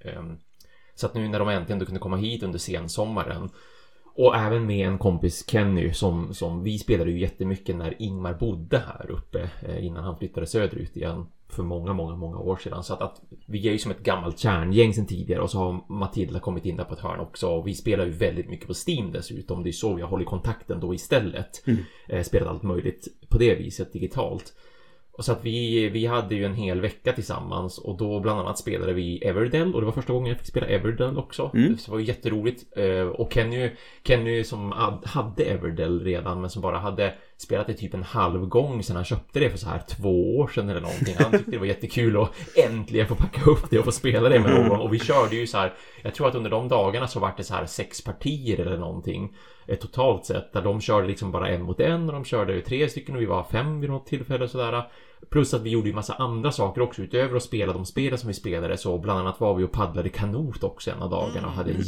Ehm, 0.00 0.38
så 0.94 1.06
att 1.06 1.14
nu 1.14 1.28
när 1.28 1.38
de 1.38 1.48
äntligen 1.48 1.78
då 1.78 1.84
kunde 1.86 2.00
komma 2.00 2.16
hit 2.16 2.42
under 2.42 2.58
sensommaren 2.58 3.50
och 4.14 4.36
även 4.36 4.66
med 4.66 4.88
en 4.88 4.98
kompis 4.98 5.44
Kenny 5.50 5.92
som, 5.92 6.34
som 6.34 6.62
vi 6.62 6.78
spelade 6.78 7.10
ju 7.10 7.20
jättemycket 7.20 7.76
när 7.76 8.02
Ingmar 8.02 8.34
bodde 8.34 8.78
här 8.78 9.10
uppe 9.10 9.50
eh, 9.62 9.84
innan 9.84 10.04
han 10.04 10.18
flyttade 10.18 10.46
söderut 10.46 10.96
igen 10.96 11.26
för 11.48 11.62
många, 11.62 11.92
många, 11.92 12.16
många 12.16 12.38
år 12.38 12.56
sedan. 12.56 12.82
Så 12.82 12.94
att, 12.94 13.02
att 13.02 13.20
vi 13.46 13.68
är 13.68 13.72
ju 13.72 13.78
som 13.78 13.90
ett 13.90 14.02
gammalt 14.02 14.38
kärngäng 14.38 14.94
sedan 14.94 15.06
tidigare 15.06 15.40
och 15.42 15.50
så 15.50 15.58
har 15.58 15.92
Matilda 15.92 16.40
kommit 16.40 16.64
in 16.64 16.76
där 16.76 16.84
på 16.84 16.94
ett 16.94 17.00
hörn 17.00 17.20
också. 17.20 17.48
Och 17.48 17.66
vi 17.66 17.74
spelar 17.74 18.04
ju 18.04 18.10
väldigt 18.10 18.48
mycket 18.48 18.66
på 18.66 18.74
Steam 18.88 19.12
dessutom. 19.12 19.62
Det 19.62 19.70
är 19.70 19.72
så 19.72 19.94
vi 19.94 20.02
har 20.02 20.08
hållit 20.08 20.28
kontakten 20.28 20.80
då 20.80 20.94
istället. 20.94 21.62
Eh, 22.08 22.22
spelat 22.22 22.48
allt 22.48 22.62
möjligt 22.62 23.08
på 23.28 23.38
det 23.38 23.54
viset 23.54 23.92
digitalt. 23.92 24.52
Och 25.12 25.24
så 25.24 25.32
att 25.32 25.44
vi, 25.44 25.88
vi 25.88 26.06
hade 26.06 26.34
ju 26.34 26.44
en 26.44 26.54
hel 26.54 26.80
vecka 26.80 27.12
tillsammans 27.12 27.78
och 27.78 27.96
då 27.96 28.20
bland 28.20 28.40
annat 28.40 28.58
spelade 28.58 28.92
vi 28.92 29.18
Everdell 29.18 29.74
och 29.74 29.80
det 29.80 29.84
var 29.84 29.92
första 29.92 30.12
gången 30.12 30.28
jag 30.28 30.38
fick 30.38 30.46
spela 30.46 30.66
Everdell 30.66 31.18
också. 31.18 31.50
Så 31.78 31.84
det 31.86 31.92
var 31.92 31.98
ju 31.98 32.04
jätteroligt. 32.04 32.78
Eh, 32.78 33.00
Och 33.06 33.32
Kenny, 33.32 33.70
Kenny 34.04 34.44
som 34.44 34.72
ad- 34.72 35.02
hade 35.06 35.44
Everdell 35.44 36.00
redan 36.04 36.40
men 36.40 36.50
som 36.50 36.62
bara 36.62 36.78
hade 36.78 37.14
spelat 37.38 37.66
det 37.66 37.74
typ 37.74 37.94
en 37.94 38.02
halv 38.02 38.46
gång 38.46 38.82
sedan 38.82 38.96
han 38.96 39.04
köpte 39.04 39.40
det 39.40 39.50
för 39.50 39.58
så 39.58 39.68
här 39.68 39.82
två 39.88 40.36
år 40.38 40.48
sedan 40.48 40.68
eller 40.68 40.80
någonting. 40.80 41.14
Han 41.18 41.30
tyckte 41.30 41.50
det 41.50 41.58
var 41.58 41.66
jättekul 41.66 42.22
att 42.22 42.32
äntligen 42.56 43.06
få 43.06 43.14
packa 43.14 43.50
upp 43.50 43.70
det 43.70 43.78
och 43.78 43.84
få 43.84 43.92
spela 43.92 44.28
det 44.28 44.40
med 44.40 44.50
någon. 44.50 44.80
Och 44.80 44.94
vi 44.94 44.98
körde 44.98 45.36
ju 45.36 45.46
så 45.46 45.58
här, 45.58 45.74
jag 46.02 46.14
tror 46.14 46.28
att 46.28 46.34
under 46.34 46.50
de 46.50 46.68
dagarna 46.68 47.08
så 47.08 47.20
var 47.20 47.34
det 47.36 47.44
så 47.44 47.54
här 47.54 47.66
sex 47.66 48.04
partier 48.04 48.60
eller 48.60 48.78
någonting 48.78 49.34
eh, 49.66 49.78
totalt 49.78 50.24
sett. 50.24 50.52
Där 50.52 50.62
de 50.62 50.80
körde 50.80 51.06
liksom 51.06 51.32
bara 51.32 51.48
en 51.48 51.62
mot 51.62 51.80
en 51.80 52.06
och 52.06 52.12
de 52.12 52.24
körde 52.24 52.60
tre 52.60 52.88
stycken 52.88 53.14
och 53.14 53.20
vi 53.20 53.26
var 53.26 53.44
fem 53.44 53.80
vid 53.80 53.90
något 53.90 54.06
tillfälle 54.06 54.44
och 54.44 54.50
sådär. 54.50 54.90
Plus 55.30 55.54
att 55.54 55.62
vi 55.62 55.70
gjorde 55.70 55.88
ju 55.88 55.94
massa 55.94 56.14
andra 56.14 56.52
saker 56.52 56.80
också 56.80 57.02
utöver 57.02 57.36
att 57.36 57.42
spela 57.42 57.72
de 57.72 57.84
spelen 57.84 58.18
som 58.18 58.28
vi 58.28 58.34
spelade 58.34 58.76
så 58.76 58.98
bland 58.98 59.20
annat 59.20 59.40
var 59.40 59.54
vi 59.54 59.64
och 59.64 59.72
paddlade 59.72 60.08
kanot 60.08 60.64
också 60.64 60.90
en 60.90 61.02
av 61.02 61.10
dagarna 61.10 61.46
och 61.46 61.52
hade 61.52 61.70
en 61.70 61.82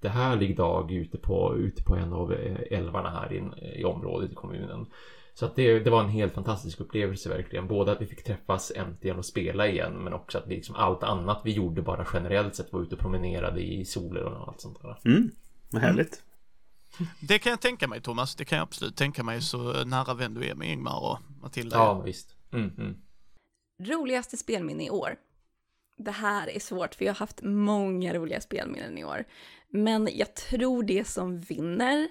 jättehärlig 0.00 0.56
dag 0.56 0.92
ute 0.92 1.18
på, 1.18 1.56
ute 1.56 1.82
på 1.82 1.96
en 1.96 2.12
av 2.12 2.32
eh, 2.32 2.78
älvarna 2.78 3.10
här 3.10 3.32
i, 3.32 3.80
i 3.80 3.84
området 3.84 4.32
i 4.32 4.34
kommunen. 4.34 4.86
Så 5.34 5.46
att 5.46 5.56
det, 5.56 5.78
det 5.78 5.90
var 5.90 6.02
en 6.02 6.08
helt 6.08 6.34
fantastisk 6.34 6.80
upplevelse 6.80 7.28
verkligen. 7.28 7.66
Både 7.68 7.92
att 7.92 8.00
vi 8.00 8.06
fick 8.06 8.24
träffas 8.24 8.72
äntligen 8.76 9.18
och 9.18 9.24
spela 9.24 9.68
igen 9.68 9.92
men 9.92 10.12
också 10.12 10.38
att 10.38 10.46
vi 10.46 10.54
liksom 10.54 10.74
allt 10.74 11.02
annat 11.02 11.40
vi 11.44 11.52
gjorde 11.52 11.82
bara 11.82 12.06
generellt 12.12 12.56
sett 12.56 12.72
var 12.72 12.80
ute 12.80 12.94
och 12.94 13.00
promenerade 13.00 13.60
i 13.60 13.84
solen 13.84 14.26
och 14.26 14.48
allt 14.48 14.60
sånt 14.60 14.82
där. 14.82 14.98
Mm, 15.04 15.30
vad 15.70 15.82
härligt. 15.82 16.22
Det 17.20 17.38
kan 17.38 17.50
jag 17.50 17.60
tänka 17.60 17.88
mig, 17.88 18.00
Thomas. 18.00 18.34
Det 18.34 18.44
kan 18.44 18.58
jag 18.58 18.62
absolut 18.62 18.96
tänka 18.96 19.22
mig 19.22 19.40
så 19.40 19.84
nära 19.84 20.14
vän 20.14 20.34
du 20.34 20.44
är 20.44 20.54
med 20.54 20.68
Ingmar 20.68 21.02
och 21.02 21.18
Matilda. 21.42 21.76
Ja, 21.76 22.00
visst. 22.00 22.36
Mm, 22.52 22.70
mm. 22.78 22.96
Roligaste 23.82 24.36
spelminne 24.36 24.86
i 24.86 24.90
år? 24.90 25.16
Det 25.96 26.10
här 26.10 26.48
är 26.48 26.60
svårt 26.60 26.94
för 26.94 27.04
jag 27.04 27.12
har 27.12 27.18
haft 27.18 27.42
många 27.42 28.14
roliga 28.14 28.40
spelminnen 28.40 28.98
i 28.98 29.04
år. 29.04 29.24
Men 29.70 30.08
jag 30.12 30.34
tror 30.34 30.82
det 30.82 31.04
som 31.04 31.38
vinner 31.38 32.08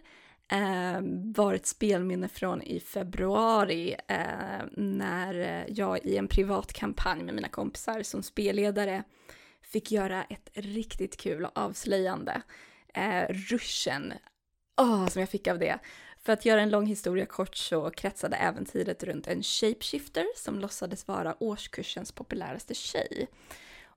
eh, 0.51 1.01
var 1.35 1.53
ett 1.53 1.65
spelminne 1.65 2.27
från 2.27 2.61
i 2.61 2.79
februari 2.79 3.95
eh, 4.07 4.65
när 4.77 5.65
jag 5.67 6.05
i 6.05 6.17
en 6.17 6.27
privat 6.27 6.73
kampanj 6.73 7.23
med 7.23 7.35
mina 7.35 7.49
kompisar 7.49 8.03
som 8.03 8.23
spelledare 8.23 9.03
fick 9.61 9.91
göra 9.91 10.23
ett 10.23 10.49
riktigt 10.53 11.17
kul 11.17 11.47
avslöjande. 11.55 12.41
Eh, 12.93 13.25
ruschen, 13.29 14.13
åh, 14.81 15.07
som 15.07 15.19
jag 15.19 15.29
fick 15.29 15.47
av 15.47 15.59
det. 15.59 15.79
För 16.21 16.33
att 16.33 16.45
göra 16.45 16.61
en 16.61 16.69
lång 16.69 16.85
historia 16.85 17.25
kort 17.25 17.55
så 17.55 17.89
kretsade 17.89 18.35
äventyret 18.35 19.03
runt 19.03 19.27
en 19.27 19.43
shapeshifter 19.43 20.25
som 20.35 20.59
låtsades 20.59 21.07
vara 21.07 21.43
årskursens 21.43 22.11
populäraste 22.11 22.73
tjej. 22.73 23.27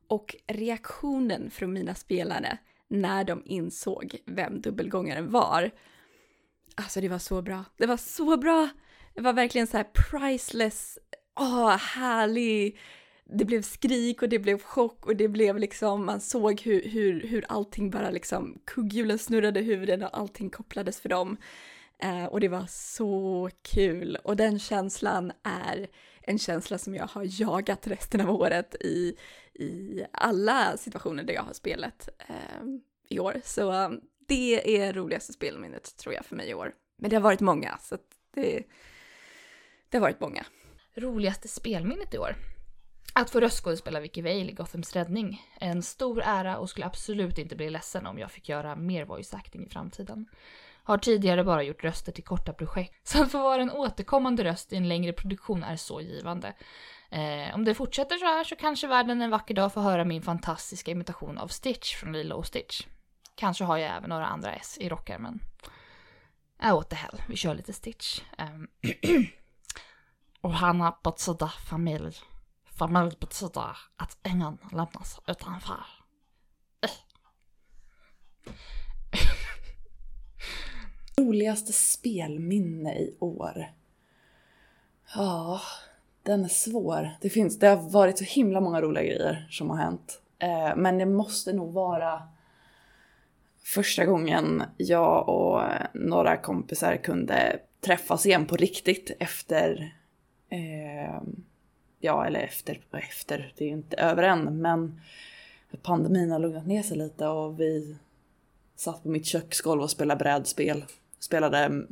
Och 0.07 0.37
reaktionen 0.47 1.51
från 1.51 1.73
mina 1.73 1.95
spelare 1.95 2.59
när 2.93 3.25
de 3.25 3.43
insåg 3.45 4.17
vem 4.27 4.61
dubbelgångaren 4.61 5.31
var. 5.31 5.71
Alltså 6.75 7.01
det 7.01 7.09
var 7.09 7.19
så 7.19 7.43
bra. 7.43 7.65
Det 7.77 7.87
var 7.87 7.97
så 7.97 8.37
bra! 8.37 8.69
Det 9.15 9.21
var 9.21 9.33
verkligen 9.33 9.67
så 9.67 9.77
här 9.77 9.87
priceless, 10.11 10.99
åh, 11.41 11.77
härlig. 11.77 12.79
Det 13.39 13.45
blev 13.45 13.63
skrik 13.63 14.23
och 14.23 14.29
det 14.29 14.39
blev 14.39 14.63
chock 14.63 15.07
och 15.07 15.17
det 15.17 15.29
blev 15.29 15.59
liksom, 15.59 16.07
man 16.07 16.21
såg 16.21 16.61
hur, 16.61 16.89
hur, 16.89 17.21
hur 17.21 17.45
allting 17.49 17.91
bara 17.91 18.11
liksom, 18.11 18.59
kugghjulen 18.67 19.19
snurrade 19.19 19.61
i 19.61 19.63
huvuden 19.63 20.03
och 20.03 20.19
allting 20.19 20.51
kopplades 20.51 21.01
för 21.01 21.09
dem. 21.09 21.37
Eh, 21.99 22.25
och 22.25 22.41
det 22.41 22.49
var 22.49 22.67
så 22.69 23.51
kul 23.63 24.17
och 24.25 24.37
den 24.37 24.59
känslan 24.59 25.33
är 25.43 25.87
en 26.23 26.39
känsla 26.39 26.79
som 26.79 26.95
jag 26.95 27.07
har 27.07 27.41
jagat 27.41 27.87
resten 27.87 28.21
av 28.21 28.31
året 28.31 28.75
i, 28.75 29.17
i 29.55 30.05
alla 30.13 30.77
situationer 30.77 31.25
där 31.25 31.35
jag 31.35 31.43
har 31.43 31.53
spelat 31.53 32.09
eh, 32.29 32.65
i 33.09 33.19
år. 33.19 33.41
Så 33.45 33.73
um, 33.73 34.01
det 34.29 34.79
är 34.81 34.93
roligaste 34.93 35.33
spelminnet 35.33 35.97
tror 35.97 36.15
jag 36.15 36.25
för 36.25 36.37
mig 36.37 36.49
i 36.49 36.55
år. 36.55 36.75
Men 36.97 37.11
det 37.11 37.17
har 37.17 37.23
varit 37.23 37.41
många, 37.41 37.79
så 37.79 37.95
att 37.95 38.07
det, 38.35 38.63
det 39.89 39.97
har 39.97 40.03
varit 40.03 40.21
många. 40.21 40.47
Roligaste 40.95 41.49
spelminnet 41.49 42.15
i 42.15 42.19
år? 42.19 42.37
Att 43.15 43.31
få 43.31 43.41
röstskådespela 43.41 44.01
Vicky 44.01 44.23
Vale 44.23 44.51
i 44.51 44.53
Gothams 44.53 44.93
räddning. 44.93 45.43
En 45.61 45.83
stor 45.83 46.23
ära 46.25 46.59
och 46.59 46.71
skulle 46.71 46.87
absolut 46.87 47.39
inte 47.39 47.57
bli 47.57 47.71
ledsen 47.71 48.07
om 48.07 48.19
jag 48.19 48.31
fick 48.31 48.49
göra 48.49 48.77
mer 48.77 49.05
voice 49.05 49.35
acting 49.35 49.67
i 49.67 49.69
framtiden. 49.69 50.27
Har 50.85 50.99
tidigare 50.99 51.45
bara 51.45 51.63
gjort 51.63 51.85
röster 51.85 52.13
till 52.13 52.25
korta 52.25 52.53
projekt, 52.53 52.95
så 53.09 53.23
att 53.23 53.33
få 53.33 53.43
vara 53.43 53.63
en 53.63 53.71
återkommande 53.71 54.45
röst 54.45 54.73
i 54.73 54.77
en 54.77 54.89
längre 54.89 55.13
produktion 55.13 55.65
är 55.65 55.77
så 55.77 56.01
givande. 56.01 56.55
Eh, 57.11 57.55
om 57.55 57.65
det 57.65 57.75
fortsätter 57.75 58.17
så 58.17 58.25
här 58.25 58.45
så 58.45 58.57
kanske 58.57 58.87
världen 58.87 59.23
en 59.23 59.31
vacker 59.31 59.55
dag 59.55 59.73
får 59.73 59.81
höra 59.81 60.05
min 60.05 60.23
fantastiska 60.23 60.91
imitation 60.91 61.39
av 61.39 61.49
Stitch 61.49 61.97
från 61.97 62.13
Lilo 62.13 62.35
och 62.35 62.47
Stitch. 62.47 62.87
Kanske 63.35 63.65
har 63.65 63.77
jag 63.77 63.97
även 63.97 64.11
några 64.11 64.27
andra 64.27 64.55
S 64.55 64.79
i 64.81 64.89
rockärmen. 64.89 65.41
Äh, 66.63 66.75
what 66.75 66.91
the 66.91 66.97
hell, 66.97 67.23
vi 67.29 67.37
kör 67.37 67.55
lite 67.55 67.73
Stitch. 67.73 68.21
Eh, 68.39 68.47
och 70.41 70.55
har 70.55 71.03
betyder 71.03 71.49
familj. 71.49 72.17
Familj 72.65 73.17
betyder 73.21 73.77
att 73.97 74.19
ingen 74.27 74.59
lämnas 74.73 75.21
utanför. 75.27 75.85
Äh. 76.81 76.91
Roligaste 81.17 81.73
spelminne 81.73 82.95
i 82.95 83.17
år? 83.19 83.67
Ja, 85.15 85.61
den 86.23 86.45
är 86.45 86.49
svår. 86.49 87.11
Det, 87.21 87.31
finns, 87.31 87.59
det 87.59 87.67
har 87.67 87.91
varit 87.91 88.19
så 88.19 88.25
himla 88.25 88.61
många 88.61 88.81
roliga 88.81 89.05
grejer 89.05 89.47
som 89.51 89.71
har 89.71 89.77
hänt. 89.77 90.23
Eh, 90.39 90.77
men 90.77 90.99
det 90.99 91.07
måste 91.07 91.53
nog 91.53 91.73
vara 91.73 92.23
första 93.65 94.05
gången 94.05 94.63
jag 94.77 95.29
och 95.29 95.63
några 95.95 96.37
kompisar 96.37 96.97
kunde 96.97 97.59
träffas 97.81 98.27
igen 98.27 98.47
på 98.47 98.57
riktigt 98.57 99.17
efter 99.21 99.95
eh, 100.49 101.23
ja, 102.01 102.27
eller 102.27 102.41
efter 102.41 102.81
efter, 102.91 103.53
det 103.57 103.65
är 103.65 103.69
ju 103.69 103.75
inte 103.75 103.97
över 103.97 104.23
än, 104.23 104.61
men 104.61 105.01
pandemin 105.83 106.31
har 106.31 106.39
lugnat 106.39 106.67
ner 106.67 106.83
sig 106.83 106.97
lite 106.97 107.27
och 107.27 107.61
vi 107.61 107.97
satt 108.77 109.03
på 109.03 109.09
mitt 109.09 109.27
köksgolv 109.27 109.83
och 109.83 109.91
spelade 109.91 110.19
brädspel. 110.19 110.85
Spelade 111.23 111.87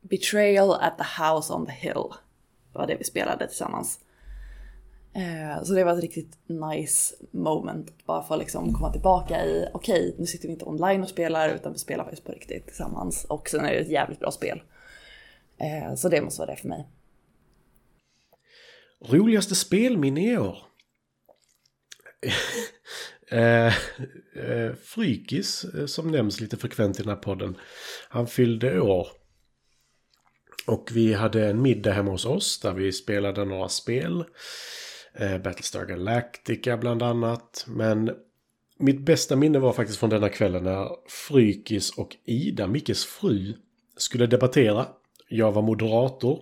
Betrayal 0.00 0.74
at 0.74 0.98
the 0.98 1.22
House 1.22 1.52
on 1.52 1.66
the 1.66 1.72
Hill. 1.72 2.04
Det 2.72 2.78
var 2.78 2.86
det 2.86 2.96
vi 2.96 3.04
spelade 3.04 3.46
tillsammans. 3.46 4.00
Eh, 5.14 5.62
så 5.62 5.72
det 5.72 5.84
var 5.84 5.92
ett 5.92 6.00
riktigt 6.00 6.38
nice 6.46 7.14
moment. 7.30 8.06
Bara 8.06 8.22
få 8.22 8.36
liksom 8.36 8.74
komma 8.74 8.92
tillbaka 8.92 9.44
i, 9.44 9.68
okej, 9.72 10.08
okay, 10.08 10.14
nu 10.18 10.26
sitter 10.26 10.48
vi 10.48 10.52
inte 10.52 10.64
online 10.64 11.02
och 11.02 11.08
spelar 11.08 11.54
utan 11.54 11.72
vi 11.72 11.78
spelar 11.78 12.04
faktiskt 12.04 12.24
på 12.24 12.32
riktigt 12.32 12.66
tillsammans. 12.66 13.24
Och 13.24 13.48
sen 13.48 13.64
är 13.64 13.72
det 13.72 13.78
ett 13.78 13.90
jävligt 13.90 14.20
bra 14.20 14.30
spel. 14.30 14.62
Eh, 15.58 15.94
så 15.94 16.08
det 16.08 16.22
måste 16.22 16.40
vara 16.40 16.50
det 16.50 16.56
för 16.56 16.68
mig. 16.68 16.88
Roligaste 19.00 19.54
spelminne 19.54 20.32
i 20.32 20.38
år? 20.38 20.58
eh, 23.30 23.74
eh, 24.36 24.74
Frykis, 24.82 25.64
eh, 25.64 25.86
som 25.86 26.10
nämns 26.10 26.40
lite 26.40 26.56
frekvent 26.56 27.00
i 27.00 27.02
den 27.02 27.10
här 27.10 27.22
podden, 27.22 27.56
han 28.08 28.26
fyllde 28.26 28.80
år. 28.80 29.08
Och 30.66 30.90
vi 30.92 31.12
hade 31.12 31.46
en 31.48 31.62
middag 31.62 31.92
hemma 31.92 32.10
hos 32.10 32.26
oss 32.26 32.60
där 32.60 32.72
vi 32.72 32.92
spelade 32.92 33.44
några 33.44 33.68
spel. 33.68 34.24
Eh, 35.14 35.38
Battlestar 35.38 35.84
Galactica 35.84 36.76
bland 36.76 37.02
annat. 37.02 37.64
Men 37.68 38.10
mitt 38.78 39.00
bästa 39.00 39.36
minne 39.36 39.58
var 39.58 39.72
faktiskt 39.72 39.98
från 39.98 40.10
denna 40.10 40.28
kvällen 40.28 40.64
när 40.64 40.88
Frykis 41.08 41.90
och 41.90 42.16
Ida, 42.24 42.66
Mickes 42.66 43.04
fru, 43.04 43.54
skulle 43.96 44.26
debattera. 44.26 44.86
Jag 45.28 45.52
var 45.52 45.62
moderator. 45.62 46.40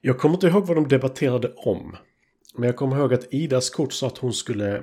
Jag 0.00 0.18
kommer 0.18 0.34
inte 0.34 0.46
ihåg 0.46 0.66
vad 0.66 0.76
de 0.76 0.88
debatterade 0.88 1.52
om. 1.56 1.96
Men 2.54 2.66
jag 2.66 2.76
kommer 2.76 2.96
ihåg 2.96 3.14
att 3.14 3.34
Idas 3.34 3.70
kort 3.70 3.92
sa 3.92 4.06
att 4.06 4.18
hon 4.18 4.32
skulle 4.32 4.82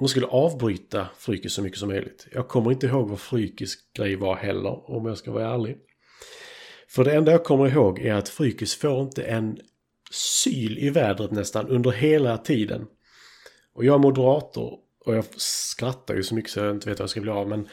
hon 0.00 0.08
skulle 0.08 0.26
avbryta 0.26 1.06
Frykis 1.18 1.52
så 1.52 1.62
mycket 1.62 1.78
som 1.78 1.88
möjligt. 1.88 2.26
Jag 2.32 2.48
kommer 2.48 2.72
inte 2.72 2.86
ihåg 2.86 3.08
vad 3.08 3.20
Frykis 3.20 3.74
grej 3.96 4.16
var 4.16 4.36
heller, 4.36 4.90
om 4.90 5.06
jag 5.06 5.18
ska 5.18 5.32
vara 5.32 5.54
ärlig. 5.54 5.76
För 6.88 7.04
det 7.04 7.14
enda 7.14 7.32
jag 7.32 7.44
kommer 7.44 7.68
ihåg 7.68 7.98
är 7.98 8.14
att 8.14 8.28
Frykis 8.28 8.74
får 8.74 9.00
inte 9.02 9.22
en 9.22 9.58
syl 10.10 10.78
i 10.78 10.90
vädret 10.90 11.30
nästan 11.30 11.68
under 11.68 11.90
hela 11.90 12.38
tiden. 12.38 12.86
Och 13.74 13.84
jag 13.84 13.94
är 13.94 13.98
moderator 13.98 14.78
och 15.06 15.16
jag 15.16 15.24
skrattar 15.36 16.14
ju 16.14 16.22
så 16.22 16.34
mycket 16.34 16.50
så 16.50 16.60
jag 16.60 16.70
inte 16.70 16.88
vet 16.88 16.98
vad 16.98 17.04
jag 17.04 17.10
ska 17.10 17.20
bli 17.20 17.30
av. 17.30 17.48
Men 17.48 17.68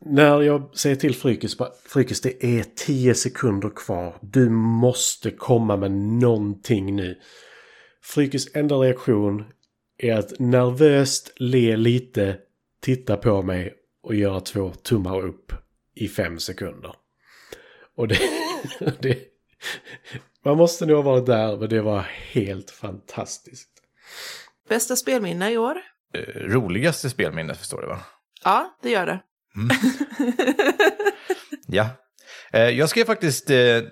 när 0.00 0.42
jag 0.42 0.78
säger 0.78 0.96
till 0.96 1.14
Frykis, 1.14 1.56
Frykis 1.88 2.20
det 2.20 2.44
är 2.44 2.64
10 2.76 3.14
sekunder 3.14 3.70
kvar. 3.76 4.16
Du 4.22 4.48
måste 4.50 5.30
komma 5.30 5.76
med 5.76 5.90
någonting 5.92 6.96
nu. 6.96 7.18
Frykis 8.02 8.56
enda 8.56 8.74
reaktion 8.76 9.44
är 9.98 10.14
att 10.14 10.38
nervöst 10.38 11.32
le 11.36 11.76
lite, 11.76 12.38
titta 12.80 13.16
på 13.16 13.42
mig 13.42 13.74
och 14.02 14.14
göra 14.14 14.40
två 14.40 14.70
tummar 14.70 15.20
upp 15.20 15.52
i 15.94 16.08
fem 16.08 16.38
sekunder. 16.38 16.94
Och 17.96 18.08
det, 18.08 18.18
det, 19.00 19.18
man 20.44 20.56
måste 20.56 20.86
nog 20.86 20.96
ha 20.96 21.02
varit 21.02 21.26
där, 21.26 21.56
men 21.56 21.68
det 21.68 21.80
var 21.80 22.00
helt 22.32 22.70
fantastiskt. 22.70 23.70
Bästa 24.68 24.96
spelminne 24.96 25.52
i 25.52 25.58
år? 25.58 25.76
Eh, 26.14 26.40
roligaste 26.40 27.10
spelminne 27.10 27.54
förstår 27.54 27.80
du 27.80 27.86
va? 27.86 28.00
Ja, 28.44 28.78
det 28.82 28.90
gör 28.90 29.06
det. 29.06 29.20
Mm. 29.56 29.76
ja. 31.66 31.88
Eh, 32.52 32.68
jag 32.68 32.88
skrev 32.88 33.04
faktiskt, 33.04 33.50
eh, 33.50 33.82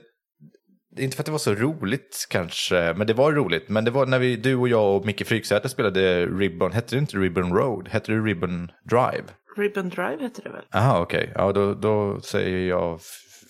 inte 0.99 1.17
för 1.17 1.23
att 1.23 1.27
det 1.27 1.33
var 1.33 1.39
så 1.39 1.55
roligt 1.55 2.27
kanske, 2.31 2.95
men 2.97 3.07
det 3.07 3.15
var 3.15 3.33
roligt. 3.33 3.69
Men 3.69 3.85
det 3.85 3.91
var 3.91 4.07
när 4.07 4.19
vi, 4.19 4.37
du 4.37 4.57
och 4.57 4.69
jag 4.69 4.97
och 4.97 5.07
Micke 5.07 5.27
Fryksäter 5.27 5.69
spelade 5.69 6.27
Ribbon, 6.27 6.73
hette 6.73 6.97
det 6.97 6.99
inte 6.99 7.17
Ribbon 7.17 7.53
Road? 7.53 7.89
Hette 7.89 8.13
det 8.13 8.19
Ribbon 8.19 8.71
Drive? 8.91 9.25
Ribbon 9.57 9.89
Drive 9.89 10.23
hette 10.23 10.43
det 10.43 10.51
väl? 10.51 10.65
Jaha, 10.71 11.01
okej. 11.01 11.23
Okay. 11.23 11.33
Ja, 11.35 11.53
då, 11.53 11.75
då 11.75 12.21
säger 12.21 12.69
jag 12.69 13.01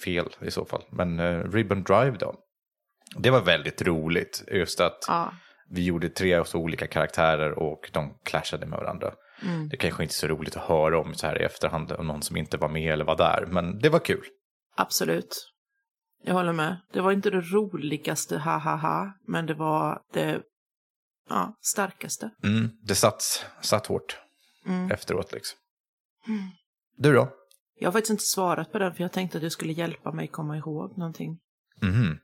fel 0.04 0.26
i 0.40 0.50
så 0.50 0.64
fall. 0.64 0.82
Men 0.90 1.20
uh, 1.20 1.52
Ribbon 1.52 1.82
Drive 1.82 2.16
då? 2.18 2.34
Det 3.18 3.30
var 3.30 3.40
väldigt 3.40 3.82
roligt. 3.82 4.44
Just 4.52 4.80
att 4.80 4.98
ja. 5.08 5.32
vi 5.70 5.84
gjorde 5.84 6.08
tre 6.08 6.44
så 6.44 6.58
olika 6.58 6.86
karaktärer 6.86 7.58
och 7.58 7.90
de 7.92 8.14
clashade 8.24 8.66
med 8.66 8.78
varandra. 8.78 9.12
Mm. 9.42 9.68
Det 9.68 9.76
kanske 9.76 10.02
inte 10.02 10.12
är 10.12 10.14
så 10.14 10.26
roligt 10.26 10.56
att 10.56 10.62
höra 10.62 10.98
om 10.98 11.14
så 11.14 11.26
här 11.26 11.42
i 11.42 11.44
efterhand, 11.44 11.92
om 11.92 12.06
någon 12.06 12.22
som 12.22 12.36
inte 12.36 12.56
var 12.56 12.68
med 12.68 12.92
eller 12.92 13.04
var 13.04 13.16
där. 13.16 13.46
Men 13.50 13.78
det 13.78 13.88
var 13.88 13.98
kul. 13.98 14.24
Absolut. 14.76 15.53
Jag 16.26 16.34
håller 16.34 16.52
med. 16.52 16.76
Det 16.92 17.00
var 17.00 17.12
inte 17.12 17.30
det 17.30 17.40
roligaste, 17.40 18.38
ha 18.38 18.58
ha 18.58 18.76
ha, 18.76 19.12
men 19.26 19.46
det 19.46 19.54
var 19.54 20.02
det 20.12 20.42
ja, 21.28 21.58
starkaste. 21.60 22.30
Mm, 22.42 22.70
det 22.82 22.94
satt, 22.94 23.46
satt 23.60 23.86
hårt 23.86 24.18
mm. 24.66 24.90
efteråt 24.90 25.32
liksom. 25.32 25.58
Mm. 26.26 26.42
Du 26.96 27.12
då? 27.12 27.32
Jag 27.80 27.88
har 27.88 27.92
faktiskt 27.92 28.10
inte 28.10 28.24
svarat 28.24 28.72
på 28.72 28.78
den 28.78 28.94
för 28.94 29.02
jag 29.02 29.12
tänkte 29.12 29.38
att 29.38 29.42
du 29.42 29.50
skulle 29.50 29.72
hjälpa 29.72 30.12
mig 30.12 30.28
komma 30.28 30.56
ihåg 30.56 30.98
någonting. 30.98 31.38
Mm. 31.82 32.18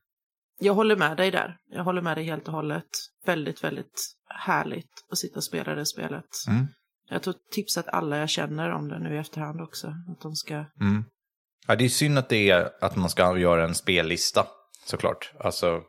Jag 0.61 0.75
håller 0.75 0.97
med 0.97 1.17
dig 1.17 1.31
där. 1.31 1.57
Jag 1.71 1.85
håller 1.85 2.03
med 2.03 2.17
dig 2.17 2.25
helt 2.25 2.49
och 2.49 2.55
hållet. 2.55 2.89
Väldigt, 3.25 3.65
väldigt 3.65 4.15
härligt 4.29 5.07
att 5.11 5.19
sitta 5.19 5.37
och 5.37 5.45
spela 5.45 5.75
det 5.75 5.87
spelet. 5.87 6.29
Mm. 6.49 6.67
Jag 7.09 7.23
tror 7.23 7.35
tipsat 7.51 7.89
alla 7.89 8.17
jag 8.17 8.31
känner 8.31 8.71
om 8.71 8.89
det 8.89 8.99
nu 8.99 9.15
i 9.15 9.19
efterhand 9.19 9.61
också. 9.61 9.87
Att 9.89 10.21
de 10.21 10.35
ska... 10.35 10.65
Mm. 11.71 11.73
Ja, 11.73 11.77
det 11.77 11.85
är 11.85 11.89
synd 11.89 12.19
att, 12.19 12.29
det 12.29 12.51
är, 12.51 12.71
att 12.81 12.97
man 12.97 13.11
ska 13.11 13.39
göra 13.39 13.65
en 13.65 13.75
spellista, 13.75 14.47
såklart. 14.87 15.33
Alltså, 15.41 15.83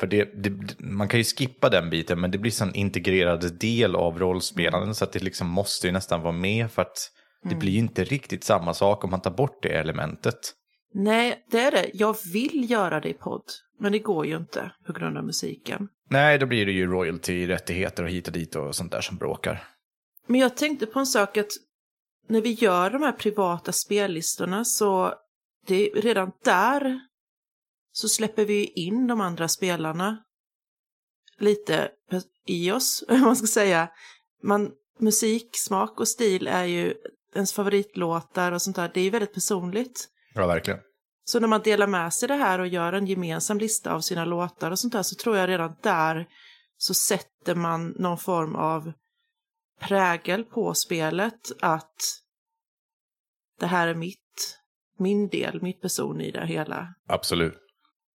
för 0.00 0.06
det, 0.06 0.24
det, 0.42 0.80
man 0.80 1.08
kan 1.08 1.20
ju 1.20 1.24
skippa 1.24 1.68
den 1.68 1.90
biten, 1.90 2.20
men 2.20 2.30
det 2.30 2.38
blir 2.38 2.62
en 2.62 2.74
integrerad 2.74 3.58
del 3.58 3.96
av 3.96 4.18
rollspelandet. 4.18 4.96
Så 4.96 5.04
att 5.04 5.12
det 5.12 5.22
liksom 5.22 5.48
måste 5.48 5.86
ju 5.86 5.92
nästan 5.92 6.22
vara 6.22 6.32
med, 6.32 6.70
för 6.70 6.82
att 6.82 7.10
det 7.42 7.48
mm. 7.48 7.58
blir 7.58 7.72
ju 7.72 7.78
inte 7.78 8.04
riktigt 8.04 8.44
samma 8.44 8.74
sak 8.74 9.04
om 9.04 9.10
man 9.10 9.20
tar 9.20 9.30
bort 9.30 9.62
det 9.62 9.68
elementet. 9.68 10.54
Nej, 10.94 11.44
det 11.50 11.60
är 11.60 11.70
det. 11.70 11.90
Jag 11.94 12.16
vill 12.32 12.70
göra 12.70 13.00
det 13.00 13.08
i 13.08 13.14
podd, 13.14 13.44
men 13.78 13.92
det 13.92 13.98
går 13.98 14.26
ju 14.26 14.36
inte 14.36 14.72
på 14.86 14.92
grund 14.92 15.18
av 15.18 15.24
musiken. 15.24 15.88
Nej, 16.10 16.38
då 16.38 16.46
blir 16.46 16.66
det 16.66 16.72
ju 16.72 16.86
royalty-rättigheter 16.86 18.02
och 18.02 18.10
hit 18.10 18.26
och 18.26 18.32
dit 18.32 18.56
och 18.56 18.74
sånt 18.74 18.92
där 18.92 19.00
som 19.00 19.16
bråkar. 19.16 19.64
Men 20.26 20.40
jag 20.40 20.56
tänkte 20.56 20.86
på 20.86 20.98
en 20.98 21.06
sak 21.06 21.36
att 21.36 21.50
när 22.32 22.40
vi 22.40 22.52
gör 22.52 22.90
de 22.90 23.02
här 23.02 23.12
privata 23.12 23.72
spellistorna 23.72 24.64
så 24.64 25.14
det 25.66 25.90
är 25.90 26.02
redan 26.02 26.32
där 26.44 27.00
så 27.92 28.08
släpper 28.08 28.44
vi 28.44 28.64
in 28.66 29.06
de 29.06 29.20
andra 29.20 29.48
spelarna 29.48 30.18
lite 31.38 31.90
i 32.46 32.72
oss, 32.72 33.04
om 33.08 33.20
man 33.20 33.36
ska 33.36 33.46
säga. 33.46 33.88
Man, 34.42 34.70
musik, 34.98 35.56
smak 35.56 36.00
och 36.00 36.08
stil 36.08 36.46
är 36.46 36.64
ju 36.64 36.94
ens 37.34 37.52
favoritlåtar 37.52 38.52
och 38.52 38.62
sånt 38.62 38.76
där. 38.76 38.90
Det 38.94 39.00
är 39.00 39.04
ju 39.04 39.10
väldigt 39.10 39.34
personligt. 39.34 40.08
Ja, 40.34 40.46
verkligen. 40.46 40.80
Så 41.24 41.40
när 41.40 41.48
man 41.48 41.62
delar 41.62 41.86
med 41.86 42.14
sig 42.14 42.28
det 42.28 42.34
här 42.34 42.58
och 42.58 42.66
gör 42.66 42.92
en 42.92 43.06
gemensam 43.06 43.58
lista 43.58 43.94
av 43.94 44.00
sina 44.00 44.24
låtar 44.24 44.70
och 44.70 44.78
sånt 44.78 44.92
där 44.92 45.02
så 45.02 45.14
tror 45.14 45.36
jag 45.36 45.48
redan 45.48 45.76
där 45.82 46.26
så 46.76 46.94
sätter 46.94 47.54
man 47.54 47.88
någon 47.88 48.18
form 48.18 48.56
av 48.56 48.92
prägel 49.80 50.44
på 50.44 50.74
spelet 50.74 51.52
att 51.60 52.21
det 53.62 53.68
här 53.68 53.88
är 53.88 53.94
mitt, 53.94 54.58
min 54.98 55.28
del, 55.28 55.62
mitt 55.62 55.80
person 55.80 56.20
i 56.20 56.30
det 56.30 56.46
hela. 56.46 56.94
Absolut. 57.08 57.58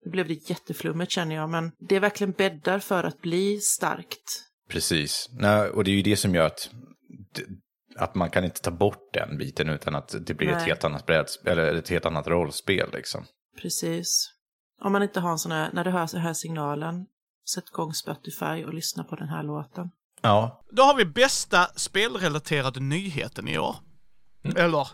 Nu 0.05 0.11
blev 0.11 0.29
det 0.29 0.51
jätteflummigt 0.51 1.13
känner 1.13 1.35
jag, 1.37 1.51
men 1.51 1.73
det 1.79 1.97
är 1.97 2.01
verkligen 2.01 2.33
bäddar 2.33 2.79
för 2.79 3.05
att 3.05 3.21
bli 3.21 3.61
starkt. 3.61 4.43
Precis. 4.69 5.29
Nej, 5.33 5.71
och 5.71 5.85
det 5.85 5.91
är 5.91 5.95
ju 5.95 6.03
det 6.03 6.17
som 6.17 6.35
gör 6.35 6.47
att, 6.47 6.71
att 7.97 8.15
man 8.15 8.31
kan 8.31 8.45
inte 8.45 8.61
ta 8.61 8.71
bort 8.71 9.13
den 9.13 9.39
biten 9.39 9.69
utan 9.69 9.95
att 9.95 10.15
det 10.27 10.35
blir 10.35 10.49
ett 10.49 10.63
helt 10.63 10.85
annat 10.85 11.07
brädspel, 11.07 11.59
eller 11.59 11.75
ett 11.75 11.89
helt 11.89 12.07
annat 12.07 12.27
rollspel 12.27 12.91
liksom. 12.93 13.25
Precis. 13.63 14.33
Om 14.83 14.93
man 14.93 15.03
inte 15.03 15.21
har 15.21 15.31
en 15.31 15.39
sån 15.39 15.53
här, 15.53 15.71
när 15.73 15.85
du 15.85 15.91
hör 15.91 16.09
den 16.13 16.21
här 16.21 16.35
signalen, 16.35 17.07
sätt 17.55 17.69
igång 17.69 17.93
Spotify 17.93 18.65
och 18.65 18.75
lyssna 18.75 19.05
på 19.05 19.17
den 19.17 19.29
här 19.29 19.43
låten. 19.43 19.91
Ja, 20.23 20.65
Då 20.71 20.83
har 20.83 20.97
vi 20.97 21.05
bästa 21.05 21.67
spelrelaterade 21.77 22.81
nyheten 22.81 23.49
i 23.49 23.59
år. 23.59 23.77
Eller, 24.57 24.89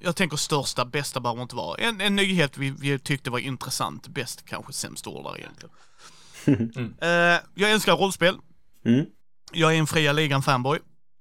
jag 0.00 0.16
tänker 0.16 0.36
största, 0.36 0.84
bästa 0.84 1.20
behöver 1.20 1.42
inte 1.42 1.56
vara. 1.56 1.76
En, 1.78 2.00
en 2.00 2.16
nyhet 2.16 2.58
vi, 2.58 2.70
vi 2.70 2.98
tyckte 2.98 3.30
var 3.30 3.38
intressant, 3.38 4.08
bäst 4.08 4.44
kanske 4.44 4.72
sämst 4.72 5.06
ord 5.06 5.24
där 5.24 5.38
egentligen. 5.38 5.74
Eh, 7.00 7.40
jag 7.54 7.70
älskar 7.70 7.96
rollspel. 7.96 8.38
Mm. 8.84 9.06
Jag 9.52 9.74
är 9.74 9.78
en 9.78 9.86
fria 9.86 10.12
ligan 10.12 10.42
fanboy. 10.42 10.78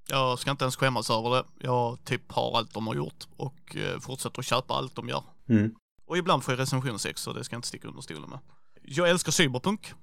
Jag 0.09 0.39
ska 0.39 0.51
inte 0.51 0.63
ens 0.63 0.75
skämmas 0.75 1.09
över 1.09 1.29
det. 1.29 1.43
Jag 1.59 2.03
typ 2.05 2.31
har 2.31 2.57
allt 2.57 2.73
de 2.73 2.87
har 2.87 2.95
gjort 2.95 3.27
och 3.37 3.75
eh, 3.75 3.99
fortsätter 3.99 4.39
att 4.39 4.45
köpa 4.45 4.73
allt 4.73 4.95
de 4.95 5.09
gör. 5.09 5.23
Mm. 5.49 5.75
Och 6.07 6.17
ibland 6.17 6.43
får 6.43 6.53
jag 6.53 6.59
recension 6.59 6.99
6 6.99 7.21
så 7.21 7.33
det 7.33 7.43
ska 7.43 7.53
jag 7.53 7.57
inte 7.57 7.67
sticka 7.67 7.87
under 7.87 8.01
stolen 8.01 8.29
med. 8.29 8.39
Jag 8.81 9.09
älskar 9.09 9.31
cyberpunk. 9.31 9.93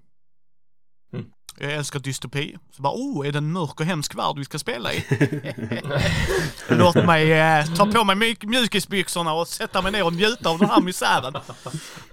Mm. 1.59 1.71
Jag 1.71 1.79
älskar 1.79 2.01
dystopi. 2.01 2.57
Så 2.71 2.83
bara, 2.83 2.93
oh, 2.95 3.27
är 3.29 3.33
det 3.33 3.39
en 3.39 3.53
mörk 3.53 3.81
och 3.81 3.87
hemsk 3.87 4.15
värld 4.15 4.35
vi 4.39 4.45
ska 4.45 4.59
spela 4.59 4.93
i? 4.95 5.05
Låt 6.69 6.95
mig 6.95 7.33
eh, 7.33 7.75
ta 7.75 7.87
på 7.87 8.05
mig 8.05 8.17
mjuk- 8.17 8.45
mjukisbyxorna 8.47 9.33
och 9.33 9.49
sätta 9.49 9.83
mig 9.83 9.93
ner 9.93 10.05
och 10.07 10.13
njuta 10.13 10.51
av 10.51 10.59
den 10.59 10.71
här 10.71 10.81
misären. 10.81 11.35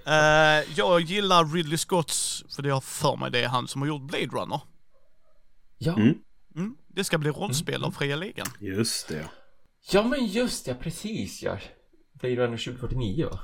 Eh, 0.06 0.64
jag 0.76 1.00
gillar 1.00 1.44
Ridley 1.54 1.78
Scotts, 1.78 2.44
för 2.56 2.62
det 2.62 2.70
har 2.70 2.80
för 2.80 3.16
mig 3.16 3.30
det 3.30 3.44
är 3.44 3.48
han 3.48 3.68
som 3.68 3.80
har 3.82 3.88
gjort 3.88 4.02
Blade 4.02 4.26
Runner. 4.26 4.60
Ja. 5.78 5.92
Mm. 5.92 6.14
Mm, 6.56 6.74
det 6.94 7.04
ska 7.04 7.18
bli 7.18 7.30
rollspel 7.30 7.84
av 7.84 7.90
Fria 7.90 8.16
Ligan. 8.16 8.46
Just 8.60 9.08
det. 9.08 9.28
ja, 9.92 10.02
men 10.02 10.26
just 10.26 10.66
ja, 10.66 10.74
precis 10.74 11.42
ja. 11.42 11.58
Blade 12.20 12.36
Runner 12.36 12.56
2049 12.56 13.28
va? 13.30 13.38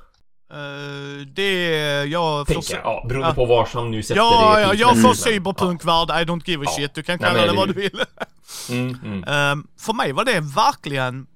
Eh, 0.52 1.26
det, 1.26 2.04
jag 2.04 2.46
får 2.46 2.54
Tänker 2.54 2.68
se. 2.68 2.74
jag. 2.74 2.84
Ja, 2.84 3.04
beroende 3.08 3.28
Ja. 3.28 3.34
på 3.34 3.44
var 3.44 3.66
som 3.66 3.90
nu 3.90 4.02
sätter 4.02 4.16
Ja, 4.16 4.54
det 4.56 4.62
ja, 4.62 4.74
jag 4.74 5.02
får 5.02 5.14
cyberpunkvärld, 5.14 6.08
I 6.10 6.12
don't 6.30 6.42
give 6.44 6.62
a 6.66 6.68
Ja. 6.70 6.76
shit. 6.76 6.94
Du 6.94 7.02
kan 7.02 7.18
Nej, 7.20 7.28
kalla 7.30 7.40
men 7.40 7.48
det 7.54 7.56
vad 7.58 7.68
du 7.68 7.72
vill. 7.72 7.90
Ja. 8.68 8.74
Mm, 8.74 8.98
mm. 9.04 9.24
Ehm, 9.24 9.66
för 9.80 9.92
mig 9.92 10.12
var 10.12 10.24
det 10.24 10.40
verkligen 10.40 11.26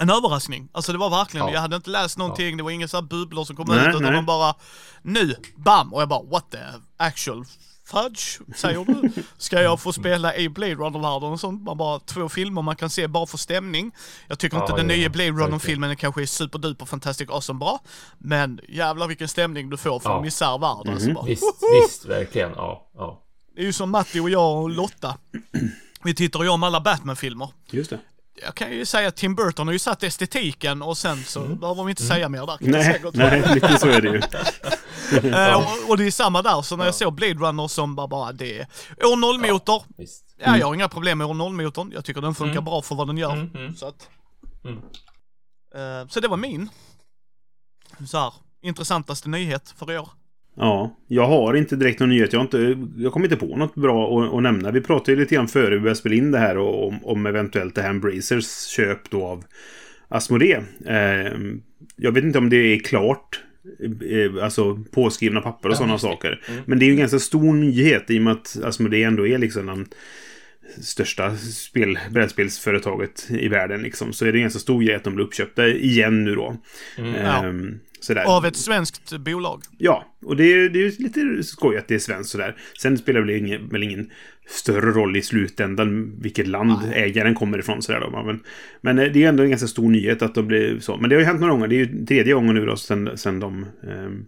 en 0.00 0.10
överraskning. 0.10 0.68
Alltså 0.72 0.92
det 0.92 0.98
var 0.98 1.10
verkligen, 1.10 1.46
Ja. 1.46 1.52
jag 1.52 1.60
hade 1.60 1.76
inte 1.76 1.90
läst 1.90 2.18
någonting, 2.18 2.56
det 2.56 2.62
var 2.62 2.70
inga 2.70 2.88
så 2.88 2.96
här 2.96 3.02
bubblor 3.02 3.44
som 3.44 3.56
kom 3.56 3.66
Nej, 3.68 3.78
ut, 3.78 3.88
utan 3.88 4.02
nej. 4.02 4.12
de 4.12 4.26
bara 4.26 4.54
nu, 5.02 5.34
bam! 5.56 5.94
Och 5.94 6.00
jag 6.02 6.08
bara 6.08 6.22
what 6.22 6.50
the 6.50 6.58
actual 6.96 7.44
fudge, 7.90 8.38
säger 8.56 8.84
du? 8.84 9.22
Ska 9.38 9.62
jag 9.62 9.80
få 9.80 9.92
spela 9.92 10.36
i 10.36 10.48
Blade 10.48 10.74
Runner-världen 10.74 11.32
och 11.32 11.40
sånt? 11.40 11.62
Man 11.62 11.76
bara 11.78 11.98
två 12.00 12.28
filmer 12.28 12.62
man 12.62 12.76
kan 12.76 12.90
se 12.90 13.06
bara 13.06 13.26
för 13.26 13.38
stämning. 13.38 13.92
Jag 14.28 14.38
tycker 14.38 14.56
Ja, 14.56 14.62
inte 14.62 14.76
den 14.76 14.90
ja, 14.90 14.96
nya 14.96 15.08
Blade. 15.08 15.30
Runner-filmen 15.30 15.96
kanske 15.96 16.22
är 16.22 16.26
superduper 16.26 16.86
fantastic 16.86 17.28
awesome 17.30 17.58
bra, 17.58 17.80
men 18.18 18.60
jävlar 18.68 19.06
vilken 19.08 19.28
stämning 19.28 19.70
du 19.70 19.76
får 19.76 20.00
för 20.00 20.10
Ja. 20.10 20.16
en 20.16 20.22
misär 20.22 20.58
värld 20.58 20.94
alltså. 20.94 21.12
Bara, 21.12 21.24
Visst, 21.24 21.42
visst, 21.84 22.04
verkligen. 22.06 22.50
Ja, 22.56 22.90
ja. 22.94 23.22
Det 23.54 23.60
är 23.62 23.66
ju 23.66 23.72
som 23.72 23.90
Matti 23.90 24.20
och 24.20 24.30
jag 24.30 24.62
och 24.62 24.70
Lotta. 24.70 25.16
Vi 26.02 26.14
tittar 26.14 26.42
ju 26.42 26.48
om 26.48 26.62
alla 26.62 26.80
Batman-filmer. 26.80 27.48
Just 27.70 27.90
det. 27.90 27.98
Jag 28.42 28.54
kan 28.54 28.70
ju 28.72 28.84
säga 28.84 29.08
att 29.08 29.16
Tim 29.16 29.34
Burton 29.34 29.66
har 29.66 29.72
ju 29.72 29.78
satt 29.78 30.02
estetiken 30.02 30.82
och 30.82 30.98
sen 30.98 31.24
så 31.24 31.40
behöver 31.40 31.84
vi 31.84 31.90
inte 31.90 32.02
säga 32.02 32.28
mer 32.28 32.46
där. 32.46 32.56
Nej, 32.60 33.02
nej, 33.14 33.54
lite 33.54 33.78
så 33.78 33.88
är 33.88 34.00
det 34.00 34.08
ju. 34.08 34.22
Eh, 35.12 35.56
och, 35.56 35.90
och 35.90 35.96
det 35.96 36.06
är 36.06 36.10
samma 36.10 36.42
där, 36.42 36.62
så 36.62 36.76
när 36.76 36.84
jag 36.84 36.94
såg 36.94 37.14
Blade 37.14 37.34
Runner 37.34 37.68
som 37.68 37.94
bara, 37.94 38.08
bara 38.08 38.32
det 38.32 38.58
är 38.58 38.66
år 39.04 39.16
0-motor. 39.16 39.82
Visst. 39.98 40.24
Ja, 40.38 40.56
jag 40.58 40.66
har 40.66 40.74
inga 40.74 40.88
problem 40.88 41.18
med 41.18 41.26
år 41.26 41.34
0-motorn. 41.34 41.92
Jag 41.94 42.04
tycker 42.04 42.20
den 42.20 42.34
funkar 42.34 42.60
bra 42.60 42.82
för 42.82 42.94
vad 42.94 43.06
den 43.06 43.18
gör. 43.18 43.32
Mm, 43.32 43.50
mm. 43.54 43.76
Så 43.76 43.86
att... 43.86 44.08
Mm. 44.64 44.78
Eh, 45.74 46.08
så 46.08 46.20
det 46.20 46.28
var 46.28 46.36
min. 46.36 46.68
Så 48.06 48.18
här, 48.18 48.32
intressantaste 48.62 49.28
nyhet 49.28 49.74
för 49.78 49.92
i 49.92 49.98
år. 49.98 50.08
Ja, 50.58 50.96
jag 51.08 51.26
har 51.26 51.54
inte 51.54 51.76
direkt 51.76 52.00
någon 52.00 52.08
nyhet. 52.08 52.32
Jag, 52.32 52.42
inte, 52.42 52.76
jag 52.96 53.12
kommer 53.12 53.26
inte 53.26 53.46
på 53.46 53.56
något 53.56 53.74
bra 53.74 54.22
att, 54.22 54.34
att 54.34 54.42
nämna. 54.42 54.70
Vi 54.70 54.80
pratade 54.80 55.12
ju 55.12 55.18
lite 55.18 55.34
grann 55.34 55.48
före 55.48 55.74
vi 55.74 55.80
började 55.80 55.98
spela 55.98 56.14
in 56.14 56.30
det 56.30 56.38
här 56.38 56.58
och, 56.58 56.88
om, 56.88 57.04
om 57.04 57.26
eventuellt 57.26 57.74
det 57.74 57.82
här 57.82 57.90
Embracers 57.90 58.66
köp 58.66 59.10
då 59.10 59.24
av 59.24 59.44
Asmodee. 60.08 60.62
Eh, 60.86 61.32
jag 61.96 62.12
vet 62.12 62.24
inte 62.24 62.38
om 62.38 62.50
det 62.50 62.56
är 62.56 62.78
klart. 62.78 63.40
Eh, 64.10 64.44
alltså 64.44 64.84
påskrivna 64.92 65.40
papper 65.40 65.68
och 65.68 65.76
sådana 65.76 65.98
saker. 65.98 66.40
Men 66.66 66.78
det 66.78 66.84
är 66.84 66.86
ju 66.86 66.92
en 66.92 66.98
ganska 66.98 67.18
stor 67.18 67.54
nyhet 67.54 68.10
i 68.10 68.18
och 68.18 68.22
med 68.22 68.32
att 68.32 68.58
Asmodee 68.64 69.04
ändå 69.04 69.26
är 69.26 69.38
liksom 69.38 69.66
den 69.66 69.86
största 70.82 71.36
spel, 71.36 71.98
brädspelsföretaget 72.10 73.26
i 73.30 73.48
världen. 73.48 73.82
Liksom. 73.82 74.12
Så 74.12 74.26
är 74.26 74.32
det 74.32 74.38
en 74.38 74.42
ganska 74.42 74.58
stor 74.58 74.82
grej 74.82 74.94
att 74.94 75.04
de 75.04 75.14
blir 75.14 75.24
uppköpta 75.24 75.68
igen 75.68 76.24
nu 76.24 76.34
då. 76.34 76.56
Ja. 76.96 77.46
Ehm, 77.46 77.78
sådär. 78.00 78.24
Av 78.36 78.46
ett 78.46 78.56
svenskt 78.56 79.18
bolag. 79.18 79.62
Ja, 79.78 80.04
och 80.24 80.36
det, 80.36 80.44
är- 80.44 80.68
det 80.68 80.78
är 80.78 80.82
ju 80.90 80.92
lite 80.98 81.42
skoj 81.42 81.76
att 81.76 81.88
det 81.88 81.94
är 81.94 81.98
svenskt 81.98 82.30
sådär. 82.30 82.56
Sen 82.82 82.98
spelar 82.98 83.20
det 83.20 83.26
väl 83.26 83.36
ingen, 83.46 83.68
väl 83.68 83.82
ingen 83.82 84.10
större 84.46 84.90
roll 84.90 85.16
i 85.16 85.22
slutändan 85.22 86.20
vilket 86.20 86.46
land 86.46 86.72
ägaren 86.94 87.34
kommer 87.34 87.58
ifrån. 87.58 87.82
Sådär 87.82 88.00
då. 88.00 88.22
Men, 88.22 88.40
men 88.80 88.98
eh, 88.98 89.12
det 89.12 89.24
är 89.24 89.28
ändå 89.28 89.42
en 89.42 89.50
ganska 89.50 89.68
stor 89.68 89.88
nyhet 89.90 90.22
att 90.22 90.34
de 90.34 90.46
blir 90.46 90.80
så. 90.80 90.96
Men 90.96 91.10
det 91.10 91.16
har 91.16 91.20
ju 91.20 91.26
hänt 91.26 91.40
några 91.40 91.52
gånger. 91.52 91.68
Det 91.68 91.74
är 91.74 91.86
ju 91.86 92.06
tredje 92.06 92.34
gången 92.34 92.54
nu 92.54 92.66
då 92.66 92.76
sen, 92.76 93.10
sen 93.18 93.40
de... 93.40 93.66
ehm, 93.88 94.24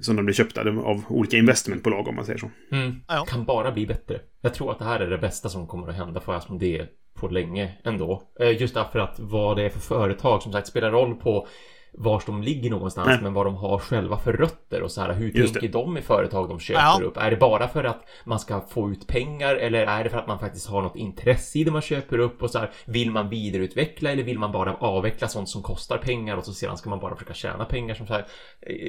som 0.00 0.16
de 0.16 0.24
blir 0.24 0.34
köpta 0.34 0.60
av 0.60 1.04
olika 1.08 1.36
investmentbolag 1.36 2.08
om 2.08 2.14
man 2.16 2.24
säger 2.24 2.38
så. 2.38 2.50
Mm. 2.72 2.94
Ja. 3.08 3.24
Kan 3.28 3.44
bara 3.44 3.72
bli 3.72 3.86
bättre. 3.86 4.20
Jag 4.40 4.54
tror 4.54 4.72
att 4.72 4.78
det 4.78 4.84
här 4.84 5.00
är 5.00 5.10
det 5.10 5.18
bästa 5.18 5.48
som 5.48 5.66
kommer 5.66 5.88
att 5.88 5.94
hända 5.96 6.20
för 6.20 6.34
Asmodee 6.34 6.86
på 7.14 7.28
länge 7.28 7.72
ändå. 7.84 8.22
Eh, 8.40 8.60
Just 8.60 8.74
därför 8.74 8.98
att 8.98 9.14
vad 9.18 9.56
det 9.56 9.62
är 9.64 9.68
för 9.70 9.80
företag 9.80 10.42
som 10.42 10.52
sagt 10.52 10.66
spelar 10.66 10.90
roll 10.90 11.14
på 11.14 11.48
var 11.94 12.22
de 12.26 12.42
ligger 12.42 12.70
någonstans 12.70 13.06
Nej. 13.08 13.18
men 13.22 13.32
vad 13.34 13.46
de 13.46 13.54
har 13.54 13.78
själva 13.78 14.18
för 14.18 14.32
rötter 14.32 14.82
och 14.82 14.90
så 14.90 15.00
här 15.00 15.12
hur 15.12 15.30
Just 15.30 15.52
tänker 15.54 15.68
det. 15.68 15.72
de 15.72 15.98
i 15.98 16.02
företag 16.02 16.48
de 16.48 16.60
köper 16.60 16.80
Ja. 16.80 17.00
upp? 17.04 17.16
Är 17.16 17.30
det 17.30 17.36
bara 17.36 17.68
för 17.68 17.84
att 17.84 18.04
man 18.24 18.38
ska 18.40 18.60
få 18.70 18.90
ut 18.90 19.06
pengar 19.06 19.54
eller 19.54 19.86
är 19.86 20.04
det 20.04 20.10
för 20.10 20.18
att 20.18 20.26
man 20.26 20.38
faktiskt 20.38 20.66
har 20.68 20.82
något 20.82 20.96
intresse 20.96 21.58
i 21.58 21.64
det 21.64 21.70
man 21.70 21.82
köper 21.82 22.18
upp 22.18 22.42
och 22.42 22.50
så 22.50 22.58
här 22.58 22.70
vill 22.84 23.10
man 23.10 23.28
vidareutveckla 23.28 24.10
eller 24.12 24.22
vill 24.22 24.38
man 24.38 24.52
bara 24.52 24.74
avveckla 24.74 25.28
sånt 25.28 25.48
som 25.48 25.62
kostar 25.62 25.98
pengar 25.98 26.36
och 26.36 26.44
så 26.44 26.52
sedan 26.54 26.76
ska 26.76 26.90
man 26.90 27.00
bara 27.00 27.14
försöka 27.16 27.34
tjäna 27.34 27.64
pengar 27.64 27.94
som 27.94 28.06
så 28.06 28.12
här. 28.12 28.26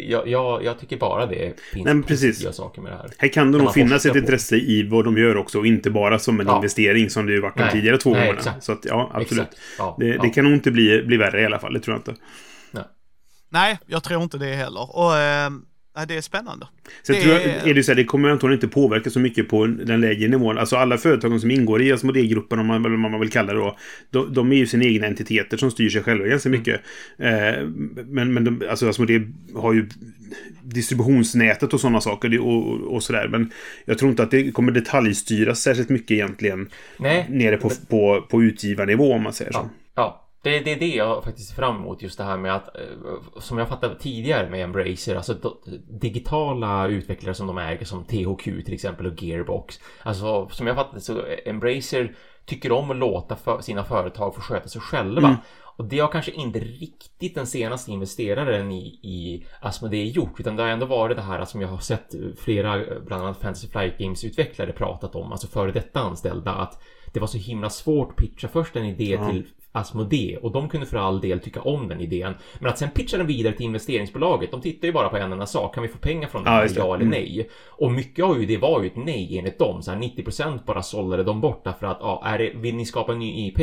Jag, 0.07 0.27
jag, 0.27 0.63
jag 0.63 0.79
tycker 0.79 0.97
bara 0.97 1.25
det 1.25 1.53
finns 1.73 1.85
Nej, 1.85 2.03
precis. 2.03 2.55
saker 2.55 2.81
med 2.81 2.91
det 2.91 2.95
här. 2.95 3.09
Här 3.17 3.27
kan 3.27 3.51
det 3.51 3.57
nog 3.57 3.73
finnas 3.73 4.05
ett 4.05 4.11
på. 4.11 4.17
intresse 4.17 4.55
i 4.55 4.87
vad 4.91 5.05
de 5.05 5.17
gör 5.17 5.37
också 5.37 5.59
och 5.59 5.67
inte 5.67 5.89
bara 5.89 6.19
som 6.19 6.39
en 6.39 6.47
Ja. 6.47 6.55
investering 6.55 7.09
som 7.09 7.25
det 7.25 7.31
ju 7.33 7.41
varit 7.41 7.57
de 7.57 7.69
tidigare 7.71 7.97
två 7.97 8.15
exakt. 8.15 8.63
Så 8.63 8.71
att 8.71 8.85
ja, 8.85 9.11
absolut. 9.13 9.47
Ja, 9.77 9.95
Det, 9.99 10.17
det 10.17 10.29
kan 10.29 10.43
nog 10.43 10.53
inte 10.53 10.71
bli, 10.71 11.03
bli 11.03 11.17
värre 11.17 11.41
i 11.41 11.45
alla 11.45 11.59
fall, 11.59 11.73
det 11.73 11.79
tror 11.79 11.93
jag 11.95 11.99
inte. 11.99 12.21
Nej, 13.53 13.79
jag 13.87 14.03
tror 14.03 14.23
inte 14.23 14.37
det 14.37 14.53
heller. 14.55 14.97
Och 14.97 15.17
eh, 15.17 15.49
det 16.07 16.15
är 16.17 16.21
spännande. 16.21 16.67
Sen 17.03 17.15
Det 17.15 17.21
tror 17.21 17.33
jag, 17.33 17.43
är- 17.43 17.73
det 17.73 17.83
så 17.83 17.91
här, 17.91 17.95
det 17.95 18.03
kommer 18.03 18.29
antagligen 18.29 18.63
inte 18.63 18.73
påverka 18.73 19.09
så 19.09 19.19
mycket 19.19 19.49
på 19.49 19.65
den 19.65 20.01
lägre 20.01 20.27
nivån. 20.27 20.57
Alltså 20.57 20.75
alla 20.75 20.97
företagen 20.97 21.39
som 21.39 21.51
ingår 21.51 21.81
i 21.81 21.91
Asmodee-gruppen, 21.91 22.59
om 22.59 22.67
man, 22.67 22.85
om 22.85 22.99
man 23.01 23.19
vill 23.19 23.31
kalla 23.31 23.53
det 23.53 23.59
då, 23.59 23.77
de, 24.09 24.33
de 24.33 24.51
är 24.51 24.55
ju 24.55 24.67
sina 24.67 24.83
egna 24.83 25.07
entiteter 25.07 25.57
som 25.57 25.71
styr 25.71 25.89
sig 25.89 26.03
själva 26.03 26.27
ganska 26.27 26.49
mycket. 26.49 26.81
Eh, 27.19 27.67
men 28.05 28.33
men 28.33 28.43
de, 28.43 28.61
alltså 28.69 28.89
Asmodee 28.89 29.27
har 29.55 29.73
ju 29.73 29.89
distributionsnätet 30.63 31.73
och 31.73 31.81
sådana 31.81 32.01
saker 32.01 32.39
och, 32.39 32.67
och, 32.67 32.95
och 32.95 33.03
sådär. 33.03 33.27
Men 33.27 33.51
jag 33.85 33.97
tror 33.97 34.11
inte 34.11 34.23
att 34.23 34.31
det 34.31 34.51
kommer 34.51 34.71
detaljstyras 34.71 35.59
särskilt 35.59 35.89
mycket 35.89 36.11
egentligen 36.11 36.69
Nej, 36.97 37.25
nere 37.29 37.57
på, 37.57 37.69
på, 37.89 38.21
på 38.29 38.43
utgivarnivå 38.43 39.13
om 39.13 39.23
man 39.23 39.33
säger 39.33 39.51
så. 39.51 39.59
Ja, 39.59 39.69
ja. 39.95 40.22
Det, 40.43 40.59
det 40.59 40.71
är 40.71 40.79
det 40.79 40.95
jag 40.95 41.23
faktiskt 41.23 41.49
ser 41.49 41.55
fram 41.55 41.75
emot, 41.75 42.01
just 42.01 42.17
det 42.17 42.23
här 42.23 42.37
med 42.37 42.55
att, 42.55 42.75
eh, 42.75 43.39
som 43.39 43.57
jag 43.57 43.69
fattade 43.69 43.95
tidigare 43.95 44.49
med 44.49 44.63
Embracer, 44.63 45.15
alltså 45.15 45.35
digitala 46.01 46.87
utvecklare 46.87 47.35
som 47.35 47.47
de 47.47 47.57
äger, 47.57 47.85
som 47.85 48.03
THQ 48.03 48.43
till 48.43 48.73
exempel 48.73 49.05
och 49.05 49.23
Gearbox. 49.23 49.79
Alltså, 50.03 50.49
som 50.49 50.67
jag 50.67 50.75
fattade 50.75 51.01
så 51.01 51.21
Embracer 51.45 52.15
tycker 52.45 52.71
om 52.71 52.91
att 52.91 52.97
låta 52.97 53.35
för, 53.35 53.61
sina 53.61 53.83
företag 53.83 54.35
få 54.35 54.41
sköta 54.41 54.67
sig 54.67 54.81
själva. 54.81 55.27
Mm. 55.27 55.39
Och 55.77 55.85
det 55.85 55.99
har 55.99 56.11
kanske 56.11 56.31
inte 56.31 56.59
riktigt 56.59 57.35
den 57.35 57.47
senaste 57.47 57.91
investeraren 57.91 58.71
i, 58.71 58.85
i 58.85 59.45
Asmodee 59.61 60.05
gjort, 60.09 60.39
utan 60.39 60.55
det 60.55 60.63
har 60.63 60.69
ändå 60.69 60.85
varit 60.85 61.17
det 61.17 61.23
här 61.23 61.45
som 61.45 61.61
jag 61.61 61.67
har 61.67 61.77
sett 61.77 62.15
flera, 62.37 62.99
bland 63.05 63.23
annat 63.23 63.41
Fantasy 63.41 63.67
Flight 63.67 63.97
Games-utvecklare 63.97 64.71
pratat 64.71 65.15
om, 65.15 65.31
alltså 65.31 65.47
före 65.47 65.71
detta 65.71 65.99
anställda, 65.99 66.51
att 66.51 66.81
det 67.13 67.19
var 67.19 67.27
så 67.27 67.37
himla 67.37 67.69
svårt 67.69 68.09
att 68.09 68.15
pitcha 68.15 68.47
först 68.47 68.75
en 68.75 68.85
idé 68.85 69.17
Ja. 69.19 69.29
till 69.29 69.47
Asmodee 69.75 70.37
och 70.37 70.51
de 70.51 70.69
kunde 70.69 70.85
för 70.85 70.97
all 70.97 71.21
del 71.21 71.39
tycka 71.39 71.61
om 71.61 71.87
den 71.87 72.01
idén. 72.01 72.33
Men 72.59 72.69
att 72.69 72.77
sen 72.77 72.89
pitcha 72.89 73.17
den 73.17 73.27
vidare 73.27 73.53
till 73.53 73.65
investeringsbolaget, 73.65 74.51
de 74.51 74.61
tittar 74.61 74.87
ju 74.87 74.91
bara 74.93 75.09
på 75.09 75.17
en 75.17 75.31
enda 75.31 75.45
sak. 75.45 75.73
Kan 75.73 75.83
vi 75.83 75.89
få 75.89 75.97
pengar 75.97 76.27
från 76.27 76.43
det 76.43 76.49
Ja, 76.49 76.61
det. 76.61 76.73
ja 76.75 76.85
eller 76.95 77.05
Mm. 77.05 77.09
nej? 77.09 77.49
Och 77.67 77.91
mycket 77.91 78.25
av 78.25 78.39
ju 78.39 78.45
det 78.45 78.57
var 78.57 78.81
ju 78.81 78.87
ett 78.87 78.95
nej 78.95 79.37
enligt 79.37 79.59
dem. 79.59 79.81
Så 79.81 79.91
här 79.91 79.97
90% 79.97 80.65
bara 80.65 80.81
sållade 80.81 81.23
de 81.23 81.41
bort 81.41 81.63
därför 81.63 81.87
att, 81.87 81.97
ja, 82.01 82.23
är 82.25 82.37
det, 82.37 82.51
vill 82.55 82.75
ni 82.75 82.85
skapa 82.85 83.11
en 83.11 83.19
ny 83.19 83.47
IP? 83.47 83.57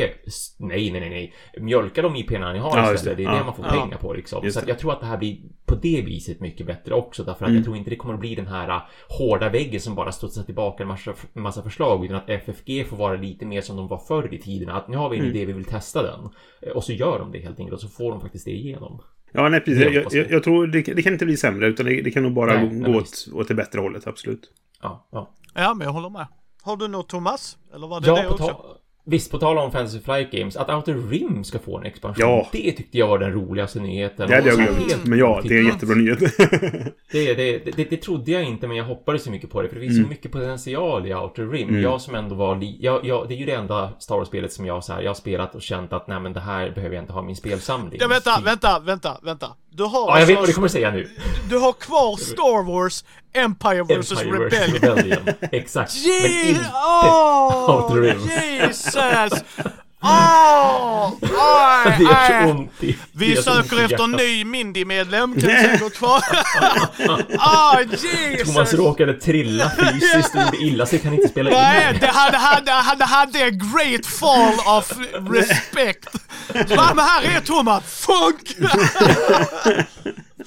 Nej, 0.59 0.91
nej, 0.91 1.01
nej, 1.01 1.11
nej. 1.11 1.35
Mjölka 1.59 2.03
de 2.03 2.17
IP'na 2.17 2.53
ni 2.53 2.59
har 2.59 2.77
Ja, 2.79 2.95
istället. 2.95 3.17
Det 3.17 3.23
det. 3.25 3.29
är 3.29 3.33
det 3.33 3.39
Ja. 3.39 3.45
man 3.45 3.55
får 3.55 3.65
Ja. 3.65 3.71
pengar 3.83 3.97
på 3.99 4.13
liksom. 4.13 4.45
Just 4.45 4.55
Så 4.55 4.61
att 4.61 4.67
det. 4.67 4.71
jag 4.73 4.79
tror 4.79 4.93
att 4.93 5.01
det 5.01 5.07
här 5.07 5.17
blir 5.19 5.37
på 5.67 5.75
det 5.75 6.03
viset 6.07 6.41
mycket 6.41 6.67
bättre 6.67 6.95
också. 6.95 7.25
Därför 7.25 7.45
att 7.45 7.49
Mm. 7.49 7.57
jag 7.57 7.65
tror 7.65 7.77
inte 7.77 7.91
det 7.91 7.97
kommer 7.97 8.15
att 8.15 8.21
bli 8.21 8.35
den 8.35 8.47
här 8.47 8.69
äh, 8.69 8.83
hårda 9.09 9.49
väggen 9.49 9.81
som 9.81 9.95
bara 9.95 10.13
studsar 10.13 10.43
tillbaka 10.43 10.83
en 10.83 10.89
massa, 10.89 11.15
massa 11.33 11.63
förslag. 11.63 12.05
Utan 12.05 12.17
att 12.17 12.31
FFG 12.31 12.85
får 12.89 12.97
vara 12.97 13.17
lite 13.17 13.47
mer 13.47 13.61
som 13.61 13.77
de 13.77 13.89
var 13.89 13.99
förr 13.99 14.35
i 14.35 14.39
tiden. 14.39 14.69
Att 14.69 14.89
nu 14.89 14.97
har 14.97 15.09
vi 15.09 15.17
en 15.17 15.23
Mm. 15.25 15.37
idé, 15.37 15.45
vi 15.47 15.53
vill 15.53 15.65
testa 15.65 16.00
den. 16.03 16.29
Eh, 16.63 16.77
Och 16.77 16.85
så 16.85 16.93
gör 16.93 17.19
de 17.19 17.33
det 17.33 17.39
helt 17.39 17.59
enkelt. 17.61 17.75
Och 17.75 17.81
så 17.81 17.89
får 17.89 18.11
de 18.11 18.21
faktiskt 18.21 18.45
det 18.45 18.51
igenom. 18.51 19.03
Ja, 19.33 19.49
nej, 19.49 19.61
precis. 19.61 19.79
Det 19.85 19.91
Jag, 19.93 20.13
jag, 20.15 20.31
jag 20.31 20.43
tror 20.45 20.67
det, 20.67 20.83
det 20.83 21.03
kan 21.03 21.13
inte 21.13 21.25
bli 21.25 21.37
sämre, 21.37 21.67
utan 21.67 21.87
det, 21.87 22.03
det 22.03 22.11
kan 22.11 22.23
nog 22.23 22.33
bara 22.33 22.55
Nej, 22.55 22.69
gå, 22.69 22.75
nej, 22.89 22.97
åt, 22.97 23.29
åt 23.33 23.49
det 23.49 23.55
bättre 23.55 23.81
hållet, 23.81 24.07
absolut. 24.07 24.51
Ja, 24.83 25.09
ja. 25.13 25.35
Ja, 25.55 25.75
men 25.75 25.85
jag 25.85 25.93
håller 25.93 26.11
med. 26.11 26.27
Har 26.63 26.77
du 26.77 26.89
något 26.89 27.09
Thomas? 27.09 27.59
Eller 27.75 27.87
var 27.87 28.01
det 28.01 28.07
det 28.15 28.23
Ja, 28.23 28.29
på 28.29 28.35
också? 28.35 28.77
Visst, 29.07 29.31
på 29.31 29.39
tal 29.39 29.59
om 29.59 29.73
Fantasy 29.73 30.01
Flight 30.01 30.31
Games, 30.31 30.57
att 30.57 30.71
Outer 30.71 30.95
Rim 31.11 31.45
ska 31.45 31.59
få 31.59 31.79
en 31.79 31.87
expansion. 31.87 32.17
Ja. 32.29 32.49
Det 32.53 32.73
tyckte 32.73 32.99
jag 32.99 33.07
var 33.09 33.19
den 33.19 33.33
roligaste 33.33 33.81
nyheten. 33.81 34.29
Det 34.29 34.35
hade 34.35 34.49
jag 34.49 34.57
glömt. 34.59 34.79
helt 34.91 35.05
Men 35.07 35.19
ja, 35.19 35.41
det 35.45 35.55
är 35.55 35.59
en 35.61 35.67
jättebra 35.67 35.95
nyhet. 35.97 36.19
Det, 37.13 37.35
det, 37.35 37.59
det, 37.77 37.91
det 37.91 37.97
trodde 37.97 38.31
jag 38.31 38.43
inte, 38.45 38.67
men 38.69 38.77
jag 38.77 38.85
hoppades 38.85 39.23
så 39.25 39.31
mycket 39.31 39.51
på 39.51 39.63
det. 39.63 39.69
För 39.69 39.75
det 39.77 39.81
finns 39.81 39.93
Mm. 39.93 40.05
så 40.05 40.09
mycket 40.09 40.33
potential 40.33 41.07
i 41.07 41.15
Outer 41.15 41.47
Rim. 41.47 41.69
Mm. 41.69 41.83
Jag 41.83 42.01
som 42.01 42.15
ändå 42.15 42.35
var... 42.35 42.59
Jag, 42.81 43.05
jag, 43.05 43.29
det 43.29 43.35
är 43.35 43.39
ju 43.39 43.47
det 43.47 43.53
enda 43.55 43.91
Star 43.99 44.17
Wars-spelet 44.17 44.53
som 44.53 44.67
jag 44.67 44.85
så 44.85 44.93
här, 44.93 45.03
jag 45.03 45.09
har 45.11 45.15
spelat 45.15 45.55
och 45.55 45.63
känt 45.63 45.93
att 45.93 46.07
nej 46.09 46.21
men 46.21 46.33
det 46.33 46.41
här 46.41 46.71
behöver 46.71 46.95
jag 46.95 47.03
inte 47.03 47.13
ha 47.13 47.23
min 47.23 47.37
spelsamling. 47.37 47.99
Ja, 48.03 48.09
vänta, 48.09 48.37
Typ. 48.37 48.47
vänta, 48.47 48.79
vänta, 48.81 49.19
vänta. 49.23 49.47
Du 49.71 49.83
har 49.83 49.91
Ja, 50.11 50.19
jag 50.21 50.27
vet 50.27 50.37
alltså- 50.37 50.41
vad 50.41 50.49
du 50.49 50.53
kommer 50.53 50.69
säga 50.69 50.91
nu. 50.91 51.09
Du 51.51 51.59
har 51.59 51.73
kvar 51.73 52.17
Star 52.17 52.65
Wars 52.73 53.05
Empire 53.35 53.83
vs 54.01 54.13
Rebellion. 54.13 54.75
Rebellion. 54.75 55.29
Exakt. 55.53 55.93
Men 56.05 56.13
Je- 56.13 56.49
inte 56.49 56.71
Åh, 56.75 57.71
Outer 57.71 58.01
Rim. 58.01 58.29
Jesus! 58.29 59.43
Åh! 60.03 61.13
Aj, 61.39 61.95
Det 61.99 62.05
gör 62.05 62.43
så 62.45 62.51
ont 62.51 62.73
i... 62.85 62.99
Vi 63.13 63.37
söker 63.37 63.61
efter 63.63 63.77
en 63.85 63.89
hjärtat. 63.91 64.11
ny 64.11 64.45
Mindy-medlem, 64.45 65.41
kan 65.41 65.49
vi 65.51 65.57
sen 65.57 65.79
gå 65.81 65.91
kvar? 65.91 66.23
Ah, 67.39 67.81
Jesus! 67.81 68.47
Thomas 68.55 68.75
råkade 68.75 69.15
trilla 69.15 69.71
fysiskt 69.79 70.35
och 70.35 70.41
gjorde 70.41 70.57
illa 70.57 70.87
sig, 70.87 70.99
kan 70.99 71.15
inte 71.15 71.29
spela 71.29 71.51
Nej, 71.51 71.95
in. 71.95 72.01
det 72.01 72.07
hade, 72.07 72.37
hade, 72.37 72.71
hade, 72.73 73.05
hade 73.05 73.39
a 73.45 73.51
great 73.51 74.07
fall 74.07 74.79
of 74.79 74.93
respect. 75.31 76.07
Va, 76.77 76.93
men 76.95 77.05
här 77.05 77.23
är 77.37 77.41
Thomas, 77.41 77.83
funk! 78.07 78.57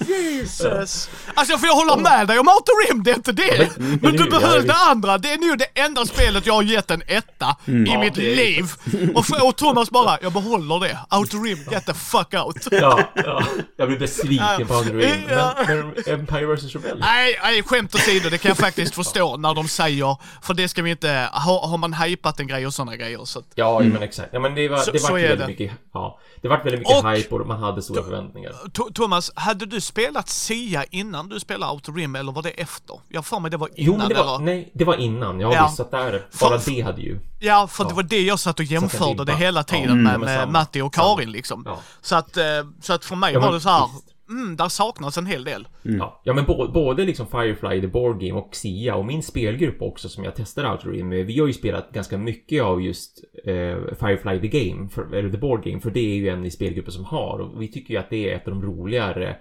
Jesus! 0.00 1.10
Alltså 1.34 1.58
får 1.58 1.66
jag 1.68 1.74
hålla 1.74 1.96
med 1.96 2.26
dig 2.28 2.38
om 2.38 2.48
Outer 2.48 2.88
Rim, 2.92 3.02
det 3.02 3.10
är 3.10 3.14
inte 3.14 3.32
det. 3.32 3.68
Men 3.78 4.12
du 4.16 4.30
behöll 4.30 4.66
det 4.66 4.74
andra, 4.74 5.18
det 5.18 5.32
är 5.32 5.38
nu 5.38 5.56
det 5.56 5.80
enda 5.80 6.06
spelet 6.06 6.46
jag 6.46 6.54
har 6.54 6.62
gett 6.62 6.90
en 6.90 7.02
etta 7.06 7.56
i 7.64 7.84
Ja, 7.86 8.00
mitt 8.00 8.14
det 8.14 8.32
är- 8.32 8.36
liv. 8.36 8.66
Och, 9.14 9.26
för, 9.26 9.46
och 9.48 9.56
Thomas 9.56 9.90
bara, 9.90 10.18
jag 10.22 10.32
behåller 10.32 10.80
det. 10.80 11.16
Outer 11.16 11.38
Rim, 11.38 11.58
get 11.70 11.86
the 11.86 11.94
fuck 11.94 12.34
out. 12.34 12.68
Ja, 12.70 13.00
ja. 13.14 13.44
Jag 13.76 13.88
blir 13.88 13.98
besviken 13.98 14.66
på 14.66 14.74
Outer 14.74 14.94
Rim. 14.94 15.20
Ja. 15.30 15.54
Men, 15.66 15.94
Empire 16.06 16.46
vs 16.56 16.74
Rebellion. 16.74 16.98
Nej, 17.00 17.38
nej, 17.42 17.62
skämt 17.62 17.94
åsido, 17.94 18.28
det 18.30 18.38
kan 18.38 18.48
jag 18.48 18.58
faktiskt 18.58 18.94
förstå 19.04 19.36
när 19.36 19.54
de 19.54 19.68
säger, 19.68 20.16
för 20.42 20.54
det 20.54 20.68
ska 20.68 20.82
vi 20.82 20.90
inte, 20.90 21.28
har, 21.32 21.66
har 21.66 21.78
man 21.78 21.92
hypat 21.94 22.40
en 22.40 22.46
grej 22.46 22.66
och 22.66 22.74
sådana 22.74 22.96
grejer 22.96 23.24
så 23.24 23.38
att, 23.38 23.44
Ja, 23.54 23.80
men 23.80 24.02
exakt. 24.02 24.28
Ja, 24.32 24.40
men 24.40 24.54
det 24.54 24.68
var, 24.68 24.78
Så- 24.78 24.90
det 24.90 24.98
så 24.98 25.12
var 25.12 25.18
är 25.18 25.22
väldigt 25.28 25.38
det. 25.40 25.46
mycket, 25.46 25.72
ja. 25.94 26.18
Det 26.44 26.48
var 26.48 26.56
väldigt 26.56 26.78
mycket 26.80 27.04
Och- 27.04 27.10
hype 27.10 27.34
och 27.34 27.46
man 27.46 27.62
hade 27.62 27.82
stora 27.82 28.02
förväntningar. 28.02 28.52
Thomas, 28.94 29.30
hade 29.36 29.66
du 29.66 29.80
spelat 29.80 30.28
Sia 30.28 30.84
innan 30.84 31.28
du 31.28 31.40
spelade 31.40 31.72
Outer 31.72 31.92
Rim 31.92 32.14
eller 32.14 32.32
var 32.32 32.42
det 32.42 32.50
efter? 32.50 33.00
Jag 33.08 33.26
för 33.26 33.40
mig 33.40 33.50
det 33.50 33.56
var 33.56 33.68
innan 33.68 33.84
Jo, 33.86 33.96
men 33.98 34.08
det 34.08 34.14
var, 34.14 34.34
eller? 34.36 34.44
nej, 34.44 34.70
det 34.74 34.84
var 34.84 34.96
innan. 34.96 35.40
Jag 35.40 35.48
har 35.48 35.54
Ja. 35.54 35.68
visat 35.70 35.90
där. 35.90 36.26
För- 36.30 36.48
Bara 36.48 36.58
det 36.66 36.80
hade 36.80 37.00
ju. 37.02 37.20
Ja, 37.40 37.66
för 37.66 37.84
det 37.84 37.90
Ja. 37.90 37.94
var 37.96 38.02
det 38.02 38.20
jag 38.22 38.38
satt 38.40 38.58
och 38.58 38.64
jämförde 38.64 39.24
det 39.24 39.32
hela 39.36 39.62
tiden 39.62 39.88
Ja, 39.88 39.94
med, 39.94 40.20
men 40.20 40.20
med. 40.20 40.48
Matti 40.48 40.80
och 40.80 40.94
Karin 40.94 41.32
liksom. 41.32 41.62
Ja. 41.66 41.78
Så 42.00 42.16
att, 42.16 42.36
eh, 42.36 42.44
så 42.82 42.92
att 42.92 43.04
för 43.04 43.16
mig 43.16 43.34
Ja, 43.34 43.40
var 43.40 43.52
det 43.52 43.60
så 43.60 43.68
här, 43.68 43.86
visst. 43.94 44.13
Mm, 44.42 44.56
där 44.56 44.68
saknas 44.68 45.18
en 45.18 45.26
hel 45.26 45.44
del. 45.44 45.68
Ja, 45.82 46.20
ja 46.24 46.34
men 46.34 46.44
bo- 46.44 46.72
både 46.72 47.04
liksom 47.04 47.26
Firefly, 47.26 47.80
The 47.80 47.86
Board 47.86 48.20
Game 48.20 48.32
och 48.40 48.56
Sia 48.56 48.94
och 48.96 49.04
min 49.06 49.22
spelgrupp 49.22 49.82
också 49.82 50.08
som 50.08 50.24
jag 50.24 50.32
testar 50.36 50.72
Outer 50.72 50.90
Rim 50.90 51.08
med. 51.08 51.26
Vi 51.26 51.38
har 51.38 51.46
ju 51.46 51.52
spelat 51.52 51.92
ganska 51.92 52.18
mycket 52.18 52.62
av 52.62 52.82
just 52.82 53.24
eh, 53.44 53.76
Firefly 54.00 54.40
The 54.50 54.68
Game, 54.68 54.88
för, 54.88 55.14
eller 55.14 55.30
The 55.30 55.38
Board 55.38 55.64
Game, 55.64 55.80
för 55.80 55.90
det 55.90 56.00
är 56.00 56.16
ju 56.16 56.28
en 56.28 56.44
i 56.46 56.50
spelgruppen 56.50 56.92
som 56.92 57.04
har. 57.04 57.38
Och 57.38 57.62
vi 57.62 57.68
tycker 57.68 57.94
ju 57.94 58.00
att 58.00 58.10
det 58.10 58.30
är 58.30 58.36
ett 58.36 58.48
av 58.48 58.54
de 58.54 58.62
roligare 58.62 59.36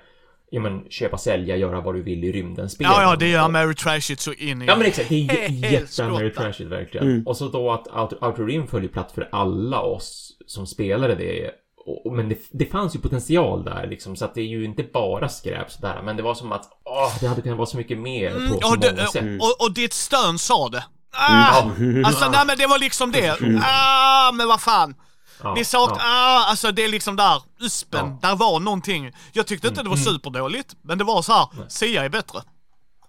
Ja 0.56 0.60
men 0.62 0.86
köpa, 0.90 1.18
sälja, 1.18 1.56
göra 1.58 1.82
vad 1.82 1.96
du 1.96 2.02
vill 2.04 2.24
i 2.24 2.32
rymden 2.32 2.70
spelen. 2.70 2.92
Ja, 2.92 3.02
ja, 3.02 3.16
det 3.16 3.28
gör 3.28 3.50
Mary 3.50 3.76
Trashit 3.76 4.20
så 4.20 4.34
in 4.34 4.62
i... 4.62 4.66
Ja 4.66 4.76
men 4.78 4.88
exakt, 4.88 5.10
det 5.10 5.16
är 5.16 5.28
Helt 5.30 5.50
jä- 5.66 5.72
jätte 5.72 5.88
skottat. 5.88 6.12
Mary 6.14 6.32
Trashit 6.34 6.68
verkligen. 6.68 7.28
Och 7.28 7.38
så 7.38 7.48
då 7.48 7.72
att 7.72 7.88
Outer, 7.88 8.26
Outer 8.28 8.46
Rim 8.46 8.68
följer 8.68 8.90
platt 8.90 9.12
för 9.12 9.30
alla 9.32 9.82
oss 9.82 10.38
som 10.46 10.68
spelade 10.68 11.16
det. 11.16 11.52
Och, 11.86 12.14
men 12.14 12.30
det, 12.30 12.38
det 12.52 12.66
fanns 12.66 12.96
ju 12.96 13.00
potential 13.00 13.64
där 13.64 13.88
liksom, 13.88 14.16
så 14.16 14.26
att 14.26 14.36
det 14.36 14.42
är 14.42 14.46
ju 14.48 14.66
inte 14.66 14.84
bara 14.84 15.30
skräp 15.30 15.72
sådär. 15.72 16.02
Men 16.04 16.18
det 16.18 16.24
var 16.24 16.36
som 16.36 16.52
att, 16.52 16.70
åh, 16.86 17.14
det 17.20 17.28
hade 17.28 17.42
kunnat 17.42 17.58
vara 17.58 17.66
så 17.68 17.78
mycket 17.78 17.98
mer 17.98 18.30
på 18.32 18.38
Mm, 18.38 18.50
så 18.50 18.56
och, 18.56 18.64
många 18.64 18.78
det, 18.92 19.08
sätt. 19.08 19.42
och, 19.42 19.66
och 19.66 19.74
ditt 19.74 19.94
stön 19.94 20.40
sa 20.40 20.70
det. 20.70 20.84
Ah! 21.16 21.62
Alltså 22.06 22.30
nej 22.30 22.46
men 22.46 22.58
det 22.58 22.68
var 22.68 22.80
liksom 22.80 23.12
det. 23.12 23.38
Ah, 23.64 24.32
men 24.32 24.48
vad 24.48 24.62
fan. 24.62 24.96
Ja, 25.44 25.54
Ni 25.54 25.66
saknar, 25.66 25.98
ja. 25.98 26.04
ah, 26.06 26.46
alltså 26.50 26.72
det 26.72 26.84
är 26.84 26.90
liksom 26.90 27.16
där, 27.16 27.42
uspen, 27.60 28.20
där 28.22 28.36
var 28.36 28.60
någonting. 28.60 29.12
Jag 29.34 29.48
tyckte 29.48 29.68
inte 29.68 29.84
det 29.84 29.90
var 29.90 29.96
superdåligt, 29.98 30.76
men 30.82 30.98
det 30.98 31.04
var 31.04 31.22
så 31.22 31.34
här, 31.34 31.48
Sia 31.70 32.06
är 32.06 32.10
bättre. 32.10 32.40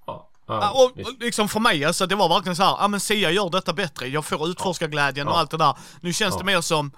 Ja, 0.07 0.31
Ah, 0.47 0.59
ja, 0.61 0.70
och, 0.70 0.85
och 1.07 1.12
liksom 1.20 1.49
för 1.49 1.61
mig, 1.61 1.85
alltså 1.85 2.07
det 2.07 2.14
var 2.14 2.29
verkligen 2.29 2.57
så 2.57 2.62
här, 2.62 2.70
ja 2.70 2.79
ah, 2.85 2.89
men 2.89 3.01
Sia 3.01 3.31
gör 3.31 3.51
detta 3.51 3.72
bättre, 3.72 4.07
jag 4.07 4.25
får 4.25 4.49
utforska 4.49 4.87
glädjen 4.87 5.29
och 5.29 5.35
Ja. 5.35 5.39
allt 5.39 5.51
det 5.51 5.57
där. 5.57 5.75
Nu 6.01 6.12
känns 6.12 6.35
det 6.35 6.41
Ja. 6.41 6.45
mer 6.47 6.61
som, 6.61 6.93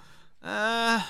eh, 0.45 1.01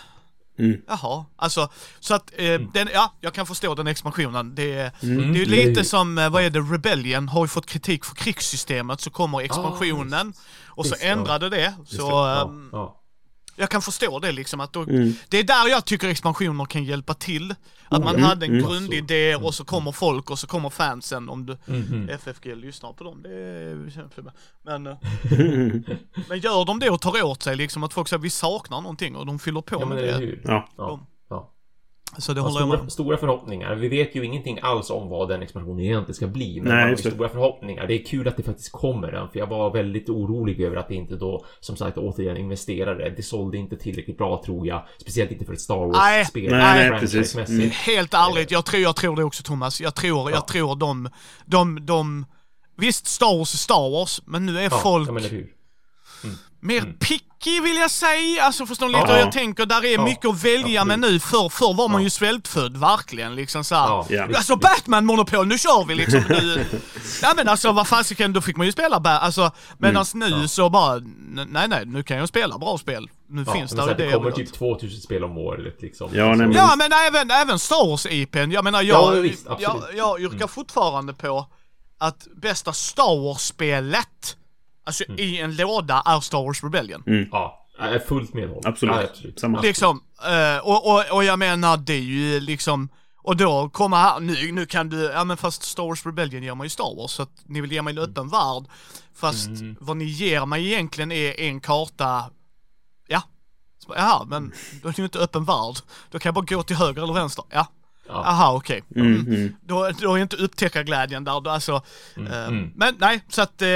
Mm. 0.60 0.82
Jaha, 0.88 1.26
alltså 1.36 1.70
så 2.00 2.14
att, 2.14 2.32
eh, 2.36 2.60
den, 2.74 2.90
ja, 2.94 3.14
jag 3.22 3.34
kan 3.34 3.46
förstå 3.46 3.76
den 3.76 3.88
expansionen. 3.88 4.56
Det, 4.56 4.74
är- 4.74 4.92
Mm. 5.04 5.34
det 5.34 5.40
är 5.40 5.46
ju 5.46 5.54
Mm. 5.54 5.68
lite 5.70 5.84
som, 5.86 6.18
eh, 6.18 6.30
vad 6.30 6.44
är 6.44 6.50
det, 6.50 6.60
Rebellion 6.60 7.28
har 7.30 7.44
ju 7.44 7.48
fått 7.48 7.66
kritik 7.66 8.06
för 8.06 8.16
krigssystemet, 8.16 9.02
så 9.02 9.10
kommer 9.10 9.42
expansionen 9.42 10.34
och 10.66 10.86
så 10.86 10.92
Visst, 10.92 11.04
ja. 11.04 11.10
ändrade 11.12 11.50
det. 11.50 11.74
Så 11.86 11.96
det. 11.96 12.02
Ja, 12.02 12.42
ehm, 12.42 12.70
ja. 12.72 13.02
jag 13.56 13.70
kan 13.70 13.82
förstå 13.82 14.20
det 14.20 14.32
liksom 14.32 14.60
att 14.60 14.74
då, 14.74 14.82
Mm. 14.84 15.14
det 15.30 15.38
är 15.40 15.44
där 15.44 15.68
jag 15.70 15.86
tycker 15.86 16.08
expansioner 16.08 16.66
kan 16.66 16.84
hjälpa 16.84 17.14
till. 17.14 17.56
Att 17.90 18.04
man 18.04 18.16
Mm, 18.16 18.24
hade 18.28 18.46
en 18.46 18.52
mm. 18.52 18.66
grundidé 18.66 19.36
och 19.36 19.54
så 19.54 19.66
kommer 19.66 19.92
folk 19.92 20.30
och 20.32 20.40
så 20.40 20.48
kommer 20.48 20.70
fansen 20.70 21.30
om 21.30 21.46
du, 21.46 21.58
Mhm. 21.66 22.10
FFG 22.10 22.56
lyssnar 22.56 22.94
på 22.94 23.04
dem, 23.04 23.22
det 23.22 23.30
är. 23.30 23.92
Men, 24.64 24.88
eh, 24.88 24.98
men 26.30 26.40
gör 26.40 26.66
de 26.66 26.80
det 26.80 26.90
och 26.90 27.02
tar 27.02 27.24
åt 27.24 27.44
sig 27.44 27.56
liksom 27.56 27.84
att 27.84 27.94
folk 27.94 28.08
säger 28.08 28.22
vi 28.22 28.30
saknar 28.30 28.82
någonting 28.82 29.16
och 29.16 29.26
de 29.26 29.40
fyller 29.40 29.62
på 29.62 29.78
Ja, 29.82 29.86
med 29.86 29.98
det. 29.98 30.14
hur? 30.18 30.42
Ja. 30.46 30.70
Ja. 30.78 31.00
Så 32.18 32.34
det 32.34 32.40
Ja, 32.40 32.44
håller 32.44 32.60
jag 32.60 32.70
med 32.70 32.78
stora, 32.78 32.90
stora 32.90 33.18
förhoppningar. 33.18 33.76
Vi 33.76 33.88
vet 33.88 34.16
ju 34.16 34.26
ingenting 34.26 34.60
alls 34.62 34.90
om 34.90 35.10
vad 35.10 35.30
den 35.30 35.42
expansionen 35.42 35.80
egentligen 35.86 36.14
ska 36.16 36.28
bli. 36.28 36.62
Men 36.62 36.70
Nej, 36.74 36.82
man 36.82 36.90
har 36.90 36.96
stora 37.12 37.30
förhoppningar. 37.30 37.88
Det 37.88 37.94
är 38.02 38.06
kul 38.06 38.28
att 38.28 38.38
det 38.38 38.44
faktiskt 38.44 38.72
kommer 38.72 39.12
den. 39.12 39.30
För 39.30 39.40
jag 39.40 39.48
var 39.48 39.74
väldigt 39.74 40.10
orolig 40.10 40.62
över 40.62 40.76
att 40.78 40.88
det 40.88 40.96
inte 40.96 41.16
då, 41.16 41.46
som 41.60 41.76
sagt, 41.76 41.98
återigen 41.98 42.38
investerare. 42.38 43.10
Det 43.18 43.24
sålde 43.24 43.58
inte 43.58 43.78
tillräckligt 43.78 44.18
bra 44.18 44.42
tror 44.46 44.68
jag. 44.68 44.86
Speciellt 45.02 45.32
inte 45.32 45.46
för 45.46 45.54
ett 45.54 45.62
Star 45.62 45.88
Nej, 45.88 46.20
Wars-spel. 46.20 46.52
nej, 46.52 46.90
franchise-mässigt. 46.90 47.36
precis. 47.36 47.50
Mm. 47.50 47.70
Helt 47.72 48.14
ärligt, 48.14 48.52
jag 48.52 48.66
tror, 48.66 48.82
jag 48.82 48.96
tror 48.96 49.16
det 49.16 49.24
också 49.24 49.44
Thomas. 49.44 49.82
Jag 49.82 49.96
tror, 49.96 50.32
jag 50.32 50.48
tror 50.48 50.76
de, 50.76 51.10
de, 51.46 51.86
de... 51.86 52.26
Visst, 52.78 53.08
Star 53.08 53.38
Wars 53.38 53.54
är 53.54 53.58
Star 53.58 53.90
Wars, 53.92 54.22
men 54.26 54.46
nu 54.46 54.60
är 54.60 54.64
Ja, 54.64 54.70
folk 54.70 55.10
Mer 56.68 56.82
picky 57.00 57.62
vill 57.62 57.76
jag 57.78 57.92
säga. 57.92 58.44
Alltså 58.44 58.66
förstår 58.66 58.86
ni 58.86 58.92
lite 58.94 59.06
Ja. 59.08 59.14
hur 59.14 59.20
jag 59.20 59.32
tänker? 59.32 59.66
Där 59.66 59.86
är 59.86 59.94
Ja, 59.94 60.04
mycket 60.04 60.26
att 60.26 60.44
välja 60.44 60.86
med 60.86 61.00
nu. 61.00 61.20
Förr, 61.20 61.50
förr 61.50 61.74
var 61.74 61.88
man 61.88 62.02
Ja. 62.02 62.04
ju 62.04 62.10
svältfödd, 62.10 62.78
verkligen 62.78 63.36
liksom 63.36 63.64
så 63.64 63.76
här. 63.76 64.06
Ja, 64.10 64.24
Alltså. 64.36 64.56
Batman-monopol, 64.56 65.46
nu 65.46 65.58
kör 65.58 65.86
vi 65.86 65.96
liksom. 65.96 66.24
Nu. 66.30 66.66
Ja 67.22 67.34
men 67.36 67.48
alltså 67.50 67.72
vad 67.72 67.88
fasiken, 67.88 68.34
då 68.34 68.42
fick 68.42 68.58
man 68.58 68.66
ju 68.66 68.72
spela 68.72 69.00
Ba- 69.00 69.10
Alltså, 69.10 69.52
medan 69.78 70.06
Mm. 70.16 70.30
nu 70.42 70.48
så 70.48 70.70
bara, 70.70 71.00
nej 71.48 71.68
nej, 71.68 71.86
nu 71.86 72.04
kan 72.04 72.18
jag 72.18 72.28
spela 72.30 72.58
bra 72.58 72.78
spel. 72.78 73.10
Nu 73.30 73.44
Ja, 73.48 73.54
finns 73.54 73.72
det 73.72 73.86
det 73.86 73.94
det 74.06 74.12
kommer 74.12 74.32
typ 74.32 74.54
2000 74.54 75.02
spel 75.02 75.24
om 75.24 75.38
året 75.38 75.82
liksom. 75.82 76.10
Ja, 76.14 76.26
nej, 76.28 76.36
men- 76.38 76.52
Ja 76.52 76.74
men 76.78 76.92
även, 77.08 77.32
även 77.32 77.60
Star 77.60 77.88
Wars 77.90 78.06
IPn, 78.06 78.52
jag 78.52 78.64
menar 78.64 78.82
jag, 78.82 79.16
Ja, 79.18 79.22
visst, 79.22 79.46
jag. 79.60 79.76
Mm. 79.76 79.98
jag 79.98 80.22
yrkar 80.22 80.48
fortfarande 80.48 81.14
på 81.14 81.46
att 82.00 82.28
bästa 82.42 82.74
Star 82.74 83.22
Wars-spelet, 83.24 84.36
alltså 84.88 85.04
Mm. 85.08 85.20
i 85.20 85.38
en 85.42 85.56
låda, 85.56 86.04
är 86.06 86.20
Star 86.20 86.44
Wars 86.44 86.64
Rebellion. 86.64 87.04
Ja, 87.32 87.66
jag 87.80 87.94
är 87.94 88.00
fullt 88.00 88.34
medhåll. 88.34 88.62
Absolut. 88.66 88.96
Ja, 88.96 89.04
absolut. 89.04 89.40
Samma. 89.40 89.62
Liksom, 89.62 90.02
eh, 90.28 90.58
och, 90.68 90.92
och, 90.94 91.04
och 91.12 91.24
jag 91.24 91.40
menar 91.40 91.78
det 91.78 91.94
är 91.94 92.00
ju 92.02 92.40
liksom, 92.40 92.90
och 93.24 93.38
då 93.38 93.70
kommer 93.70 93.98
här, 93.98 94.20
nu, 94.20 94.52
nu 94.52 94.66
kan 94.66 94.90
du, 94.90 95.04
ja 95.04 95.24
men 95.24 95.38
fast 95.38 95.64
Star 95.64 95.84
Wars 95.84 96.06
Rebellion 96.06 96.44
ger 96.44 96.56
mig 96.56 96.66
ju 96.66 96.70
Star 96.70 96.96
Wars, 96.96 97.12
så 97.12 97.24
att 97.24 97.32
ni 97.46 97.62
vill 97.62 97.72
ge 97.72 97.82
mig 97.82 97.92
en 97.92 97.98
öppen 97.98 98.30
värld. 98.30 98.64
Fast 99.16 99.50
vad 99.80 99.98
ni 99.98 100.06
ger 100.06 100.46
mig 100.46 100.68
egentligen 100.68 101.12
är 101.12 101.40
en 101.40 101.60
karta, 101.60 102.24
ja. 103.08 103.22
Jaha, 103.96 104.26
men 104.26 104.54
då 104.82 104.88
är 104.90 104.92
det 104.94 104.98
ju 104.98 105.04
inte 105.04 105.20
öppen 105.20 105.46
värld. 105.46 105.76
Då 106.12 106.20
kan 106.20 106.30
jag 106.30 106.36
bara 106.36 106.56
gå 106.56 106.64
till 106.64 106.76
höger 106.76 107.04
eller 107.04 107.14
vänster, 107.14 107.46
ja. 107.50 107.68
Ja. 108.08 108.14
Aha, 108.14 108.56
okej. 108.56 108.84
Mm, 108.96 109.28
mm. 109.28 109.56
Då, 109.62 109.90
då 110.02 110.16
är 110.16 110.18
inte 110.18 110.36
upptäckarglädjen 110.36 111.24
där, 111.24 111.42
då, 111.42 111.50
alltså. 111.50 111.82
eh, 112.18 112.48
mm. 112.48 112.72
Men 112.76 112.96
nej, 113.00 113.24
så 113.30 113.42
att 113.42 113.62
eh, 113.62 113.68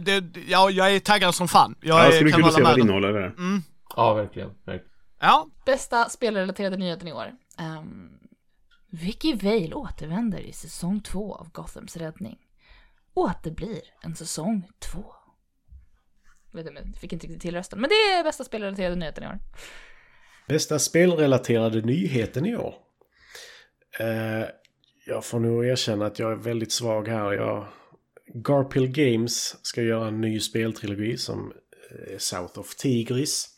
det, 0.00 0.24
ja, 0.48 0.70
jag 0.70 0.94
är 0.94 1.00
taggad 1.00 1.34
som 1.34 1.48
fan. 1.48 1.74
Jag 1.80 2.06
Ja, 2.06 2.10
det 2.10 2.30
kan 2.30 2.32
kul 2.32 2.44
att 2.44 2.54
se 2.54 2.62
vad 2.62 2.76
det 2.76 2.80
innehåller. 2.80 3.12
Där. 3.12 3.34
Ja, 3.96 4.14
verkligen. 4.14 4.48
verkligen. 4.64 4.90
Ja, 5.20 5.46
Bästa 5.66 6.08
spelrelaterade 6.08 6.76
nyheten 6.76 7.08
i 7.08 7.12
år. 7.12 7.32
Um, 7.58 8.10
Vicky 8.90 9.34
Vale 9.34 9.74
återvänder 9.74 10.40
i 10.40 10.52
säsong 10.52 11.00
två 11.00 11.34
av 11.34 11.50
Gothams 11.52 11.96
räddning. 11.96 12.38
Och 13.14 13.30
att 13.30 13.42
det 13.42 13.50
blir 13.50 13.80
en 14.02 14.16
säsong 14.16 14.68
två. 14.78 15.04
Vet 16.52 16.66
du, 16.66 16.72
men 16.72 16.92
fick 16.92 17.12
inte 17.12 17.26
riktigt 17.26 17.42
till 17.42 17.54
rösten. 17.54 17.80
Men 17.80 17.88
det 17.88 17.94
är 17.94 18.24
bästa 18.24 18.44
spelrelaterade 18.44 18.96
nyheten 18.96 19.24
i 19.24 19.26
år. 19.26 19.38
Bästa 20.48 20.78
spelrelaterade 20.78 21.80
nyheten 21.80 22.46
i 22.46 22.56
år? 22.56 22.74
Eh, 24.00 24.48
jag 25.06 25.24
får 25.24 25.40
nog 25.40 25.66
erkänna 25.66 26.06
att 26.06 26.18
jag 26.18 26.32
är 26.32 26.36
väldigt 26.36 26.72
svag 26.72 27.08
här. 27.08 27.32
Jag... 27.32 27.66
Garphill 28.34 28.88
Games 28.88 29.66
ska 29.66 29.82
göra 29.82 30.08
en 30.08 30.20
ny 30.20 30.40
speltrilogi 30.40 31.16
som 31.16 31.52
eh, 31.90 32.14
är 32.14 32.18
South 32.18 32.58
of 32.58 32.74
Tigris. 32.74 33.48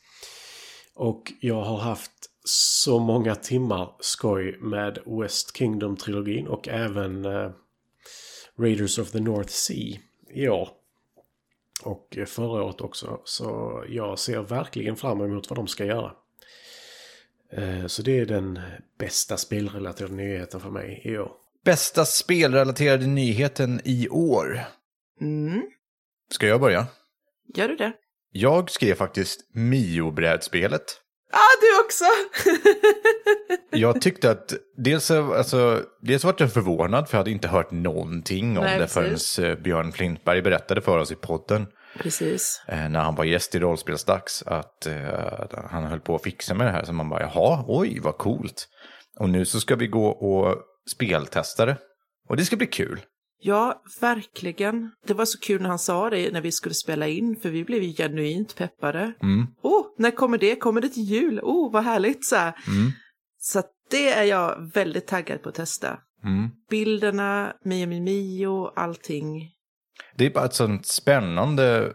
Och 0.95 1.33
jag 1.41 1.63
har 1.63 1.79
haft 1.79 2.13
så 2.45 2.99
många 2.99 3.35
timmar 3.35 3.97
skoj 4.01 4.59
med 4.61 4.99
West 5.07 5.57
Kingdom-trilogin 5.57 6.47
och 6.47 6.69
även 6.69 7.25
eh, 7.25 7.51
Raiders 8.59 8.99
of 8.99 9.11
the 9.11 9.21
North 9.21 9.51
Sea 9.51 9.99
i 10.31 10.49
år. 10.49 10.69
Och 11.85 12.19
eh, 12.19 12.25
förra 12.25 12.63
året 12.63 12.81
också. 12.81 13.21
Så 13.25 13.83
jag 13.89 14.19
ser 14.19 14.41
verkligen 14.43 14.97
fram 14.97 15.21
emot 15.21 15.51
vad 15.51 15.59
de 15.59 15.67
ska 15.67 15.85
göra. 15.85 16.13
Eh, 17.53 17.87
Så 17.87 18.03
det 18.03 18.19
är 18.19 18.27
den 18.27 18.61
bästa 18.99 19.37
spelrelaterade 19.37 20.15
nyheten 20.15 20.61
för 20.61 20.71
mig 20.71 21.03
i 21.05 21.19
år. 21.19 21.31
Bästa 21.65 22.05
spelrelaterade 22.05 23.07
nyheten 23.07 23.81
i 23.85 24.09
år. 24.09 24.61
Mm. 25.21 25.63
Ska 26.33 26.47
jag 26.47 26.61
börja? 26.61 26.87
Gör 27.55 27.69
du 27.69 27.77
det? 27.77 27.93
Jag 28.33 28.71
skrev 28.71 28.95
faktiskt 28.95 29.41
Mio-brädspelet. 29.55 30.85
Ah, 31.33 31.61
du 31.61 31.85
också! 31.85 32.05
Jag 33.71 34.01
tyckte 34.01 34.31
att 34.31 34.53
dels, 34.77 35.11
alltså, 35.11 35.83
dels 36.03 36.25
var 36.25 36.35
jag 36.39 36.53
förvånad 36.53 37.09
för 37.09 37.17
jag 37.17 37.21
hade 37.21 37.31
inte 37.31 37.49
hört 37.49 37.71
någonting 37.71 38.59
om 38.59 38.65
Nej, 38.65 38.79
det 38.79 38.89
förrän 38.89 39.11
precis. 39.11 39.39
eh, 39.39 39.59
Björn 39.59 39.93
Flintberg 39.93 40.43
berättade 40.43 40.81
för 40.81 40.99
oss 40.99 41.13
i 41.13 41.15
podden. 41.15 41.67
Precis. 41.99 42.63
eh, 42.69 42.89
när 42.89 43.01
han 43.01 43.15
var 43.15 43.25
gäst 43.25 43.55
i 43.55 43.59
Rollspelsdags 43.59 44.43
att 44.47 44.87
eh, 44.87 45.67
han 45.71 45.85
höll 45.85 46.01
på 46.01 46.15
att 46.15 46.23
fixa 46.23 46.55
med 46.55 46.67
det 46.67 46.71
här. 46.71 46.85
Så 46.85 46.93
man 46.93 47.09
bara, 47.09 47.21
jaha, 47.21 47.65
oj, 47.69 47.99
vad 48.01 48.19
coolt. 48.19 48.69
Och 49.19 49.31
nu 49.31 49.45
så 49.45 49.61
ska 49.61 49.77
vi 49.77 49.87
gå 49.87 50.07
och 50.07 50.57
speltesta 50.91 51.67
det. 51.67 51.77
Och 52.29 52.37
det 52.37 52.45
ska 52.45 52.57
bli 52.57 52.67
kul. 52.67 53.01
Ja, 53.45 53.83
verkligen. 54.01 54.91
Det 55.07 55.15
var 55.15 55.25
så 55.25 55.39
kul 55.39 55.63
när 55.63 55.69
han 55.69 55.79
sa 55.79 56.11
det 56.11 56.33
när 56.33 56.41
vi 56.41 56.53
skulle 56.53 56.75
spela 56.75 57.09
in, 57.09 57.37
för 57.43 57.51
vi 57.51 57.65
blev 57.65 57.83
ju 57.83 57.93
genuint 57.93 58.57
peppade. 58.57 59.13
Mm. 59.23 59.47
Åh, 59.63 59.87
när 59.99 60.11
kommer 60.11 60.39
det? 60.39 60.57
Kommer 60.57 60.81
det 60.81 60.89
till 60.89 61.03
jul? 61.03 61.41
Oh, 61.43 61.73
vad 61.73 61.85
härligt! 61.85 62.25
Så, 62.25 62.37
här. 62.37 62.55
Mm. 62.69 62.93
så 63.39 63.63
det 63.91 64.09
är 64.09 64.25
jag 64.25 64.71
väldigt 64.75 65.07
taggad 65.07 65.43
på 65.43 65.49
att 65.49 65.55
testa. 65.55 65.99
Mm. 66.25 66.51
Bilderna, 66.71 67.53
Mio 67.65 67.87
Mio, 67.87 68.73
allting. 68.77 69.51
Det 70.17 70.27
är 70.27 70.31
bara 70.31 70.45
ett 70.45 70.55
sånt 70.55 70.87
spännande 70.87 71.93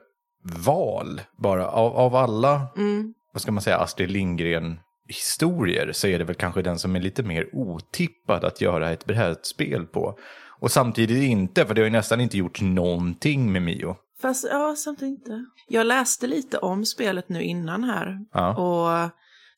val 0.66 1.22
bara. 1.38 1.68
Av, 1.68 1.96
av 1.98 2.16
alla, 2.16 2.68
Mm. 2.78 3.14
vad 3.34 3.42
ska 3.42 3.52
man 3.52 3.64
säga, 3.64 3.78
Astrid 3.78 4.12
Lindgren-historier 4.12 5.92
så 5.92 6.08
är 6.08 6.20
det 6.20 6.26
väl 6.26 6.36
kanske 6.36 6.62
den 6.62 6.80
som 6.80 6.96
är 6.96 7.00
lite 7.00 7.24
mer 7.24 7.50
otippad 7.56 8.44
att 8.46 8.62
göra 8.62 8.92
ett 8.92 9.06
brädspel 9.06 9.86
på. 9.86 10.18
Och 10.60 10.72
samtidigt 10.72 11.24
inte, 11.24 11.66
för 11.66 11.74
det 11.74 11.82
har 11.82 11.86
ju 11.86 11.92
nästan 11.92 12.22
inte 12.22 12.38
gjort 12.38 12.62
någonting 12.62 13.52
med 13.52 13.62
Mio. 13.62 13.96
Fast 14.22 14.48
ja, 14.52 14.76
samtidigt 14.78 15.20
inte. 15.20 15.46
Jag 15.68 15.88
läste 15.88 16.28
lite 16.28 16.58
om 16.58 16.86
spelet 16.86 17.30
nu 17.30 17.44
innan 17.44 17.84
här 17.84 18.18
Ja. 18.34 18.56
och 18.56 19.10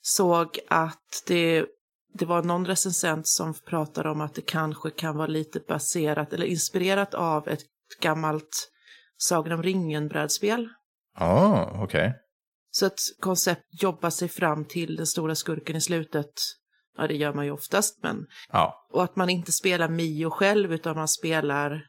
såg 0.02 0.60
att 0.70 1.24
det, 1.28 1.66
det 2.14 2.26
var 2.26 2.44
någon 2.44 2.66
recensent 2.66 3.28
som 3.28 3.54
pratade 3.70 4.10
om 4.10 4.22
att 4.22 4.36
det 4.36 4.42
kanske 4.42 4.90
kan 4.90 5.18
vara 5.18 5.28
lite 5.28 5.60
baserat 5.68 6.34
eller 6.34 6.46
inspirerat 6.46 7.14
av 7.14 7.48
ett 7.48 7.60
gammalt 8.02 8.70
Sagan 9.18 9.54
om 9.54 9.64
ringen-brädspel. 9.64 10.70
Ja, 11.20 11.26
ah, 11.26 11.84
okej. 11.84 12.14
Så 12.72 12.86
ett 12.86 13.00
koncept 13.20 13.66
jobbar 13.82 14.10
sig 14.10 14.30
fram 14.30 14.66
till 14.66 14.96
den 14.96 15.08
stora 15.08 15.36
skurken 15.36 15.76
i 15.76 15.82
slutet. 15.82 16.32
Ja, 16.98 17.08
det 17.08 17.16
gör 17.16 17.34
man 17.34 17.46
ju 17.46 17.52
oftast, 17.52 18.04
men... 18.04 18.26
Ja. 18.52 18.88
Och 18.94 19.04
att 19.04 19.16
man 19.16 19.30
inte 19.30 19.52
spelar 19.52 19.90
Mio 19.90 20.30
själv, 20.30 20.74
utan 20.74 20.96
man 20.96 21.08
spelar 21.08 21.82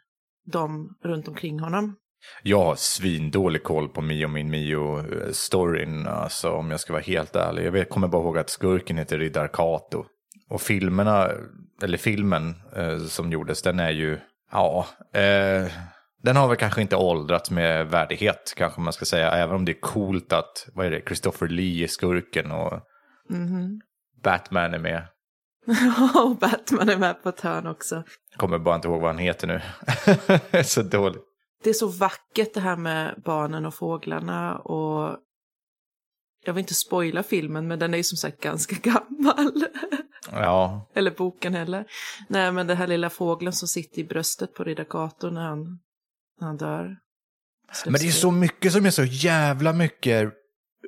dem 0.53 0.99
runt 1.05 1.29
omkring 1.29 1.61
honom. 1.61 1.97
Jag 2.43 2.65
har 2.65 2.75
svindålig 2.77 3.63
koll 3.63 3.89
på 3.89 4.01
Mio 4.01 4.29
min 4.29 4.51
Mio-storyn, 4.51 6.07
alltså 6.07 6.51
om 6.51 6.71
jag 6.71 6.81
ska 6.81 6.93
vara 6.93 7.03
helt 7.03 7.37
ärlig. 7.37 7.67
Jag 7.67 7.73
vet, 7.73 7.91
kommer 7.91 8.09
bara 8.09 8.23
ihåg 8.23 8.39
att 8.39 8.51
skurken 8.51 8.99
heter 8.99 9.19
Riddar 9.19 9.49
Kato. 9.49 10.05
Och 10.51 10.63
filmerna, 10.63 11.31
eller 11.83 11.99
filmen 11.99 12.55
eh, 12.77 12.99
som 12.99 13.33
gjordes, 13.33 13.63
den 13.63 13.81
är 13.81 13.91
ju, 13.91 14.19
ja, 14.51 14.87
eh, 15.13 15.73
den 16.23 16.37
har 16.37 16.49
väl 16.49 16.57
kanske 16.57 16.83
inte 16.83 16.97
åldrats 16.97 17.51
med 17.51 17.87
värdighet, 17.91 18.55
kanske 18.57 18.81
man 18.81 18.93
ska 18.93 19.05
säga. 19.05 19.31
Även 19.31 19.55
om 19.57 19.65
det 19.65 19.73
är 19.73 19.81
coolt 19.81 20.33
att, 20.33 20.69
vad 20.75 20.87
är 20.87 20.91
det, 20.91 21.03
Christopher 21.07 21.49
Lee 21.49 21.85
är 21.85 21.89
skurken 21.89 22.53
och 22.53 22.81
Mhm. 23.31 23.81
Batman 24.23 24.75
är 24.75 24.79
med. 24.79 25.07
och 26.25 26.37
Batman 26.37 26.89
är 26.89 26.97
med 26.97 27.23
på 27.23 27.29
ett 27.29 27.41
hörn 27.41 27.67
också. 27.67 28.03
Kommer 28.37 28.59
bara 28.59 28.75
inte 28.75 28.89
ihåg 28.89 29.01
vad 29.01 29.11
han 29.11 29.19
heter 29.19 29.47
nu. 29.47 29.61
Så 30.65 30.83
dåligt. 30.83 31.23
Det 31.65 31.71
är 31.71 31.75
så 31.75 31.87
vackert 31.87 32.55
det 32.55 32.61
här 32.61 32.77
med 32.77 33.23
barnen 33.25 33.67
och 33.67 33.75
fåglarna 33.75 34.59
och 34.59 35.17
jag 36.45 36.53
vill 36.53 36.61
inte 36.61 36.75
spoila 36.75 37.23
filmen, 37.23 37.69
men 37.69 37.79
den 37.79 37.95
är 37.95 37.99
ju 37.99 38.05
som 38.05 38.17
sagt 38.17 38.41
ganska 38.43 38.77
gammal. 38.91 39.65
Ja, 40.33 40.91
Eller 40.95 41.11
boken 41.11 41.55
heller. 41.55 41.85
Nej, 42.29 42.53
men 42.53 42.67
den 42.67 42.77
här 42.77 42.87
lilla 42.87 43.11
fågeln 43.11 43.53
som 43.53 43.69
sitter 43.69 43.99
i 43.99 44.05
bröstet 44.05 44.55
på 44.55 44.65
Riddar 44.65 44.85
Kato 44.85 45.31
när 45.31 45.43
han, 45.43 45.79
när 46.41 46.47
han 46.47 46.57
dör. 46.57 46.97
Men 47.85 47.93
det 48.01 48.07
är 48.07 48.13
så 48.13 48.31
mycket 48.31 48.73
som 48.73 48.87
är 48.87 48.91
så 48.91 49.05
jävla 49.05 49.73
mycket 49.73 50.33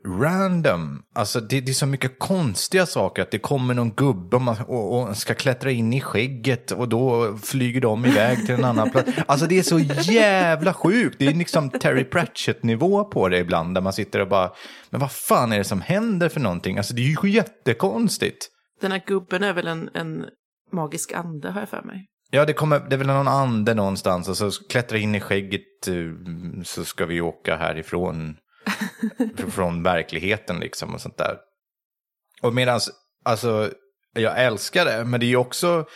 random. 0.06 1.02
Alltså 1.14 1.40
det, 1.40 1.60
det 1.60 1.72
är 1.72 1.74
så 1.74 1.86
mycket 1.86 2.18
konstiga 2.18 2.86
saker. 2.86 3.22
Att 3.22 3.30
det 3.30 3.38
kommer 3.38 3.74
någon 3.74 3.94
gubbe 3.94 4.36
och, 4.36 4.42
man, 4.42 4.56
och, 4.66 5.08
och 5.08 5.16
ska 5.16 5.34
klättra 5.34 5.70
in 5.70 5.92
i 5.92 6.00
skägget 6.00 6.70
och 6.70 6.88
då 6.88 7.36
flyger 7.42 7.80
de 7.80 8.06
iväg 8.06 8.46
till 8.46 8.54
en 8.54 8.64
annan 8.64 8.90
plats. 8.90 9.10
Alltså 9.26 9.46
det 9.46 9.58
är 9.58 9.62
så 9.62 9.78
jävla 10.12 10.74
sjukt. 10.74 11.18
Det 11.18 11.26
är 11.26 11.34
liksom 11.34 11.70
Terry 11.70 12.04
Pratchett-nivå 12.04 13.04
på 13.04 13.28
det 13.28 13.38
ibland. 13.38 13.74
Där 13.74 13.80
man 13.80 13.92
sitter 13.92 14.20
och 14.20 14.28
bara, 14.28 14.52
men 14.90 15.00
vad 15.00 15.12
fan 15.12 15.52
är 15.52 15.58
det 15.58 15.64
som 15.64 15.80
händer 15.80 16.28
för 16.28 16.40
någonting? 16.40 16.78
Alltså 16.78 16.94
det 16.94 17.02
är 17.02 17.24
ju 17.24 17.30
jättekonstigt. 17.30 18.48
Den 18.82 18.92
här 18.92 19.02
gubben 19.06 19.42
är 19.42 19.52
väl 19.52 19.66
en, 19.66 19.90
en 19.94 20.26
magisk 20.72 21.12
ande, 21.12 21.50
har 21.50 21.60
jag 21.60 21.68
för 21.68 21.82
mig. 21.82 22.06
Ja, 22.30 22.44
det, 22.44 22.52
kommer, 22.52 22.80
det 22.80 22.96
är 22.96 22.98
väl 22.98 23.06
någon 23.06 23.28
ande 23.28 23.74
någonstans 23.74 24.28
och 24.28 24.36
så 24.36 24.50
klättra 24.68 24.98
in 24.98 25.14
i 25.14 25.20
skägget 25.20 25.88
eh, 25.88 26.62
så 26.64 26.84
ska 26.84 27.06
vi 27.06 27.20
åka 27.20 27.56
härifrån. 27.56 28.36
fr- 29.18 29.50
från 29.50 29.82
verkligheten 29.82 30.60
liksom 30.60 30.94
och 30.94 31.00
sånt 31.00 31.18
där. 31.18 31.36
Och 32.42 32.54
medans, 32.54 32.90
alltså, 33.24 33.70
jag 34.14 34.44
älskar 34.44 34.84
det, 34.84 35.04
men 35.04 35.20
det 35.20 35.26
är 35.26 35.28
ju 35.28 35.36
också 35.36 35.86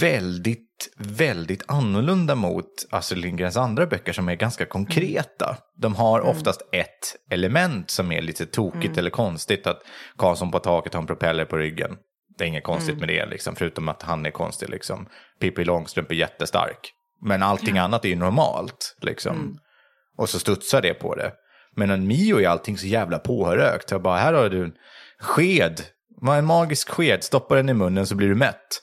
väldigt, 0.00 0.88
väldigt 0.96 1.62
annorlunda 1.68 2.34
mot 2.34 2.86
Astrid 2.90 3.22
Lindgrens 3.22 3.56
andra 3.56 3.86
böcker 3.86 4.12
som 4.12 4.28
är 4.28 4.34
ganska 4.34 4.66
konkreta. 4.66 5.56
De 5.76 5.94
har 5.94 6.20
oftast 6.20 6.60
ett 6.72 7.30
element 7.30 7.90
som 7.90 8.12
är 8.12 8.22
lite 8.22 8.46
tokigt 8.46 8.98
eller 8.98 9.10
konstigt. 9.10 9.66
Att 9.66 9.82
Karlsson 10.18 10.50
på 10.50 10.58
taket 10.58 10.94
har 10.94 11.00
en 11.00 11.06
propeller 11.06 11.44
på 11.44 11.56
ryggen. 11.56 11.96
Det 12.38 12.44
är 12.44 12.48
inget 12.48 12.64
konstigt 12.64 12.98
med 12.98 13.08
det, 13.08 13.26
liksom, 13.26 13.56
förutom 13.56 13.88
att 13.88 14.02
han 14.02 14.26
är 14.26 14.30
konstig. 14.30 14.68
Liksom. 14.68 15.06
Pippi 15.40 15.64
Långstrump 15.64 16.10
är 16.10 16.14
jättestark. 16.14 16.92
Men 17.22 17.42
allting 17.42 17.78
annat 17.78 18.04
är 18.04 18.08
ju 18.08 18.16
normalt. 18.16 18.96
Liksom. 19.00 19.58
Och 20.16 20.28
så 20.28 20.38
studsar 20.38 20.82
det 20.82 20.94
på 20.94 21.14
det. 21.14 21.32
Men 21.76 21.90
en 21.90 22.06
Mio 22.06 22.40
är 22.40 22.48
allting 22.48 22.78
så 22.78 22.86
jävla 22.86 23.18
pårökt. 23.18 23.90
Jag 23.90 24.02
bara, 24.02 24.18
här 24.18 24.32
har 24.32 24.48
du 24.48 24.64
en 24.64 24.72
sked. 25.20 25.80
En 26.28 26.46
magisk 26.46 26.88
sked, 26.88 27.24
stoppa 27.24 27.54
den 27.54 27.68
i 27.68 27.74
munnen 27.74 28.06
så 28.06 28.14
blir 28.14 28.28
du 28.28 28.34
mätt. 28.34 28.82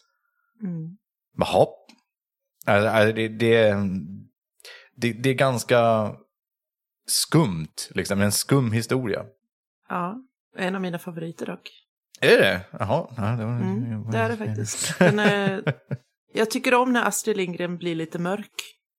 Mm. 0.63 0.97
Jaha. 1.37 1.67
Alltså, 2.65 2.89
alltså, 2.89 3.13
Det, 3.15 3.27
det, 3.27 3.75
det, 4.95 5.13
det 5.13 5.29
är 5.29 5.33
ganska 5.33 6.11
skumt, 7.07 7.75
liksom. 7.89 8.21
En 8.21 8.31
skum 8.31 8.71
historia. 8.71 9.25
Ja, 9.89 10.17
en 10.57 10.75
av 10.75 10.81
mina 10.81 10.99
favoriter 10.99 11.45
dock. 11.45 11.71
Är 12.21 12.37
det 12.37 12.65
Jaha. 12.71 13.07
Ja, 13.17 13.23
det, 13.23 13.45
var... 13.45 13.51
Mm, 13.51 14.11
det 14.11 14.17
är 14.17 14.29
det 14.29 14.37
faktiskt. 14.37 14.99
Den 14.99 15.19
är, 15.19 15.63
jag 16.33 16.51
tycker 16.51 16.73
om 16.73 16.93
när 16.93 17.07
Astrid 17.07 17.37
Lindgren 17.37 17.77
blir 17.77 17.95
lite 17.95 18.19
mörk. 18.19 18.53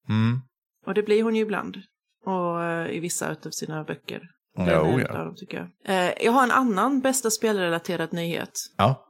Mm. 0.08 0.40
Och 0.86 0.94
det 0.94 1.02
blir 1.02 1.22
hon 1.22 1.36
ju 1.36 1.42
ibland. 1.42 1.76
Och 2.24 2.64
eh, 2.64 2.90
i 2.90 3.00
vissa 3.00 3.30
av 3.30 3.50
sina 3.50 3.84
böcker. 3.84 4.22
Den 4.56 4.68
är 4.68 4.84
en 4.84 4.98
ja. 4.98 5.24
dem, 5.24 5.34
tycker 5.36 5.56
jag. 5.56 5.96
Eh, 5.96 6.12
jag 6.24 6.32
har 6.32 6.42
en 6.42 6.50
annan 6.50 7.00
bästa 7.00 7.30
spelrelaterad 7.30 8.12
nyhet. 8.12 8.52
ja. 8.76 9.06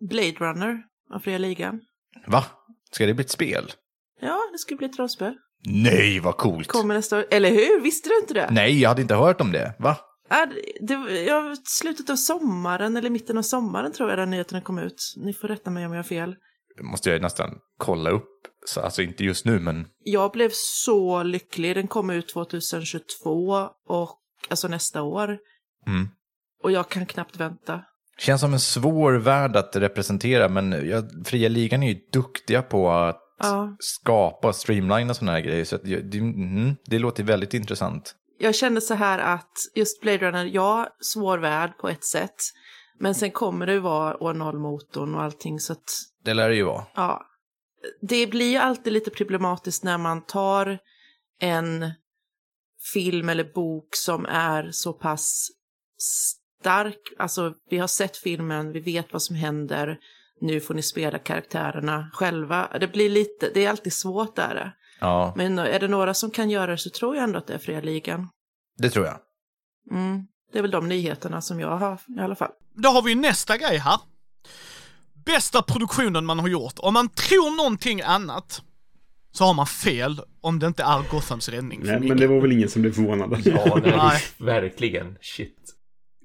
Blade 0.00 0.32
Runner 0.32 0.82
av 1.14 1.18
Fria 1.18 1.38
Ligan. 1.38 1.80
Va? 2.26 2.44
Ska 2.90 3.06
det 3.06 3.14
bli 3.14 3.24
ett 3.24 3.30
spel? 3.30 3.72
Ja, 4.20 4.38
det 4.52 4.58
ska 4.58 4.76
bli 4.76 4.86
ett 4.86 4.98
rollspel. 4.98 5.34
Nej, 5.66 6.20
vad 6.20 6.36
coolt. 6.36 6.68
Kommer 6.68 6.94
nästa 6.94 7.18
år. 7.18 7.24
Eller 7.30 7.50
hur? 7.50 7.80
Visste 7.80 8.08
du 8.08 8.18
inte 8.20 8.34
det? 8.34 8.48
Nej, 8.50 8.80
jag 8.80 8.88
hade 8.88 9.02
inte 9.02 9.14
hört 9.14 9.40
om 9.40 9.52
det. 9.52 9.74
Va? 9.78 9.96
Ja, 10.28 10.46
det, 10.80 10.94
ja, 11.22 11.56
slutet 11.64 12.10
av 12.10 12.16
sommaren 12.16 12.96
eller 12.96 13.10
mitten 13.10 13.38
av 13.38 13.42
sommaren 13.42 13.92
tror 13.92 14.10
jag 14.10 14.18
den 14.18 14.30
nyheten 14.30 14.62
kom 14.62 14.78
ut. 14.78 15.14
Ni 15.16 15.34
får 15.34 15.48
rätta 15.48 15.70
mig 15.70 15.86
om 15.86 15.92
jag 15.92 15.98
har 15.98 16.04
fel. 16.04 16.36
Måste 16.82 17.10
jag 17.10 17.22
nästan 17.22 17.58
kolla 17.78 18.10
upp. 18.10 18.28
Så, 18.66 18.80
alltså 18.80 19.02
inte 19.02 19.24
just 19.24 19.44
nu, 19.44 19.60
men 19.60 19.86
Jag 19.98 20.32
blev 20.32 20.50
så 20.52 21.22
lycklig. 21.22 21.76
Den 21.76 21.88
kom 21.88 22.10
ut 22.10 22.28
2022 22.28 23.68
och 23.88 24.18
alltså 24.48 24.68
nästa 24.68 25.02
år. 25.02 25.38
Mm. 25.86 26.08
Och 26.62 26.72
jag 26.72 26.88
kan 26.88 27.06
knappt 27.06 27.36
vänta. 27.36 27.84
Känns 28.18 28.40
som 28.40 28.52
en 28.52 28.60
svår 28.60 29.12
värld 29.12 29.56
att 29.56 29.76
representera. 29.76 30.48
Men 30.48 30.88
jag, 30.88 31.04
Fria 31.26 31.48
Ligan 31.48 31.82
är 31.82 31.88
ju 31.92 32.00
duktiga 32.12 32.62
på 32.62 32.90
att 32.90 33.18
Ja. 33.38 33.76
skapa 33.78 34.48
och 34.48 34.56
streamlina 34.56 35.14
sådana 35.14 35.32
här 35.32 35.40
grejer. 35.40 35.64
Så 35.64 35.76
det, 35.76 36.18
mm, 36.18 36.74
det 36.86 36.98
låter 36.98 37.22
väldigt 37.24 37.54
intressant. 37.54 38.14
Jag 38.38 38.54
kände 38.54 38.80
så 38.80 38.94
här 38.94 39.18
att 39.18 39.52
just 39.74 40.00
Blade 40.00 40.18
Runner, 40.18 40.44
ja, 40.44 40.88
svår 41.00 41.38
värld 41.38 41.72
på 41.80 41.88
ett 41.88 42.04
sätt. 42.04 42.34
Men 42.98 43.14
sen 43.14 43.30
kommer 43.30 43.66
det 43.66 43.72
ju 43.72 43.78
vara 43.78 44.22
år 44.22 44.34
noll-motorn 44.34 45.14
och 45.14 45.22
allting 45.22 45.60
så 45.60 45.72
att 45.72 45.84
Det 46.24 46.34
lär 46.34 46.48
det 46.48 46.54
ju 46.56 46.62
vara. 46.64 46.84
ja, 46.94 47.22
det 48.08 48.26
blir 48.26 48.50
ju 48.50 48.56
alltid 48.56 48.92
lite 48.92 49.10
problematiskt 49.10 49.84
när 49.84 49.98
man 49.98 50.26
tar 50.26 50.78
en 51.40 51.90
film 52.92 53.28
eller 53.28 53.52
bok 53.54 53.88
som 53.96 54.26
är 54.26 54.68
så 54.72 54.92
pass 54.92 55.48
stark. 56.62 56.98
Alltså, 57.18 57.54
vi 57.70 57.78
har 57.78 57.86
sett 57.88 58.16
filmen, 58.16 58.72
vi 58.72 58.80
vet 58.80 59.12
vad 59.12 59.22
som 59.22 59.36
händer. 59.36 59.98
Nu 60.40 60.60
får 60.60 60.74
ni 60.74 60.82
spela 60.82 61.18
karaktärerna 61.18 62.10
själva. 62.12 62.68
Det 62.80 62.88
blir 62.88 63.10
lite, 63.10 63.50
det 63.54 63.64
är 63.64 63.70
alltid 63.70 63.92
svårt 63.92 64.36
där. 64.36 64.72
Ja, 65.00 65.34
Men 65.36 65.58
är 65.58 65.80
det 65.80 65.88
några 65.88 66.14
som 66.14 66.30
kan 66.30 66.50
göra 66.50 66.70
det 66.70 66.78
så 66.78 66.90
tror 66.90 67.16
jag 67.16 67.24
ändå 67.24 67.38
att 67.38 67.46
det 67.46 67.54
är 67.54 67.58
Fria 67.58 67.80
Ligan. 67.80 68.28
det 68.78 68.90
tror 68.90 69.06
jag. 69.06 69.18
Mm. 69.90 70.26
Det 70.52 70.58
är 70.58 70.62
väl 70.62 70.70
de 70.70 70.88
nyheterna 70.88 71.40
som 71.40 71.60
jag 71.60 71.76
har 71.76 71.98
i 72.18 72.20
alla 72.20 72.34
fall. 72.34 72.50
Då 72.74 72.88
har 72.88 73.02
vi 73.02 73.14
nästa 73.14 73.56
grej 73.56 73.76
här. 73.78 73.98
Bästa 75.26 75.62
produktionen 75.62 76.24
man 76.26 76.38
har 76.38 76.48
gjort. 76.48 76.74
Om 76.78 76.94
man 76.94 77.08
tror 77.08 77.56
någonting 77.56 78.00
annat 78.02 78.62
så 79.32 79.44
har 79.44 79.54
man 79.54 79.66
fel 79.66 80.20
om 80.40 80.58
det 80.58 80.66
inte 80.66 80.82
är 80.82 81.10
Gothams 81.10 81.48
räddning 81.48 81.80
Nej, 81.84 82.00
men 82.00 82.16
det 82.16 82.26
var 82.26 82.40
väl 82.40 82.52
ingen 82.52 82.68
som 82.68 82.82
blev 82.82 82.92
förvånad. 82.92 83.42
Ja, 83.44 83.78
nej, 83.82 83.92
Nej. 83.96 84.20
verkligen. 84.38 85.16
Shit. 85.20 85.56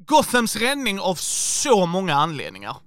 Gothams 0.08 0.56
räddning 0.56 1.00
av 1.00 1.16
så 1.16 1.86
många 1.86 2.16
anledningar. 2.16 2.78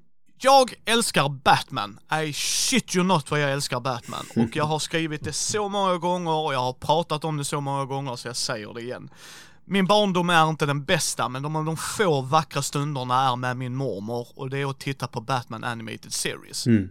Jag 0.42 0.74
älskar 0.84 1.28
Batman. 1.28 1.98
I 2.24 2.32
shit 2.32 2.96
you 2.96 3.04
not 3.04 3.30
vad 3.30 3.40
jag 3.40 3.52
älskar 3.52 3.80
Batman. 3.80 4.26
Och 4.36 4.56
jag 4.56 4.64
har 4.64 4.78
skrivit 4.78 5.24
det 5.24 5.32
så 5.32 5.68
många 5.68 5.98
gånger 5.98 6.32
och 6.32 6.54
jag 6.54 6.60
har 6.60 6.72
pratat 6.72 7.24
om 7.24 7.36
det 7.36 7.44
så 7.44 7.60
många 7.60 7.84
gånger 7.84 8.16
så 8.16 8.28
jag 8.28 8.36
säger 8.36 8.74
det 8.74 8.80
igen. 8.80 9.10
Min 9.64 9.86
barndom 9.86 10.30
är 10.30 10.48
inte 10.48 10.66
den 10.66 10.84
bästa, 10.84 11.28
men 11.28 11.42
de, 11.42 11.64
de 11.64 11.76
få 11.76 12.20
vackra 12.20 12.62
stunderna 12.62 13.28
är 13.28 13.36
med 13.36 13.56
min 13.56 13.74
mormor 13.74 14.28
och 14.36 14.50
det 14.50 14.58
är 14.58 14.70
att 14.70 14.80
titta 14.80 15.06
på 15.06 15.20
Batman 15.20 15.64
Animated 15.64 16.12
Series. 16.12 16.66
Mm. 16.66 16.88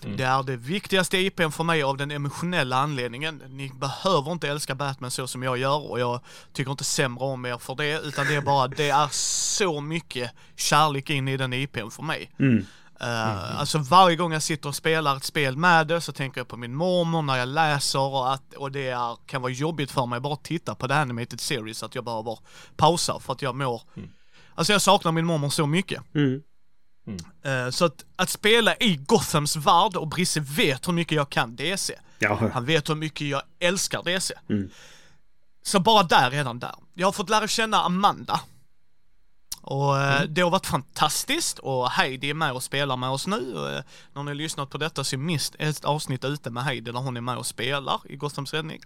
Det 0.00 0.24
är 0.24 0.42
det 0.42 0.56
viktigaste 0.56 1.18
IPn 1.18 1.50
för 1.50 1.64
mig 1.64 1.82
av 1.82 1.96
den 1.96 2.10
emotionella 2.10 2.76
anledningen. 2.76 3.42
Ni 3.48 3.72
behöver 3.74 4.32
inte 4.32 4.48
älska 4.48 4.74
Batman 4.74 5.10
så 5.10 5.26
som 5.26 5.42
jag 5.42 5.58
gör 5.58 5.90
och 5.90 6.00
jag 6.00 6.20
tycker 6.52 6.70
inte 6.70 6.84
sämre 6.84 7.24
om 7.24 7.46
er 7.46 7.58
för 7.58 7.74
det, 7.74 8.00
utan 8.00 8.26
det 8.26 8.34
är 8.34 8.40
bara, 8.40 8.68
det 8.68 8.88
är 8.88 9.08
så 9.12 9.80
mycket 9.80 10.30
kärlek 10.56 11.10
in 11.10 11.28
i 11.28 11.36
den 11.36 11.52
IPn 11.52 11.90
för 11.90 12.02
mig. 12.02 12.30
Mm. 12.38 12.66
Uh, 13.00 13.60
Alltså 13.60 13.78
varje 13.78 14.16
gång 14.16 14.32
jag 14.32 14.42
sitter 14.42 14.68
och 14.68 14.74
spelar 14.74 15.16
ett 15.16 15.24
spel 15.24 15.56
med 15.56 15.86
det 15.86 16.00
så 16.00 16.12
tänker 16.12 16.40
jag 16.40 16.48
på 16.48 16.56
min 16.56 16.74
mormor 16.74 17.22
när 17.22 17.36
jag 17.36 17.48
läser 17.48 17.98
och, 18.00 18.32
att, 18.32 18.54
och 18.54 18.72
det 18.72 18.88
är, 18.88 19.26
kan 19.26 19.42
vara 19.42 19.52
jobbigt 19.52 19.90
för 19.90 20.06
mig 20.06 20.20
bara 20.20 20.32
att 20.32 20.44
titta 20.44 20.74
på 20.74 20.86
det 20.86 20.96
animated 20.96 21.40
series 21.40 21.82
att 21.82 21.94
jag 21.94 22.04
behöver 22.04 22.38
pausa 22.76 23.20
för 23.20 23.32
att 23.32 23.42
jag 23.42 23.54
mår 23.54 23.82
Alltså 24.54 24.72
jag 24.72 24.82
saknar 24.82 25.12
min 25.12 25.26
mormor 25.26 25.48
så 25.48 25.66
mycket. 25.66 26.02
Mm. 26.14 26.42
Eh, 27.42 27.70
så 27.70 27.84
att, 27.84 28.04
att 28.16 28.30
spela 28.30 28.76
i 28.76 28.96
Gothams 28.96 29.56
värld 29.56 29.96
och 29.96 30.08
Brisse 30.08 30.40
vet 30.40 30.88
hur 30.88 30.92
mycket 30.92 31.16
jag 31.16 31.30
kan 31.30 31.56
DC. 31.56 31.94
Ja. 32.18 32.50
Han 32.52 32.64
vet 32.64 32.88
hur 32.88 32.94
mycket 32.94 33.26
jag 33.26 33.42
älskar 33.58 34.02
DC. 34.02 34.34
Mm. 34.48 34.70
Så 35.62 35.80
bara 35.80 36.02
där, 36.02 36.30
redan 36.30 36.58
där. 36.58 36.74
Jag 36.94 37.06
har 37.06 37.12
fått 37.12 37.30
lära 37.30 37.48
känna 37.48 37.82
Amanda. 37.82 38.40
Och 39.66 39.98
eh, 39.98 40.22
det 40.22 40.40
har 40.40 40.50
varit 40.50 40.66
fantastiskt 40.66 41.58
och 41.58 41.90
Heidi 41.90 42.30
är 42.30 42.34
med 42.34 42.52
och 42.52 42.62
spelar 42.62 42.96
med 42.96 43.10
oss 43.10 43.26
nu. 43.26 43.76
Eh, 43.76 43.82
när 44.14 44.22
ni 44.22 44.30
har 44.30 44.34
lyssnat 44.34 44.70
på 44.70 44.78
detta 44.78 45.04
så 45.04 45.18
minst 45.18 45.56
ett 45.58 45.84
avsnitt 45.84 46.24
ute 46.24 46.50
med 46.50 46.64
Heidi 46.64 46.92
där 46.92 47.00
hon 47.00 47.16
är 47.16 47.20
med 47.20 47.38
och 47.38 47.46
spelar 47.46 48.00
i 48.08 48.16
Gothams 48.16 48.54
räddning. 48.54 48.80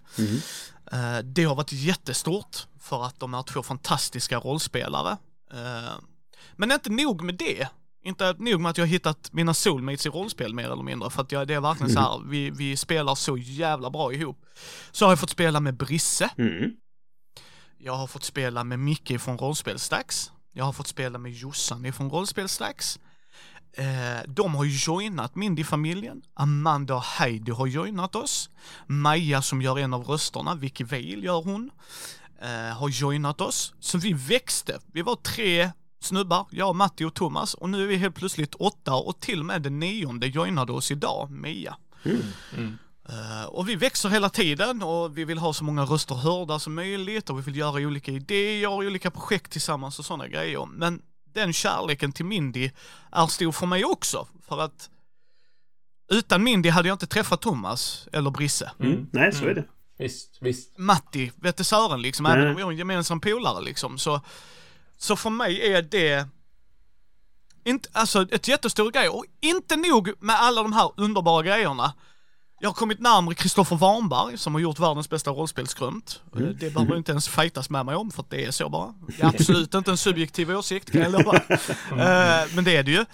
Eh, 0.91 1.17
det 1.23 1.43
har 1.43 1.55
varit 1.55 1.71
jättestort 1.71 2.67
för 2.79 3.05
att 3.05 3.19
de 3.19 3.33
är 3.33 3.43
två 3.43 3.63
fantastiska 3.63 4.37
rollspelare. 4.37 5.17
Men 6.55 6.71
inte 6.71 6.89
nog 6.89 7.21
med 7.21 7.35
det. 7.35 7.67
Inte 8.03 8.35
nog 8.39 8.61
med 8.61 8.69
att 8.69 8.77
jag 8.77 8.85
har 8.85 8.89
hittat 8.89 9.29
mina 9.33 9.53
soulmates 9.53 10.05
i 10.05 10.09
rollspel 10.09 10.53
mer 10.53 10.71
eller 10.71 10.83
mindre, 10.83 11.09
för 11.09 11.21
att 11.21 11.31
jag, 11.31 11.47
det 11.47 11.53
är 11.53 11.61
verkligen 11.61 11.91
så 11.93 11.99
här, 11.99 12.21
vi, 12.29 12.49
vi 12.49 12.77
spelar 12.77 13.15
så 13.15 13.37
jävla 13.37 13.89
bra 13.89 14.13
ihop. 14.13 14.45
Så 14.91 15.05
har 15.05 15.11
jag 15.11 15.19
fått 15.19 15.29
spela 15.29 15.59
med 15.59 15.77
Brisse, 15.77 16.29
Mm. 16.37 16.71
jag 17.77 17.93
har 17.93 18.07
fått 18.07 18.23
spela 18.23 18.63
med 18.63 18.79
Micke 18.79 19.21
från 19.21 19.37
Rollspelsdags. 19.37 20.31
Jag 20.53 20.65
har 20.65 20.73
fått 20.73 20.87
spela 20.87 21.17
med 21.17 21.31
Jossan 21.31 21.93
från 21.93 22.09
Rollspelsdags. 22.09 22.99
Eh, 23.73 23.85
de 24.27 24.55
har 24.55 24.65
joinat 24.65 25.35
Mindy-familjen. 25.35 26.21
Amanda 26.33 26.95
och 26.95 27.03
Heidi 27.03 27.51
har 27.51 27.67
joinat 27.67 28.15
oss. 28.15 28.49
Maja 28.87 29.41
som 29.41 29.61
gör 29.61 29.79
en 29.79 29.93
av 29.93 30.03
rösterna, 30.03 30.55
Vicky 30.55 30.83
Veil 30.83 31.23
gör 31.23 31.41
hon, 31.43 31.69
eh, 32.41 32.77
har 32.77 32.89
joinat 32.89 33.41
oss. 33.41 33.73
Så 33.79 33.97
vi 33.97 34.13
växte. 34.13 34.79
Vi 34.93 35.01
var 35.01 35.15
tre 35.15 35.71
snubbar, 36.01 36.47
jag, 36.51 36.75
Matti 36.75 37.03
och 37.03 37.13
Thomas 37.13 37.53
och 37.53 37.69
nu 37.69 37.83
är 37.83 37.87
vi 37.87 37.95
helt 37.95 38.15
plötsligt 38.15 38.55
åtta 38.55 38.93
och 38.93 39.19
till 39.19 39.39
och 39.39 39.45
med 39.45 39.61
den 39.61 39.79
nionde 39.79 40.27
joinade 40.27 40.71
oss 40.71 40.91
idag, 40.91 41.31
Mia. 41.31 41.77
Eh, 43.09 43.45
och 43.45 43.69
vi 43.69 43.75
växer 43.75 44.09
hela 44.09 44.29
tiden 44.29 44.83
och 44.83 45.17
vi 45.17 45.25
vill 45.25 45.37
ha 45.37 45.53
så 45.53 45.63
många 45.63 45.83
röster 45.83 46.15
hörda 46.15 46.59
som 46.59 46.75
möjligt 46.75 47.29
och 47.29 47.37
vi 47.37 47.41
vill 47.41 47.55
göra 47.55 47.81
olika 47.81 48.11
idéer, 48.11 48.67
olika 48.67 49.11
projekt 49.11 49.51
tillsammans 49.51 49.99
och 49.99 50.05
sådana 50.05 50.27
grejer. 50.27 50.65
Men 50.65 51.01
den 51.33 51.53
kärleken 51.53 52.11
till 52.11 52.25
Mindy 52.25 52.71
är 53.11 53.27
stor 53.27 53.51
för 53.51 53.65
mig 53.65 53.85
också. 53.85 54.27
För 54.47 54.61
att 54.61 54.89
utan 56.11 56.43
Mindy 56.43 56.69
hade 56.69 56.87
jag 56.87 56.95
inte 56.95 57.07
träffat 57.07 57.41
Thomas 57.41 58.07
eller 58.11 58.29
Brisse. 58.29 58.71
Mm. 58.79 59.07
Nej, 59.11 59.33
så 59.33 59.45
är 59.45 59.55
det. 59.55 59.65
Visst, 59.97 60.37
visst. 60.41 60.77
Matti, 60.77 61.31
vette 61.35 61.63
Sören 61.63 62.01
liksom, 62.01 62.23
Nej. 62.23 62.33
även 62.33 62.47
om 62.47 62.55
vi 62.55 62.61
har 62.61 62.71
en 62.71 62.77
gemensam 62.77 63.21
polare 63.21 63.63
liksom. 63.63 63.97
Så, 63.97 64.21
så 65.01 65.15
för 65.15 65.29
mig 65.29 65.73
är 65.73 65.81
det 65.81 66.27
inte, 67.65 67.89
alltså 67.93 68.21
ett 68.31 68.47
jättestor 68.47 68.91
grej. 68.91 69.09
Och 69.09 69.25
inte 69.41 69.75
nog 69.75 70.11
med 70.19 70.35
alla 70.41 70.63
de 70.63 70.73
här 70.73 70.91
underbara 70.97 71.43
grejerna. 71.43 71.93
Jag 72.59 72.69
har 72.69 72.73
kommit 72.73 72.99
närmare 72.99 73.35
Kristoffer 73.35 73.75
Warnberg 73.75 74.37
som 74.37 74.53
har 74.53 74.61
gjort 74.61 74.79
världens 74.79 75.09
bästa 75.09 75.31
rollspelsskrumt. 75.31 76.21
Eh, 76.35 76.41
Det 76.41 76.69
behöver 76.73 76.97
inte 76.97 77.11
ens 77.11 77.27
fightas 77.29 77.69
med 77.69 77.85
mig 77.85 77.95
om 77.95 78.11
för 78.11 78.21
att 78.21 78.29
det 78.29 78.45
är 78.45 78.51
så 78.51 78.69
bara. 78.69 78.93
Det 79.07 79.21
är 79.23 79.27
absolut 79.35 79.73
inte 79.73 79.91
en 79.91 79.97
subjektiv 79.97 80.51
åsikt 80.51 80.91
kan 80.91 81.01
jag 81.01 81.11
lova. 81.11 81.37
Eh, 81.91 82.47
Men 82.55 82.63
det 82.63 82.75
är 82.77 82.83
det 82.83 82.91
ju. 82.91 83.05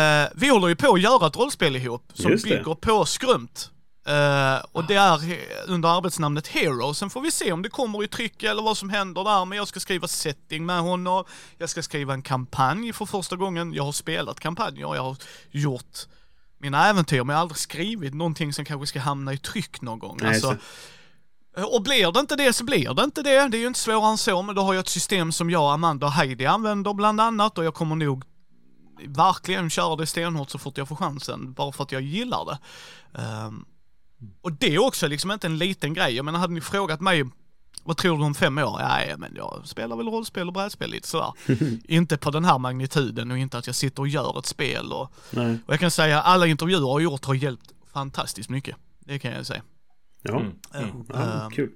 Eh, 0.00 0.28
Vi 0.34 0.48
håller 0.48 0.68
ju 0.68 0.76
på 0.76 0.92
att 0.94 1.00
göra 1.00 1.26
ett 1.26 1.36
rollspel 1.36 1.76
ihop 1.76 2.10
som 2.14 2.30
bygger 2.30 2.74
på 2.74 3.04
skrumt. 3.04 3.70
Eh, 4.06 4.64
och 4.72 4.84
det 4.86 4.94
är 4.94 5.38
under 5.66 5.88
arbetsnamnet 5.96 6.46
Hero. 6.46 6.94
Sen 6.94 7.10
får 7.10 7.20
vi 7.20 7.30
se 7.30 7.52
om 7.52 7.62
det 7.62 7.68
kommer 7.68 8.04
i 8.04 8.08
tryck 8.08 8.42
eller 8.42 8.62
vad 8.62 8.76
som 8.78 8.90
händer 8.90 9.24
där. 9.24 9.44
Men 9.44 9.58
jag 9.58 9.68
ska 9.68 9.80
skriva 9.80 10.08
setting 10.08 10.66
med 10.66 10.80
honom. 10.80 11.24
Jag 11.58 11.70
ska 11.70 11.82
skriva 11.82 12.14
en 12.14 12.22
kampanj 12.22 12.92
för 12.92 13.06
första 13.06 13.36
gången. 13.36 13.72
Jag 13.72 13.84
har 13.84 13.92
spelat 13.92 14.40
kampanjer. 14.40 14.94
Jag 14.94 15.02
har 15.02 15.16
gjort 15.50 15.98
mina 16.58 16.86
äventyr 16.88 17.16
men 17.24 17.28
jag 17.28 17.36
har 17.36 17.40
aldrig 17.42 17.58
skrivit 17.58 18.14
någonting 18.14 18.52
som 18.52 18.64
kanske 18.64 18.86
ska 18.86 19.00
hamna 19.00 19.32
i 19.32 19.38
tryck 19.38 19.80
någon 19.82 19.98
gång. 19.98 20.18
Nej, 20.22 20.28
alltså, 20.34 20.48
så- 21.56 21.66
Och 21.76 21.82
blir 21.82 22.12
det 22.12 22.20
inte 22.20 22.36
det 22.36 22.52
så 22.52 22.64
blir 22.64 22.94
det 22.94 23.04
inte 23.04 23.22
det. 23.22 23.48
Det 23.48 23.56
är 23.56 23.60
ju 23.60 23.66
inte 23.66 23.80
svårare 23.80 24.10
än 24.10 24.18
så, 24.18 24.42
men 24.42 24.54
då 24.54 24.62
har 24.62 24.74
jag 24.74 24.80
ett 24.80 24.88
system 24.88 25.32
som 25.32 25.50
jag, 25.50 25.72
Amanda 25.74 26.06
och 26.06 26.12
Heidi 26.12 26.46
använder 26.46 26.94
bland 26.94 27.20
annat 27.20 27.58
och 27.58 27.64
jag 27.64 27.74
kommer 27.74 27.96
nog 27.96 28.24
verkligen 29.06 29.70
köra 29.70 29.96
det 29.96 30.06
stenhårt 30.06 30.50
så 30.50 30.58
fort 30.58 30.78
jag 30.78 30.88
får 30.88 30.96
chansen, 30.96 31.52
bara 31.52 31.72
för 31.72 31.82
att 31.84 31.92
jag 31.92 32.02
gillar 32.02 32.44
det. 32.44 32.58
Um, 33.46 33.64
och 34.40 34.52
det 34.52 34.74
är 34.74 34.78
också 34.78 35.08
liksom 35.08 35.30
inte 35.30 35.46
en 35.46 35.58
liten 35.58 35.94
grej. 35.94 36.14
Jag 36.16 36.24
menar, 36.24 36.38
hade 36.38 36.54
ni 36.54 36.60
frågat 36.60 37.00
mig 37.00 37.24
vad 37.86 37.96
tror 37.96 38.18
du 38.18 38.24
om 38.24 38.34
fem 38.34 38.58
år? 38.58 38.78
Nej, 38.78 39.14
men 39.18 39.32
jag 39.36 39.62
spelar 39.64 39.96
väl 39.96 40.08
rollspel 40.08 40.46
och 40.46 40.52
brädspel 40.52 40.90
lite 40.90 41.08
sådär. 41.08 41.32
inte 41.84 42.16
på 42.16 42.30
den 42.30 42.44
här 42.44 42.58
magnituden 42.58 43.30
och 43.30 43.38
inte 43.38 43.58
att 43.58 43.66
jag 43.66 43.76
sitter 43.76 44.02
och 44.02 44.08
gör 44.08 44.38
ett 44.38 44.46
spel 44.46 44.92
och, 44.92 45.12
och 45.66 45.72
jag 45.72 45.80
kan 45.80 45.90
säga 45.90 46.20
alla 46.20 46.46
intervjuer 46.46 46.80
jag 46.80 46.86
har 46.86 47.00
gjort 47.00 47.24
har 47.24 47.34
hjälpt 47.34 47.72
fantastiskt 47.92 48.48
mycket. 48.48 48.76
Det 48.98 49.18
kan 49.18 49.32
jag 49.32 49.46
säga. 49.46 49.62
Ja, 50.22 50.40
mm. 50.40 50.52
Mm. 50.74 51.04
ja 51.08 51.50
kul. 51.52 51.70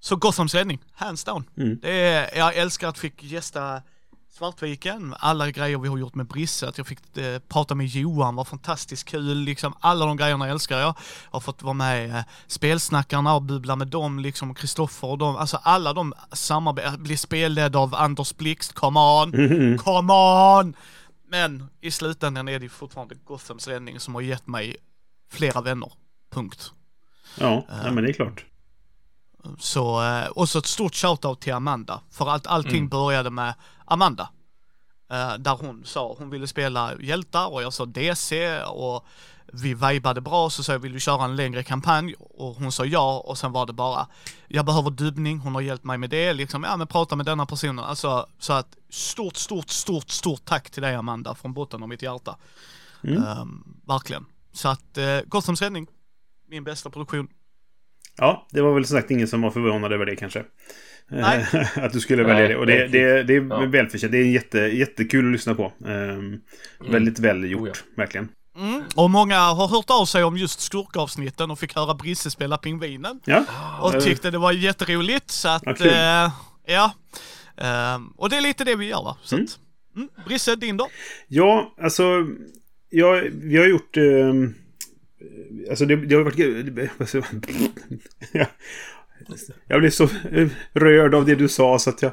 Så 0.00 0.16
Gothams 0.16 0.54
räddning, 0.54 0.78
hands 0.92 1.24
down. 1.24 1.44
Mm. 1.56 1.78
Det 1.82 1.90
är, 1.90 2.38
jag 2.38 2.56
älskar 2.56 2.88
att 2.88 2.98
fick 2.98 3.22
gästa 3.22 3.82
Svartviken, 4.32 5.14
alla 5.18 5.50
grejer 5.50 5.78
vi 5.78 5.88
har 5.88 5.98
gjort 5.98 6.14
med 6.14 6.26
Brisse, 6.26 6.68
att 6.68 6.78
jag 6.78 6.86
fick 6.86 7.16
eh, 7.16 7.38
prata 7.38 7.74
med 7.74 7.86
Johan 7.86 8.34
var 8.34 8.44
fantastiskt 8.44 9.08
kul, 9.08 9.38
liksom 9.38 9.74
alla 9.80 10.06
de 10.06 10.16
grejerna 10.16 10.48
älskar 10.48 10.78
jag. 10.78 10.86
Jag 10.88 10.94
har 11.30 11.40
fått 11.40 11.62
vara 11.62 11.74
med 11.74 12.10
eh, 12.10 12.22
Spelsnackarna 12.46 13.34
och 13.34 13.42
bubbla 13.42 13.76
med 13.76 13.88
dem, 13.88 14.18
liksom 14.18 14.54
Kristoffer 14.54 15.08
och 15.08 15.18
dem, 15.18 15.36
alltså 15.36 15.56
alla 15.62 15.92
de 15.92 16.14
samarbeten, 16.32 17.02
bli 17.02 17.16
spelledd 17.16 17.76
av 17.76 17.94
Anders 17.94 18.36
Blixt, 18.36 18.72
come 18.72 19.00
on, 19.00 19.34
mm. 19.34 19.78
come 19.78 20.12
on! 20.12 20.74
Men 21.28 21.68
i 21.80 21.90
slutändan 21.90 22.48
är 22.48 22.58
det 22.58 22.68
fortfarande 22.68 23.14
Gothams 23.14 23.68
räddning 23.68 24.00
som 24.00 24.14
har 24.14 24.22
gett 24.22 24.46
mig 24.46 24.76
flera 25.30 25.60
vänner, 25.60 25.92
punkt. 26.32 26.72
Ja, 27.38 27.66
uh, 27.70 27.82
nej, 27.82 27.92
men 27.92 28.04
det 28.04 28.10
är 28.10 28.12
klart. 28.12 28.44
Så, 29.58 30.02
eh, 30.04 30.26
och 30.26 30.48
så 30.48 30.58
ett 30.58 30.66
stort 30.66 30.94
shoutout 30.94 31.40
till 31.40 31.52
Amanda, 31.52 32.00
för 32.10 32.28
att 32.28 32.46
allting 32.46 32.78
mm. 32.78 32.88
började 32.88 33.30
med 33.30 33.54
Amanda. 33.90 34.28
Uh, 35.12 35.38
där 35.38 35.56
hon 35.56 35.84
sa 35.84 36.14
hon 36.18 36.30
ville 36.30 36.46
spela 36.46 36.94
hjältar 37.00 37.52
och 37.52 37.62
jag 37.62 37.72
sa 37.72 37.84
DC 37.84 38.62
och 38.62 39.06
vi 39.52 39.74
vibade 39.74 40.20
bra 40.20 40.50
så 40.50 40.62
sa 40.62 40.72
jag 40.72 40.78
vill 40.78 40.92
du 40.92 41.00
köra 41.00 41.24
en 41.24 41.36
längre 41.36 41.62
kampanj 41.62 42.14
och 42.18 42.54
hon 42.54 42.72
sa 42.72 42.84
ja 42.84 43.18
och 43.26 43.38
sen 43.38 43.52
var 43.52 43.66
det 43.66 43.72
bara 43.72 44.06
jag 44.48 44.66
behöver 44.66 44.90
dubbning, 44.90 45.38
hon 45.38 45.54
har 45.54 45.60
hjälpt 45.62 45.84
mig 45.84 45.98
med 45.98 46.10
det 46.10 46.32
liksom, 46.32 46.64
ja 46.64 46.76
men 46.76 46.86
prata 46.86 47.16
med 47.16 47.26
denna 47.26 47.46
personen. 47.46 47.84
Alltså 47.84 48.26
så 48.38 48.52
att 48.52 48.76
stort, 48.88 49.36
stort, 49.36 49.68
stort, 49.68 50.10
stort 50.10 50.44
tack 50.44 50.70
till 50.70 50.82
dig 50.82 50.94
Amanda 50.94 51.34
från 51.34 51.52
botten 51.52 51.82
av 51.82 51.88
mitt 51.88 52.02
hjärta. 52.02 52.36
Mm. 53.04 53.22
Um, 53.22 53.80
verkligen. 53.86 54.26
Så 54.52 54.68
att 54.68 54.98
uh, 54.98 55.28
Gothams 55.28 55.62
räddning, 55.62 55.86
min 56.48 56.64
bästa 56.64 56.90
produktion. 56.90 57.28
Ja, 58.16 58.46
det 58.50 58.62
var 58.62 58.74
väl 58.74 58.86
som 58.86 58.96
sagt 58.98 59.10
ingen 59.10 59.28
som 59.28 59.42
var 59.42 59.50
förvånad 59.50 59.92
över 59.92 60.06
det 60.06 60.16
kanske. 60.16 60.44
Nej. 61.10 61.46
att 61.74 61.92
du 61.92 62.00
skulle 62.00 62.22
välja 62.22 62.48
det. 62.48 62.56
Och 62.56 62.66
det, 62.66 62.86
det, 62.86 63.22
det 63.22 63.34
är 63.36 63.46
ja. 63.50 63.66
välförtjänt. 63.66 64.12
Det 64.12 64.18
är 64.18 64.24
jätte, 64.24 64.58
jättekul 64.58 65.26
att 65.26 65.32
lyssna 65.32 65.54
på. 65.54 65.72
Um, 65.78 65.90
mm. 65.90 66.40
Väldigt 66.90 67.18
väl 67.18 67.50
gjort, 67.50 67.60
oh, 67.60 67.68
ja. 67.68 67.74
verkligen. 67.96 68.28
Mm. 68.56 68.82
Och 68.96 69.10
många 69.10 69.38
har 69.38 69.68
hört 69.68 69.90
av 69.90 70.04
sig 70.04 70.24
om 70.24 70.36
just 70.36 70.60
skurkavsnitten 70.60 71.50
och 71.50 71.58
fick 71.58 71.74
höra 71.74 71.94
Brisse 71.94 72.30
spela 72.30 72.58
pingvinen. 72.58 73.20
Ja. 73.24 73.44
Och 73.82 74.02
tyckte 74.02 74.30
det 74.30 74.38
var 74.38 74.52
jätteroligt. 74.52 75.30
Så 75.30 75.48
att, 75.48 75.80
ja. 75.80 76.24
Uh, 76.26 76.32
ja. 76.66 76.92
Uh, 77.60 78.06
och 78.16 78.30
det 78.30 78.36
är 78.36 78.40
lite 78.40 78.64
det 78.64 78.76
vi 78.76 78.86
gör 78.86 79.02
va. 79.02 79.16
Så 79.22 79.34
mm. 79.36 79.44
Att, 79.44 79.58
mm. 79.96 80.08
Brisse, 80.26 80.56
din 80.56 80.76
då? 80.76 80.88
Ja, 81.28 81.74
alltså. 81.82 82.26
Jag, 82.90 83.22
vi 83.32 83.56
har 83.56 83.66
gjort... 83.66 83.96
Uh, 83.96 84.48
alltså 85.70 85.86
det, 85.86 85.96
det 85.96 86.14
har 86.14 86.22
varit... 86.22 86.38
Jag 89.68 89.80
blev 89.80 89.90
så 89.90 90.04
eh, 90.04 90.48
rörd 90.72 91.14
av 91.14 91.26
det 91.26 91.34
du 91.34 91.48
sa 91.48 91.78
så 91.78 91.90
att 91.90 92.02
jag 92.02 92.12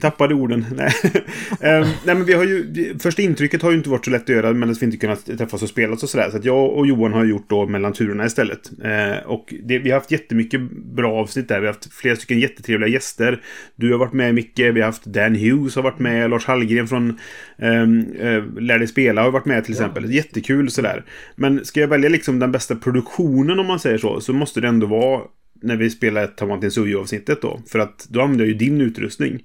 tappade 0.00 0.34
orden. 0.34 0.64
Nej, 0.76 0.92
um, 1.02 1.88
nej 2.04 2.14
men 2.14 2.24
vi 2.24 2.32
har 2.32 2.44
ju... 2.44 2.98
Första 2.98 3.22
intrycket 3.22 3.62
har 3.62 3.70
ju 3.70 3.76
inte 3.76 3.90
varit 3.90 4.04
så 4.04 4.10
lätt 4.10 4.22
att 4.22 4.28
göra 4.28 4.52
men 4.52 4.70
att 4.70 4.82
vi 4.82 4.86
inte 4.86 4.96
kunnat 4.96 5.26
träffas 5.38 5.62
och 5.62 5.68
spela 5.68 5.92
och 5.92 6.00
sådär. 6.00 6.30
Så 6.30 6.36
att 6.36 6.44
jag 6.44 6.72
och 6.72 6.86
Johan 6.86 7.12
har 7.12 7.24
gjort 7.24 7.50
då 7.50 7.66
mellan 7.66 7.92
turerna 7.92 8.26
istället. 8.26 8.70
Uh, 8.84 9.26
och 9.26 9.54
det, 9.64 9.78
vi 9.78 9.90
har 9.90 9.98
haft 9.98 10.10
jättemycket 10.10 10.60
bra 10.70 11.12
avsnitt 11.12 11.48
där. 11.48 11.60
Vi 11.60 11.66
har 11.66 11.72
haft 11.72 11.92
flera 11.92 12.16
stycken 12.16 12.38
jättetrevliga 12.38 12.88
gäster. 12.88 13.42
Du 13.76 13.92
har 13.92 13.98
varit 13.98 14.12
med 14.12 14.34
Micke, 14.34 14.58
vi 14.58 14.80
har 14.80 14.86
haft 14.86 15.04
Dan 15.04 15.34
Hughes 15.34 15.76
har 15.76 15.82
varit 15.82 15.98
med, 15.98 16.30
Lars 16.30 16.44
Hallgren 16.44 16.88
från 16.88 17.18
um, 17.58 18.06
uh, 18.20 18.60
Lär 18.60 18.78
dig 18.78 18.88
spela 18.88 19.22
har 19.22 19.30
varit 19.30 19.46
med 19.46 19.64
till 19.64 19.74
exempel. 19.74 20.04
Ja. 20.04 20.10
Jättekul 20.10 20.70
sådär. 20.70 21.04
Men 21.36 21.64
ska 21.64 21.80
jag 21.80 21.88
välja 21.88 22.08
liksom 22.08 22.38
den 22.38 22.52
bästa 22.52 22.76
produktionen 22.76 23.58
om 23.58 23.66
man 23.66 23.80
säger 23.80 23.98
så, 23.98 24.20
så 24.20 24.32
måste 24.32 24.60
det 24.60 24.68
ändå 24.68 24.86
vara 24.86 25.22
när 25.62 25.76
vi 25.76 25.90
spelade 25.90 26.26
Tamantin 26.26 26.70
Sujo-avsnittet 26.70 27.42
då. 27.42 27.62
För 27.68 27.78
att 27.78 28.06
då 28.08 28.20
använde 28.20 28.44
jag 28.44 28.48
ju 28.48 28.54
din 28.54 28.80
utrustning. 28.80 29.42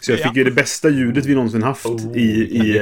Så 0.00 0.12
jag 0.12 0.20
fick 0.20 0.36
ju 0.36 0.44
det 0.44 0.50
bästa 0.50 0.88
ljudet 0.88 1.26
vi 1.26 1.34
någonsin 1.34 1.62
haft 1.62 1.86
oh, 1.86 2.16
i, 2.16 2.40
i, 2.40 2.80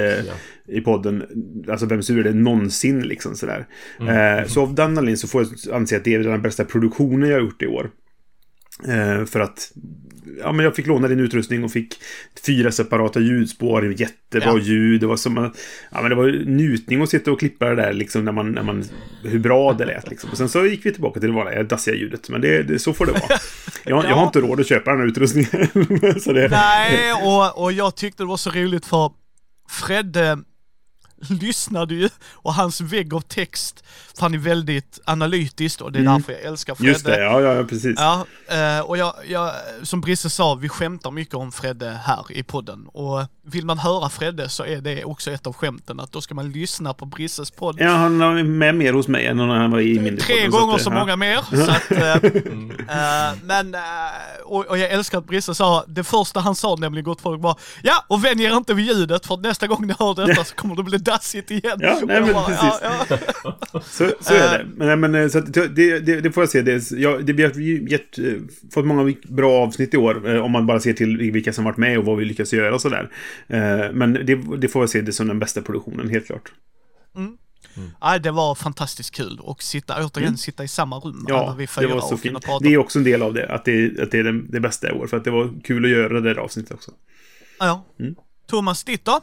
i 0.69 0.81
podden. 0.81 1.25
Alltså 1.69 1.87
vem 1.87 2.03
sur 2.03 2.19
är 2.19 2.25
det 2.25 2.33
någonsin 2.33 3.03
liksom 3.03 3.35
sådär. 3.35 3.67
Mm. 4.01 4.39
Eh, 4.39 4.47
så 4.47 4.63
av 4.63 4.75
den 4.75 4.87
anledningen 4.87 5.19
så 5.19 5.29
får 5.29 5.43
jag 5.43 5.75
anse 5.75 5.97
att 5.97 6.05
det 6.05 6.15
är 6.15 6.19
den 6.19 6.43
bästa 6.43 6.65
produktionen 6.65 7.29
jag 7.29 7.37
har 7.37 7.43
gjort 7.43 7.63
i 7.63 7.67
år. 7.67 7.91
Eh, 8.85 9.25
för 9.25 9.41
att 9.41 9.73
ja, 10.41 10.53
men 10.53 10.65
jag 10.65 10.77
fick 10.77 10.87
låna 10.87 11.09
din 11.09 11.21
utrustning 11.21 11.65
och 11.65 11.73
fick 11.73 11.95
fyra 12.47 12.73
separata 12.73 13.21
ljudspår, 13.21 14.01
jättebra 14.01 14.49
ja. 14.49 14.59
ljud. 14.59 15.01
Det 15.01 15.07
var 15.07 15.17
som 15.17 15.53
ja, 15.91 16.01
men 16.01 16.11
det 16.11 16.15
var 16.15 16.45
njutning 16.47 17.03
att 17.03 17.09
sitta 17.09 17.33
och 17.33 17.39
klippa 17.39 17.67
det 17.67 17.75
där 17.75 17.93
liksom 17.93 18.25
när 18.25 18.33
man, 18.33 18.53
när 18.53 18.63
man 18.63 18.85
hur 19.23 19.39
bra 19.39 19.73
det 19.73 19.85
lät 19.85 20.11
liksom. 20.11 20.31
Och 20.31 20.37
sen 20.37 20.49
så 20.49 20.67
gick 20.67 20.87
vi 20.87 20.93
tillbaka 20.93 21.21
till 21.21 21.29
det 21.29 21.37
vanliga 21.37 21.63
dassiga 21.63 21.95
ljudet. 21.95 22.29
Men 22.29 22.41
det, 22.41 22.63
det, 22.63 22.79
så 22.79 22.93
får 22.93 23.07
det 23.07 23.13
vara. 23.13 23.23
Jag, 23.89 24.05
ja. 24.05 24.09
jag 24.09 24.17
har 24.17 24.27
inte 24.27 24.41
råd 24.41 24.61
att 24.61 24.67
köpa 24.67 24.91
den 24.91 25.01
här 25.01 25.07
utrustningen. 25.07 25.51
det... 26.25 26.49
Nej, 26.49 27.13
och, 27.13 27.63
och 27.63 27.73
jag 27.73 27.97
tyckte 27.97 28.23
det 28.23 28.27
var 28.27 28.37
så 28.37 28.51
roligt 28.51 28.87
för 28.87 29.13
Fredde 29.69 30.39
lyssnade 31.41 31.95
ju 31.95 32.09
och 32.33 32.55
hans 32.55 32.81
vägg 32.81 33.15
av 33.15 33.21
text 33.21 33.85
fann 34.19 34.35
är 34.35 34.39
väldigt 34.39 35.01
analytiskt 35.05 35.81
och 35.81 35.93
det 35.93 35.99
är 35.99 36.01
mm. 36.01 36.15
därför 36.15 36.33
jag 36.33 36.43
älskar 36.43 36.75
Fredde. 36.75 36.93
Just 36.93 37.05
det, 37.05 37.21
ja, 37.21 37.41
ja 37.41 37.65
precis. 37.65 37.95
Ja, 37.97 38.27
eh, 38.49 38.81
och 38.81 38.97
jag, 38.97 39.15
jag, 39.29 39.53
som 39.83 40.01
Brisse 40.01 40.31
sa, 40.31 40.55
vi 40.55 40.69
skämtar 40.69 41.11
mycket 41.11 41.35
om 41.35 41.53
Fredde 41.53 42.01
här 42.05 42.33
i 42.33 42.43
podden 42.43 42.87
och 42.87 43.25
vill 43.49 43.67
man 43.67 43.79
höra 43.79 44.09
Fredde 44.09 44.49
så 44.49 44.65
är 44.65 44.81
det 44.81 45.05
också 45.05 45.31
ett 45.31 45.47
av 45.47 45.53
skämten 45.53 46.01
att 46.01 46.13
då 46.13 46.21
ska 46.21 46.35
man 46.35 46.53
lyssna 46.53 46.95
på 46.95 47.07
Brisses 47.07 47.51
podd. 47.51 47.77
Ja, 47.81 47.91
han 47.91 48.19
var 48.19 48.43
med 48.43 48.75
mer 48.75 48.93
hos 48.93 49.09
mig 49.09 49.27
än 49.27 49.37
när 49.37 49.47
han 49.47 49.71
var 49.71 49.81
i 49.81 49.99
min 50.01 50.17
Tre 50.17 50.47
gånger 50.47 50.79
så, 50.79 50.85
så 50.85 50.91
ja. 50.91 50.99
många 50.99 51.17
mer. 51.17 51.37
Så 51.67 51.71
att, 51.71 51.91
mm. 51.91 52.71
äh, 52.71 53.39
men, 53.43 53.75
äh, 53.75 53.81
och, 54.45 54.67
och, 54.67 54.79
jag 54.79 54.91
älskar 54.91 55.19
att 55.19 55.27
Brisse 55.27 55.55
sa, 55.55 55.85
det 55.89 56.05
första 56.05 56.41
han 56.41 56.55
sa 56.55 56.77
nämligen 56.77 57.05
gott 57.05 57.21
folk 57.21 57.43
var 57.43 57.59
ja, 57.83 58.05
och 58.09 58.25
vänj 58.25 58.45
er 58.45 58.57
inte 58.57 58.75
vid 58.75 58.87
ljudet 58.87 59.27
för 59.27 59.37
nästa 59.37 59.67
gång 59.67 59.87
ni 59.87 59.95
hör 59.99 60.27
detta 60.27 60.45
så 60.45 60.55
kommer 60.55 60.77
det 60.77 60.83
bli 60.83 60.99
dassigt 61.07 61.51
igen. 61.51 61.79
Ja, 61.81 62.01
nej, 62.07 62.21
men 62.21 62.33
bara, 62.33 62.47
precis. 62.47 62.81
Ja, 62.83 63.07
ja. 63.45 63.81
så, 63.85 64.11
så 64.21 64.35
är 64.35 64.59
det. 64.59 64.97
Men, 64.97 65.01
men 65.01 65.31
så 65.31 65.41
det, 65.41 65.69
det, 65.99 66.21
det, 66.21 66.33
får 66.33 66.43
jag 66.43 66.51
se. 66.51 66.63
Det, 66.63 66.91
ja, 66.91 67.19
det, 67.19 67.33
vi 67.33 67.43
har 67.43 67.51
gett, 67.91 68.19
fått 68.75 68.87
många 68.87 69.15
bra 69.29 69.53
avsnitt 69.53 69.95
i 69.95 69.97
år. 69.97 70.41
Om 70.41 70.53
man 70.53 70.67
bara 70.67 70.81
ser 70.81 70.93
till 70.93 71.31
vilka 71.31 71.53
som 71.53 71.65
varit 71.65 71.77
med 71.77 71.99
och 71.99 72.05
vad 72.05 72.17
vi 72.17 72.25
lyckas 72.25 72.53
göra 72.53 72.75
och 72.75 72.81
sådär. 72.81 73.11
Men 73.93 74.13
det, 74.13 74.35
det 74.59 74.69
får 74.69 74.83
jag 74.83 74.91
se 74.91 75.01
det 75.01 75.13
som 75.13 75.29
den 75.29 75.39
bästa 75.39 75.63
produktionen, 75.63 76.11
helt 76.11 76.27
klart. 76.27 76.53
Mm. 77.17 77.37
Mm. 77.77 77.91
Ja, 78.01 78.19
det 78.19 78.31
var 78.31 78.55
fantastiskt 78.55 79.15
kul 79.15 79.41
och 79.41 79.63
sitta, 79.63 80.07
återigen 80.07 80.29
mm. 80.29 80.37
sitta 80.37 80.65
i 80.65 80.69
samma 80.69 80.99
rum. 80.99 81.25
Ja, 81.29 81.55
vi 81.59 81.69
det 81.77 81.87
var 81.87 82.01
så 82.01 82.17
fint. 82.17 82.47
Det 82.61 82.75
är 82.75 82.79
också 82.79 82.99
en 82.99 83.05
del 83.05 83.23
av 83.23 83.35
det, 83.35 83.49
att 83.49 83.65
det, 83.65 84.01
att 84.01 84.11
det 84.11 84.19
är 84.19 84.25
det, 84.25 84.43
det 84.43 84.61
bästa 84.61 84.89
i 84.89 84.93
år. 84.93 85.07
För 85.07 85.17
att 85.17 85.25
det 85.25 85.31
var 85.31 85.51
kul 85.65 85.85
att 85.85 85.91
göra 85.91 86.21
det 86.21 86.21
där 86.21 86.41
avsnittet 86.41 86.73
också. 86.73 86.91
Ja. 87.59 87.85
Mm. 88.01 88.15
Thomas, 88.47 88.85
ditt 88.85 89.05
då? 89.05 89.21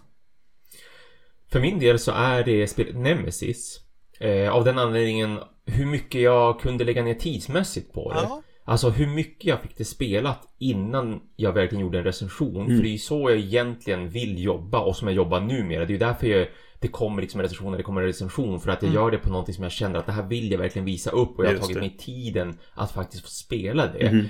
För 1.53 1.59
min 1.59 1.79
del 1.79 1.99
så 1.99 2.11
är 2.11 2.43
det 2.43 2.67
spelet 2.67 2.95
Nemesis. 2.95 3.79
Eh, 4.19 4.49
av 4.49 4.63
den 4.63 4.79
anledningen 4.79 5.39
hur 5.65 5.85
mycket 5.85 6.21
jag 6.21 6.59
kunde 6.59 6.83
lägga 6.83 7.03
ner 7.03 7.13
tidsmässigt 7.13 7.93
på 7.93 8.13
det. 8.13 8.19
Ja. 8.21 8.41
Alltså 8.65 8.89
hur 8.89 9.07
mycket 9.07 9.45
jag 9.45 9.61
fick 9.61 9.77
det 9.77 9.85
spelat 9.85 10.39
innan 10.59 11.21
jag 11.35 11.53
verkligen 11.53 11.81
gjorde 11.81 11.97
en 11.97 12.03
recension. 12.03 12.65
Mm. 12.65 12.77
För 12.77 12.83
det 12.83 12.89
är 12.89 12.91
ju 12.91 12.97
så 12.97 13.29
jag 13.29 13.39
egentligen 13.39 14.09
vill 14.09 14.43
jobba 14.43 14.79
och 14.79 14.95
som 14.95 15.07
jag 15.07 15.15
jobbar 15.15 15.39
numera. 15.39 15.85
Det 15.85 15.91
är 15.91 15.93
ju 15.93 15.97
därför 15.97 16.27
jag, 16.27 16.47
det 16.79 16.87
kommer 16.87 17.21
liksom 17.21 17.39
en 17.39 17.43
recension 17.43 17.71
när 17.71 17.77
det 17.77 17.83
kommer 17.83 18.01
en 18.01 18.07
recension. 18.07 18.59
För 18.59 18.71
att 18.71 18.81
jag 18.81 18.89
mm. 18.89 19.03
gör 19.03 19.11
det 19.11 19.17
på 19.17 19.29
någonting 19.29 19.55
som 19.55 19.63
jag 19.63 19.71
känner 19.71 19.99
att 19.99 20.05
det 20.05 20.11
här 20.11 20.27
vill 20.27 20.51
jag 20.51 20.59
verkligen 20.59 20.85
visa 20.85 21.11
upp. 21.11 21.39
Och 21.39 21.45
jag 21.45 21.49
har 21.49 21.57
tagit 21.57 21.77
mig 21.77 21.97
tiden 21.97 22.57
att 22.73 22.91
faktiskt 22.91 23.23
få 23.23 23.29
spela 23.29 23.87
det. 23.87 24.07
Mm. 24.07 24.25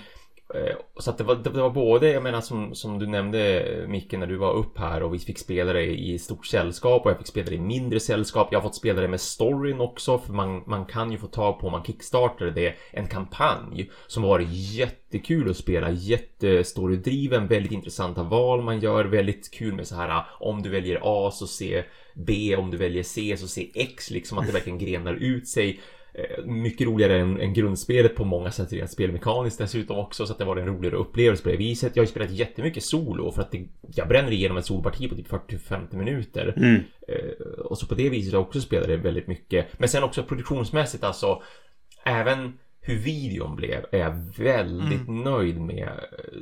Eh, 0.55 0.75
så 0.99 1.09
att 1.09 1.17
det 1.17 1.23
var, 1.23 1.35
det 1.35 1.49
var 1.49 1.69
både, 1.69 2.11
jag 2.11 2.23
menar 2.23 2.41
som, 2.41 2.75
som 2.75 2.99
du 2.99 3.07
nämnde 3.07 3.59
eh, 3.59 3.87
Micke 3.87 4.11
när 4.11 4.27
du 4.27 4.35
var 4.35 4.53
upp 4.53 4.77
här 4.77 5.03
och 5.03 5.13
vi 5.13 5.19
fick 5.19 5.39
spela 5.39 5.73
det 5.73 5.85
i 5.85 6.19
stort 6.19 6.45
sällskap 6.45 7.05
och 7.05 7.11
jag 7.11 7.17
fick 7.17 7.27
spela 7.27 7.49
det 7.49 7.55
i 7.55 7.59
mindre 7.59 7.99
sällskap. 7.99 8.47
Jag 8.51 8.59
har 8.59 8.63
fått 8.63 8.75
spela 8.75 9.01
det 9.01 9.07
med 9.07 9.21
storyn 9.21 9.79
också 9.79 10.17
för 10.17 10.33
man, 10.33 10.63
man 10.67 10.85
kan 10.85 11.11
ju 11.11 11.17
få 11.17 11.27
tag 11.27 11.59
på 11.59 11.65
om 11.65 11.71
man 11.71 11.83
kickstartar 11.83 12.45
det 12.45 12.75
en 12.91 13.07
kampanj 13.07 13.89
som 14.07 14.23
var 14.23 14.45
jättekul 14.49 15.49
att 15.49 15.57
spela. 15.57 15.91
Jättestorydriven, 15.91 17.47
väldigt 17.47 17.71
intressanta 17.71 18.23
val 18.23 18.61
man 18.61 18.79
gör, 18.79 19.05
väldigt 19.05 19.51
kul 19.51 19.73
med 19.73 19.87
så 19.87 19.95
här 19.95 20.09
eh, 20.09 20.23
om 20.39 20.61
du 20.61 20.69
väljer 20.69 20.99
A 21.03 21.31
så 21.31 21.47
C 21.47 21.83
B, 22.15 22.55
om 22.55 22.71
du 22.71 22.77
väljer 22.77 23.03
C 23.03 23.37
så 23.37 23.47
C 23.47 23.71
X 23.75 24.11
liksom 24.11 24.37
att 24.37 24.47
det 24.47 24.53
verkligen 24.53 24.79
grenar 24.79 25.13
ut 25.13 25.47
sig. 25.47 25.79
Eh, 26.15 26.45
mycket 26.45 26.87
roligare 26.87 27.19
än, 27.19 27.39
än 27.39 27.53
grundspelet 27.53 28.15
på 28.15 28.23
många 28.23 28.51
sätt 28.51 28.73
rent 28.73 28.91
spelmekaniskt 28.91 29.57
dessutom 29.57 29.97
också 29.97 30.25
så 30.25 30.33
att 30.33 30.39
det 30.39 30.45
var 30.45 30.57
en 30.57 30.65
roligare 30.65 30.95
upplevelse 30.95 31.43
på 31.43 31.49
det 31.49 31.57
viset. 31.57 31.95
Jag 31.95 32.01
har 32.01 32.05
ju 32.05 32.11
spelat 32.11 32.31
jättemycket 32.31 32.83
solo 32.83 33.31
för 33.31 33.41
att 33.41 33.51
det, 33.51 33.67
jag 33.95 34.07
bränner 34.07 34.31
igenom 34.31 34.57
ett 34.57 34.65
soloparti 34.65 35.09
på 35.09 35.15
typ 35.15 35.27
40-50 35.27 35.95
minuter. 35.95 36.53
Mm. 36.57 36.81
Eh, 37.07 37.47
och 37.65 37.77
så 37.77 37.87
på 37.87 37.95
det 37.95 38.09
viset 38.09 38.33
har 38.33 38.39
jag 38.39 38.47
också 38.47 38.61
spelat 38.61 38.87
det 38.87 38.97
väldigt 38.97 39.27
mycket. 39.27 39.79
Men 39.79 39.89
sen 39.89 40.03
också 40.03 40.23
produktionsmässigt 40.23 41.03
alltså 41.03 41.41
även 42.05 42.57
hur 42.85 42.95
videon 42.95 43.55
blev 43.55 43.85
är 43.91 43.97
jag 43.99 44.43
väldigt 44.43 45.09
nöjd 45.09 45.61
med. 45.61 45.89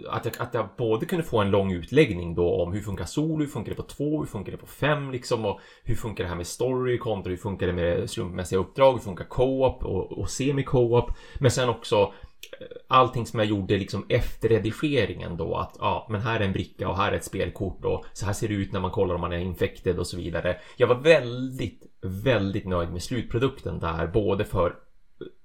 Att 0.10 0.26
jag, 0.26 0.34
att 0.38 0.54
jag 0.54 0.70
både 0.78 1.06
kunde 1.06 1.24
få 1.24 1.42
en 1.42 1.52
lång 1.52 1.72
utläggning 1.72 2.36
då 2.36 2.62
om 2.64 2.74
hur 2.74 2.82
funkar 2.82 3.06
solo, 3.06 3.44
hur 3.44 3.48
funkar 3.48 3.72
det 3.72 3.76
på 3.76 3.84
två, 3.84 4.20
hur 4.20 4.26
funkar 4.26 4.52
det 4.52 4.58
på 4.58 4.68
fem 4.68 5.12
liksom 5.12 5.46
och 5.46 5.60
hur 5.84 5.96
funkar 5.96 6.24
det 6.24 6.30
här 6.30 6.36
med 6.36 6.48
story 6.48 6.98
kontra 6.98 7.30
hur 7.30 7.38
funkar 7.38 7.68
det 7.68 7.74
med 7.74 8.10
slumpmässiga 8.10 8.60
uppdrag, 8.60 8.94
hur 8.94 9.00
funkar 9.00 9.26
co-op 9.26 9.86
och, 9.86 10.12
och 10.12 10.30
semi-co-op. 10.30 11.12
Men 11.40 11.52
sen 11.52 11.70
också 11.70 12.14
eh, 12.60 12.68
allting 12.88 13.26
som 13.26 13.40
jag 13.40 13.48
gjorde 13.48 13.78
liksom 13.78 14.06
efter 14.10 14.50
redigeringen 14.50 15.38
då 15.38 15.56
att 15.56 15.76
ja, 15.80 16.08
men 16.10 16.22
här 16.22 16.40
är 16.40 16.46
en 16.46 16.54
bricka 16.54 16.90
och 16.90 16.98
här 16.98 17.12
är 17.12 17.18
ett 17.18 17.26
spelkort 17.26 17.86
och 17.86 18.06
så 18.14 18.26
här 18.26 18.34
ser 18.34 18.48
det 18.48 18.54
ut 18.54 18.72
när 18.72 18.80
man 18.80 18.92
kollar 18.92 19.16
om 19.16 19.22
man 19.22 19.34
är 19.34 19.40
infected 19.40 20.00
och 20.00 20.08
så 20.08 20.18
vidare. 20.18 20.58
Jag 20.78 20.88
var 20.88 20.96
väldigt, 20.96 21.84
väldigt 22.02 22.66
nöjd 22.66 22.92
med 22.92 23.04
slutprodukten 23.04 23.80
där, 23.80 24.08
både 24.08 24.46
för 24.46 24.76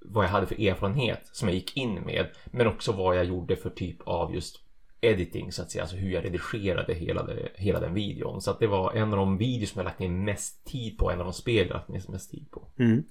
vad 0.00 0.24
jag 0.24 0.30
hade 0.30 0.46
för 0.46 0.60
erfarenhet 0.60 1.28
som 1.32 1.48
jag 1.48 1.54
gick 1.54 1.76
in 1.76 1.94
med, 1.94 2.26
men 2.46 2.66
också 2.66 2.92
vad 2.92 3.16
jag 3.16 3.24
gjorde 3.24 3.56
för 3.56 3.70
typ 3.70 3.96
av 4.04 4.34
just 4.34 4.60
editing 5.00 5.52
så 5.52 5.62
att 5.62 5.70
säga, 5.70 5.82
alltså 5.82 5.96
hur 5.96 6.10
jag 6.10 6.24
redigerade 6.24 6.94
hela, 6.94 7.22
det, 7.22 7.48
hela 7.54 7.80
den 7.80 7.94
videon. 7.94 8.42
Så 8.42 8.50
att 8.50 8.58
det 8.58 8.66
var 8.66 8.92
en 8.92 9.12
av 9.12 9.18
de 9.18 9.38
videos 9.38 9.70
som 9.70 9.78
jag 9.78 9.84
lagt 9.84 9.98
ner 9.98 10.08
mest 10.08 10.64
tid 10.64 10.98
på, 10.98 11.10
en 11.10 11.18
av 11.18 11.24
de 11.24 11.32
spel 11.32 11.66
jag 11.66 11.74
lagt 11.74 11.88
ner 11.88 12.02
mest 12.08 12.30
tid 12.30 12.50
på. 12.50 12.68
Mm. 12.78 13.04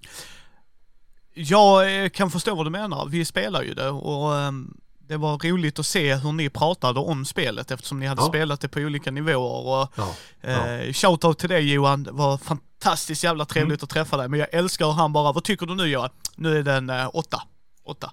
Jag 1.34 2.04
eh, 2.04 2.10
kan 2.10 2.32
förstå 2.32 2.56
vad 2.56 2.66
du 2.66 2.70
menar, 2.70 3.08
vi 3.12 3.26
spelar 3.26 3.64
ju 3.64 3.74
det 3.74 3.90
och 3.90 4.36
ehm, 4.36 4.78
det 5.08 5.18
var 5.18 5.38
roligt 5.38 5.80
att 5.80 5.86
se 5.86 6.16
hur 6.16 6.32
ni 6.32 6.50
pratade 6.50 7.00
om 7.00 7.26
spelet 7.26 7.72
eftersom 7.72 8.00
ni 8.00 8.06
hade 8.06 8.22
Ja. 8.22 8.28
spelat 8.28 8.62
det 8.62 8.68
på 8.68 8.80
olika 8.80 9.12
nivåer 9.12 9.36
och 9.68 9.92
Ja, 9.96 10.14
ja. 10.42 10.68
eh, 10.68 10.94
shoutout 10.94 11.40
till 11.40 11.50
dig 11.50 11.74
Johan, 11.74 12.04
det 12.04 12.12
var 12.12 12.38
fantastiskt 12.38 13.24
jävla 13.24 13.46
trevligt 13.46 13.80
Mm. 13.80 13.84
att 13.84 13.90
träffa 13.90 14.18
dig 14.18 14.28
men 14.30 14.40
jag 14.40 14.54
älskar 14.54 14.86
hur 14.86 14.94
han 14.94 15.14
bara, 15.14 15.32
vad 15.32 15.44
tycker 15.44 15.66
du 15.66 15.76
nu 15.76 15.86
Johan? 15.86 16.10
Nu 16.36 16.58
är 16.60 16.64
den 16.64 16.90
eh, 16.90 17.10
åtta. 17.14 17.42
Åtta. 17.86 18.12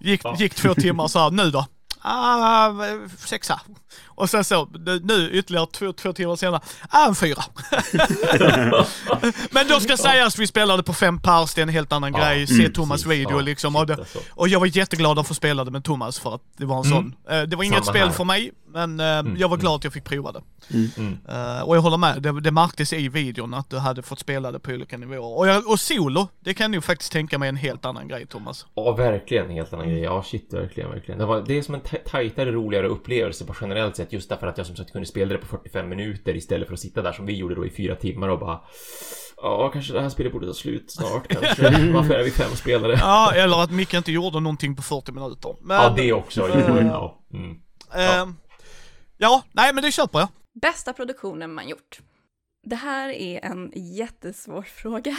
Gick, 0.00 0.22
gick 0.38 0.54
två 0.54 0.74
timmar 0.74 1.08
så 1.08 1.18
här, 1.18 1.30
nu 1.30 1.50
då? 1.50 1.66
Ah, 2.02 2.72
sexa. 3.18 3.60
Och 4.20 4.30
sen 4.30 4.44
så, 4.44 4.68
nu- 5.02 5.30
ytterligare 5.32 5.66
två, 5.66 5.92
två 5.92 6.12
timmar 6.12 6.36
senare, 6.36 6.60
ah, 6.88 7.08
en 7.08 7.14
fyra. 7.14 7.42
Men 9.50 9.68
då 9.68 9.80
ska 9.80 9.96
sägas, 9.96 10.38
vi 10.38 10.46
spelade 10.46 10.82
på 10.82 10.92
fem 10.92 11.18
pers, 11.20 11.54
det 11.54 11.60
är 11.60 11.62
en 11.62 11.68
helt 11.68 11.92
annan 11.92 12.12
Ja, 12.14 12.18
grej. 12.20 12.46
Se 12.46 12.54
mm, 12.60 12.72
Thomas 12.72 13.02
precis. 13.02 13.18
video 13.18 13.30
Ja, 13.36 13.40
liksom. 13.40 13.76
Och, 13.76 13.86
det, 13.86 13.94
alltså. 13.94 14.18
och 14.30 14.48
jag 14.48 14.60
var 14.60 14.76
jätteglad 14.76 15.18
att 15.18 15.28
få 15.28 15.34
spela 15.34 15.64
det 15.64 15.70
med 15.70 15.84
Thomas 15.84 16.18
för 16.18 16.34
att 16.34 16.42
det 16.56 16.64
var 16.66 16.76
en 16.84 16.90
Mm. 16.92 16.98
sån. 17.26 17.34
Eh, 17.36 17.42
Det 17.42 17.56
var 17.56 17.64
inget 17.64 17.84
Samma 17.84 17.92
spel 17.94 18.06
här. 18.08 18.14
för 18.14 18.24
mig, 18.24 18.52
men 18.72 19.00
eh, 19.00 19.06
jag 19.40 19.48
var 19.48 19.56
glad 19.56 19.74
att 19.74 19.84
jag 19.84 19.92
fick 19.92 20.04
prova 20.04 20.32
det. 20.32 20.42
Mm. 20.96 21.18
Eh, 21.28 21.60
och 21.62 21.76
jag 21.76 21.80
håller 21.82 21.96
med, 21.96 22.22
det, 22.22 22.40
det 22.40 22.50
märktes 22.50 22.92
i 22.92 23.08
videon 23.08 23.54
att 23.54 23.70
du 23.70 23.78
hade 23.78 24.02
fått 24.02 24.18
spela 24.18 24.52
det 24.52 24.58
på 24.58 24.70
olika 24.70 24.96
nivåer. 24.96 25.38
Och, 25.38 25.48
jag, 25.48 25.68
och 25.70 25.80
solo, 25.80 26.28
det 26.40 26.54
kan 26.54 26.72
jag 26.72 26.84
faktiskt 26.84 27.12
tänka 27.12 27.38
mig 27.38 27.48
en 27.48 27.56
helt 27.56 27.84
annan 27.84 28.08
grej 28.08 28.26
Thomas. 28.26 28.66
Ja, 28.74 28.92
verkligen 28.92 29.44
en 29.44 29.50
helt 29.50 29.72
annan 29.72 29.88
grej. 29.88 30.00
Ja, 30.00 30.22
shit, 30.22 30.52
verkligen, 30.52 30.90
verkligen. 30.90 31.18
Det, 31.18 31.26
var, 31.26 31.40
det 31.46 31.58
är 31.58 31.62
som 31.62 31.74
en 31.74 31.80
ta- 31.80 31.96
tajtare, 32.10 32.52
roligare 32.52 32.86
upplevelse 32.86 33.44
på 33.44 33.54
generellt 33.60 33.96
sätt. 34.10 34.12
Just 34.12 34.28
därför 34.28 34.46
att 34.46 34.58
jag 34.58 34.66
som 34.66 34.76
sagt 34.76 34.92
kunde 34.92 35.06
spela 35.06 35.32
det 35.32 35.38
på 35.38 35.46
45 35.46 35.88
minuter 35.88 36.36
istället 36.36 36.68
för 36.68 36.74
att 36.74 36.80
sitta 36.80 37.02
där 37.02 37.12
som 37.12 37.26
vi 37.26 37.36
gjorde 37.36 37.54
då 37.54 37.66
i 37.66 37.70
fyra 37.70 37.96
timmar 37.96 38.28
och 38.28 38.38
bara 38.38 38.60
Ja, 39.42 39.70
kanske 39.72 39.92
det 39.92 40.00
här 40.00 40.08
spelet 40.08 40.32
borde 40.32 40.46
ta 40.46 40.54
slut 40.54 40.90
snart 40.90 41.28
kanske. 41.28 41.92
Varför 41.92 42.14
är 42.14 42.24
vi 42.24 42.30
fem 42.30 42.50
spelare? 42.56 42.96
Ja, 43.00 43.32
eller 43.34 43.62
att 43.62 43.70
Micke 43.70 43.94
inte 43.94 44.12
gjorde 44.12 44.40
någonting 44.40 44.76
på 44.76 44.82
40 44.82 45.12
minuter. 45.12 45.56
Men, 45.60 45.76
Ja, 45.82 45.94
det 45.96 46.12
också. 46.12 46.48
Jo, 46.48 46.54
Eh, 46.54 46.86
ja. 46.86 47.24
Mm. 47.32 47.50
eh, 47.94 48.34
ja, 49.18 49.42
nej 49.52 49.74
men 49.74 49.84
det 49.84 49.92
köper 49.92 50.18
jag. 50.18 50.28
Bästa 50.62 50.92
produktionen 50.92 51.54
man 51.54 51.68
gjort? 51.68 52.00
Det 52.66 52.76
här 52.76 53.08
är 53.08 53.44
en 53.44 53.72
jättesvår 53.74 54.62
fråga. 54.82 55.16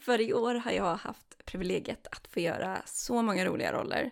För 0.00 0.20
i 0.20 0.32
år 0.34 0.54
har 0.54 0.72
jag 0.72 0.96
haft 0.96 1.44
privilegiet 1.46 2.06
att 2.10 2.28
få 2.34 2.40
göra 2.40 2.78
så 2.84 3.22
många 3.22 3.44
roliga 3.44 3.72
roller 3.72 4.10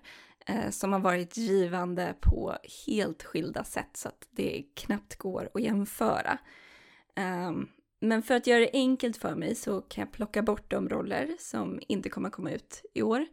Eh, 0.48 0.70
som 0.70 0.92
har 0.92 1.00
varit 1.00 1.36
givande 1.36 2.14
på 2.20 2.56
helt 2.86 3.22
skilda 3.22 3.64
sätt 3.64 3.96
så 3.96 4.08
att 4.08 4.28
det 4.30 4.64
knappt 4.74 5.16
går 5.16 5.50
att 5.54 5.62
jämföra. 5.62 6.38
Ehm, 7.14 7.68
men 8.00 8.22
för 8.22 8.34
att 8.34 8.46
göra 8.46 8.60
det 8.60 8.70
enkelt 8.72 9.16
för 9.16 9.34
mig 9.34 9.54
så 9.54 9.80
kan 9.80 10.02
jag 10.02 10.12
plocka 10.12 10.42
bort 10.42 10.70
de 10.70 10.88
roller 10.88 11.36
som 11.38 11.80
inte 11.88 12.08
kommer 12.08 12.30
komma 12.30 12.50
ut 12.50 12.82
i 12.94 13.02
år. 13.02 13.26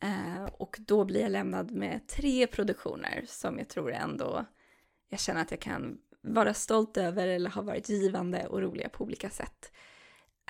Ehm, 0.00 0.48
och 0.52 0.76
då 0.80 1.04
blir 1.04 1.20
jag 1.20 1.32
lämnad 1.32 1.70
med 1.70 2.08
tre 2.08 2.46
produktioner 2.46 3.24
som 3.28 3.58
jag 3.58 3.68
tror 3.68 3.92
ändå 3.92 4.44
jag 5.08 5.20
känner 5.20 5.42
att 5.42 5.50
jag 5.50 5.60
kan 5.60 5.98
vara 6.22 6.54
stolt 6.54 6.96
över 6.96 7.28
eller 7.28 7.50
har 7.50 7.62
varit 7.62 7.88
givande 7.88 8.46
och 8.46 8.62
roliga 8.62 8.88
på 8.88 9.04
olika 9.04 9.30
sätt. 9.30 9.72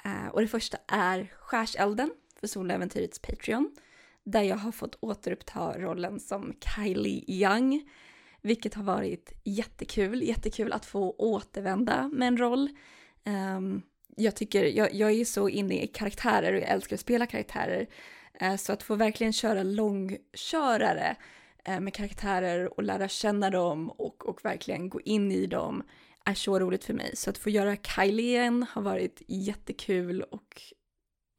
Ehm, 0.05 0.29
och 0.29 0.41
det 0.41 0.49
första 0.49 0.79
är 0.87 1.33
Skärselden 1.39 2.11
för 2.41 2.47
Soläventyrets 2.47 3.19
Patreon, 3.19 3.77
där 4.27 4.43
jag 4.43 4.57
har 4.57 4.73
fått 4.73 4.99
återuppta 5.01 5.79
rollen 5.79 6.21
som 6.21 6.55
Kylie 6.61 7.25
Young, 7.29 7.91
vilket 8.43 8.75
har 8.75 8.85
varit 8.85 9.33
jättekul. 9.45 10.23
Jättekul 10.23 10.73
att 10.73 10.87
få 10.87 11.15
återvända 11.19 12.11
med 12.13 12.29
en 12.29 12.37
roll. 12.37 12.71
Um, 13.57 13.83
jag 14.17 14.37
tycker, 14.37 14.65
jag, 14.65 14.95
jag 14.95 15.13
är 15.13 15.25
så 15.25 15.49
inne 15.49 15.83
i 15.83 15.87
karaktärer 15.87 16.53
och 16.53 16.61
jag 16.61 16.69
älskar 16.69 16.97
att 16.97 17.01
spela 17.01 17.27
karaktärer. 17.27 17.87
uh, 18.43 18.57
så 18.57 18.73
att 18.73 18.83
få 18.83 18.95
verkligen 18.95 19.33
köra 19.33 19.63
långkörare 19.63 21.17
uh, 21.69 21.81
med 21.81 21.95
karaktärer 21.95 22.77
och 22.77 22.83
lära 22.83 23.09
känna 23.09 23.51
dem 23.51 23.91
och, 23.91 24.29
och 24.29 24.45
verkligen 24.45 24.89
gå 24.89 25.01
in 25.01 25.33
i 25.33 25.47
dem 25.47 25.83
är 26.25 26.35
så 26.35 26.59
roligt 26.59 26.85
för 26.85 26.95
mig. 26.95 27.17
Så 27.17 27.31
att 27.31 27.39
få 27.39 27.51
göra 27.51 27.77
Kylie 27.77 28.27
igen 28.27 28.67
har 28.71 28.83
varit 28.83 29.23
jättekul 29.27 30.23
och 30.23 30.63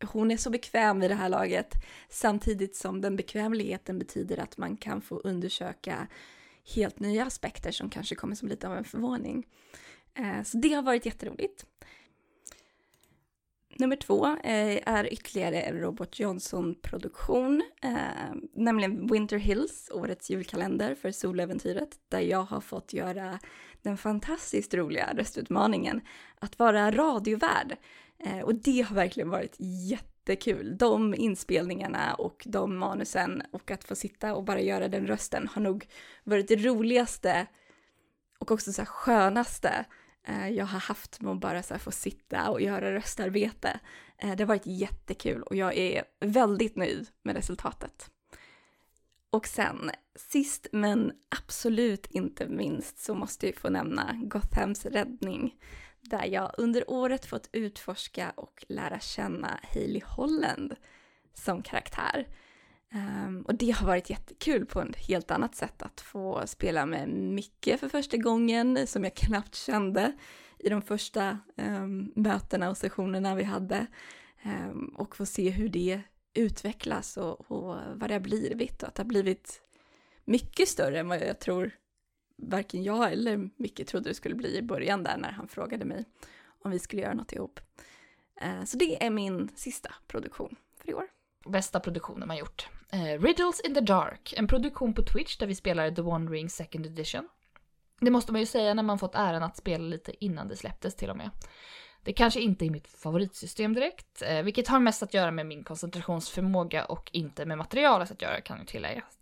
hon 0.06 0.32
är 0.32 0.38
så 0.38 0.50
bekväm 0.50 1.00
vid 1.00 1.10
det 1.10 1.16
här 1.16 1.30
laget 1.30 1.74
samtidigt 2.10 2.76
som 2.76 3.02
den 3.02 3.16
bekvämligheten 3.16 4.00
betyder 4.00 4.38
att 4.38 4.58
man 4.58 4.78
kan 4.78 5.02
få 5.02 5.16
undersöka 5.16 6.08
helt 6.76 7.00
nya 7.00 7.26
aspekter 7.26 7.72
som 7.72 7.90
kanske 7.90 8.16
kommer 8.16 8.36
som 8.36 8.48
lite 8.48 8.68
av 8.68 8.78
en 8.78 8.84
förvåning. 8.84 9.48
Eh, 10.14 10.44
så 10.44 10.58
det 10.58 10.74
har 10.74 10.82
varit 10.82 11.06
jätteroligt. 11.06 11.66
Nummer 13.80 13.96
två 13.96 14.26
eh, 14.26 14.90
är 14.90 15.14
ytterligare 15.14 15.62
en 15.62 15.80
Robert 15.80 16.20
Johnson-produktion, 16.20 17.64
eh, 17.82 18.36
nämligen 18.54 19.08
Winter 19.08 19.38
Hills, 19.38 19.92
årets 19.94 20.30
julkalender 20.30 20.96
för 20.96 21.12
Soläventyret, 21.12 22.00
där 22.10 22.20
jag 22.20 22.44
har 22.44 22.62
fått 22.62 22.94
göra 22.94 23.40
den 23.82 23.98
fantastiskt 23.98 24.74
roliga 24.74 25.14
röstutmaningen 25.14 26.02
att 26.40 26.60
vara 26.60 26.92
radiovärd. 26.92 27.78
Eh, 28.20 28.40
och 28.40 28.56
det 28.56 28.82
har 28.82 28.96
verkligen 28.96 29.30
varit 29.30 29.56
jättekul. 29.60 30.78
De 30.78 31.16
inspelningarna 31.16 32.14
och 32.14 32.44
de 32.46 32.78
manusen 32.78 33.44
och 33.52 33.72
att 33.72 33.84
få 33.84 33.96
sitta 33.96 34.36
och 34.36 34.44
bara 34.44 34.62
göra 34.62 34.88
den 34.88 35.08
rösten 35.08 35.48
har 35.48 35.62
nog 35.62 35.88
varit 36.24 36.48
det 36.48 36.56
roligaste 36.56 37.48
och 38.40 38.52
också 38.52 38.74
så 38.74 38.82
här 38.82 38.86
skönaste 38.86 39.86
eh, 40.28 40.50
jag 40.50 40.66
har 40.66 40.80
haft 40.80 41.22
med 41.22 41.32
att 41.32 41.40
bara 41.40 41.64
så 41.64 41.74
här 41.74 41.80
få 41.80 41.92
sitta 41.92 42.50
och 42.50 42.62
göra 42.62 42.94
röstarbete. 42.94 43.80
Eh, 44.18 44.36
Det 44.36 44.44
har 44.44 44.48
varit 44.48 44.66
jättekul 44.66 45.44
och 45.44 45.56
jag 45.56 45.78
är 45.78 46.04
väldigt 46.20 46.76
nöjd 46.76 47.08
med 47.24 47.36
resultatet. 47.36 48.12
Och 49.30 49.48
sen, 49.48 49.92
sist 50.16 50.68
men 50.72 51.12
absolut 51.30 52.06
inte 52.12 52.48
minst, 52.48 53.00
så 53.00 53.16
måste 53.16 53.46
jag 53.46 53.56
få 53.56 53.70
nämna 53.70 54.14
Gothams 54.24 54.86
räddning, 54.86 55.56
där 56.10 56.26
jag 56.26 56.52
under 56.58 56.90
året 56.90 57.26
fått 57.26 57.50
utforska 57.52 58.34
och 58.36 58.66
lära 58.68 59.00
känna 59.00 59.60
Hailey 59.74 60.02
Holland 60.06 60.76
som 61.34 61.62
karaktär. 61.62 62.28
Um, 62.94 63.42
och 63.42 63.56
det 63.56 63.72
har 63.72 63.88
varit 63.88 64.10
jättekul 64.10 64.66
på 64.66 64.82
ett 64.82 64.96
helt 64.96 65.32
annat 65.32 65.56
sätt 65.56 65.82
att 65.82 66.02
få 66.02 66.42
spela 66.46 66.86
med 66.86 67.10
Micke 67.10 67.80
för 67.80 67.90
första 67.90 68.18
gången, 68.18 68.88
som 68.88 69.04
jag 69.04 69.16
knappt 69.16 69.56
kände 69.56 70.14
i 70.60 70.70
de 70.70 70.82
första 70.82 71.40
um, 71.56 72.12
mötena 72.16 72.70
och 72.70 72.78
sessionerna 72.78 73.36
vi 73.36 73.44
hade. 73.44 73.88
um, 74.46 74.88
och 74.98 75.16
få 75.16 75.26
se 75.26 75.50
hur 75.50 75.70
det 75.70 76.02
utvecklas 76.34 77.18
och, 77.18 77.52
och 77.52 77.76
vad 77.96 78.10
det 78.10 78.14
har 78.14 78.20
blivit 78.20 78.84
och 78.84 78.90
att 78.90 78.96
det 78.96 79.04
har 79.04 79.08
blivit 79.08 79.62
mycket 80.26 80.70
större 80.70 81.00
än 81.00 81.08
vad 81.08 81.22
jag 81.22 81.40
tror 81.40 81.72
varken 82.38 82.84
jag 82.84 83.12
eller 83.12 83.50
Micke 83.56 83.88
trodde 83.88 84.10
det 84.10 84.14
skulle 84.14 84.36
bli 84.36 84.58
i 84.58 84.62
början 84.62 85.04
där 85.04 85.18
när 85.18 85.32
han 85.32 85.48
frågade 85.48 85.86
mig 85.86 86.06
om 86.64 86.72
vi 86.72 86.80
skulle 86.80 87.02
göra 87.02 87.14
något 87.14 87.34
ihop. 87.34 87.60
Eh, 88.42 88.64
så 88.64 88.78
det 88.78 89.06
är 89.06 89.10
min 89.10 89.50
sista 89.56 89.94
produktion 90.08 90.56
för 90.80 90.90
i 90.90 90.94
år. 90.94 91.04
Bästa 91.46 91.80
produktionen 91.80 92.28
man 92.28 92.38
gjort. 92.38 92.70
Eh, 92.92 93.22
Riddles 93.22 93.62
in 93.62 93.74
the 93.74 93.82
Dark, 93.82 94.34
en 94.38 94.48
produktion 94.48 94.94
på 94.94 95.02
Twitch 95.02 95.38
där 95.38 95.48
vi 95.48 95.56
spelar 95.56 95.92
The 95.92 96.02
One 96.02 96.32
Ring 96.32 96.50
Second 96.50 96.86
Edition. 96.86 97.30
Det 98.00 98.12
måste 98.12 98.32
man 98.32 98.42
ju 98.42 98.46
säga 98.46 98.74
när 98.74 98.84
man 98.84 99.00
fått 99.00 99.16
äran 99.16 99.44
att 99.44 99.58
spela 99.58 99.84
lite 99.84 100.26
innan 100.26 100.48
det 100.48 100.56
släpptes 100.56 100.96
till 100.96 101.10
och 101.10 101.18
med. 101.18 101.30
Det 102.04 102.14
kanske 102.14 102.40
inte 102.40 102.66
är 102.66 102.70
mitt 102.70 102.88
favoritsystem 102.88 103.74
direkt, 103.74 104.22
eh, 104.22 104.42
vilket 104.42 104.68
har 104.68 104.80
mest 104.80 105.04
att 105.04 105.14
göra 105.14 105.32
med 105.32 105.46
min 105.46 105.64
koncentrationsförmåga 105.64 106.86
och 106.86 107.10
inte 107.14 107.46
med 107.46 107.58
materialet 107.58 108.12
att 108.12 108.22
göra 108.22 108.42
kan 108.42 108.60
ju 108.60 108.66
tilläggas. 108.66 109.20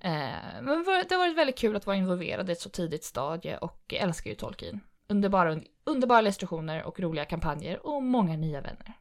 Eh, 0.00 0.62
men 0.62 0.84
det 0.84 1.14
har 1.14 1.18
varit 1.18 1.38
väldigt 1.38 1.58
kul 1.58 1.76
att 1.76 1.86
vara 1.86 1.96
involverad 1.96 2.48
i 2.48 2.52
ett 2.52 2.60
så 2.60 2.70
tidigt 2.70 3.04
stadie 3.04 3.56
och 3.56 3.94
älskar 3.94 4.30
ju 4.30 4.36
Tolkien. 4.36 4.80
Underbara, 5.08 5.60
underbara 5.84 6.20
illustrationer 6.20 6.82
och 6.82 7.00
roliga 7.00 7.24
kampanjer 7.24 7.86
och 7.86 8.02
många 8.02 8.36
nya 8.36 8.60
vänner. 8.60 8.94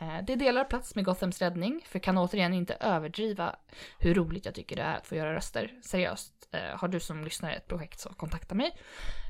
Eh, 0.00 0.24
det 0.26 0.34
delar 0.34 0.64
plats 0.64 0.94
med 0.94 1.04
Gothams 1.04 1.42
räddning, 1.42 1.84
för 1.86 1.98
kan 1.98 2.18
återigen 2.18 2.54
inte 2.54 2.74
överdriva 2.74 3.56
hur 3.98 4.14
roligt 4.14 4.44
jag 4.44 4.54
tycker 4.54 4.76
det 4.76 4.82
är 4.82 4.96
att 4.96 5.06
få 5.06 5.14
göra 5.14 5.34
röster. 5.34 5.78
Seriöst, 5.82 6.48
eh, 6.52 6.78
har 6.78 6.88
du 6.88 7.00
som 7.00 7.24
lyssnare 7.24 7.54
ett 7.54 7.68
projekt 7.68 8.00
så 8.00 8.08
kontakta 8.08 8.54
mig. 8.54 8.76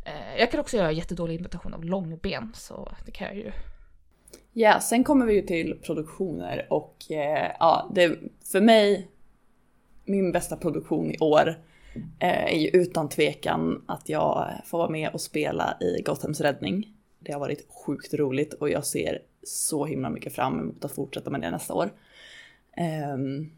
Eh, 0.07 0.41
jag 0.41 0.51
kan 0.51 0.61
också 0.61 0.77
göra 0.77 0.93
jättedålig 0.93 1.35
imitation 1.35 1.74
av 1.74 1.85
långben, 1.85 2.53
så 2.55 2.93
det 3.07 3.12
kan 3.12 3.27
jag 3.27 3.36
ju. 3.36 3.53
Ja, 4.53 4.81
sen 4.81 5.05
kommer 5.05 5.27
vi 5.27 5.35
ju 5.35 5.43
till 5.43 5.81
produktioner 5.82 6.66
och 6.70 6.97
eh, 7.11 7.53
ja, 7.61 7.91
det, 7.95 8.19
för 8.53 8.61
mig, 8.61 9.09
min 10.05 10.33
bästa 10.33 10.57
produktion 10.57 11.11
i 11.11 11.19
år 11.19 11.49
eh, 12.19 12.53
är 12.55 12.59
ju 12.59 12.69
utan 12.69 13.09
tvekan 13.09 13.85
att 13.87 14.09
jag 14.09 14.53
får 14.65 14.79
vara 14.79 14.91
med 14.91 15.11
och 15.11 15.21
spela 15.21 15.79
i 15.81 16.03
Gothams 16.03 16.41
räddning. 16.41 16.93
Det 17.19 17.33
har 17.33 17.41
varit 17.41 17.67
sjukt 17.87 18.15
roligt 18.15 18.53
och 18.55 18.71
jag 18.71 18.87
ser 18.87 19.23
så 19.43 19.85
himla 19.85 20.11
mycket 20.11 20.35
fram 20.35 20.61
emot 20.61 20.85
att 20.85 20.93
fortsätta 20.93 21.31
med 21.31 21.41
det 21.41 21.51
nästa 21.51 21.75
år. 21.75 21.91
Ehm, 22.77 23.51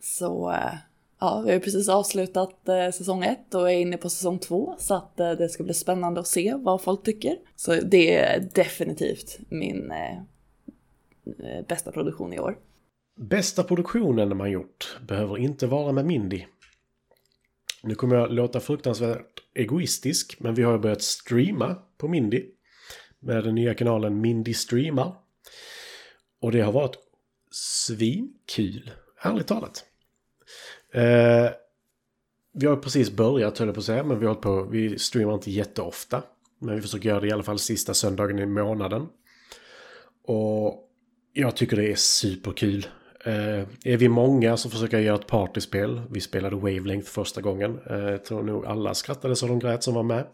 så 0.00 0.50
eh, 0.50 0.74
ja, 1.20 1.42
vi 1.46 1.52
har 1.52 1.58
precis 1.58 1.88
avslutat 1.88 2.68
eh, 2.68 2.90
säsong 2.90 3.24
ett 3.24 3.54
och 3.54 3.70
är 3.70 3.76
inne 3.76 3.96
på 3.96 4.10
säsong 4.10 4.38
två 4.38 4.74
så 4.78 4.94
att 4.94 5.16
det 5.16 5.48
ska 5.48 5.64
bli 5.64 5.74
spännande 5.74 6.20
att 6.20 6.26
se 6.26 6.54
vad 6.54 6.82
folk 6.82 7.02
tycker. 7.02 7.36
Så 7.56 7.74
det 7.74 8.16
är 8.16 8.48
definitivt 8.54 9.38
min 9.48 9.92
bästa 11.68 11.92
produktion 11.92 12.32
i 12.32 12.38
år. 12.38 12.56
Bästa 13.22 13.64
produktionen 13.64 14.36
man 14.36 14.50
gjort 14.50 14.96
behöver 15.06 15.38
inte 15.38 15.66
vara 15.66 15.92
med 15.92 16.06
Mindy. 16.06 16.44
Nu 17.82 17.94
kommer 17.94 18.16
jag 18.16 18.32
låta 18.32 18.60
fruktansvärt 18.60 19.42
egoistisk, 19.54 20.36
men 20.40 20.54
vi 20.54 20.62
har 20.62 20.78
börjat 20.78 21.02
streama 21.02 21.76
på 21.98 22.08
Mindy 22.08 22.46
med 23.18 23.44
den 23.44 23.54
nya 23.54 23.74
kanalen 23.74 24.20
Mindy 24.20 24.54
Streamar. 24.54 25.14
Och 26.40 26.52
det 26.52 26.60
har 26.60 26.72
varit 26.72 26.96
svinkul, 27.50 28.90
ärligt 29.20 29.46
talat. 29.46 29.84
Eh, 30.92 31.50
vi 32.52 32.66
har 32.66 32.76
precis 32.76 33.10
börjat, 33.10 33.58
höll 33.58 33.68
jag 33.68 33.74
på 33.74 33.80
att 33.80 33.84
säga, 33.84 34.04
men 34.04 34.20
vi, 34.20 34.26
har 34.26 34.34
på, 34.34 34.64
vi 34.64 34.98
streamar 34.98 35.34
inte 35.34 35.50
jätteofta. 35.50 36.22
Men 36.58 36.74
vi 36.74 36.80
försöker 36.80 37.08
göra 37.08 37.20
det 37.20 37.28
i 37.28 37.32
alla 37.32 37.42
fall 37.42 37.58
sista 37.58 37.94
söndagen 37.94 38.38
i 38.38 38.46
månaden. 38.46 39.08
Och 40.24 40.88
jag 41.32 41.56
tycker 41.56 41.76
det 41.76 41.92
är 41.92 41.96
superkul. 41.96 42.86
Eh, 43.24 43.66
är 43.84 43.96
vi 43.96 44.08
många 44.08 44.56
så 44.56 44.70
försöker 44.70 44.96
jag 44.96 45.06
göra 45.06 45.18
ett 45.18 45.26
partyspel. 45.26 46.02
Vi 46.10 46.20
spelade 46.20 46.56
Wavelength 46.56 47.10
första 47.10 47.40
gången. 47.40 47.80
Eh, 47.90 47.98
jag 47.98 48.24
tror 48.24 48.42
nog 48.42 48.66
alla 48.66 48.94
skrattade 48.94 49.36
så 49.36 49.46
de 49.46 49.58
grät 49.58 49.82
som 49.82 49.94
var 49.94 50.02
med. 50.02 50.26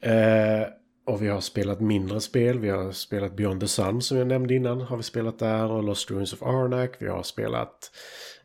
Eh, 0.00 0.68
och 1.06 1.22
vi 1.22 1.28
har 1.28 1.40
spelat 1.40 1.80
mindre 1.80 2.20
spel. 2.20 2.58
Vi 2.58 2.68
har 2.68 2.92
spelat 2.92 3.36
Beyond 3.36 3.60
the 3.60 3.68
Sun 3.68 4.02
som 4.02 4.18
jag 4.18 4.26
nämnde 4.26 4.54
innan. 4.54 4.80
Har 4.80 4.96
vi 4.96 5.02
spelat 5.02 5.38
där. 5.38 5.70
Och 5.70 5.82
Lost 5.82 6.10
Ruins 6.10 6.32
of 6.32 6.42
Arnak. 6.42 6.96
Vi 6.98 7.08
har 7.08 7.22
spelat 7.22 7.90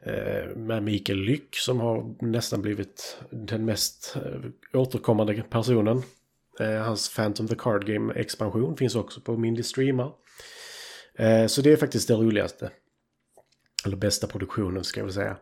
eh, 0.01 0.55
med 0.55 0.83
Mikael 0.83 1.19
Lyck 1.19 1.55
som 1.55 1.79
har 1.79 2.15
nästan 2.25 2.61
blivit 2.61 3.17
den 3.29 3.65
mest 3.65 4.15
eh, 4.15 4.79
återkommande 4.79 5.43
personen. 5.49 6.01
Eh, 6.59 6.83
hans 6.83 7.15
Phantom 7.15 7.47
the 7.47 7.55
Card 7.55 7.85
Game-expansion 7.85 8.77
finns 8.77 8.95
också 8.95 9.21
på 9.21 9.37
Mindy 9.37 9.63
Streamer. 9.63 10.11
Eh, 11.17 11.47
så 11.47 11.61
det 11.61 11.71
är 11.71 11.77
faktiskt 11.77 12.07
det 12.07 12.13
roligaste. 12.13 12.71
Eller 13.85 13.97
bästa 13.97 14.27
produktionen 14.27 14.83
ska 14.83 14.99
jag 14.99 15.05
väl 15.05 15.13
säga. 15.13 15.37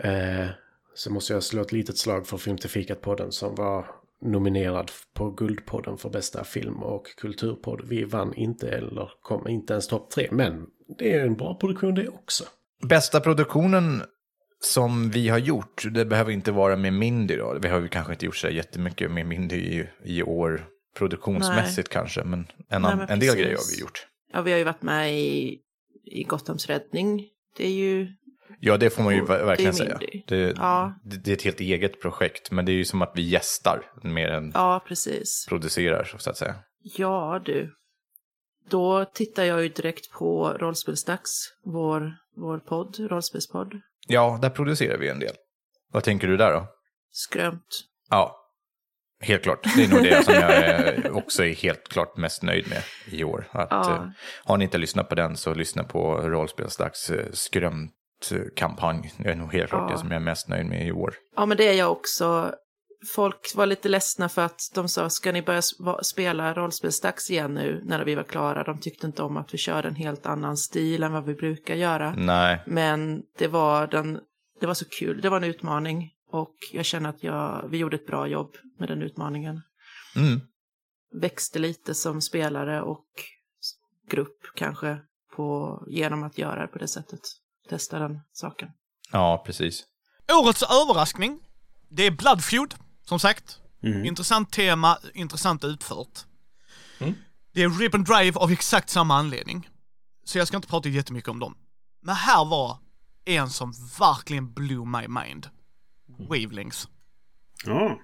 Eh, 0.00 0.48
så 0.94 1.12
måste 1.12 1.32
jag 1.32 1.42
slå 1.42 1.62
ett 1.62 1.72
litet 1.72 1.98
slag 1.98 2.26
för 2.26 2.36
Film 2.36 2.56
till 2.58 2.70
fikat-podden 2.70 3.30
som 3.30 3.54
var 3.54 3.86
nominerad 4.20 4.90
på 5.14 5.30
Guldpodden 5.30 5.98
för 5.98 6.10
bästa 6.10 6.44
film 6.44 6.82
och 6.82 7.06
kulturpodd. 7.16 7.80
Vi 7.84 8.04
vann 8.04 8.34
inte 8.34 8.68
eller 8.68 9.10
kom 9.22 9.48
inte 9.48 9.72
ens 9.72 9.88
topp 9.88 10.10
tre, 10.10 10.28
men 10.30 10.66
det 10.98 11.14
är 11.14 11.26
en 11.26 11.36
bra 11.36 11.54
produktion 11.54 11.94
det 11.94 12.08
också. 12.08 12.44
Bästa 12.88 13.20
produktionen 13.20 14.02
som 14.60 15.10
vi 15.10 15.28
har 15.28 15.38
gjort, 15.38 15.84
det 15.90 16.04
behöver 16.04 16.32
inte 16.32 16.52
vara 16.52 16.76
med 16.76 16.92
Mindy 16.92 17.36
då. 17.36 17.58
Vi 17.62 17.68
har 17.68 17.80
ju 17.80 17.88
kanske 17.88 18.12
inte 18.12 18.26
gjort 18.26 18.36
så 18.36 18.48
jättemycket 18.48 19.10
med 19.10 19.26
Mindy 19.26 19.56
i, 19.56 19.88
i 20.04 20.22
år 20.22 20.66
produktionsmässigt 20.98 21.88
Nej. 21.88 22.00
kanske, 22.00 22.24
men 22.24 22.46
en, 22.68 22.82
Nej, 22.82 22.96
men 22.96 23.08
en 23.08 23.20
del 23.20 23.34
grejer 23.34 23.56
har 23.56 23.74
vi 23.76 23.80
gjort. 23.80 24.07
Ja, 24.32 24.42
vi 24.42 24.50
har 24.50 24.58
ju 24.58 24.64
varit 24.64 24.82
med 24.82 25.14
i, 25.14 25.58
i 26.04 26.22
Gothams 26.22 26.66
räddning. 26.66 27.28
Det 27.56 27.66
är 27.66 27.72
ju 27.72 28.08
Ja, 28.60 28.76
det 28.76 28.90
får 28.90 29.02
man 29.02 29.14
ju 29.14 29.24
verkligen 29.24 29.74
säga. 29.74 29.98
Det, 30.26 30.54
ja. 30.56 30.94
det, 31.04 31.16
det, 31.16 31.30
är 31.30 31.36
ett 31.36 31.42
helt 31.42 31.60
eget 31.60 32.00
projekt, 32.02 32.50
men 32.50 32.64
det 32.64 32.72
är 32.72 32.74
ju 32.74 32.84
som 32.84 33.02
att 33.02 33.12
vi 33.14 33.22
gästar 33.22 33.82
mer 34.02 34.28
än 34.28 34.50
ja, 34.54 34.84
precis. 34.88 35.46
producerar, 35.48 36.04
så 36.04 36.30
att 36.30 36.36
säga. 36.36 36.54
Ja, 36.82 37.42
du. 37.44 37.74
Då 38.70 39.04
tittar 39.04 39.44
jag 39.44 39.62
ju 39.62 39.68
direkt 39.68 40.12
på 40.12 40.56
Rollspelsdags, 40.58 41.54
vår, 41.64 42.12
vår 42.36 42.58
podd, 42.58 42.96
rollspelspodd. 42.98 43.74
Ja, 44.06 44.38
där 44.42 44.50
producerar 44.50 44.98
vi 44.98 45.08
en 45.08 45.18
del. 45.18 45.34
Vad 45.92 46.04
tänker 46.04 46.28
du 46.28 46.36
där 46.36 46.52
då? 46.52 46.66
Skrömt. 47.10 47.84
Ja, 48.10 48.36
helt 49.20 49.42
klart. 49.42 49.62
Det 49.76 49.84
är 49.84 49.88
nog 49.88 50.02
det 50.02 50.24
som 50.24 50.34
jag 50.34 51.16
också 51.16 51.44
är 51.44 51.54
helt 51.54 51.88
klart 51.88 52.16
mest 52.16 52.42
nöjd 52.42 52.68
med 52.68 52.82
i 53.10 53.24
år. 53.24 53.48
Att, 53.50 53.68
ja. 53.70 53.94
Eh, 53.94 54.08
har 54.44 54.56
ni 54.56 54.64
inte 54.64 54.78
lyssnat 54.78 55.08
på 55.08 55.14
den 55.14 55.36
så 55.36 55.54
lyssna 55.54 55.84
på 55.84 56.14
Rollspelsdags 56.14 57.10
eh, 57.10 57.26
Skrömt 57.32 57.94
kampanj. 58.56 59.12
Det 59.16 59.30
är 59.30 59.34
nog 59.34 59.52
helt 59.52 59.70
klart 59.70 59.90
ja. 59.90 59.94
det 59.94 60.00
som 60.00 60.10
jag 60.10 60.16
är 60.16 60.24
mest 60.24 60.48
nöjd 60.48 60.66
med 60.66 60.86
i 60.86 60.92
år. 60.92 61.14
Ja, 61.36 61.46
men 61.46 61.56
det 61.56 61.68
är 61.68 61.72
jag 61.72 61.92
också. 61.92 62.54
Folk 63.14 63.52
var 63.54 63.66
lite 63.66 63.88
ledsna 63.88 64.28
för 64.28 64.42
att 64.42 64.60
de 64.74 64.88
sa, 64.88 65.10
ska 65.10 65.32
ni 65.32 65.42
börja 65.42 65.62
spela 66.02 66.54
rollspelsdags 66.54 67.30
igen 67.30 67.54
nu 67.54 67.82
när 67.84 68.04
vi 68.04 68.14
var 68.14 68.22
klara? 68.22 68.64
De 68.64 68.80
tyckte 68.80 69.06
inte 69.06 69.22
om 69.22 69.36
att 69.36 69.54
vi 69.54 69.58
körde 69.58 69.88
en 69.88 69.94
helt 69.94 70.26
annan 70.26 70.56
stil 70.56 71.02
än 71.02 71.12
vad 71.12 71.24
vi 71.24 71.34
brukar 71.34 71.74
göra. 71.74 72.14
Nej. 72.16 72.62
Men 72.66 73.22
det 73.38 73.48
var, 73.48 73.86
den, 73.86 74.20
det 74.60 74.66
var 74.66 74.74
så 74.74 74.84
kul, 74.84 75.20
det 75.20 75.28
var 75.28 75.36
en 75.36 75.44
utmaning. 75.44 76.10
Och 76.30 76.54
jag 76.72 76.84
känner 76.84 77.08
att 77.10 77.22
jag, 77.22 77.68
vi 77.68 77.78
gjorde 77.78 77.96
ett 77.96 78.06
bra 78.06 78.26
jobb 78.26 78.56
med 78.78 78.88
den 78.88 79.02
utmaningen. 79.02 79.62
Mm. 80.16 80.40
Växte 81.20 81.58
lite 81.58 81.94
som 81.94 82.20
spelare 82.20 82.82
och 82.82 83.06
grupp 84.10 84.40
kanske 84.54 84.98
på, 85.36 85.78
genom 85.88 86.22
att 86.22 86.38
göra 86.38 86.60
det 86.62 86.66
på 86.66 86.78
det 86.78 86.88
sättet 86.88 87.20
testa 87.68 87.98
den 87.98 88.20
saken. 88.32 88.68
Ja, 89.12 89.42
precis. 89.46 89.84
Årets 90.32 90.62
överraskning, 90.62 91.40
det 91.88 92.02
är 92.02 92.10
Bloodfeud, 92.10 92.74
som 93.04 93.18
sagt. 93.18 93.60
Mm. 93.82 94.04
Intressant 94.04 94.52
tema, 94.52 94.98
intressant 95.14 95.64
utfört. 95.64 96.24
Mm. 96.98 97.14
Det 97.52 97.62
är 97.62 97.70
Rip 97.70 97.94
and 97.94 98.06
Drive 98.06 98.38
av 98.38 98.50
exakt 98.50 98.90
samma 98.90 99.16
anledning. 99.16 99.68
Så 100.24 100.38
jag 100.38 100.48
ska 100.48 100.56
inte 100.56 100.68
prata 100.68 100.88
jättemycket 100.88 101.28
om 101.28 101.38
dem. 101.38 101.56
Men 102.00 102.14
här 102.14 102.44
var 102.44 102.78
en 103.24 103.50
som 103.50 103.72
verkligen 103.98 104.52
blew 104.52 104.86
my 104.86 105.08
mind. 105.08 105.48
Wavelengths. 106.18 106.88
Ja. 107.64 107.98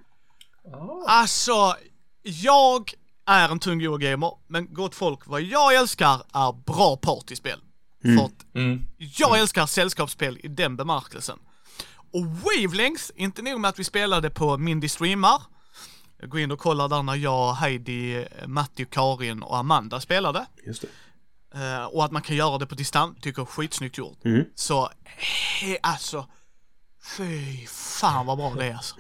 Oh. 0.65 1.05
Alltså, 1.07 1.77
jag 2.23 2.93
är 3.27 3.49
en 3.49 3.59
tung 3.59 3.83
Eurogamer, 3.83 4.33
men 4.47 4.75
gott 4.75 4.95
folk, 4.95 5.27
vad 5.27 5.43
jag 5.43 5.75
älskar 5.75 6.23
är 6.33 6.53
bra 6.53 6.97
partyspel. 6.97 7.61
Mm. 8.05 8.19
För 8.19 8.25
att 8.25 8.55
mm. 8.55 8.87
jag 8.99 9.29
mm. 9.29 9.41
älskar 9.41 9.67
sällskapsspel 9.67 10.41
i 10.43 10.49
den 10.49 10.77
bemärkelsen. 10.77 11.39
Och 12.13 12.27
Wavelengths, 12.27 13.13
inte 13.17 13.43
nog 13.43 13.61
med 13.61 13.69
att 13.69 13.79
vi 13.79 13.85
spelade 13.85 14.31
på 14.31 14.59
Mindy 14.59 14.89
Streamar. 14.89 15.43
Jag 16.21 16.29
går 16.29 16.41
in 16.41 16.51
och 16.51 16.59
kollar 16.59 16.89
där 16.89 17.03
när 17.03 17.15
jag, 17.15 17.53
Heidi, 17.53 18.27
Matti, 18.47 18.85
Karin 18.85 19.43
och 19.43 19.57
Amanda 19.57 20.01
spelade. 20.01 20.47
Just 20.67 20.83
det. 20.83 20.89
Uh, 21.55 21.85
och 21.85 22.05
att 22.05 22.13
man 22.13 22.23
kan 22.23 22.37
göra 22.37 22.59
det 22.59 22.67
på 22.67 22.75
distans, 22.75 23.17
tycker 23.21 23.41
jag 23.41 23.49
är 23.49 23.53
skitsnyggt 23.53 23.99
gjort. 23.99 24.25
Mm. 24.25 24.45
Så, 24.55 24.91
he, 25.05 25.79
alltså, 25.83 26.27
fy 27.05 27.67
fan 27.67 28.27
vad 28.27 28.39
bra 28.39 28.55
det 28.55 28.67
är 28.67 28.75
alltså. 28.75 28.95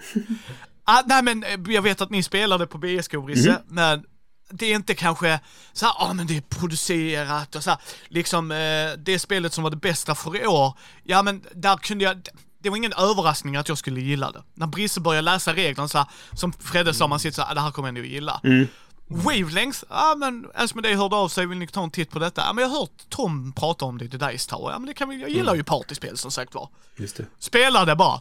ah, 0.85 1.02
nej 1.06 1.22
men 1.22 1.43
eh, 1.43 1.60
jag 1.68 1.82
vet 1.82 2.01
att 2.01 2.10
ni 2.10 2.22
spelade 2.22 2.66
på 2.66 2.78
BSK 2.78 3.14
Risse, 3.14 3.51
mm. 3.51 3.62
men 3.68 4.05
det 4.51 4.66
är 4.66 4.74
inte 4.74 4.94
kanske 4.94 5.40
så 5.72 5.86
här, 5.86 5.94
ja 5.98 6.06
ah, 6.10 6.12
men 6.12 6.26
det 6.26 6.36
är 6.36 6.40
producerat 6.40 7.56
och 7.56 7.64
så 7.64 7.70
här, 7.70 7.78
liksom 8.09 8.51
eh, 8.51 8.93
det 8.98 9.18
spelet 9.18 9.52
som 9.52 9.64
var 9.64 9.70
det 9.70 9.76
bästa 9.76 10.14
för 10.14 10.43
i 10.43 10.47
år, 10.47 10.78
ja 11.02 11.22
men 11.22 11.43
där 11.55 11.76
kunde 11.76 12.05
jag, 12.05 12.28
det 12.62 12.70
var 12.70 12.76
ingen 12.76 12.93
överraskning 12.93 13.56
att 13.56 13.68
jag 13.68 13.78
skulle 13.78 14.01
gilla 14.01 14.31
det. 14.31 14.43
När 14.55 14.66
Brisse 14.66 15.01
började 15.01 15.24
läsa 15.24 15.55
reglerna 15.55 15.89
så 15.89 15.98
här, 15.98 16.06
som 16.32 16.52
Fredde 16.52 16.94
sa, 16.94 17.06
man 17.06 17.20
sitter 17.20 17.35
så 17.35 17.43
här, 17.43 17.51
ah, 17.51 17.55
det 17.55 17.60
här 17.60 17.70
kommer 17.70 17.89
jag 17.89 17.94
nog 17.94 18.06
gilla. 18.06 18.40
Mm. 18.44 18.68
Wavelengths, 19.06 19.85
ja 19.89 20.12
ah, 20.12 20.16
men 20.16 20.47
Asmodee 20.55 20.97
hörde 20.97 21.16
av 21.16 21.28
sig, 21.28 21.47
vill 21.47 21.59
ni 21.59 21.66
ta 21.66 21.82
en 21.82 21.90
titt 21.90 22.10
på 22.10 22.18
detta? 22.18 22.43
Ja 22.47 22.52
men 22.52 22.62
jag 22.62 22.68
har 22.68 22.81
hört 22.81 23.09
Tom 23.09 23.52
prata 23.52 23.85
om 23.85 23.98
det 23.98 24.05
i 24.05 24.09
Dice 24.09 24.51
Tower, 24.51 24.72
ja 24.72 24.78
men 24.78 24.86
det 24.86 24.94
kan 24.94 25.09
vi, 25.09 25.20
jag 25.20 25.31
gillar 25.31 25.52
mm. 25.52 25.56
ju 25.56 25.64
partyspel 25.64 26.18
som 26.18 26.31
sagt 26.31 26.55
var. 26.55 26.68
Just 26.97 27.16
det. 27.16 27.26
Spelade 27.39 27.97
bara, 27.97 28.20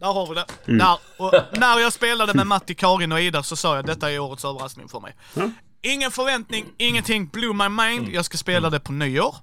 Där 0.00 0.12
har 0.12 0.26
vi 0.26 0.34
det. 0.34 0.78
Där. 0.78 0.98
Och 1.18 1.32
när 1.52 1.78
jag 1.78 1.92
spelade 1.92 2.34
med 2.34 2.46
Matti, 2.46 2.74
Karin 2.74 3.12
och 3.12 3.20
Ida 3.20 3.42
så 3.42 3.56
sa 3.56 3.76
jag 3.76 3.86
detta 3.86 4.10
är 4.10 4.18
årets 4.18 4.44
överraskning 4.44 4.88
för 4.88 5.00
mig. 5.00 5.16
Ja. 5.34 5.50
Ingen 5.82 6.10
förväntning, 6.10 6.66
ingenting 6.78 7.26
blew 7.28 7.54
my 7.54 7.68
mind. 7.68 8.08
Jag 8.08 8.24
ska 8.24 8.38
spela 8.38 8.70
det 8.70 8.80
på 8.80 8.92
nyår. 8.92 9.36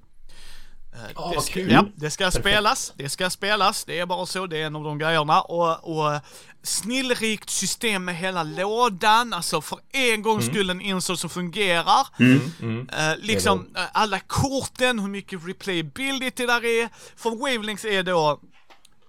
Eh, 0.97 1.11
Ah, 1.15 1.31
det, 1.31 1.41
ska, 1.41 1.59
ja, 1.59 1.85
det 1.95 2.09
ska 2.11 2.31
spelas, 2.31 2.93
det 2.95 3.09
ska 3.09 3.29
spelas, 3.29 3.83
det 3.85 3.99
är 3.99 4.05
bara 4.05 4.25
så, 4.25 4.47
det 4.47 4.57
är 4.57 4.65
en 4.65 4.75
av 4.75 4.83
de 4.83 4.97
grejerna. 4.97 5.41
Och, 5.41 5.97
och 5.97 6.13
eh, 6.13 6.21
snillrikt 6.63 7.49
system 7.49 8.05
med 8.05 8.15
hela 8.15 8.43
lådan, 8.43 9.33
alltså 9.33 9.61
för 9.61 9.79
en 9.91 10.21
gångs 10.21 10.45
skull 10.45 10.69
en 10.69 10.81
insåg 10.81 11.17
som 11.19 11.29
fungerar. 11.29 12.07
Mm. 12.19 12.89
Eh, 12.89 13.17
liksom 13.17 13.67
eh, 13.75 13.83
alla 13.91 14.19
korten, 14.19 14.99
hur 14.99 15.07
mycket 15.07 15.47
replayability 15.47 16.45
där 16.45 16.65
är. 16.65 16.89
För 17.15 17.29
wavelengths 17.29 17.85
är 17.85 18.03
då 18.03 18.39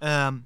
ehm, 0.01 0.43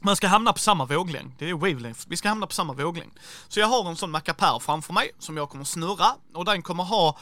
man 0.00 0.16
ska 0.16 0.28
hamna 0.28 0.52
på 0.52 0.58
samma 0.58 0.84
våglängd. 0.84 1.32
Det 1.38 1.50
är 1.50 1.54
wavelength. 1.54 2.00
Vi 2.08 2.16
ska 2.16 2.28
hamna 2.28 2.46
på 2.46 2.52
samma 2.52 2.72
våglängd. 2.72 3.12
Så 3.48 3.60
jag 3.60 3.66
har 3.66 3.88
en 3.88 3.96
sån 3.96 4.10
mackapär 4.10 4.58
framför 4.58 4.92
mig 4.92 5.10
som 5.18 5.36
jag 5.36 5.48
kommer 5.50 5.64
snurra 5.64 6.14
och 6.34 6.44
den 6.44 6.62
kommer 6.62 6.84
ha 6.84 7.18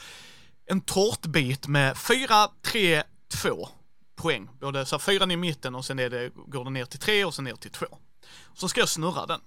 en 0.67 0.81
tårtbit 0.81 1.67
med 1.67 1.99
4, 1.99 2.49
3, 2.63 3.03
2 3.35 3.69
poäng. 4.17 4.49
Både 4.61 4.87
så 4.87 4.97
här, 4.97 5.01
fyran 5.01 5.31
i 5.31 5.37
mitten 5.37 5.75
och 5.75 5.85
sen 5.85 5.99
är 5.99 6.11
det, 6.11 6.31
går 6.47 6.65
det 6.65 6.71
ner 6.71 6.85
till 6.85 6.99
3 7.01 7.25
och 7.25 7.35
sen 7.35 7.45
ner 7.45 7.55
till 7.55 7.71
2. 7.71 7.87
Så 8.55 8.69
ska 8.69 8.81
jag 8.81 8.89
snurra 8.89 9.27
den. 9.27 9.41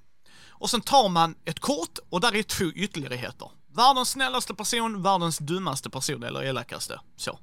Och 0.49 0.69
sen 0.69 0.81
tar 0.81 1.09
man 1.09 1.35
ett 1.45 1.59
kort 1.59 1.99
och 2.09 2.21
där 2.21 2.35
är 2.35 2.43
två 2.43 2.65
ytterligheter. 2.65 3.49
Världens 3.75 4.09
snällaste 4.09 4.53
person, 4.53 5.01
världens 5.03 5.37
dummaste 5.37 5.89
person 5.89 6.23
eller 6.23 6.43
elakaste. 6.43 6.99
Så. 7.17 7.39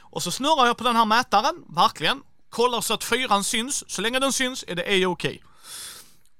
Och 0.00 0.22
så 0.22 0.30
snurrar 0.30 0.66
jag 0.66 0.76
på 0.76 0.84
den 0.84 0.96
här 0.96 1.04
mätaren, 1.04 1.64
verkligen. 1.68 2.22
Kollar 2.50 2.80
så 2.80 2.94
att 2.94 3.04
fyran 3.04 3.44
syns. 3.44 3.90
Så 3.90 4.02
länge 4.02 4.18
den 4.18 4.32
syns 4.32 4.64
är 4.68 4.74
det 4.74 5.04
A-OK. 5.04 5.26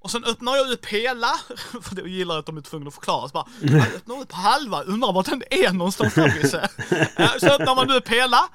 Och 0.03 0.11
sen 0.11 0.25
öppnar 0.25 0.57
jag 0.57 0.71
upp 0.71 0.87
hela, 0.87 1.33
för 1.83 1.95
det 1.95 2.11
gillar 2.11 2.35
jag 2.35 2.41
att 2.41 2.47
de 2.47 2.57
är 2.57 2.61
tvungna 2.61 2.89
att 2.89 2.95
förklara. 2.95 3.29
Så 3.29 3.33
bara, 3.33 3.47
jag 3.61 3.95
öppnar 3.95 4.21
upp 4.21 4.33
halva, 4.33 4.83
undrar 4.83 5.13
vart 5.13 5.27
den 5.27 5.43
är 5.51 5.73
någonstans. 5.73 6.19
Eh, 6.19 7.37
Så 7.41 7.47
öppnar 7.47 7.75
man 7.75 7.91
upp 7.91 8.09
hela, 8.09 8.49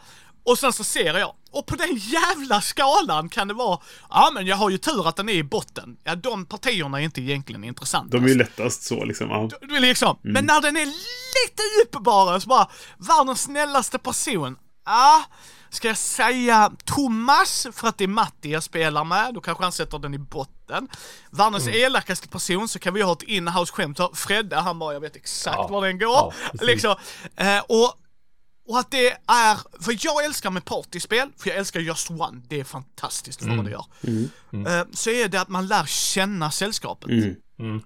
och 0.45 0.57
sen 0.59 0.73
så 0.73 0.83
ser 0.83 1.13
jag. 1.19 1.33
Och 1.51 1.65
på 1.65 1.75
den 1.75 1.95
jävla 1.95 2.61
skalan 2.61 3.29
kan 3.29 3.47
det 3.47 3.53
vara, 3.53 3.79
ja 4.09 4.31
men 4.33 4.45
jag 4.45 4.55
har 4.55 4.69
ju 4.69 4.77
tur 4.77 5.07
att 5.07 5.15
den 5.15 5.29
är 5.29 5.33
i 5.33 5.43
botten. 5.43 5.97
Ja 6.03 6.15
de 6.15 6.45
partierna 6.45 6.99
är 7.01 7.03
inte 7.03 7.21
egentligen 7.21 7.63
intressanta. 7.63 8.17
De 8.17 8.23
är 8.25 8.29
ju 8.29 8.35
lättast 8.37 8.83
så 8.83 9.03
liksom. 9.05 9.29
Ja. 9.29 9.49
Du, 9.61 9.79
liksom. 9.79 10.19
Men 10.21 10.45
när 10.45 10.61
den 10.61 10.77
är 10.77 10.85
lite 10.85 11.99
bara, 11.99 12.39
så 12.39 12.47
bara, 12.47 12.67
världens 12.97 13.41
snällaste 13.41 13.97
person. 13.99 14.57
Ja, 14.85 15.23
ska 15.69 15.87
jag 15.87 15.97
säga 15.97 16.71
Thomas 16.85 17.67
för 17.73 17.87
att 17.87 17.97
det 17.97 18.03
är 18.03 18.07
Matti 18.07 18.49
jag 18.51 18.63
spelar 18.63 19.03
med, 19.03 19.33
då 19.33 19.41
kanske 19.41 19.63
han 19.63 19.71
sätter 19.71 19.99
den 19.99 20.13
i 20.13 20.17
botten. 20.17 20.87
Världens 21.31 21.67
elakaste 21.67 22.27
person 22.27 22.67
så 22.67 22.79
kan 22.79 22.93
vi 22.93 23.01
ha 23.01 23.13
ett 23.13 23.23
inhouse-skämt. 23.23 23.99
Fredde, 24.13 24.55
han 24.55 24.79
bara, 24.79 24.93
jag 24.93 24.99
vet 24.99 25.15
exakt 25.15 25.55
Ja. 25.57 25.67
var 25.67 25.87
den 25.87 25.99
går. 25.99 26.09
Ja, 26.09 26.33
liksom. 26.65 26.95
eh, 27.35 27.59
och, 27.59 27.93
och 28.67 28.79
att 28.79 28.91
det 28.91 29.09
är, 29.27 29.83
för 29.83 29.97
jag 30.05 30.25
älskar 30.25 30.49
med 30.51 30.65
partyspel, 30.65 31.29
för 31.37 31.49
jag 31.49 31.57
älskar 31.57 31.79
Just 31.79 32.09
One, 32.11 32.41
det 32.47 32.59
är 32.59 32.63
fantastiskt 32.63 33.41
vad 33.43 33.65
det 33.65 33.71
gör. 33.71 33.85
Eh, 34.79 34.85
så 34.93 35.09
är 35.09 35.27
det 35.27 35.41
att 35.41 35.49
man 35.49 35.67
lär 35.67 35.85
känna 35.85 36.51
sällskapet. 36.51 37.09
Mm. 37.09 37.35
Vi 37.57 37.63
Mm, 37.63 37.81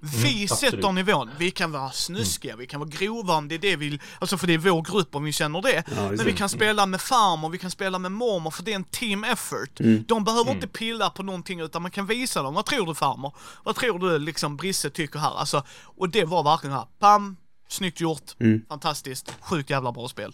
sätter 0.47 0.67
absolut. 0.77 0.95
nivån. 0.95 1.29
Vi 1.37 1.51
kan 1.51 1.71
vara 1.71 1.91
snuskiga, 1.91 2.55
vi 2.55 2.67
kan 2.67 2.79
vara 2.79 2.89
grova 2.89 3.35
om 3.35 3.47
det 3.47 3.55
är 3.55 3.59
det 3.59 3.75
vi 3.75 3.89
vill, 3.89 4.01
alltså 4.19 4.37
för 4.37 4.47
det 4.47 4.53
är 4.53 4.57
vår 4.57 4.81
grupp 4.81 5.15
om 5.15 5.23
vi 5.23 5.31
känner 5.31 5.61
det. 5.61 5.83
Men 5.95 6.25
vi 6.25 6.33
kan 6.33 6.49
spela 6.49 6.85
med 6.85 7.01
farmor, 7.01 7.49
vi 7.49 7.57
kan 7.57 7.71
spela 7.71 7.99
med 7.99 8.11
mormor 8.11 8.51
för 8.51 8.63
det 8.63 8.71
är 8.71 8.75
en 8.75 8.83
team 8.83 9.23
effort. 9.23 9.69
De 10.07 10.23
behöver 10.23 10.51
inte 10.51 10.67
pilla 10.67 11.09
på 11.09 11.23
någonting 11.23 11.59
utan 11.59 11.81
man 11.81 11.91
kan 11.91 12.05
visa 12.05 12.41
dem, 12.43 12.53
vad 12.53 12.65
tror 12.65 12.85
du 12.85 12.95
farmor? 12.95 13.35
Vad 13.63 13.75
tror 13.75 13.99
du 13.99 14.19
liksom 14.19 14.57
Brisse 14.57 14.89
tycker 14.89 15.19
här? 15.19 15.39
Alltså, 15.39 15.63
och 15.81 16.09
det 16.09 16.25
var 16.25 16.43
verkligen 16.43 16.75
här, 16.75 16.85
pam, 16.99 17.37
snyggt 17.69 18.01
gjort, 18.01 18.35
fantastiskt, 18.69 19.33
sjukt 19.41 19.69
jävla 19.69 19.91
bra 19.91 20.07
spel. 20.07 20.33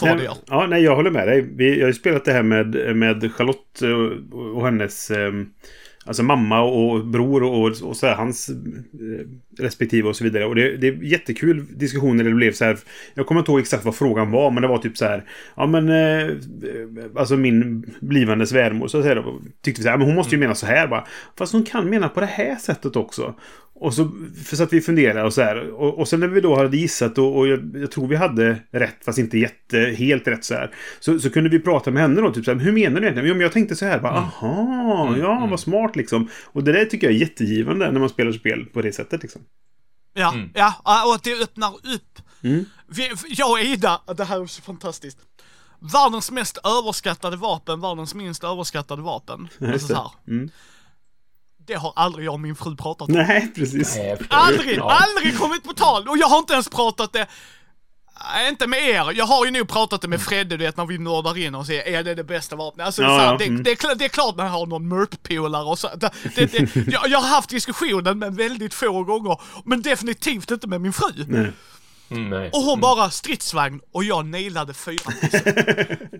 Vad 0.00 0.18
det. 0.18 0.30
Ja, 0.46 0.66
nej, 0.66 0.82
jag 0.82 0.96
håller 0.96 1.10
med 1.10 1.28
dig. 1.28 1.40
Vi, 1.56 1.74
jag 1.74 1.82
har 1.82 1.88
ju 1.88 1.94
spelat 1.94 2.24
det 2.24 2.32
här 2.32 2.42
med, 2.42 2.96
med 2.96 3.32
Charlotte 3.34 3.82
och, 3.82 4.56
och 4.56 4.64
hennes... 4.64 5.10
Eh, 5.10 5.32
alltså 6.04 6.22
mamma 6.22 6.62
och 6.62 7.06
bror 7.06 7.42
och, 7.42 7.82
och 7.82 7.96
så 7.96 8.06
här, 8.06 8.14
hans 8.14 8.48
eh, 8.48 8.54
respektive 9.58 10.08
och 10.08 10.16
så 10.16 10.24
vidare. 10.24 10.44
Och 10.44 10.54
det, 10.54 10.76
det 10.76 10.88
är 10.88 11.02
jättekul 11.02 11.66
diskussioner 11.70 12.24
där 12.24 12.30
det 12.30 12.36
blev 12.36 12.52
så 12.52 12.64
här. 12.64 12.78
Jag 13.14 13.26
kommer 13.26 13.40
inte 13.40 13.50
ihåg 13.50 13.60
exakt 13.60 13.84
vad 13.84 13.94
frågan 13.94 14.30
var, 14.30 14.50
men 14.50 14.62
det 14.62 14.68
var 14.68 14.78
typ 14.78 14.96
så 14.96 15.04
här. 15.04 15.24
Ja, 15.56 15.66
men... 15.66 15.88
Eh, 15.88 16.36
alltså 17.16 17.36
min 17.36 17.86
blivande 18.00 18.46
svärmor 18.46 18.88
så 18.88 19.02
här, 19.02 19.14
då, 19.16 19.40
tyckte 19.62 19.80
vi 19.80 19.84
så 19.84 19.90
här, 19.90 19.98
men 19.98 20.06
hon 20.06 20.16
måste 20.16 20.34
ju 20.34 20.40
mena 20.40 20.54
så 20.54 20.66
här 20.66 20.86
bara. 20.86 21.06
Fast 21.38 21.52
hon 21.52 21.64
kan 21.64 21.90
mena 21.90 22.08
på 22.08 22.20
det 22.20 22.26
här 22.26 22.56
sättet 22.56 22.96
också. 22.96 23.34
Och 23.80 23.94
så, 23.94 24.10
för 24.44 24.56
så 24.56 24.62
att 24.62 24.72
vi 24.72 24.80
funderar 24.80 25.24
och 25.24 25.34
så 25.34 25.42
här. 25.42 25.70
Och, 25.70 25.98
och 25.98 26.08
sen 26.08 26.20
när 26.20 26.28
vi 26.28 26.40
då 26.40 26.56
hade 26.56 26.76
gissat 26.76 27.18
och, 27.18 27.38
och 27.38 27.48
jag, 27.48 27.70
jag 27.74 27.90
tror 27.90 28.08
vi 28.08 28.16
hade 28.16 28.58
rätt, 28.70 29.04
fast 29.04 29.18
inte 29.18 29.38
jätte, 29.38 29.78
helt 29.78 30.28
rätt 30.28 30.44
så 30.44 30.54
här. 30.54 30.74
Så, 31.00 31.18
så 31.18 31.30
kunde 31.30 31.50
vi 31.50 31.58
prata 31.58 31.90
med 31.90 32.02
henne 32.02 32.20
då, 32.20 32.32
typ 32.32 32.44
så 32.44 32.52
här, 32.52 32.58
hur 32.58 32.72
menar 32.72 33.00
du 33.00 33.06
egentligen? 33.06 33.28
Jo, 33.28 33.34
men 33.34 33.40
jag 33.42 33.52
tänkte 33.52 33.76
så 33.76 33.84
här, 33.84 33.98
bara, 33.98 34.12
aha, 34.12 35.16
ja, 35.18 35.46
vad 35.50 35.60
smart 35.60 35.96
liksom. 35.96 36.28
Och 36.44 36.64
det 36.64 36.72
där 36.72 36.84
tycker 36.84 37.06
jag 37.06 37.16
är 37.16 37.20
jättegivande 37.20 37.90
när 37.90 38.00
man 38.00 38.08
spelar 38.08 38.32
spel 38.32 38.64
på 38.64 38.82
det 38.82 38.92
sättet 38.92 39.22
liksom. 39.22 39.42
Ja, 40.14 40.34
ja, 40.54 40.74
ja, 40.84 41.06
och 41.06 41.14
att 41.14 41.22
det 41.22 41.42
öppnar 41.42 41.68
upp. 41.68 42.18
Mm. 42.42 42.64
Vi, 42.88 43.10
jag 43.28 43.50
och 43.50 43.60
Ida, 43.60 44.00
det 44.16 44.24
här 44.24 44.42
är 44.42 44.46
så 44.46 44.62
fantastiskt. 44.62 45.18
Världens 45.92 46.30
mest 46.30 46.58
överskattade 46.64 47.36
vapen, 47.36 47.80
världens 47.80 48.14
minst 48.14 48.44
överskattade 48.44 49.02
vapen. 49.02 49.48
Alltså 49.60 49.86
så 49.86 49.94
här. 49.94 50.10
Mm. 50.28 50.50
Det 51.66 51.74
har 51.74 51.92
aldrig 51.96 52.26
jag 52.26 52.34
och 52.34 52.40
min 52.40 52.56
fru 52.56 52.76
pratat 52.76 53.08
om. 53.08 53.14
Nej, 53.14 53.52
precis. 53.54 53.96
Nej. 53.96 54.16
Aldrig, 54.28 54.78
Ja. 54.78 54.98
aldrig 55.02 55.38
kommit 55.38 55.64
på 55.64 55.72
tal! 55.72 56.08
Och 56.08 56.18
jag 56.18 56.26
har 56.26 56.38
inte 56.38 56.52
ens 56.52 56.68
pratat 56.68 57.12
det 57.12 57.26
Nej, 58.34 58.48
inte 58.48 58.66
med 58.66 58.88
er. 58.88 59.12
Jag 59.14 59.24
har 59.26 59.44
ju 59.44 59.50
nog 59.50 59.68
pratat 59.68 60.00
det 60.00 60.08
med 60.08 60.20
Fredde, 60.20 60.56
du 60.56 60.64
vet 60.64 60.76
när 60.76 60.86
vi 60.86 60.98
nördar 60.98 61.38
in 61.38 61.54
och 61.54 61.66
säger 61.66 61.82
är 61.82 62.02
det 62.04 62.14
det 62.14 62.24
bästa 62.24 62.56
vapnet? 62.56 62.86
Alltså, 62.86 63.02
Ja, 63.02 63.08
så 63.08 63.14
här, 63.14 63.26
ja, 63.32 63.36
det, 63.38 63.44
mm. 63.44 63.62
det, 63.62 63.70
är 63.70 63.74
klart, 63.74 63.98
det 63.98 64.04
är 64.04 64.08
klart 64.08 64.36
man 64.36 64.48
har 64.48 64.66
någon 64.66 64.88
mörp-polare 64.88 65.64
och 65.64 65.78
så. 65.78 65.88
Det, 65.96 66.10
det, 66.34 66.46
det, 66.46 66.76
jag, 66.92 67.08
jag 67.08 67.18
har 67.18 67.28
haft 67.28 67.50
diskussionen 67.50 68.18
men 68.18 68.36
väldigt 68.36 68.74
få 68.74 69.02
gånger. 69.04 69.40
Men 69.64 69.82
definitivt 69.82 70.50
inte 70.50 70.66
med 70.66 70.80
min 70.80 70.92
fru. 70.92 71.24
Nej. 71.28 71.52
Mm, 72.10 72.30
nej. 72.30 72.50
Och 72.52 72.62
hon 72.62 72.80
bara 72.80 73.10
stridsvagn 73.10 73.80
och 73.92 74.04
jag 74.04 74.26
nailade 74.26 74.74
fyra 74.74 75.12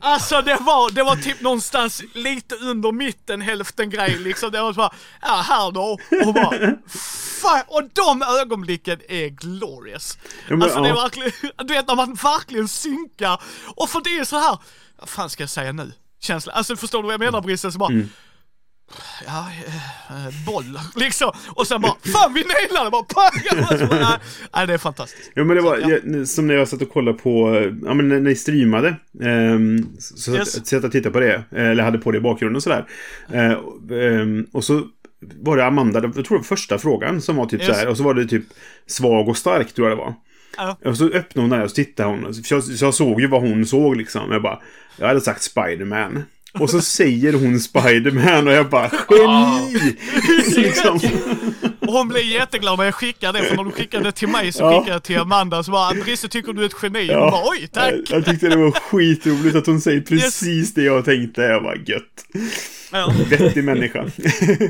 Alltså 0.01 0.43
det 0.43 0.57
var, 0.61 0.91
det 0.91 1.03
var 1.03 1.17
typ 1.17 1.41
någonstans 1.41 2.03
lite 2.15 2.55
under 2.55 2.93
mitten, 2.93 3.41
hälften 3.41 3.91
grej 3.91 4.19
liksom. 4.19 4.51
Det 4.53 4.63
var 4.63 4.73
så 4.73 4.77
bara, 4.77 4.93
ja 5.23 5.45
här 5.49 5.71
då. 5.73 5.99
Och 6.27 6.35
bara, 6.35 6.51
fan. 7.43 7.63
Och 7.67 7.83
de 7.93 8.23
ögonblicken 8.23 9.01
är 9.09 9.29
glorious. 9.29 10.19
Ja, 10.49 10.57
men, 10.57 10.63
Alltså 10.63 10.81
det 10.81 10.89
är 10.89 10.95
verkligen, 10.95 11.33
du 11.59 11.75
vet 11.75 11.89
när 11.89 11.95
man 11.95 12.15
verkligen 12.15 12.69
synkar. 12.69 13.43
Och 13.77 13.91
för 13.91 14.01
det 14.05 14.17
är 14.19 14.25
så 14.25 14.39
här, 14.39 14.59
vad 14.99 15.09
fan 15.09 15.31
ska 15.31 15.43
jag 15.43 15.51
säga 15.51 15.73
nu? 15.73 15.93
Känsla, 16.23 16.53
alltså 16.53 16.77
förstår 16.77 16.99
du 16.99 17.07
vad 17.07 17.13
jag 17.13 17.21
menar 17.21 17.41
Brisse? 17.41 17.73
Så 17.73 17.79
bara, 17.79 17.93
Mm. 17.93 18.09
Ja, 19.27 19.47
eh, 19.67 20.27
eh, 20.27 20.45
boll 20.47 20.79
liksom. 20.97 21.31
Och 21.49 21.67
sen 21.67 21.81
bara, 21.81 21.95
fan 22.13 22.35
vi 22.35 22.45
nailade 22.45 22.91
bara, 22.91 23.03
pang! 23.03 23.89
Bara, 23.89 24.21
nej, 24.55 24.67
det 24.67 24.75
är 24.75 24.79
fantastiskt. 24.79 25.31
Ja 25.35 25.45
men 25.45 25.57
det 25.57 25.63
var 25.63 25.77
Så, 25.77 25.91
ja. 25.91 25.99
jag, 26.05 26.29
som 26.29 26.47
när 26.47 26.55
jag 26.55 26.69
satt 26.69 26.83
och 26.83 26.93
kollade 26.93 27.19
på, 27.19 27.55
eh, 27.55 27.73
ja 27.85 27.95
men 27.95 28.09
när 28.09 28.21
ni 28.21 28.35
streamade. 28.35 28.97
ehm, 29.23 29.87
så 29.99 30.35
Yes. 30.35 30.53
satt, 30.53 30.67
satt 30.67 30.85
och 30.85 30.93
tittade 30.93 31.13
på 31.13 31.21
det. 31.21 31.35
eh, 31.57 31.69
Eller 31.71 31.83
hade 31.83 31.99
på 31.99 32.11
det 32.13 32.19
i 32.19 32.21
bakgrunden 32.21 32.57
och 32.57 32.63
sådär. 32.63 32.87
Eh, 33.33 33.53
och, 33.53 33.91
ehm, 33.91 34.47
och 34.53 34.65
så 34.65 34.83
var 35.41 35.57
det 35.57 35.65
Amanda, 35.67 36.01
jag 36.03 36.13
tror 36.15 36.25
det 36.29 36.35
var 36.35 36.43
första 36.43 36.79
frågan 36.79 37.21
som 37.21 37.37
var 37.37 37.47
typ 37.47 37.61
Yes. 37.61 37.69
så 37.69 37.75
här. 37.75 37.89
Och 37.89 37.97
så 37.97 38.03
var 38.03 38.15
det 38.15 38.27
typ 38.27 38.45
svag 38.87 39.29
och 39.29 39.37
stark 39.37 39.73
tror 39.75 39.89
jag 39.89 39.99
det 39.99 40.03
var. 40.03 40.15
Ja. 40.57 40.77
Och 40.85 40.97
så 40.97 41.05
öppnade 41.05 41.41
hon 41.49 41.51
där 41.59 41.65
och 41.65 41.71
så 41.71 41.75
tittade 41.75 42.09
hon. 42.09 42.35
Så 42.35 42.55
jag, 42.55 42.65
så 42.65 42.85
jag 42.85 42.95
såg 42.95 43.21
ju 43.21 43.27
vad 43.27 43.41
hon 43.43 43.67
såg 43.67 43.97
liksom. 43.97 44.33
Jag 44.33 44.43
bara, 44.43 44.59
jag 44.97 45.07
hade 45.09 45.21
sagt 45.21 45.43
Spiderman. 45.43 46.23
Och 46.59 46.71
så 46.71 46.81
säger 46.81 47.33
hon 47.33 47.61
Spiderman 47.61 48.49
och 48.49 48.55
jag 48.55 48.69
bara, 48.71 48.91
geni! 49.11 49.97
liksom. 50.57 51.01
Och 51.81 51.93
hon 51.93 52.09
blev 52.09 52.25
jätteglad 52.25 52.79
när 52.79 52.85
jag 52.85 52.95
skickade 52.95 53.39
det, 53.39 53.45
för 53.45 53.57
när 53.57 53.65
du 53.65 53.71
skickade 53.71 54.05
det 54.05 54.13
till 54.13 54.29
mig 54.29 54.53
så 54.53 54.63
Ja. 54.63 54.71
skickade 54.79 54.93
jag 54.93 55.03
till 55.03 55.19
Amanda 55.19 55.63
så 55.63 55.71
bara 55.71 55.95
Brisse 55.95 56.29
tycker 56.29 56.53
du 56.53 56.63
är 56.63 56.67
ett 56.67 56.75
geni? 56.83 57.11
Och 57.15 57.21
hon 57.21 57.31
bara 57.31 57.43
oj 57.51 57.69
tack! 57.73 57.93
Jag, 57.93 58.19
jag 58.19 58.25
tyckte 58.25 58.49
det 58.49 58.57
var 58.57 58.71
skitroligt 58.71 59.57
att 59.57 59.67
hon 59.67 59.81
säger 59.81 60.01
precis 60.01 60.75
det 60.75 60.83
jag 60.83 61.05
tänkte. 61.05 61.43
Jag 61.43 61.61
var 61.61 61.75
gött. 61.87 62.05
Ja. 62.93 63.13
Vettig 63.31 63.65
människa. 63.65 64.05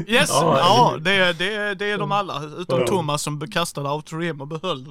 Yes, 0.06 0.28
Ja, 0.30 0.58
ja 0.58 0.96
det, 1.00 1.32
det, 1.38 1.74
det 1.74 1.90
är 1.90 1.98
de 1.98 2.12
alla. 2.12 2.42
Utom 2.58 2.80
Ja. 2.80 2.86
Thomas 2.86 3.22
som 3.22 3.50
kastade 3.50 3.88
Rim 4.12 4.40
och 4.40 4.46
behöll 4.48 4.84
det 4.84 4.90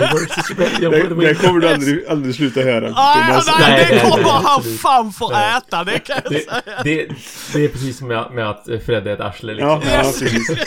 Versus 0.00 0.50
Rebellion 0.50 1.18
Det, 1.18 1.26
det 1.28 1.34
kommer 1.34 1.60
du 1.60 1.68
aldrig, 1.68 2.06
aldrig 2.06 2.34
sluta 2.34 2.60
höra. 2.60 2.80
nej, 2.80 3.26
Thomas. 3.28 3.46
nej, 3.46 3.88
Nej, 3.90 3.94
det 4.04 4.10
kommer 4.10 4.22
han 4.48 4.62
fan 4.62 5.12
få 5.12 5.30
Nej. 5.30 5.56
äta, 5.58 5.84
det 5.84 5.98
kan 5.98 6.16
jag 6.24 6.32
Det, 6.32 6.38
säga. 6.40 6.62
det, 6.84 7.08
det 7.52 7.64
är 7.64 7.68
precis 7.68 7.98
som 7.98 8.08
med, 8.08 8.30
med 8.32 8.50
att 8.50 8.64
Fred 8.86 9.06
är 9.06 9.12
ett 9.14 9.20
arsle 9.20 9.54
liksom. 9.54 9.82
Ja, 9.84 10.06
Yes. 10.06 10.22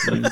Mm. 0.07 0.25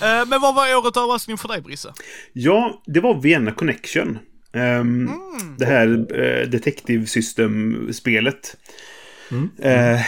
Eh, 0.00 0.26
Men 0.26 0.40
vad 0.40 0.54
var 0.54 0.76
året 0.76 0.96
överraskning 0.96 1.38
för 1.38 1.48
dig 1.48 1.60
Brisse? 1.60 1.92
Ja, 2.32 2.82
det 2.86 3.00
var 3.00 3.14
Vienna 3.20 3.52
Connection. 3.52 4.18
Ehm, 4.54 5.08
Mm. 5.44 5.56
Det 5.58 5.64
här 5.64 5.88
uh, 5.88 6.48
Detective 6.48 7.06
System-spelet. 7.06 8.56
Eh, 9.62 10.00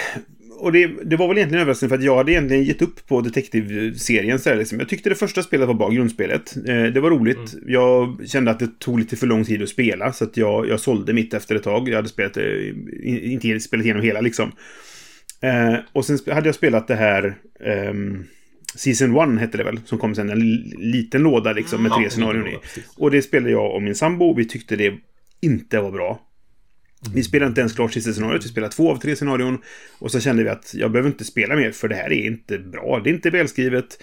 och 0.59 0.73
det, 0.73 0.87
det 1.05 1.17
var 1.17 1.29
väl 1.29 1.37
egentligen 1.37 1.63
överraskande 1.63 1.89
för 1.91 1.99
att 1.99 2.05
jag 2.05 2.17
hade 2.17 2.33
egentligen 2.33 2.65
gett 2.65 2.83
upp 2.83 3.07
på 3.07 3.21
Detective-serien. 3.21 4.39
Så 4.39 4.51
här, 4.51 4.57
liksom. 4.57 4.79
Jag 4.79 4.89
tyckte 4.89 5.09
det 5.09 5.15
första 5.15 5.43
spelet 5.43 5.67
var 5.67 5.75
bra, 5.75 5.91
grundspelet. 5.91 6.57
Eh, 6.57 6.83
det 6.83 7.01
var 7.01 7.11
roligt. 7.11 7.55
Jag 7.67 8.23
kände 8.29 8.51
att 8.51 8.59
det 8.59 8.79
tog 8.79 8.99
lite 8.99 9.17
för 9.17 9.27
lång 9.27 9.45
tid 9.45 9.63
att 9.63 9.69
spela, 9.69 10.13
så 10.13 10.25
att 10.25 10.37
jag, 10.37 10.69
jag 10.69 10.81
sålde 10.81 11.13
mitt 11.13 11.35
efter 11.35 11.55
ett 11.55 11.63
tag. 11.63 11.89
Jag 11.89 11.97
hade 11.97 12.09
spelat, 12.09 12.37
eh, 12.37 12.45
inte 13.03 13.61
spelat 13.61 13.85
igenom 13.85 14.03
hela 14.03 14.21
liksom. 14.21 14.53
Eh, 15.41 15.75
och 15.93 16.05
sen 16.05 16.19
hade 16.31 16.49
jag 16.49 16.55
spelat 16.55 16.89
det 16.89 16.97
här... 16.97 17.37
ehm, 17.65 18.25
Season 18.77 19.35
1 19.37 19.41
hette 19.41 19.59
det 19.59 19.65
väl, 19.65 19.81
som 19.85 19.99
kom 19.99 20.15
sen. 20.15 20.31
En 20.31 20.41
liten 20.77 21.23
låda 21.23 21.53
liksom 21.53 21.83
med 21.83 21.91
Ja, 21.91 21.97
tre 21.97 22.05
en 22.05 22.11
scenarion 22.11 22.47
i. 22.47 22.59
Och 22.97 23.11
det 23.11 23.23
spelade 23.23 23.51
jag 23.51 23.75
och 23.75 23.83
min 23.83 23.95
sambo. 23.95 24.35
Vi 24.35 24.45
tyckte 24.45 24.77
det 24.77 24.95
inte 25.41 25.81
var 25.81 25.91
bra. 25.91 26.21
Vi 27.15 27.23
spelade 27.23 27.49
inte 27.49 27.61
ens 27.61 27.73
klart 27.73 27.93
sista 27.93 28.13
scenariot, 28.13 28.45
vi 28.45 28.49
spelade 28.49 28.73
två 28.73 28.91
av 28.91 28.97
tre 28.97 29.17
scenarion. 29.17 29.59
Och 29.99 30.11
så 30.11 30.21
kände 30.21 30.43
vi 30.43 30.49
att 30.49 30.75
jag 30.75 30.91
behöver 30.93 31.09
inte 31.09 31.25
spela 31.25 31.57
mer 31.57 31.71
för 31.71 31.89
det 31.89 31.95
här 31.95 32.13
är 32.13 32.27
inte 32.27 32.59
bra. 32.59 33.01
Det 33.05 33.11
är 33.11 33.15
inte 33.15 33.31
välskrivet. 33.31 34.03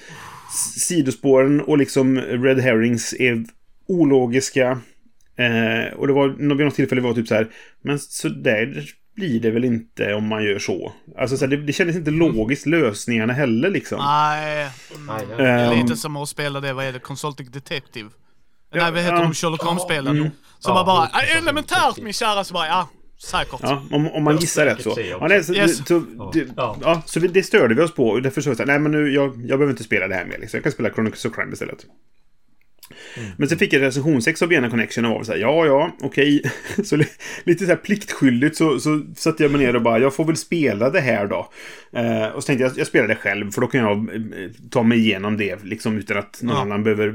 Sidospåren 0.77 1.61
och 1.61 1.77
liksom 1.77 2.17
Red 2.19 2.59
Herrings 2.59 3.13
är 3.19 3.45
ologiska. 3.87 4.79
Eh, 5.35 5.93
och 5.93 6.07
det 6.07 6.13
var 6.13 6.55
vid 6.55 6.65
något 6.65 6.75
tillfälle 6.75 7.01
var 7.01 7.13
typ 7.13 7.27
så 7.27 7.35
här, 7.35 7.49
men 7.81 7.99
så 7.99 8.29
där 8.29 8.89
blir 9.15 9.39
det 9.39 9.51
väl 9.51 9.65
inte 9.65 10.13
om 10.13 10.27
man 10.27 10.43
gör 10.43 10.59
så. 10.59 10.93
Alltså 11.17 11.37
så 11.37 11.45
här, 11.45 11.49
det, 11.49 11.57
det 11.57 11.73
kändes 11.73 11.95
inte 11.95 12.11
logiskt, 12.11 12.65
lösningarna 12.65 13.33
heller 13.33 13.69
liksom. 13.69 13.97
Nej, 13.99 14.67
mm, 14.95 15.27
det- 15.37 15.43
är 15.43 15.71
Ehm. 15.73 15.79
lite 15.81 15.95
som 15.95 16.15
att 16.15 16.29
spela 16.29 16.59
det, 16.59 16.73
vad 16.73 16.85
är 16.85 16.93
det, 16.93 16.99
Consulting 16.99 17.51
Detective? 17.51 18.09
Ja, 18.73 18.81
Nej, 18.83 18.91
vad 18.91 19.01
heter 19.01 19.15
ja. 19.15 19.21
de 19.23 19.33
Sherlock 19.33 19.61
Holmes-spelen? 19.61 20.17
Mm. 20.17 20.29
Så 20.59 20.69
Ja, 20.69 20.73
man 20.73 20.85
bara, 20.85 21.01
det. 21.05 21.09
"Ah, 21.13 21.21
elementärt 21.37 21.97
min 22.01 22.13
kära, 22.13 22.43
så 22.43 22.53
bara, 22.53 22.67
ja, 22.67 22.89
säkert. 23.23 23.59
Ja, 23.63 23.83
om, 23.91 24.11
om 24.11 24.23
man 24.23 24.37
gissar 24.37 24.65
rätt 24.65 24.81
så. 24.83 24.95
Ja, 25.09 25.27
nej, 25.27 25.43
så, 25.43 25.53
Yes. 25.53 25.87
så, 25.87 25.99
det, 26.33 26.47
Ja. 26.57 26.77
ja, 26.81 27.01
så 27.05 27.19
vi- 27.19 27.27
det 27.27 27.43
störde 27.43 27.75
vi 27.75 27.81
oss 27.81 27.93
på. 27.95 28.07
Och 28.09 28.21
därför 28.21 28.41
så 28.41 28.49
var 28.49 28.51
det 28.51 28.57
så 28.57 28.63
här, 28.63 28.67
nej 28.67 28.79
men 28.79 28.91
nu, 28.91 29.11
jag, 29.13 29.27
jag 29.29 29.59
behöver 29.59 29.69
inte 29.69 29.83
spela 29.83 30.07
det 30.07 30.15
här 30.15 30.25
mer. 30.25 30.37
Liksom. 30.37 30.57
Jag 30.57 30.63
kan 30.63 30.71
spela 30.71 30.89
Chronicles 30.89 31.25
of 31.25 31.35
Crime 31.35 31.53
istället. 31.53 31.85
Men 33.37 33.49
sen 33.49 33.57
fick 33.57 33.73
jag 33.73 33.81
recensionsex 33.81 34.41
av 34.41 34.49
Vienna 34.49 34.69
Connection 34.69 35.05
och 35.05 35.11
var 35.11 35.23
så 35.23 35.31
här, 35.31 35.39
ja, 35.39 35.65
ja, 35.65 35.95
okej. 36.01 36.41
Så 36.83 36.95
li- 36.95 37.05
lite 37.43 37.63
så 37.65 37.69
här 37.71 37.75
pliktskyldigt 37.77 38.55
så, 38.57 38.79
så 38.79 39.01
satte 39.15 39.43
jag 39.43 39.51
mig 39.51 39.61
ner 39.65 39.75
och 39.75 39.81
bara, 39.81 39.99
jag 39.99 40.15
får 40.15 40.25
väl 40.25 40.37
spela 40.37 40.89
det 40.89 40.99
här 41.01 41.27
då. 41.27 41.49
Eh, 41.99 42.25
och 42.27 42.43
så 42.43 42.47
tänkte 42.47 42.63
jag, 42.63 42.71
jag 42.77 42.87
spelar 42.87 43.07
det 43.07 43.15
själv, 43.15 43.51
för 43.51 43.61
då 43.61 43.67
kan 43.67 43.81
jag 43.81 43.97
eh, 44.15 44.49
ta 44.71 44.83
mig 44.83 44.97
igenom 44.99 45.37
det, 45.37 45.63
liksom 45.63 45.97
utan 45.97 46.17
att 46.17 46.39
någon 46.43 46.55
Ja. 46.55 46.61
annan 46.61 46.83
behöver 46.83 47.13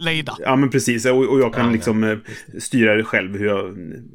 Leda. 0.00 0.36
Ja, 0.40 0.56
men 0.56 0.70
precis. 0.70 1.06
Och, 1.06 1.16
och 1.32 1.40
jag 1.40 1.54
kan 1.54 1.62
Ja, 1.64 1.68
ja, 1.70 1.72
liksom 1.74 2.04
eh, 2.04 2.18
styra 2.58 2.94
det 2.96 3.04
själv 3.04 3.38
hur 3.38 3.46
jag, 3.46 3.62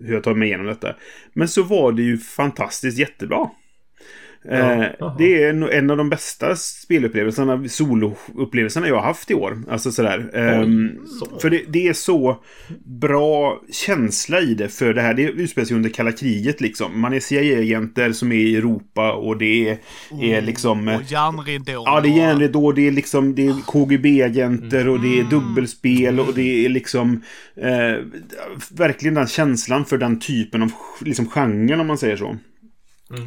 hur 0.06 0.14
jag 0.14 0.24
tar 0.24 0.34
mig 0.34 0.48
igenom 0.48 0.66
detta. 0.66 0.96
Men 1.34 1.48
så 1.48 1.64
var 1.64 1.92
det 1.92 2.02
ju 2.04 2.18
fantastiskt 2.18 2.98
jättebra. 2.98 3.50
Eh, 4.52 4.84
jaha. 5.00 5.16
det 5.18 5.44
är 5.44 5.72
en 5.74 5.90
av 5.90 5.98
de 5.98 6.10
bästa 6.10 6.56
spelupplevelserna, 6.56 7.68
soloupplevelserna 7.70 8.88
jag 8.88 8.96
har 8.96 9.02
haft 9.02 9.32
i 9.32 9.34
år. 9.34 9.64
Alltså 9.70 9.92
sådär. 9.92 10.32
Ehm, 10.34 10.90
så. 11.20 11.40
För 11.40 11.50
det, 11.50 11.62
det 11.68 11.88
är 11.88 11.94
så 11.94 12.44
bra 12.86 13.62
känsla 13.72 14.40
i 14.42 14.54
det. 14.54 14.70
För 14.70 14.94
det 14.94 15.02
här, 15.02 15.14
det 15.14 15.22
utspelar 15.24 15.66
sig 15.66 15.76
under 15.76 15.90
kalla 15.90 16.12
kriget 16.12 16.62
liksom. 16.62 17.02
Man 17.02 17.14
är 17.14 17.20
CIA-agenter 17.20 18.12
som 18.12 18.32
är 18.32 18.36
i 18.36 18.56
Europa 18.56 19.14
och 19.14 19.38
det 19.38 19.70
är, 19.70 19.78
är 20.22 20.42
liksom... 20.42 20.88
eh, 20.88 20.96
Och 20.96 21.12
järnridån. 21.12 21.84
Ja, 21.86 22.02
det 22.02 22.10
är 22.10 22.18
järnridå, 22.18 22.72
det 22.72 22.88
är 22.88 22.92
liksom 22.92 23.36
det 23.36 23.48
är 23.48 23.54
KGB-agenter 23.66 24.88
och 24.88 25.00
det 25.00 25.20
är 25.20 25.24
dubbelspel 25.24 26.20
och 26.20 26.34
det 26.36 26.66
är 26.66 26.70
liksom 26.70 27.22
eh, 27.58 28.04
verkligen 28.72 29.14
den 29.14 29.28
känslan 29.28 29.86
för 29.86 29.98
den 29.98 30.20
typen 30.20 30.62
av 30.64 30.72
liksom 31.02 31.30
genren 31.30 31.80
om 31.80 31.88
man 31.88 31.98
säger 31.98 32.18
så. 32.18 32.38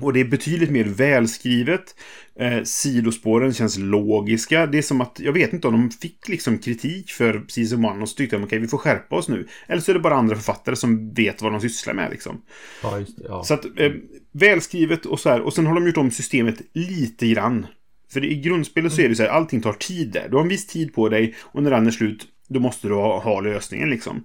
Och 0.03 0.13
det 0.13 0.21
är 0.21 0.25
betydligt 0.25 0.71
mer 0.71 0.85
välskrivet. 0.85 1.95
Eh, 2.41 2.63
sidospåren 2.63 3.55
känns 3.55 3.79
logiska. 3.79 4.67
Det 4.67 4.79
är 4.79 4.83
som 4.83 5.01
att, 5.01 5.21
jag 5.21 5.33
vet 5.33 5.53
inte 5.53 5.69
om 5.69 5.73
de 5.73 5.91
fick 5.91 6.29
liksom 6.29 6.59
kritik 6.59 7.11
för 7.11 7.35
1 7.35 8.03
och 8.03 8.09
så 8.09 8.17
tyckte 8.17 8.37
de 8.37 8.45
okej, 8.45 8.59
vi 8.59 8.69
får 8.69 8.79
skärpa 8.79 9.17
oss 9.17 9.29
nu. 9.29 9.49
Eller 9.67 9.83
så 9.83 9.93
är 9.93 9.95
det 9.95 10.01
bara 10.01 10.15
andra 10.15 10.37
författare 10.37 10.77
som 10.77 11.15
vet 11.15 11.43
vad 11.43 11.53
de 11.53 11.61
sysslar 11.61 11.95
med 11.95 12.11
liksom. 12.11 12.43
Ja, 12.83 12.99
just 12.99 13.17
det. 13.17 13.25
Ja. 13.29 13.45
Så 13.45 13.55
att, 13.55 13.65
eh, 13.65 13.93
välskrivet 14.33 15.07
och 15.07 15.21
så 15.21 15.29
här. 15.29 15.41
Och 15.41 15.53
sen 15.53 15.67
har 15.67 15.75
de 15.75 15.87
gjort 15.87 15.97
om 15.97 16.11
systemet 16.11 16.57
lite 16.73 17.29
grann. 17.29 17.67
För 18.13 18.25
i 18.25 18.35
grundspelet 18.35 18.93
så 18.93 19.01
är 19.01 19.09
det 19.09 19.15
så 19.15 19.23
här, 19.23 19.31
allting 19.31 19.61
tar 19.61 19.73
tid 19.73 20.13
där. 20.13 20.29
Du 20.29 20.37
har 20.37 20.43
en 20.43 20.49
viss 20.49 20.67
tid 20.67 20.95
på 20.95 21.09
dig 21.09 21.35
och 21.41 21.63
när 21.63 21.71
den 21.71 21.87
är 21.87 21.91
slut, 21.91 22.27
då 22.49 22.61
måste 22.61 22.89
du 22.89 22.95
ha, 22.95 23.21
ha 23.21 23.41
lösningen 23.41 23.91
liksom. 23.91 24.25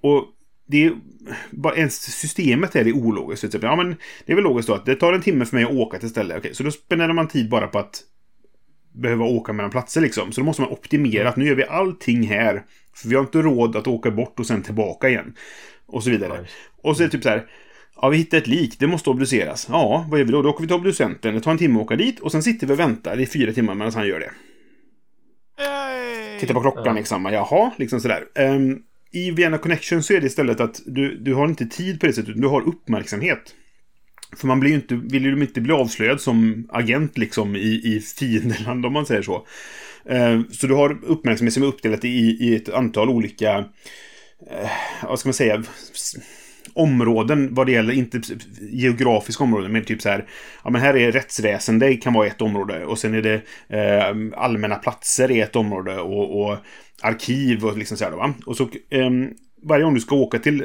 Och 0.00 0.24
det 0.66 0.84
är 0.84 0.92
bara 1.50 1.76
ens 1.76 2.02
systemet 2.02 2.76
är 2.76 2.84
det 2.84 2.92
ologiskt. 2.92 3.52
Typ, 3.52 3.62
Ja, 3.62 3.76
men 3.76 3.96
det 4.26 4.32
är 4.32 4.36
väl 4.36 4.44
logiskt 4.44 4.68
då 4.68 4.74
att 4.74 4.86
det 4.86 4.94
tar 4.94 5.12
en 5.12 5.22
timme 5.22 5.44
för 5.44 5.56
mig 5.56 5.64
att 5.64 5.72
åka 5.72 5.98
till 5.98 6.08
stället. 6.08 6.38
Okej, 6.38 6.54
så 6.54 6.62
då 6.62 6.70
spenderar 6.70 7.12
man 7.12 7.28
tid 7.28 7.48
bara 7.48 7.66
på 7.66 7.78
att 7.78 8.02
behöva 8.94 9.24
åka 9.24 9.52
mellan 9.52 9.70
platser 9.70 10.00
liksom. 10.00 10.32
Så 10.32 10.40
då 10.40 10.44
måste 10.44 10.62
man 10.62 10.70
optimera 10.70 11.28
att 11.28 11.36
nu 11.36 11.46
gör 11.46 11.54
vi 11.54 11.64
allting 11.64 12.22
här. 12.22 12.64
För 12.94 13.08
vi 13.08 13.14
har 13.14 13.22
inte 13.22 13.42
råd 13.42 13.76
att 13.76 13.86
åka 13.86 14.10
bort 14.10 14.40
och 14.40 14.46
sen 14.46 14.62
tillbaka 14.62 15.08
igen. 15.08 15.34
Och 15.86 16.04
så 16.04 16.10
vidare. 16.10 16.46
Och 16.82 16.96
så 16.96 17.02
är 17.02 17.06
det 17.06 17.12
typ 17.12 17.22
så 17.22 17.28
här. 17.28 17.46
Ja, 17.96 18.08
vi 18.08 18.16
hittar 18.16 18.38
ett 18.38 18.46
lik. 18.46 18.76
Det 18.78 18.86
måste 18.86 19.10
obduceras. 19.10 19.66
Ja, 19.70 20.06
vad 20.10 20.18
gör 20.20 20.26
vi 20.26 20.32
då? 20.32 20.42
Då 20.42 20.50
åker 20.50 20.60
vi 20.60 20.66
till 20.66 20.76
obducenten. 20.76 21.34
Det 21.34 21.40
tar 21.40 21.50
en 21.50 21.58
timme 21.58 21.78
att 21.78 21.84
åka 21.84 21.96
dit. 21.96 22.20
Och 22.20 22.32
sen 22.32 22.42
sitter 22.42 22.66
vi 22.66 22.74
och 22.74 22.78
väntar 22.78 23.20
i 23.20 23.26
fyra 23.26 23.52
timmar 23.52 23.74
medan 23.74 23.92
han 23.92 24.06
gör 24.06 24.20
det. 24.20 24.30
Yay! 25.62 26.40
Titta 26.40 26.54
på 26.54 26.60
klockan 26.60 26.94
liksom. 26.94 27.24
Jaha, 27.32 27.70
liksom 27.78 28.00
sådär. 28.00 28.24
Um, 28.38 28.82
i 29.14 29.30
Vienna 29.30 29.58
Connection 29.58 30.02
så 30.02 30.14
är 30.14 30.20
det 30.20 30.26
istället 30.26 30.60
att 30.60 30.80
du, 30.86 31.18
du 31.18 31.34
har 31.34 31.48
inte 31.48 31.66
tid 31.66 32.00
på 32.00 32.06
det 32.06 32.12
sättet. 32.12 32.40
Du 32.40 32.46
har 32.46 32.68
uppmärksamhet. 32.68 33.54
För 34.36 34.46
man 34.46 34.60
blir 34.60 34.70
ju 34.70 34.76
inte, 34.76 34.94
vill 34.94 35.24
ju 35.24 35.40
inte 35.40 35.60
bli 35.60 35.72
avslöjad 35.72 36.20
som 36.20 36.68
agent 36.72 37.18
liksom 37.18 37.56
i, 37.56 37.80
i 37.84 38.00
fiendeland 38.18 38.86
om 38.86 38.92
man 38.92 39.06
säger 39.06 39.22
så. 39.22 39.46
Eh, 40.04 40.40
så 40.50 40.66
du 40.66 40.74
har 40.74 40.98
uppmärksamhet 41.04 41.54
som 41.54 41.62
är 41.62 41.66
uppdelat 41.66 42.04
i, 42.04 42.08
i 42.40 42.56
ett 42.56 42.68
antal 42.68 43.08
olika, 43.08 43.58
eh, 44.50 44.70
vad 45.02 45.18
ska 45.18 45.28
man 45.28 45.34
säga, 45.34 45.62
områden 46.74 47.54
vad 47.54 47.66
det 47.66 47.72
gäller, 47.72 47.92
inte 47.92 48.20
geografiska 48.60 49.44
områden, 49.44 49.72
men 49.72 49.84
typ 49.84 50.02
så 50.02 50.08
här, 50.08 50.26
ja 50.64 50.70
men 50.70 50.80
här 50.80 50.96
är 50.96 51.12
rättsväsende, 51.12 51.96
kan 51.96 52.12
vara 52.12 52.26
ett 52.26 52.42
område 52.42 52.84
och 52.84 52.98
sen 52.98 53.14
är 53.14 53.22
det 53.22 53.40
eh, 53.68 54.40
allmänna 54.42 54.76
platser 54.76 55.30
är 55.30 55.44
ett 55.44 55.56
område 55.56 55.98
och, 55.98 56.42
och 56.42 56.58
arkiv 57.02 57.64
och 57.64 57.78
liksom 57.78 57.96
så 57.96 58.04
här 58.04 58.12
va? 58.12 58.34
Och 58.46 58.56
så 58.56 58.68
ehm, 58.90 59.30
varje 59.62 59.84
gång 59.84 59.94
du 59.94 60.00
ska 60.00 60.16
åka 60.16 60.38
till 60.38 60.64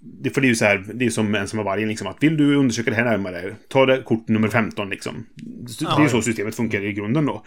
det, 0.00 0.30
för 0.30 0.40
det 0.40 0.46
är 0.46 0.48
ju 0.48 0.54
så 0.54 0.64
här, 0.64 0.84
det 0.94 1.06
är 1.06 1.10
som 1.10 1.34
en 1.34 1.48
som 1.48 1.58
har 1.58 1.64
vargen 1.64 1.88
liksom, 1.88 2.06
att 2.06 2.22
vill 2.22 2.36
du 2.36 2.56
undersöka 2.56 2.90
det 2.90 2.96
här 2.96 3.04
närmare, 3.04 3.54
ta 3.68 3.86
det 3.86 4.02
kort 4.02 4.28
nummer 4.28 4.48
15 4.48 4.90
liksom. 4.90 5.26
Det 5.80 5.84
är 5.84 6.02
ju 6.02 6.08
så 6.08 6.22
systemet 6.22 6.54
funkar 6.54 6.84
i 6.84 6.92
grunden 6.92 7.26
då. 7.26 7.44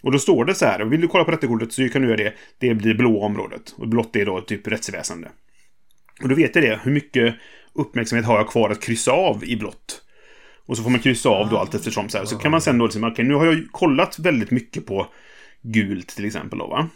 Och 0.00 0.12
då 0.12 0.18
står 0.18 0.44
det 0.44 0.54
så 0.54 0.66
här, 0.66 0.84
vill 0.84 1.00
du 1.00 1.08
kolla 1.08 1.24
på 1.24 1.30
detta 1.30 1.46
kortet 1.46 1.72
så 1.72 1.88
kan 1.88 2.02
du 2.02 2.08
göra 2.08 2.16
det, 2.16 2.34
det 2.58 2.74
blir 2.74 2.88
det 2.88 2.94
blå 2.94 3.22
området. 3.22 3.74
Och 3.76 3.88
blått 3.88 4.16
är 4.16 4.26
då 4.26 4.40
typ 4.40 4.68
rättsväsende. 4.68 5.28
Och 6.22 6.28
då 6.28 6.34
vet 6.34 6.54
jag 6.54 6.64
det, 6.64 6.80
hur 6.84 6.92
mycket 6.92 7.34
uppmärksamhet 7.72 8.26
har 8.26 8.36
jag 8.36 8.48
kvar 8.48 8.70
att 8.70 8.82
kryssa 8.82 9.12
av 9.12 9.44
i 9.44 9.56
blått? 9.56 10.02
Och 10.66 10.76
så 10.76 10.82
får 10.82 10.90
man 10.90 11.00
kryssa 11.00 11.28
av 11.28 11.50
då 11.50 11.58
allt 11.58 11.74
eftersom 11.74 12.08
så 12.08 12.18
här. 12.18 12.24
Så 12.24 12.38
kan 12.38 12.50
man 12.50 12.60
sen 12.60 12.78
då 12.78 12.84
liksom, 12.84 13.04
okej 13.04 13.24
nu 13.24 13.34
har 13.34 13.46
jag 13.46 13.66
kollat 13.70 14.18
väldigt 14.18 14.50
mycket 14.50 14.86
på 14.86 15.06
gult 15.62 16.08
till 16.08 16.24
exempel 16.24 16.58
då 16.58 16.66
va. 16.66 16.88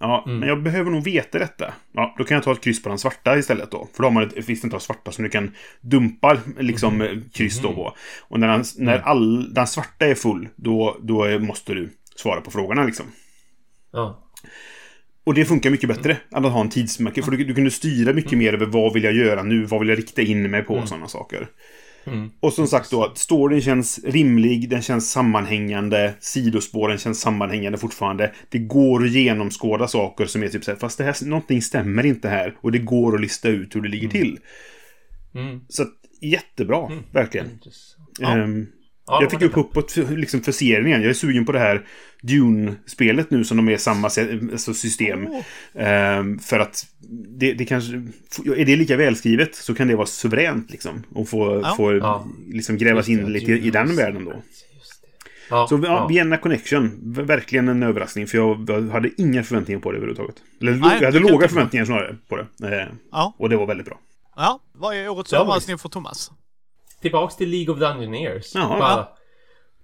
Ja, 0.00 0.24
men 0.26 0.48
jag 0.48 0.62
behöver 0.62 0.90
nog 0.90 1.04
veta 1.04 1.38
detta. 1.38 1.74
Ja, 1.92 2.14
då 2.18 2.24
kan 2.24 2.34
jag 2.34 2.44
ta 2.44 2.52
ett 2.52 2.60
kryss 2.60 2.82
på 2.82 2.88
den 2.88 2.98
svarta 2.98 3.38
istället 3.38 3.70
då. 3.70 3.88
För 3.92 4.02
då 4.02 4.06
har 4.06 4.12
man 4.12 4.22
ett, 4.22 4.48
visst 4.48 4.64
antal 4.64 4.80
svarta 4.80 5.12
som 5.12 5.24
du 5.24 5.30
kan 5.30 5.50
dumpa 5.80 6.38
liksom 6.58 7.00
eh, 7.00 7.10
kryss 7.32 7.60
då 7.62 7.72
på. 7.72 7.96
Och 8.20 8.40
när, 8.40 8.48
den, 8.48 8.64
när 8.76 8.98
all, 8.98 9.54
den 9.54 9.66
svarta 9.66 10.06
är 10.06 10.14
full, 10.14 10.48
då, 10.56 10.96
då 11.02 11.38
måste 11.38 11.74
du 11.74 11.90
svara 12.16 12.40
på 12.40 12.50
frågorna 12.50 12.84
liksom. 12.84 13.06
Ja. 13.92 14.20
Och 15.24 15.34
det 15.34 15.44
funkar 15.44 15.70
mycket 15.70 15.88
bättre 15.88 16.16
än 16.36 16.44
att 16.44 16.52
ha 16.52 16.60
en 16.60 16.68
tidsmärke. 16.68 17.22
För 17.22 17.30
du, 17.30 17.44
du 17.44 17.54
kunde 17.54 17.70
styra 17.70 18.12
mycket 18.12 18.38
mer 18.38 18.54
över 18.54 18.66
vad 18.66 18.92
vill 18.92 19.04
jag 19.04 19.12
göra 19.12 19.42
nu, 19.42 19.64
vad 19.64 19.80
vill 19.80 19.88
jag 19.88 19.98
rikta 19.98 20.22
in 20.22 20.50
mig 20.50 20.62
på 20.62 20.74
och 20.74 20.88
sådana 20.88 21.08
saker. 21.08 21.48
Och 22.40 22.52
som 22.52 22.66
sagt 22.66 22.90
då, 22.90 23.12
storyn 23.14 23.60
känns 23.60 24.00
rimlig, 24.04 24.68
den 24.70 24.82
känns 24.82 25.10
sammanhängande, 25.10 26.14
sidospåren 26.20 26.98
känns 26.98 27.20
sammanhängande 27.20 27.78
fortfarande. 27.78 28.32
Det 28.48 28.58
går 28.58 29.04
att 29.04 29.10
genomskåda 29.10 29.88
saker 29.88 30.26
som 30.26 30.42
är 30.42 30.48
typ 30.48 30.64
så 30.64 30.70
här, 30.70 30.78
fast 30.78 30.98
det 30.98 31.04
här, 31.04 31.26
någonting 31.26 31.62
stämmer 31.62 32.06
inte 32.06 32.28
här. 32.28 32.56
Och 32.60 32.72
det 32.72 32.78
går 32.78 33.14
att 33.14 33.20
lista 33.20 33.48
ut 33.48 33.76
hur 33.76 33.80
det 33.80 33.88
ligger 33.88 34.08
till. 34.08 34.38
Mm. 35.34 35.60
Så 35.68 35.82
att, 35.82 35.92
jättebra, 36.20 36.90
verkligen. 37.12 37.60
Ja. 38.18 38.36
Ehm, 38.36 38.66
Ja, 39.06 39.18
jag 39.22 39.30
fick 39.30 39.42
upp 39.42 39.56
uppåt 39.56 39.92
för, 39.92 40.16
liksom 40.16 40.40
igen. 40.86 41.02
Jag 41.02 41.10
är 41.10 41.12
sugen 41.14 41.46
på 41.46 41.52
det 41.52 41.58
här 41.58 41.86
Dune-spelet 42.22 43.30
nu 43.30 43.44
som 43.44 43.56
de 43.56 43.68
är 43.68 43.76
samma 43.76 44.06
alltså 44.52 44.74
system. 44.74 45.26
Ehm, 45.74 46.38
för 46.38 46.58
att 46.58 46.86
det, 47.38 47.52
det 47.52 47.64
kanske... 47.64 47.92
Är 48.56 48.64
det 48.64 48.76
lika 48.76 48.96
välskrivet 48.96 49.54
så 49.54 49.74
kan 49.74 49.88
det 49.88 49.96
vara 49.96 50.06
suveränt 50.06 50.70
liksom. 50.70 51.02
Och 51.14 51.28
få, 51.28 51.60
Ja. 51.62 51.74
få 51.76 51.96
Ja. 51.96 52.26
liksom 52.48 52.78
grävas 52.78 53.08
in 53.08 53.32
lite 53.32 53.52
i, 53.52 53.66
i 53.66 53.70
den 53.70 53.96
världen 53.96 54.24
då. 54.24 54.30
Just 54.30 55.02
det. 55.02 55.08
Ja, 55.50 55.66
Så 55.68 55.80
ja. 55.84 56.06
Vienna 56.06 56.36
Connection, 56.36 57.00
verkligen 57.04 57.68
en 57.68 57.82
överraskning. 57.82 58.26
För 58.26 58.38
jag, 58.38 58.70
hade 58.90 59.10
inga 59.16 59.42
förväntningar 59.42 59.80
på 59.80 59.92
det 59.92 59.96
överhuvudtaget. 59.96 60.36
Eller 60.60 60.72
Nej, 60.72 60.96
jag 61.00 61.12
hade 61.12 61.18
låga 61.18 61.48
förväntningar 61.48 61.84
snarare 61.84 62.16
på 62.28 62.36
det. 62.36 62.80
Ehm, 62.80 62.88
Ja. 63.12 63.34
och 63.38 63.48
det 63.48 63.56
var 63.56 63.66
väldigt 63.66 63.86
bra. 63.86 63.98
Ja, 64.36 64.60
vad 64.72 64.96
är 64.96 65.08
årets 65.08 65.32
överraskning 65.32 65.78
för 65.78 65.88
Thomas? 65.88 66.30
Tillbaks 67.04 67.36
till 67.36 67.50
League 67.50 67.74
of 67.74 67.80
Dungeoneers. 67.80 68.54
Jaha, 68.54 68.78
Bara, 68.78 69.08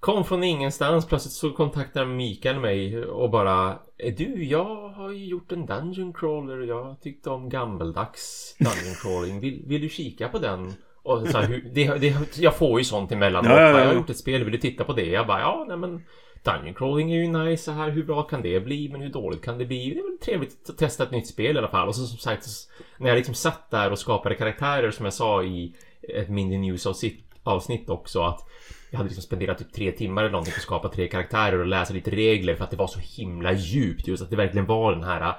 kom 0.00 0.24
från 0.24 0.44
ingenstans. 0.44 1.06
Plötsligt 1.06 1.32
så 1.32 1.50
kontaktade 1.50 2.06
Mikael 2.06 2.60
mig 2.60 3.04
och 3.04 3.30
bara 3.30 3.78
Du, 4.16 4.44
jag 4.44 4.88
har 4.88 5.10
ju 5.10 5.26
gjort 5.26 5.52
en 5.52 5.66
Dungeon 5.66 6.12
Crawler 6.12 6.66
jag 6.66 7.00
tyckte 7.00 7.30
om 7.30 7.48
gammeldags 7.48 8.56
Dungeon 8.58 8.94
Crawling. 9.02 9.40
Vill, 9.40 9.62
vill 9.66 9.80
du 9.80 9.88
kika 9.88 10.28
på 10.28 10.38
den? 10.38 10.74
Och 11.02 11.28
så 11.28 11.38
här, 11.38 11.62
det, 11.74 11.94
det, 11.94 12.38
jag 12.38 12.56
får 12.56 12.78
ju 12.78 12.84
sånt 12.84 13.12
emellanåt. 13.12 13.50
Ja, 13.50 13.60
ja, 13.60 13.70
ja. 13.70 13.78
Jag 13.78 13.86
har 13.86 13.94
gjort 13.94 14.10
ett 14.10 14.18
spel, 14.18 14.44
vill 14.44 14.52
du 14.52 14.58
titta 14.58 14.84
på 14.84 14.92
det? 14.92 15.06
Jag 15.06 15.26
bara, 15.26 15.40
ja, 15.40 15.64
nej 15.68 15.76
men 15.76 16.04
Dungeon 16.44 16.74
crawling 16.74 17.12
är 17.12 17.16
ju 17.16 17.28
nice 17.28 17.64
så 17.64 17.72
här. 17.72 17.90
Hur 17.90 18.04
bra 18.04 18.22
kan 18.22 18.42
det 18.42 18.60
bli? 18.60 18.88
Men 18.88 19.00
hur 19.00 19.08
dåligt 19.08 19.44
kan 19.44 19.58
det 19.58 19.64
bli? 19.64 19.90
Det 19.94 20.00
är 20.00 20.10
väl 20.10 20.18
trevligt 20.18 20.70
att 20.70 20.78
testa 20.78 21.02
ett 21.02 21.10
nytt 21.10 21.26
spel 21.26 21.56
i 21.56 21.58
alla 21.58 21.68
fall. 21.68 21.88
Och 21.88 21.96
så 21.96 22.06
som 22.06 22.18
sagt, 22.18 22.46
när 22.98 23.08
jag 23.08 23.16
liksom 23.16 23.34
satt 23.34 23.70
där 23.70 23.90
och 23.90 23.98
skapade 23.98 24.34
karaktärer 24.34 24.90
som 24.90 25.04
jag 25.04 25.14
sa 25.14 25.42
i 25.42 25.74
ett 26.02 26.28
mindre 26.28 26.58
News 26.58 26.86
avsnitt, 27.44 27.90
också 27.90 28.22
att 28.22 28.40
jag 28.90 28.98
hade 28.98 29.08
liksom 29.08 29.22
spenderat 29.22 29.58
typ 29.58 29.72
tre 29.72 29.92
timmar 29.92 30.22
eller 30.22 30.32
någonting 30.32 30.52
på 30.52 30.56
att 30.56 30.62
skapa 30.62 30.88
tre 30.88 31.08
karaktärer 31.08 31.58
och 31.58 31.66
läsa 31.66 31.94
lite 31.94 32.10
regler 32.10 32.54
för 32.54 32.64
att 32.64 32.70
det 32.70 32.76
var 32.76 32.86
så 32.86 33.00
himla 33.00 33.52
djupt 33.52 34.08
just 34.08 34.22
att 34.22 34.30
det 34.30 34.36
verkligen 34.36 34.66
var 34.66 34.92
den 34.92 35.04
här 35.04 35.34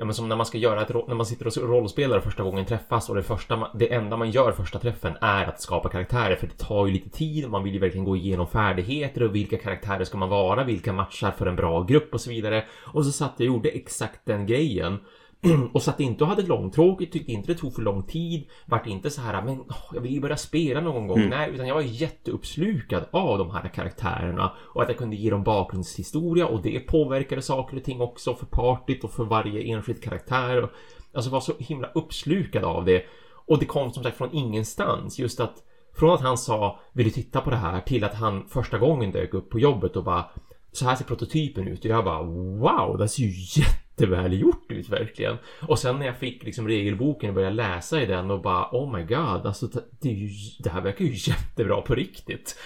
Ja 0.00 0.04
men 0.04 0.14
som 0.14 0.28
när 0.28 0.36
man 0.36 0.46
ska 0.46 0.58
göra 0.58 0.82
ett, 0.82 1.08
när 1.08 1.14
man 1.14 1.26
sitter 1.26 1.46
och 1.46 1.68
rollspelar 1.68 2.20
första 2.20 2.42
gången 2.42 2.64
träffas 2.64 3.08
och 3.08 3.14
det 3.14 3.22
första 3.22 3.70
det 3.74 3.92
enda 3.92 4.16
man 4.16 4.30
gör 4.30 4.52
första 4.52 4.78
träffen 4.78 5.16
är 5.20 5.46
att 5.46 5.60
skapa 5.60 5.88
karaktärer 5.88 6.36
för 6.36 6.46
det 6.46 6.58
tar 6.58 6.86
ju 6.86 6.92
lite 6.92 7.10
tid 7.10 7.44
och 7.44 7.50
man 7.50 7.64
vill 7.64 7.72
ju 7.72 7.78
verkligen 7.78 8.04
gå 8.04 8.16
igenom 8.16 8.46
färdigheter 8.46 9.22
och 9.22 9.34
vilka 9.34 9.58
karaktärer 9.58 10.04
ska 10.04 10.18
man 10.18 10.28
vara, 10.28 10.64
vilka 10.64 10.92
matchar 10.92 11.30
för 11.30 11.46
en 11.46 11.56
bra 11.56 11.82
grupp 11.82 12.14
och 12.14 12.20
så 12.20 12.30
vidare. 12.30 12.64
Och 12.92 13.04
så 13.04 13.12
satt 13.12 13.34
jag 13.36 13.48
och 13.48 13.54
gjorde 13.54 13.68
exakt 13.68 14.20
den 14.24 14.46
grejen 14.46 14.98
och 15.72 15.82
satt 15.82 16.00
inte 16.00 16.24
och 16.24 16.30
hade 16.30 16.42
långtråkigt, 16.42 17.12
tyckte 17.12 17.32
inte 17.32 17.52
det 17.52 17.58
tog 17.58 17.74
för 17.74 17.82
lång 17.82 18.02
tid, 18.02 18.44
vart 18.66 18.86
inte 18.86 19.10
så 19.10 19.20
här, 19.20 19.42
men 19.42 19.60
oh, 19.60 19.76
jag 19.92 20.00
vill 20.00 20.12
ju 20.12 20.20
börja 20.20 20.36
spela 20.36 20.80
någon 20.80 21.06
gång. 21.06 21.18
Mm. 21.18 21.30
Nej, 21.30 21.50
utan 21.50 21.68
jag 21.68 21.74
var 21.74 21.82
jätteuppslukad 21.82 23.04
av 23.10 23.38
de 23.38 23.50
här 23.50 23.68
karaktärerna 23.68 24.52
och 24.58 24.82
att 24.82 24.88
jag 24.88 24.98
kunde 24.98 25.16
ge 25.16 25.30
dem 25.30 25.42
bakgrundshistoria 25.42 26.46
och 26.46 26.62
det 26.62 26.80
påverkade 26.80 27.42
saker 27.42 27.76
och 27.76 27.84
ting 27.84 28.00
också 28.00 28.34
för 28.34 28.46
partyt 28.46 29.04
och 29.04 29.10
för 29.10 29.24
varje 29.24 29.62
enskild 29.62 30.02
karaktär. 30.02 30.62
Och, 30.62 30.70
alltså 31.14 31.30
var 31.30 31.40
så 31.40 31.52
himla 31.58 31.88
uppslukad 31.94 32.64
av 32.64 32.84
det. 32.84 33.04
Och 33.46 33.58
det 33.58 33.66
kom 33.66 33.92
som 33.92 34.02
sagt 34.02 34.16
från 34.16 34.34
ingenstans, 34.34 35.18
just 35.18 35.40
att 35.40 35.64
från 35.98 36.14
att 36.14 36.20
han 36.20 36.38
sa 36.38 36.80
vill 36.92 37.06
du 37.06 37.10
titta 37.10 37.40
på 37.40 37.50
det 37.50 37.56
här 37.56 37.80
till 37.80 38.04
att 38.04 38.14
han 38.14 38.48
första 38.48 38.78
gången 38.78 39.12
dök 39.12 39.34
upp 39.34 39.50
på 39.50 39.58
jobbet 39.58 39.96
och 39.96 40.04
bara 40.04 40.24
så 40.72 40.84
här 40.84 40.96
ser 40.96 41.04
prototypen 41.04 41.68
ut 41.68 41.84
och 41.84 41.90
jag 41.90 42.04
bara 42.04 42.22
wow, 42.22 42.98
det 42.98 43.08
ser 43.08 43.22
ju 43.22 43.60
jätteväl 43.60 43.87
gjort 44.36 44.72
ut 44.72 44.88
verkligen. 44.88 45.36
Och 45.68 45.78
sen 45.78 45.98
när 45.98 46.06
jag 46.06 46.16
fick 46.16 46.44
liksom 46.44 46.68
regelboken 46.68 47.28
och 47.28 47.34
började 47.34 47.54
läsa 47.54 48.02
i 48.02 48.06
den 48.06 48.30
och 48.30 48.42
bara 48.42 48.68
oh 48.72 48.96
my 48.96 49.02
god, 49.02 49.46
alltså 49.46 49.68
det, 50.00 50.08
ju, 50.08 50.28
det 50.58 50.70
här 50.70 50.80
verkar 50.80 51.04
ju 51.04 51.12
jättebra 51.30 51.80
på 51.80 51.94
riktigt. 51.94 52.58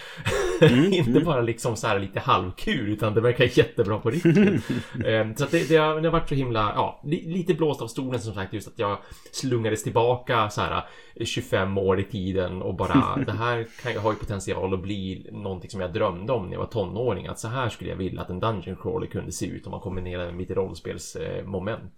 Mm, 0.60 0.92
Inte 0.92 1.20
bara 1.20 1.40
liksom 1.40 1.76
så 1.76 1.86
här 1.86 1.98
lite 1.98 2.20
halvkul 2.20 2.88
utan 2.88 3.14
det 3.14 3.20
verkar 3.20 3.58
jättebra 3.58 3.98
på 3.98 4.10
riktigt. 4.10 4.70
Ehm, 5.06 5.36
så 5.36 5.44
att 5.44 5.50
det, 5.50 5.68
det, 5.68 5.76
har, 5.76 6.00
det 6.00 6.08
har 6.08 6.12
varit 6.12 6.28
så 6.28 6.34
himla, 6.34 6.72
ja, 6.76 7.00
li, 7.04 7.24
lite 7.26 7.54
blåst 7.54 7.82
av 7.82 7.86
stolen 7.86 8.20
som 8.20 8.34
sagt 8.34 8.52
just 8.52 8.68
att 8.68 8.78
jag 8.78 8.98
slungades 9.32 9.82
tillbaka 9.82 10.50
så 10.50 10.60
här 10.60 10.82
25 11.24 11.78
år 11.78 12.00
i 12.00 12.04
tiden 12.04 12.62
och 12.62 12.74
bara 12.74 13.18
det 13.26 13.32
här 13.32 13.66
kan 13.82 13.92
ju 13.92 13.98
ha 13.98 14.12
ju 14.12 14.18
potential 14.18 14.74
att 14.74 14.82
bli 14.82 15.26
någonting 15.32 15.70
som 15.70 15.80
jag 15.80 15.92
drömde 15.92 16.32
om 16.32 16.46
när 16.46 16.52
jag 16.52 16.58
var 16.58 16.66
tonåring. 16.66 17.26
Att 17.26 17.38
så 17.38 17.48
här 17.48 17.68
skulle 17.68 17.90
jag 17.90 17.96
vilja 17.96 18.20
att 18.20 18.30
en 18.30 18.40
Dungeon 18.40 18.76
Crawler 18.76 19.06
kunde 19.06 19.32
se 19.32 19.46
ut 19.46 19.66
om 19.66 19.70
man 19.70 19.80
kombinerade 19.80 20.30
med 20.30 20.40
lite 20.40 20.54
rollspelsmoment 20.54 21.21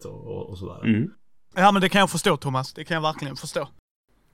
och, 0.04 0.26
och, 0.26 0.50
och 0.50 0.58
sådär. 0.58 0.84
Mm. 0.84 1.10
Ja 1.56 1.72
men 1.72 1.82
det 1.82 1.88
kan 1.88 1.98
jag 1.98 2.10
förstå 2.10 2.36
Thomas, 2.36 2.72
det 2.72 2.84
kan 2.84 2.94
jag 2.94 3.02
verkligen 3.02 3.36
förstå. 3.36 3.68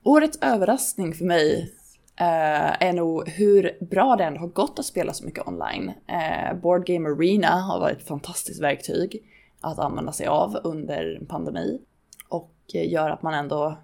Årets 0.03 0.37
överraskning 0.41 1.13
för 1.13 1.25
mig 1.25 1.73
eh, 2.15 2.87
är 2.87 2.93
nog 2.93 3.29
hur 3.29 3.85
bra 3.85 4.15
det 4.15 4.23
ändå 4.23 4.39
har 4.39 4.47
gått 4.47 4.79
att 4.79 4.85
spela 4.85 5.13
så 5.13 5.25
mycket 5.25 5.47
online. 5.47 5.91
Eh, 6.07 6.53
Board 6.61 6.85
Game 6.85 7.09
Arena 7.09 7.47
har 7.47 7.79
varit 7.79 7.97
ett 7.97 8.07
fantastiskt 8.07 8.61
verktyg 8.61 9.23
att 9.61 9.79
använda 9.79 10.11
sig 10.11 10.27
av 10.27 10.57
under 10.63 11.17
en 11.19 11.25
pandemi. 11.25 11.81
Och 12.27 12.53
eh, 12.73 12.91
gör 12.91 13.09
att 13.09 13.21
man 13.21 13.33
ändå, 13.33 13.77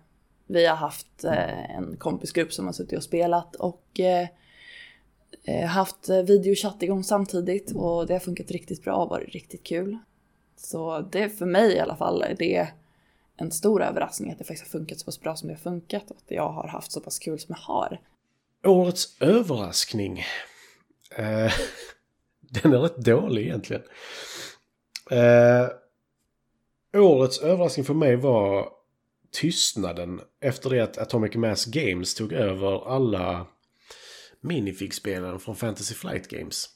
vi 0.47 0.65
har 0.65 0.75
haft 0.75 1.23
eh, 1.23 1.75
en 1.77 1.97
kompisgrupp 1.97 2.53
som 2.53 2.65
har 2.65 2.73
suttit 2.73 2.97
och 2.97 3.03
spelat 3.03 3.55
och 3.55 3.99
eh, 3.99 4.27
eh, 5.43 5.67
haft 5.67 6.09
videochatt 6.09 6.83
igång 6.83 7.03
samtidigt 7.03 7.71
och 7.75 8.07
det 8.07 8.13
har 8.13 8.19
funkat 8.19 8.51
riktigt 8.51 8.83
bra 8.83 8.95
och 8.95 9.09
varit 9.09 9.33
riktigt 9.33 9.63
kul. 9.63 9.97
Så 10.57 11.01
det 11.01 11.29
för 11.29 11.45
mig 11.45 11.73
i 11.73 11.79
alla 11.79 11.95
fall 11.95 12.23
är 12.39 12.73
en 13.37 13.51
stor 13.51 13.83
överraskning 13.83 14.31
att 14.31 14.37
det 14.37 14.43
faktiskt 14.43 14.73
har 14.73 14.79
funkat 14.79 14.99
så 14.99 15.05
pass 15.05 15.21
bra 15.21 15.35
som 15.35 15.47
det 15.47 15.53
har 15.53 15.59
funkat 15.59 16.11
och 16.11 16.17
att 16.17 16.31
jag 16.31 16.49
har 16.49 16.67
haft 16.67 16.91
så 16.91 17.01
pass 17.01 17.19
kul 17.19 17.39
som 17.39 17.55
jag 17.57 17.73
har. 17.73 18.01
Årets 18.63 19.21
överraskning. 19.21 20.19
Eh, 21.15 21.53
den 22.39 22.73
är 22.73 22.79
rätt 22.79 22.97
dålig 22.97 23.43
egentligen. 23.43 23.83
Eh, 25.11 25.69
årets 27.01 27.39
överraskning 27.39 27.85
för 27.85 27.93
mig 27.93 28.15
var 28.15 28.69
tystnaden 29.31 30.21
efter 30.39 30.69
det 30.69 30.79
att 30.79 30.97
Atomic 30.97 31.35
Mass 31.35 31.65
Games 31.65 32.15
tog 32.15 32.33
över 32.33 32.95
alla 32.95 33.47
minifigspelen 34.41 35.39
från 35.39 35.55
Fantasy 35.55 35.95
Flight 35.95 36.27
Games. 36.27 36.69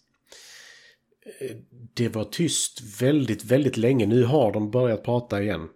Det 1.93 2.09
var 2.09 2.23
tyst 2.23 3.01
väldigt, 3.01 3.43
väldigt 3.43 3.77
länge. 3.77 4.05
Nu 4.05 4.23
har 4.23 4.53
de 4.53 4.71
börjat 4.71 5.03
prata 5.03 5.41
igen. 5.41 5.69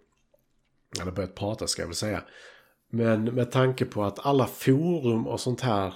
Eller 1.00 1.12
börjat 1.12 1.34
prata 1.34 1.66
ska 1.66 1.82
jag 1.82 1.86
väl 1.86 1.96
säga. 1.96 2.24
Men 2.90 3.24
med 3.24 3.50
tanke 3.50 3.84
på 3.84 4.04
att 4.04 4.26
alla 4.26 4.46
forum 4.46 5.26
och 5.26 5.40
sånt 5.40 5.60
här 5.60 5.94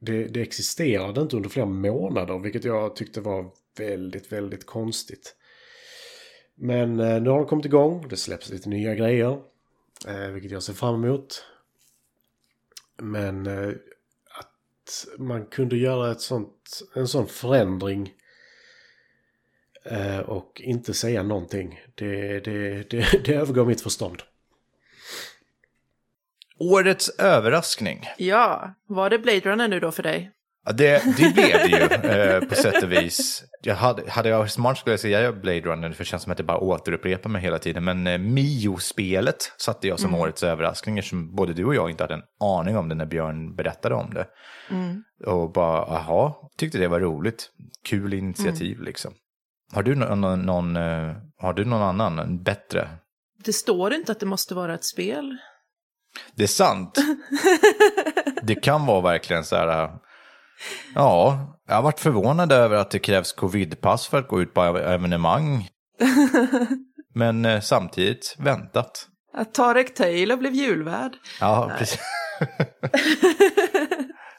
det, 0.00 0.24
det 0.24 0.42
existerade 0.42 1.20
inte 1.20 1.36
under 1.36 1.48
flera 1.48 1.66
månader, 1.66 2.38
vilket 2.38 2.64
jag 2.64 2.96
tyckte 2.96 3.20
var 3.20 3.50
väldigt, 3.78 4.32
väldigt 4.32 4.66
konstigt. 4.66 5.36
Men 6.54 7.00
eh, 7.00 7.22
nu 7.22 7.30
har 7.30 7.38
de 7.38 7.46
kommit 7.46 7.66
igång, 7.66 8.08
det 8.08 8.16
släpps 8.16 8.50
lite 8.50 8.68
nya 8.68 8.94
grejer, 8.94 9.40
eh, 10.06 10.28
vilket 10.28 10.50
jag 10.50 10.62
ser 10.62 10.72
fram 10.72 11.04
emot. 11.04 11.44
Men 12.96 13.46
eh, 13.46 13.68
att 14.38 15.06
man 15.18 15.46
kunde 15.46 15.76
göra 15.76 16.12
ett 16.12 16.20
sånt, 16.20 16.82
en 16.94 17.08
sån 17.08 17.26
förändring 17.26 18.14
och 20.26 20.60
inte 20.64 20.94
säga 20.94 21.22
någonting, 21.22 21.80
det, 21.94 22.40
det, 22.40 22.90
det, 22.90 23.24
det 23.24 23.34
övergår 23.34 23.66
mitt 23.66 23.80
förstånd. 23.80 24.22
Årets 26.58 27.08
överraskning. 27.18 28.04
Ja, 28.18 28.74
var 28.86 29.10
det 29.10 29.18
Blade 29.18 29.40
Runner 29.40 29.68
nu 29.68 29.80
då 29.80 29.92
för 29.92 30.02
dig? 30.02 30.30
Ja, 30.64 30.72
det, 30.72 31.02
det 31.16 31.34
blev 31.34 31.52
det 31.52 31.68
ju 31.68 32.10
eh, 32.10 32.40
på 32.40 32.54
sätt 32.54 32.82
och 32.82 32.92
vis. 32.92 33.44
Jag 33.62 33.74
hade, 33.74 34.10
hade 34.10 34.28
jag 34.28 34.38
varit 34.38 34.50
smart 34.50 34.78
skulle 34.78 34.92
jag 34.92 35.00
säga 35.00 35.32
Blade 35.32 35.60
Runner, 35.60 35.90
för 35.90 36.04
det 36.04 36.08
känns 36.08 36.22
som 36.22 36.32
att 36.32 36.38
det 36.38 36.44
bara 36.44 36.58
återupprepar 36.58 37.30
mig 37.30 37.42
hela 37.42 37.58
tiden. 37.58 37.84
Men 37.84 38.06
eh, 38.06 38.18
Mio-spelet 38.18 39.52
satte 39.58 39.88
jag 39.88 40.00
som 40.00 40.14
årets 40.14 40.42
överraskning, 40.42 40.98
eftersom 40.98 41.34
både 41.34 41.52
du 41.52 41.64
och 41.64 41.74
jag 41.74 41.90
inte 41.90 42.04
hade 42.04 42.14
en 42.14 42.22
aning 42.40 42.76
om 42.76 42.88
det 42.88 42.94
när 42.94 43.06
Björn 43.06 43.56
berättade 43.56 43.94
om 43.94 44.14
det. 44.14 44.26
Och 45.26 45.52
bara, 45.52 45.82
aha, 45.82 46.50
tyckte 46.56 46.78
det 46.78 46.88
var 46.88 47.00
roligt. 47.00 47.50
Kul 47.88 48.14
initiativ 48.14 48.80
liksom. 48.80 49.12
Har 49.72 49.82
du 49.82 49.94
någon, 49.94 50.42
någon, 50.42 50.76
eh, 50.76 51.12
har 51.38 51.52
du 51.52 51.64
någon 51.64 52.00
annan, 52.00 52.42
bättre? 52.42 52.88
Det 53.44 53.52
står 53.52 53.92
inte 53.94 54.12
att 54.12 54.20
det 54.20 54.26
måste 54.26 54.54
vara 54.54 54.74
ett 54.74 54.84
spel. 54.84 55.36
Det 56.34 56.42
är 56.42 56.46
sant. 56.48 56.98
Det 58.42 58.54
kan 58.54 58.86
vara 58.86 59.00
verkligen 59.00 59.44
så 59.44 59.56
här. 59.56 59.84
äh, 59.84 59.90
Ja, 60.94 61.46
jag 61.68 61.74
har 61.74 61.82
varit 61.82 62.00
förvånad 62.00 62.52
över 62.52 62.76
att 62.76 62.90
det 62.90 62.98
krävs 62.98 63.32
covidpass 63.32 64.06
för 64.06 64.18
att 64.18 64.28
gå 64.28 64.42
ut 64.42 64.54
på 64.54 64.62
evenemang. 64.62 65.68
Men 67.14 67.44
eh, 67.44 67.60
samtidigt 67.60 68.36
väntat. 68.38 69.06
Att 69.34 69.54
Tarek 69.54 69.94
Taylor 69.94 70.36
blev 70.36 70.54
julvärd. 70.54 71.12
Ja, 71.40 71.72
precis. 71.78 72.00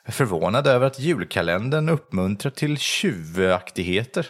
Jag 0.03 0.09
är 0.09 0.11
förvånad 0.11 0.67
över 0.67 0.87
att 0.87 0.99
julkalendern 0.99 1.89
uppmuntrar 1.89 2.51
till 2.51 2.77
tjuvaktigheter. 2.77 4.27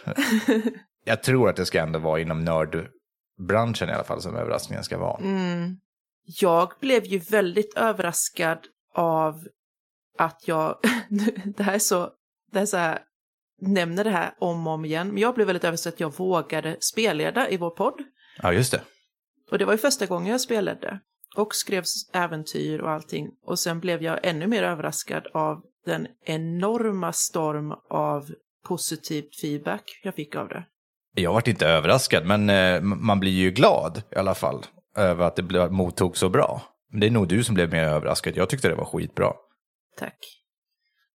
Jag 1.04 1.22
tror 1.22 1.48
att 1.48 1.56
det 1.56 1.66
ska 1.66 1.80
ändå 1.80 1.98
vara 1.98 2.20
inom 2.20 2.44
nördbranschen 2.44 3.88
i 3.88 3.92
alla 3.92 4.04
fall 4.04 4.22
som 4.22 4.36
överraskningen 4.36 4.84
ska 4.84 4.98
vara. 4.98 5.20
Jag 6.24 6.72
blev 6.80 7.04
ju 7.04 7.18
väldigt 7.18 7.76
överraskad 7.76 8.58
av 8.94 9.46
att 10.18 10.48
jag, 10.48 10.78
det 11.56 11.62
här 11.62 11.74
är 11.74 11.78
så, 11.78 12.10
det 12.52 12.58
här 12.58 12.62
är 12.62 12.66
så 12.66 12.76
här, 12.76 12.98
nämner 13.60 14.04
det 14.04 14.10
här 14.10 14.34
om 14.38 14.66
och 14.66 14.72
om 14.72 14.84
igen, 14.84 15.08
men 15.08 15.18
jag 15.18 15.34
blev 15.34 15.46
väldigt 15.46 15.64
överraskad 15.64 15.92
att 15.92 16.00
jag 16.00 16.16
vågade 16.16 16.76
spelleda 16.80 17.50
i 17.50 17.56
vår 17.56 17.70
podd. 17.70 18.02
Ja, 18.42 18.52
just 18.52 18.72
det. 18.72 18.80
Och 19.50 19.58
det 19.58 19.64
var 19.64 19.72
ju 19.72 19.78
första 19.78 20.06
gången 20.06 20.32
jag 20.32 20.40
spelade 20.40 21.00
och 21.36 21.54
skrev 21.54 21.84
äventyr 22.12 22.78
och 22.78 22.90
allting. 22.90 23.30
Och 23.44 23.58
sen 23.58 23.80
blev 23.80 24.02
jag 24.02 24.26
ännu 24.26 24.46
mer 24.46 24.62
överraskad 24.62 25.26
av 25.34 25.62
den 25.86 26.06
enorma 26.24 27.12
storm 27.12 27.72
av 27.90 28.30
positiv 28.64 29.24
feedback 29.40 30.00
jag 30.02 30.14
fick 30.14 30.36
av 30.36 30.48
det. 30.48 30.64
Jag 31.14 31.32
vart 31.32 31.48
inte 31.48 31.66
överraskad, 31.66 32.26
men 32.26 32.50
eh, 32.50 32.80
man 32.80 33.20
blir 33.20 33.32
ju 33.32 33.50
glad 33.50 34.02
i 34.10 34.16
alla 34.16 34.34
fall 34.34 34.66
över 34.96 35.26
att 35.26 35.36
det 35.36 35.42
mottogs 35.42 35.70
mottog 35.70 36.16
så 36.16 36.28
bra. 36.28 36.62
Men 36.90 37.00
det 37.00 37.06
är 37.06 37.10
nog 37.10 37.28
du 37.28 37.44
som 37.44 37.54
blev 37.54 37.70
mer 37.70 37.84
överraskad. 37.84 38.36
Jag 38.36 38.48
tyckte 38.48 38.68
det 38.68 38.74
var 38.74 38.84
skitbra. 38.84 39.32
Tack. 39.96 40.18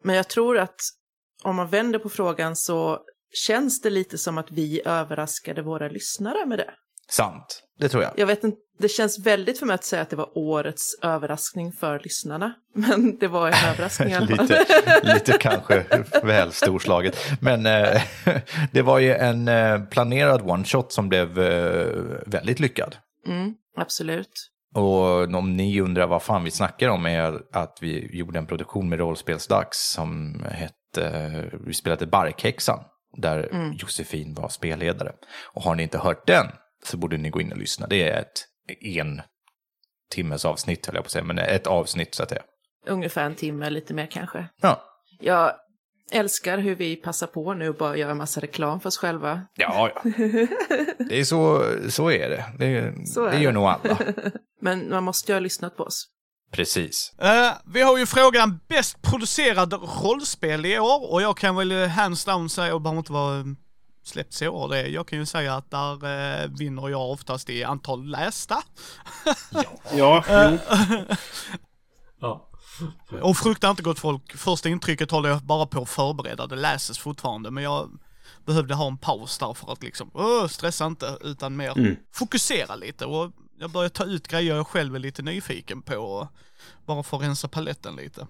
Men 0.05 0.17
jag 0.17 0.29
tror 0.29 0.59
att 0.59 0.77
om 1.43 1.57
man 1.57 1.69
vänder 1.69 1.99
på 1.99 2.09
frågan 2.09 2.57
så 2.57 2.99
känns 3.47 3.81
det 3.81 3.91
lite 3.91 4.19
som 4.19 4.39
att 4.39 4.51
vi 4.51 4.83
överraskade 4.85 5.63
våra 5.63 5.89
lyssnare 5.89 6.47
med 6.47 6.59
det. 6.59 6.75
Sant, 7.11 7.63
det 7.79 7.89
tror 7.89 8.03
jag. 8.03 8.13
Jag 8.17 8.27
vet 8.27 8.45
inte, 8.45 8.59
det 8.79 8.89
känns 8.89 9.27
väldigt 9.27 9.59
för 9.59 9.67
mig 9.67 9.75
att 9.75 9.85
säga 9.85 10.03
att 10.03 10.11
det 10.11 10.17
var 10.17 10.39
årets 10.39 10.99
överraskning 11.03 11.73
för 11.73 12.01
lyssnarna. 12.05 12.55
Men 12.75 13.19
det 13.19 13.29
var 13.29 13.47
en 13.47 13.69
överraskning 13.69 14.09
i 14.09 14.15
alla 14.15 14.37
fall. 14.37 14.49
lite, 14.49 15.15
lite 15.15 15.33
kanske 15.33 16.05
väl 16.23 16.53
storslaget. 16.53 17.17
Men 17.41 17.67
eh, 17.67 18.03
det 18.73 18.83
var 18.83 18.99
ju 18.99 19.15
en 19.15 19.49
eh, 19.49 19.83
planerad 19.85 20.43
one-shot 20.43 20.93
som 20.93 21.09
blev 21.09 21.39
eh, 21.39 21.87
väldigt 22.27 22.61
lyckad. 22.61 22.97
Mm, 23.27 23.55
absolut. 23.77 24.51
Och 24.75 25.35
om 25.35 25.57
ni 25.57 25.81
undrar 25.81 26.07
vad 26.07 26.23
fan 26.23 26.45
vi 26.45 26.51
snackar 26.51 26.89
om 26.89 27.07
är 27.07 27.41
att 27.53 27.79
vi 27.81 28.17
gjorde 28.17 28.39
en 28.39 28.47
produktion 28.47 28.89
med 28.89 28.99
rollspelsdags 28.99 29.93
som 29.93 30.43
hette, 30.51 31.45
vi 31.67 31.75
spelade 31.75 32.07
Barkhäxan, 32.07 32.79
där 33.17 33.73
Josefin 33.79 34.35
var 34.35 34.49
spelledare. 34.49 35.13
Och 35.53 35.63
har 35.63 35.75
ni 35.75 35.83
inte 35.83 35.99
hört 35.99 36.27
den 36.27 36.47
så 36.87 36.97
borde 36.97 37.17
ni 37.17 37.31
gå 37.31 37.41
in 37.41 37.53
och 37.53 37.59
lyssna. 37.59 37.87
Det 37.87 38.09
är 38.09 38.21
ett 38.21 38.45
en 38.81 39.23
timmes 40.11 40.45
avsnitt, 40.45 40.87
höll 40.87 40.95
jag 40.95 41.05
på 41.05 41.07
att 41.07 41.13
säga, 41.13 41.25
men 41.25 41.39
ett 41.39 41.67
avsnitt 41.67 42.15
så 42.15 42.23
att 42.23 42.33
är. 42.33 42.43
Ungefär 42.87 43.25
en 43.25 43.35
timme, 43.35 43.71
lite 43.71 43.95
mer 43.95 44.07
kanske. 44.07 44.49
Ja, 44.61 44.83
Jag 45.21 45.53
älskar 46.13 46.59
hur 46.59 46.75
vi 46.75 46.97
passar 46.97 47.27
på 47.27 47.55
nu 47.55 47.69
och 47.69 47.75
bara 47.77 47.97
gör 47.97 48.11
en 48.11 48.17
massa 48.17 48.41
reklam 48.41 48.81
för 48.81 48.89
oss 48.89 48.99
själva. 48.99 49.43
ja, 49.57 49.91
ja. 49.95 50.03
Det 51.09 51.21
är 51.21 51.25
så, 51.25 51.65
så 51.91 52.11
är 52.11 52.29
det. 52.31 52.45
Det, 52.59 52.95
Så 53.07 53.25
är 53.25 53.31
det 53.31 53.39
gör 53.39 53.51
det. 53.53 53.55
nog 53.55 53.65
alla. 53.65 53.99
Men 54.61 54.91
man 54.91 55.05
måste 55.05 55.33
ju 55.33 55.37
ha 55.37 55.41
lyssnat 55.41 55.77
på 55.77 55.83
oss. 55.83 56.07
Precis. 56.53 57.13
Eh, 57.19 57.53
vi 57.75 57.83
har 57.83 57.99
ju 57.99 58.07
frågan 58.07 58.61
bäst 58.69 59.03
producerad 59.03 59.73
rollspel 60.03 60.67
i 60.67 60.79
år 60.79 61.13
och 61.13 61.23
jag 61.23 61.37
kan 61.37 61.57
väl 61.57 61.73
hands 61.89 62.25
down 62.25 62.49
säga, 62.51 62.75
och 62.75 62.81
behöver 62.81 62.99
inte 62.99 63.13
vara 63.13 63.45
släppts 64.07 64.43
i 64.43 64.49
år 64.49 64.69
det, 64.69 64.89
jag 64.89 65.09
kan 65.09 65.19
ju 65.19 65.27
säga 65.27 65.55
att 65.55 65.71
där 65.71 66.05
eh, 66.45 66.49
vinner 66.59 66.89
jag 66.89 67.11
oftast 67.11 67.51
i 67.51 67.65
antal 67.65 68.07
lästa. 68.11 68.63
Ja, 69.51 69.65
jo. 69.93 70.23
Ja. 72.21 72.49
Och 73.23 73.37
frukta 73.37 73.71
inte 73.71 73.83
gott 73.83 73.99
folk, 73.99 74.37
första 74.37 74.69
intrycket 74.69 75.11
håller 75.11 75.29
jag 75.29 75.43
bara 75.43 75.67
på 75.67 75.83
att 75.83 75.89
förbereda, 75.89 76.47
det 76.47 76.57
läses 76.57 76.99
fortfarande 76.99 77.51
men 77.51 77.65
jag 77.65 77.91
behövde 78.47 78.75
ha 78.75 78.87
en 78.87 78.99
paus 78.99 79.39
där 79.39 79.55
för 79.55 79.73
att 79.73 79.83
liksom, 79.83 80.11
åh, 80.15 80.47
stressa 80.47 80.87
inte 80.87 81.19
utan 81.21 81.57
mer 81.57 81.79
Mm. 81.79 81.97
fokusera 82.13 82.77
lite 82.77 83.07
och 83.07 83.33
jag 83.59 83.71
börjar 83.71 83.89
ta 83.89 84.05
ut 84.05 84.29
grejer 84.29 84.57
jag 84.57 84.67
själv 84.67 84.95
är 84.95 84.99
lite 84.99 85.23
nyfiken 85.23 85.83
på, 85.83 86.29
bara 86.87 87.03
för 87.03 87.17
att 87.17 87.23
rensa 87.23 87.49
paletten 87.49 87.97
lite. 87.97 88.27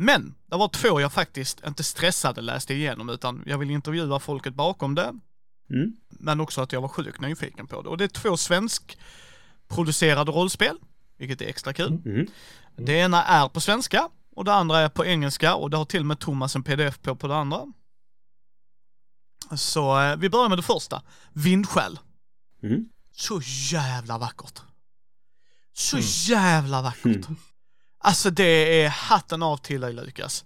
Men, 0.00 0.34
det 0.46 0.56
var 0.56 0.68
två 0.68 1.00
jag 1.00 1.12
faktiskt 1.12 1.66
inte 1.66 1.84
stressade 1.84 2.40
läste 2.40 2.74
igenom 2.74 3.08
utan 3.08 3.42
jag 3.46 3.58
vill 3.58 3.70
intervjua 3.70 4.20
folket 4.20 4.54
bakom 4.54 4.94
det. 4.94 5.14
Mm. 5.70 5.96
Men 6.08 6.40
också 6.40 6.60
att 6.60 6.72
jag 6.72 6.80
var 6.80 6.88
sjukt 6.88 7.20
nyfiken 7.20 7.66
på 7.66 7.82
det. 7.82 7.88
Och 7.88 7.98
det 7.98 8.04
är 8.04 8.08
två 8.08 8.36
svensk 8.36 8.98
producerade 9.68 10.32
rollspel, 10.32 10.78
vilket 11.16 11.42
är 11.42 11.46
extra 11.46 11.72
kul. 11.72 12.02
Mm. 12.04 12.26
Det 12.76 12.92
ena 12.92 13.24
är 13.24 13.48
på 13.48 13.60
svenska 13.60 14.08
och 14.36 14.44
det 14.44 14.54
andra 14.54 14.78
är 14.78 14.88
på 14.88 15.06
engelska 15.06 15.54
och 15.54 15.70
det 15.70 15.76
har 15.76 15.84
till 15.84 16.00
och 16.00 16.06
med 16.06 16.18
Thomas 16.18 16.56
en 16.56 16.62
pdf 16.62 17.02
på 17.02 17.16
på 17.16 17.28
det 17.28 17.36
andra. 17.36 17.66
Så 19.56 20.00
eh, 20.00 20.16
vi 20.16 20.30
börjar 20.30 20.48
med 20.48 20.58
det 20.58 20.62
första. 20.62 21.02
Vindskäl. 21.32 21.98
Mm. 22.62 22.88
Så 23.12 23.40
jävla 23.72 24.18
vackert. 24.18 24.62
Så 25.72 25.98
jävla 26.32 26.82
vackert. 26.82 27.26
Alltså 28.00 28.30
det 28.30 28.82
är 28.82 28.88
hatten 28.88 29.42
av 29.42 29.56
till 29.56 29.80
dig 29.80 29.92
Lukas. 29.92 30.44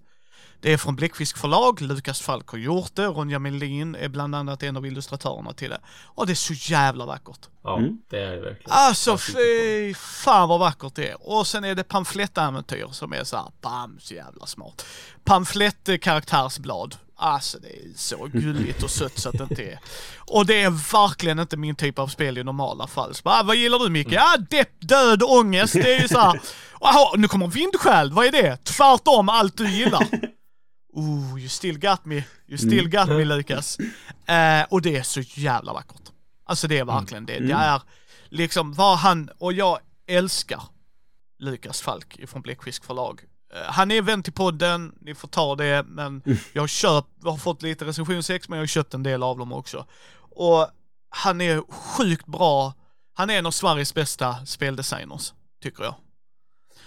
Det 0.60 0.72
är 0.72 0.76
från 0.76 0.96
Bläckfisk 0.96 1.38
förlag, 1.38 1.80
Lukas 1.80 2.20
Falk 2.20 2.48
har 2.48 2.58
gjort 2.58 2.94
det, 2.94 3.06
Ronja 3.06 3.38
Melin 3.38 3.94
är 3.94 4.08
bland 4.08 4.34
annat 4.34 4.62
en 4.62 4.76
av 4.76 4.86
illustratörerna 4.86 5.52
till 5.52 5.70
det. 5.70 5.80
Och 6.04 6.26
det 6.26 6.32
är 6.32 6.34
så 6.34 6.52
jävla 6.72 7.06
vackert. 7.06 7.38
Ja, 7.64 7.78
Mm. 7.78 7.98
det 8.10 8.18
är 8.22 8.30
det 8.30 8.40
verkligen. 8.40 8.70
Alltså 8.72 9.18
fy 9.18 9.94
fan 9.94 10.48
vad 10.48 10.60
vackert 10.60 10.94
det 10.94 11.08
är. 11.08 11.16
Och 11.30 11.46
sen 11.46 11.64
är 11.64 11.74
det 11.74 11.84
pamflettäventyr 11.84 12.88
som 12.92 13.12
är 13.12 13.24
så 13.24 13.36
här, 13.36 13.46
bam, 13.60 13.98
så 14.00 14.14
jävla 14.14 14.46
smart. 14.46 14.86
Pamflettkaraktärsblad. 15.24 16.96
Alltså 17.22 17.58
det 17.58 17.68
är 17.68 17.96
så 17.96 18.26
gulligt 18.26 18.82
och 18.82 18.90
sött 18.90 19.18
så 19.18 19.28
att 19.28 19.38
det 19.38 19.42
inte 19.44 19.62
är. 19.62 19.78
Och 20.18 20.46
det 20.46 20.62
är 20.62 20.70
verkligen 20.70 21.38
inte 21.38 21.56
min 21.56 21.76
typ 21.76 21.98
av 21.98 22.08
spel 22.08 22.38
i 22.38 22.44
normala 22.44 22.86
fall. 22.86 23.14
Så 23.14 23.22
bara, 23.22 23.40
ah, 23.40 23.42
vad 23.42 23.56
gillar 23.56 23.78
du 23.78 23.90
Micke? 23.90 24.12
Ja, 24.12 24.36
depp, 24.50 24.80
död, 24.80 25.22
ångest. 25.22 25.72
Det 25.72 25.94
är 25.94 26.02
ju 26.02 26.08
så 26.08 26.18
här. 26.18 26.40
Jaha, 26.80 27.16
nu 27.16 27.28
kommer 27.28 27.46
vindskäl. 27.46 28.12
Vad 28.12 28.26
är 28.26 28.32
det? 28.32 28.64
Tvärtom 28.64 29.28
allt 29.28 29.56
du 29.56 29.70
gillar. 29.70 30.08
Ooh, 30.94 31.38
you 31.40 31.48
still 31.48 31.78
got 31.78 32.04
me. 32.04 32.24
You 32.48 32.58
still 32.58 32.88
got 32.90 33.08
me 33.08 33.24
Lukas. 33.24 33.78
Eh, 34.26 34.64
och 34.68 34.82
det 34.82 34.96
är 34.96 35.02
så 35.02 35.20
jävla 35.20 35.72
vackert. 35.72 36.02
Alltså 36.46 36.68
det 36.68 36.78
är 36.78 36.84
verkligen 36.84 37.26
det. 37.26 37.38
Det 37.38 37.52
är 37.52 37.80
liksom 38.28 38.72
vad 38.72 38.98
han, 38.98 39.30
och 39.38 39.52
jag 39.52 39.78
älskar 40.08 40.62
Lukas 41.38 41.80
Falk 41.80 42.18
ifrån 42.18 42.42
Bläckfisk 42.42 42.84
förlag. 42.84 43.20
Eh, 43.52 43.62
Han 43.72 43.90
är 43.90 44.02
vän 44.02 44.22
till 44.22 44.32
podden, 44.32 44.94
ni 45.00 45.14
får 45.14 45.28
ta 45.28 45.56
det, 45.56 45.84
men 45.88 46.22
jag 46.52 46.62
har 46.62 46.66
köpt, 46.66 47.08
jag 47.22 47.30
har 47.30 47.38
fått 47.38 47.62
lite 47.62 47.84
recensionsex, 47.84 48.48
men 48.48 48.56
jag 48.58 48.62
har 48.62 48.66
köpt 48.66 48.94
en 48.94 49.02
del 49.02 49.22
av 49.22 49.38
dem 49.38 49.52
också. 49.52 49.86
Och 50.34 50.68
han 51.10 51.40
är 51.40 51.62
sjukt 51.72 52.26
bra, 52.26 52.74
han 53.14 53.30
är 53.30 53.38
en 53.38 53.46
av 53.46 53.50
Sveriges 53.50 53.94
bästa 53.94 54.46
speldesigners, 54.46 55.32
tycker 55.62 55.84
jag. 55.84 55.94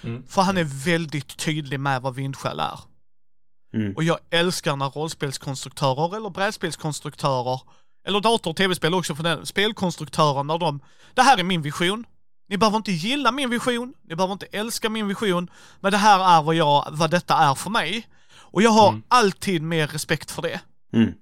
Mm. 0.03 0.27
För 0.27 0.41
han 0.41 0.57
är 0.57 0.85
väldigt 0.85 1.37
tydlig 1.37 1.79
med 1.79 2.01
vad 2.01 2.15
vindskäl 2.15 2.59
är. 2.59 2.79
Mm. 3.73 3.93
Och 3.95 4.03
jag 4.03 4.19
älskar 4.29 4.75
när 4.75 4.89
rollspelskonstruktörer 4.89 6.15
eller 6.15 6.29
brädspelskonstruktörer, 6.29 7.61
eller 8.07 8.19
dator 8.19 8.51
och 8.51 8.57
tv-spel 8.57 8.93
också 8.93 9.15
för 9.15 9.23
den, 9.23 9.45
spelkonstruktörer 9.45 10.43
när 10.43 10.57
de, 10.57 10.79
det 11.13 11.21
här 11.21 11.37
är 11.37 11.43
min 11.43 11.61
vision. 11.61 12.05
Ni 12.47 12.57
behöver 12.57 12.77
inte 12.77 12.91
gilla 12.91 13.31
min 13.31 13.49
vision, 13.49 13.93
ni 14.03 14.15
behöver 14.15 14.33
inte 14.33 14.45
älska 14.45 14.89
min 14.89 15.07
vision, 15.07 15.49
men 15.79 15.91
det 15.91 15.97
här 15.97 16.37
är 16.37 16.43
vad 16.43 16.55
jag, 16.55 16.87
vad 16.91 17.11
detta 17.11 17.35
är 17.35 17.55
för 17.55 17.69
mig. 17.69 18.07
Och 18.37 18.61
jag 18.61 18.71
har 18.71 19.01
alltid 19.07 19.61
mer 19.61 19.87
respekt 19.87 20.31
för 20.31 20.41
det. 20.41 20.61
Mm. 20.93 21.13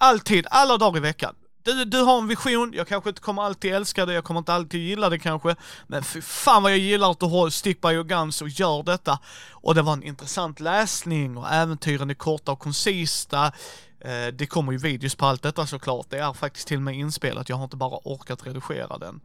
Alltid, 0.00 0.46
alla 0.50 0.78
dagar 0.78 0.96
i 0.96 1.00
veckan. 1.00 1.34
Du, 1.74 1.84
du 1.84 2.00
har 2.00 2.18
en 2.18 2.26
vision, 2.26 2.72
jag 2.74 2.88
kanske 2.88 3.10
inte 3.10 3.20
kommer 3.20 3.42
alltid 3.42 3.74
älska 3.74 4.06
det, 4.06 4.12
jag 4.12 4.24
kommer 4.24 4.38
inte 4.38 4.52
alltid 4.52 4.80
gilla 4.80 5.08
det 5.08 5.18
kanske, 5.18 5.56
men 5.86 6.04
fy 6.04 6.20
fan 6.20 6.62
vad 6.62 6.72
jag 6.72 6.78
gillar 6.78 7.10
att 7.10 7.20
du 7.20 7.26
har 7.26 7.50
stick 7.50 7.80
by 7.80 7.88
your 7.88 8.04
guns 8.04 8.42
och 8.42 8.48
gör 8.48 8.82
detta. 8.82 9.18
Och 9.50 9.74
det 9.74 9.82
var 9.82 9.92
en 9.92 10.02
intressant 10.02 10.60
läsning 10.60 11.36
och 11.36 11.48
äventyren 11.52 12.10
är 12.10 12.14
korta 12.14 12.52
och 12.52 12.58
koncista 12.58 13.52
Eh, 14.00 14.26
det 14.26 14.46
kommer 14.46 14.72
ju 14.72 14.78
videos 14.78 15.14
på 15.14 15.26
allt 15.26 15.42
detta 15.42 15.66
såklart, 15.66 16.06
det 16.10 16.18
är 16.18 16.32
faktiskt 16.32 16.68
till 16.68 16.76
och 16.76 16.82
med 16.82 16.94
inspelat, 16.94 17.48
jag 17.48 17.56
har 17.56 17.64
inte 17.64 17.76
bara 17.76 17.98
orkat 18.04 18.46
redigera 18.46 18.98
den. 18.98 19.20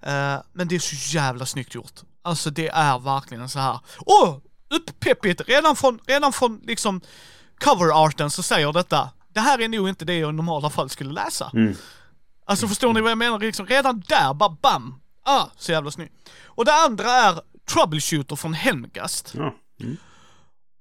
Eh, 0.00 0.40
men 0.52 0.68
det 0.68 0.74
är 0.74 0.78
så 0.78 1.16
jävla 1.16 1.46
snyggt 1.46 1.74
gjort. 1.74 2.00
Alltså 2.22 2.50
det 2.50 2.68
är 2.68 2.98
verkligen 2.98 3.48
så 3.48 3.58
här. 3.58 3.80
åh! 4.06 4.38
Upppeppigt! 4.70 5.40
redan 5.48 5.76
från, 5.76 5.98
redan 6.06 6.32
från 6.32 6.60
liksom 6.64 7.00
coverarten 7.58 8.30
så 8.30 8.42
säger 8.42 8.72
detta, 8.72 9.10
det 9.32 9.40
här 9.40 9.60
är 9.60 9.68
nog 9.68 9.88
inte 9.88 10.04
det 10.04 10.18
jag 10.18 10.30
i 10.30 10.32
normala 10.32 10.70
fall 10.70 10.88
skulle 10.88 11.12
läsa. 11.12 11.50
Mm. 11.54 11.74
Alltså 12.44 12.68
förstår 12.68 12.92
ni 12.92 13.00
vad 13.00 13.10
jag 13.10 13.18
menar? 13.18 13.38
Liksom, 13.38 13.66
redan 13.66 14.02
där, 14.08 14.34
bara 14.34 14.56
bam! 14.62 14.94
Ah, 15.24 15.46
så 15.56 15.72
jävla 15.72 15.90
snyggt. 15.90 16.30
Och 16.44 16.64
det 16.64 16.74
andra 16.74 17.10
är 17.10 17.40
Troubleshooter 17.72 18.36
från 18.36 18.54
Helmgast. 18.54 19.34
Ja. 19.36 19.54
Mm. 19.80 19.96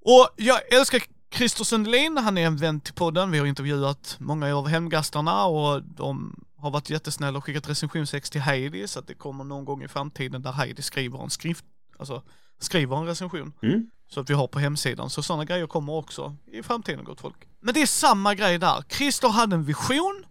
Och 0.06 0.30
jag 0.36 0.74
älskar 0.74 1.02
Christer 1.34 1.64
Sundelin, 1.64 2.18
han 2.18 2.38
är 2.38 2.48
en 2.48 2.58
vän 2.58 2.80
till 2.80 2.94
podden. 2.94 3.32
Vi 3.32 3.40
har 3.40 3.46
intervjuat 3.46 4.16
många 4.20 4.56
av 4.56 4.68
hemgastarna 4.68 5.46
och 5.46 5.84
de 5.84 6.36
har 6.58 6.72
varit 6.72 6.90
jättesnälla 6.90 7.38
och 7.38 7.44
skickat 7.44 7.70
recensionsex 7.70 8.30
till 8.30 8.42
Heidi 8.42 8.88
så 8.88 9.00
att 9.00 9.08
det 9.08 9.14
kommer 9.14 9.44
någon 9.44 9.66
gång 9.66 9.84
i 9.84 9.88
framtiden 9.88 10.42
där 10.42 10.52
Heidi 10.52 10.82
skriver 10.82 11.24
en 11.24 11.30
skrift, 11.30 11.66
alltså 12.00 12.24
skriver 12.60 12.98
en 12.98 13.06
recension. 13.06 13.54
Mm. 13.62 13.90
Så 14.14 14.20
att 14.20 14.30
vi 14.30 14.34
har 14.34 14.48
på 14.48 14.60
hemsidan. 14.60 15.10
Så 15.10 15.24
sådana 15.24 15.46
grejer 15.46 15.68
kommer 15.68 15.94
också 15.94 16.36
i 16.52 16.64
framtiden 16.64 17.04
gott 17.04 17.22
folk. 17.22 17.36
Men 17.62 17.74
det 17.74 17.82
är 17.82 17.86
samma 17.86 18.36
grej 18.36 18.58
där. 18.58 18.84
Christer 18.90 19.30
hade 19.30 19.56
en 19.56 19.64
vision. 19.66 20.26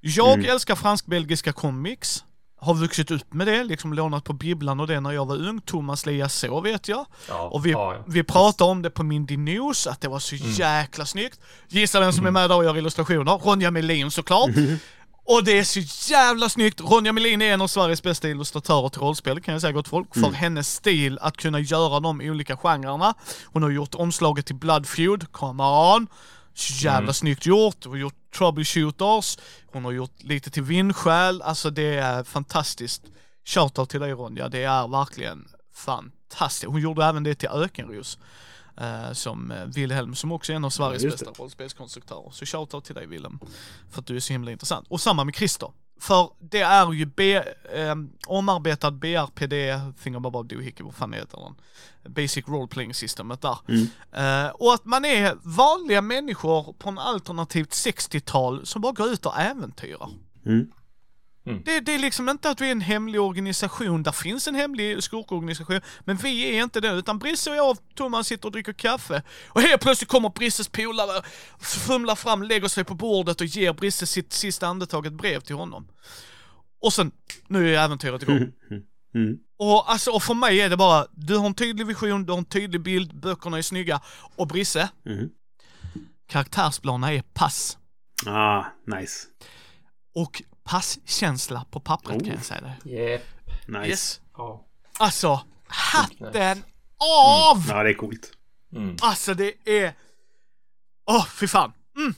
Jag 0.00 0.32
Mm. 0.38 0.50
älskar 0.50 0.74
fransk-belgiska 0.74 1.52
comics. 1.52 2.24
Har 2.62 2.74
vuxit 2.74 3.10
upp 3.10 3.32
med 3.32 3.46
det, 3.46 3.64
liksom 3.64 3.94
lånat 3.94 4.24
på 4.24 4.32
bibblan 4.32 4.80
och 4.80 4.86
det 4.86 5.00
när 5.00 5.10
jag 5.12 5.26
var 5.26 5.36
ung. 5.36 5.60
Thomas 5.60 6.06
Lias 6.06 6.34
så 6.34 6.60
vet 6.60 6.88
jag. 6.88 7.06
Ja, 7.28 7.48
Och 7.48 7.66
vi, 7.66 7.70
ja, 7.70 8.04
vi 8.06 8.22
pratade 8.24 8.70
om 8.70 8.82
det 8.82 8.90
på 8.90 9.02
Mindy 9.02 9.36
News, 9.36 9.86
att 9.86 10.00
det 10.00 10.08
var 10.08 10.18
så 10.18 10.36
jäkla 10.36 11.06
snyggt. 11.06 11.40
Gissa 11.68 12.00
vem 12.00 12.12
som 12.12 12.26
är 12.26 12.30
med 12.30 12.50
där 12.50 12.56
och 12.56 12.64
gör 12.64 12.76
illustrationer? 12.78 13.32
Ronja 13.38 13.70
Melin 13.70 14.10
såklart. 14.10 14.50
Och 15.32 15.44
det 15.44 15.58
är 15.58 15.64
så 15.64 16.10
jävla 16.12 16.48
snyggt. 16.48 16.80
Ronja 16.80 17.12
Melin 17.12 17.42
är 17.42 17.52
en 17.54 17.60
av 17.60 17.68
Sveriges 17.68 18.02
bästa 18.02 18.28
illustratörer 18.28 18.88
till 18.88 19.00
rollspel, 19.00 19.40
kan 19.40 19.52
jag 19.52 19.60
säga 19.60 19.72
gott 19.72 19.88
folk. 19.88 20.14
För 20.14 20.32
hennes 20.32 20.74
stil 20.74 21.18
att 21.20 21.36
kunna 21.36 21.60
göra 21.60 22.00
de 22.00 22.20
olika 22.20 22.56
genrerna. 22.56 23.14
Hon 23.44 23.62
har 23.62 23.70
gjort 23.70 23.94
omslaget 23.94 24.46
till 24.46 24.54
Blood 24.54 24.86
Feud, 24.86 25.32
come 25.32 25.62
on. 25.62 26.06
Så 26.54 26.84
jävla 26.84 27.12
snyggt 27.12 27.46
gjort. 27.46 27.84
Hon 27.84 27.92
har 27.92 27.98
gjort 27.98 28.30
Troubleshooters. 28.38 29.38
Hon 29.72 29.84
har 29.84 29.92
gjort 29.92 30.22
lite 30.22 30.50
till 30.50 30.62
Vindskäl. 30.62 31.42
Alltså 31.42 31.70
det 31.70 31.94
är 31.94 32.24
fantastiskt. 32.24 33.02
Shoutout 33.44 33.90
till 33.90 34.00
dig 34.00 34.12
Ronja, 34.12 34.48
det 34.48 34.62
är 34.62 34.88
verkligen 34.88 35.48
fantastiskt. 35.74 36.72
Hon 36.72 36.80
gjorde 36.80 37.04
även 37.04 37.22
det 37.22 37.34
till 37.34 37.48
Ökenros. 37.48 38.18
Eh, 38.80 39.12
som 39.12 39.50
eh, 39.50 39.64
Wilhelm, 39.64 40.14
som 40.14 40.32
också 40.32 40.52
är 40.52 40.56
en 40.56 40.64
av 40.64 40.70
Sveriges 40.70 41.02
det. 41.02 41.08
bästa 41.08 41.30
rollspelskonstruktörer. 41.30 42.30
Så 42.30 42.46
shoutout 42.46 42.84
till 42.84 42.94
dig 42.94 43.06
Wilhelm, 43.06 43.38
för 43.90 44.00
att 44.00 44.06
du 44.06 44.16
är 44.16 44.20
så 44.20 44.32
himla 44.32 44.50
intressant. 44.50 44.86
Och 44.88 45.00
samma 45.00 45.24
med 45.24 45.34
Christer. 45.34 45.72
För 46.00 46.30
det 46.38 46.60
är 46.60 46.92
ju 46.92 47.06
B, 47.06 47.36
eh, 47.74 47.94
omarbetad 48.26 48.90
BRPD, 48.90 49.54
Thingamabob 50.02 50.48
Doohickey, 50.48 50.82
vad 50.82 50.94
fan 50.94 51.12
heter 51.12 51.38
den? 51.38 51.54
Basic 52.12 52.48
Role 52.48 52.68
Playing 52.68 52.94
Systemet 52.94 53.40
där. 53.42 53.58
Eh, 54.12 54.50
och 54.50 54.74
att 54.74 54.84
man 54.84 55.04
är 55.04 55.36
vanliga 55.42 56.02
människor 56.02 56.72
på 56.72 56.88
en 56.88 56.98
alternativt 56.98 57.70
60-tal 57.70 58.66
som 58.66 58.82
bara 58.82 58.92
går 58.92 59.08
ut 59.08 59.26
och 59.26 59.38
äventyrar. 59.38 60.10
Mm. 60.46 60.72
Det, 61.64 61.80
det 61.80 61.94
är 61.94 61.98
liksom 61.98 62.28
inte 62.28 62.50
att 62.50 62.60
vi 62.60 62.66
är 62.66 62.72
en 62.72 62.80
hemlig 62.80 63.20
organisation, 63.20 64.02
där 64.02 64.12
finns 64.12 64.48
en 64.48 64.54
hemlig 64.54 65.02
skurkorganisation, 65.02 65.80
men 66.04 66.16
vi 66.16 66.42
är 66.58 66.62
inte 66.62 66.80
det, 66.80 66.90
utan 66.92 67.18
Brisse 67.18 67.50
och 67.50 67.56
jag 67.56 67.70
och 67.70 67.78
Thomas 67.94 68.26
sitter 68.26 68.46
och 68.48 68.52
dricker 68.52 68.72
kaffe, 68.72 69.22
och 69.48 69.60
helt 69.60 69.82
plötsligt 69.82 70.08
kommer 70.10 70.28
Brisses 70.28 70.68
polare, 70.68 71.22
fumlar 71.60 72.14
fram, 72.14 72.42
lägger 72.42 72.68
sig 72.68 72.84
på 72.84 72.94
bordet 72.94 73.40
och 73.40 73.46
ger 73.46 73.72
Brisse 73.72 74.06
sitt 74.06 74.32
sista 74.32 74.66
andetag 74.66 75.06
ett 75.06 75.12
brev 75.12 75.40
till 75.40 75.54
honom. 75.56 75.88
Och 76.82 76.92
sen, 76.92 77.12
nu 77.48 77.74
är 77.74 77.84
äventyret 77.84 78.22
igång. 78.22 78.52
Mm. 79.14 79.36
Och 79.58 79.92
alltså, 79.92 80.10
och 80.10 80.22
för 80.22 80.34
mig 80.34 80.60
är 80.60 80.68
det 80.70 80.76
bara, 80.76 81.06
du 81.12 81.36
har 81.36 81.46
en 81.46 81.54
tydlig 81.54 81.86
vision, 81.86 82.24
du 82.24 82.32
har 82.32 82.38
en 82.38 82.44
tydlig 82.44 82.82
bild, 82.82 83.20
böckerna 83.20 83.58
är 83.58 83.62
snygga, 83.62 84.00
och 84.36 84.46
Brisse, 84.46 84.88
Mm. 85.06 85.28
karaktärsplanerna 86.28 87.12
är 87.12 87.22
pass. 87.22 87.78
Ah, 88.26 88.64
nice. 88.86 89.26
Och 90.14 90.42
passkänsla 90.70 91.64
på 91.70 91.80
pappret 91.80 92.18
kan 92.24 92.32
Oh. 92.32 92.34
jag 92.34 92.44
säga 92.44 92.60
det. 92.60 92.90
Yep. 92.90 93.22
Nice. 93.66 93.88
Yes. 93.88 94.20
Ja. 94.36 94.66
Alltså, 94.98 95.40
hatten 95.66 96.62
av! 96.98 97.64
Ja, 97.68 97.82
det 97.82 97.90
är 97.90 97.94
coolt. 97.94 98.32
Mm. 98.76 98.96
Alltså 99.02 99.34
det 99.34 99.54
är... 99.64 99.94
Åh, 101.06 101.26
fy 101.26 101.46
fan. 101.46 101.72
Mm. 101.96 102.14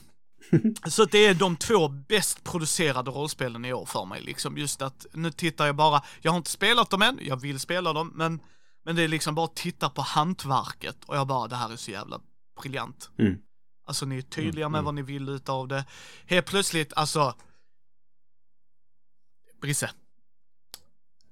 Så 0.87 1.05
det 1.05 1.17
är 1.17 1.33
de 1.33 1.55
två 1.55 1.87
bäst 1.87 2.43
producerade 2.43 3.11
rollspelen 3.11 3.65
i 3.65 3.73
år 3.73 3.85
för 3.85 4.05
mig 4.05 4.21
liksom. 4.21 4.57
Just 4.57 4.81
att 4.81 5.05
nu 5.13 5.31
tittar 5.31 5.65
jag 5.65 5.75
bara, 5.75 6.03
jag 6.21 6.31
har 6.31 6.37
inte 6.37 6.49
spelat 6.49 6.89
dem 6.89 7.01
än, 7.01 7.19
jag 7.21 7.41
vill 7.41 7.59
spela 7.59 7.93
dem, 7.93 8.11
men, 8.15 8.39
men 8.85 8.95
det 8.95 9.03
är 9.03 9.07
liksom 9.07 9.35
bara 9.35 9.45
att 9.45 9.55
titta 9.55 9.89
på 9.89 10.01
hantverket 10.01 11.03
och 11.05 11.15
jag 11.15 11.27
bara, 11.27 11.47
det 11.47 11.55
här 11.55 11.71
är 11.73 11.75
så 11.75 11.91
jävla 11.91 12.19
briljant. 12.61 13.09
Mm. 13.19 13.37
Alltså 13.85 14.05
ni 14.05 14.17
är 14.17 14.21
tydliga 14.21 14.69
med 14.69 14.83
vad 14.83 14.93
ni 14.95 15.01
vill 15.01 15.29
utav 15.29 15.67
det. 15.67 15.85
Helt 16.25 16.45
plötsligt, 16.45 16.93
alltså... 16.95 17.33
Brisse. 19.63 19.89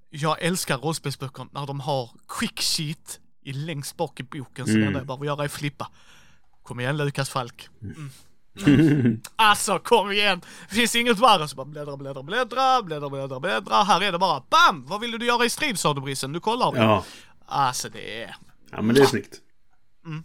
Jag 0.09 0.41
älskar 0.41 0.77
rollspelsböcker 0.77 1.47
när 1.51 1.67
de 1.67 1.79
har 1.79 2.09
quick 2.27 2.61
sheet 2.61 3.19
i 3.43 3.53
längst 3.53 3.97
bak 3.97 4.19
i 4.19 4.23
boken 4.23 4.65
så 4.65 4.71
det 4.71 4.77
Mm. 4.77 4.87
enda 4.87 4.99
jag 4.99 5.07
behöver 5.07 5.25
göra 5.25 5.43
är 5.43 5.47
flippa. 5.47 5.89
Kom 6.63 6.79
igen 6.79 6.97
Lukas 6.97 7.29
Falk. 7.29 7.69
Mm. 7.81 8.09
Mm. 8.67 9.21
Alltså 9.35 9.79
kom 9.79 10.11
igen! 10.11 10.41
Det 10.69 10.75
finns 10.75 10.95
inget 10.95 11.19
värre. 11.19 11.47
Så 11.47 11.55
bara 11.55 11.65
bläddra, 11.65 11.97
bläddra, 11.97 12.23
bläddra, 12.23 12.81
bläddra, 12.83 13.09
bläddra, 13.09 13.39
bläddra. 13.39 13.83
Här 13.83 14.01
är 14.03 14.11
det 14.11 14.19
bara 14.19 14.43
BAM! 14.49 14.85
Vad 14.87 15.01
ville 15.01 15.17
du 15.17 15.25
göra 15.25 15.45
i 15.45 15.49
strid 15.49 15.79
sa 15.79 15.93
du 15.93 16.01
Brissen? 16.01 16.31
Nu 16.31 16.39
kollar 16.39 16.71
vi. 16.71 16.77
Ja. 16.79 17.03
Alltså 17.45 17.89
det 17.89 18.23
är... 18.23 18.35
ja, 18.71 18.81
men 18.81 18.95
det 18.95 19.01
är 19.01 19.05
snyggt. 19.05 19.41
Mm, 20.05 20.23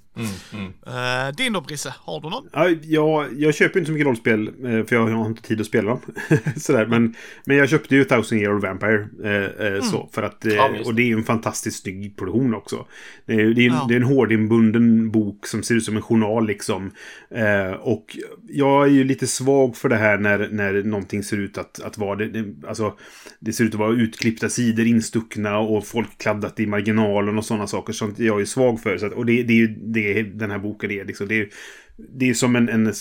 mm. 0.53 0.67
Uh, 0.67 1.37
din 1.37 1.53
då 1.53 1.61
Brisse, 1.61 1.95
har 1.99 2.21
du 2.21 2.31
någon? 2.31 2.49
Ja, 2.53 2.69
jag, 2.83 3.41
jag 3.41 3.55
köper 3.55 3.79
inte 3.79 3.87
så 3.87 3.93
mycket 3.93 4.07
rollspel, 4.07 4.49
eh, 4.49 4.85
för 4.87 4.97
jag 4.97 5.07
har 5.07 5.27
inte 5.27 5.43
tid 5.43 5.61
att 5.61 5.67
spela 5.67 5.89
dem. 5.91 6.01
Sådär, 6.57 6.87
men, 6.87 7.15
men 7.47 7.57
jag 7.57 7.69
köpte 7.69 7.97
ju 7.97 8.05
Thousand 8.05 8.41
Year 8.41 8.55
Old 8.55 8.63
Vampire. 8.63 9.09
Eh, 9.25 9.67
eh, 9.67 9.83
så, 9.83 10.09
för 10.13 10.23
att, 10.23 10.47
eh, 10.47 10.55
Ja, 10.55 10.71
och 10.85 10.95
det 10.95 11.03
är 11.03 11.07
ju 11.07 11.13
en 11.13 11.25
fantastiskt 11.25 11.83
snygg 11.83 12.17
produktion 12.17 12.55
också. 12.55 12.87
Det 13.27 13.35
är, 13.35 13.47
det 13.55 13.67
är, 13.67 13.67
Ja. 13.67 13.87
det 13.89 13.95
är 13.95 14.01
en 14.01 14.07
hårdinbunden 14.07 15.11
bok 15.11 15.47
som 15.47 15.63
ser 15.63 15.75
ut 15.75 15.85
som 15.85 15.97
en 15.97 16.03
journal 16.03 16.47
liksom. 16.47 16.91
Eh, 17.31 17.73
och 17.73 18.17
jag 18.49 18.87
är 18.87 18.91
ju 18.91 19.05
lite 19.05 19.27
svag 19.27 19.77
för 19.77 19.89
det 19.89 19.97
här 19.97 20.19
när, 20.19 20.49
när 20.51 20.83
någonting 20.83 21.23
ser 21.23 21.37
ut 21.37 21.59
att, 21.59 21.83
att 21.83 21.99
vara... 21.99 22.17
Det, 22.17 22.29
det, 22.29 22.69
alltså, 22.69 22.99
det 23.41 23.53
ser 23.53 23.65
ut 23.65 23.75
att 23.75 23.81
vara 23.81 23.93
utklippta 23.93 24.49
sidor, 24.49 24.87
instuckna 24.87 25.59
och 25.59 25.87
folk 25.87 26.19
kladdat 26.19 26.61
i 26.61 26.67
marginalen 26.67 27.39
och 27.39 27.45
sådana 27.45 27.67
saker. 27.67 27.93
Sånt 27.93 28.19
jag 28.19 28.41
är 28.41 28.45
svag 28.45 28.81
för. 28.81 28.99
Så 28.99 29.07
att, 29.07 29.13
och 29.13 29.27
det, 29.27 29.43
det 29.43 29.63
är 29.63 29.66
ju 29.67 29.77
det 29.93 30.23
den 30.23 30.51
här 30.51 30.59
boken 30.59 30.91
är. 30.91 31.05
Liksom. 31.05 31.29
Det 31.29 31.41
är, 31.41 31.49
det 31.97 32.31
är 32.31 32.35
som 32.35 32.57
en, 32.57 32.69
en... 32.69 32.93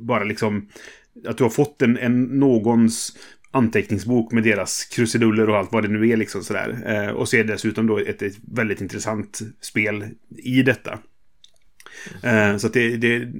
Bara 0.00 0.24
liksom... 0.24 0.68
Att 1.26 1.38
du 1.38 1.44
har 1.44 1.50
fått 1.50 1.82
en, 1.82 1.98
en 1.98 2.22
någons 2.22 3.16
anteckningsbok 3.50 4.32
med 4.32 4.42
deras 4.42 4.84
krusiduller 4.84 5.50
och 5.50 5.56
allt 5.56 5.72
vad 5.72 5.84
det 5.84 5.88
nu 5.88 6.08
är. 6.10 6.16
Liksom 6.16 6.42
sådär. 6.42 6.82
Eh, 6.86 7.10
och 7.10 7.28
så 7.28 7.36
är 7.36 7.44
det 7.44 7.52
dessutom 7.52 7.86
då 7.86 7.98
ett, 7.98 8.22
ett 8.22 8.36
väldigt 8.52 8.80
intressant 8.80 9.40
spel 9.60 10.04
i 10.36 10.62
detta. 10.62 10.98
Eh, 12.22 12.56
så 12.56 12.66
att 12.66 12.72
det, 12.72 12.96
det, 12.96 13.32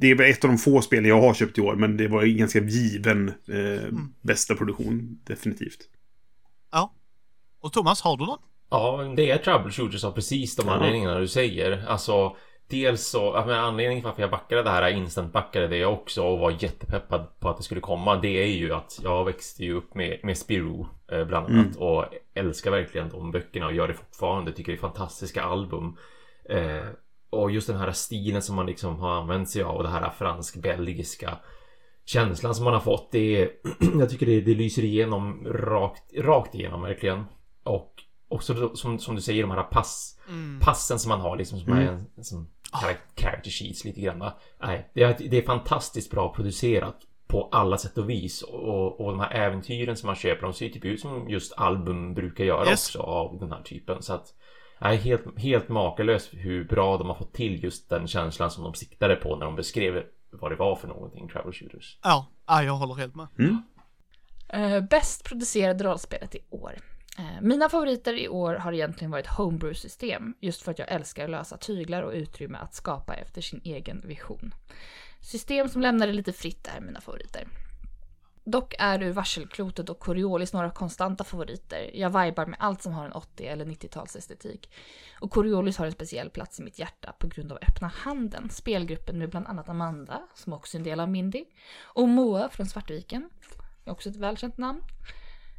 det 0.00 0.10
är 0.10 0.14
väl 0.14 0.30
ett 0.30 0.44
av 0.44 0.50
de 0.50 0.58
få 0.58 0.82
spel 0.82 1.06
jag 1.06 1.20
har 1.20 1.34
köpt 1.34 1.58
i 1.58 1.60
år, 1.60 1.76
men 1.76 1.96
det 1.96 2.08
var 2.08 2.22
en 2.22 2.36
ganska 2.36 2.60
given 2.60 3.28
eh, 3.28 3.92
bästa 4.20 4.54
produktion, 4.54 5.20
definitivt. 5.24 5.78
Ja. 6.72 6.94
Och 7.60 7.72
Thomas, 7.72 8.00
har 8.00 8.16
du 8.16 8.26
någon? 8.26 8.38
Ja, 8.70 9.12
det 9.16 9.30
är 9.30 9.38
troubleshooters 9.38 10.04
av 10.04 10.12
precis 10.12 10.56
de 10.56 10.66
Ja. 10.66 10.72
anledningarna 10.72 11.18
du 11.18 11.28
säger. 11.28 11.84
Alltså, 11.88 12.36
dels 12.70 13.06
så, 13.08 13.34
anledningen 13.34 14.04
varför 14.04 14.22
jag 14.22 14.30
backade 14.30 14.62
det 14.62 14.70
här, 14.70 14.90
instant-backade 14.90 15.68
det 15.68 15.76
jag 15.76 15.92
också 15.92 16.22
och 16.22 16.38
var 16.38 16.50
jättepeppad 16.50 17.40
på 17.40 17.48
att 17.48 17.56
det 17.56 17.62
skulle 17.62 17.80
komma, 17.80 18.16
det 18.16 18.42
är 18.42 18.46
ju 18.46 18.74
att 18.74 19.00
jag 19.02 19.24
växte 19.24 19.64
ju 19.64 19.74
upp 19.74 19.94
med, 19.94 20.20
med 20.22 20.38
Spirou 20.38 20.86
eh, 21.12 21.24
bland 21.24 21.46
annat 21.46 21.76
och 21.76 22.04
älskar 22.34 22.70
verkligen 22.70 23.08
de 23.08 23.30
böckerna 23.30 23.66
och 23.66 23.72
gör 23.74 23.88
det 23.88 23.94
fortfarande, 23.94 24.52
tycker 24.52 24.72
det 24.72 24.78
är 24.78 24.80
fantastiska 24.80 25.42
album. 25.42 25.96
Eh, 26.48 26.86
och 27.30 27.50
just 27.50 27.66
den 27.66 27.76
här 27.76 27.92
stilen 27.92 28.42
som 28.42 28.56
man 28.56 28.66
liksom 28.66 29.00
har 29.00 29.10
använt 29.10 29.50
sig 29.50 29.62
av 29.62 29.76
och 29.76 29.82
det 29.82 29.88
här 29.88 30.10
fransk-belgiska 30.18 31.38
känslan 32.04 32.54
som 32.54 32.64
man 32.64 32.74
har 32.74 32.80
fått. 32.80 33.12
Det 33.12 33.42
är, 33.42 33.50
jag 33.98 34.10
tycker 34.10 34.26
det, 34.26 34.40
det 34.40 34.54
lyser 34.54 34.84
igenom 34.84 35.46
rakt, 35.48 36.14
rakt 36.18 36.54
igenom 36.54 36.82
verkligen. 36.82 37.24
Och 37.64 37.89
också 38.30 38.76
som, 38.76 38.98
som 38.98 39.14
du 39.16 39.22
säger, 39.22 39.42
de 39.42 39.50
här 39.50 39.62
pass, 39.62 40.18
passen 40.60 40.98
som 40.98 41.08
man 41.08 41.20
har 41.20 41.36
liksom 41.36 41.60
som 41.60 41.72
är 41.72 41.80
en, 41.82 42.24
som 42.24 42.48
char- 42.72 43.20
character 43.22 43.50
sheets 43.50 43.84
lite 43.84 44.00
grann. 44.00 44.30
Nej, 44.62 44.90
det 44.94 45.02
är, 45.02 45.16
det 45.30 45.38
är 45.38 45.42
fantastiskt 45.42 46.10
bra 46.10 46.34
producerat 46.34 46.96
på 47.26 47.48
alla 47.52 47.78
sätt 47.78 47.98
och 47.98 48.10
vis. 48.10 48.42
Och, 48.42 49.00
och 49.00 49.10
de 49.10 49.20
här 49.20 49.30
äventyren 49.30 49.96
som 49.96 50.06
man 50.06 50.16
köper, 50.16 50.42
de 50.42 50.52
ser 50.54 50.68
typ 50.68 50.84
ut 50.84 51.00
som 51.00 51.28
just 51.30 51.52
album 51.56 52.14
brukar 52.14 52.44
göra 52.44 52.70
Yes. 52.70 52.88
också 52.88 53.02
av 53.02 53.38
den 53.40 53.52
här 53.52 53.62
typen. 53.62 54.02
Så 54.02 54.12
att 54.12 54.34
Nej, 54.82 54.96
helt, 54.96 55.38
helt 55.38 55.68
makalöst 55.68 56.28
hur 56.32 56.64
bra 56.64 56.96
de 56.96 57.06
har 57.08 57.14
fått 57.14 57.32
till 57.32 57.64
just 57.64 57.88
den 57.90 58.06
känslan 58.06 58.50
som 58.50 58.64
de 58.64 58.74
siktade 58.74 59.16
på 59.16 59.36
när 59.36 59.46
de 59.46 59.56
beskrev 59.56 60.02
vad 60.30 60.50
det 60.52 60.56
var 60.56 60.76
för 60.76 60.88
någonting, 60.88 61.28
Travel 61.28 61.52
Shooters. 61.52 61.98
Ja, 62.02 62.26
ja 62.46 62.62
jag 62.62 62.72
håller 62.72 62.94
helt 62.94 63.14
med. 63.14 63.26
Eh, 64.48 64.80
bäst 64.80 65.24
producerade 65.24 65.84
rollspelet 65.84 66.34
i 66.34 66.38
år. 66.50 66.72
Eh, 67.20 67.40
mina 67.40 67.68
favoriter 67.68 68.14
i 68.14 68.28
år 68.28 68.54
har 68.54 68.72
egentligen 68.72 69.10
varit 69.10 69.26
Homebrew-system, 69.26 70.34
just 70.40 70.62
för 70.62 70.70
att 70.70 70.78
jag 70.78 70.92
älskar 70.92 71.28
lösa 71.28 71.56
tyglar 71.56 72.02
och 72.02 72.12
utrymme 72.12 72.58
att 72.58 72.74
skapa 72.74 73.14
efter 73.14 73.40
sin 73.40 73.60
egen 73.64 74.02
vision. 74.04 74.54
System 75.20 75.68
som 75.68 75.82
lämnar 75.82 76.06
det 76.06 76.12
lite 76.12 76.32
fritt 76.32 76.68
är 76.76 76.80
mina 76.80 77.00
favoriter. 77.00 77.48
Dock 78.44 78.74
är 78.78 79.02
ur 79.02 79.12
Varselklotet 79.12 79.90
och 79.90 79.98
Coriolis 79.98 80.52
några 80.52 80.70
konstanta 80.70 81.24
favoriter. 81.24 81.90
Jag 81.94 82.08
vibar 82.08 82.46
med 82.46 82.58
allt 82.60 82.82
som 82.82 82.92
har 82.92 83.06
en 83.06 83.12
80 83.12 83.46
eller 83.46 83.64
90-talsestetik. 83.64 84.68
Och 85.20 85.30
Coriolis 85.30 85.78
har 85.78 85.86
en 85.86 85.92
speciell 85.92 86.30
plats 86.30 86.60
i 86.60 86.62
mitt 86.62 86.78
hjärta 86.78 87.12
på 87.18 87.26
grund 87.26 87.52
av 87.52 87.58
Öppna 87.62 87.88
Handen, 87.88 88.50
spelgruppen 88.50 89.18
med 89.18 89.30
bland 89.30 89.46
annat 89.46 89.68
Amanda, 89.68 90.22
som 90.34 90.52
också 90.52 90.76
är 90.76 90.78
en 90.78 90.84
del 90.84 91.00
av 91.00 91.08
Mindy, 91.08 91.44
och 91.82 92.08
Moa 92.08 92.48
från 92.48 92.66
Svartviken, 92.66 93.30
också 93.84 94.08
ett 94.08 94.16
välkänt 94.16 94.58
namn. 94.58 94.82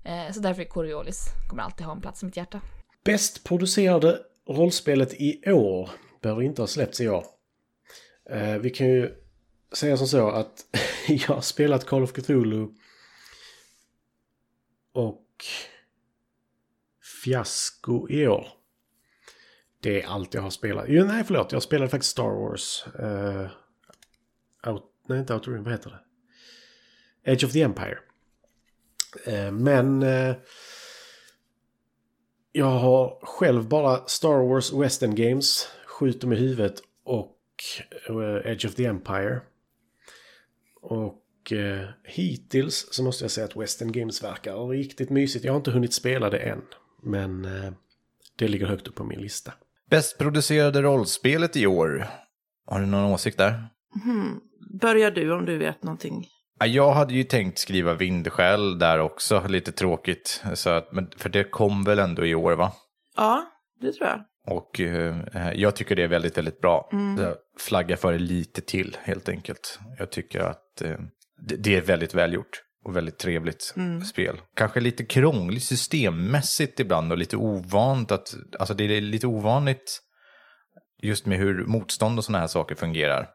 Eh, 0.04 0.32
så 0.34 0.40
därför 0.40 0.62
är 0.62 0.66
Coriolis, 0.66 1.26
kommer 1.50 1.64
alltid 1.64 1.86
ha 1.86 1.94
en 1.94 2.02
plats 2.02 2.24
i 2.24 2.26
mitt 2.26 2.38
hjärta. 2.38 2.62
Bäst 3.04 3.44
producerade 3.44 4.20
rollspelet 4.50 5.14
i 5.14 5.52
år 5.52 5.90
behöver 6.22 6.42
inte 6.42 6.62
ha 6.62 6.68
släppts 6.68 7.02
i 7.02 7.10
år. 7.10 7.26
Eh, 8.30 8.58
vi 8.58 8.70
kan 8.70 8.88
ju 8.88 9.16
säga 9.72 9.98
som 9.98 10.08
så 10.08 10.30
att 10.30 10.66
jag 11.08 11.28
har 11.28 11.42
spelat 11.42 11.86
Call 11.86 12.04
of 12.04 12.14
Cthulhu 12.14 12.68
och 14.94 15.28
Fiasko 17.24 18.10
i 18.10 18.28
år. 18.28 18.48
Det 19.80 20.02
är 20.02 20.08
allt 20.08 20.34
jag 20.34 20.42
har 20.42 20.50
spelat. 20.50 20.86
Jo, 20.88 21.06
nej, 21.06 21.24
förlåt. 21.24 21.52
Jag 21.52 21.64
spelade 21.64 21.90
faktiskt 21.90 22.12
Star 22.12 22.24
Wars. 22.24 22.86
Uh, 23.00 23.50
out, 24.72 24.84
nej, 25.08 25.20
inte 25.20 25.34
Outer 25.34 25.52
Rim. 25.52 25.64
Vad 25.64 25.74
heter 25.74 25.90
det? 25.90 27.32
Edge 27.32 27.46
of 27.46 27.52
the 27.52 27.62
Empire. 27.62 27.98
Eh, 29.26 29.52
men... 29.52 30.04
eh, 30.04 30.36
jag 32.52 32.66
har 32.66 33.20
själv 33.22 33.68
bara 33.68 34.08
Star 34.08 34.48
Wars 34.50 34.74
Western 34.74 35.16
Games, 35.16 35.68
Skjut 35.86 36.22
dem 36.22 36.34
i 36.34 36.36
huvudet 36.36 36.82
och 37.04 37.38
eh, 38.10 38.52
Edge 38.52 38.66
of 38.66 38.76
the 38.76 38.86
Empire. 38.86 39.42
Och 40.82 41.52
eh, 41.52 41.88
hittills 42.04 42.88
så 42.92 43.04
måste 43.04 43.24
jag 43.24 43.32
säga 43.32 43.46
att 43.46 43.56
Western 43.56 43.92
Games 43.92 44.24
verkar 44.24 44.68
riktigt 44.68 45.10
mysigt. 45.10 45.46
Jag 45.46 45.54
har 45.54 45.58
inte 45.58 45.72
hunnit 45.72 45.94
spela 45.94 46.30
det 46.30 46.38
än, 46.38 46.62
men 47.04 47.46
eh, 47.46 47.72
det 48.36 48.48
ligger 48.48 48.66
högt 48.66 48.88
upp 48.88 48.96
på 48.96 49.04
min 49.04 49.22
lista. 49.22 49.54
Bäst 49.90 50.18
producerade 50.18 50.82
rollspelet 50.82 51.58
i 51.58 51.68
år. 51.68 52.08
Har 52.66 52.80
du 52.80 52.86
någon 52.86 53.14
åsikt 53.14 53.38
där? 53.38 53.68
Hmm. 54.04 54.40
Börjar 54.82 55.12
du 55.12 55.34
om 55.34 55.46
du 55.46 55.58
vet 55.58 55.84
någonting? 55.84 56.28
Ja, 56.62 56.68
Jag 56.68 56.94
hade 56.94 57.14
ju 57.14 57.24
tänkt 57.24 57.60
skriva 57.60 57.94
Vindskäl 57.94 58.80
där 58.80 59.00
också, 59.00 59.48
lite 59.48 59.72
tråkigt. 59.72 60.44
Så 60.54 60.70
att, 60.70 60.92
men, 60.92 61.12
för 61.18 61.30
det 61.30 61.44
kom 61.44 61.84
väl 61.84 62.00
ändå 62.00 62.26
i 62.26 62.36
år 62.36 62.54
va? 62.54 62.74
Ja, 63.18 63.46
det 63.80 63.92
tror 63.92 64.08
jag. 64.08 64.22
Och 64.48 64.80
eh, 64.80 65.52
jag 65.56 65.76
tycker 65.76 65.96
det 65.96 66.04
är 66.04 66.08
väldigt, 66.08 66.38
väldigt 66.38 66.62
bra. 66.62 66.90
Så 67.18 67.36
Flagga 67.60 67.98
för 67.98 68.12
det 68.12 68.20
lite 68.20 68.62
till 68.62 68.98
helt 69.02 69.30
enkelt. 69.30 69.80
Jag 69.98 70.12
tycker 70.12 70.40
att 70.40 70.82
eh, 70.82 70.98
det, 71.48 71.56
det 71.56 71.76
är 71.76 71.82
väldigt 71.82 72.14
välgjort 72.14 72.62
och 72.86 72.96
väldigt 72.96 73.18
trevligt 73.18 73.74
spel. 74.10 74.42
Kanske 74.56 74.80
lite 74.80 75.06
krångligt 75.06 75.64
systemmässigt 75.64 76.80
ibland 76.80 77.12
och 77.12 77.18
lite 77.18 77.38
ovant 77.38 78.12
att, 78.12 78.36
alltså 78.60 78.74
det 78.74 78.84
är 78.84 79.02
lite 79.02 79.28
ovanligt 79.28 80.02
just 81.02 81.26
med 81.26 81.38
hur 81.38 81.66
motstånd 81.66 82.18
och 82.18 82.26
sådana 82.26 82.40
här 82.40 82.48
saker 82.48 82.76
fungerar. 82.76 83.30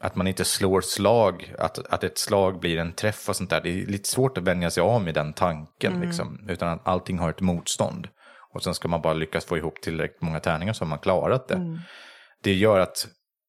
Att 0.00 0.16
man 0.16 0.26
inte 0.26 0.44
slår 0.44 0.80
slag, 0.80 1.54
att, 1.58 1.78
att 1.86 2.04
ett 2.04 2.18
slag 2.18 2.60
blir 2.60 2.78
en 2.78 2.92
träff 2.92 3.28
och 3.28 3.36
sånt 3.36 3.50
där. 3.50 3.60
Det 3.60 3.82
är 3.82 3.86
lite 3.86 4.08
svårt 4.08 4.38
att 4.38 4.44
vänja 4.44 4.70
sig 4.70 4.80
av 4.80 5.02
med 5.02 5.14
den 5.14 5.32
tanken. 5.32 6.00
Liksom, 6.00 6.46
utan 6.48 6.68
att 6.68 6.86
allting 6.88 7.18
har 7.18 7.30
ett 7.30 7.40
motstånd. 7.40 8.08
Och 8.54 8.62
sen 8.62 8.74
ska 8.74 8.88
man 8.88 9.02
bara 9.02 9.14
lyckas 9.14 9.44
få 9.44 9.56
ihop 9.56 9.80
tillräckligt 9.80 10.22
många 10.22 10.40
tärningar 10.40 10.72
så 10.72 10.84
har 10.84 10.88
man 10.88 10.98
klarat 10.98 11.48
det. 11.48 11.78
Det 12.42 12.54
gör 12.54 12.80
att 12.80 13.08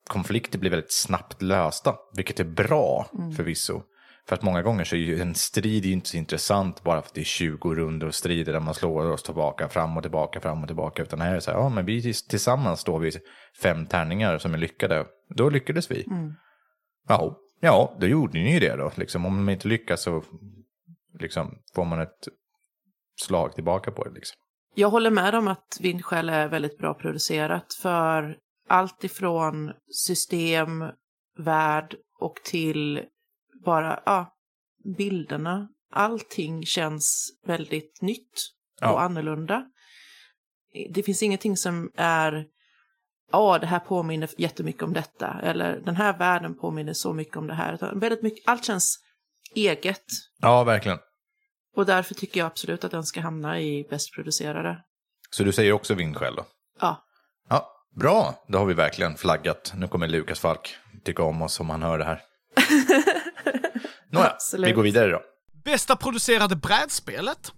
konflikter 0.10 0.60
blir 0.60 0.72
väldigt 0.72 0.94
snabbt 0.94 1.41
lösta, 1.41 1.95
vilket 2.15 2.40
är 2.40 2.44
bra 2.44 3.07
förvisso. 3.38 3.82
För 4.27 4.35
att 4.35 4.41
många 4.41 4.61
gånger 4.61 4.83
så 4.83 4.95
är 4.95 4.99
ju 4.99 5.21
en 5.21 5.35
strid 5.35 5.85
ju 5.85 5.91
inte 5.91 6.09
så 6.09 6.17
intressant 6.17 6.83
bara 6.83 7.01
för 7.01 7.07
att 7.07 7.13
det 7.13 7.21
är 7.21 7.25
20 7.25 7.75
runder 7.75 8.07
och 8.07 8.15
strider 8.15 8.53
där 8.53 8.59
man 8.59 8.73
slår 8.73 9.11
oss 9.11 9.23
tillbaka, 9.23 9.69
fram 9.69 9.97
och 9.97 10.03
tillbaka, 10.03 10.41
fram 10.41 10.61
och 10.61 10.67
tillbaka. 10.67 11.01
Utan 11.01 11.21
här 11.21 11.31
är 11.31 11.35
det 11.35 11.41
så 11.41 11.51
här, 11.51 11.57
ja 11.57 11.69
men 11.69 11.85
vi 11.85 12.13
tillsammans 12.13 12.79
står 12.79 12.99
vi 12.99 13.11
fem 13.61 13.85
tärningar 13.85 14.37
som 14.37 14.53
är 14.53 14.57
lyckade. 14.57 15.05
Då 15.29 15.49
lyckades 15.49 15.91
vi. 15.91 16.05
Ja, 17.07 17.37
ja, 17.59 17.97
då 17.99 18.07
gjorde 18.07 18.39
ni 18.39 18.53
ju 18.53 18.59
det 18.59 18.75
då. 18.75 18.91
Liksom, 18.95 19.25
om 19.25 19.45
man 19.45 19.53
inte 19.53 19.67
lyckas 19.67 20.01
så 20.01 20.23
liksom, 21.19 21.57
får 21.75 21.85
man 21.85 22.01
ett 22.01 22.27
slag 23.21 23.55
tillbaka 23.55 23.91
på 23.91 24.03
det. 24.03 24.13
Liksom. 24.13 24.35
Jag 24.75 24.89
håller 24.89 25.11
med 25.11 25.35
om 25.35 25.47
att 25.47 25.77
Vindskäl 25.81 26.29
är 26.29 26.47
väldigt 26.47 26.77
bra 26.77 26.93
producerat 26.93 27.73
för 27.81 28.37
allt 28.67 29.03
ifrån 29.03 29.71
system, 29.91 30.83
värld 31.37 31.95
och 32.19 32.35
till 32.43 33.01
bara 33.65 33.99
ja, 34.05 34.34
bilderna. 34.97 35.67
Allting 35.91 36.65
känns 36.65 37.29
väldigt 37.45 38.01
nytt 38.01 38.53
Ja. 38.81 38.91
och 38.91 39.01
annorlunda. 39.01 39.65
Det 40.93 41.03
finns 41.03 41.23
ingenting 41.23 41.57
som 41.57 41.91
är 41.95 42.45
ja, 43.31 43.57
det 43.59 43.67
här 43.67 43.79
påminner 43.79 44.29
jättemycket 44.38 44.84
om 44.84 44.93
detta 44.93 45.39
eller 45.43 45.79
den 45.79 45.95
här 45.95 46.17
världen 46.17 46.57
påminner 46.57 46.93
så 46.93 47.13
mycket 47.13 47.38
om 47.38 47.47
det 47.47 47.53
här. 47.53 47.73
Utan 47.73 47.99
väldigt 47.99 48.23
mycket, 48.23 48.43
allt 48.47 48.65
känns 48.65 48.97
eget 49.55 50.03
Ja, 50.41 50.63
verkligen. 50.63 50.97
och 51.75 51.85
därför 51.85 52.13
tycker 52.15 52.39
jag 52.39 52.47
absolut 52.47 52.84
att 52.84 52.91
den 52.91 53.03
ska 53.03 53.21
hamna 53.21 53.59
i 53.61 53.88
bäst 53.89 54.13
producerade. 54.13 54.84
Så 55.29 55.43
du 55.43 55.51
säger 55.51 55.71
också 55.71 55.93
vindskäl 55.93 56.35
då? 56.35 56.45
Ja, 56.79 57.03
Ja, 57.49 57.71
bra. 57.95 58.43
Då 58.47 58.57
har 58.57 58.65
vi 58.65 58.73
verkligen 58.73 59.15
flaggat. 59.17 59.73
Nu 59.75 59.88
kommer 59.88 60.07
Lukas 60.07 60.39
Falk 60.39 60.75
tycka 61.03 61.23
om 61.23 61.41
oss 61.41 61.59
om 61.59 61.69
han 61.69 61.81
hör 61.84 61.97
det 61.97 62.05
här. 62.05 62.21
Nåja, 64.11 64.29
Absolut. 64.29 64.67
vi 64.69 64.71
går 64.73 64.84
vidare 64.84 65.11
då. 65.11 65.21
Bästa 65.63 65.95
producerade 65.95 66.55
brädspelet. 66.55 67.53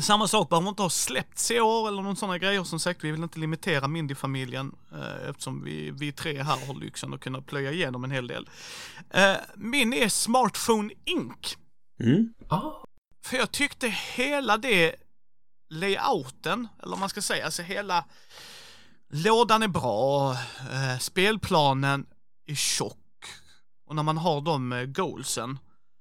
Samma 0.00 0.28
sak, 0.28 0.48
behöver 0.48 0.68
inte 0.68 0.82
ha 0.82 0.90
släppts 0.90 1.50
i 1.50 1.60
år 1.60 1.88
eller 1.88 2.02
någon 2.02 2.16
sådana 2.16 2.38
grejer. 2.38 2.64
Som 2.64 2.80
sagt, 2.80 3.04
vi 3.04 3.10
vill 3.10 3.22
inte 3.22 3.38
limitera 3.38 3.88
Mindy-familjen 3.88 4.72
eh, 4.92 5.28
eftersom 5.30 5.64
vi, 5.64 5.90
vi 5.90 6.12
tre 6.12 6.42
här 6.42 6.66
har 6.66 6.74
lyxen 6.80 7.14
att 7.14 7.20
kunna 7.20 7.42
plöja 7.42 7.72
igenom 7.72 8.04
en 8.04 8.10
hel 8.10 8.26
del. 8.26 8.48
Eh, 9.10 9.34
min 9.56 9.92
är 9.92 10.08
Smartphone 10.08 10.92
Inc. 11.04 11.56
Mm. 12.00 12.34
Ah, 12.48 12.84
För 13.24 13.36
jag 13.36 13.52
tyckte 13.52 13.88
hela 13.88 14.56
det 14.56 14.94
layouten, 15.70 16.68
eller 16.82 16.90
vad 16.90 16.98
man 17.00 17.08
ska 17.08 17.22
säga, 17.22 17.44
alltså 17.44 17.62
hela 17.62 18.04
lådan 19.10 19.62
är 19.62 19.68
bra, 19.68 20.32
eh, 20.72 20.98
spelplanen 21.00 22.06
är 22.46 22.54
tjock 22.54 22.98
och 23.86 23.96
när 23.96 24.02
man 24.02 24.18
har 24.18 24.40
de 24.40 24.72
eh, 24.72 24.84
goalsen 24.84 25.58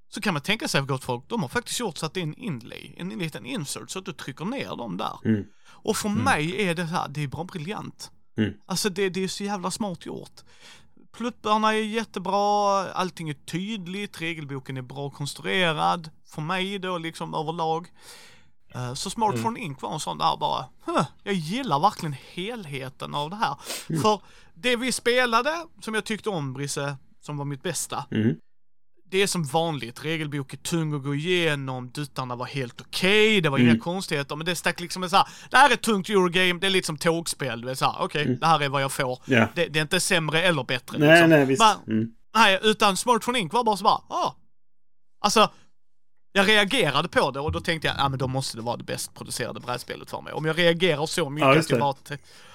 så 0.10 0.22
kan 0.22 0.34
man 0.34 0.42
tänka 0.42 0.68
sig, 0.68 0.82
gott 0.82 1.04
folk, 1.04 1.24
de 1.28 1.42
har 1.42 1.50
faktiskt 1.50 1.80
gjort 1.80 1.98
så 1.98 2.06
att 2.06 2.14
det 2.14 2.20
är 2.20 2.24
en 2.24 2.34
inlay, 2.34 2.96
en 2.98 3.10
liten 3.10 3.46
insert 3.46 3.90
så 3.90 4.00
att 4.00 4.06
du 4.06 4.14
trycker 4.14 4.46
ner 4.46 4.76
dem 4.76 4.98
där. 4.98 5.20
Mm. 5.26 5.46
Och 5.68 5.98
för 5.98 6.10
mig 6.10 6.68
är 6.68 6.76
det 6.76 6.84
här, 6.84 7.08
det 7.08 7.24
är 7.24 7.28
bara 7.28 7.44
briljant. 7.44 8.12
Mm. 8.38 8.54
Alltså 8.66 8.90
det, 8.90 9.10
det 9.10 9.24
är 9.24 9.28
så 9.28 9.44
jävla 9.44 9.72
smart 9.72 10.06
gjort. 10.06 10.42
Pluttarna 11.14 11.74
är 11.74 11.84
jättebra, 11.84 12.80
allting 12.92 13.30
är 13.30 13.34
tydligt, 13.34 14.22
regelboken 14.22 14.78
är 14.78 14.82
bra 14.82 15.10
konstruerad. 15.10 16.10
För 16.28 16.42
mig 16.42 16.80
då 16.80 16.98
liksom 16.98 17.34
överlag. 17.34 17.88
Eh, 18.74 18.94
Så 18.94 19.10
Smartphone 19.10 19.60
Inc 19.60 19.82
var 19.82 19.94
en 19.94 20.00
sån 20.00 20.18
där 20.18 20.38
bara, 20.38 20.66
huh, 20.86 21.06
jag 21.24 21.34
gillar 21.34 21.80
verkligen 21.80 22.16
helheten 22.34 23.16
av 23.16 23.30
det 23.30 23.36
här. 23.36 23.56
För 24.02 24.22
det 24.54 24.76
vi 24.76 24.92
spelade, 24.92 25.66
som 25.82 25.94
jag 25.94 26.06
tyckte 26.06 26.30
om 26.30 26.54
Brisse, 26.54 26.98
som 27.26 27.38
var 27.38 27.46
mitt 27.46 27.64
bästa. 27.64 28.06
Mm. 28.12 28.36
Det 29.12 29.22
är 29.22 29.28
som 29.28 29.44
vanligt, 29.44 30.06
regelbok 30.06 30.54
är 30.54 30.58
tung 30.58 30.94
att 30.94 31.04
gå 31.04 31.16
igenom, 31.16 31.90
duttarna 31.92 32.36
var 32.36 32.46
helt 32.46 32.82
okej, 32.82 33.42
det 33.42 33.50
var 33.50 33.58
Mm. 33.58 33.70
inga 33.70 33.80
konstigheter, 33.80 34.36
men 34.36 34.46
det 34.46 34.56
stack 34.56 34.80
liksom 34.80 35.04
en 35.04 35.10
så 35.10 35.16
här, 35.16 35.28
det 35.52 35.58
här 35.58 35.70
är 35.70 35.74
ett 35.74 35.82
tungt 35.82 36.10
Eurogame, 36.10 36.60
det 36.60 36.68
är 36.68 36.72
lite 36.72 36.86
som 36.86 36.98
tågspel, 36.98 37.62
du 37.62 37.68
vet 37.68 37.80
såhär, 37.80 37.96
okej, 38.00 38.38
det 38.42 38.46
här 38.48 38.60
är 38.60 38.70
vad 38.70 38.82
jag 38.84 38.92
får. 38.92 39.22
Mm. 39.28 39.40
Ja. 39.40 39.48
Det, 39.56 39.66
det 39.68 39.80
är 39.80 39.82
inte 39.82 40.00
sämre 40.00 40.42
eller 40.42 40.64
bättre. 40.64 40.98
Nej, 40.98 41.10
liksom. 41.10 41.30
nej, 41.30 41.46
visst. 41.46 41.60
Men- 41.88 41.98
Mm. 41.98 42.12
Nej, 42.36 42.60
utan 42.64 42.98
Smartphone 42.98 43.40
Inc 43.40 43.54
var 43.54 43.64
bara 43.64 43.78
så 43.78 43.84
bara, 43.84 44.02
ah. 44.08 44.36
Alltså, 45.20 45.50
jag 46.32 46.48
reagerade 46.48 47.08
på 47.08 47.32
det 47.32 47.40
och 47.40 47.52
då 47.52 47.60
tänkte 47.60 47.88
jag, 47.88 47.98
ja 48.00 48.10
men 48.10 48.20
då 48.20 48.28
måste 48.28 48.58
det 48.58 48.64
vara 48.64 48.78
det 48.78 48.84
bäst 48.84 49.14
producerade 49.14 49.60
brädspelet 49.60 50.10
för 50.10 50.22
mig. 50.22 50.34
Om 50.34 50.46
jag 50.46 50.58
reagerar 50.58 51.06
så 51.06 51.30
mycket 51.30 51.48
Ja, 51.48 51.60
att 51.60 51.70
jag 51.70 51.80
bara... 51.80 51.96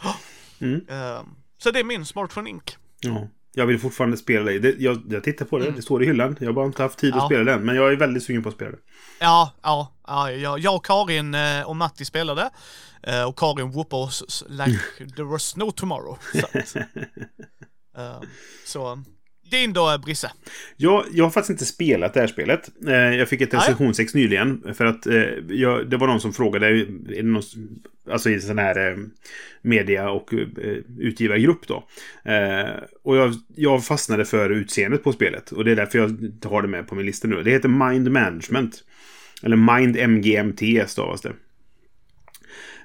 Ah. 0.03 0.15
Mm. 0.61 0.87
Eh, 0.89 1.23
så 1.63 1.71
det 1.71 1.81
är 1.81 1.85
min 1.85 2.07
Smartphone 2.07 2.51
Inc. 2.51 2.63
Ja. 3.01 3.29
Jag 3.53 3.67
vill 3.67 3.79
fortfarande 3.81 4.17
spela 4.17 4.45
det. 4.51 4.59
det 4.59 4.75
jag, 4.79 5.03
jag 5.09 5.25
tittar 5.25 5.45
på 5.45 5.59
det, 5.59 5.71
det 5.71 5.83
står 5.83 6.03
i 6.03 6.07
hyllan. 6.07 6.37
Jag 6.41 6.47
har 6.49 6.53
bara 6.53 6.67
inte 6.67 6.83
haft 6.83 6.99
tid 6.99 7.09
Mm. 7.13 7.19
Ja. 7.19 7.25
att 7.25 7.29
spela 7.29 7.53
den. 7.53 7.65
Men 7.65 7.77
jag 7.77 7.93
är 7.93 7.97
väldigt 7.97 8.23
sugen 8.25 8.43
på 8.43 8.49
att 8.49 8.55
spela 8.55 8.71
det. 8.71 8.79
Ja, 9.21 9.53
ja, 9.63 9.93
ja 10.07 10.31
jag, 10.59 10.75
och 10.77 10.85
Karin 10.87 11.35
eh, 11.35 11.63
och 11.63 11.77
Matti 11.77 12.05
spelade. 12.05 12.51
Eh, 13.03 13.25
och 13.25 13.39
Karin 13.39 13.71
whoopade 13.71 14.03
oss 14.03 14.45
like 14.49 14.79
there 15.17 15.25
was 15.27 15.57
no 15.57 15.71
tomorrow. 15.71 16.19
Så, 16.33 16.47
att, 16.59 16.77
eh, 17.97 18.23
så 18.67 19.03
din 19.51 19.73
då, 19.73 19.99
Brisse? 20.05 20.31
Jag, 20.77 21.05
jag 21.13 21.25
har 21.25 21.31
faktiskt 21.31 21.51
inte 21.51 21.65
spelat 21.65 22.15
det 22.15 22.21
här 22.21 22.27
spelet. 22.27 22.71
Eh, 22.87 22.95
jag 22.95 23.29
fick 23.29 23.41
ett 23.41 23.55
recensionsex 23.55 24.15
nyligen. 24.15 24.75
För 24.75 24.85
att 24.85 25.07
eh, 25.07 25.23
jag, 25.49 25.91
det 25.91 25.97
var 25.97 26.07
någon 26.07 26.21
som 26.21 26.33
frågade, 26.33 26.67
är 26.67 26.87
det 27.09 27.23
någon, 27.23 27.43
alltså 28.11 28.31
i 28.31 28.35
en 28.35 28.41
sån 28.41 28.59
här 28.59 28.91
eh, 28.91 28.97
media 29.63 30.11
och 30.11 30.31
utgivargrupp 30.99 31.67
då. 31.67 31.85
Och 33.05 33.17
jag, 33.17 33.35
jag 33.57 33.85
fastnade 33.85 34.25
för 34.25 34.51
utseendet 34.51 35.05
på 35.05 35.13
spelet. 35.13 35.53
Och 35.53 35.65
det 35.65 35.71
är 35.71 35.77
därför 35.77 35.99
jag 35.99 36.33
har 36.51 36.63
det 36.63 36.69
med 36.69 36.89
på 36.89 36.95
min 36.95 37.07
lista 37.07 37.29
nu. 37.29 37.43
Det 37.43 37.51
heter 37.51 37.69
Mind 37.69 38.11
Management. 38.11 38.85
Eller 39.43 39.57
Mind 39.57 39.97
MGMT 39.97 40.89
stavas 40.91 41.21
det. 41.21 41.33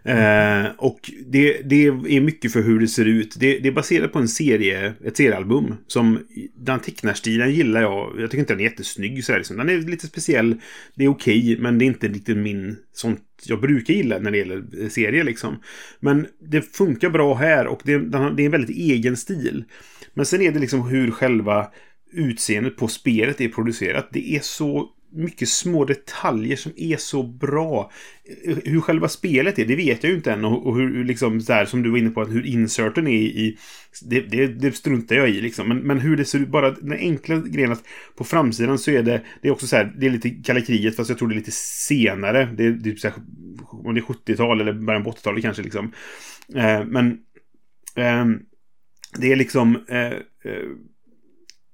Eh, 0.05 0.65
och 0.77 1.11
det, 1.25 1.61
det 1.61 1.85
är 1.85 2.21
mycket 2.21 2.53
för 2.53 2.61
hur 2.61 2.79
det 2.79 2.87
ser 2.87 3.05
ut. 3.05 3.35
Det, 3.39 3.59
det 3.59 3.67
är 3.67 3.71
baserat 3.71 4.13
på 4.13 4.19
en 4.19 4.27
serie, 4.27 4.93
ett 5.05 5.17
seriealbum. 5.17 5.75
Som, 5.87 6.19
den 6.55 6.79
tecknarstilen 6.79 7.51
gillar 7.51 7.81
jag. 7.81 8.15
Jag 8.19 8.31
tycker 8.31 8.39
inte 8.39 8.53
den 8.53 8.59
är 8.59 8.63
jättesnygg. 8.63 9.25
Så 9.25 9.31
här, 9.31 9.39
liksom. 9.39 9.57
Den 9.57 9.69
är 9.69 9.77
lite 9.77 10.07
speciell. 10.07 10.61
Det 10.95 11.03
är 11.03 11.09
okej, 11.09 11.57
men 11.59 11.77
det 11.77 11.85
är 11.85 11.87
inte 11.87 12.07
riktigt 12.07 12.37
min 12.37 12.77
sånt 12.93 13.21
jag 13.45 13.61
brukar 13.61 13.93
gilla 13.93 14.19
när 14.19 14.31
det 14.31 14.37
gäller 14.37 14.63
eh, 14.81 14.89
serier. 14.89 15.23
Liksom. 15.23 15.59
Men 15.99 16.27
det 16.39 16.61
funkar 16.61 17.09
bra 17.09 17.33
här 17.33 17.67
och 17.67 17.81
det, 17.83 17.97
den 17.97 18.35
det 18.35 18.43
är 18.43 18.45
en 18.45 18.51
väldigt 18.51 18.77
egen 18.77 19.17
stil. 19.17 19.63
Men 20.13 20.25
sen 20.25 20.41
är 20.41 20.51
det 20.51 20.59
liksom 20.59 20.87
hur 20.87 21.11
själva 21.11 21.67
utseendet 22.13 22.77
på 22.77 22.87
spelet 22.87 23.41
är 23.41 23.49
producerat. 23.49 24.09
Det 24.11 24.35
är 24.35 24.39
så 24.39 24.89
mycket 25.11 25.49
små 25.49 25.85
detaljer 25.85 26.55
som 26.55 26.71
är 26.75 26.97
så 26.97 27.23
bra. 27.23 27.91
Hur 28.63 28.81
själva 28.81 29.07
spelet 29.07 29.59
är, 29.59 29.65
det 29.65 29.75
vet 29.75 30.03
jag 30.03 30.09
ju 30.09 30.15
inte 30.15 30.31
än. 30.31 30.45
Och, 30.45 30.67
och 30.67 30.75
hur, 30.75 31.03
liksom, 31.03 31.41
så 31.41 31.53
här, 31.53 31.65
som 31.65 31.83
du 31.83 31.89
var 31.89 31.97
inne 31.97 32.09
på, 32.09 32.21
att 32.21 32.31
hur 32.31 32.45
inserten 32.45 33.07
är 33.07 33.11
i... 33.11 33.57
Det, 34.09 34.21
det, 34.21 34.47
det 34.47 34.71
struntar 34.71 35.15
jag 35.15 35.29
i 35.29 35.41
liksom. 35.41 35.67
Men, 35.67 35.77
men 35.77 35.99
hur 35.99 36.17
det 36.17 36.25
ser 36.25 36.39
ut, 36.39 36.49
bara 36.49 36.71
den 36.71 36.99
enkla 36.99 37.37
grejen 37.37 37.71
att 37.71 37.83
på 38.17 38.23
framsidan 38.23 38.79
så 38.79 38.91
är 38.91 39.03
det... 39.03 39.21
Det 39.41 39.47
är 39.47 39.51
också 39.51 39.67
så 39.67 39.75
här, 39.75 39.93
det 39.97 40.05
är 40.05 40.09
lite 40.09 40.29
kalla 40.29 40.61
kriget, 40.61 40.95
fast 40.95 41.09
jag 41.09 41.19
tror 41.19 41.27
det 41.27 41.35
är 41.35 41.39
lite 41.39 41.51
senare. 41.51 42.49
Det 42.57 42.65
är, 42.65 42.73
typ 42.73 42.99
så 42.99 43.07
här, 43.07 43.17
om 43.71 43.93
det 43.93 43.99
är 43.99 44.33
70-tal 44.33 44.61
eller 44.61 44.73
början 44.73 45.03
på 45.03 45.11
80-talet 45.11 45.43
kanske 45.43 45.63
liksom. 45.63 45.91
Eh, 46.55 46.85
men... 46.85 47.17
Eh, 47.95 48.25
det 49.17 49.31
är 49.31 49.35
liksom... 49.35 49.85
Eh, 49.89 50.13
eh, 50.51 50.69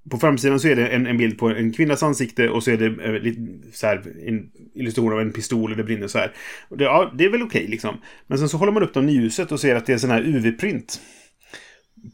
på 0.09 0.17
framsidan 0.17 0.59
så 0.59 0.67
är 0.67 0.75
det 0.75 0.87
en, 0.87 1.07
en 1.07 1.17
bild 1.17 1.37
på 1.37 1.49
en 1.49 1.73
kvinnas 1.73 2.03
ansikte 2.03 2.49
och 2.49 2.63
så 2.63 2.71
är 2.71 2.77
det 2.77 3.03
eh, 3.03 3.21
lite 3.21 3.41
så 3.73 3.87
här, 3.87 4.03
en 4.27 4.49
illustration 4.75 5.13
av 5.13 5.21
en 5.21 5.33
pistol 5.33 5.71
och 5.71 5.77
det 5.77 5.83
brinner 5.83 6.07
så 6.07 6.17
här. 6.17 6.31
Och 6.69 6.77
det, 6.77 6.83
ja, 6.83 7.11
det 7.17 7.25
är 7.25 7.29
väl 7.29 7.41
okej 7.41 7.67
liksom. 7.67 7.97
Men 8.27 8.37
sen 8.37 8.49
så 8.49 8.57
håller 8.57 8.71
man 8.71 8.83
upp 8.83 8.93
dem 8.93 9.09
i 9.09 9.11
ljuset 9.11 9.51
och 9.51 9.59
ser 9.59 9.75
att 9.75 9.85
det 9.85 9.93
är 9.93 9.97
sån 9.97 10.11
här 10.11 10.21
UV-print. 10.21 11.01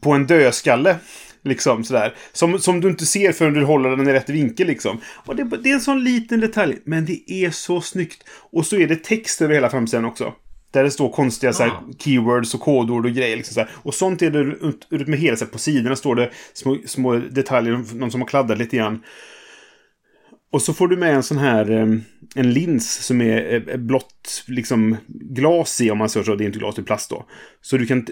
På 0.00 0.12
en 0.12 0.26
dödskalle. 0.26 0.96
Liksom 1.42 1.84
sådär. 1.84 2.14
Som, 2.32 2.58
som 2.58 2.80
du 2.80 2.88
inte 2.88 3.06
ser 3.06 3.32
förrän 3.32 3.54
du 3.54 3.64
håller 3.64 3.90
den 3.90 4.08
i 4.08 4.12
rätt 4.12 4.28
vinkel 4.28 4.66
liksom. 4.66 5.00
Och 5.06 5.36
det, 5.36 5.44
det 5.62 5.70
är 5.70 5.74
en 5.74 5.80
sån 5.80 6.04
liten 6.04 6.40
detalj. 6.40 6.78
Men 6.84 7.04
det 7.04 7.32
är 7.32 7.50
så 7.50 7.80
snyggt. 7.80 8.24
Och 8.28 8.66
så 8.66 8.76
är 8.76 8.86
det 8.86 8.96
text 8.96 9.42
över 9.42 9.54
hela 9.54 9.70
framsidan 9.70 10.04
också. 10.04 10.34
Där 10.70 10.84
det 10.84 10.90
står 10.90 11.10
konstiga 11.10 11.52
så 11.52 11.62
här, 11.62 11.72
keywords 11.98 12.54
och 12.54 12.60
kodord 12.60 13.06
och 13.06 13.12
grejer. 13.12 13.36
Liksom, 13.36 13.54
så 13.54 13.60
här. 13.60 13.70
Och 13.74 13.94
sånt 13.94 14.22
är 14.22 14.30
det 14.30 14.38
ut, 14.40 15.08
med 15.08 15.18
hela. 15.18 15.36
Så 15.36 15.44
här, 15.44 15.52
på 15.52 15.58
sidorna 15.58 15.96
står 15.96 16.14
det 16.14 16.30
små, 16.52 16.76
små 16.86 17.14
detaljer. 17.14 17.94
Någon 17.94 18.10
som 18.10 18.20
har 18.20 18.28
kladdat 18.28 18.58
lite 18.58 18.76
grann. 18.76 19.02
Och 20.50 20.62
så 20.62 20.74
får 20.74 20.88
du 20.88 20.96
med 20.96 21.14
en 21.14 21.22
sån 21.22 21.38
här 21.38 21.70
eh, 21.70 21.86
en 22.34 22.52
lins 22.52 23.04
som 23.04 23.20
är 23.20 23.68
eh, 23.70 23.76
blått 23.76 24.44
liksom 24.46 24.96
glas 25.08 25.80
i 25.80 25.90
om 25.90 25.98
man 25.98 26.08
säger 26.08 26.24
så. 26.24 26.34
Det 26.34 26.44
är 26.44 26.46
inte 26.46 26.58
glas, 26.58 26.74
det 26.74 26.82
är 26.82 26.84
plast 26.84 27.10
då. 27.10 27.26
Så 27.60 27.76
du 27.76 27.86
kan, 27.86 28.02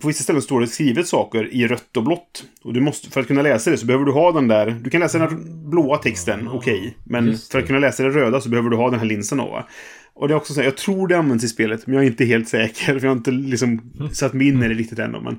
på 0.00 0.08
vissa 0.08 0.22
ställen 0.22 0.42
står 0.42 0.60
det 0.60 0.66
skrivet 0.66 1.08
saker 1.08 1.54
i 1.54 1.66
rött 1.66 1.96
och 1.96 2.04
blått. 2.04 2.44
Och 2.64 2.72
du 2.72 2.80
måste, 2.80 3.10
för 3.10 3.20
att 3.20 3.26
kunna 3.26 3.42
läsa 3.42 3.70
det 3.70 3.76
så 3.76 3.86
behöver 3.86 4.04
du 4.04 4.12
ha 4.12 4.32
den 4.32 4.48
där, 4.48 4.70
du 4.82 4.90
kan 4.90 5.00
läsa 5.00 5.18
den 5.18 5.70
blåa 5.70 5.98
texten, 5.98 6.48
okej. 6.48 6.78
Okay, 6.78 6.92
men 7.04 7.38
för 7.38 7.58
att 7.58 7.66
kunna 7.66 7.78
läsa 7.78 8.02
det 8.02 8.10
röda 8.10 8.40
så 8.40 8.48
behöver 8.48 8.70
du 8.70 8.76
ha 8.76 8.90
den 8.90 8.98
här 8.98 9.06
linsen 9.06 9.38
då. 9.38 9.44
Va? 9.44 9.68
Och 10.16 10.28
det 10.28 10.34
är 10.34 10.36
också 10.36 10.54
så 10.54 10.60
här, 10.60 10.66
jag 10.66 10.76
tror 10.76 11.08
det 11.08 11.18
används 11.18 11.44
i 11.44 11.48
spelet, 11.48 11.86
men 11.86 11.94
jag 11.94 12.04
är 12.04 12.06
inte 12.06 12.24
helt 12.24 12.48
säker. 12.48 12.84
För 12.84 13.06
jag 13.06 13.10
har 13.10 13.16
inte 13.16 13.30
liksom 13.30 13.92
satt 14.12 14.32
mig 14.32 14.48
in 14.48 14.62
i 14.62 14.68
det 14.68 14.74
riktigt 14.74 14.98
än. 14.98 15.10
Men, 15.10 15.38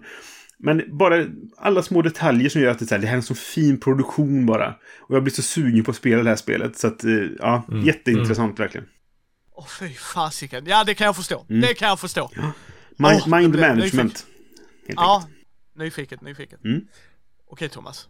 men 0.60 0.98
bara 0.98 1.26
alla 1.58 1.84
små 1.84 2.02
detaljer 2.02 2.50
som 2.50 2.62
gör 2.62 2.72
att 2.72 2.80
det, 2.80 2.92
här, 2.92 3.00
det 3.00 3.08
här 3.08 3.14
är 3.14 3.18
en 3.18 3.24
så 3.24 3.36
fin 3.36 3.80
produktion 3.80 4.46
bara. 4.46 4.76
Och 5.00 5.16
jag 5.16 5.24
blir 5.24 5.34
så 5.34 5.42
sugen 5.42 5.84
på 5.84 5.92
att 5.92 5.98
spela 5.98 6.24
det 6.24 6.30
här 6.30 6.36
spelet. 6.36 6.78
Så 6.78 6.88
att, 6.88 7.04
eh, 7.04 7.12
ja, 7.40 7.64
mm. 7.72 7.86
jätteintressant 7.86 8.40
mm. 8.40 8.56
verkligen. 8.56 8.88
Åh 9.52 9.64
oh, 9.64 9.68
fy 9.68 9.90
fasiken. 9.94 10.64
Ja, 10.68 10.84
det 10.84 10.94
kan 10.94 11.06
jag 11.06 11.16
förstå. 11.16 11.46
Mm. 11.50 11.62
Det 11.62 11.74
kan 11.74 11.88
jag 11.88 12.00
förstå. 12.00 12.32
Ja. 12.36 12.52
Mind, 12.98 13.22
oh, 13.22 13.40
mind 13.40 13.60
management. 13.60 14.26
Ja, 14.88 15.28
nyfiket, 15.76 16.22
nyfiket. 16.22 16.64
Mm. 16.64 16.82
Okej 17.48 17.70
Thomas 17.70 18.08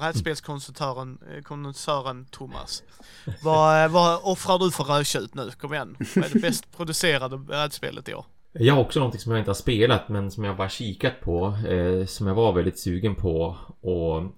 brädspelskonsultören 0.00 1.18
eh, 1.34 1.42
kondensören 1.42 2.26
Thomas. 2.30 2.82
Vad, 3.42 3.84
eh, 3.84 3.90
vad 3.90 4.20
offrar 4.22 4.58
du 4.58 4.70
för 4.70 4.84
rödtjut 4.84 5.34
nu? 5.34 5.50
Kom 5.60 5.74
igen. 5.74 5.96
Vad 6.16 6.24
är 6.24 6.30
det 6.32 6.40
bäst 6.40 6.76
producerade 6.76 7.38
brädspelet 7.38 8.08
i 8.08 8.14
år? 8.14 8.24
Jag 8.52 8.74
har 8.74 8.80
också 8.80 8.98
någonting 8.98 9.20
som 9.20 9.32
jag 9.32 9.40
inte 9.40 9.50
har 9.50 9.54
spelat 9.54 10.08
men 10.08 10.30
som 10.30 10.44
jag 10.44 10.56
bara 10.56 10.68
kikat 10.68 11.20
på. 11.20 11.46
Eh, 11.68 12.06
som 12.06 12.26
jag 12.26 12.34
var 12.34 12.52
väldigt 12.52 12.78
sugen 12.78 13.14
på 13.14 13.56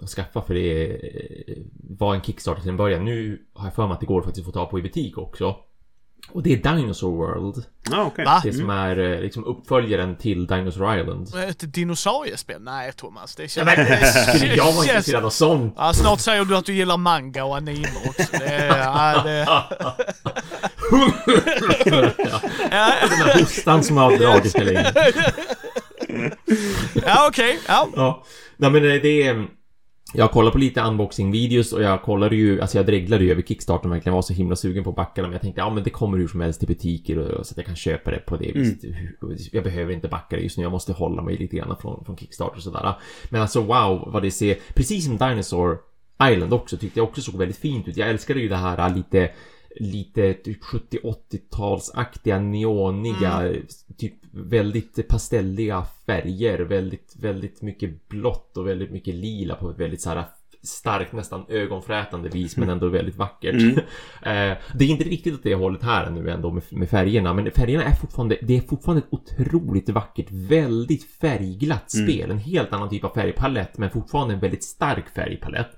att 0.01 0.09
skaffa 0.09 0.43
för 0.43 0.55
det 0.55 0.87
eh, 0.87 1.57
var 1.75 2.15
en 2.15 2.23
Kickstarter 2.23 2.61
till 2.61 2.71
en 2.71 2.77
början. 2.77 3.05
Nu 3.05 3.47
har 3.53 3.67
jag 3.67 3.75
för 3.75 3.87
mig 3.87 3.95
att 3.95 4.01
det 4.01 4.07
går 4.07 4.23
faktiskt 4.23 4.49
att 4.49 4.55
få 4.55 4.61
ta 4.61 4.67
på 4.67 4.79
i 4.79 4.83
butik 4.83 5.19
också. 5.19 5.57
Och 6.31 6.43
det 6.43 6.53
är 6.53 6.77
Dinosaur 6.77 7.17
World. 7.17 7.65
Ah, 7.91 8.05
okay. 8.05 8.25
Det 8.25 8.49
mm. 8.49 8.61
som 8.61 8.71
är 8.71 8.99
eh, 8.99 9.21
liksom 9.21 9.45
uppföljaren 9.45 10.17
till 10.17 10.47
Dinosaur 10.47 11.01
Island. 11.01 11.35
Ett 11.49 11.75
dinosauriespel? 11.75 12.63
Nej, 12.63 12.93
Thomas. 12.93 13.35
Det 13.35 13.49
känns... 13.49 13.69
Ja, 13.77 13.85
men, 13.85 14.37
skulle 14.37 14.55
jag 14.55 14.73
vara 14.73 14.85
intresserad 14.85 15.25
av 15.25 15.31
sånt? 15.31 15.75
Ja, 15.77 15.93
snart 15.93 16.21
säger 16.21 16.45
du 16.45 16.57
att 16.57 16.65
du 16.65 16.75
gillar 16.75 16.97
manga 16.97 17.45
och 17.45 17.57
anime 17.57 17.89
också. 18.09 18.27
Det 18.39 18.45
är... 18.45 18.79
Ja, 18.79 19.23
det... 19.25 19.39
ja. 22.71 22.93
Den 23.01 23.19
här 23.19 23.41
hostan 23.41 23.85
som 23.85 23.97
har 23.97 24.17
dragit 24.17 24.55
mig 24.57 24.65
länge. 24.65 24.93
Ja, 27.07 27.27
okej. 27.29 27.51
Okay. 27.51 27.59
Ja. 27.69 27.89
ja. 27.97 28.25
Nej, 28.57 28.71
men 28.71 28.83
det 28.83 29.23
är... 29.23 29.47
Jag 30.15 30.31
kollade 30.31 30.53
på 30.53 30.59
lite 30.59 30.81
unboxing-videos 30.81 31.73
och 31.73 31.83
jag 31.83 32.03
kollade 32.03 32.37
ju, 32.37 32.61
alltså 32.61 32.79
jag 32.79 32.87
dreglade 32.87 33.25
ju 33.25 33.31
över 33.31 33.43
Kickstarter 33.43 33.89
och 33.89 33.95
verkligen 33.95 34.15
var 34.15 34.23
så 34.23 34.33
himla 34.33 34.57
sugen 34.57 34.85
på 34.85 34.91
att 34.91 34.97
backa 34.97 35.23
men 35.23 35.33
jag 35.33 35.41
tänkte 35.41 35.61
ja 35.61 35.71
men 35.71 35.85
det 35.85 35.91
kommer 35.91 36.19
hur 36.19 36.29
som 36.29 36.41
helst 36.41 36.59
till 36.59 36.69
butiker 36.69 37.19
och, 37.19 37.47
så 37.47 37.53
att 37.53 37.57
jag 37.57 37.67
kan 37.67 37.77
köpa 37.77 38.11
det 38.11 38.19
på 38.19 38.37
det 38.37 38.51
mm. 38.51 38.63
viset. 38.63 39.53
Jag 39.53 39.65
behöver 39.65 39.93
inte 39.93 40.09
backa 40.09 40.37
det 40.37 40.43
just 40.43 40.57
nu, 40.57 40.63
jag 40.63 40.73
måste 40.73 40.93
hålla 40.93 41.23
mig 41.23 41.37
lite 41.37 41.57
grann 41.57 41.77
från, 41.81 42.05
från 42.05 42.17
Kickstarter 42.17 42.57
och 42.57 42.63
sådär. 42.63 42.95
Men 43.31 43.41
alltså 43.41 43.61
wow, 43.61 44.09
vad 44.13 44.23
det 44.23 44.31
ser, 44.31 44.57
precis 44.75 45.05
som 45.05 45.19
Dinosaur 45.19 45.79
Island 46.23 46.53
också 46.53 46.77
tyckte 46.77 46.99
jag 46.99 47.09
också 47.09 47.21
såg 47.21 47.39
väldigt 47.39 47.57
fint 47.57 47.89
ut. 47.89 47.97
Jag 47.97 48.09
älskade 48.09 48.41
ju 48.41 48.49
det 48.49 48.57
här 48.57 48.95
lite 48.95 49.31
lite 49.77 50.35
typ 50.35 50.63
70-80-talsaktiga 50.63 52.39
neoniga, 52.41 53.33
mm. 53.33 53.67
typ 53.99 54.15
väldigt 54.31 55.09
pastelliga 55.09 55.85
färger, 56.07 56.59
väldigt, 56.59 57.17
väldigt 57.21 57.63
mycket 57.63 58.09
blått 58.09 58.57
och 58.57 58.67
väldigt 58.67 58.91
mycket 58.91 59.15
lila 59.15 59.55
på 59.55 59.71
ett 59.71 59.79
väldigt 59.79 60.01
så 60.01 60.11
här 60.11 60.25
starkt, 60.63 61.13
nästan 61.13 61.45
ögonfrätande 61.49 62.29
vis 62.29 62.57
men 62.57 62.69
ändå 62.69 62.89
väldigt 62.89 63.17
vackert. 63.17 63.55
Mm. 63.55 63.79
Eh, 64.23 64.57
det 64.75 64.85
är 64.85 64.89
inte 64.89 65.05
riktigt 65.05 65.35
åt 65.35 65.43
det 65.43 65.55
hållet 65.55 65.83
här 65.83 66.11
nu 66.11 66.31
ändå 66.31 66.51
med, 66.51 66.63
med 66.71 66.89
färgerna 66.89 67.35
men 67.35 67.51
färgerna 67.51 67.85
är 67.85 67.95
fortfarande, 67.95 68.39
det 68.43 68.57
är 68.57 68.61
fortfarande 68.61 69.03
ett 69.03 69.13
otroligt 69.13 69.89
vackert, 69.89 70.27
väldigt 70.31 71.05
färgglatt 71.05 71.95
mm. 71.95 72.07
spel. 72.07 72.25
Mm. 72.25 72.37
En 72.37 72.43
helt 72.43 72.73
annan 72.73 72.91
typ 72.91 73.05
av 73.05 73.15
färgpalett 73.15 73.79
men 73.79 73.91
fortfarande 73.91 74.35
en 74.35 74.41
väldigt 74.41 74.65
stark 74.65 75.09
färgpalett. 75.15 75.71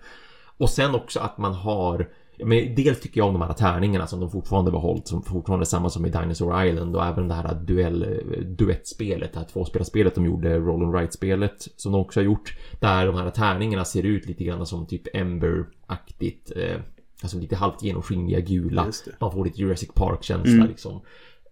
Och 0.56 0.70
sen 0.70 0.94
också 0.94 1.20
att 1.20 1.38
man 1.38 1.54
har 1.54 2.08
men 2.38 2.74
dels 2.74 3.00
tycker 3.00 3.20
jag 3.20 3.26
om 3.26 3.32
de 3.32 3.42
här 3.42 3.52
tärningarna 3.52 4.06
som 4.06 4.20
de 4.20 4.30
fortfarande 4.30 4.70
behållit 4.70 5.08
som 5.08 5.22
fortfarande 5.22 5.62
är 5.62 5.66
samma 5.66 5.90
som 5.90 6.06
i 6.06 6.10
Dinosaur 6.10 6.64
Island 6.64 6.96
och 6.96 7.06
även 7.06 7.28
det 7.28 7.34
här 7.34 7.54
duell, 7.54 8.20
duettspelet, 8.58 9.32
det 9.32 9.38
här 9.38 9.46
tvåspelarspelet 9.46 10.14
de 10.14 10.24
gjorde, 10.24 10.58
Roll 10.58 10.82
and 10.82 10.92
Write-spelet 10.92 11.68
som 11.76 11.92
de 11.92 12.00
också 12.00 12.20
har 12.20 12.24
gjort. 12.24 12.56
Där 12.80 13.06
de 13.06 13.16
här 13.16 13.30
tärningarna 13.30 13.84
ser 13.84 14.02
ut 14.02 14.26
lite 14.26 14.44
grann 14.44 14.66
som 14.66 14.86
typ 14.86 15.16
Ember-aktigt. 15.16 16.52
Eh, 16.56 16.80
alltså 17.22 17.38
lite 17.38 17.56
halvt 17.56 17.82
genomskinliga 17.82 18.40
gula. 18.40 18.86
Man 19.20 19.32
får 19.32 19.44
lite 19.44 19.60
Jurassic 19.60 19.90
Park-känsla 19.94 20.52
mm. 20.52 20.68
liksom. 20.68 21.00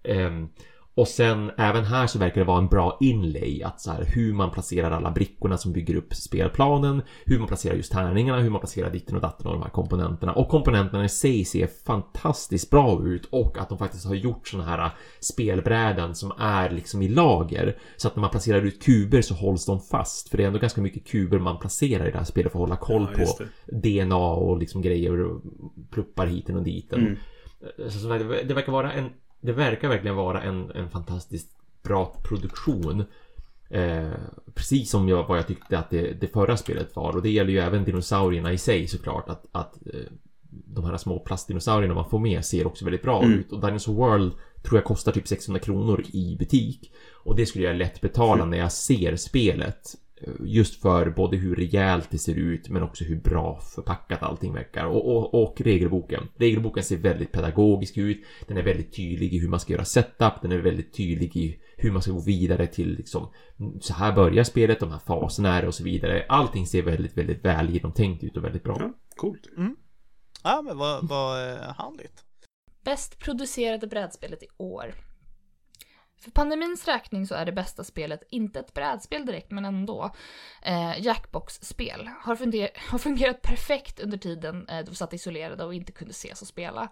Eh, 0.03 0.31
och 0.95 1.09
sen 1.09 1.51
även 1.59 1.85
här 1.85 2.07
så 2.07 2.19
verkar 2.19 2.41
det 2.41 2.47
vara 2.47 2.59
en 2.59 2.67
bra 2.67 2.99
inlay 3.01 3.63
att 3.63 3.81
så 3.81 3.91
här 3.91 4.05
hur 4.05 4.33
man 4.33 4.51
placerar 4.51 4.91
alla 4.91 5.11
brickorna 5.11 5.59
som 5.59 5.73
bygger 5.73 5.97
upp 5.97 6.15
spelplanen, 6.15 7.03
hur 7.25 7.39
man 7.39 7.49
placerar 7.49 7.75
just 7.75 7.93
tärningarna, 7.93 8.41
hur 8.41 8.51
man 8.51 8.61
placerar 8.61 8.91
ditten 8.91 9.17
och 9.17 9.23
datten 9.23 9.47
och 9.47 9.53
de 9.53 9.63
här 9.63 9.71
komponenterna. 9.71 10.33
Och 10.33 10.49
komponenterna 10.49 11.05
i 11.05 11.09
sig 11.09 11.45
ser 11.45 11.67
fantastiskt 11.67 12.71
bra 12.71 13.07
ut 13.07 13.25
och 13.25 13.59
att 13.59 13.69
de 13.69 13.79
faktiskt 13.79 14.07
har 14.07 14.15
gjort 14.15 14.49
sådana 14.49 14.69
här 14.69 14.91
spelbräden 15.21 16.15
som 16.15 16.33
är 16.39 16.71
liksom 16.71 17.03
i 17.03 17.09
lager. 17.09 17.77
Så 17.97 18.09
att 18.09 18.17
när 18.17 18.21
man 18.21 18.31
placerar 18.31 18.63
ut 18.63 18.83
kuber 18.83 19.23
så 19.23 19.35
hålls 19.35 19.67
de 19.67 19.81
fast. 19.81 20.29
För 20.29 20.37
det 20.37 20.43
är 20.43 20.47
ändå 20.47 20.59
ganska 20.59 20.81
mycket 20.81 21.07
kuber 21.07 21.39
man 21.39 21.59
placerar 21.59 22.09
i 22.09 22.11
det 22.11 22.19
här 22.19 22.25
spelet 22.25 22.53
för 22.53 22.59
att 22.59 22.63
hålla 22.63 22.77
koll 22.77 23.09
ja, 23.19 23.25
på 23.25 23.45
DNA 23.67 24.17
och 24.17 24.59
liksom 24.59 24.83
grejer 24.83 25.21
och 25.21 25.43
pluppar 25.91 26.27
hiten 26.27 26.57
och 26.57 26.63
diten. 26.63 27.01
Mm. 27.01 27.17
Så 27.91 28.09
det 28.09 28.55
verkar 28.55 28.73
vara 28.73 28.93
en 28.93 29.11
det 29.43 29.53
verkar 29.53 29.89
verkligen 29.89 30.17
vara 30.17 30.43
en, 30.43 30.71
en 30.71 30.91
fantastiskt 30.91 31.51
bra 31.83 32.17
produktion. 32.23 33.05
Eh, 33.71 34.11
precis 34.55 34.91
som 34.91 35.09
jag, 35.09 35.29
vad 35.29 35.39
jag 35.39 35.47
tyckte 35.47 35.79
att 35.79 35.91
det, 35.91 36.21
det, 36.21 36.27
förra 36.27 36.57
spelet 36.57 36.97
var. 36.97 37.17
Och 37.17 37.23
det 37.23 37.31
gäller 37.31 37.53
ju 37.53 37.59
även 37.59 37.85
dinosaurierna 37.85 38.53
i 38.53 38.59
sig 38.59 38.89
såklart. 38.89 39.29
Att, 39.29 39.47
att 39.53 39.87
eh, 39.87 40.13
de 40.51 40.85
här 40.85 40.97
små 40.97 41.19
plastdinosaurierna 41.19 41.95
man 41.95 42.11
får 42.11 42.19
med 42.19 42.45
ser 42.45 42.67
också 42.67 42.85
väldigt 42.85 43.03
bra 43.03 43.23
mm. 43.23 43.39
ut. 43.39 43.53
Och 43.53 43.61
Dinosaur 43.61 43.95
World 43.95 44.33
tror 44.63 44.79
jag 44.79 44.85
kostar 44.85 45.13
typ 45.13 45.29
600 45.29 45.61
kronor 45.61 46.05
i 46.13 46.37
butik. 46.39 46.93
Och 47.13 47.37
det 47.37 47.47
skulle 47.47 47.65
jag 47.65 47.77
lätt 47.77 48.01
betala 48.01 48.43
mm. 48.43 48.51
när 48.51 48.59
jag 48.59 48.73
ser 48.73 49.17
spelet. 49.17 49.95
Just 50.45 50.83
för 50.83 51.11
både 51.11 51.37
hur 51.37 51.57
rejält 51.57 52.11
det 52.11 52.19
ser 52.19 52.35
ut 52.35 52.69
men 52.69 52.83
också 52.83 53.05
hur 53.05 53.21
bra 53.21 53.61
förpackat 53.75 54.23
allting 54.23 54.53
verkar. 54.53 54.85
Och, 54.85 55.17
och, 55.17 55.43
och, 55.43 55.61
regelboken. 55.61 56.29
Regelboken 56.37 56.83
ser 56.83 56.97
väldigt 56.97 57.33
pedagogisk 57.33 57.99
ut. 57.99 58.25
Den 58.49 58.57
är 58.57 58.63
väldigt 58.63 58.97
tydlig 58.97 59.35
i 59.35 59.39
hur 59.39 59.49
man 59.49 59.61
ska 59.61 59.73
göra 59.73 59.85
setup. 59.85 60.43
Den 60.43 60.53
är 60.53 60.59
väldigt 60.59 60.97
tydlig 60.97 61.37
i 61.37 61.61
hur 61.77 61.91
man 61.91 62.03
ska 62.03 62.13
gå 62.13 62.21
vidare 62.21 62.67
till 62.67 62.97
liksom 62.97 63.29
så 63.81 63.95
här 63.95 64.13
börjar 64.13 64.45
spelet, 64.45 64.81
de 64.81 64.91
här 64.91 64.99
faserna 64.99 65.59
är 65.59 65.67
och 65.67 65.75
så 65.75 65.85
vidare. 65.85 66.27
Allting 66.29 66.67
ser 66.67 66.83
väldigt, 66.83 67.19
väldigt 67.19 67.45
väl 67.45 67.71
genomtänkt 67.71 68.25
ut 68.25 68.37
och 68.37 68.45
väldigt 68.45 68.65
bra. 68.65 68.77
Ja, 68.81 68.93
coolt. 69.17 69.47
Mm. 69.57 69.77
Ja, 70.45 70.63
men 70.63 70.79
vad, 70.79 71.09
vad 71.09 71.39
härligt. 71.57 72.25
Bäst 72.85 73.19
producerade 73.19 73.87
brädspelet 73.87 74.43
i 74.43 74.47
år. 74.57 74.95
För 76.23 76.31
pandemins 76.31 76.89
räkning 76.89 77.27
så 77.27 77.35
är 77.35 77.47
det 77.47 77.53
bästa 77.53 77.85
spelet 77.85 78.23
inte 78.31 78.61
ett 78.61 78.75
brädspel 78.75 79.27
direkt, 79.27 79.51
men 79.51 79.65
ändå. 79.65 80.11
Eh, 80.63 81.01
Jackbox-spel 81.01 82.11
har, 82.21 82.37
har, 82.91 82.99
fungerat 82.99 83.43
perfekt 83.43 84.01
under 84.01 84.19
tiden 84.19 84.69
eh, 84.69 84.85
då 84.85 84.91
vi 84.91 84.97
satt 84.97 85.13
isolerade 85.13 85.65
och 85.65 85.75
inte 85.75 85.93
kunde 85.93 86.11
ses 86.11 86.43
och 86.43 86.49
spela. 86.49 86.89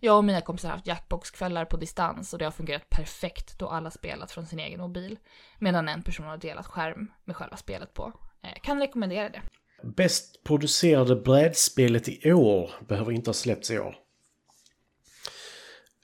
Jag 0.00 0.16
och 0.16 0.24
mina 0.24 0.40
kompisar 0.40 0.68
har 0.68 0.76
haft 0.76 0.86
Jackbox-kvällar 0.86 1.64
på 1.64 1.76
distans 1.76 2.32
och 2.32 2.38
det 2.38 2.44
har 2.44 2.52
fungerat 2.52 2.90
perfekt 2.90 3.58
då 3.58 3.68
alla 3.68 3.90
spelat 3.90 4.32
från 4.32 4.46
sin 4.46 4.58
egen 4.58 4.80
mobil. 4.80 5.18
Medan 5.58 5.88
en 5.88 6.02
person 6.02 6.26
har 6.26 6.36
delat 6.36 6.66
skärm 6.66 7.10
med 7.24 7.36
själva 7.36 7.56
spelet 7.56 7.94
på. 7.94 8.12
Eh, 8.42 8.60
kan 8.62 8.80
rekommendera 8.80 9.28
det. 9.28 9.42
Bäst 9.82 10.44
producerade 10.44 11.16
brädspelet 11.16 12.08
i 12.08 12.32
år 12.32 12.70
behöver 12.88 13.12
inte 13.12 13.28
ha 13.28 13.34
släppts 13.34 13.70
i 13.70 13.78
år. 13.78 13.96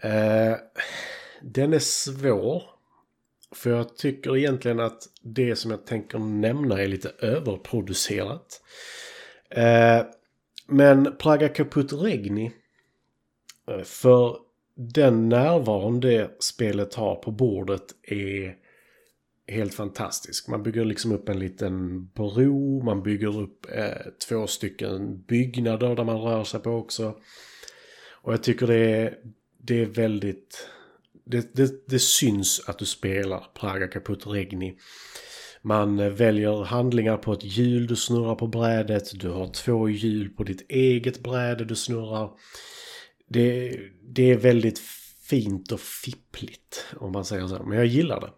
Uh, 0.05 0.57
den 1.43 1.75
är 1.75 1.79
svår. 1.79 2.70
För 3.55 3.71
jag 3.71 3.97
tycker 3.97 4.37
egentligen 4.37 4.81
att 4.81 5.03
det 5.23 5.57
som 5.57 5.71
jag 5.71 5.87
tänker 5.87 6.19
nämna 6.19 6.83
är 6.83 6.87
lite 6.87 7.13
överproducerat. 7.19 8.63
Eh, 9.51 10.03
men 10.67 11.17
Praga 11.17 11.49
Kaput 11.49 11.93
Regni. 11.93 12.53
Eh, 13.69 13.83
för 13.83 14.37
den 14.75 15.29
närvaron 15.29 16.01
det 16.01 16.43
spelet 16.43 16.95
har 16.95 17.15
på 17.15 17.31
bordet 17.31 17.85
är 18.03 18.57
helt 19.51 19.75
fantastisk. 19.75 20.49
Man 20.49 20.63
bygger 20.63 20.85
liksom 20.85 21.13
upp 21.13 21.29
en 21.29 21.39
liten 21.39 22.07
bro, 22.07 22.83
man 22.83 23.03
bygger 23.03 23.41
upp 23.41 23.67
eh, 23.73 24.13
två 24.29 24.47
stycken 24.47 25.23
byggnader 25.23 25.97
där 25.97 26.05
man 26.05 26.21
rör 26.21 26.45
sig 26.45 26.61
på 26.61 26.71
också. 26.71 27.17
Och 28.23 28.33
jag 28.33 28.43
tycker 28.43 28.67
det 28.67 28.77
är, 28.77 29.19
det 29.59 29.81
är 29.81 29.87
väldigt... 29.87 30.69
Det, 31.31 31.55
det, 31.55 31.89
det 31.89 31.99
syns 31.99 32.61
att 32.69 32.79
du 32.79 32.87
spelar 32.87 33.47
Praga 33.55 33.89
Kaput 33.89 34.27
Regni. 34.27 34.79
Man 35.63 36.15
väljer 36.15 36.65
handlingar 36.65 37.17
på 37.17 37.33
ett 37.33 37.45
hjul 37.45 37.87
du 37.87 37.97
snurrar 37.97 38.35
på 38.35 38.47
brädet. 38.47 39.21
Du 39.21 39.29
har 39.29 39.49
två 39.53 39.89
hjul 39.89 40.29
på 40.31 40.45
ditt 40.45 40.71
eget 40.71 41.23
bräde 41.23 41.65
du 41.65 41.77
snurrar. 41.77 42.31
Det, 43.29 43.77
det 44.03 44.31
är 44.31 44.37
väldigt 44.37 44.79
fint 45.29 45.73
och 45.73 45.81
fippligt 45.81 46.87
om 46.97 47.13
man 47.13 47.25
säger 47.25 47.47
så. 47.47 47.63
Men 47.63 47.79
jag 47.79 47.87
gillar 47.87 48.21
det. 48.21 48.31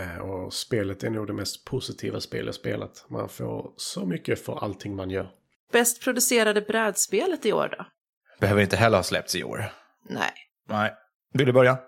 Eh, 0.00 0.18
Och 0.18 0.52
spelet 0.54 1.04
är 1.04 1.10
nog 1.10 1.26
det 1.26 1.32
mest 1.32 1.64
positiva 1.64 2.20
spel 2.20 2.46
jag 2.46 2.54
spelat. 2.54 3.04
Man 3.08 3.28
får 3.28 3.72
så 3.76 4.06
mycket 4.06 4.44
för 4.44 4.64
allting 4.64 4.96
man 4.96 5.10
gör. 5.10 5.30
Bäst 5.72 6.02
producerade 6.02 6.60
brädspelet 6.60 7.46
i 7.46 7.52
år 7.52 7.68
då? 7.78 7.86
Behöver 8.40 8.62
inte 8.62 8.76
heller 8.76 8.96
ha 8.98 9.02
släppts 9.02 9.36
i 9.36 9.44
år. 9.44 9.72
Nej. 10.08 10.32
Nej. 10.68 10.92
Vill 11.32 11.46
du 11.46 11.52
börja? 11.52 11.78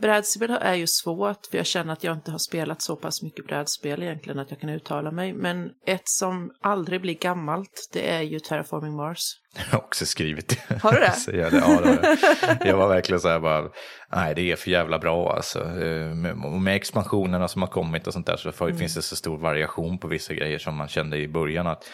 Brädspel 0.00 0.50
är 0.60 0.74
ju 0.74 0.86
svårt, 0.86 1.46
för 1.50 1.56
jag 1.56 1.66
känner 1.66 1.92
att 1.92 2.04
jag 2.04 2.16
inte 2.16 2.30
har 2.30 2.38
spelat 2.38 2.82
så 2.82 2.96
pass 2.96 3.22
mycket 3.22 3.46
brädspel 3.46 4.02
egentligen 4.02 4.38
att 4.38 4.50
jag 4.50 4.60
kan 4.60 4.70
uttala 4.70 5.10
mig. 5.10 5.32
Men 5.32 5.70
ett 5.86 6.08
som 6.08 6.50
aldrig 6.60 7.00
blir 7.00 7.14
gammalt, 7.14 7.90
det 7.92 8.10
är 8.10 8.22
ju 8.22 8.40
Terraforming 8.40 8.96
Mars. 8.96 9.20
Jag 9.56 9.64
har 9.72 9.78
också 9.78 10.06
skrivit 10.06 10.48
det. 10.48 10.74
Har 10.82 10.92
du 10.92 10.98
det? 10.98 11.12
Så 11.16 11.30
jag, 11.30 11.38
ja, 11.38 11.50
det 11.50 11.60
har 11.60 12.16
jag. 12.58 12.66
jag 12.66 12.76
var 12.76 12.88
verkligen 12.88 13.20
så 13.20 13.28
här 13.28 13.40
bara, 13.40 13.68
nej 14.12 14.34
det 14.34 14.52
är 14.52 14.56
för 14.56 14.70
jävla 14.70 14.98
bra 14.98 15.32
alltså. 15.32 15.58
Eh, 15.60 16.14
Med, 16.60 16.76
expansionerna 16.76 17.48
som 17.48 17.62
har 17.62 17.68
kommit 17.68 18.06
och 18.06 18.12
sånt 18.12 18.26
där 18.26 18.36
så 18.36 18.52
får, 18.52 18.72
finns 18.72 18.94
det 18.94 19.02
så 19.02 19.16
stor 19.16 19.38
variation 19.38 19.98
på 19.98 20.08
vissa 20.08 20.34
grejer 20.34 20.58
som 20.58 20.74
man 20.76 20.88
kände 20.88 21.16
i 21.16 21.28
början 21.28 21.66
att 21.66 21.84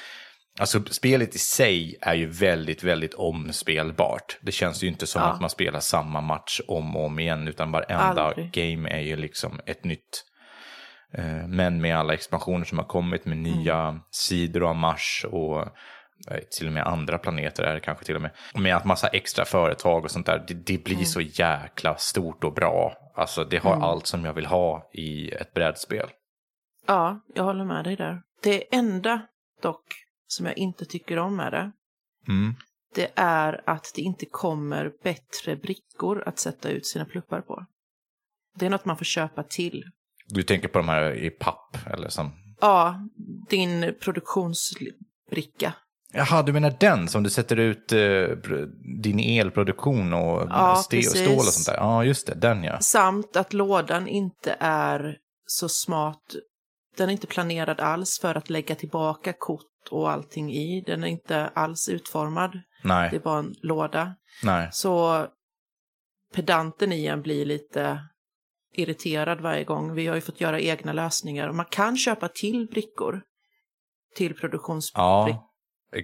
Alltså 0.60 0.84
spelet 0.84 1.34
i 1.34 1.38
sig 1.38 1.96
är 2.00 2.14
ju 2.14 2.26
väldigt, 2.26 2.82
väldigt 2.82 3.14
omspelbart. 3.14 4.38
Det 4.42 4.52
känns 4.52 4.82
ju 4.82 4.88
inte 4.88 5.06
som 5.06 5.22
Ja. 5.22 5.28
att 5.28 5.40
man 5.40 5.50
spelar 5.50 5.80
samma 5.80 6.20
match 6.20 6.60
om 6.68 6.96
och 6.96 7.04
om 7.04 7.18
igen, 7.18 7.48
utan 7.48 7.72
varenda 7.72 8.22
Aldrig. 8.22 8.52
game 8.52 8.90
är 8.90 9.00
ju 9.00 9.16
liksom 9.16 9.60
ett 9.66 9.84
nytt. 9.84 10.24
Eh, 11.14 11.46
Men 11.48 11.80
med 11.80 11.98
alla 11.98 12.14
expansioner 12.14 12.64
som 12.64 12.78
har 12.78 12.84
kommit 12.84 13.24
med 13.24 13.38
nya 13.38 14.00
sidor 14.10 14.68
av 14.68 14.76
Mars 14.76 15.26
och 15.30 15.60
eh, 16.30 16.38
till 16.58 16.66
och 16.66 16.72
med 16.72 16.86
andra 16.86 17.18
planeter 17.18 17.62
är 17.62 17.74
det 17.74 17.80
kanske 17.80 18.04
till 18.04 18.16
och 18.16 18.22
med. 18.22 18.30
Med 18.54 18.76
att 18.76 18.84
massa 18.84 19.08
extra 19.08 19.44
företag 19.44 20.04
och 20.04 20.10
sånt 20.10 20.26
där, 20.26 20.44
det, 20.48 20.54
det 20.54 20.84
blir 20.84 21.04
så 21.04 21.20
jäkla 21.20 21.96
stort 21.96 22.44
och 22.44 22.52
bra. 22.54 22.96
Alltså 23.16 23.44
det 23.44 23.58
har 23.62 23.80
allt 23.82 24.06
som 24.06 24.24
jag 24.24 24.32
vill 24.32 24.46
ha 24.46 24.90
i 24.92 25.30
ett 25.30 25.54
brädspel. 25.54 26.08
Ja, 26.86 27.20
jag 27.34 27.44
håller 27.44 27.64
med 27.64 27.84
dig 27.84 27.96
där. 27.96 28.22
Det 28.42 28.74
enda 28.74 29.22
dock 29.62 29.84
som 30.26 30.46
jag 30.46 30.58
inte 30.58 30.84
tycker 30.84 31.18
om 31.18 31.36
med 31.36 31.52
det, 31.52 31.72
Mm. 32.28 32.54
det 32.94 33.10
är 33.16 33.62
att 33.66 33.92
det 33.94 34.02
inte 34.02 34.26
kommer 34.26 34.92
bättre 35.02 35.56
brickor 35.56 36.22
att 36.26 36.38
sätta 36.38 36.68
ut 36.70 36.86
sina 36.86 37.04
pluppar 37.04 37.40
på. 37.40 37.66
Det 38.58 38.66
är 38.66 38.70
något 38.70 38.84
man 38.84 38.96
får 38.96 39.04
köpa 39.04 39.42
till. 39.42 39.82
Du 40.28 40.42
tänker 40.42 40.68
på 40.68 40.78
de 40.78 40.88
här 40.88 41.12
i 41.14 41.30
papp 41.30 41.76
eller 41.86 42.08
som... 42.08 42.30
Ja, 42.60 43.00
din 43.50 43.94
produktionsbricka. 44.00 45.74
Jaha, 46.12 46.42
du 46.42 46.52
menar 46.52 46.76
den 46.80 47.08
som 47.08 47.22
du 47.22 47.30
sätter 47.30 47.56
ut 47.56 47.92
eh, 47.92 47.98
din 49.02 49.18
elproduktion 49.40 50.12
och 50.12 50.42
Ja, 50.50 50.84
precis. 50.90 51.10
stål 51.10 51.36
och 51.36 51.44
sånt 51.44 51.66
där? 51.66 51.74
Ja, 51.84 52.04
just 52.04 52.26
det, 52.26 52.34
den 52.34 52.64
ja. 52.64 52.80
Samt 52.80 53.36
att 53.36 53.52
lådan 53.52 54.08
inte 54.08 54.56
är 54.60 55.18
så 55.46 55.68
smart. 55.68 56.34
Den 56.96 57.08
är 57.08 57.12
inte 57.12 57.26
planerad 57.26 57.80
alls 57.80 58.18
för 58.20 58.34
att 58.34 58.50
lägga 58.50 58.74
tillbaka 58.74 59.32
kort 59.38 59.73
och 59.88 60.10
allting 60.10 60.52
i. 60.52 60.80
Den 60.86 61.04
är 61.04 61.08
inte 61.08 61.46
alls 61.54 61.88
utformad. 61.88 62.52
Det 62.52 62.88
är 62.88 63.10
Nej, 63.10 63.18
bara 63.24 63.38
en 63.38 63.54
låda. 63.62 64.14
nej. 64.42 64.68
Så 64.72 65.26
pedanten 66.34 66.92
i 66.92 67.06
en 67.06 67.22
blir 67.22 67.44
lite 67.46 67.98
irriterad 68.76 69.40
varje 69.40 69.64
gång. 69.64 69.94
Vi 69.94 70.06
har 70.06 70.14
ju 70.14 70.20
fått 70.20 70.40
göra 70.40 70.60
egna 70.60 70.92
lösningar. 70.92 71.52
Man 71.52 71.66
kan 71.70 71.96
köpa 71.96 72.28
till 72.28 72.66
brickor 72.66 73.22
till 74.16 74.34
produktionsbrickor. 74.34 75.28
Ja, 75.28 75.50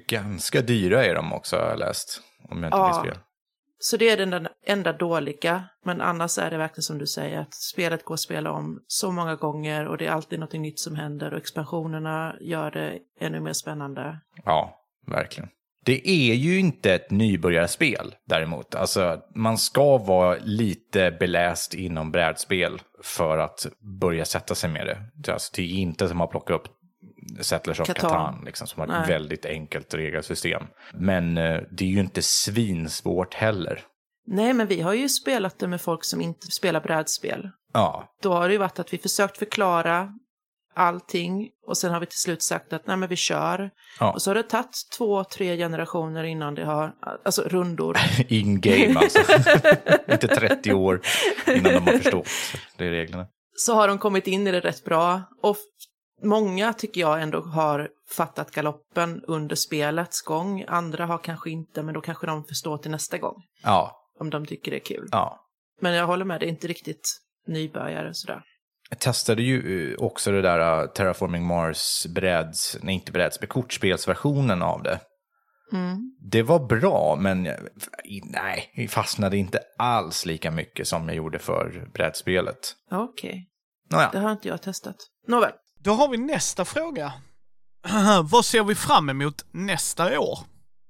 ganska 0.09 0.61
dyra 0.61 1.05
är 1.05 1.15
de 1.15 1.33
också 1.33 1.57
har 1.57 1.69
jag 1.69 1.79
läst. 1.79 2.21
Om 2.51 2.63
jag 2.63 2.69
inte 2.69 2.77
Ja. 2.77 3.03
minns 3.03 3.15
fel. 3.15 3.25
Så 3.83 3.97
det 3.97 4.09
är 4.09 4.17
den 4.17 4.49
enda 4.67 4.93
dåliga. 4.93 5.65
Men 5.85 6.01
annars 6.01 6.39
är 6.39 6.51
det 6.51 6.59
verkligen 6.59 6.83
som 6.83 6.99
du 6.99 7.07
säger 7.07 7.41
att 7.41 7.55
spelet 7.55 8.05
går 8.05 8.15
att 8.15 8.21
spela 8.21 8.53
om 8.53 8.81
så 8.87 9.13
många 9.13 9.37
gånger 9.37 9.87
och 9.87 9.99
det 9.99 10.07
är 10.07 10.11
alltid 10.11 10.41
något 10.41 10.53
nytt 10.53 10.79
som 10.79 10.97
händer 10.97 11.33
och 11.33 11.39
expansionerna 11.39 12.37
gör 12.41 12.71
det 12.71 12.99
ännu 13.21 13.41
mer 13.41 13.53
spännande. 13.53 14.19
Ja, 14.45 14.81
verkligen. 15.07 15.49
Det 15.85 16.09
är 16.09 16.35
ju 16.35 16.59
inte 16.59 16.95
ett 16.95 17.11
nybörjarspel 17.11 18.15
däremot. 18.25 18.75
Alltså, 18.75 19.21
man 19.35 19.59
ska 19.59 19.99
vara 19.99 20.37
lite 20.43 21.11
beläst 21.11 21.75
inom 21.75 22.13
brädspel 22.13 22.83
för 23.03 23.39
att 23.39 23.67
börja 24.01 24.25
sätta 24.25 24.55
sig 24.55 24.71
med 24.71 24.87
det. 24.87 25.33
Alltså, 25.33 25.53
det 25.57 25.63
är 25.63 25.75
inte 25.75 26.09
som 26.09 26.21
att 26.21 26.31
plocka 26.31 26.55
upp 26.55 26.69
Settlers 27.41 27.81
of 27.81 27.87
Catan. 27.87 28.11
Catan, 28.11 28.43
liksom, 28.45 28.67
som 28.67 28.81
har 28.81 28.87
ett 28.87 28.93
Nej. 29.01 29.09
väldigt 29.09 29.47
enkelt 29.47 29.95
regelsystem. 29.95 30.63
Men 30.95 31.39
eh, 31.39 31.61
det 31.71 31.85
är 31.85 31.89
ju 31.89 32.01
inte 32.01 32.23
svinsvårt 32.23 33.35
heller. 33.35 33.81
Nej, 34.27 34.53
men 34.53 34.67
vi 34.67 34.81
har 34.81 34.95
ju 34.95 35.09
spelat 35.09 35.59
det 35.59 35.69
med 35.69 35.81
folk 35.81 36.05
som 36.05 36.21
inte 36.21 36.47
spelar 36.47 36.81
brädspel. 36.81 37.51
Ja, 37.73 38.15
Då 38.23 38.33
har 38.33 38.49
det 38.49 38.53
ju 38.53 38.59
varit 38.59 38.79
att 38.79 38.93
vi 38.93 38.99
försökt 38.99 39.39
förklara 39.39 40.09
allting 40.75 41.49
och 41.67 41.79
sen 41.79 41.93
har 41.93 42.01
vi 42.01 42.07
till 42.07 42.19
slut 42.19 42.43
sagt 42.43 42.73
att 42.73 42.87
nej 42.87 42.97
men 42.97 43.09
vi 43.09 43.17
kör. 43.17 43.71
Ja. 44.01 44.13
Och 44.13 44.23
så 44.23 44.31
har 44.31 44.35
det 44.35 44.43
tagit 44.43 44.77
två, 44.99 45.25
tre 45.25 45.57
generationer 45.57 46.25
innan 46.25 46.55
det 46.55 46.65
har, 46.65 46.93
alltså 47.25 47.43
rundor. 47.43 47.97
in-game 48.29 48.99
alltså. 48.99 49.19
inte 50.13 50.29
30 50.29 50.73
år 50.73 51.01
innan 51.47 51.73
de 51.73 51.79
har 51.91 51.99
förstått. 51.99 52.29
Det 52.77 52.85
är 52.87 52.91
reglerna. 52.91 53.27
så 53.57 53.75
har 53.75 53.89
de 53.89 53.99
kommit 53.99 54.27
in 54.27 54.47
i 54.47 54.51
det 54.51 54.61
rätt 54.61 54.85
bra. 54.85 55.23
Och 55.43 55.57
många 56.23 56.73
tycker 56.73 57.01
jag 57.01 57.23
ändå 57.23 57.41
har 57.41 57.89
fattat 58.11 58.51
galoppen 58.51 59.25
under 59.27 59.57
spelets 59.57 60.23
gång. 60.23 60.65
Andra 60.69 61.07
har 61.07 61.19
kanske 61.19 61.51
inte, 61.51 61.83
men 61.83 61.95
då 61.95 62.01
kanske 62.01 62.27
de 62.27 62.45
förstår 62.45 62.79
till 62.79 62.91
nästa 62.91 63.19
gång. 63.19 63.37
Ja, 63.63 63.97
Om 64.21 64.31
de 64.31 64.47
tycker 64.47 64.71
det 64.71 64.77
är 64.77 64.85
kul. 64.97 65.09
ja. 65.13 65.47
Men 65.81 65.95
jag 65.95 66.07
håller 66.07 66.25
med, 66.25 66.41
det 66.41 66.47
är 66.47 66.51
inte 66.51 66.67
riktigt 66.67 67.21
nybörjare 67.47 68.15
sådär. 68.15 68.43
Jag 68.91 68.99
testade 68.99 69.43
ju 69.43 69.91
eh, 69.93 69.99
också 69.99 70.31
det 70.33 70.43
där 70.43 70.83
uh, 70.83 70.91
Terraforming 70.91 71.45
Mars 71.47 72.07
bräds, 72.07 72.77
nej 72.83 72.95
inte 72.95 73.13
brädspel, 73.13 73.49
kortspelsversionen 73.49 74.63
av 74.63 74.83
det. 74.83 75.01
Mm. 75.73 76.17
Det 76.31 76.43
var 76.43 76.67
bra, 76.67 77.17
men 77.21 77.43
nej, 78.25 78.89
fastnade 78.91 79.37
inte 79.37 79.61
alls 79.79 80.27
lika 80.27 80.51
mycket 80.51 80.89
som 80.89 81.09
jag 81.09 81.17
gjorde 81.17 81.39
för 81.39 81.89
brädspelet. 81.95 82.59
Okej, 82.91 83.47
Nåja, 83.91 84.11
det 84.13 84.19
har 84.19 84.33
inte 84.33 84.49
jag 84.49 84.63
testat. 84.63 84.97
Nåväl, 85.27 85.53
Då 85.83 85.93
har 85.95 86.09
vi 86.09 86.17
nästa 86.17 86.65
fråga. 86.65 87.13
Vad 88.25 88.45
ser 88.45 88.65
vi 88.65 88.75
fram 88.75 89.09
emot 89.11 89.45
nästa 89.51 90.21
år? 90.21 90.39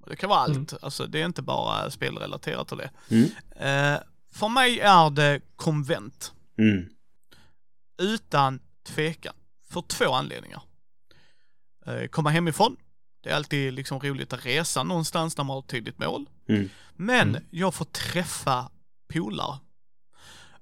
Det 0.06 0.16
kan 0.16 0.30
vara 0.30 0.40
allt, 0.40 0.74
alltså 0.82 1.06
det 1.06 1.20
är 1.20 1.24
inte 1.26 1.42
bara 1.42 1.90
spelrelaterat 1.90 2.68
till 2.68 2.76
det. 2.76 2.90
Mm. 3.10 3.24
Eh, 3.94 4.00
för 4.32 4.48
mig 4.48 4.80
är 4.80 5.10
det 5.10 5.40
konvent, 5.56 6.32
Mm. 6.58 6.88
utan 8.02 8.60
tvekan, 8.86 9.34
för 9.68 9.82
två 9.82 10.12
anledningar. 10.12 10.62
Eh, 11.86 12.06
komma 12.06 12.30
hemifrån, 12.30 12.76
det 13.22 13.30
är 13.30 13.34
alltid 13.34 13.72
liksom 13.72 14.00
roligt 14.00 14.32
att 14.32 14.46
resa 14.46 14.82
någonstans 14.82 15.34
där 15.34 15.44
man 15.44 15.54
har 15.54 15.60
ett 15.60 15.68
tydligt 15.68 15.98
mål. 15.98 16.26
Mm. 16.48 16.70
Men 16.96 17.46
jag 17.50 17.74
får 17.74 17.84
träffa 17.84 18.70
polare. 19.12 19.58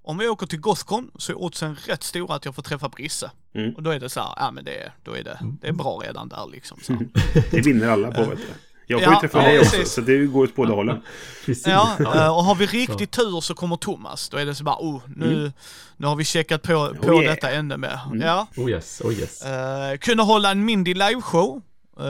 Om 0.08 0.18
vi 0.18 0.28
åker 0.28 0.46
till 0.46 0.60
Gothcon 0.60 1.10
så 1.18 1.32
är 1.32 1.38
oddsen 1.38 1.76
rätt 1.86 2.02
stora 2.02 2.34
att 2.34 2.44
jag 2.44 2.54
får 2.54 2.62
träffa 2.62 2.88
Brisse. 2.88 3.30
Mm. 3.54 3.74
Och 3.74 3.82
då 3.82 3.90
är 3.90 4.00
det 4.00 4.08
så 4.08 4.20
här, 4.20 4.32
ja 4.36 4.50
men 4.50 4.64
det, 4.64 4.92
då 5.04 5.12
är 5.16 5.22
det, 5.24 5.38
det 5.60 5.68
är 5.68 5.72
bra 5.72 6.00
redan 6.04 6.28
där 6.28 6.46
liksom. 6.52 6.78
Så. 6.82 6.92
Det 7.50 7.60
vinner 7.60 7.88
alla 7.88 8.10
på, 8.10 8.20
vet 8.24 8.38
du. 8.38 8.44
Jag 8.86 9.00
får 9.04 9.12
Ja, 9.12 9.14
ju 9.16 9.20
träffa 9.20 9.38
ja, 9.42 9.48
dig 9.48 9.58
också, 9.60 9.70
precis. 9.76 9.92
så 9.94 10.00
det 10.00 10.26
går 10.26 10.44
åt 10.44 10.54
båda 10.56 10.74
hållen. 10.74 11.02
Precis. 11.46 11.66
Ja, 11.66 11.96
eh, 12.00 12.36
och 12.36 12.44
har 12.44 12.54
vi 12.54 12.66
riktigt 12.66 13.10
tur 13.10 13.40
så 13.40 13.54
kommer 13.54 13.76
Thomas. 13.76 14.28
Då 14.28 14.36
är 14.36 14.46
det 14.46 14.54
så 14.54 14.64
bara, 14.64 14.76
oh, 14.78 15.00
nu, 15.16 15.52
nu 15.96 16.06
har 16.06 16.16
vi 16.16 16.24
checkat 16.24 16.62
på, 16.62 16.94
på 17.02 17.08
Oh, 17.12 17.22
yeah. 17.22 17.34
detta 17.34 17.50
ännu 17.50 17.76
mer. 17.76 18.00
Ja. 18.14 18.46
Oh 18.56 18.70
yes, 18.70 19.00
oh 19.04 19.12
yes. 19.12 19.42
Eh, 19.42 19.96
kunna 19.98 20.22
hålla 20.22 20.50
en 20.50 20.64
Mindy 20.64 20.94
liveshow. 20.94 21.62
Eh, 22.00 22.04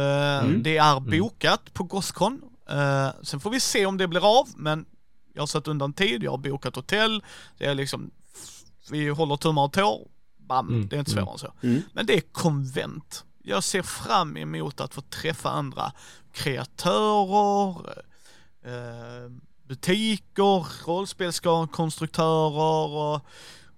Mm. 0.45 0.63
Det 0.63 0.77
är 0.77 1.01
bokat 1.21 1.75
på 1.75 1.85
Gothcon. 1.85 2.41
Uh, 2.73 3.09
sen 3.23 3.41
får 3.41 3.51
vi 3.51 3.61
se 3.61 3.87
om 3.87 3.97
det 3.99 4.09
blir 4.09 4.39
av, 4.41 4.49
men 4.57 4.85
jag 5.39 5.43
har 5.43 5.47
satt 5.47 5.69
undan 5.69 5.93
tid, 5.93 6.23
jag 6.23 6.31
har 6.31 6.39
bokat 6.39 6.77
hotell. 6.77 7.23
Det 7.59 7.65
är 7.65 7.75
liksom, 7.75 8.11
vi 8.91 9.09
håller 9.09 9.37
tummar 9.37 9.65
och 9.65 9.73
tår. 9.73 10.09
Bam, 10.37 10.69
Mm, 10.69 10.89
det 10.89 10.97
är 10.97 11.01
inte 11.01 11.11
svårare 11.11 11.33
än 11.33 11.39
så. 11.39 11.53
Mm. 11.63 11.83
Men 11.93 12.07
det 12.07 12.17
är 12.17 12.21
konvent. 12.21 13.25
jag 13.43 13.65
ser 13.65 13.83
fram 13.83 14.37
emot 14.37 14.81
att 14.81 14.95
få 14.95 15.01
träffa 15.01 15.51
andra 15.51 15.93
kreatörer, 16.33 18.03
eh, 18.65 19.31
butiker, 19.69 20.87
rollspelskonstruktörer 20.87 22.97
och 22.97 23.21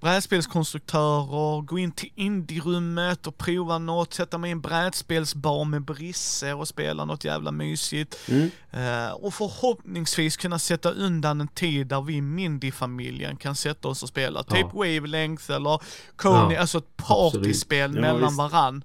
brädspelskonstruktörer, 0.01 1.61
gå 1.63 1.79
in 1.79 1.93
till 1.93 2.11
indierummet 2.15 3.27
och 3.27 3.39
prova 3.39 3.79
något, 3.79 4.15
sätta 4.15 4.39
mig 4.39 4.49
i 4.49 4.53
en 4.53 4.61
brädspelsbar 4.61 5.65
med 5.65 5.83
Brisse 5.85 6.55
och 6.55 6.69
spela 6.69 7.05
något 7.05 7.25
jävla 7.25 7.53
mysigt. 7.53 8.17
Mm. 8.29 8.51
Eh, 8.71 9.11
och 9.13 9.35
förhoppningsvis 9.35 10.37
kunna 10.37 10.59
sätta 10.59 10.91
undan 10.91 11.41
en 11.41 11.49
tid 11.49 11.87
där 11.87 12.01
vi 12.01 12.21
Mindy-familjen 12.21 13.37
kan 13.37 13.57
sätta 13.57 13.89
oss 13.89 14.03
och 14.03 14.09
spela. 14.09 14.45
Ja. 14.49 14.57
Typ 14.57 14.73
Wavelength 14.73 15.51
eller 15.51 15.81
Coney, 16.17 16.55
Ja, 16.55 16.61
alltså 16.61 16.79
ett 16.79 16.97
partyspel 16.97 17.95
Ja, 17.95 18.01
mellan 18.01 18.21
visst. 18.23 18.39
varann. 18.39 18.85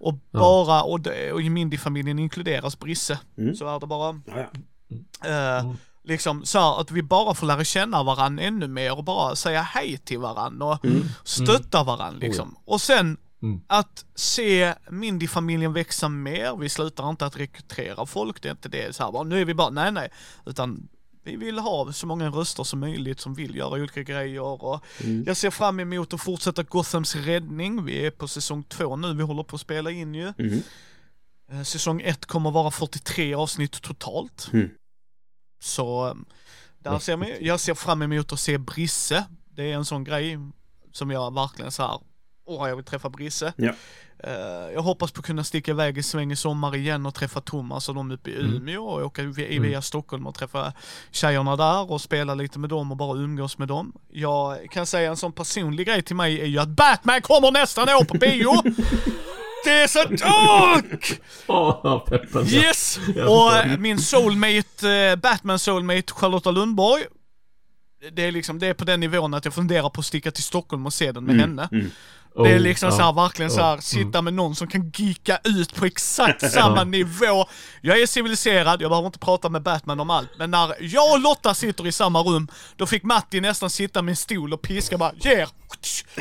Och 0.00 0.14
bara, 0.30 0.82
och, 0.82 1.00
och 1.32 1.42
i 1.42 1.50
Mindy-familjen 1.50 2.18
inkluderas 2.18 2.78
Brisse. 2.78 3.18
Mm. 3.38 3.54
Så 3.54 3.76
är 3.76 3.80
det 3.80 3.86
bara. 3.86 4.08
Mm. 4.08 5.76
Liksom 6.04 6.44
så 6.44 6.58
här, 6.58 6.80
att 6.80 6.90
vi 6.90 7.02
bara 7.02 7.34
får 7.34 7.46
lära 7.46 7.64
känna 7.64 8.02
varandra 8.02 8.42
ännu 8.44 8.68
mer 8.68 8.98
och 8.98 9.04
bara 9.04 9.36
säga 9.36 9.62
hej 9.62 9.98
till 9.98 10.18
varandra 10.18 10.66
och 10.66 10.78
stötta 11.24 11.84
varandra 11.84 12.18
liksom. 12.26 12.56
Och 12.64 12.80
sen 12.80 13.16
Mm. 13.42 13.60
att 13.66 14.04
se 14.14 14.74
Mindy-familjen 14.90 15.72
växa 15.72 16.08
mer, 16.08 16.56
vi 16.56 16.68
slutar 16.68 17.10
inte 17.10 17.26
att 17.26 17.36
rekrytera 17.36 18.06
folk, 18.06 18.42
det 18.42 18.48
är 18.48 18.52
inte 18.52 18.68
det 18.68 18.96
så 18.96 19.04
här, 19.04 19.12
bara, 19.12 19.22
nu 19.22 19.40
är 19.40 19.44
vi 19.44 19.54
bara, 19.54 19.70
nej 19.70 19.92
nej, 19.92 20.08
utan 20.46 20.88
vi 21.24 21.36
vill 21.36 21.58
ha 21.58 21.92
så 21.92 22.06
många 22.06 22.28
röster 22.30 22.64
som 22.64 22.80
möjligt 22.80 23.20
som 23.20 23.34
vill 23.34 23.56
göra 23.56 23.70
olika 23.82 24.02
grejer 24.02 24.40
och 24.62 24.84
jag 25.26 25.36
ser 25.36 25.50
fram 25.50 25.80
emot 25.80 26.14
att 26.14 26.20
fortsätta 26.20 26.62
Gothams 26.62 27.16
räddning, 27.16 27.84
vi 27.84 28.06
är 28.06 28.10
på 28.10 28.28
säsong 28.28 28.62
två 28.62 28.96
nu, 28.96 29.14
vi 29.14 29.22
håller 29.22 29.42
på 29.42 29.54
att 29.56 29.60
spela 29.62 29.90
in 29.90 30.14
ju. 30.14 30.32
Mhm. 30.38 30.62
Eh, 31.52 31.62
Säsong 31.62 32.00
ett 32.00 32.26
kommer 32.26 32.50
vara 32.50 32.70
43 32.70 33.34
avsnitt 33.34 33.82
totalt. 33.82 34.50
Mm. 34.52 34.70
Så 35.62 36.06
eh, 36.08 36.14
där 36.78 36.98
ser 36.98 37.16
man, 37.16 37.28
jag 37.40 37.60
ser 37.60 37.74
fram 37.74 38.02
emot 38.02 38.32
att 38.32 38.40
se 38.40 38.58
Brisse. 38.58 39.24
Det 39.54 39.72
är 39.72 39.74
en 39.74 39.84
sån 39.84 40.04
grej 40.04 40.38
som 40.92 41.10
jag 41.10 41.34
verkligen 41.34 41.70
så 41.70 41.82
här. 41.82 41.98
åh 42.46 42.68
jag 42.68 42.76
vill 42.76 42.84
träffa 42.84 43.08
Brisse. 43.08 43.52
Ja. 43.56 43.72
Eh, 44.18 44.72
jag 44.74 44.82
hoppas 44.82 45.12
på 45.12 45.20
att 45.20 45.26
kunna 45.26 45.44
sticka 45.44 45.70
iväg 45.70 45.98
i 45.98 46.02
sväng 46.02 46.32
i 46.32 46.36
sommar 46.36 46.76
igen 46.76 47.06
och 47.06 47.14
träffa 47.14 47.40
Thomas 47.40 47.88
och 47.88 47.94
de 47.94 48.10
uppe 48.10 48.30
i 48.30 48.40
Mm. 48.40 48.54
Umeå 48.54 48.84
och 48.84 49.06
åka 49.06 49.22
via, 49.22 49.60
via 49.60 49.82
Stockholm 49.82 50.26
och 50.26 50.34
träffa 50.34 50.72
tjejerna 51.10 51.56
där 51.56 51.90
och 51.90 52.00
spela 52.00 52.34
lite 52.34 52.58
med 52.58 52.70
dem 52.70 52.90
och 52.90 52.96
bara 52.96 53.18
umgås 53.18 53.58
med 53.58 53.68
dem. 53.68 53.92
Jag 54.08 54.70
kan 54.70 54.86
säga 54.86 55.10
en 55.10 55.16
sån 55.16 55.32
personlig 55.32 55.86
grej 55.86 56.02
till 56.02 56.16
mig 56.16 56.40
är 56.40 56.46
ju 56.46 56.58
att 56.58 56.68
Batman 56.68 57.22
kommer 57.22 57.50
nästan 57.50 57.88
år 57.88 58.04
på 58.04 58.14
bio! 58.14 58.52
Det 59.64 59.70
är 59.70 59.86
så... 59.86 60.00
Åh! 61.48 62.44
Yes! 62.46 62.98
Och 63.28 63.56
eh, 63.56 63.78
min 63.78 63.98
soulmate, 63.98 64.90
eh, 64.90 65.16
Batman 65.16 65.58
soulmate 65.58 66.12
Charlotta 66.12 66.50
Lundborg. 66.50 67.02
Det 68.12 68.22
är 68.22 68.32
liksom, 68.32 68.58
det 68.58 68.66
är 68.66 68.74
på 68.74 68.84
den 68.84 69.00
nivån 69.00 69.34
att 69.34 69.44
jag 69.44 69.54
funderar 69.54 69.88
på 69.88 70.00
att 70.00 70.06
sticka 70.06 70.30
till 70.30 70.44
Stockholm 70.44 70.86
och 70.86 70.92
se 70.92 71.12
den 71.12 71.24
med 71.24 71.36
henne. 71.40 71.68
mm. 71.72 71.90
Det 72.34 72.50
är 72.50 72.58
Oh, 72.58 72.60
liksom 72.60 72.88
ja. 72.88 72.96
så 72.96 73.02
här, 73.02 73.12
verkligen 73.12 73.50
så 73.50 73.60
här, 73.60 73.74
Ja, 73.74 73.80
sitta 73.80 74.22
med 74.22 74.34
någon 74.34 74.54
som 74.54 74.68
kan 74.68 74.92
geeka 74.94 75.38
ut 75.44 75.74
på 75.74 75.84
exakt 75.84 76.52
samma 76.52 76.84
nivå. 76.84 77.46
Jag 77.80 78.00
är 78.00 78.06
civiliserad, 78.06 78.82
jag 78.82 78.90
behöver 78.90 79.06
inte 79.06 79.18
prata 79.18 79.48
med 79.48 79.62
Batman 79.62 80.00
om 80.00 80.10
allt, 80.10 80.30
men 80.38 80.50
när 80.50 80.74
jag 80.80 81.12
och 81.12 81.20
Lotta 81.20 81.54
sitter 81.54 81.86
i 81.86 81.92
samma 81.92 82.20
rum, 82.20 82.48
då 82.76 82.86
fick 82.86 83.02
Matti 83.02 83.40
nästan 83.40 83.70
sitta 83.70 84.02
med 84.02 84.12
en 84.12 84.16
stol 84.16 84.52
och 84.52 84.62
piska 84.62 84.98
bara, 84.98 85.12
ger, 85.20 85.48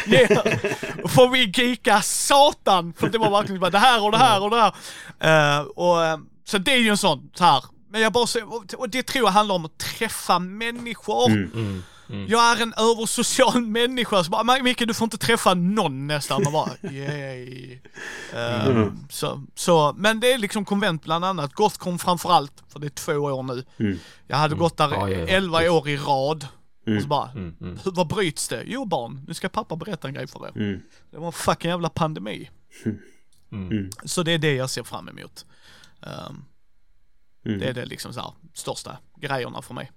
ger. 0.06 0.28
Får 1.08 1.30
vi 1.30 1.52
geeka 1.56 2.02
satan! 2.02 2.94
För 2.98 3.10
det 3.10 3.18
var 3.18 3.30
verkligen 3.32 3.62
bara 3.62 3.72
det 3.72 3.80
här 3.80 4.04
och 4.04 4.12
det 4.12 4.18
här 4.18 4.44
och 4.44 4.50
det 4.50 4.62
här. 4.62 4.74
Eh, 5.60 5.62
och, 5.62 6.06
eh, 6.06 6.18
så 6.46 6.58
det 6.58 6.72
är 6.72 6.78
ju 6.80 6.90
en 6.90 6.98
sån, 6.98 7.30
så 7.34 7.44
här. 7.44 7.64
Men 7.92 8.02
jag 8.02 8.14
bara 8.14 8.28
säger, 8.28 8.78
och- 8.80 8.90
det 8.90 9.04
tror 9.04 9.26
jag 9.26 9.32
handlar 9.32 9.56
om 9.56 9.66
att 9.66 9.78
träffa 9.78 10.40
människor. 10.40 11.30
Mm, 11.32 11.52
mm. 12.10 12.28
Jag 12.30 12.52
är 12.60 12.64
en 12.64 12.74
översocial 12.78 13.62
människa, 13.68 14.24
så 14.24 14.32
bara, 14.32 14.44
"Men 14.44 14.64
Micke 14.64 14.88
du 14.88 14.94
får 14.94 15.06
inte 15.06 15.18
träffa 15.18 15.54
någon 15.54 16.08
nästan. 16.08 16.44
Man 16.44 16.54
bara, 16.54 16.70
yay. 16.92 17.80
Mm. 18.34 18.98
så, 19.10 19.44
så, 19.56 19.94
men 19.98 20.20
det 20.20 20.34
är 20.34 20.38
liksom 20.38 20.66
konvent 20.66 21.04
bland 21.04 21.26
annat. 21.26 21.54
Gothcon 21.54 22.00
framförallt, 22.00 22.64
för 22.70 22.80
det 22.80 22.88
är 22.88 22.90
två 22.90 23.14
år 23.14 23.44
nu. 23.44 23.64
Mm. 23.78 24.00
Jag 24.28 24.38
hade 24.38 24.56
gått 24.56 24.78
där 24.78 24.90
Ja, 24.92 25.10
ja, 25.10 25.20
ja. 25.20 25.28
11 25.28 25.70
år 25.72 25.90
i 25.90 25.98
rad. 25.98 26.48
Och 26.96 27.02
så 27.02 27.08
bara, 27.08 27.30
Mm, 27.32 27.56
mm. 27.62 27.78
vad 27.86 28.08
bryts 28.08 28.48
det? 28.48 28.64
Jo 28.66 28.86
barn, 28.86 29.26
nu 29.28 29.34
ska 29.34 29.50
pappa 29.50 29.76
berätta 29.76 30.08
en 30.08 30.14
grej 30.14 30.28
för 30.28 30.48
er. 30.48 30.52
Mm. 30.56 30.82
Det 31.12 31.18
var 31.18 31.26
en 31.28 31.32
fucking 31.34 31.70
jävla 31.72 31.90
pandemi. 31.90 32.50
Mm. 33.52 33.90
Så 34.06 34.24
det 34.24 34.32
är 34.32 34.38
det 34.38 34.54
jag 34.56 34.70
ser 34.70 34.84
fram 34.84 35.10
emot. 35.10 35.46
Um, 36.02 36.46
Mm. 37.46 37.60
Det 37.60 37.66
är 37.66 37.74
det 37.74 37.86
liksom 37.86 38.14
så 38.14 38.20
här, 38.20 38.32
största 38.54 38.98
grejerna 39.22 39.62
för 39.62 39.74
mig. 39.74 39.92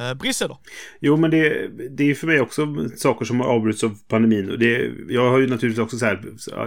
Uh, 0.00 0.14
Brisse 0.14 0.48
då? 0.48 0.58
Jo, 1.00 1.16
men 1.16 1.30
det, 1.30 1.68
det 1.96 2.10
är 2.10 2.14
för 2.14 2.26
mig 2.26 2.40
också 2.40 2.66
saker 2.96 3.24
som 3.24 3.40
har 3.40 3.46
avbrutits 3.46 3.84
av 3.84 3.98
pandemin. 4.08 4.50
Och 4.50 4.58
det, 4.58 4.90
jag 5.08 5.30
har 5.30 5.38
ju 5.38 5.46
naturligtvis 5.46 5.84
också 5.84 5.98
så 5.98 6.06
här, 6.06 6.20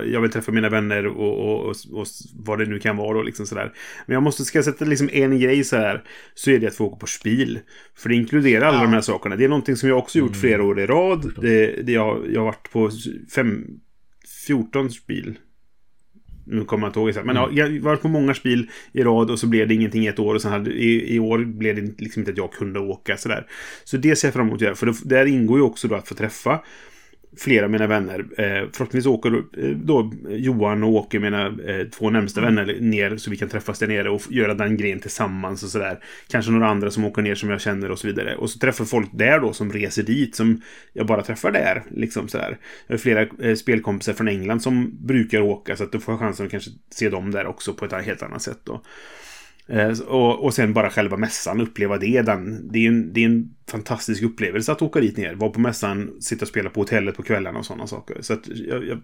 jag 0.06 0.22
vill 0.22 0.32
träffa 0.32 0.52
mina 0.52 0.70
vänner 0.70 1.08
och, 1.08 1.40
och, 1.40 1.66
och, 1.66 1.76
och 1.94 2.08
vad 2.34 2.60
det 2.60 2.66
nu 2.66 2.80
kan 2.80 2.98
vara 2.98 3.18
och 3.18 3.26
liksom 3.26 3.46
sådär. 3.46 3.74
Men 4.06 4.14
jag 4.14 4.24
måste, 4.24 4.46
ska 4.46 4.58
jag 4.58 4.66
sätta 4.66 4.86
liksom 4.86 5.10
en 5.14 5.40
grej 5.40 5.64
så 5.64 5.76
här, 5.76 6.04
så 6.36 6.52
är 6.52 6.60
det 6.60 6.68
att 6.68 6.76
få 6.76 6.86
åka 6.86 6.96
på 6.96 7.08
spil. 7.08 7.60
För 7.98 8.10
det 8.10 8.16
inkluderar 8.16 8.66
alla 8.66 8.78
Ja. 8.78 8.84
de 8.84 8.94
här 8.94 9.02
sakerna. 9.02 9.36
Det 9.36 9.44
är 9.44 9.50
någonting 9.50 9.76
som 9.76 9.90
jag 9.90 9.98
också 9.98 10.20
gjort 10.20 10.36
flera 10.36 10.64
år 10.64 10.80
i 10.80 10.86
rad. 10.86 11.32
Det, 11.42 11.82
det 11.84 11.92
jag, 11.92 12.32
jag 12.32 12.40
har 12.42 12.46
varit 12.46 12.72
på 12.72 12.92
fem, 13.36 13.66
14 14.48 14.90
spil. 14.90 15.40
Nu 16.48 16.66
kommer 16.66 16.88
jag 16.88 16.90
inte 16.90 17.00
ihåg 17.00 17.10
exakt. 17.10 17.26
Men 17.26 17.36
ja, 17.36 17.50
jag 17.52 17.66
har 17.66 17.80
varit 17.80 18.02
på 18.02 18.08
många 18.08 18.34
spel 18.34 18.70
i 18.92 19.04
rad 19.04 19.32
och 19.32 19.40
så 19.40 19.48
blev 19.48 19.68
det 19.68 19.74
ingenting 19.74 20.04
i 20.04 20.08
ett 20.08 20.20
år. 20.20 20.36
Och 20.36 20.42
sen 20.42 20.52
hade, 20.52 20.72
i, 20.72 21.16
i 21.16 21.20
år 21.20 21.40
blev 21.46 21.76
det 21.76 22.02
liksom 22.02 22.22
inte 22.22 22.32
att 22.32 22.38
jag 22.38 22.52
kunde 22.52 22.80
åka 22.80 23.18
sådär. 23.18 23.48
Så 23.84 23.98
det 23.98 24.16
ser 24.16 24.28
jag 24.28 24.34
fram 24.34 24.48
emot 24.48 24.56
att 24.56 24.62
göra. 24.62 24.76
För 24.76 24.86
det, 24.86 24.94
där 25.04 25.26
ingår 25.26 25.58
ju 25.58 25.64
också 25.64 25.88
då 25.88 25.96
att 25.96 26.08
få 26.08 26.16
träffa 26.16 26.60
flera 27.38 27.66
av 27.66 27.72
mina 27.72 27.88
vänner. 27.88 28.20
Eh, 28.20 28.70
förhoppningsvis 28.74 29.06
åker 29.06 29.44
eh, 29.58 29.70
då 29.70 30.12
Johan 30.30 30.84
och 30.84 30.90
Åke, 30.90 31.20
mina 31.20 31.46
eh, 31.48 31.88
två 31.88 32.10
närmsta 32.10 32.42
vänner, 32.42 32.78
ner 32.80 33.18
så 33.18 33.30
vi 33.30 33.38
kan 33.38 33.50
träffas 33.50 33.80
där 33.80 33.88
nere 33.88 34.10
och 34.10 34.22
göra 34.30 34.54
den 34.54 34.78
grejen 34.78 35.00
tillsammans 35.00 35.64
och 35.64 35.70
sådär. 35.70 36.00
Kanske 36.28 36.52
några 36.52 36.68
andra 36.68 36.92
som 36.92 37.06
åker 37.06 37.22
ner 37.22 37.36
som 37.36 37.50
jag 37.50 37.62
känner 37.62 37.92
och 37.92 38.00
så 38.00 38.08
vidare. 38.08 38.36
Och 38.36 38.50
så 38.50 38.60
träffar 38.60 38.86
folk 38.86 39.10
där 39.14 39.40
då 39.40 39.54
som 39.54 39.72
reser 39.72 40.04
dit 40.04 40.36
som 40.36 40.62
jag 40.94 41.08
bara 41.08 41.22
träffar 41.22 41.52
där. 41.52 41.84
Liksom 41.90 42.28
sådär. 42.28 42.58
Jag 42.88 42.94
har 42.94 42.98
flera 42.98 43.28
eh, 43.40 43.56
spelkompisar 43.56 44.14
från 44.14 44.28
England 44.28 44.60
som 44.60 44.98
brukar 45.06 45.42
åka 45.42 45.76
så 45.76 45.84
att 45.84 45.92
då 45.92 46.00
får 46.00 46.12
jag 46.14 46.20
chansen 46.20 46.46
att 46.46 46.52
kanske 46.52 46.72
se 46.90 47.10
dem 47.10 47.32
där 47.32 47.46
också 47.46 47.74
på 47.74 47.86
ett 47.86 48.06
helt 48.06 48.24
annat 48.24 48.42
sätt 48.42 48.60
då. 48.64 48.82
Eh, 49.68 50.00
och, 50.00 50.44
och 50.44 50.54
sen 50.54 50.74
bara 50.74 50.90
själva 50.90 51.18
mässan, 51.18 51.62
uppleva 51.62 51.98
det. 51.98 52.22
Den, 52.22 52.72
det, 52.72 52.80
är 52.80 52.88
en, 52.88 53.14
det 53.14 53.22
är 53.22 53.26
en 53.26 53.56
fantastisk 53.68 54.24
upplevelse 54.24 54.72
att 54.72 54.82
åka 54.82 55.00
dit 55.00 55.18
ner. 55.18 55.36
Vara 55.36 55.52
på 55.52 55.60
mässan, 55.60 56.22
sitta 56.22 56.42
och 56.42 56.50
spela 56.50 56.70
på 56.70 56.82
hotellet 56.82 57.16
på 57.16 57.24
kvällarna 57.24 57.60
och 57.60 57.66
sådana 57.66 57.88
saker. 57.88 58.22
Så 58.22 58.34
att 58.34 58.48
jag, 58.48 58.84
jag 58.84 58.98
är 58.98 59.02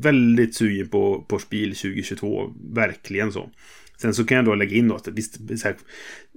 väldigt 0.00 0.54
sugen 0.54 0.88
på, 0.88 1.24
på 1.28 1.38
Spiel 1.38 1.74
2022. 1.74 2.52
Verkligen 2.74 3.32
så. 3.32 3.50
Sen 3.96 4.14
så 4.14 4.24
kan 4.24 4.36
jag 4.36 4.44
då 4.44 4.54
lägga 4.54 4.76
in 4.76 4.88
då 4.88 4.94
att 4.94 5.08
visst, 5.08 5.60
så 5.60 5.68
här, 5.68 5.76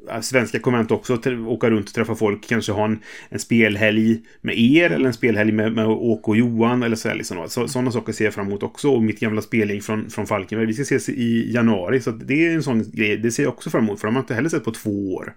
ja, 0.07 0.21
svenska 0.21 0.59
konvent 0.59 0.91
också 0.91 1.17
trä- 1.17 1.47
åka 1.47 1.69
runt 1.69 1.87
och 1.87 1.93
träffa 1.93 2.15
folk. 2.15 2.47
Kanske 2.47 2.71
ha 2.71 2.85
en, 2.85 2.99
en 3.29 3.39
spelhelg 3.39 4.21
med 4.41 4.59
er 4.59 4.89
eller 4.89 5.07
en 5.07 5.13
spelhelg 5.13 5.51
med, 5.51 5.73
med 5.73 5.87
Åke 5.87 6.31
och 6.31 6.37
Johan 6.37 6.83
eller 6.83 6.95
så, 6.95 7.13
liksom. 7.13 7.49
så 7.49 7.67
Sådana 7.67 7.91
saker 7.91 8.13
ser 8.13 8.25
jag 8.25 8.33
fram 8.33 8.47
emot 8.47 8.63
också. 8.63 8.89
Och 8.89 9.03
mitt 9.03 9.19
gamla 9.19 9.41
spelgäng 9.41 9.81
från, 9.81 10.09
från 10.09 10.27
Falkenberg. 10.27 10.67
Vi 10.67 10.73
ska 10.73 10.81
ses 10.81 11.09
i 11.09 11.51
januari. 11.53 11.99
Så 12.01 12.11
det 12.11 12.45
är 12.45 12.55
en 12.55 12.63
sån 12.63 12.91
grej. 12.91 13.17
Det 13.17 13.31
ser 13.31 13.43
jag 13.43 13.53
också 13.53 13.69
fram 13.69 13.83
emot. 13.83 13.99
För 13.99 14.07
de 14.07 14.15
har 14.15 14.21
inte 14.21 14.33
heller 14.33 14.49
sett 14.49 14.63
på 14.63 14.71
två 14.71 15.15
år. 15.15 15.33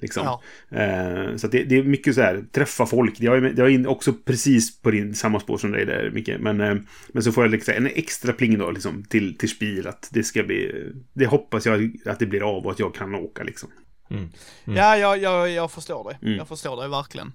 Liksom. 0.00 0.22
Ja. 0.24 0.42
Eh, 0.78 1.36
så 1.36 1.46
det, 1.48 1.62
det 1.64 1.76
är 1.76 1.82
mycket 1.82 2.14
så 2.14 2.20
här, 2.20 2.44
träffa 2.52 2.86
folk. 2.86 3.20
Jag 3.20 3.36
är, 3.36 3.54
jag 3.56 3.74
är 3.74 3.86
också 3.86 4.12
precis 4.12 4.80
på 4.80 4.90
din 4.90 5.14
samma 5.14 5.40
spår 5.40 5.58
som 5.58 5.72
dig 5.72 5.86
där, 5.86 6.10
Micke. 6.10 6.30
Men, 6.40 6.60
eh, 6.60 6.76
men 7.12 7.22
så 7.22 7.32
får 7.32 7.44
jag 7.44 7.50
liksom 7.50 7.74
en 7.76 7.86
extra 7.86 8.32
pling 8.32 8.58
då, 8.58 8.70
liksom, 8.70 9.04
till, 9.04 9.38
till 9.38 9.48
spil. 9.48 9.86
Att 9.86 10.08
det 10.12 10.22
ska 10.22 10.42
bli... 10.42 10.92
Det 11.12 11.26
hoppas 11.26 11.66
jag 11.66 11.96
att 12.06 12.18
det 12.18 12.26
blir 12.26 12.56
av 12.56 12.64
och 12.66 12.70
att 12.70 12.78
jag 12.78 12.94
kan 12.94 13.14
åka, 13.14 13.42
liksom. 13.42 13.70
Mm. 14.10 14.30
Ja, 14.64 14.96
jag, 14.96 15.18
jag, 15.18 15.50
jag 15.50 15.70
förstår 15.70 16.04
dig. 16.04 16.18
Mm. 16.22 16.36
Jag 16.36 16.48
förstår 16.48 16.76
dig 16.76 16.88
verkligen. 16.88 17.32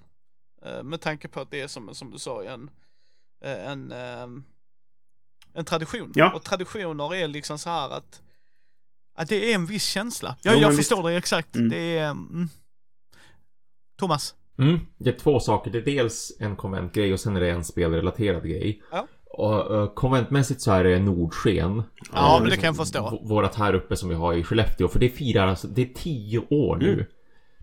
Eh, 0.64 0.82
med 0.82 1.00
tanke 1.00 1.28
på 1.28 1.40
att 1.40 1.50
det 1.50 1.60
är 1.60 1.66
som, 1.68 1.94
som 1.94 2.10
du 2.10 2.18
sa, 2.18 2.44
en, 2.44 2.70
eh, 3.44 3.70
en, 3.70 3.92
ehm, 3.92 4.44
en 5.54 5.64
tradition. 5.64 6.12
Ja. 6.14 6.32
Och 6.34 6.44
traditioner 6.44 7.14
är 7.14 7.28
liksom 7.28 7.58
så 7.58 7.70
här 7.70 7.90
att, 7.90 8.22
att 9.14 9.28
det 9.28 9.50
är 9.50 9.54
en 9.54 9.66
viss 9.66 9.84
känsla. 9.84 10.36
Ja, 10.42 10.52
Jo, 10.54 10.60
jag 10.60 10.76
förstår 10.76 11.02
dig 11.02 11.16
exakt. 11.16 11.56
Mm. 11.56 11.68
Det 11.68 11.98
är... 11.98 12.10
Mm. 12.10 12.48
Thomas? 13.96 14.34
Mm, 14.58 14.80
det 14.98 15.10
är 15.10 15.18
två 15.18 15.40
saker. 15.40 15.70
Det 15.70 15.78
är 15.78 15.82
dels 15.82 16.32
en 16.40 16.56
konventgrej 16.56 17.12
och 17.12 17.20
sen 17.20 17.36
är 17.36 17.40
det 17.40 17.50
en 17.50 17.64
spelrelaterad 17.64 18.48
grej. 18.48 18.82
Ja. 18.90 19.06
Och 19.36 19.82
uh, 19.82 19.94
konventmässigt 19.94 20.60
så 20.60 20.72
är 20.72 20.84
det 20.84 20.98
Nordsken. 20.98 21.82
Ja, 22.12 22.36
Eh, 22.36 22.40
men 22.40 22.50
det 22.50 22.56
kan 22.56 22.64
jag 22.64 22.76
förstå. 22.76 23.18
Vårat 23.22 23.54
här 23.54 23.74
uppe 23.74 23.96
som 23.96 24.08
vi 24.08 24.14
har 24.14 24.34
i 24.34 24.44
Skellefteå. 24.44 24.88
För 24.88 24.98
det 24.98 25.08
firar 25.08 25.46
alltså, 25.46 25.66
det 25.66 25.82
är 25.82 25.94
tio 25.94 26.38
år 26.50 26.76
nu. 26.76 26.92
Mm. 26.92 27.04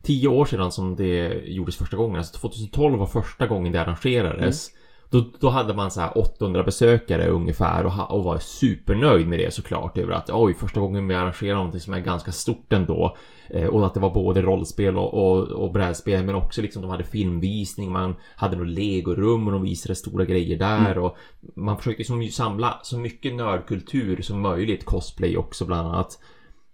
Tio 0.03 0.27
år 0.27 0.45
sedan 0.45 0.72
som 0.72 0.95
det 0.95 1.41
gjordes 1.45 1.75
första 1.75 1.98
gången. 1.98 2.17
Alltså 2.17 2.40
2012 2.40 3.00
var 3.00 3.06
första 3.06 3.48
gången 3.48 3.72
det 3.72 3.82
arrangerades. 3.82 4.69
Då, 5.09 5.25
då 5.40 5.50
hade 5.50 5.74
man 5.74 5.91
så 5.91 6.01
här 6.01 6.17
800 6.17 6.64
besökare 6.64 7.27
ungefär 7.27 7.85
och, 7.85 8.11
och 8.11 8.24
var 8.24 8.38
supernöjd 8.38 9.27
med 9.27 9.40
det 9.40 9.53
såklart 9.53 9.98
över 9.98 10.14
att 10.14 10.30
oj, 10.30 10.53
första 10.53 10.80
gången 10.80 11.08
vi 11.08 11.16
arrangerar 11.16 11.56
någonting 11.56 11.82
som 11.82 11.93
är 11.93 12.00
ganska 12.00 12.32
stort 12.32 12.74
ändå. 12.74 13.17
Eh, 13.53 13.67
och 13.67 13.85
att 13.85 13.93
det 13.93 13.99
var 13.99 14.13
både 14.13 14.41
rollspel 14.41 14.97
och, 14.97 15.13
och, 15.13 15.47
och 15.47 15.71
brädspel 15.71 16.23
men 16.23 16.35
också 16.35 16.61
liksom 16.61 16.81
de 16.81 16.91
hade 16.91 17.03
filmvisning, 17.03 17.91
man 17.91 18.15
hade 18.35 18.55
nog 18.57 18.65
legorum 18.65 19.47
och 19.47 19.53
de 19.53 19.61
visade 19.61 19.95
stora 19.95 20.25
grejer 20.25 20.57
där 20.57 20.97
och 20.97 21.17
man 21.55 21.77
försökte 21.77 21.99
liksom 21.99 22.27
samla 22.27 22.80
så 22.83 22.97
mycket 22.97 23.35
nördkultur 23.35 24.21
som 24.21 24.41
möjligt, 24.41 24.85
cosplay 24.85 25.38
också 25.38 25.65
bland 25.65 25.88
annat. 25.88 26.19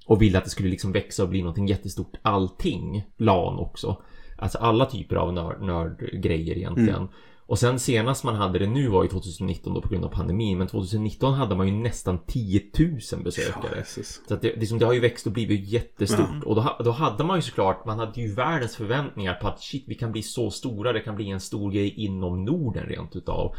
Och 0.06 0.22
ville 0.22 0.38
att 0.38 0.44
det 0.44 0.50
skulle 0.50 0.70
liksom 0.70 0.92
växa 0.92 1.24
och 1.24 1.30
bli 1.30 1.42
någonting 1.42 1.68
jättestort. 1.68 2.14
Allting. 2.22 3.04
LAN 3.18 3.60
också. 3.60 4.02
Alltså 4.38 4.58
alla 4.58 4.86
typer 4.86 5.16
av 5.16 5.34
nörd, 5.34 5.62
nördgrejer 5.62 6.58
egentligen. 6.58 7.08
Och 7.48 7.60
sen 7.60 7.80
senast 7.80 8.24
man 8.24 8.36
hade 8.36 8.60
det 8.60 8.68
nu 8.68 8.88
var 8.88 9.04
ju 9.04 9.10
2019 9.10 9.74
då 9.74 9.82
på 9.82 9.90
grund 9.90 10.06
av 10.06 10.10
pandemin. 10.10 10.58
Men 10.58 10.68
2019 10.68 11.34
hade 11.34 11.56
man 11.56 11.68
ju 11.68 11.74
nästan 11.74 12.20
10 12.28 12.62
000 12.80 13.24
besökare. 13.24 13.78
Jesus. 13.78 14.22
Så 14.28 14.34
att 14.34 14.42
det, 14.42 14.54
det, 14.60 14.66
som 14.66 14.80
det 14.80 14.86
har 14.86 14.94
ju 14.94 15.00
växt 15.00 15.26
och 15.26 15.32
blivit 15.32 15.68
jättestort. 15.68 16.44
Och 16.46 16.56
då, 16.56 16.78
då 16.84 16.92
hade 16.92 17.24
man 17.24 17.38
ju 17.38 17.42
såklart, 17.42 17.86
man 17.86 18.00
hade 18.00 18.22
ju 18.22 18.34
världens 18.34 18.76
förväntningar 18.76 19.34
på 19.34 19.48
att 19.48 19.60
shit, 19.60 19.84
vi 19.88 19.96
kan 19.96 20.12
bli 20.12 20.24
så 20.24 20.52
stora, 20.52 20.94
det 20.94 21.00
kan 21.00 21.16
bli 21.16 21.30
en 21.30 21.40
stor 21.40 21.72
grej 21.72 21.90
inom 21.90 22.46
Norden 22.46 22.86
rent 22.86 23.16
utav. 23.16 23.56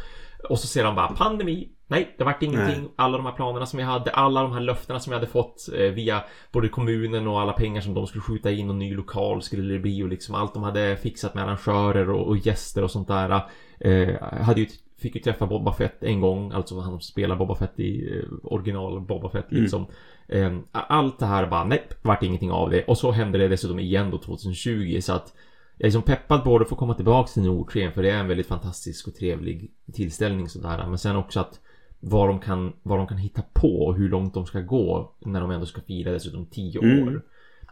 Och 0.49 0.59
så 0.59 0.67
ser 0.67 0.83
de 0.83 0.95
bara 0.95 1.07
pandemi. 1.07 1.69
Nej, 1.87 2.15
det 2.17 2.23
vart 2.23 2.43
ingenting. 2.43 2.89
Alla 2.95 3.17
de 3.17 3.25
här 3.25 3.33
planerna 3.33 3.65
som 3.65 3.79
jag 3.79 3.87
hade, 3.87 4.11
alla 4.11 4.41
de 4.41 4.53
här 4.53 4.59
löftena 4.59 4.99
som 4.99 5.13
jag 5.13 5.19
hade 5.19 5.31
fått 5.31 5.69
eh, 5.75 5.91
via 5.91 6.23
både 6.51 6.69
kommunen 6.69 7.27
och 7.27 7.41
alla 7.41 7.53
pengar 7.53 7.81
som 7.81 7.93
de 7.93 8.07
skulle 8.07 8.21
skjuta 8.21 8.51
in 8.51 8.69
och 8.69 8.75
ny 8.75 8.95
lokal 8.95 9.41
skulle 9.41 9.73
det 9.73 9.79
bli 9.79 10.03
och 10.03 10.07
liksom 10.07 10.35
allt 10.35 10.53
de 10.53 10.63
hade 10.63 10.97
fixat 10.97 11.33
med 11.33 11.43
arrangörer 11.43 12.09
och, 12.09 12.27
och 12.27 12.37
gäster 12.37 12.83
och 12.83 12.91
sånt 12.91 13.07
där. 13.07 13.41
Eh, 13.79 14.21
hade 14.21 14.61
ju, 14.61 14.67
fick 14.97 15.15
ju 15.15 15.21
träffa 15.21 15.45
Boba 15.47 15.73
Fett 15.73 16.03
en 16.03 16.21
gång, 16.21 16.51
alltså 16.51 16.79
han 16.79 17.01
spelar 17.01 17.35
Boba 17.35 17.55
Fett 17.55 17.79
i 17.79 18.17
eh, 18.17 18.23
original 18.43 19.01
Boba 19.01 19.29
Fett 19.29 19.45
liksom. 19.49 19.85
Eh, 20.27 20.57
allt 20.71 21.19
det 21.19 21.25
här 21.25 21.47
bara, 21.47 21.63
nej, 21.63 21.83
vart 22.01 22.23
ingenting 22.23 22.51
av 22.51 22.69
det. 22.69 22.83
Och 22.83 22.97
så 22.97 23.11
hände 23.11 23.37
det 23.37 23.47
dessutom 23.47 23.79
igen 23.79 24.11
då 24.11 24.17
2020 24.17 24.99
så 25.01 25.13
att 25.13 25.33
jag 25.77 25.85
är 25.85 25.87
liksom 25.87 26.01
peppad 26.01 26.43
både 26.43 26.65
för 26.65 26.75
att 26.75 26.79
komma 26.79 26.93
tillbaka 26.93 27.27
till 27.27 27.43
Nordsken 27.43 27.91
för 27.91 28.03
det 28.03 28.09
är 28.09 28.19
en 28.19 28.27
väldigt 28.27 28.47
fantastisk 28.47 29.07
och 29.07 29.15
trevlig 29.15 29.71
tillställning 29.93 30.49
sådär. 30.49 30.85
Men 30.87 30.97
sen 30.97 31.15
också 31.15 31.39
att 31.39 31.59
vad 31.99 32.27
de 32.29 32.39
kan, 32.39 32.73
vad 32.83 32.99
de 32.99 33.07
kan 33.07 33.17
hitta 33.17 33.41
på 33.53 33.85
och 33.85 33.95
hur 33.95 34.09
långt 34.09 34.33
de 34.33 34.45
ska 34.45 34.59
gå 34.61 35.15
när 35.19 35.41
de 35.41 35.51
ändå 35.51 35.65
ska 35.65 35.81
fira 35.81 36.11
dessutom 36.11 36.45
10 36.45 36.79
Mm. 36.81 37.07
år. 37.07 37.21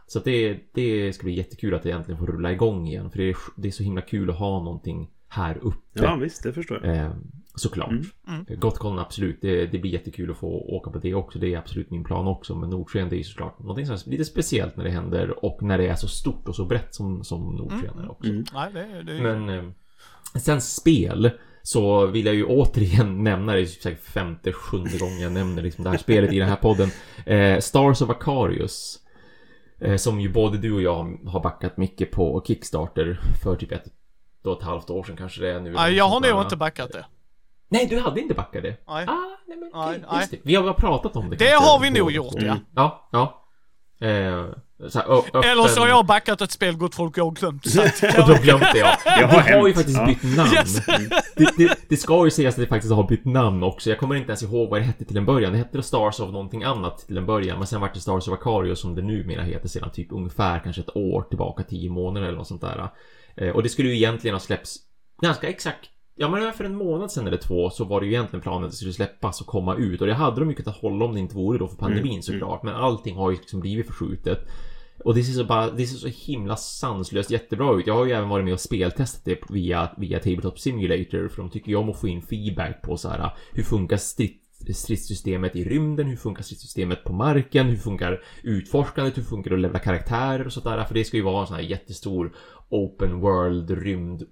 Så 0.06 0.18
att 0.18 0.24
det, 0.24 0.58
det 0.74 1.12
ska 1.12 1.24
bli 1.24 1.34
jättekul 1.34 1.74
att 1.74 1.82
det 1.82 1.90
äntligen 1.90 2.18
får 2.18 2.26
rulla 2.26 2.52
igång 2.52 2.86
igen. 2.88 3.10
För 3.10 3.18
det 3.18 3.28
är, 3.30 3.36
det 3.56 3.68
är 3.68 3.72
så 3.72 3.82
himla 3.82 4.00
kul 4.00 4.30
att 4.30 4.38
ha 4.38 4.62
någonting 4.64 5.10
här 5.28 5.58
uppe. 5.62 6.02
Ja, 6.02 6.16
visst, 6.16 6.42
det 6.42 6.52
förstår 6.52 6.86
jag. 6.86 6.96
Eh, 6.96 7.10
såklart. 7.54 7.90
Mm. 8.28 8.46
Gotcon 8.60 8.98
absolut, 8.98 9.38
det, 9.40 9.66
det 9.66 9.78
blir 9.78 9.90
jättekul 9.90 10.30
att 10.30 10.36
få 10.36 10.46
åka 10.46 10.90
på 10.90 10.98
det 10.98 11.14
också. 11.14 11.38
Det 11.38 11.54
är 11.54 11.58
absolut 11.58 11.90
min 11.90 12.04
plan 12.04 12.26
också. 12.26 12.54
Men 12.54 12.70
Nordsken 12.70 13.08
det 13.08 13.16
är 13.16 13.18
ju 13.18 13.24
såklart 13.24 13.58
någonting 13.58 13.86
som 13.86 13.94
är 13.94 14.10
lite 14.10 14.24
speciellt 14.24 14.76
när 14.76 14.84
det 14.84 14.90
händer 14.90 15.44
och 15.44 15.62
när 15.62 15.78
det 15.78 15.88
är 15.88 15.94
så 15.94 16.08
stort 16.08 16.48
och 16.48 16.56
så 16.56 16.64
brett 16.64 16.94
som, 16.94 17.24
som 17.24 17.56
Nordsken 17.56 17.98
är 17.98 18.10
också. 18.10 18.30
Mm. 18.30 18.44
Nej, 18.54 18.72
det, 18.72 19.02
det, 19.02 19.22
Men 19.22 19.48
eh, 19.48 19.64
sen 20.34 20.60
spel 20.60 21.30
så 21.62 22.06
vill 22.06 22.26
jag 22.26 22.34
ju 22.34 22.44
återigen 22.44 23.24
nämna 23.24 23.52
det, 23.52 23.60
är 23.60 23.66
säkert 23.66 24.04
femte, 24.04 24.52
sjunde 24.52 24.98
gången 24.98 25.20
jag 25.20 25.32
nämner 25.32 25.62
liksom 25.62 25.84
det 25.84 25.90
här 25.90 25.98
spelet 25.98 26.32
i 26.32 26.38
den 26.38 26.48
här 26.48 26.56
podden. 26.56 26.88
Eh, 27.26 27.58
Stars 27.58 28.02
of 28.02 28.10
Acarius. 28.10 28.98
Eh, 29.80 29.96
som 29.96 30.20
ju 30.20 30.28
både 30.28 30.58
du 30.58 30.72
och 30.72 30.82
jag 30.82 31.18
har 31.26 31.42
backat 31.42 31.76
mycket 31.76 32.10
på 32.10 32.44
Kickstarter 32.46 33.20
för 33.42 33.56
typ 33.56 33.72
ett 33.72 33.97
och 34.50 34.58
ett 34.58 34.64
halvt 34.66 34.90
år 34.90 35.04
sedan 35.04 35.16
kanske 35.16 35.40
det 35.40 35.52
är 35.52 35.60
nu. 35.60 35.72
nej, 35.72 35.94
jag 35.94 36.04
har 36.08 36.20
nog 36.32 36.42
inte 36.42 36.56
backat 36.56 36.92
det. 36.92 37.04
Nej, 37.70 37.86
du 37.86 38.00
hade 38.00 38.20
inte 38.20 38.34
backat 38.34 38.62
det? 38.62 38.76
Nej. 38.88 39.06
Ah, 39.08 39.14
nej 39.48 39.58
men 39.58 39.70
Nej, 39.74 40.02
nej. 40.12 40.26
det. 40.30 40.38
Vi 40.42 40.54
har 40.54 40.62
väl 40.62 40.74
pratat 40.74 41.16
om 41.16 41.30
det 41.30 41.36
Det 41.36 41.44
kanske 41.50 41.70
har 41.70 41.80
vi 41.80 41.90
nog 41.90 42.10
gjort, 42.12 42.34
Mm. 42.34 42.46
ja. 42.46 42.56
Ja, 42.74 43.08
ja. 43.12 43.44
Eh, 44.08 44.46
så 44.88 44.98
här. 44.98 45.46
Eller 45.52 45.68
så 45.68 45.80
har 45.80 45.88
jag 45.88 46.06
backat 46.06 46.40
ett 46.40 46.50
spel 46.52 46.76
gott 46.76 46.94
folk 46.94 47.18
jag 47.18 47.24
har 47.24 47.30
glömt. 47.30 47.66
Och 48.18 48.28
då 48.28 48.42
glömde 48.42 48.72
jag. 48.78 48.96
Det 49.04 49.10
har 49.26 49.42
Det 49.42 49.58
har 49.58 49.68
ju 49.68 49.74
hänt. 49.74 49.76
faktiskt 49.76 49.98
Ja. 49.98 50.06
bytt 50.06 50.36
namn. 50.36 50.50
Yes. 50.52 50.86
Det, 51.36 51.56
det, 51.56 51.78
det 51.88 51.96
ska 51.96 52.24
ju 52.24 52.30
sägas 52.30 52.54
att 52.54 52.60
det 52.60 52.66
faktiskt 52.66 52.94
har 52.94 53.02
bytt 53.08 53.24
namn 53.24 53.62
också. 53.62 53.90
Jag 53.90 53.98
kommer 53.98 54.14
inte 54.14 54.28
ens 54.28 54.42
ihåg 54.42 54.70
vad 54.70 54.80
det 54.80 54.84
hette 54.84 55.04
till 55.04 55.16
en 55.16 55.26
början. 55.26 55.52
Det 55.52 55.58
hette 55.58 55.82
Stars 55.82 56.20
of 56.20 56.30
någonting 56.30 56.62
annat 56.64 56.98
till 56.98 57.16
en 57.18 57.26
början. 57.26 57.58
Men 57.58 57.66
sen 57.66 57.80
vart 57.80 57.94
det 57.94 58.00
Stars 58.00 58.28
of 58.28 58.34
Acarius 58.34 58.80
som 58.80 58.94
det 58.94 59.02
numera 59.02 59.42
heter 59.42 59.68
sedan 59.68 59.90
typ 59.90 60.12
ungefär 60.12 60.58
kanske 60.64 60.82
ett 60.82 60.96
år 60.96 61.22
tillbaka, 61.22 61.62
tio 61.62 61.90
månader 61.90 62.26
eller 62.26 62.38
något 62.38 62.48
sånt 62.48 62.60
där. 62.60 62.88
Eh, 63.40 63.50
Och 63.50 63.62
det 63.62 63.68
skulle 63.68 63.88
ju 63.88 63.96
egentligen 63.96 64.34
ha 64.34 64.40
släppts 64.40 64.76
ganska 65.22 65.48
exakt 65.48 65.90
Ja 66.20 66.28
men 66.28 66.52
för 66.52 66.64
en 66.64 66.76
månad 66.76 67.12
sedan 67.12 67.26
eller 67.26 67.36
två 67.36 67.70
så 67.70 67.84
var 67.84 68.00
det 68.00 68.06
ju 68.06 68.12
egentligen 68.12 68.42
planen 68.42 68.64
att 68.64 68.70
det 68.70 68.76
skulle 68.76 68.92
släppas 68.92 69.40
och 69.40 69.46
komma 69.46 69.76
ut 69.76 70.00
och 70.00 70.06
det 70.06 70.14
hade 70.14 70.40
de 70.40 70.48
ju 70.48 70.54
kunnat 70.54 70.76
hålla 70.76 71.04
om 71.04 71.14
det 71.14 71.20
inte 71.20 71.34
vore 71.34 71.58
då 71.58 71.68
för 71.68 71.76
pandemin 71.76 72.22
såklart 72.22 72.62
men 72.62 72.74
allting 72.74 73.16
har 73.16 73.30
ju 73.30 73.36
liksom 73.36 73.60
blivit 73.60 73.86
förskjutet. 73.86 74.38
Och 75.04 75.14
det 75.14 75.22
ser 75.22 75.32
så 75.32 75.44
bara, 75.44 75.70
det 75.70 75.86
ser 75.86 75.96
så 75.98 76.32
himla 76.32 76.56
sanslöst 76.56 77.30
jättebra 77.30 77.78
ut. 77.78 77.86
Jag 77.86 77.94
har 77.94 78.06
ju 78.06 78.12
även 78.12 78.28
varit 78.28 78.44
med 78.44 78.54
och 78.54 78.60
speltestat 78.60 79.24
det 79.24 79.38
via, 79.50 79.90
via 79.96 80.18
Tabletop 80.18 80.58
Simulator 80.58 81.28
för 81.28 81.42
de 81.42 81.50
tycker 81.50 81.68
ju 81.68 81.76
om 81.76 81.90
att 81.90 82.00
få 82.00 82.08
in 82.08 82.22
feedback 82.22 82.82
på 82.82 82.96
så 82.96 83.08
här 83.08 83.30
hur 83.52 83.62
funkar 83.62 83.96
strid, 83.96 84.38
stridssystemet 84.74 85.56
i 85.56 85.64
rymden, 85.64 86.06
hur 86.06 86.16
funkar 86.16 86.42
stridssystemet 86.42 87.04
på 87.04 87.12
marken, 87.12 87.66
hur 87.66 87.76
funkar 87.76 88.22
utforskandet, 88.42 89.18
hur 89.18 89.22
funkar 89.22 89.50
det 89.50 89.56
att 89.56 89.62
levla 89.62 89.78
karaktärer 89.78 90.46
och 90.46 90.52
sådär. 90.52 90.84
För 90.84 90.94
det 90.94 91.04
ska 91.04 91.16
ju 91.16 91.22
vara 91.22 91.40
en 91.40 91.46
sån 91.46 91.56
här 91.56 91.62
jättestor 91.62 92.32
open 92.68 93.20
world 93.20 93.70
rymd 93.70 94.22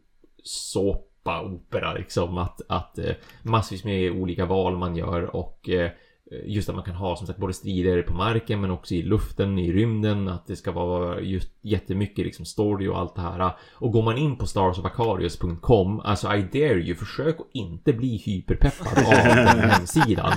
såpa 0.42 1.42
opera 1.42 1.94
liksom 1.94 2.38
att, 2.38 2.60
att 2.68 2.98
eh, 2.98 3.14
massvis 3.42 3.84
med 3.84 4.10
olika 4.10 4.46
val 4.46 4.76
man 4.76 4.96
gör 4.96 5.36
och 5.36 5.68
eh, 5.68 5.90
just 6.30 6.68
att 6.68 6.74
man 6.74 6.84
kan 6.84 6.94
ha 6.94 7.16
som 7.16 7.26
sagt 7.26 7.38
både 7.38 7.52
strider 7.52 8.02
på 8.02 8.14
marken 8.14 8.60
men 8.60 8.70
också 8.70 8.94
i 8.94 9.02
luften, 9.02 9.58
i 9.58 9.72
rymden, 9.72 10.28
att 10.28 10.46
det 10.46 10.56
ska 10.56 10.72
vara 10.72 11.20
just 11.20 11.50
jättemycket 11.62 12.24
liksom 12.24 12.44
story 12.44 12.88
och 12.88 12.98
allt 12.98 13.14
det 13.14 13.20
här. 13.20 13.52
Och 13.72 13.92
går 13.92 14.02
man 14.02 14.18
in 14.18 14.36
på 14.36 14.46
starsofacarius.com, 14.46 16.00
alltså 16.00 16.34
I 16.34 16.42
dare 16.52 16.80
you, 16.80 16.94
försök 16.94 17.40
att 17.40 17.46
inte 17.52 17.92
bli 17.92 18.16
hyperpeppad 18.16 19.06
av 19.06 19.12
den 19.12 19.70
hemsidan. 19.70 20.32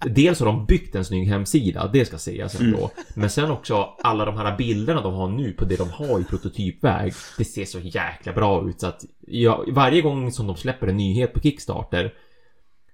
Dels 0.00 0.40
har 0.40 0.46
de 0.46 0.66
byggt 0.66 0.94
en 0.94 1.04
snygg 1.04 1.28
hemsida, 1.28 1.90
det 1.92 2.04
ska 2.04 2.18
sägas 2.18 2.60
ändå. 2.60 2.90
Men 3.14 3.30
sen 3.30 3.50
också 3.50 3.88
alla 4.02 4.24
de 4.24 4.36
här 4.36 4.56
bilderna 4.56 5.02
de 5.02 5.14
har 5.14 5.28
nu 5.28 5.52
på 5.52 5.64
det 5.64 5.76
de 5.76 5.90
har 5.90 6.20
i 6.20 6.24
prototypväg. 6.24 7.12
Det 7.38 7.44
ser 7.44 7.64
så 7.64 7.78
jäkla 7.78 8.32
bra 8.32 8.68
ut 8.68 8.80
så 8.80 8.86
att 8.86 9.04
jag, 9.20 9.68
varje 9.72 10.02
gång 10.02 10.32
som 10.32 10.46
de 10.46 10.56
släpper 10.56 10.86
en 10.86 10.96
nyhet 10.96 11.32
på 11.32 11.40
Kickstarter 11.40 12.14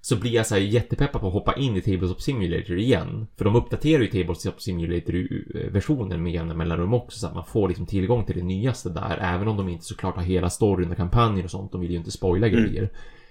så 0.05 0.17
blir 0.17 0.31
jag 0.33 0.47
så 0.47 0.55
här 0.55 0.63
jättepeppad 0.63 1.21
på 1.21 1.27
att 1.27 1.33
hoppa 1.33 1.55
in 1.57 1.77
i 1.77 1.81
Tabletop 1.81 2.21
Simulator 2.21 2.79
igen. 2.79 3.27
För 3.37 3.45
de 3.45 3.57
uppdaterar 3.57 4.03
ju 4.03 4.07
Tabletop 4.07 4.63
Simulator-versionen 4.63 6.23
med 6.23 6.33
jämna 6.33 6.55
mellanrum 6.55 6.95
också 6.95 7.19
så 7.19 7.27
att 7.27 7.35
man 7.35 7.45
får 7.45 7.69
liksom 7.69 7.87
tillgång 7.87 8.25
till 8.25 8.37
det 8.37 8.43
nyaste 8.43 8.89
där. 8.91 9.19
Även 9.21 9.49
om 9.49 9.57
de 9.57 9.69
inte 9.69 9.85
såklart 9.85 10.17
har 10.17 10.23
hela 10.23 10.51
storyn 10.51 10.91
och 10.91 10.97
kampanjer 10.97 11.45
och 11.45 11.51
sånt. 11.51 11.73
De 11.73 11.81
vill 11.81 11.91
ju 11.91 11.97
inte 11.97 12.11
spoila 12.11 12.47
Mm. 12.49 12.61
grejer. 12.65 12.89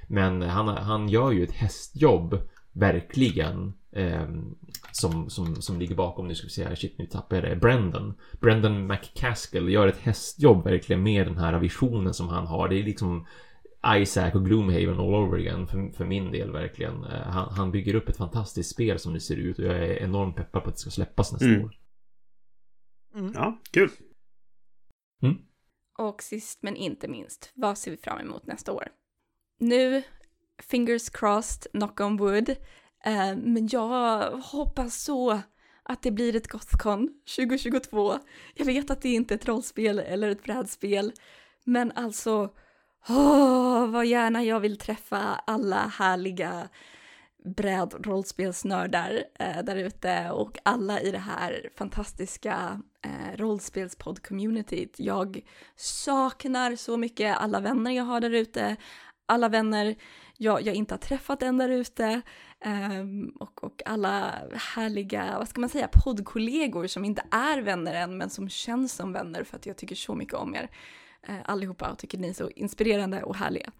Men 0.07 0.41
han, 0.41 0.67
han 0.67 1.09
gör 1.09 1.31
ju 1.31 1.43
ett 1.43 1.51
hästjobb, 1.51 2.37
verkligen. 2.71 3.73
ehm, 3.95 4.55
som, 4.91 5.29
som, 5.29 5.55
som 5.61 5.79
ligger 5.79 5.95
bakom, 5.95 6.27
nu 6.27 6.35
ska 6.35 6.45
vi 6.45 6.51
se, 6.51 6.75
shit 6.75 6.97
nu 6.97 7.05
tappar 7.05 7.35
jag 7.35 7.45
det, 7.45 7.55
Brendan. 7.55 8.13
Brendan 8.41 8.87
McCaskill 8.87 9.69
gör 9.69 9.87
ett 9.87 9.99
hästjobb 10.01 10.63
verkligen 10.63 11.03
med 11.03 11.27
den 11.27 11.37
här 11.37 11.59
visionen 11.59 12.13
som 12.13 12.27
han 12.27 12.47
har. 12.47 12.69
Det 12.69 12.79
är 12.79 12.83
liksom 12.83 13.25
Isaac 13.87 14.31
och 14.35 14.45
Gloomhaven 14.45 14.99
all 14.99 15.13
over 15.15 15.37
again 15.39 15.67
för, 15.67 15.91
för 15.91 16.05
min 16.05 16.31
del 16.31 16.51
verkligen. 16.51 17.03
Eh, 17.03 17.21
Han, 17.21 17.53
han 17.53 17.71
bygger 17.71 17.95
upp 17.95 18.09
ett 18.09 18.17
fantastiskt 18.17 18.71
spel 18.71 18.99
som 18.99 19.13
det 19.13 19.19
ser 19.19 19.35
ut 19.35 19.59
och 19.59 19.65
jag 19.65 19.75
är 19.75 20.03
enormt 20.03 20.35
peppad 20.35 20.63
på 20.63 20.69
att 20.69 20.75
det 20.75 20.81
ska 20.81 20.89
släppas 20.89 21.31
nästa 21.31 21.45
Mm. 21.47 21.63
år. 21.65 21.75
Ja, 23.33 23.57
kul. 23.71 23.89
Och 25.97 26.23
sist 26.23 26.59
men 26.63 26.75
inte 26.75 27.07
minst, 27.07 27.51
vad 27.55 27.77
ser 27.77 27.91
vi 27.91 27.97
fram 27.97 28.19
emot 28.19 28.45
nästa 28.47 28.71
år? 28.71 28.87
Nu, 29.59 30.03
fingers 30.63 31.09
crossed, 31.09 31.71
knock 31.71 31.99
on 31.99 32.17
wood, 32.17 32.49
eh, 33.05 33.35
men 33.35 33.67
jag 33.71 34.31
hoppas 34.31 35.03
så 35.03 35.39
att 35.83 36.01
det 36.01 36.11
blir 36.11 36.35
ett 36.35 36.47
Gothcon 36.47 37.09
2022. 37.37 38.13
Jag 38.55 38.65
vet 38.65 38.89
att 38.91 39.01
det 39.01 39.09
inte 39.09 39.33
är 39.33 39.35
ett 39.35 39.47
rollspel 39.47 39.99
eller 39.99 40.29
ett 40.29 40.43
brädspel, 40.43 41.11
men 41.65 41.91
alltså, 41.91 42.53
åh, 43.09 43.87
vad 43.87 44.05
gärna 44.05 44.43
jag 44.43 44.59
vill 44.59 44.77
träffa 44.77 45.41
alla 45.45 45.87
härliga 45.87 46.69
brädrollspelsnördar 47.45 49.23
eh, 49.39 49.63
där 49.63 49.75
ute 49.75 50.29
och 50.31 50.57
alla 50.63 51.01
i 51.01 51.11
det 51.11 51.17
här 51.17 51.69
fantastiska 51.75 52.81
eh, 53.01 53.37
rollspelspodd-communityt. 53.37 54.95
Jag 54.97 55.41
saknar 55.75 56.75
så 56.75 56.97
mycket 56.97 57.37
alla 57.37 57.59
vänner 57.59 57.91
jag 57.91 58.03
har 58.03 58.19
där 58.19 58.33
ute, 58.33 58.75
alla 59.25 59.49
vänner 59.49 59.95
jag, 60.37 60.61
jag 60.61 60.75
inte 60.75 60.93
har 60.93 60.99
träffat 60.99 61.43
än 61.43 61.57
där 61.57 61.69
ute 61.69 62.21
eh, 62.59 63.03
och, 63.39 63.63
och 63.63 63.81
alla 63.85 64.33
härliga, 64.75 65.35
vad 65.37 65.49
ska 65.49 65.61
man 65.61 65.69
säga, 65.69 65.89
poddkollegor 66.03 66.87
som 66.87 67.05
inte 67.05 67.23
är 67.31 67.61
vänner 67.61 67.93
än 67.93 68.17
men 68.17 68.29
som 68.29 68.49
känns 68.49 68.93
som 68.93 69.13
vänner 69.13 69.43
för 69.43 69.57
att 69.57 69.65
jag 69.65 69.77
tycker 69.77 69.95
så 69.95 70.15
mycket 70.15 70.33
om 70.33 70.55
er 70.55 70.69
eh, 71.27 71.35
allihopa 71.45 71.91
och 71.91 71.97
tycker 71.97 72.17
ni 72.17 72.29
är 72.29 72.33
så 72.33 72.49
inspirerande 72.49 73.23
och 73.23 73.35
härliga. 73.35 73.71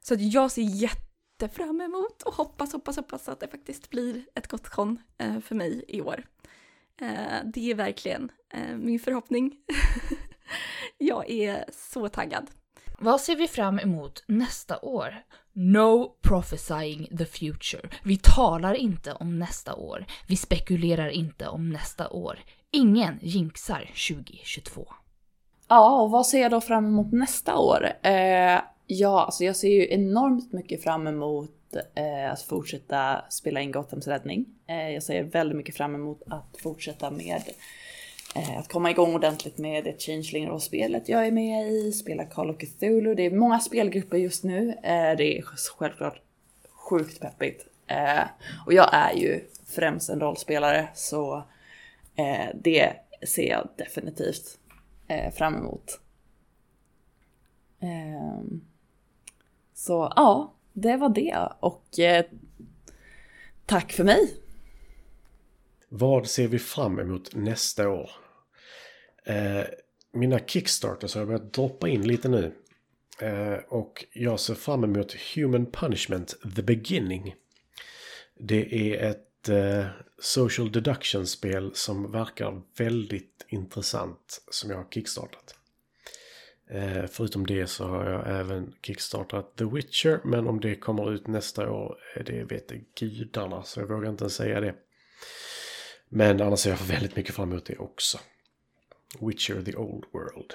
Så 0.00 0.14
att 0.14 0.20
jag 0.20 0.50
ser 0.50 0.62
jättefram 0.62 1.80
emot 1.80 2.22
och 2.22 2.34
hoppas, 2.34 2.72
hoppas, 2.72 2.96
hoppas 2.96 3.28
att 3.28 3.40
det 3.40 3.48
faktiskt 3.48 3.90
blir 3.90 4.24
ett 4.34 4.48
gott 4.48 4.68
kon 4.68 4.98
eh, 5.18 5.40
för 5.40 5.54
mig 5.54 5.84
i 5.88 6.00
år. 6.00 6.24
Eh, 7.00 7.38
det 7.44 7.70
är 7.70 7.74
verkligen 7.74 8.32
eh, 8.52 8.76
min 8.76 9.00
förhoppning. 9.00 9.56
Jag 10.98 11.30
är 11.30 11.64
så 11.72 12.08
taggad. 12.08 12.50
Vad 12.98 13.20
ser 13.20 13.36
vi 13.36 13.48
fram 13.48 13.78
emot 13.78 14.24
nästa 14.26 14.78
år? 14.78 15.14
No 15.52 16.16
prophesying 16.22 17.16
the 17.18 17.26
future. 17.26 17.88
Vi 18.02 18.18
talar 18.22 18.74
inte 18.74 19.12
om 19.12 19.38
nästa 19.38 19.74
år. 19.74 20.06
Vi 20.26 20.36
spekulerar 20.36 21.08
inte 21.08 21.48
om 21.48 21.70
nästa 21.70 22.08
år. 22.08 22.40
Ingen 22.70 23.18
jinxar 23.22 23.90
2022. 24.08 24.88
Ja, 25.72 26.02
och 26.02 26.10
vad 26.10 26.26
ser 26.26 26.40
jag 26.40 26.50
då 26.50 26.60
fram 26.60 26.86
emot 26.86 27.12
nästa 27.12 27.58
år? 27.58 27.92
Eh, 28.02 28.60
ja, 28.86 29.24
alltså 29.24 29.44
jag 29.44 29.56
ser 29.56 29.68
ju 29.68 29.92
enormt 29.92 30.52
mycket 30.52 30.82
fram 30.82 31.06
emot 31.06 31.76
eh, 31.94 32.32
att 32.32 32.42
fortsätta 32.42 33.24
spela 33.28 33.60
in 33.60 33.72
Gothams 33.72 34.06
räddning. 34.06 34.46
Eh, 34.66 34.90
jag 34.90 35.02
ser 35.02 35.22
väldigt 35.22 35.56
mycket 35.56 35.76
fram 35.76 35.94
emot 35.94 36.22
att 36.26 36.56
fortsätta 36.62 37.10
med 37.10 37.42
eh, 38.36 38.58
att 38.58 38.68
komma 38.68 38.90
igång 38.90 39.14
ordentligt 39.14 39.58
med 39.58 39.84
det 39.84 40.02
changeling 40.02 40.60
spelet 40.60 41.08
jag 41.08 41.26
är 41.26 41.32
med 41.32 41.72
i, 41.72 41.92
spela 41.92 42.24
Call 42.24 42.50
of 42.50 42.56
Cthulhu. 42.58 43.14
Det 43.14 43.26
är 43.26 43.30
många 43.30 43.58
spelgrupper 43.58 44.16
just 44.16 44.44
nu. 44.44 44.68
Eh, 44.68 45.16
det 45.16 45.38
är 45.38 45.42
självklart 45.78 46.20
sjukt 46.70 47.20
peppigt. 47.20 47.66
Eh, 47.86 48.22
och 48.66 48.72
jag 48.72 48.88
är 48.92 49.12
ju 49.12 49.40
främst 49.66 50.10
en 50.10 50.20
rollspelare 50.20 50.88
så 50.94 51.42
det 52.54 52.92
ser 53.26 53.48
jag 53.50 53.68
definitivt 53.76 54.59
eh, 55.10 55.32
fram 55.32 55.54
emot. 55.54 56.00
Eh, 57.80 58.42
så 59.74 60.12
ja, 60.16 60.54
det 60.72 60.96
var 60.96 61.08
det 61.08 61.48
och 61.60 61.98
eh, 61.98 62.24
tack 63.66 63.92
för 63.92 64.04
mig. 64.04 64.36
Vad 65.88 66.26
ser 66.26 66.48
vi 66.48 66.58
fram 66.58 66.98
emot 66.98 67.34
nästa 67.34 67.88
år? 67.88 68.10
Eh, 69.24 69.62
mina 70.12 70.38
Kickstarters 70.38 71.14
har 71.14 71.26
börjat 71.26 71.52
droppa 71.52 71.88
in 71.88 72.06
lite 72.06 72.28
nu. 72.28 72.54
Eh, 73.20 73.58
och 73.68 74.04
jag 74.12 74.40
ser 74.40 74.54
fram 74.54 74.84
emot 74.84 75.12
Human 75.34 75.66
Punishment 75.66 76.34
The 76.56 76.62
Beginning. 76.62 77.34
Det 78.38 78.92
är 78.92 79.10
ett 79.10 79.29
eh, 79.48 79.86
social 80.18 80.72
deduction-spel 80.72 81.70
som 81.74 82.12
verkar 82.12 82.62
väldigt 82.76 83.46
intressant 83.48 84.42
som 84.50 84.70
jag 84.70 84.76
har 84.76 84.86
kickstartat. 84.90 85.54
Eh, 86.70 87.06
förutom 87.06 87.46
det 87.46 87.66
så 87.66 87.84
har 87.84 88.10
jag 88.10 88.40
även 88.40 88.74
kickstartat 88.82 89.56
The 89.56 89.64
Witcher, 89.64 90.20
men 90.24 90.46
om 90.46 90.60
det 90.60 90.76
kommer 90.76 91.12
ut 91.12 91.26
nästa 91.26 91.70
år, 91.70 91.96
eh, 92.16 92.24
det 92.24 92.44
vet 92.44 92.72
gudarna, 93.00 93.62
så 93.62 93.80
jag 93.80 93.86
vågar 93.86 94.10
inte 94.10 94.24
ens 94.24 94.34
säga 94.34 94.60
det. 94.60 94.74
Men 96.08 96.40
annars 96.40 96.58
ser 96.58 96.70
jag 96.70 96.78
väldigt 96.78 97.16
mycket 97.16 97.34
fram 97.34 97.50
emot 97.50 97.66
det 97.66 97.78
också. 97.78 98.18
Witcher 99.20 99.62
the 99.62 99.76
Old 99.76 100.04
World. 100.12 100.54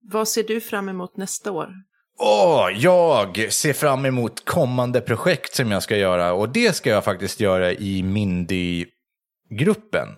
Vad 0.00 0.28
ser 0.28 0.42
du 0.42 0.60
fram 0.60 0.88
emot 0.88 1.16
nästa 1.16 1.52
år? 1.52 1.82
Åh, 2.18 2.68
jag 2.76 3.52
ser 3.52 3.72
fram 3.72 4.06
emot 4.06 4.44
kommande 4.44 5.00
projekt 5.00 5.54
som 5.54 5.70
jag 5.70 5.82
ska 5.82 5.96
göra. 5.96 6.32
Och 6.32 6.48
det 6.48 6.76
ska 6.76 6.90
jag 6.90 7.04
faktiskt 7.04 7.40
göra 7.40 7.72
i 7.72 8.02
Mindy-gruppen. 8.02 10.08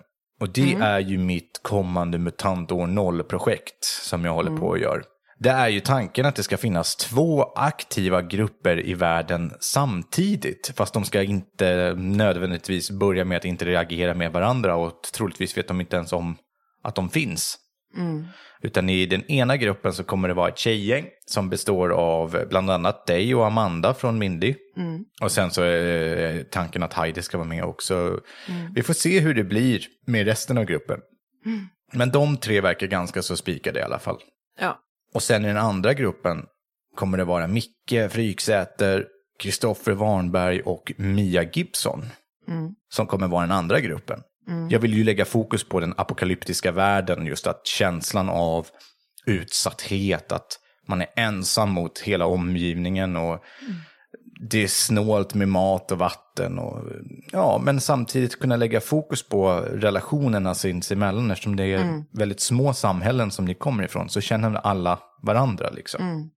Och 0.41 0.49
det 0.49 0.71
Mm. 0.73 0.81
är 0.81 0.99
ju 0.99 1.17
mitt 1.17 1.59
kommande 1.63 2.17
MUTANT 2.17 2.71
år 2.71 2.87
0-projekt 2.87 3.83
som 3.83 4.25
jag 4.25 4.33
håller 4.33 4.49
Mm. 4.49 4.61
på 4.61 4.73
att 4.73 4.79
göra. 4.79 5.01
Det 5.39 5.49
är 5.49 5.67
ju 5.67 5.79
tanken 5.79 6.25
att 6.25 6.35
det 6.35 6.43
ska 6.43 6.57
finnas 6.57 6.95
två 6.95 7.43
aktiva 7.43 8.21
grupper 8.21 8.85
i 8.87 8.93
världen 8.93 9.53
samtidigt. 9.59 10.71
Fast 10.75 10.93
de 10.93 11.05
ska 11.05 11.23
inte 11.23 11.93
nödvändigtvis 11.97 12.91
börja 12.91 13.25
med 13.25 13.37
att 13.37 13.45
interagera 13.45 14.13
med 14.13 14.31
varandra 14.31 14.75
och 14.75 15.01
troligtvis 15.13 15.57
vet 15.57 15.67
de 15.67 15.81
inte 15.81 15.95
ens 15.95 16.13
om 16.13 16.35
att 16.83 16.95
de 16.95 17.09
finns. 17.09 17.57
Mm. 17.97 18.25
Utan 18.61 18.89
i 18.89 19.05
den 19.05 19.31
ena 19.31 19.57
gruppen 19.57 19.93
så 19.93 20.03
kommer 20.03 20.27
det 20.27 20.33
vara 20.33 20.49
ett 20.49 20.57
tjejgäng 20.57 21.05
som 21.25 21.49
består 21.49 21.89
av 21.89 22.45
bland 22.49 22.69
annat 22.69 23.07
dig 23.07 23.35
och 23.35 23.47
Amanda 23.47 23.93
från 23.93 24.19
Mindy. 24.19 24.55
Mm. 24.77 25.03
Och 25.21 25.31
sen 25.31 25.51
så 25.51 25.61
är 25.61 26.43
tanken 26.43 26.83
att 26.83 26.93
Heidi 26.93 27.21
ska 27.21 27.37
vara 27.37 27.47
med 27.47 27.63
också. 27.63 28.19
Vi 28.75 28.83
får 28.83 28.93
se 28.93 29.19
hur 29.19 29.33
det 29.33 29.43
blir 29.43 29.81
med 30.05 30.25
resten 30.25 30.57
av 30.57 30.65
gruppen. 30.65 30.99
Men 31.93 32.11
de 32.11 32.37
tre 32.37 32.61
verkar 32.61 32.87
ganska 32.87 33.21
så 33.21 33.37
spikade 33.37 33.79
i 33.79 33.83
alla 33.83 33.99
fall. 33.99 34.17
Ja. 34.59 34.79
Och 35.13 35.23
sen 35.23 35.45
i 35.45 35.47
den 35.47 35.57
andra 35.57 35.93
gruppen 35.93 36.45
kommer 36.95 37.17
det 37.17 37.23
vara 37.23 37.47
Micke 37.47 38.11
Fryksäter, 38.11 39.07
Kristoffer 39.39 39.91
Warnberg 39.91 40.61
och 40.61 40.93
Mia 40.97 41.43
Gibson. 41.43 42.05
Mm. 42.47 42.71
Som 42.93 43.07
kommer 43.07 43.27
vara 43.27 43.41
den 43.41 43.51
andra 43.51 43.79
gruppen. 43.79 44.19
Jag 44.69 44.79
vill 44.79 44.93
ju 44.93 45.03
lägga 45.03 45.25
fokus 45.25 45.63
på 45.63 45.79
den 45.79 45.93
apokalyptiska 45.97 46.71
världen, 46.71 47.25
just 47.25 47.47
att 47.47 47.67
känslan 47.67 48.29
av 48.29 48.67
utsatthet, 49.25 50.31
att 50.31 50.59
man 50.87 51.01
är 51.01 51.07
ensam 51.15 51.69
mot 51.69 51.99
hela 51.99 52.25
omgivningen 52.25 53.15
och 53.15 53.43
det 54.49 54.63
är 54.63 54.67
snålt 54.67 55.33
med 55.33 55.47
mat 55.47 55.91
och 55.91 55.97
vatten. 55.97 56.59
Och, 56.59 56.83
ja, 57.31 57.61
men 57.63 57.81
samtidigt 57.81 58.39
kunna 58.39 58.55
lägga 58.55 58.81
fokus 58.81 59.23
på 59.23 59.51
relationerna 59.59 60.55
sinsemellan 60.55 61.31
eftersom 61.31 61.55
det 61.55 61.65
är 61.65 62.03
väldigt 62.17 62.39
små 62.39 62.73
samhällen 62.73 63.31
som 63.31 63.45
ni 63.45 63.53
kommer 63.53 63.83
ifrån 63.83 64.09
så 64.09 64.21
känner 64.21 64.55
alla 64.55 64.99
varandra 65.21 65.69
liksom. 65.69 66.01
Mm. 66.01 66.29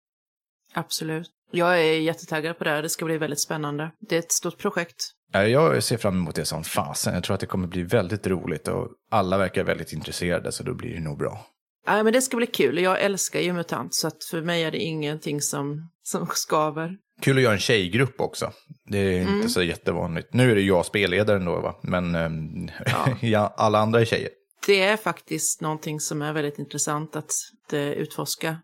Absolut. 0.73 1.30
Jag 1.51 1.80
är 1.80 1.99
jättetaggad 1.99 2.57
på 2.57 2.64
det 2.64 2.69
här. 2.69 2.81
Det 2.81 2.90
ska 2.90 3.06
bli 3.06 3.17
väldigt 3.17 3.41
spännande. 3.41 3.91
Det 3.99 4.15
är 4.15 4.19
ett 4.19 4.31
stort 4.31 4.57
projekt. 4.57 5.11
Ja, 5.32 5.48
Jag 5.48 5.84
ser 5.84 5.98
fram 5.98 6.16
emot 6.18 6.35
det 6.35 6.45
som 6.45 6.64
fasen. 6.64 7.14
Jag 7.14 7.24
tror 7.24 7.34
att 7.34 7.40
det 7.40 7.45
kommer 7.45 7.68
bli 7.68 7.84
väldigt 7.84 8.27
roligt 8.27 8.68
och 8.68 8.88
alla 9.11 9.38
verkar 9.38 9.64
väldigt 9.64 9.93
intresserade 9.93 10.51
så 10.51 10.64
då 10.64 10.74
blir 10.74 10.93
det 10.93 11.01
nog 11.01 11.18
bra. 11.18 11.45
Nej, 11.88 12.03
men 12.03 12.14
det 12.14 12.22
ska 12.22 12.38
bli 12.38 12.48
kul. 12.48 12.80
Jag 12.80 13.01
älskar 13.01 13.40
ju 13.40 13.53
MUTANT 13.53 13.93
så 13.95 14.08
att 14.08 14.24
för 14.24 14.42
mig 14.42 14.64
är 14.64 14.72
det 14.72 14.77
ingenting 14.77 15.42
som, 15.42 15.90
som 16.03 16.27
skaver. 16.27 16.98
Kul 17.22 17.38
att 17.38 17.43
göra 17.43 17.53
en 17.53 17.60
tjejgrupp 17.60 18.22
också. 18.22 18.51
Det 18.90 18.98
är 18.98 19.22
inte 19.22 19.50
så 19.50 19.64
jättevanligt. 19.64 20.34
Nu 20.34 20.51
är 20.51 20.56
det 20.56 20.61
jag 20.61 20.85
spelledaren 20.85 21.45
då, 21.45 21.61
va? 21.61 21.80
men 21.84 22.16
ehm, 22.16 22.69
ja, 23.22 23.53
alla 23.58 23.80
andra 23.80 24.01
är 24.01 24.06
tjejer. 24.06 24.30
Det 24.66 24.82
är 24.82 24.98
faktiskt 24.98 25.61
någonting 25.61 26.00
som 26.00 26.22
är 26.22 26.34
väldigt 26.34 26.60
intressant 26.60 27.16
att 27.16 27.32
eh, 27.72 27.80
utforska 27.80 28.58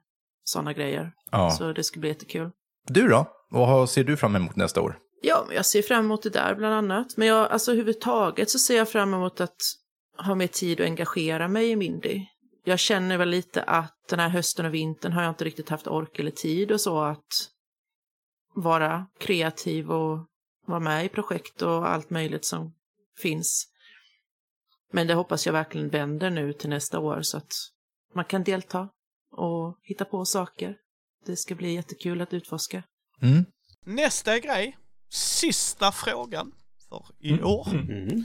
sådana 0.43 0.73
grejer. 0.73 1.11
Ja. 1.31 1.51
Så 1.51 1.73
det 1.73 1.83
ska 1.83 1.99
bli 1.99 2.09
jättekul. 2.09 2.51
Du 2.87 3.07
då? 3.07 3.27
Vad 3.49 3.89
ser 3.89 4.03
du 4.03 4.17
fram 4.17 4.35
emot 4.35 4.55
nästa 4.55 4.81
år? 4.81 4.97
Ja, 5.21 5.43
men 5.47 5.55
jag 5.55 5.65
ser 5.65 5.81
fram 5.81 6.05
emot 6.05 6.23
det 6.23 6.29
där 6.29 6.55
bland 6.55 6.75
annat. 6.75 7.17
Men 7.17 7.27
jag, 7.27 7.51
alltså 7.51 7.71
överhuvudtaget 7.71 8.49
så 8.49 8.59
ser 8.59 8.77
jag 8.77 8.89
fram 8.89 9.13
emot 9.13 9.41
att 9.41 9.61
ha 10.17 10.35
mer 10.35 10.47
tid 10.47 10.81
att 10.81 10.87
engagera 10.87 11.47
mig 11.47 11.69
i 11.69 11.75
Mindy. 11.75 12.25
Jag 12.63 12.79
känner 12.79 13.17
väl 13.17 13.29
lite 13.29 13.63
att 13.63 14.07
den 14.09 14.19
här 14.19 14.29
hösten 14.29 14.65
och 14.65 14.73
vintern 14.73 15.11
har 15.11 15.23
jag 15.23 15.31
inte 15.31 15.45
riktigt 15.45 15.69
haft 15.69 15.87
ork 15.87 16.19
eller 16.19 16.31
tid 16.31 16.71
och 16.71 16.81
så 16.81 16.99
att 16.99 17.49
vara 18.55 19.07
kreativ 19.19 19.91
och 19.91 20.19
vara 20.65 20.79
med 20.79 21.05
i 21.05 21.09
projekt 21.09 21.61
och 21.61 21.89
allt 21.89 22.09
möjligt 22.09 22.45
som 22.45 22.73
finns. 23.21 23.67
Men 24.91 25.07
det 25.07 25.13
hoppas 25.13 25.45
jag 25.45 25.53
verkligen 25.53 25.89
vänder 25.89 26.29
nu 26.29 26.53
till 26.53 26.69
nästa 26.69 26.99
år 26.99 27.21
så 27.21 27.37
att 27.37 27.53
man 28.15 28.25
kan 28.25 28.43
delta 28.43 28.89
och 29.31 29.79
hitta 29.83 30.05
på 30.05 30.25
saker. 30.25 30.77
Det 31.25 31.35
ska 31.35 31.55
bli 31.55 31.73
jättekul 31.73 32.21
att 32.21 32.33
utforska. 32.33 32.83
Mm. 33.21 33.45
Nästa 33.83 34.39
grej, 34.39 34.77
sista 35.09 35.91
frågan 35.91 36.51
för 36.89 37.05
i 37.19 37.41
år. 37.41 37.67
Mm. 37.69 38.23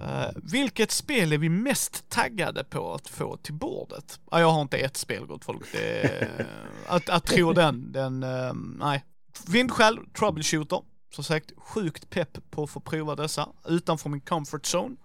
Eh, 0.00 0.30
vilket 0.34 0.90
spel 0.90 1.32
är 1.32 1.38
vi 1.38 1.48
mest 1.48 2.08
taggade 2.08 2.64
på 2.64 2.94
att 2.94 3.08
få 3.08 3.36
till 3.36 3.54
bordet? 3.54 4.20
Ja, 4.30 4.40
jag 4.40 4.50
har 4.50 4.62
inte 4.62 4.78
ett 4.78 4.96
spel 4.96 5.26
gott 5.26 5.44
folk. 5.44 5.72
Det 5.72 6.04
är, 6.04 6.46
att, 6.86 7.08
att 7.08 7.26
tro 7.26 7.52
den, 7.52 7.92
den, 7.92 8.22
eh, 8.22 8.52
nej. 8.78 9.04
Vindskäl, 9.46 9.98
Troubleshooter. 10.18 10.82
Som 11.14 11.24
sagt, 11.24 11.52
sjukt 11.56 12.10
pepp 12.10 12.50
på 12.50 12.62
att 12.62 12.70
få 12.70 12.80
prova 12.80 13.16
dessa 13.16 13.48
utanför 13.68 14.10
min 14.10 14.20
comfort 14.20 14.74
zone. 14.74 14.96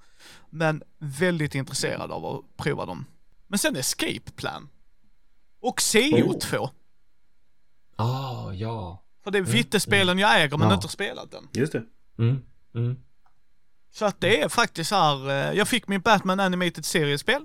Men 0.49 0.83
väldigt 0.97 1.55
intresserad 1.55 2.11
av 2.11 2.25
att 2.25 2.57
prova 2.57 2.85
dem. 2.85 3.05
Men 3.47 3.59
sen 3.59 3.75
Escape 3.75 4.31
Plan. 4.35 4.69
Och 5.61 5.79
CO2. 5.79 6.69
Ah, 7.95 8.51
ja. 8.53 9.03
För 9.23 9.31
det 9.31 9.37
är 9.37 9.41
vittespelen 9.41 10.19
jag 10.19 10.41
äger 10.41 10.57
men 10.57 10.67
Ja. 10.67 10.73
inte 10.73 10.85
har 10.85 10.89
spelat 10.89 11.31
den. 11.31 11.47
Just 11.53 11.71
det. 11.73 11.83
Mm. 12.19 12.41
Mm. 12.75 12.97
Så 13.91 14.05
att 14.05 14.21
det 14.21 14.41
är 14.41 14.49
faktiskt 14.49 14.89
så 14.89 14.95
här, 14.95 15.29
eh, 15.29 15.57
jag 15.57 15.67
fick 15.67 15.87
min 15.87 16.01
Batman 16.01 16.39
Animated 16.39 16.85
seriespel. 16.85 17.41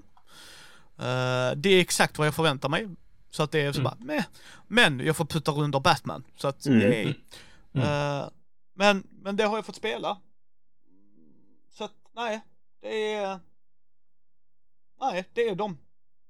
Eh, 0.99 1.51
Det 1.57 1.69
är 1.69 1.81
exakt 1.81 2.19
vad 2.19 2.27
jag 2.27 2.35
förväntar 2.35 2.69
mig. 2.69 2.89
Så 3.31 3.43
att 3.43 3.51
det 3.53 3.61
är 3.61 3.73
så 3.73 3.83
bara, 3.83 3.97
meh. 4.01 4.25
Men 4.69 5.01
jag 5.01 5.17
får 5.17 5.25
putta 5.25 5.53
under 5.53 5.81
Batman. 5.81 6.25
Så 6.37 6.49
att, 6.49 6.67
Mm. 6.67 6.81
yay. 6.81 7.15
Eh, 7.75 8.29
Men, 8.77 9.07
men 9.11 9.37
det 9.37 9.45
har 9.45 9.57
jag 9.57 9.67
fått 9.67 9.77
spela. 9.77 10.19
Så 11.79 11.85
att, 11.85 11.93
nej. 12.15 12.41
Det 12.83 13.15
är... 13.15 13.41
Nej, 15.01 15.25
det 15.33 15.49
är 15.49 15.55
de. 15.55 15.79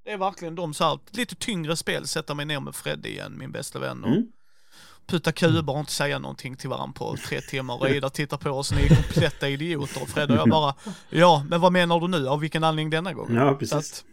Det 0.05 0.11
är 0.13 0.17
verkligen 0.19 0.55
de 0.55 0.75
så 0.75 0.85
här, 0.85 0.99
lite 1.11 1.35
tyngre 1.35 1.77
spel, 1.77 2.07
sätta 2.09 2.35
mig 2.35 2.47
ner 2.47 2.61
med 2.61 2.75
Freddy 2.75 3.09
igen, 3.09 3.39
min 3.39 3.53
bästa 3.53 3.79
vän 3.79 4.05
och 4.05 4.11
Mm. 4.11 4.33
Putta 5.07 5.33
kuber 5.33 5.73
och 5.73 5.81
inte 5.81 5.93
säga 5.93 6.19
någonting 6.19 6.57
till 6.57 6.69
varandra 6.71 6.93
på 6.99 7.17
tre 7.17 7.41
timmar 7.41 7.81
och 7.81 7.89
Ida 7.89 8.11
tittar 8.11 8.37
på 8.37 8.51
oss, 8.51 8.73
ni 8.73 8.83
är 8.83 8.89
kompletta 8.89 9.49
idioter 9.49 10.03
och 10.03 10.09
Fred 10.09 10.31
och 10.31 10.37
jag 10.37 10.49
bara, 10.51 10.75
ja, 11.11 11.47
men 11.49 11.61
vad 11.61 11.73
menar 11.73 12.01
du 12.01 12.09
nu? 12.09 12.29
Av 12.29 12.41
vilken 12.41 12.65
anledning 12.65 12.91
denna 12.91 13.13
gången? 13.13 13.37
Ja, 13.37 13.55
precis. 13.55 13.75
att, 13.75 14.05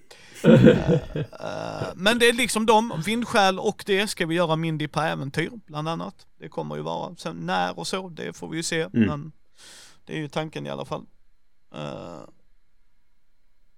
eh, 0.46 0.92
eh, 0.92 1.88
men 1.96 2.20
det 2.20 2.30
är 2.30 2.34
liksom 2.34 2.66
de, 2.66 3.02
vindskäl 3.06 3.60
och 3.60 3.84
det 3.86 4.08
ska 4.08 4.26
vi 4.26 4.36
göra 4.36 4.56
Mindy 4.56 4.88
på 4.88 5.00
äventyr 5.02 5.52
bland 5.66 5.88
annat. 5.90 6.28
Det 6.40 6.50
kommer 6.50 6.76
ju 6.76 6.82
vara, 6.82 7.16
sen 7.16 7.36
när 7.36 7.80
och 7.80 7.88
så, 7.88 8.10
det 8.10 8.34
får 8.34 8.50
vi 8.50 8.58
ju 8.58 8.64
se, 8.64 8.82
Mm. 8.82 9.08
men 9.08 9.32
det 10.06 10.14
är 10.14 10.18
ju 10.18 10.28
tanken 10.28 10.66
i 10.66 10.70
alla 10.70 10.86
fall. 10.86 11.06
Eh, 11.76 12.22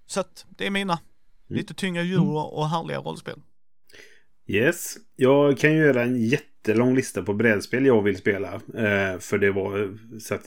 så 0.05 0.19
att 0.19 0.45
det 0.49 0.65
är 0.67 0.71
mina, 0.71 0.99
lite 1.49 1.73
tyngre 1.73 2.03
djur 2.03 2.53
och 2.53 2.69
härliga 2.69 2.97
rollspel. 2.99 3.41
Yes. 4.47 4.95
Jag 5.15 5.57
kan 5.57 5.73
ju 5.73 5.77
göra 5.77 6.03
en 6.03 6.21
jättelång 6.23 6.95
lista 6.95 7.23
på 7.23 7.33
brädspel 7.33 7.85
jag 7.85 8.01
vill 8.01 8.17
spela. 8.17 8.53
Eh, 8.53 9.19
för 9.19 9.37
det 9.37 9.51
var 9.51 9.97
så 10.19 10.33
att, 10.35 10.45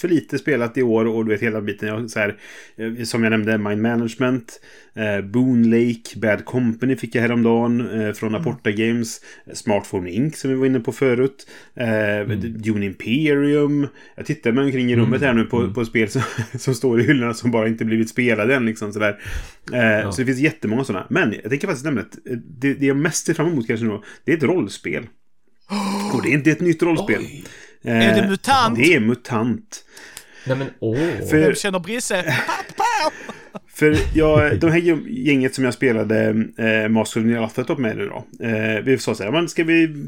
för 0.00 0.08
lite 0.08 0.38
spelat 0.38 0.78
i 0.78 0.82
år 0.82 1.04
och 1.04 1.24
du 1.24 1.30
vet 1.30 1.42
hela 1.42 1.60
biten. 1.60 1.88
Jag, 1.88 2.10
så 2.10 2.18
här, 2.18 2.36
eh, 2.76 3.04
som 3.04 3.22
jag 3.22 3.30
nämnde, 3.30 3.58
Mind 3.58 3.82
Management, 3.82 4.60
eh, 4.94 5.24
Boon 5.24 5.70
Lake, 5.70 6.18
Bad 6.18 6.44
Company 6.44 6.96
fick 6.96 7.14
jag 7.14 7.22
häromdagen 7.22 8.00
eh, 8.00 8.12
från 8.12 8.34
Aporta 8.34 8.70
Games. 8.70 9.20
Smartphone 9.52 10.10
Inc 10.10 10.36
som 10.36 10.50
vi 10.50 10.56
var 10.56 10.66
inne 10.66 10.80
på 10.80 10.92
förut. 10.92 11.46
Eh, 11.74 12.28
Dune 12.38 12.86
Imperium. 12.86 13.86
Jag 14.16 14.26
tittar 14.26 14.52
mig 14.52 14.64
omkring 14.64 14.90
i 14.92 14.96
rummet 14.96 15.20
här 15.22 15.32
nu 15.32 15.44
på, 15.44 15.72
på 15.74 15.84
spel 15.84 16.08
som, 16.08 16.22
som 16.58 16.74
står 16.74 17.00
i 17.00 17.04
hyllorna 17.04 17.34
som 17.34 17.50
bara 17.50 17.68
inte 17.68 17.84
blivit 17.84 18.08
spelade 18.10 18.54
än. 18.54 18.66
Liksom, 18.66 18.92
sådär. 18.92 19.18
Eh, 19.72 20.10
Så 20.10 20.20
det 20.20 20.26
finns 20.26 20.38
jättemånga 20.38 20.84
sådana. 20.84 21.06
Men 21.10 21.34
jag 21.42 21.50
tänker 21.50 21.66
faktiskt 21.66 21.84
nämna 21.84 22.00
att 22.00 22.16
eh, 22.26 22.36
det, 22.58 22.74
det 22.74 22.86
jag 22.86 22.96
mest 22.96 23.26
ser 23.26 23.34
fram 23.34 23.46
emot 23.46 23.66
kanske 23.66 23.86
nu, 23.86 23.95
det 24.24 24.32
är 24.32 24.36
ett 24.36 24.42
rollspel. 24.42 25.06
Och 26.14 26.22
det 26.22 26.28
är 26.28 26.32
inte 26.32 26.50
ett 26.50 26.60
nytt 26.60 26.82
rollspel. 26.82 27.26
Eh, 27.84 28.08
Är 28.08 28.22
det 28.22 28.28
MUTANT? 28.28 28.76
Det 28.78 28.94
är 28.94 29.00
MUTANT. 29.00 29.84
Nej 30.46 30.56
men 30.56 30.68
åh. 30.78 30.96
För- 31.30 31.40
Vem 31.40 31.54
känner 31.54 31.78
Brisse? 31.78 32.34
För 33.74 33.96
jag, 34.14 34.60
de 34.60 34.70
här 34.70 34.78
gänget 35.08 35.54
som 35.54 35.64
jag 35.64 35.74
spelade 35.74 36.28
eh, 36.58 36.88
Master 36.88 37.70
of 37.70 37.78
med 37.78 37.96
nu 37.96 38.08
då. 38.08 38.44
Eh, 38.46 38.80
vi 38.84 38.98
sa 38.98 39.14
så 39.14 39.24
här, 39.24 39.32
men 39.32 39.48
ska 39.48 39.64
vi... 39.64 40.06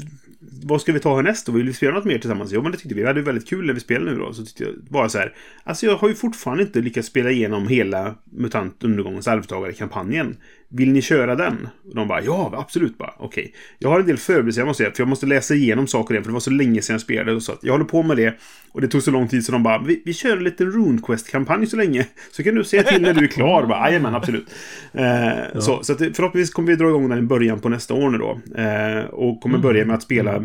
Vad 0.63 0.81
ska 0.81 0.91
vi 0.93 0.99
ta 0.99 1.15
härnäst? 1.15 1.49
Och 1.49 1.57
vill 1.57 1.65
vi 1.67 1.73
spela 1.73 1.91
något 1.93 2.05
mer 2.05 2.17
tillsammans? 2.17 2.51
Jo, 2.53 2.61
men 2.61 2.71
det 2.71 2.77
tyckte 2.77 2.95
vi. 2.95 3.01
Vi 3.01 3.07
hade 3.07 3.21
väldigt 3.21 3.47
kul 3.49 3.65
när 3.65 3.73
vi 3.73 3.79
spelade 3.79 4.11
nu 4.11 4.17
då. 4.17 4.33
Så 4.33 4.45
tyckte 4.45 4.63
jag 4.63 4.73
bara 4.89 5.09
så 5.09 5.17
här. 5.17 5.33
Alltså 5.63 5.85
jag 5.85 5.95
har 5.97 6.09
ju 6.09 6.15
fortfarande 6.15 6.63
inte 6.63 6.79
lyckats 6.81 7.07
spela 7.07 7.31
igenom 7.31 7.67
hela 7.67 8.15
MUTANT 8.31 8.83
Undergångens 8.83 9.27
arvtagare-kampanjen. 9.27 10.37
Vill 10.71 10.91
ni 10.91 11.01
köra 11.01 11.35
den? 11.35 11.69
Och 11.89 11.95
de 11.95 12.07
bara, 12.07 12.21
ja, 12.21 12.53
absolut 12.57 12.97
bara. 12.97 13.13
Okej. 13.17 13.53
Jag 13.79 13.89
har 13.89 13.99
en 13.99 14.05
del 14.05 14.17
förberedelser 14.17 14.61
jag 14.61 14.67
måste 14.67 14.83
göra. 14.83 14.93
För 14.93 15.01
jag 15.01 15.07
måste 15.07 15.25
läsa 15.25 15.53
igenom 15.55 15.87
saker 15.87 16.13
igen. 16.13 16.23
För 16.23 16.29
det 16.29 16.33
var 16.33 16.39
så 16.39 16.49
länge 16.51 16.81
sedan 16.81 16.93
jag 16.93 17.01
spelade. 17.01 17.33
Och 17.33 17.43
så 17.43 17.53
jag 17.61 17.71
håller 17.73 17.85
på 17.85 18.03
med 18.03 18.17
det. 18.17 18.35
Och 18.71 18.81
det 18.81 18.87
tog 18.87 19.03
så 19.03 19.11
lång 19.11 19.27
tid 19.27 19.45
så 19.45 19.51
de 19.51 19.63
bara, 19.63 19.81
vi, 19.81 20.01
vi 20.05 20.13
kör 20.13 20.37
en 20.37 20.43
liten 20.43 20.71
RuneQuest-kampanj 20.71 21.67
så 21.67 21.77
länge. 21.77 22.07
Så 22.31 22.43
kan 22.43 22.55
du 22.55 22.63
säga 22.63 22.83
till 22.83 23.01
när 23.01 23.13
du 23.13 23.23
är 23.23 23.27
klar. 23.27 23.65
Bara, 23.65 23.87
Jajamän, 23.87 24.15
absolut. 24.15 24.45
Eh, 24.93 25.59
Så, 25.59 25.83
så 25.83 25.93
att 25.93 25.99
förhoppningsvis 25.99 26.53
kommer 26.53 26.67
vi 26.67 26.75
dra 26.75 26.89
igång 26.89 27.09
den 27.09 27.19
i 27.19 27.21
början 27.21 27.59
på 27.59 27.69
nästa 27.69 27.93
år 27.93 28.09
nu 28.09 28.17
då. 28.17 28.39
Eh, 28.61 29.05
och 29.05 29.41
kommer 29.41 29.57
börja 29.57 29.85
med 29.85 29.95
att 29.95 30.03
spela 30.03 30.43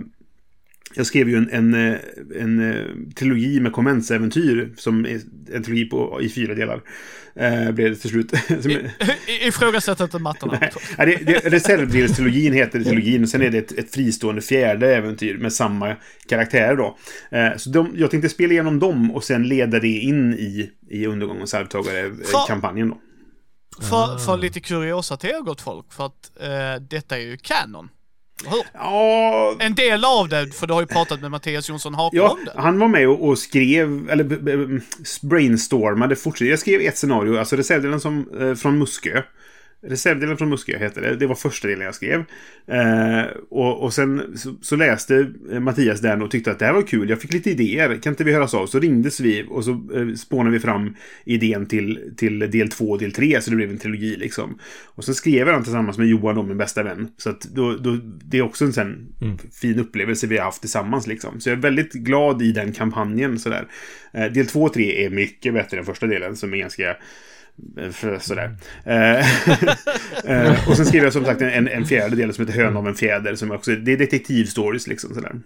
jag 0.95 1.07
skrev 1.07 1.29
ju 1.29 1.37
en, 1.37 1.51
en, 1.51 1.75
eh, 1.75 1.99
en, 2.41 2.71
eh, 2.71 2.85
trilogi 3.15 3.61
med 3.61 3.73
konventsäventyr 3.73 4.75
som 4.77 5.07
är 5.07 5.21
en 5.53 5.63
trilogi 5.63 5.85
på, 5.85 6.23
i 6.23 6.29
fyra 6.29 6.55
delar. 6.55 6.83
Eh, 7.37 7.71
blev 7.71 7.91
det 7.91 7.97
till 7.97 8.11
slut. 8.11 8.33
Ifrågasätt 9.47 10.01
inte 10.01 10.19
mattorna. 10.19 10.59
Reservdelstrilogin 11.45 12.53
heter 12.53 12.81
trilogin 12.81 13.23
och 13.23 13.29
sen 13.29 13.43
är 13.43 13.51
det 13.51 13.59
ett, 13.59 13.73
ett 13.73 13.95
fristående 13.95 14.43
fjärde 14.43 14.97
äventyr 14.97 15.39
med 15.39 15.53
samma 15.53 15.97
karaktärer 16.29 16.77
då. 16.77 16.99
Eh, 17.31 17.57
så 17.57 17.71
de, 17.71 17.93
jag 17.97 18.11
tänkte 18.11 18.29
spela 18.29 18.53
igenom 18.53 18.79
dem 18.79 19.11
och 19.11 19.25
sen 19.25 19.49
leda 19.49 19.81
det 19.81 19.89
in 19.89 20.35
i, 20.35 20.71
i 20.91 21.07
Undergångens 21.07 21.55
arvtagare-kampanjen 21.55 22.89
då. 22.89 22.99
För, 23.81 24.19
för 24.19 24.37
lite 24.37 24.61
kuriosa 24.61 25.17
till 25.17 25.31
er 25.31 25.41
gott 25.41 25.61
folk, 25.61 25.93
för 25.93 26.07
att 26.07 26.31
eh, 26.41 26.83
detta 26.91 27.17
är 27.17 27.21
ju 27.21 27.37
kanon. 27.37 27.89
Hur? 28.47 28.63
Ja, 28.75 29.57
En 29.59 29.75
del 29.75 30.05
av 30.05 30.29
det, 30.29 30.55
för 30.55 30.67
du 30.67 30.73
har 30.75 30.81
ju 30.81 30.87
pratat 30.87 31.21
med 31.21 31.31
Mattias 31.31 31.69
Jonsson 31.69 31.95
Haker 31.95 32.17
Ja, 32.17 32.31
om 32.31 32.45
det. 32.45 32.53
han 32.57 32.79
var 32.79 32.89
med 32.89 33.09
och, 33.09 33.29
och 33.29 33.39
skrev, 33.39 34.11
eller 34.11 34.81
brainstormade 35.27 36.17
fortsätt. 36.17 36.49
Jag 36.49 36.59
skrev 36.59 36.81
ett 36.81 36.99
scenario, 36.99 37.39
alltså 37.39 37.57
reservdelen 37.57 38.01
som, 38.01 38.27
eh, 38.41 38.55
från 38.55 38.79
Muskö. 38.79 39.23
Reservdelen 39.87 40.37
från 40.37 40.49
Muskö 40.49 40.79
heter 40.79 41.01
det. 41.03 41.17
Det 41.17 41.27
var 41.27 41.35
första 41.35 41.69
delen 41.69 41.85
jag 41.85 41.95
skrev. 41.95 42.25
Eh, 42.67 43.25
och, 43.51 43.83
och 43.83 43.93
sen 43.93 44.37
så, 44.37 44.55
så 44.63 44.77
läste 44.77 45.33
eh, 45.53 45.61
Mattias 45.61 46.01
den 46.01 46.23
och 46.23 46.31
tyckte 46.31 46.51
att 46.51 46.59
det 46.59 46.67
här 46.67 46.73
var 46.73 46.83
kul. 46.83 47.11
Jag 47.11 47.21
fick 47.21 47.33
lite 47.33 47.51
idéer. 47.51 47.99
Kan 48.03 48.13
inte 48.13 48.25
vi 48.25 48.33
höras 48.33 48.55
av? 48.55 48.67
Så 48.67 48.79
ringdes 48.79 49.21
vi 49.21 49.47
och 49.49 49.65
så 49.65 49.71
eh, 49.71 50.15
spånade 50.15 50.51
vi 50.51 50.61
fram 50.61 50.97
idén 51.25 51.67
till, 51.67 52.15
till 52.17 52.39
del 52.39 52.69
två 52.69 52.91
och 52.91 52.99
del 52.99 53.13
tre. 53.13 53.41
Så 53.41 53.51
det 53.51 53.57
blev 53.57 53.71
en 53.71 53.79
trilogi 53.79 54.17
liksom. 54.17 54.59
Och 54.85 55.05
sen 55.05 55.15
skrev 55.15 55.47
den 55.47 55.63
tillsammans 55.63 55.99
med 55.99 56.07
Johan, 56.07 56.35
då, 56.35 56.43
min 56.43 56.59
bästa 56.59 56.83
vän. 56.83 57.09
Så 57.17 57.31
att 57.31 57.41
då, 57.41 57.77
då, 57.77 57.99
det 58.25 58.39
är 58.39 58.43
också 58.43 58.65
en 58.65 58.73
sån 58.73 59.07
fin 59.61 59.79
upplevelse 59.79 60.27
vi 60.27 60.39
har 60.39 60.45
haft 60.45 60.61
tillsammans 60.61 61.07
liksom. 61.07 61.41
Så 61.41 61.49
jag 61.49 61.59
är 61.59 61.63
väldigt 61.63 61.93
glad 61.93 62.43
i 62.43 62.53
den 62.53 62.73
kampanjen 62.73 63.39
sådär. 63.39 63.67
Eh, 64.13 64.33
del 64.33 64.47
två 64.47 64.63
och 64.63 64.73
tre 64.73 65.07
är 65.07 65.11
mycket 65.11 65.55
bättre 65.55 65.79
än 65.79 65.85
första 65.85 66.07
delen 66.07 66.37
som 66.37 66.55
är 66.55 66.59
ganska 66.59 66.97
Sådär. 68.21 68.57
Eh, 68.85 69.19
eh, 70.31 70.69
och 70.69 70.77
sen 70.77 70.87
skrev 70.87 71.05
jag 71.05 71.13
som 71.13 71.25
sagt 71.25 71.43
en, 71.43 71.69
en 71.69 71.87
fjärde 71.87 72.17
del 72.17 72.35
som 72.35 72.47
heter 72.47 72.63
Hön 72.63 72.77
av 72.77 72.89
en 72.89 72.95
fjäder. 72.95 73.35
Som 73.35 73.51
också, 73.51 73.71
det 73.71 73.93
är 73.93 73.97
detektivstories 73.97 74.87
liksom. 74.87 75.15
Sådär. 75.15 75.41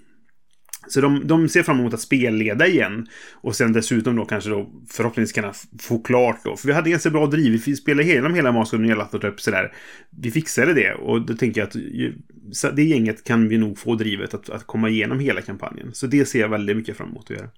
Så 0.88 1.00
de, 1.00 1.26
de 1.26 1.48
ser 1.48 1.62
fram 1.62 1.80
emot 1.80 1.94
att 1.94 2.00
spelleda 2.00 2.66
igen. 2.66 3.06
Och 3.32 3.56
sen 3.56 3.72
dessutom 3.72 4.16
då 4.16 4.24
kanske 4.24 4.50
då 4.50 4.70
förhoppningsvis 4.90 5.34
kunna 5.34 5.52
få 5.80 5.98
klart 5.98 6.40
då. 6.44 6.56
För 6.56 6.66
vi 6.66 6.72
hade 6.72 6.90
ganska 6.90 7.10
bra 7.10 7.26
driv. 7.26 7.62
Vi 7.66 7.76
spelade 7.76 8.08
igenom 8.08 8.34
hela 8.34 8.52
Master 8.52 8.82
of 8.82 8.88
the 8.88 8.94
Laptop 8.94 9.40
sådär. 9.40 9.72
Vi 10.10 10.30
fixade 10.30 10.74
det. 10.74 10.94
Och 10.94 11.26
då 11.26 11.34
tänker 11.34 11.60
jag 11.60 11.68
att 11.68 12.76
det 12.76 12.84
gänget 12.84 13.24
kan 13.24 13.48
vi 13.48 13.58
nog 13.58 13.78
få 13.78 13.94
drivet 13.94 14.34
att, 14.34 14.50
att 14.50 14.66
komma 14.66 14.88
igenom 14.88 15.20
hela 15.20 15.40
kampanjen. 15.40 15.94
Så 15.94 16.06
det 16.06 16.24
ser 16.24 16.40
jag 16.40 16.48
väldigt 16.48 16.76
mycket 16.76 16.96
fram 16.96 17.08
emot 17.08 17.30
att 17.30 17.36
göra. 17.36 17.50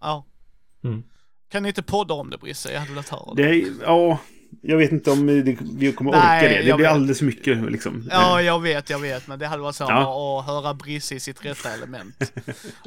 Ja. 0.00 0.26
Mm. 0.84 1.02
Kan 1.48 1.62
ni 1.62 1.68
inte 1.68 1.82
podda 1.82 2.14
om 2.14 2.30
det 2.30 2.38
Brisse? 2.38 2.72
Jag 2.72 2.80
hade 2.80 2.90
velat 2.90 3.08
höra 3.08 3.34
det. 3.34 3.42
Det 3.42 3.48
är, 3.62 3.66
ja, 3.82 4.18
jag 4.62 4.76
vet 4.76 4.92
inte 4.92 5.10
om 5.10 5.26
det, 5.26 5.56
vi 5.76 5.92
kommer 5.92 6.10
Nej, 6.10 6.20
orka 6.46 6.48
det. 6.48 6.56
Det 6.58 6.62
blir 6.74 6.76
vet. 6.84 6.92
alldeles 6.92 7.22
mycket 7.22 7.70
liksom. 7.72 8.08
Ja, 8.10 8.42
jag 8.42 8.62
vet, 8.62 8.90
jag 8.90 8.98
vet, 8.98 9.28
men 9.28 9.38
det 9.38 9.46
hade 9.46 9.62
varit 9.62 9.74
så 9.74 9.84
Ja. 9.88 10.38
att 10.40 10.46
höra 10.46 10.74
Brisse 10.74 11.14
i 11.14 11.20
sitt 11.20 11.44
rätta 11.44 11.70
element. 11.74 12.32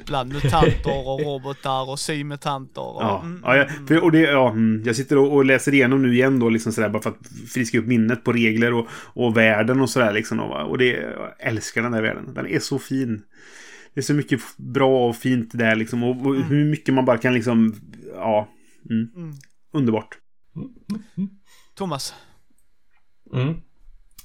Bland 0.05 0.33
mutanter 0.33 1.07
och 1.07 1.19
robotar 1.21 1.89
och 1.89 1.99
symutanter. 1.99 2.81
Och, 2.81 3.01
Ja, 3.03 3.21
mm, 3.23 3.41
ja, 3.45 3.55
jag, 3.57 3.69
mm, 3.69 3.87
för, 3.87 4.03
och 4.03 4.11
det, 4.11 4.19
ja, 4.19 4.49
mm, 4.49 4.83
jag 4.85 4.95
sitter 4.95 5.17
och, 5.17 5.33
och 5.33 5.45
läser 5.45 5.73
igenom 5.73 6.01
nu 6.01 6.13
igen 6.13 6.39
då, 6.39 6.49
liksom 6.49 6.71
sådär, 6.71 6.89
bara 6.89 7.01
för 7.03 7.09
att 7.09 7.49
friska 7.53 7.79
upp 7.79 7.85
minnet 7.85 8.23
på 8.23 8.31
regler 8.33 8.73
och, 8.73 8.87
och 8.91 9.37
världen 9.37 9.81
och 9.81 9.89
sådär. 9.89 10.13
Liksom, 10.13 10.39
och, 10.39 10.69
och 10.69 10.77
det, 10.77 10.85
jag 10.85 11.33
älskar 11.39 11.81
den 11.81 11.91
där 11.91 12.01
världen. 12.01 12.33
Den 12.33 12.47
är 12.47 12.59
så 12.59 12.79
fin. 12.79 13.21
Det 13.93 13.99
är 13.99 14.03
så 14.03 14.13
mycket 14.13 14.39
bra 14.57 15.09
och 15.09 15.15
fint 15.15 15.49
där 15.53 15.75
liksom. 15.75 16.03
Och, 16.03 16.25
och 16.25 16.35
hur 16.35 16.65
mycket 16.65 16.93
man 16.93 17.05
bara 17.05 17.17
kan 17.17 17.33
liksom, 17.33 17.75
ja. 18.13 18.47
Mm, 18.89 19.11
Mm. 19.15 19.33
underbart. 19.71 20.17
Thomas. 21.75 22.13
Mm. 23.33 23.61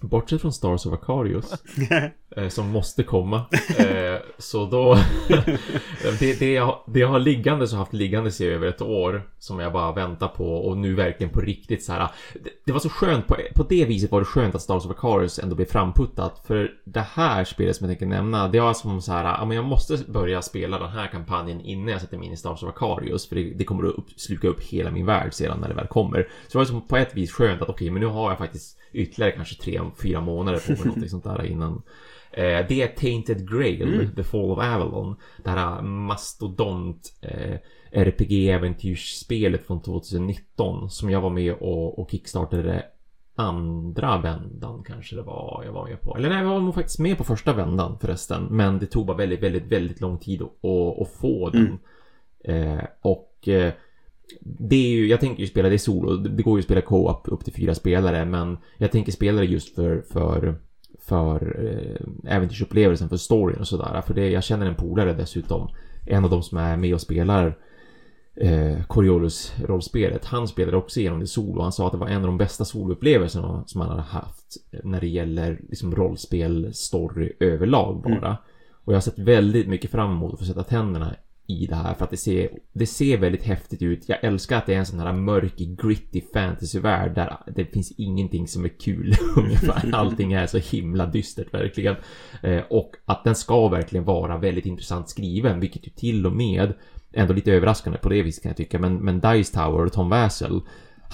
Bortsett 0.01 0.41
från 0.41 0.53
Stars 0.53 0.87
of 0.87 0.93
Aquarius, 0.93 1.63
som 2.49 2.71
måste 2.71 3.03
komma. 3.03 3.43
Eh, 3.79 4.21
så 4.39 4.67
då... 4.67 4.95
det, 6.21 6.39
det, 6.39 6.53
jag, 6.53 6.79
det 6.87 7.01
jag 7.01 7.09
har 7.09 7.19
liggande 7.19 7.69
så 7.69 7.77
har 7.77 7.79
haft 7.79 7.93
liggande 7.93 8.31
i 8.41 8.45
över 8.45 8.67
ett 8.67 8.83
år. 8.83 9.23
Som 9.39 9.61
jag 9.61 9.73
bara 9.73 9.93
väntar 9.93 10.29
på 10.29 10.57
och 10.57 10.77
nu 10.77 10.95
verkligen 10.95 11.33
på 11.33 11.41
riktigt 11.41 11.85
så 11.85 11.93
här. 11.93 12.09
Det, 12.33 12.51
det 12.65 12.73
var 12.73 12.81
så 12.81 12.89
skönt, 12.89 13.27
på, 13.27 13.37
på 13.55 13.63
det 13.63 13.85
viset 13.85 14.11
var 14.11 14.21
det 14.21 14.25
skönt 14.25 14.55
att 14.55 14.63
Stars 14.63 14.85
of 14.85 14.91
Aquarius 14.91 15.39
ändå 15.39 15.55
blev 15.55 15.67
framputtat. 15.67 16.43
För 16.47 16.71
det 16.85 17.07
här 17.13 17.45
spelet 17.45 17.77
som 17.77 17.89
jag 17.89 17.99
tänker 17.99 18.17
nämna, 18.17 18.49
det 18.49 18.61
var 18.61 18.75
som 18.75 19.01
så 19.03 19.13
här, 19.13 19.25
ja 19.25 19.45
men 19.45 19.57
jag 19.57 19.65
måste 19.65 19.99
börja 20.09 20.43
spela 20.43 20.79
den 20.79 20.91
här 20.91 21.07
kampanjen 21.07 21.61
innan 21.61 21.89
jag 21.89 22.01
sätter 22.01 22.19
mig 22.19 22.27
in 22.27 22.33
i 22.33 22.37
Stars 22.37 22.63
of 22.63 22.69
Aquarius. 22.69 23.29
För 23.29 23.37
det, 23.37 23.55
det 23.55 23.65
kommer 23.65 23.89
att 23.89 23.95
upp, 23.95 24.07
sluka 24.17 24.49
upp 24.49 24.63
hela 24.63 24.91
min 24.91 25.07
värld 25.07 25.35
sedan 25.35 25.59
när 25.61 25.69
det 25.69 25.75
väl 25.75 25.87
kommer. 25.87 26.23
Så 26.23 26.53
det 26.53 26.59
var 26.59 26.65
som 26.65 26.89
på 26.89 26.97
ett 26.97 27.17
vis 27.17 27.33
skönt 27.33 27.63
att 27.63 27.69
okej, 27.69 27.91
men 27.91 28.01
nu 28.01 28.07
har 28.07 28.31
jag 28.31 28.39
faktiskt 28.39 28.79
ytterligare 28.93 29.33
kanske 29.33 29.63
tre, 29.63 29.81
fyra 30.03 30.21
månader 30.21 30.59
på 30.59 30.73
mig 30.73 30.81
någonting 30.85 31.09
sånt 31.09 31.25
där 31.25 31.47
innan. 31.47 31.83
Eh, 32.37 32.67
det 32.69 32.83
är 32.83 32.87
Tainted 32.87 33.51
Grail, 33.51 34.11
The 34.17 34.25
Fall 34.25 34.51
of 34.51 34.59
Avalon. 34.59 35.17
Det 35.45 35.51
här 35.51 35.83
mastodont 35.83 37.13
eh, 37.21 37.59
RPG-äventyrsspelet 37.91 39.67
från 39.67 39.83
2019 39.83 40.91
som 40.91 41.11
jag 41.11 41.21
var 41.21 41.31
med 41.31 41.53
och, 41.53 41.99
och 41.99 42.11
kickstartade 42.11 42.85
andra 43.37 44.19
vändan 44.19 44.85
kanske 44.87 45.17
det 45.17 45.23
var 45.23 45.63
jag 45.65 45.73
var 45.73 45.89
med 45.89 46.01
på. 46.01 46.17
Eller 46.17 46.29
nej, 46.29 46.39
jag 46.39 46.49
var 46.49 46.61
nog 46.61 46.75
faktiskt 46.75 46.99
med 46.99 47.19
på 47.19 47.25
första 47.25 47.53
vändan 47.53 47.99
förresten. 48.01 48.47
Men 48.51 48.79
det 48.79 48.87
tog 48.87 49.07
bara 49.07 49.17
väldigt, 49.17 49.43
väldigt, 49.43 49.67
väldigt 49.73 50.01
lång 50.01 50.19
tid 50.19 50.43
att, 50.43 50.65
att, 51.01 51.13
få 51.21 51.51
den. 51.51 51.79
Eh, 52.45 52.85
och 53.01 53.49
eh, 53.49 53.73
det 54.41 54.77
är 54.77 54.89
ju, 54.89 55.07
jag 55.09 55.21
tänker 55.21 55.41
ju 55.41 55.47
spela 55.47 55.69
det 55.69 55.79
solo. 55.79 56.17
Det 56.17 56.43
går 56.43 56.59
ju 56.59 56.61
att 56.61 56.65
spela 56.65 56.81
co-op 56.81 57.29
upp 57.29 57.45
till 57.45 57.55
fyra 57.55 57.75
spelare, 57.75 58.25
men 58.25 58.59
jag 58.79 58.93
tänker 58.93 59.13
spela 59.13 59.41
det 59.41 59.47
just 59.47 59.75
för, 59.75 60.05
för, 60.13 60.61
för 61.07 61.67
eh, 61.67 62.37
äventyrsupplevelsen, 62.37 63.09
för 63.09 63.17
storyn 63.17 63.61
och 63.61 63.69
sådär. 63.69 64.03
För 64.07 64.15
det, 64.15 64.31
jag 64.31 64.45
känner 64.45 64.67
en 64.67 64.75
polare 64.75 65.13
dessutom, 65.13 65.69
en 66.07 66.25
av 66.25 66.31
de 66.31 66.43
som 66.43 66.59
är 66.59 66.77
med 66.77 66.95
och 66.95 67.01
spelar 67.01 67.59
eh, 68.37 68.79
Coriolis-rollspelet. 68.89 70.25
Han 70.25 70.49
spelade 70.49 70.77
också 70.77 71.01
igenom 71.01 71.21
det 71.21 71.27
solo. 71.27 71.63
Han 71.63 71.73
sa 71.73 71.87
att 71.87 71.93
det 71.93 71.99
var 71.99 72.09
en 72.09 72.23
av 72.23 72.27
de 72.27 72.39
bästa 72.39 72.65
soloupplevelserna 72.65 73.65
som 73.67 73.81
han 73.81 73.91
hade 73.91 74.03
haft 74.03 74.57
när 74.83 75.01
det 75.01 75.09
gäller 75.09 75.61
liksom 75.69 75.95
rollspel, 75.95 76.75
story 76.75 77.33
överlag 77.41 78.03
bara. 78.03 78.27
Mm. 78.27 78.37
Och 78.85 78.93
jag 78.93 78.97
har 78.97 79.01
sett 79.01 79.19
väldigt 79.19 79.69
mycket 79.69 79.91
fram 79.91 80.11
emot 80.11 80.33
att 80.33 80.39
få 80.39 80.45
sätta 80.45 80.63
tänderna 80.63 81.15
i 81.47 81.67
det 81.67 81.75
här 81.75 81.95
för 81.95 82.05
att 82.05 82.11
det 82.11 82.17
ser, 82.17 82.49
det 82.73 82.87
ser 82.87 83.19
väldigt 83.19 83.43
häftigt 83.43 83.83
ut. 83.83 84.09
Jag 84.09 84.25
älskar 84.25 84.59
att 84.59 84.67
det 84.67 84.75
är 84.75 84.79
en 84.79 84.87
sån 84.87 85.01
här 85.01 85.13
mörk, 85.13 85.57
gritty 85.57 86.23
fantasyvärld 86.33 87.15
där 87.15 87.37
det 87.47 87.65
finns 87.65 87.93
ingenting 87.97 88.49
som 88.49 88.65
är 88.65 88.69
kul 88.69 89.15
ungefär. 89.37 89.91
Allting 89.95 90.33
är 90.33 90.47
så 90.47 90.59
himla 90.59 91.07
dystert 91.07 91.55
verkligen. 91.55 91.97
Eh, 92.43 92.63
och 92.71 92.91
att 93.05 93.25
den 93.25 93.35
ska 93.35 93.69
verkligen 93.69 94.05
vara 94.05 94.39
väldigt 94.39 94.67
intressant 94.67 95.09
skriven, 95.09 95.61
vilket 95.61 95.87
ju 95.87 95.91
till 95.91 96.27
och 96.27 96.33
med 96.33 96.73
ändå 97.13 97.35
lite 97.35 97.53
överraskande 97.53 97.99
på 97.99 98.09
det 98.09 98.23
viset 98.23 98.43
kan 98.43 98.51
jag 98.51 98.57
tycka. 98.57 98.79
Men, 98.79 98.97
men 98.97 99.21
Dice 99.21 99.55
Tower 99.55 99.85
och 99.85 99.93
Tom 99.93 100.11
Vassell 100.11 100.61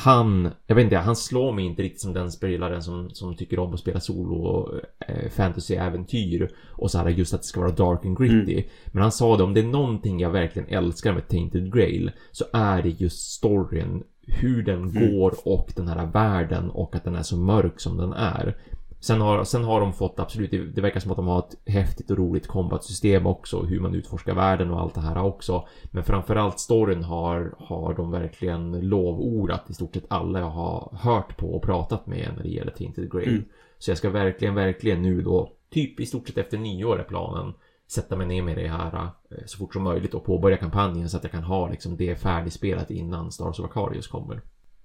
han, 0.04 0.50
jag 0.66 0.74
vet 0.74 0.84
inte, 0.84 0.96
han 0.96 1.16
slår 1.16 1.52
mig 1.52 1.64
inte 1.64 1.82
riktigt 1.82 2.00
som 2.00 2.12
den 2.12 2.32
spelaren 2.32 2.82
som, 2.82 3.10
som 3.10 3.36
tycker 3.36 3.58
om 3.58 3.74
att 3.74 3.80
spela 3.80 4.00
solo 4.00 4.34
och 4.34 4.74
eh, 5.08 5.30
fantasy-äventyr 5.30 6.50
och 6.68 6.90
så 6.90 6.98
här 6.98 7.08
just 7.08 7.34
att 7.34 7.40
det 7.40 7.46
ska 7.46 7.60
vara 7.60 7.70
dark 7.70 8.04
and 8.04 8.18
gritty. 8.18 8.64
Men 8.86 9.02
han 9.02 9.12
sa 9.12 9.36
det, 9.36 9.42
om 9.42 9.54
det 9.54 9.60
är 9.60 9.64
någonting 9.64 10.20
jag 10.20 10.30
verkligen 10.30 10.68
älskar 10.68 11.12
med 11.12 11.28
Tainted 11.28 11.74
Grail 11.74 12.10
så 12.32 12.44
är 12.52 12.82
det 12.82 12.88
just 12.88 13.32
storyn, 13.32 14.02
hur 14.26 14.62
den 14.62 14.92
går 14.92 15.34
och 15.44 15.72
den 15.76 15.88
här 15.88 16.06
världen 16.06 16.70
och 16.70 16.96
att 16.96 17.04
den 17.04 17.14
är 17.14 17.22
så 17.22 17.36
mörk 17.36 17.80
som 17.80 17.96
den 17.96 18.12
är. 18.12 18.56
Sen 19.00 19.20
har, 19.20 19.44
sen 19.44 19.64
har 19.64 19.80
de 19.80 19.92
fått 19.92 20.20
absolut, 20.20 20.50
det, 20.50 20.66
det 20.66 20.80
verkar 20.80 21.00
som 21.00 21.10
att 21.10 21.16
de 21.16 21.26
har 21.26 21.38
ett 21.38 21.72
häftigt 21.72 22.10
och 22.10 22.18
roligt 22.18 22.46
combat-system 22.46 23.26
också, 23.26 23.62
hur 23.62 23.80
man 23.80 23.94
utforskar 23.94 24.34
världen 24.34 24.70
och 24.70 24.80
allt 24.80 24.94
det 24.94 25.00
här 25.00 25.22
också. 25.22 25.68
Men 25.90 26.04
framförallt 26.04 26.60
storyn 26.60 27.04
har, 27.04 27.54
har 27.58 27.94
de 27.94 28.10
verkligen 28.10 28.88
lovordat 28.88 29.70
i 29.70 29.74
stort 29.74 29.94
sett 29.94 30.04
alla 30.08 30.38
jag 30.38 30.50
har 30.50 30.98
hört 31.00 31.36
på 31.36 31.54
och 31.54 31.62
pratat 31.62 32.06
med 32.06 32.32
när 32.36 32.42
det 32.42 32.48
gäller 32.48 32.72
Tainted 32.72 33.12
Grail. 33.12 33.28
Mm. 33.28 33.44
Så 33.78 33.90
jag 33.90 33.98
ska 33.98 34.10
verkligen, 34.10 34.54
verkligen 34.54 35.02
nu 35.02 35.22
då, 35.22 35.52
typ 35.70 36.00
i 36.00 36.06
stort 36.06 36.28
sett 36.28 36.38
efter 36.38 36.58
nyår 36.58 37.00
är 37.00 37.04
planen, 37.04 37.54
sätta 37.90 38.16
mig 38.16 38.26
ner 38.26 38.42
med 38.42 38.56
det 38.56 38.68
här 38.68 39.10
eh, 39.30 39.44
så 39.46 39.58
fort 39.58 39.72
som 39.72 39.82
möjligt 39.82 40.14
och 40.14 40.24
påbörja 40.24 40.56
kampanjen 40.56 41.08
så 41.08 41.16
att 41.16 41.22
jag 41.22 41.32
kan 41.32 41.42
ha 41.42 41.68
liksom 41.68 41.96
det 41.96 42.16
färdigspelat 42.16 42.90
innan 42.90 43.32
Stars 43.32 43.60
of 43.60 43.66
Acarius 43.66 44.08
kommer. 44.08 44.42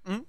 Mm. 0.08 0.24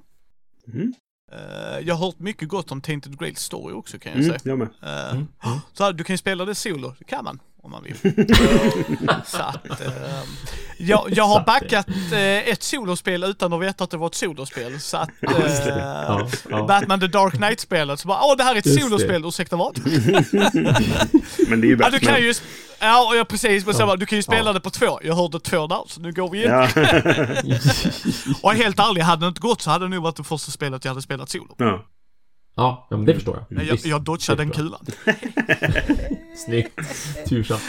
Eh, 1.32 1.80
jag 1.88 1.96
har 1.96 2.06
hört 2.06 2.20
mycket 2.20 2.50
gott 2.50 2.72
om 2.72 2.82
Tainted 2.82 3.20
Grail 3.20 3.36
Story 3.36 3.74
också 3.74 4.00
kan 4.00 4.12
jag 4.12 4.22
Mm, 4.24 4.40
säga. 4.40 4.52
jag 4.52 4.58
med. 4.60 4.68
Eh, 4.84 5.12
Mm. 5.12 5.28
Så 5.74 5.84
här, 5.84 5.94
du 5.94 6.04
kan 6.04 6.14
ju 6.14 6.18
spela 6.18 6.46
det 6.46 6.56
solo, 6.56 6.94
det 7.00 7.06
kan 7.06 7.24
man 7.24 7.40
om 7.68 7.72
man 7.72 7.84
vill. 7.84 7.96
så 9.26 9.38
att, 9.42 9.82
eh, 9.82 9.88
jag, 10.78 11.08
jag 11.12 11.24
har 11.24 11.44
backat 11.46 11.88
eh, 12.12 12.50
ett 12.50 12.64
solospel 12.64 13.24
utan 13.24 13.54
att 13.54 13.62
veta 13.62 13.84
att 13.84 13.90
det 13.92 13.98
var 13.98 14.08
ett 14.08 14.16
solospel. 14.16 14.80
Så 14.80 14.98
att 14.98 15.10
det. 15.22 15.28
eh, 15.70 15.78
Ja, 15.78 16.28
ja. 16.50 16.66
Batman 16.68 17.00
The 17.00 17.08
Dark 17.08 17.34
Knight-spelet, 17.34 18.00
så 18.00 18.08
bara 18.08 18.20
åh 18.24 18.38
det 18.38 18.44
här 18.44 18.56
är 18.56 18.60
ett 18.60 18.66
Just 18.66 18.78
det. 18.78 18.84
solospel, 18.84 19.26
ursäkta 19.26 19.56
vad? 19.56 19.80
Men 21.48 21.62
det 21.62 21.68
är 21.68 21.70
ju 21.70 21.78
Ja 21.82 21.90
du 21.90 22.00
kan 22.00 22.08
Batman. 22.14 22.22
ju, 22.22 22.34
ja 22.80 23.16
ja 23.16 23.26
precis, 23.26 23.66
men 23.66 23.76
Ja. 23.80 23.96
du 23.96 24.06
kan 24.06 24.18
ju 24.18 24.24
spela 24.24 24.54
det 24.54 24.60
på 24.60 24.70
två. 24.70 25.00
Jag 25.04 25.16
hörde 25.16 25.40
två 25.40 25.68
där, 25.68 25.82
så 25.88 26.02
nu 26.02 26.12
går 26.12 26.30
vi 26.30 26.44
in. 26.44 26.50
Ja. 26.50 26.68
Och 28.42 28.54
helt 28.54 28.80
ärligt, 28.80 29.04
hade 29.04 29.26
det 29.26 29.28
inte 29.28 29.42
gått 29.42 29.62
så 29.62 29.70
hade 29.70 29.86
det 29.86 29.90
nog 29.90 30.04
varit 30.04 30.16
det 30.18 30.24
första 30.24 30.52
spelet 30.52 30.86
jag 30.86 30.92
hade 30.92 31.02
spelat 31.02 31.30
solo. 31.30 31.56
ja. 31.58 31.86
Ja, 32.58 32.88
ja 32.90 32.98
men 32.98 33.06
det 33.06 33.14
förstår 33.14 33.36
jag. 33.38 33.46
Men 33.58 33.66
Jag, 33.66 33.74
Visst, 33.74 33.86
jag 33.86 34.02
dodgade 34.02 34.42
den 34.44 34.52
kulan. 34.52 34.86
Snyggt. 36.46 36.80
Tursamt. 37.28 37.62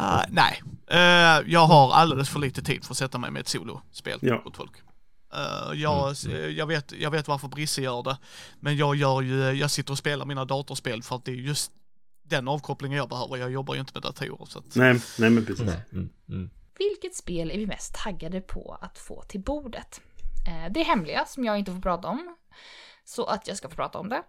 Uh, 0.00 0.22
nej, 0.30 0.62
Eh, 0.92 1.42
jag 1.46 1.66
har 1.66 1.92
alldeles 1.92 2.28
för 2.28 2.38
lite 2.38 2.62
tid 2.62 2.84
för 2.84 2.92
att 2.94 2.98
sätta 2.98 3.18
mig 3.18 3.30
med 3.30 3.40
ett 3.40 3.48
solospel 3.48 4.18
Ja. 4.22 4.42
åt 4.44 4.56
folk. 4.56 4.72
Eh, 5.34 5.74
jag, 5.80 6.14
jag, 6.56 6.66
vet, 6.66 6.92
jag 6.92 7.10
vet 7.10 7.28
varför 7.28 7.48
Brisse 7.48 7.82
gör 7.82 8.02
det, 8.02 8.18
men 8.60 8.76
jag 8.76 8.96
gör 8.96 9.20
ju, 9.22 9.50
jag 9.50 9.70
sitter 9.70 9.92
och 9.92 9.98
spelar 9.98 10.26
mina 10.26 10.44
datorspel 10.44 11.02
för 11.02 11.16
att 11.16 11.24
det 11.24 11.30
är 11.30 11.34
just 11.34 11.72
den 12.22 12.48
avkopplingen 12.48 12.98
jag 12.98 13.08
behöver. 13.08 13.36
Jag 13.36 13.50
jobbar 13.52 13.74
ju 13.74 13.80
inte 13.80 13.92
med 13.94 14.02
datorer 14.02 14.46
så 14.46 14.58
att... 14.58 14.74
Nej, 14.74 15.00
nej 15.18 15.30
men 15.30 15.46
precis. 15.46 15.66
Nej. 15.66 15.80
Mm, 15.92 16.08
mm. 16.28 16.50
Vilket 16.78 17.16
spel 17.16 17.50
är 17.50 17.58
vi 17.58 17.66
mest 17.66 17.94
taggade 17.94 18.40
på 18.40 18.78
att 18.80 18.98
få 18.98 19.22
till 19.22 19.40
bordet? 19.40 20.00
Eh, 20.48 20.72
Det 20.72 20.80
är 20.80 20.84
hemliga 20.84 21.24
som 21.26 21.44
jag 21.44 21.58
inte 21.58 21.72
får 21.72 21.80
prata 21.80 22.08
om. 22.08 22.36
Så 23.10 23.24
att 23.24 23.48
jag 23.48 23.56
ska 23.56 23.68
få 23.68 23.76
prata 23.76 23.98
om 23.98 24.08
det. 24.08 24.22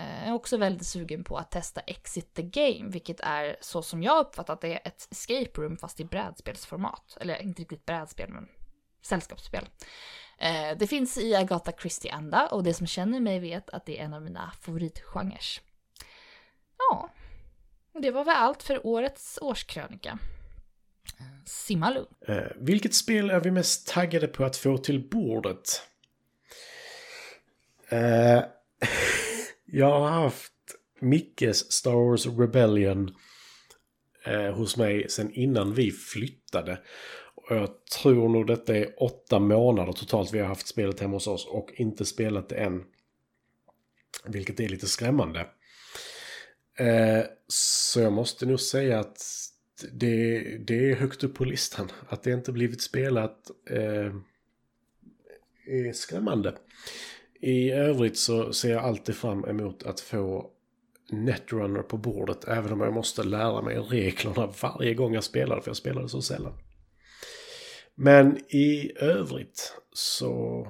Eh, 0.00 0.18
jag 0.18 0.28
är 0.28 0.32
också 0.32 0.56
väldigt 0.56 0.86
sugen 0.86 1.24
på 1.24 1.36
att 1.36 1.50
testa 1.50 1.80
Exit 1.80 2.34
the 2.34 2.42
Game, 2.42 2.90
vilket 2.90 3.20
är 3.20 3.56
så 3.60 3.82
som 3.82 4.02
jag 4.02 4.26
uppfattat 4.26 4.60
det 4.60 4.76
ett 4.76 5.08
escape 5.10 5.60
room 5.60 5.76
fast 5.76 6.00
i 6.00 6.04
brädspelsformat. 6.04 7.16
Eller 7.20 7.42
inte 7.42 7.62
riktigt 7.62 7.86
brädspel, 7.86 8.28
men 8.28 8.48
sällskapsspel. 9.02 9.68
Eh, 10.38 10.78
det 10.78 10.86
finns 10.86 11.18
i 11.18 11.34
Agatha 11.34 11.72
Christie-anda 11.72 12.48
och 12.48 12.62
det 12.64 12.74
som 12.74 12.86
känner 12.86 13.20
mig 13.20 13.40
vet 13.40 13.70
att 13.70 13.86
det 13.86 13.98
är 13.98 14.04
en 14.04 14.14
av 14.14 14.22
mina 14.22 14.52
favoritgenrer. 14.60 15.60
Ja, 16.78 17.10
det 18.00 18.10
var 18.10 18.24
väl 18.24 18.36
allt 18.36 18.62
för 18.62 18.86
årets 18.86 19.38
årskrönika. 19.42 20.18
Eh, 21.18 21.44
simma 21.44 21.90
lugnt. 21.90 22.18
Vilket 22.56 22.94
spel 22.94 23.30
är 23.30 23.40
vi 23.40 23.50
mest 23.50 23.88
taggade 23.88 24.28
på 24.28 24.44
att 24.44 24.56
få 24.56 24.78
till 24.78 25.08
bordet? 25.08 25.82
Eh, 27.88 28.44
jag 29.64 30.00
har 30.00 30.08
haft 30.08 30.52
Mickes 31.00 31.72
Star 31.72 32.10
Wars 32.10 32.26
Rebellion 32.26 33.14
eh, 34.24 34.54
hos 34.54 34.76
mig 34.76 35.08
sen 35.08 35.30
innan 35.32 35.74
vi 35.74 35.90
flyttade. 35.90 36.78
Och 37.34 37.56
jag 37.56 37.86
tror 37.86 38.28
nog 38.28 38.46
detta 38.46 38.76
är 38.76 39.02
åtta 39.02 39.38
månader 39.38 39.92
totalt 39.92 40.34
vi 40.34 40.38
har 40.38 40.46
haft 40.46 40.66
spelet 40.66 41.00
hemma 41.00 41.16
hos 41.16 41.26
oss 41.26 41.46
och 41.46 41.70
inte 41.74 42.04
spelat 42.04 42.48
det 42.48 42.56
än. 42.56 42.84
Vilket 44.24 44.60
är 44.60 44.68
lite 44.68 44.86
skrämmande. 44.86 45.46
Eh, 46.78 47.24
så 47.48 48.00
jag 48.00 48.12
måste 48.12 48.46
nog 48.46 48.60
säga 48.60 49.00
att 49.00 49.22
det, 49.92 50.40
det 50.58 50.90
är 50.90 50.96
högt 50.96 51.24
upp 51.24 51.34
på 51.34 51.44
listan. 51.44 51.92
Att 52.08 52.22
det 52.22 52.32
inte 52.32 52.52
blivit 52.52 52.82
spelat 52.82 53.50
eh, 53.70 54.12
är 55.66 55.92
skrämmande. 55.92 56.54
I 57.46 57.70
övrigt 57.70 58.18
så 58.18 58.52
ser 58.52 58.70
jag 58.70 58.84
alltid 58.84 59.16
fram 59.16 59.44
emot 59.44 59.82
att 59.82 60.00
få 60.00 60.50
Netrunner 61.10 61.82
på 61.82 61.96
bordet. 61.96 62.48
Även 62.48 62.72
om 62.72 62.80
jag 62.80 62.92
måste 62.92 63.22
lära 63.22 63.62
mig 63.62 63.78
reglerna 63.78 64.52
varje 64.62 64.94
gång 64.94 65.14
jag 65.14 65.24
spelar. 65.24 65.60
För 65.60 65.68
jag 65.68 65.76
spelar 65.76 66.02
det 66.02 66.08
så 66.08 66.22
sällan. 66.22 66.52
Men 67.94 68.38
i 68.48 68.92
övrigt 68.96 69.76
så 69.92 70.66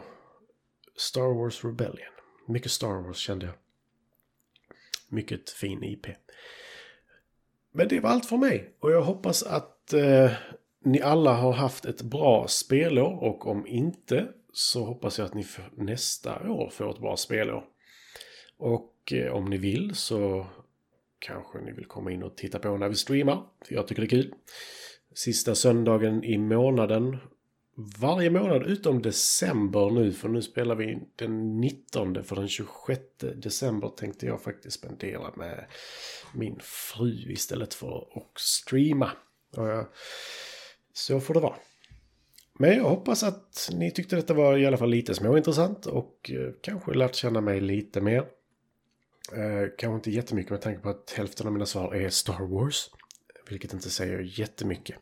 Star 0.97 1.35
Wars 1.35 1.65
Rebellion. 1.65 2.13
Mycket 2.49 2.71
Star 2.71 3.03
Wars 3.07 3.19
kände 3.19 3.47
jag. 3.47 3.55
Mycket 5.09 5.51
fin 5.51 5.85
IP. 5.85 6.07
Men 7.73 7.89
det 7.89 8.01
var 8.01 8.11
allt 8.11 8.27
för 8.27 8.37
mig. 8.37 8.77
Och 8.81 8.93
jag 8.93 9.03
hoppas 9.03 9.43
att 9.43 9.93
eh, 9.93 10.31
ni 10.85 11.01
alla 11.01 11.33
har 11.33 11.53
haft 11.53 11.85
ett 11.85 12.03
bra 12.03 12.49
spelår. 12.49 13.23
Och 13.23 13.47
om 13.47 13.67
inte 13.67 14.29
så 14.57 14.85
hoppas 14.85 15.19
jag 15.19 15.27
att 15.27 15.35
ni 15.35 15.47
nästa 15.77 16.51
år 16.51 16.71
får 16.71 16.91
ett 16.91 17.01
bra 17.01 17.17
spelår. 17.17 17.65
Och 18.57 19.13
eh, 19.13 19.33
om 19.33 19.45
ni 19.45 19.57
vill 19.57 19.95
så 19.95 20.47
kanske 21.19 21.59
ni 21.59 21.73
vill 21.73 21.85
komma 21.85 22.13
in 22.13 22.23
och 22.23 22.37
titta 22.37 22.59
på 22.59 22.77
när 22.77 22.89
vi 22.89 22.95
streamar. 22.95 23.47
För 23.67 23.75
jag 23.75 23.87
tycker 23.87 24.03
det 24.03 24.07
är 24.07 24.23
kul. 24.23 24.35
Sista 25.15 25.55
söndagen 25.55 26.25
i 26.25 26.39
månaden. 26.39 27.17
Varje 28.01 28.31
månad 28.31 28.67
utom 28.67 29.03
december 29.03 29.91
nu. 29.91 30.13
För 30.13 30.29
nu 30.29 30.43
spelar 30.43 30.75
vi 30.75 30.99
den 31.17 31.61
19. 31.61 32.25
För 32.25 32.37
den 32.37 32.49
26 32.49 33.01
december 33.19 33.89
tänkte 33.89 34.27
jag 34.27 34.43
faktiskt 34.43 34.79
spendera 34.79 35.33
med 35.37 35.67
min 36.35 36.59
fru 36.61 37.33
istället 37.33 37.75
för 37.75 37.99
att 37.99 38.39
streama. 38.41 39.13
Eh, 39.57 39.83
så 40.93 41.21
får 41.21 41.35
det 41.35 41.41
vara. 41.41 41.57
Men 42.59 42.77
jag 42.77 42.85
hoppas 42.85 43.23
att 43.23 43.71
ni 43.73 43.91
tyckte 43.91 44.17
detta 44.17 44.35
var 44.35 44.59
i 44.59 44.67
alla 44.67 44.77
fall 44.77 44.91
lite 44.91 45.15
småintressant 45.15 45.87
och 45.87 46.31
eh, 46.31 46.53
kanske 46.61 46.95
lärt 46.95 47.15
känna 47.15 47.41
mig 47.41 47.61
lite 47.61 48.01
mer. 48.01 48.19
Eh, 49.33 49.69
kanske 49.79 49.95
inte 49.95 50.11
jättemycket 50.11 50.51
med 50.51 50.61
tanke 50.61 50.81
på 50.81 50.89
att 50.89 51.15
hälften 51.17 51.47
av 51.47 51.53
mina 51.53 51.67
svar 51.67 51.95
är 51.95 52.11
Star 52.11 52.47
Wars. 52.47 52.91
Vilket 53.49 53.73
inte 53.73 53.91
säger 53.91 54.39
jättemycket. 54.41 54.97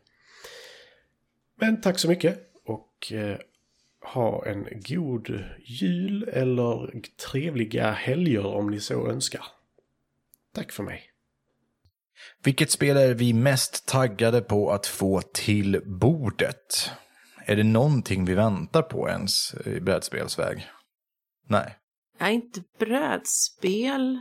Men 1.55 1.81
tack 1.81 1.99
så 1.99 2.07
mycket 2.07 2.39
och 2.65 3.11
eh, 3.11 3.37
ha 4.13 4.45
en 4.45 4.67
god 4.71 5.43
jul 5.59 6.23
eller 6.23 7.01
trevliga 7.31 7.91
helger 7.91 8.45
om 8.45 8.71
ni 8.71 8.79
så 8.79 9.07
önskar. 9.07 9.45
Tack 10.53 10.71
för 10.71 10.83
mig. 10.83 11.03
Vilket 12.43 12.71
spel 12.71 12.97
är 12.97 13.13
vi 13.13 13.33
mest 13.33 13.87
taggade 13.87 14.41
på 14.41 14.71
att 14.71 14.87
få 14.87 15.21
till 15.21 15.81
bordet? 15.85 16.91
Är 17.47 17.55
det 17.55 17.63
någonting 17.63 18.25
vi 18.25 18.33
väntar 18.33 18.81
på 18.81 19.09
ens 19.09 19.53
i 19.65 19.79
brädspelsväg? 19.79 20.67
Nej. 21.47 21.75
Nej, 22.19 22.35
inte 22.35 22.63
brädspel. 22.79 24.17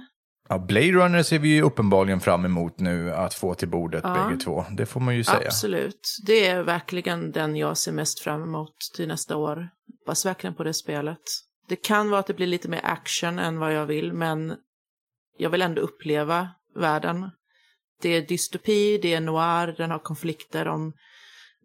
Ja, 0.48 0.58
Blade 0.58 0.92
Runner 0.92 1.22
ser 1.22 1.38
vi 1.38 1.48
ju 1.48 1.62
uppenbarligen 1.62 2.20
fram 2.20 2.44
emot 2.44 2.78
nu 2.78 3.12
att 3.12 3.34
få 3.34 3.54
till 3.54 3.68
bordet 3.68 4.00
Ja. 4.04 4.14
bägge 4.28 4.40
två. 4.40 4.64
Det 4.70 4.86
får 4.86 5.00
man 5.00 5.16
ju 5.16 5.24
säga. 5.24 5.46
Absolut. 5.46 6.16
Det 6.26 6.46
är 6.46 6.62
verkligen 6.62 7.32
den 7.32 7.56
jag 7.56 7.78
ser 7.78 7.92
mest 7.92 8.20
fram 8.20 8.42
emot 8.42 8.74
till 8.96 9.08
nästa 9.08 9.36
år. 9.36 9.68
Hoppas 10.00 10.26
verkligen 10.26 10.54
på 10.54 10.64
det 10.64 10.74
spelet. 10.74 11.20
Det 11.68 11.76
kan 11.76 12.10
vara 12.10 12.20
att 12.20 12.26
det 12.26 12.34
blir 12.34 12.46
lite 12.46 12.68
mer 12.68 12.80
action 12.84 13.38
än 13.38 13.58
vad 13.58 13.72
jag 13.72 13.86
vill, 13.86 14.12
men 14.12 14.56
jag 15.38 15.50
vill 15.50 15.62
ändå 15.62 15.82
uppleva 15.82 16.48
världen. 16.76 17.30
Det 18.02 18.08
är 18.08 18.22
dystopi, 18.22 18.98
det 18.98 19.14
är 19.14 19.20
noir, 19.20 19.74
den 19.76 19.90
har 19.90 19.98
konflikter 19.98 20.68
om 20.68 20.92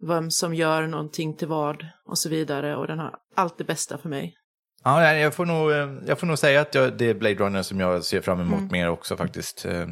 vem 0.08 0.32
som 0.32 0.56
gör 0.56 0.88
någonting 0.88 1.38
till 1.38 1.48
vad 1.48 1.86
och 2.06 2.18
så 2.18 2.30
vidare. 2.30 2.76
Och 2.76 2.88
den 2.88 3.00
har 3.00 3.14
allt 3.36 3.58
det 3.58 3.64
bästa 3.64 3.98
för 3.98 4.10
mig. 4.10 4.36
Ja, 4.84 5.14
jag, 5.14 5.34
får 5.34 5.46
nog, 5.46 5.72
eh, 5.72 5.90
jag 6.08 6.20
får 6.20 6.28
nog 6.28 6.40
säga 6.40 6.62
att 6.62 6.76
jag, 6.76 6.98
det 6.98 7.06
är 7.06 7.14
Blade 7.14 7.36
Runner 7.36 7.62
som 7.62 7.80
jag 7.80 8.04
ser 8.04 8.22
fram 8.22 8.40
emot 8.40 8.60
Mm. 8.60 8.72
mer 8.72 8.90
också 8.90 9.18
faktiskt. 9.18 9.66
Eh, 9.66 9.88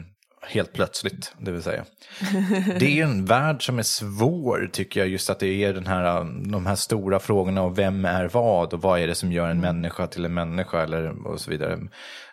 Helt 0.50 0.74
plötsligt, 0.74 1.36
det 1.40 1.52
vill 1.52 1.64
säga. 1.64 1.86
Det 2.80 3.00
är 3.00 3.03
en 3.03 3.26
värld 3.26 3.66
som 3.66 3.80
är 3.80 3.84
svår, 3.84 4.69
tycker 4.74 5.00
jag, 5.00 5.10
just 5.10 5.30
att 5.30 5.40
det 5.40 5.64
är 5.64 5.74
den 5.74 5.88
här, 5.88 6.26
de 6.52 6.66
här 6.66 6.76
stora 6.76 7.19
frågorna 7.19 7.61
om 7.61 7.74
vem 7.74 8.06
är 8.06 8.27
vad 8.27 8.74
och 8.74 8.82
vad 8.82 9.00
är 9.00 9.08
det 9.08 9.16
som 9.16 9.32
gör 9.32 9.50
en 9.50 9.60
människa 9.61 10.08
till 10.08 10.26
en 10.26 10.34
människa 10.34 10.84
eller 10.84 11.27
och 11.27 11.42
så 11.42 11.52
vidare. 11.52 11.77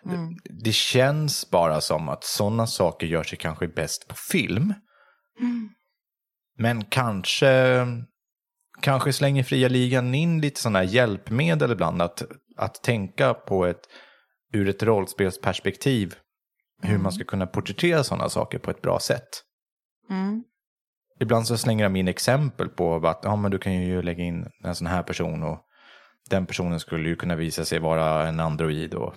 Det, 0.03 0.37
det 0.63 0.73
känns 0.73 1.49
bara 1.49 1.81
som 1.81 2.09
att 2.09 2.23
sådana 2.23 2.67
saker 2.67 3.07
gör 3.07 3.23
sig 3.23 3.37
kanske 3.37 3.67
bäst 3.67 4.07
på 4.07 4.15
film. 4.15 4.73
Men 6.57 6.85
kanske, 6.85 7.85
kanske 8.81 9.13
slänger 9.13 9.43
fria 9.43 9.67
ligan 9.67 10.15
in 10.15 10.41
lite 10.41 10.61
sådana 10.61 10.79
här 10.79 10.85
hjälpmedel 10.85 11.71
ibland. 11.71 12.01
Att, 12.01 12.23
att 12.57 12.83
tänka 12.83 13.33
på 13.33 13.65
ett, 13.65 13.81
ur 14.53 14.69
ett 14.69 14.83
rollspelsperspektiv, 14.83 16.15
hur 16.81 16.97
man 16.97 17.11
ska 17.11 17.23
kunna 17.23 17.47
porträttera 17.47 18.03
sådana 18.03 18.29
saker 18.29 18.59
på 18.59 18.71
ett 18.71 18.81
bra 18.81 18.99
sätt. 18.99 19.29
Mm. 20.09 20.43
Ibland 21.19 21.47
så 21.47 21.57
slänger 21.57 21.83
de 21.83 21.95
in 21.95 22.07
exempel 22.07 22.69
på 22.69 23.07
att 23.07 23.19
ja, 23.23 23.35
men 23.35 23.51
du 23.51 23.57
kan 23.57 23.73
ju 23.73 24.01
lägga 24.01 24.23
in 24.23 24.47
en 24.63 24.75
sån 24.75 24.87
här 24.87 25.03
person 25.03 25.43
och 25.43 25.59
den 26.29 26.45
personen 26.45 26.79
skulle 26.79 27.09
ju 27.09 27.15
kunna 27.15 27.35
visa 27.35 27.65
sig 27.65 27.79
vara 27.79 28.27
en 28.27 28.39
android. 28.39 28.93
Och... 28.93 29.15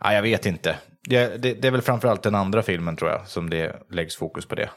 Ja, 0.00 0.12
jag 0.12 0.22
vet 0.22 0.46
inte. 0.46 0.78
Det, 1.08 1.42
det, 1.42 1.54
det 1.54 1.68
är 1.68 1.72
väl 1.72 1.82
framförallt 1.82 2.22
den 2.22 2.34
andra 2.34 2.62
filmen 2.62 2.96
tror 2.96 3.10
jag 3.10 3.28
som 3.28 3.50
det 3.50 3.82
läggs 3.90 4.16
fokus 4.16 4.46
på 4.46 4.54
det. 4.54 4.70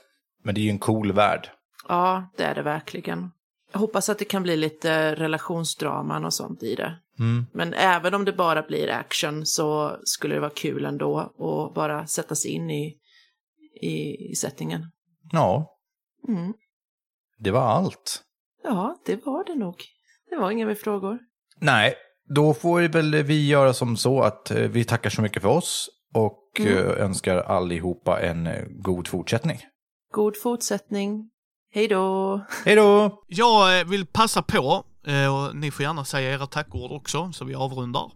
Men 0.43 0.55
det 0.55 0.61
är 0.61 0.63
ju 0.63 0.69
en 0.69 0.79
cool 0.79 1.11
värld. 1.11 1.49
Ja, 1.87 2.31
det 2.37 2.43
är 2.43 2.55
det 2.55 2.61
verkligen. 2.61 3.31
Jag 3.71 3.79
hoppas 3.79 4.09
att 4.09 4.19
det 4.19 4.25
kan 4.25 4.43
bli 4.43 4.57
lite 4.57 5.15
relationsdraman 5.15 6.25
och 6.25 6.33
sånt 6.33 6.63
i 6.63 6.75
det. 6.75 6.95
Mm. 7.19 7.45
Men 7.53 7.73
även 7.73 8.13
om 8.13 8.25
det 8.25 8.33
bara 8.33 8.61
blir 8.61 8.89
action 8.89 9.45
så 9.45 9.97
skulle 10.03 10.33
det 10.35 10.39
vara 10.41 10.51
kul 10.55 10.85
ändå 10.85 11.19
att 11.19 11.73
bara 11.75 12.07
sätta 12.07 12.35
sig 12.35 12.51
in 12.51 12.69
i, 12.69 12.97
i, 13.81 14.27
i 14.31 14.35
settingen. 14.35 14.91
Ja, 15.31 15.69
Mm. 16.27 16.53
det 17.37 17.51
var 17.51 17.61
allt. 17.61 18.23
Ja, 18.63 18.97
det 19.05 19.25
var 19.25 19.43
det 19.45 19.55
nog. 19.55 19.75
Det 20.29 20.35
var 20.35 20.51
inga 20.51 20.65
mer 20.65 20.75
frågor. 20.75 21.19
Nej, 21.59 21.93
då 22.29 22.53
får 22.53 22.81
väl 22.81 23.15
vi 23.23 23.47
göra 23.47 23.73
som 23.73 23.97
så 23.97 24.21
att 24.21 24.51
eh, 24.51 24.57
vi 24.57 24.83
tackar 24.83 25.09
så 25.09 25.21
mycket 25.21 25.41
för 25.41 25.49
oss 25.49 25.89
och 26.13 26.39
Mm. 26.59 26.77
eh, 26.77 26.83
önskar 27.03 27.37
allihopa 27.37 28.21
en 28.21 28.47
eh, 28.47 28.63
god 28.69 29.07
fortsättning. 29.07 29.59
God 30.13 30.37
fortsättning. 30.41 31.29
Hej 31.73 31.87
då! 31.87 32.41
Hej 32.65 32.75
då! 32.75 33.23
Jag 33.27 33.79
eh, 33.79 33.85
vill 33.85 34.05
passa 34.05 34.41
på, 34.41 34.83
eh, 35.07 35.35
och 35.35 35.55
ni 35.55 35.71
får 35.71 35.83
gärna 35.83 36.05
säga 36.05 36.33
era 36.33 36.47
tackord 36.47 36.91
också, 36.91 37.31
så 37.33 37.45
vi 37.45 37.55
avrundar. 37.55 38.11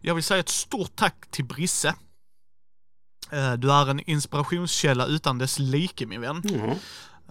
Jag 0.00 0.14
vill 0.14 0.24
säga 0.24 0.40
ett 0.40 0.48
stort 0.48 0.96
tack 0.96 1.30
till 1.30 1.44
Brisse. 1.44 1.94
Eh, 3.30 3.52
Du 3.52 3.72
är 3.72 3.90
en 3.90 4.10
inspirationskälla 4.10 5.06
utan 5.06 5.38
dess 5.38 5.58
like 5.58 6.06
min 6.06 6.20
vän. 6.20 6.42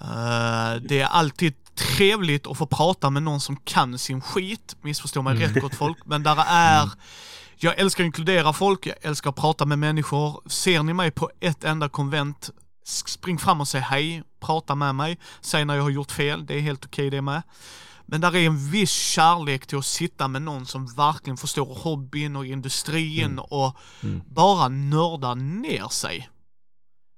Eh, 0.01 0.81
Det 0.81 0.99
är 0.99 1.05
alltid 1.07 1.53
trevligt 1.75 2.47
att 2.47 2.57
få 2.57 2.65
prata 2.65 3.09
med 3.09 3.23
någon 3.23 3.39
som 3.39 3.55
kan 3.55 3.97
sin 3.97 4.21
skit, 4.21 4.75
missförstå 4.81 5.21
mig 5.21 5.35
rätt 5.35 5.61
gott 5.61 5.75
folk, 5.75 5.97
men 6.05 6.23
där 6.23 6.37
är 6.47 6.89
jag 7.57 7.79
älskar 7.79 8.03
att 8.03 8.05
inkludera 8.05 8.53
folk, 8.53 8.85
jag 8.87 8.95
älskar 9.01 9.29
att 9.29 9.35
prata 9.35 9.65
med 9.65 9.79
människor. 9.79 10.41
Ser 10.49 10.83
ni 10.83 10.93
mig 10.93 11.11
på 11.11 11.31
ett 11.39 11.63
enda 11.63 11.89
konvent, 11.89 12.49
spring 12.85 13.37
fram 13.37 13.61
och 13.61 13.67
säg 13.67 13.81
hej, 13.81 14.23
prata 14.39 14.75
med 14.75 14.95
mig, 14.95 15.17
säg 15.41 15.65
när 15.65 15.75
jag 15.75 15.83
har 15.83 15.89
gjort 15.89 16.11
fel, 16.11 16.45
det 16.45 16.53
är 16.53 16.61
helt 16.61 16.85
okej 16.85 17.09
det 17.09 17.21
med. 17.21 17.41
Men 18.05 18.21
där 18.21 18.35
är 18.35 18.45
en 18.45 18.71
viss 18.71 18.91
kärlek 18.91 19.67
till 19.67 19.77
att 19.77 19.85
sitta 19.85 20.27
med 20.27 20.41
någon 20.41 20.65
som 20.65 20.85
verkligen 20.85 21.37
förstår 21.37 21.75
hobbyn 21.75 22.35
och 22.35 22.45
industrin 22.45 23.39
och 23.39 23.77
bara 24.25 24.67
nörda 24.67 25.33
ner 25.33 25.87
sig. 25.87 26.29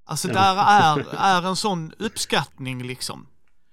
Alltså 0.05 0.27
där 0.27 0.55
är, 0.55 1.15
är 1.17 1.47
en 1.47 1.55
sån 1.55 1.93
uppskattning 1.99 2.83
liksom. 2.83 3.27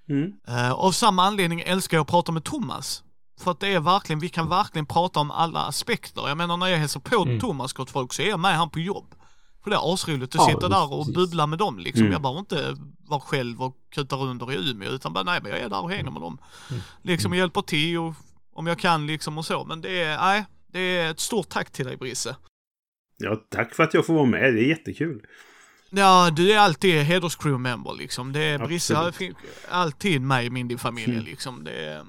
Mm. 0.08 0.32
Eh, 0.48 0.72
av 0.72 0.92
samma 0.92 1.24
anledning 1.24 1.60
älskar 1.60 1.96
jag 1.96 2.02
att 2.02 2.10
prata 2.10 2.32
med 2.32 2.44
Thomas. 2.44 3.02
För 3.40 3.50
att 3.50 3.60
det 3.60 3.68
är 3.68 3.80
verkligen, 3.80 4.20
vi 4.20 4.28
kan 4.28 4.48
verkligen 4.48 4.86
prata 4.86 5.20
om 5.20 5.30
alla 5.30 5.60
aspekter. 5.60 6.28
Jag 6.28 6.36
menar 6.36 6.56
när 6.56 6.66
jag 6.66 6.78
hälsar 6.78 7.00
på 7.00 7.38
Thomas 7.40 7.72
gott 7.72 7.90
folk 7.90 8.12
så 8.12 8.22
är 8.22 8.28
jag 8.28 8.40
med 8.40 8.56
han 8.56 8.70
på 8.70 8.80
jobb. 8.80 9.14
För 9.62 9.70
det 9.70 9.76
är 9.76 9.94
asroligt 9.94 10.34
att 10.34 10.40
Ja, 10.40 10.46
sitta 10.54 10.68
där 10.68 10.92
och 10.92 10.98
precis. 11.00 11.14
bubbla 11.14 11.46
med 11.46 11.58
dem 11.58 11.78
liksom. 11.78 12.00
Mm. 12.02 12.12
Jag 12.12 12.22
behöver 12.22 12.40
inte 12.40 12.76
vara 13.06 13.20
själv 13.20 13.62
och 13.62 13.76
kuta 13.90 14.16
under 14.16 14.52
i 14.52 14.70
Umeå 14.70 14.90
utan 14.90 15.12
bara 15.12 15.24
nej 15.24 15.40
men 15.42 15.50
jag 15.52 15.60
är 15.60 15.68
där 15.68 15.82
och 15.82 15.90
hänger 15.90 16.10
med 16.10 16.22
dem. 16.22 16.38
Liksom 17.02 17.32
och 17.32 17.38
hjälper 17.38 17.62
till 17.62 17.98
och 17.98 18.14
om 18.52 18.66
jag 18.66 18.78
kan 18.78 19.06
liksom 19.06 19.38
och 19.38 19.46
så. 19.46 19.64
Men 19.64 19.80
det 19.80 20.02
är, 20.02 20.18
nej, 20.18 20.44
det 20.72 20.80
är 20.80 21.10
ett 21.10 21.20
stort 21.20 21.48
tack 21.48 21.70
till 21.70 21.86
dig 21.86 21.96
Brisse. 21.96 22.36
ja, 23.16 23.36
tack 23.50 23.74
för 23.74 23.82
att 23.82 23.94
jag 23.94 24.06
får 24.06 24.14
vara 24.14 24.26
med. 24.26 24.54
Det 24.54 24.60
är 24.60 24.68
jättekul. 24.68 25.26
Ja, 25.90 26.30
du 26.30 26.52
är 26.52 26.58
alltid 26.58 26.94
hederscrew-member 27.02 27.96
liksom. 27.98 28.32
Det 28.32 28.40
är 28.40 28.58
Brisse 28.58 29.12
alltid 29.70 30.20
med 30.22 30.44
i 30.44 30.50
min 30.50 30.78
familj 30.78 31.12
Mm. 31.12 31.24
liksom. 31.24 31.64
Det 31.64 31.84
är, 31.84 32.04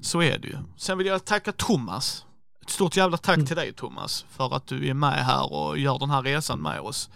så 0.00 0.22
är 0.22 0.38
det 0.38 0.48
ju. 0.48 0.56
Sen 0.76 0.98
vill 0.98 1.06
jag 1.06 1.24
tacka 1.24 1.52
Thomas. 1.52 2.24
Ett 2.66 2.70
stort 2.72 2.96
jävla 2.96 3.16
tack 3.16 3.34
Mm. 3.36 3.46
till 3.46 3.56
dig 3.56 3.72
Thomas 3.72 4.24
för 4.36 4.54
att 4.56 4.66
du 4.66 4.88
är 4.88 4.94
med 4.94 5.24
här 5.26 5.52
och 5.52 5.78
gör 5.78 5.98
den 5.98 6.10
här 6.10 6.22
resan 6.22 6.58
med 6.58 6.80
oss. 6.80 7.10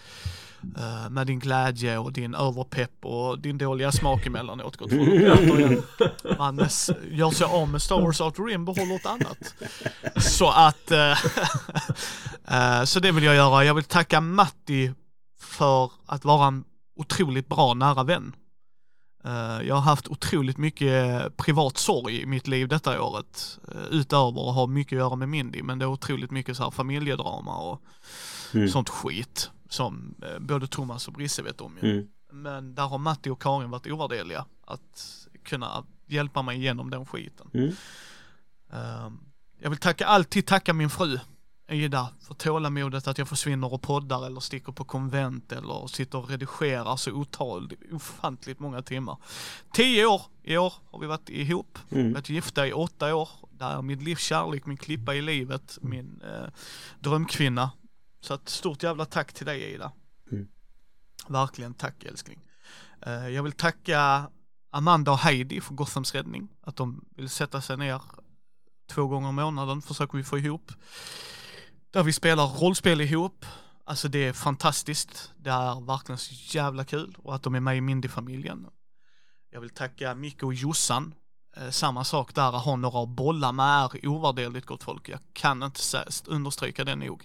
Eh, 0.79 1.11
med 1.11 1.27
din 1.27 1.39
glädje 1.39 1.99
och 1.99 2.13
din 2.13 2.35
överpepp 2.35 3.05
och 3.05 3.39
din 3.39 3.59
dåliga 3.59 3.93
smak 3.93 4.27
emellanåt 4.27 4.77
gott 4.77 4.91
folk. 4.91 6.39
Man 6.39 6.57
gör 7.11 7.31
sig 7.31 7.47
av 7.47 7.69
med 7.69 7.83
Star 7.83 8.01
Wars 8.01 8.21
Outer 8.21 8.43
Rim 8.43 8.65
behåller 8.65 8.95
ett 8.95 9.07
annat. 9.07 9.55
Så 10.17 10.51
att, 10.51 10.91
eh, 10.91 12.85
så 12.85 13.01
det 13.01 13.13
vill 13.13 13.25
jag 13.25 13.35
göra. 13.35 13.65
Jag 13.65 13.75
vill 13.75 13.85
tacka 13.85 14.21
Matti 14.21 14.93
för 15.41 15.91
att 16.07 16.25
vara 16.25 16.47
en 16.47 16.65
otroligt 16.97 17.49
bra 17.49 17.75
nära 17.75 18.03
vän. 18.03 18.33
Eh, 19.25 19.67
Jag 19.67 19.75
har 19.75 19.81
haft 19.83 20.09
otroligt 20.09 20.59
mycket 20.59 21.37
privat 21.37 21.77
sorg 21.79 22.23
i 22.23 22.27
mitt 22.27 22.47
liv 22.49 22.69
detta 22.69 23.03
året. 23.03 23.59
eh, 23.75 23.83
Utöver 23.91 24.49
att 24.49 24.55
ha 24.55 24.67
mycket 24.67 24.97
att 24.97 24.99
göra 25.01 25.17
med 25.17 25.29
Mindy, 25.29 25.63
men 25.63 25.79
det 25.79 25.85
är 25.85 25.89
otroligt 25.89 26.31
mycket 26.31 26.57
så 26.57 26.63
här 26.63 26.71
familjedrama 26.71 27.57
och 27.57 27.83
Mm. 28.55 28.69
sånt 28.69 28.89
skit. 28.89 29.51
Som 29.69 30.15
eh, 30.23 30.39
både 30.39 30.67
Thomas 30.67 31.09
och 31.09 31.15
Brisse 31.15 31.43
vet 31.43 31.61
om 31.61 31.79
ju. 31.83 31.93
Mm. 31.93 32.09
Men 32.33 32.75
där 32.75 32.83
har 32.87 32.99
Matti 32.99 33.31
och 33.31 33.43
Karin 33.43 33.71
varit 33.71 33.87
ovärderliga. 33.87 34.45
Att 34.67 35.27
kunna 35.45 35.85
hjälpa 36.07 36.43
mig 36.43 36.57
igenom 36.59 36.91
den 36.91 37.07
skiten. 37.07 37.47
Mm. 37.55 37.73
Ehm, 38.73 39.19
jag 39.63 39.71
vill 39.71 39.79
tacka, 39.79 40.07
alltid 40.07 40.47
tacka 40.47 40.73
min 40.73 40.91
fru 40.91 41.19
Ida 41.71 42.09
för 42.21 42.35
tålamodet 42.35 43.09
att 43.09 43.19
jag 43.19 43.29
försvinner 43.29 43.73
och 43.73 43.83
poddar 43.83 44.27
eller 44.27 44.41
sticker 44.41 44.73
på 44.73 44.85
konvent 44.85 45.53
eller 45.53 45.87
sitter 45.87 46.19
och 46.19 46.31
redigerar 46.31 46.97
så 46.97 47.13
otal, 47.13 47.73
ofantligt 47.93 48.59
många 48.61 48.83
timmar. 48.83 49.17
Tio 49.73 50.07
år 50.07 50.23
i 50.43 50.57
år 50.57 50.75
har 50.91 50.99
vi 50.99 51.07
varit 51.07 51.29
ihop, 51.29 51.79
Mm. 51.91 52.13
varit 52.13 52.29
gifta 52.29 52.67
i 52.67 52.73
åtta 52.73 53.15
år. 53.17 53.29
Det 53.51 53.65
är 53.65 53.83
min 53.83 54.05
livs 54.05 54.21
kärlek, 54.23 54.67
min 54.67 54.77
klippa 54.77 55.15
i 55.15 55.23
livet, 55.23 55.79
min 55.83 56.21
eh, 56.25 56.49
drömkvinna. 57.01 57.71
Så 58.21 58.35
ett 58.35 58.49
stort 58.49 58.83
jävla 58.83 59.05
tack 59.05 59.33
till 59.33 59.47
dig 59.47 59.75
Ida. 59.75 59.93
Mm. 60.33 60.49
Verkligen 61.29 61.75
tack 61.75 62.05
älskling. 62.05 62.39
Eh, 63.03 63.29
jag 63.29 63.43
vill 63.43 63.53
tacka 63.53 64.31
Amanda 64.71 65.13
och 65.13 65.19
Heidi 65.19 65.61
för 65.61 65.75
Gothams 65.75 66.15
räddning. 66.15 66.49
Att 66.63 66.77
de 66.77 67.05
vill 67.17 67.29
sätta 67.29 67.61
sig 67.61 67.77
ner 67.77 68.03
två 68.91 69.07
gånger 69.07 69.29
i 69.29 69.33
månaden 69.33 69.83
försöker 69.83 70.19
vi 70.19 70.25
få 70.25 70.39
ihop. 70.39 70.73
Där 71.93 72.03
vi 72.03 72.13
spelar 72.13 72.47
rollspel 72.47 73.01
ihop. 73.01 73.47
Alltså 73.85 74.09
det 74.09 74.19
är 74.19 74.33
fantastiskt. 74.33 75.33
Det 75.37 75.51
är 75.51 75.87
verkligen 75.87 76.19
så 76.19 76.57
jävla 76.57 76.85
kul 76.85 77.17
och 77.23 77.35
att 77.35 77.43
de 77.43 77.55
är 77.55 77.61
med 77.61 77.77
i 77.77 77.81
Mindy-familjen. 77.81 78.67
Jag 79.51 79.61
vill 79.61 79.71
tacka 79.71 80.15
Micke 80.15 80.43
och 80.43 80.55
Jossan. 80.55 81.15
Eh, 81.57 81.71
samma 81.71 82.05
sak 82.05 82.35
där, 82.35 82.57
att 82.57 82.65
ha 82.65 82.77
några 82.77 83.03
att 83.03 83.09
bolla 83.09 83.53
med 83.53 83.85
är 83.85 84.07
ovärderligt 84.07 84.67
gott 84.67 84.83
folk. 84.83 85.09
Jag 85.09 85.21
kan 85.33 85.63
inte 85.63 86.05
understryka 86.27 86.85
det 86.85 86.97
nog 86.97 87.25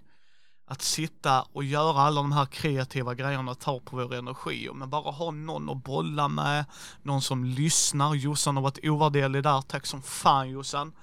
att 0.67 0.81
sitta 0.81 1.41
och 1.41 1.63
göra 1.63 2.01
alla 2.01 2.21
de 2.21 2.31
här 2.31 2.45
kreativa 2.45 3.15
grejerna 3.15 3.55
tar 3.55 3.79
på 3.79 3.95
vår 3.95 4.15
energi. 4.15 4.69
Men 4.73 4.89
bara 4.89 5.11
ha 5.11 5.31
någon 5.31 5.69
att 5.69 5.83
bolla 5.83 6.27
med, 6.27 6.65
någon 7.03 7.21
som 7.21 7.45
lyssnar. 7.45 8.15
Jossan 8.15 8.55
har 8.55 8.63
varit 8.63 8.79
ovärderlig 8.83 9.43
där, 9.43 9.61
tack 9.61 9.85
som 9.85 10.01
fan 10.01 10.49
Jossan. 10.49 10.93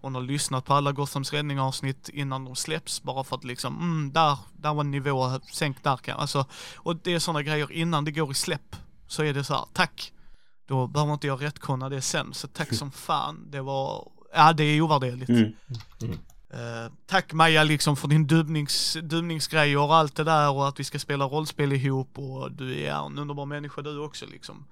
Hon 0.00 0.14
har 0.14 0.22
lyssnat 0.22 0.64
på 0.64 0.74
alla 0.74 0.92
Gothams 0.92 1.32
räddning 1.32 1.60
avsnitt 1.60 2.08
innan 2.08 2.44
de 2.44 2.56
släpps 2.56 3.02
bara 3.02 3.24
för 3.24 3.36
att 3.36 3.44
liksom, 3.44 3.76
mm, 3.76 4.12
där, 4.12 4.38
där 4.52 4.74
var 4.74 4.84
nivå, 4.84 5.40
sänk 5.52 5.82
där 5.82 5.96
kan 5.96 6.20
Alltså, 6.20 6.46
och 6.76 6.96
det 6.96 7.14
är 7.14 7.18
sådana 7.18 7.42
grejer 7.42 7.72
innan 7.72 8.04
det 8.04 8.10
går 8.10 8.30
i 8.30 8.34
släpp. 8.34 8.76
Så 9.06 9.22
är 9.22 9.34
det 9.34 9.44
så 9.44 9.54
här, 9.54 9.64
tack. 9.72 10.12
Då 10.66 10.86
behöver 10.86 11.12
inte 11.12 11.26
jag 11.26 11.42
rättkonna 11.42 11.88
det 11.88 12.00
sen, 12.00 12.34
så 12.34 12.48
tack 12.48 12.74
som 12.74 12.90
fan. 12.92 13.50
Det 13.50 13.60
var, 13.60 14.08
ja 14.34 14.52
det 14.52 14.64
är 14.64 14.80
ovärderligt. 14.80 15.28
Mm. 15.28 15.52
Eh, 16.52 16.92
tack 17.06 17.32
Maja 17.32 17.64
liksom 17.64 17.96
för 17.96 18.08
din 18.08 18.26
dubbnings, 18.26 18.96
dubbningsgrejer 19.02 19.78
och 19.78 19.94
allt 19.94 20.16
det 20.16 20.24
där 20.24 20.50
och 20.50 20.68
att 20.68 20.80
vi 20.80 20.84
ska 20.84 20.98
spela 20.98 21.24
rollspel 21.24 21.72
ihop 21.72 22.18
och 22.18 22.52
du 22.52 22.80
är 22.80 23.06
en 23.06 23.18
underbar 23.18 23.46
människa 23.46 23.82
du 23.82 23.98
också 23.98 24.26
liksom. 24.26 24.64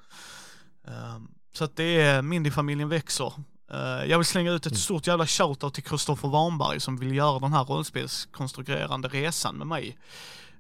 Eh, 0.86 1.18
så 1.52 1.65
att 1.65 1.76
det 1.76 2.00
är, 2.00 2.23
Mindy-familjen 2.23 2.89
växer. 2.89 3.33
Eh, 3.70 4.10
jag 4.10 4.18
vill 4.18 4.25
slänga 4.25 4.52
ut 4.52 4.67
ett 4.67 4.78
stort 4.78 5.07
jävla 5.07 5.26
shoutout 5.26 5.75
till 5.75 5.83
Kristoffer 5.83 6.28
Warnberg 6.28 6.81
som 6.81 6.97
vill 6.97 7.15
göra 7.15 7.39
den 7.39 7.52
här 7.52 7.65
rollspelskonstruerande 7.65 9.09
resan 9.09 9.57
med 9.57 9.67
mig. 9.67 9.99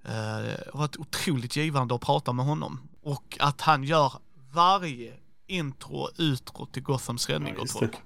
Eh, 0.04 0.12
det 0.12 0.64
har 0.72 0.78
varit 0.78 0.96
otroligt 0.96 1.56
givande 1.56 1.94
att 1.94 2.00
prata 2.00 2.32
med 2.32 2.44
honom. 2.44 2.80
Och 3.02 3.36
att 3.40 3.60
han 3.60 3.84
gör 3.84 4.12
varje 4.52 5.12
intro 5.46 5.96
och 5.96 6.10
utro 6.16 6.66
till 6.66 6.82
Gothams 6.82 7.28
räddning 7.28 7.54
Ja, 7.58 7.66
folk. 7.66 7.96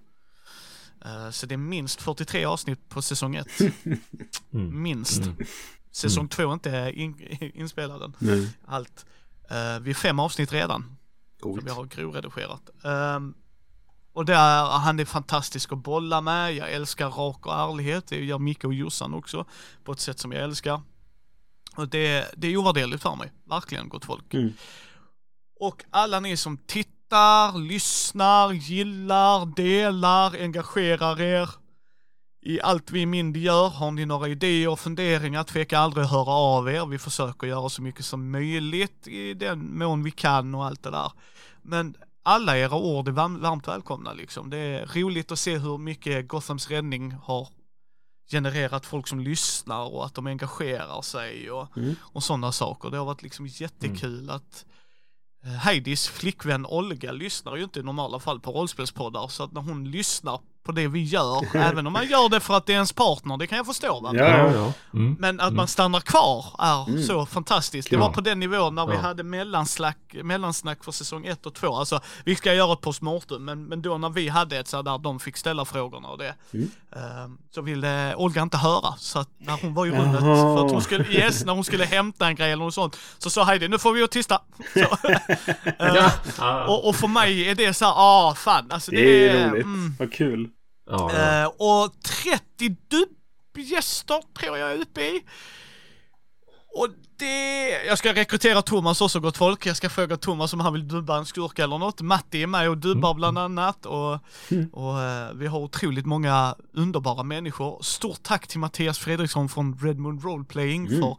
Eh, 1.05 1.31
Så 1.31 1.47
det 1.47 1.55
är 1.55 1.59
minst 1.59 2.03
43 2.03 2.45
avsnitt 2.45 2.89
på 2.89 3.03
säsong 3.03 3.35
1. 3.37 3.47
Minst. 4.51 5.23
Säsong 5.91 6.29
2 6.29 6.43
är 6.43 6.53
inte 6.53 6.93
in, 6.95 7.39
inspelad 7.55 8.03
än. 8.03 8.17
Nej. 8.19 8.49
Allt. 8.67 9.07
Uh, 9.51 9.81
vi 9.81 9.91
är 9.91 9.95
fem 9.95 10.19
avsnitt 10.19 10.53
redan. 10.53 10.97
Coolt. 11.41 11.61
Som 11.61 11.69
jag 11.69 11.75
har 11.75 11.85
grovredigerat. 11.85 12.71
Um, 12.83 13.35
och 14.13 14.25
där, 14.25 14.65
han 14.79 15.01
är 15.01 15.05
fantastisk 15.05 15.73
att 15.73 15.79
bolla 15.79 16.21
med. 16.21 16.55
Jag 16.55 16.73
älskar 16.73 17.11
rak 17.11 17.47
och 17.47 17.55
ärlighet. 17.55 18.07
Det 18.07 18.25
gör 18.25 18.39
Micke 18.39 18.65
och 18.65 18.75
Jossan 18.75 19.15
också. 19.15 19.45
På 19.85 19.93
ett 19.93 20.01
sätt 20.01 20.19
som 20.19 20.33
jag 20.33 20.43
älskar. 20.45 20.83
Och 21.77 21.89
det, 21.89 22.35
det 22.37 22.49
är 22.49 22.57
ovärderligt 22.57 23.03
för 23.03 23.17
mig. 23.17 23.33
Verkligen 23.45 23.89
gott 23.89 24.05
folk. 24.05 24.35
Mm. 24.35 24.53
Och 25.61 25.85
alla 25.91 26.21
ni 26.21 26.37
som 26.37 26.57
tittar, 26.57 26.94
lyssnar, 27.55 28.53
gillar, 28.53 29.47
delar, 29.47 30.35
engagerar 30.41 31.21
er 31.21 31.49
i 32.47 32.61
allt 32.61 32.91
vi 32.91 33.01
i 33.01 33.07
Mindy 33.07 33.41
gör. 33.41 33.69
Har 33.69 33.91
ni 33.91 34.07
några 34.07 34.29
idéer 34.29 34.69
och 34.69 34.81
funderingar, 34.81 35.45
tveka 35.45 35.79
aldrig 35.79 36.05
att 36.05 36.11
höra 36.11 36.31
av 36.31 36.69
er. 36.71 36.87
Vi 36.87 36.99
försöker 36.99 37.47
göra 37.47 37.69
så 37.69 37.83
mycket 37.83 38.05
som 38.05 38.31
möjligt 38.31 39.07
i 39.07 39.35
den 39.35 39.79
mån 39.79 40.03
vi 40.03 40.11
kan 40.11 40.55
och 40.55 40.65
allt 40.65 40.83
det 40.83 40.91
där. 40.91 41.13
Men 41.63 41.95
alla 42.23 42.59
era 42.59 42.75
ord 42.77 43.09
är 43.09 43.13
varm- 43.13 43.41
varmt 43.41 43.69
välkomna 43.69 44.13
liksom. 44.13 44.51
Det 44.51 44.59
är 44.59 44.87
roligt 44.87 45.33
att 45.33 45.39
se 45.39 45.59
hur 45.59 45.79
mycket 45.79 46.29
Gothams 46.29 46.71
räddning 46.71 47.13
har 47.13 47.49
genererat 48.31 48.87
folk 48.87 49.09
som 49.09 49.21
lyssnar 49.21 49.95
och 49.95 50.05
att 50.07 50.15
de 50.15 50.27
engagerar 50.27 51.03
sig 51.03 51.51
och, 51.51 51.77
Mm. 51.77 51.95
och 52.01 52.23
sådana 52.23 52.53
saker. 52.53 52.91
Det 52.91 52.97
har 52.99 53.05
varit 53.05 53.23
liksom 53.23 53.47
jättekul 53.47 54.31
att 54.31 54.65
eh, 54.69 54.74
Eh, 55.45 55.53
Heidis 55.53 56.09
flickvän 56.09 56.67
Olga 56.67 57.13
lyssnar 57.13 57.57
ju 57.57 57.65
inte 57.65 57.81
i 57.81 57.83
normala 57.83 58.21
fall 58.21 58.41
på 58.41 58.53
rollspelspoddar 58.53 59.29
så 59.29 59.43
att 59.43 59.53
när 59.53 59.61
hon 59.61 59.91
lyssnar 59.91 60.41
på 60.65 60.73
det 60.73 60.89
vi 60.89 61.03
gör, 61.03 61.57
även 61.57 61.87
om 61.87 61.93
man 61.93 62.07
gör 62.09 62.29
det 62.29 62.41
för 62.41 62.55
att 62.57 62.67
det 62.67 62.73
är 62.73 62.75
ens 62.75 62.93
partner, 62.93 63.37
det 63.37 63.47
kan 63.47 63.57
jag 63.57 63.67
förstå 63.67 64.01
va? 64.01 64.11
Ja, 64.15 64.25
Ja, 64.25 64.39
ja. 64.39 64.53
ja. 64.53 64.73
Mm. 64.95 65.17
Men 65.19 65.41
att 65.41 65.53
man 65.53 65.69
stannar 65.69 66.01
kvar 66.01 66.45
är 66.59 66.89
Mm. 66.89 67.03
så 67.03 67.27
fantastiskt. 67.27 67.91
Det 67.91 67.97
Ja. 67.97 68.01
var 68.01 68.11
på 68.11 68.21
den 68.21 68.41
nivån 68.41 68.75
när 68.75 68.87
vi 68.87 68.97
hade 68.97 69.23
mellansnack, 69.23 69.99
mellansnack 70.23 70.85
för 70.85 70.93
säsong 70.93 71.27
1 71.27 71.47
och 71.47 71.55
2. 71.55 71.75
Alltså, 71.77 72.01
vi 72.25 72.37
ska 72.37 72.55
göra 72.55 72.73
ett 72.73 72.81
postmortem, 72.81 73.45
men, 73.45 73.65
men 73.65 73.83
då 73.83 73.99
när 73.99 74.11
vi 74.11 74.29
hade 74.29 74.59
ett 74.59 74.69
så 74.69 74.83
där 74.83 74.99
de 74.99 75.21
fick 75.21 75.37
ställa 75.37 75.65
frågorna 75.65 76.09
och 76.09 76.19
det, 76.19 76.35
Mm. 76.55 76.71
eh, 76.97 77.01
så 77.55 77.63
ville 77.63 78.15
Olga 78.15 78.43
inte 78.43 78.57
höra. 78.57 78.95
Så 78.99 79.19
att 79.19 79.29
när 79.39 79.59
hon 79.63 79.75
var 79.75 79.87
i 79.87 79.91
rummet, 79.91 80.21
Jaha. 80.21 80.57
för 80.57 80.65
att 80.67 80.73
hon 80.73 80.83
skulle, 80.83 81.05
yes, 81.05 81.45
när 81.45 81.53
hon 81.53 81.65
skulle 81.65 81.85
hämta 81.85 82.27
en 82.27 82.35
grej 82.35 82.53
eller 82.53 82.65
något 82.65 82.75
sånt, 82.75 82.97
så 83.19 83.31
sa 83.31 83.45
Heidi, 83.45 83.69
nu 83.69 83.79
får 83.79 83.93
vi 83.93 84.01
vara 84.01 84.09
tysta. 84.09 84.41
Så, 84.75 84.81
eh, 84.81 85.19
Ja. 85.79 86.11
Ja. 86.39 86.65
och, 86.67 86.89
och 86.89 86.97
för 86.97 87.09
mig 87.09 87.49
är 87.51 87.55
det 87.55 87.75
så 87.75 87.85
här, 87.85 87.93
ah 87.97 88.35
fan, 88.35 88.71
alltså 88.71 88.91
det, 88.91 88.97
Det 88.97 89.29
är 89.29 89.35
är, 89.47 89.51
roligt. 89.51 89.65
mm, 89.65 89.97
Vad 89.99 90.13
kul. 90.13 90.49
Ja, 90.87 91.13
ja. 91.13 91.43
Eh, 91.43 91.47
och 91.47 92.03
30 92.03 92.77
dubbgäster 92.89 94.23
tror 94.39 94.59
jag 94.59 94.73
är 94.73 94.77
uppe 94.77 95.01
i. 95.01 95.23
Och 96.77 96.89
det, 97.19 97.69
jag 97.87 97.99
ska 97.99 98.15
rekrytera 98.15 98.63
Thomas 98.63 99.01
också 99.01 99.21
gott 99.21 99.37
folk. 99.37 99.67
Jag 99.67 99.77
ska 99.77 99.91
fråga 99.91 100.17
Thomas 100.17 100.53
om 100.53 100.61
han 100.61 100.73
vill 100.73 100.89
dubba 100.89 101.19
en 101.19 101.27
skurk 101.27 101.59
eller 101.59 101.79
något. 101.79 102.01
Matti 102.01 102.43
är 102.43 102.47
med 102.47 102.69
och 102.69 102.79
dubbar 102.79 103.15
bland 103.15 103.39
annat 103.39 103.87
och, 103.87 104.13
och 104.73 105.03
eh, 105.03 105.33
vi 105.35 105.47
har 105.47 105.59
otroligt 105.59 106.07
många 106.07 106.55
underbara 106.73 107.23
människor. 107.23 107.83
Stort 107.83 108.23
tack 108.23 108.47
till 108.47 108.59
Mattias 108.59 108.99
Fredriksson 108.99 109.49
från 109.49 109.79
Redmond 109.79 110.25
Roleplaying 110.25 110.89
för 110.89 111.17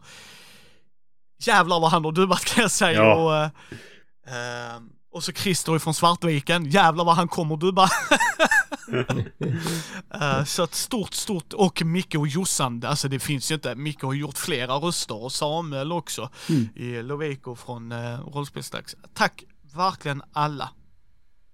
jävlar 1.38 1.80
vad 1.80 1.90
han 1.90 2.04
har 2.04 2.12
dubbat 2.12 2.44
kan 2.44 2.62
jag 2.62 2.70
säga. 2.70 3.04
Ja. 3.04 3.14
Och, 3.14 3.36
eh, 3.36 4.74
eh, 4.74 4.80
och 5.12 5.24
så 5.24 5.32
Christer 5.32 5.78
från 5.78 5.94
Svartviken, 5.94 6.70
jävlar 6.70 7.04
vad 7.04 7.16
han 7.16 7.28
kommer 7.28 7.56
dubba. 7.56 7.88
Eh, 10.20 10.44
så 10.44 10.64
ett 10.64 10.74
stort, 10.74 11.14
stort, 11.14 11.52
och 11.52 11.82
Micke 11.84 12.14
och 12.14 12.28
Jossan, 12.28 12.82
alltså 12.84 13.08
det 13.08 13.18
finns 13.18 13.50
ju 13.50 13.54
inte, 13.54 13.74
Micke 13.74 14.02
har 14.02 14.14
gjort 14.14 14.38
flera 14.38 14.74
röster 14.74 15.22
och 15.22 15.32
Samuel 15.32 15.92
också 15.92 16.30
i 16.74 17.02
Loveco 17.02 17.54
från 17.54 17.92
uh, 17.92 18.20
Rollspelsdags. 18.20 18.96
Tack 19.14 19.44
verkligen 19.76 20.22
alla. 20.32 20.70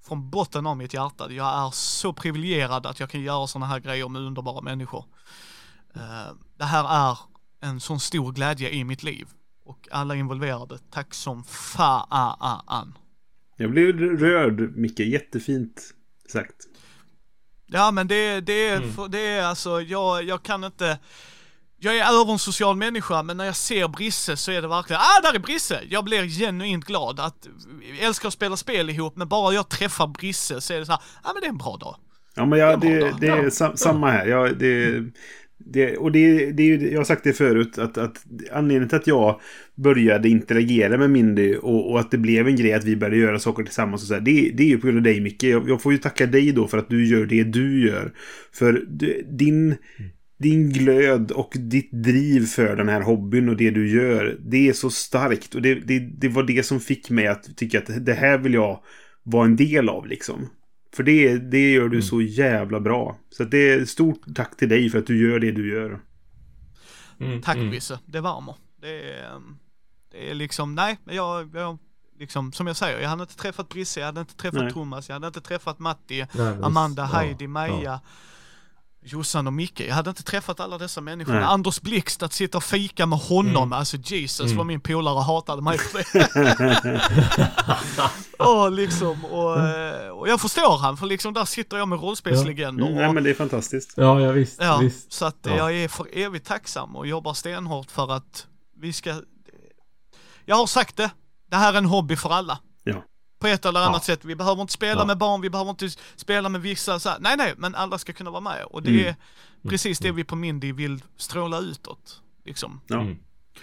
Från 0.04 0.30
botten 0.30 0.66
av 0.66 0.76
mitt 0.76 0.94
hjärta. 0.94 1.32
Jag 1.32 1.66
är 1.66 1.70
så 1.70 2.12
privilegierad 2.12 2.86
att 2.86 3.00
jag 3.00 3.10
kan 3.10 3.20
göra 3.20 3.46
sådana 3.46 3.66
här 3.66 3.78
grejer 3.80 4.08
med 4.08 4.22
underbara 4.22 4.60
människor. 4.60 5.04
Eh, 5.94 6.34
det 6.58 6.64
här 6.64 7.10
är 7.10 7.18
en 7.60 7.80
sån 7.80 8.00
stor 8.00 8.32
glädje 8.32 8.70
i 8.70 8.84
mitt 8.84 9.02
liv. 9.02 9.28
Och 9.64 9.88
alla 9.90 10.14
involverade, 10.14 10.78
tack 10.90 11.14
som 11.14 11.44
fan. 11.44 12.94
Jag 13.56 13.70
blev 13.70 13.98
rörd, 13.98 14.76
Micke. 14.76 14.98
Jättefint 15.00 15.94
sagt. 16.28 16.56
Ja 17.72 17.90
men 17.90 18.08
det, 18.08 18.40
det, 18.40 18.68
är, 18.68 18.80
för, 18.80 19.08
det 19.08 19.18
är 19.18 19.42
alltså, 19.42 19.80
jag, 19.80 20.24
jag 20.24 20.42
kan 20.42 20.64
inte 20.64 20.98
jag 21.84 21.96
är 21.96 22.20
över 22.20 22.32
en 22.32 22.38
social 22.38 22.76
människa, 22.76 23.22
men 23.22 23.36
när 23.36 23.44
jag 23.44 23.56
ser 23.56 23.88
Brisse 23.88 24.36
så 24.36 24.50
är 24.50 24.62
det 24.62 24.68
verkligen, 24.68 25.00
ah 25.02 25.20
där 25.22 25.34
är 25.34 25.38
Brisse! 25.38 25.80
Jag 25.88 26.04
blir 26.04 26.26
genuint 26.26 26.84
glad 26.84 27.20
att, 27.20 27.48
jag 27.88 27.98
älskar 27.98 28.28
att 28.28 28.34
spela 28.34 28.56
spel 28.56 28.90
ihop, 28.90 29.16
men 29.16 29.28
bara 29.28 29.54
jag 29.54 29.68
träffar 29.68 30.06
Brisse 30.06 30.60
så 30.60 30.74
är 30.74 30.78
det 30.78 30.86
så 30.86 30.92
här, 30.92 31.00
ah 31.22 31.32
men 31.32 31.40
det 31.40 31.46
är 31.46 31.50
en 31.50 31.58
bra 31.58 31.76
dag. 31.76 31.96
Ja, 32.34 32.46
men 32.46 32.58
jag, 32.58 32.80
Det 32.80 32.92
är 32.92 33.00
det, 33.00 33.14
det 33.20 33.26
är 33.26 33.50
sam, 33.50 33.76
samma 33.76 34.10
här. 34.10 34.26
Jag, 34.26 34.58
det, 34.58 35.04
det, 35.64 35.96
och 35.96 36.12
det, 36.12 36.52
det 36.52 36.62
är 36.62 36.66
ju, 36.66 36.90
jag 36.90 36.98
har 36.98 37.04
sagt 37.04 37.24
det 37.24 37.32
förut, 37.32 37.78
att, 37.78 37.98
att 37.98 38.24
anledningen 38.52 38.88
till 38.88 38.98
att 38.98 39.06
jag 39.06 39.40
började 39.74 40.28
interagera 40.28 40.98
med 40.98 41.10
Mindy 41.10 41.56
och, 41.56 41.90
och 41.90 42.00
att 42.00 42.10
det 42.10 42.18
blev 42.18 42.48
en 42.48 42.56
grej 42.56 42.72
att 42.72 42.84
vi 42.84 42.96
började 42.96 43.16
göra 43.16 43.38
saker 43.38 43.62
tillsammans 43.62 44.02
och 44.02 44.08
så 44.08 44.14
här, 44.14 44.20
det, 44.20 44.50
det 44.54 44.62
är 44.62 44.66
ju 44.66 44.78
på 44.78 44.86
grund 44.86 44.98
av 44.98 45.02
dig 45.02 45.20
Micke. 45.20 45.42
Jag, 45.42 45.68
jag 45.68 45.82
får 45.82 45.92
ju 45.92 45.98
tacka 45.98 46.26
dig 46.26 46.52
då 46.52 46.68
för 46.68 46.78
att 46.78 46.88
du 46.88 47.06
gör 47.06 47.26
det 47.26 47.44
du 47.44 47.86
gör. 47.86 48.12
För 48.52 48.84
du, 48.88 49.26
din, 49.30 49.74
din 50.38 50.70
glöd 50.70 51.30
och 51.30 51.52
ditt 51.54 51.90
driv 51.92 52.46
för 52.46 52.76
den 52.76 52.88
här 52.88 53.00
hobbyn 53.00 53.48
och 53.48 53.56
det 53.56 53.70
du 53.70 53.90
gör, 53.90 54.38
det 54.40 54.68
är 54.68 54.72
så 54.72 54.90
starkt. 54.90 55.54
Och 55.54 55.62
det, 55.62 55.74
det, 55.74 55.98
det 55.98 56.28
var 56.28 56.42
det 56.42 56.62
som 56.62 56.80
fick 56.80 57.10
mig 57.10 57.26
att 57.26 57.56
tycka 57.56 57.78
att 57.78 58.06
det 58.06 58.14
här 58.14 58.38
vill 58.38 58.54
jag 58.54 58.80
vara 59.22 59.44
en 59.44 59.56
del 59.56 59.88
av 59.88 60.06
liksom. 60.06 60.48
För 60.94 61.02
det, 61.02 61.38
det 61.38 61.72
gör 61.72 61.88
du 61.88 62.02
så 62.02 62.22
jävla 62.22 62.80
bra. 62.80 63.16
Så 63.30 63.42
att 63.42 63.50
det 63.50 63.72
är 63.72 63.84
stort 63.84 64.20
tack 64.34 64.56
till 64.56 64.68
dig 64.68 64.90
för 64.90 64.98
att 64.98 65.06
du 65.06 65.30
gör 65.30 65.38
det 65.38 65.52
du 65.52 65.68
gör. 65.68 66.00
Mm, 67.20 67.42
Tack 67.42 67.56
mm. 67.56 67.80
Det 68.06 68.20
värmer. 68.20 68.54
Det 68.80 69.10
är, 69.10 69.34
ehm, 69.34 69.56
det 70.10 70.30
är 70.30 70.34
liksom, 70.34 70.74
nej, 70.74 70.98
men 71.04 71.16
jag, 71.16 71.50
jag 71.54 71.78
liksom, 72.18 72.52
som 72.52 72.66
jag 72.66 72.76
säger, 72.76 73.00
jag 73.00 73.08
hade 73.08 73.22
inte 73.22 73.36
träffat 73.36 73.68
Brisse, 73.68 74.00
jag 74.00 74.06
hade 74.06 74.20
inte 74.20 74.36
träffat 74.36 74.62
Nej. 74.62 74.72
Thomas, 74.72 75.08
jag 75.08 75.14
hade 75.14 75.26
inte 75.26 75.40
träffat 75.40 75.78
Matti, 75.78 76.26
Nej. 76.32 76.58
Amanda, 76.62 77.02
Ja, 77.02 77.18
Heidi, 77.18 77.46
ja. 77.84 78.00
Jossan 79.04 79.46
och 79.46 79.52
Micke. 79.52 79.80
Jag 79.80 79.94
hade 79.94 80.10
inte 80.10 80.22
träffat 80.22 80.60
alla 80.60 80.78
dessa 80.78 81.00
människor. 81.00 81.32
Nej. 81.32 81.42
Anders 81.42 81.80
Blixt, 81.80 82.22
att 82.22 82.32
sitta 82.32 82.58
och 82.58 82.64
fika 82.64 83.06
med 83.06 83.18
honom, 83.18 83.56
Mm. 83.56 83.72
alltså 83.72 83.96
Jesus 83.96 84.46
Mm. 84.46 84.56
vad 84.56 84.66
min 84.66 84.80
polare 84.80 85.20
hatade 85.22 85.62
mig 85.62 85.78
för 85.78 86.04
det. 86.12 87.00
och 88.38 88.72
liksom, 88.72 89.24
och, 89.24 89.58
eh, 89.60 90.08
och 90.08 90.28
jag 90.28 90.40
förstår 90.40 90.78
han, 90.78 90.96
för 90.96 91.06
liksom 91.06 91.34
där 91.34 91.44
sitter 91.44 91.76
jag 91.76 91.88
med 91.88 92.00
rollspelslegender. 92.00 92.82
Mm, 92.84 92.94
och, 92.96 93.00
nej 93.02 93.12
men 93.12 93.24
det 93.24 93.30
är 93.30 93.34
fantastiskt. 93.34 93.92
Ja, 93.96 94.20
ja 94.20 94.32
visst. 94.32 94.56
Ja, 94.62 94.78
visst. 94.78 95.12
så 95.12 95.24
att 95.24 95.36
Ja. 95.42 95.56
jag 95.56 95.74
är 95.74 95.88
för 95.88 96.06
evigt 96.18 96.46
tacksam 96.46 96.96
och 96.96 97.06
jobbar 97.06 97.34
stenhårt 97.34 97.90
för 97.90 98.12
att 98.12 98.46
vi 98.80 98.92
ska... 98.92 99.14
Jag 100.44 100.56
har 100.56 100.66
sagt 100.66 100.96
det, 100.96 101.10
det 101.50 101.56
här 101.56 101.72
är 101.72 101.78
en 101.78 101.84
hobby 101.86 102.16
för 102.16 102.30
alla. 102.30 102.58
Ja. 103.48 103.48
På 103.50 103.54
ett 103.54 103.64
eller 103.64 103.80
Ja. 103.80 103.86
annat 103.86 104.04
sätt. 104.04 104.24
Vi 104.24 104.34
behöver 104.36 104.60
inte 104.62 104.72
spela 104.72 105.00
Ja. 105.00 105.04
med 105.06 105.18
barn, 105.18 105.40
vi 105.40 105.50
behöver 105.50 105.70
inte 105.70 105.90
spela 106.16 106.48
med 106.48 106.60
vissa 106.62 106.98
så 107.00 107.08
här. 107.08 107.18
Nej, 107.20 107.36
nej, 107.36 107.54
men 107.56 107.74
alla 107.74 107.98
ska 107.98 108.12
kunna 108.12 108.30
vara 108.30 108.40
med. 108.40 108.64
Och 108.64 108.82
det 108.82 108.90
Mm. 108.90 109.06
är 109.06 109.14
precis 109.68 109.98
det 109.98 110.12
vi 110.12 110.24
på 110.24 110.36
Mindy 110.36 110.72
vill 110.72 111.02
stråla 111.16 111.58
utåt. 111.58 112.20
Liksom. 112.44 112.80
Ja, 112.86 113.00
Mm. 113.00 113.16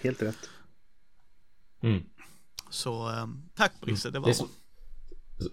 helt 0.03 0.21
rätt. 0.21 0.49
Mm. 1.83 2.03
Så 2.69 3.09
eh, 3.09 3.27
tack 3.55 3.71
Brisse, 3.81 4.09
det 4.09 4.19
var 4.19 4.27
Det 4.27 4.33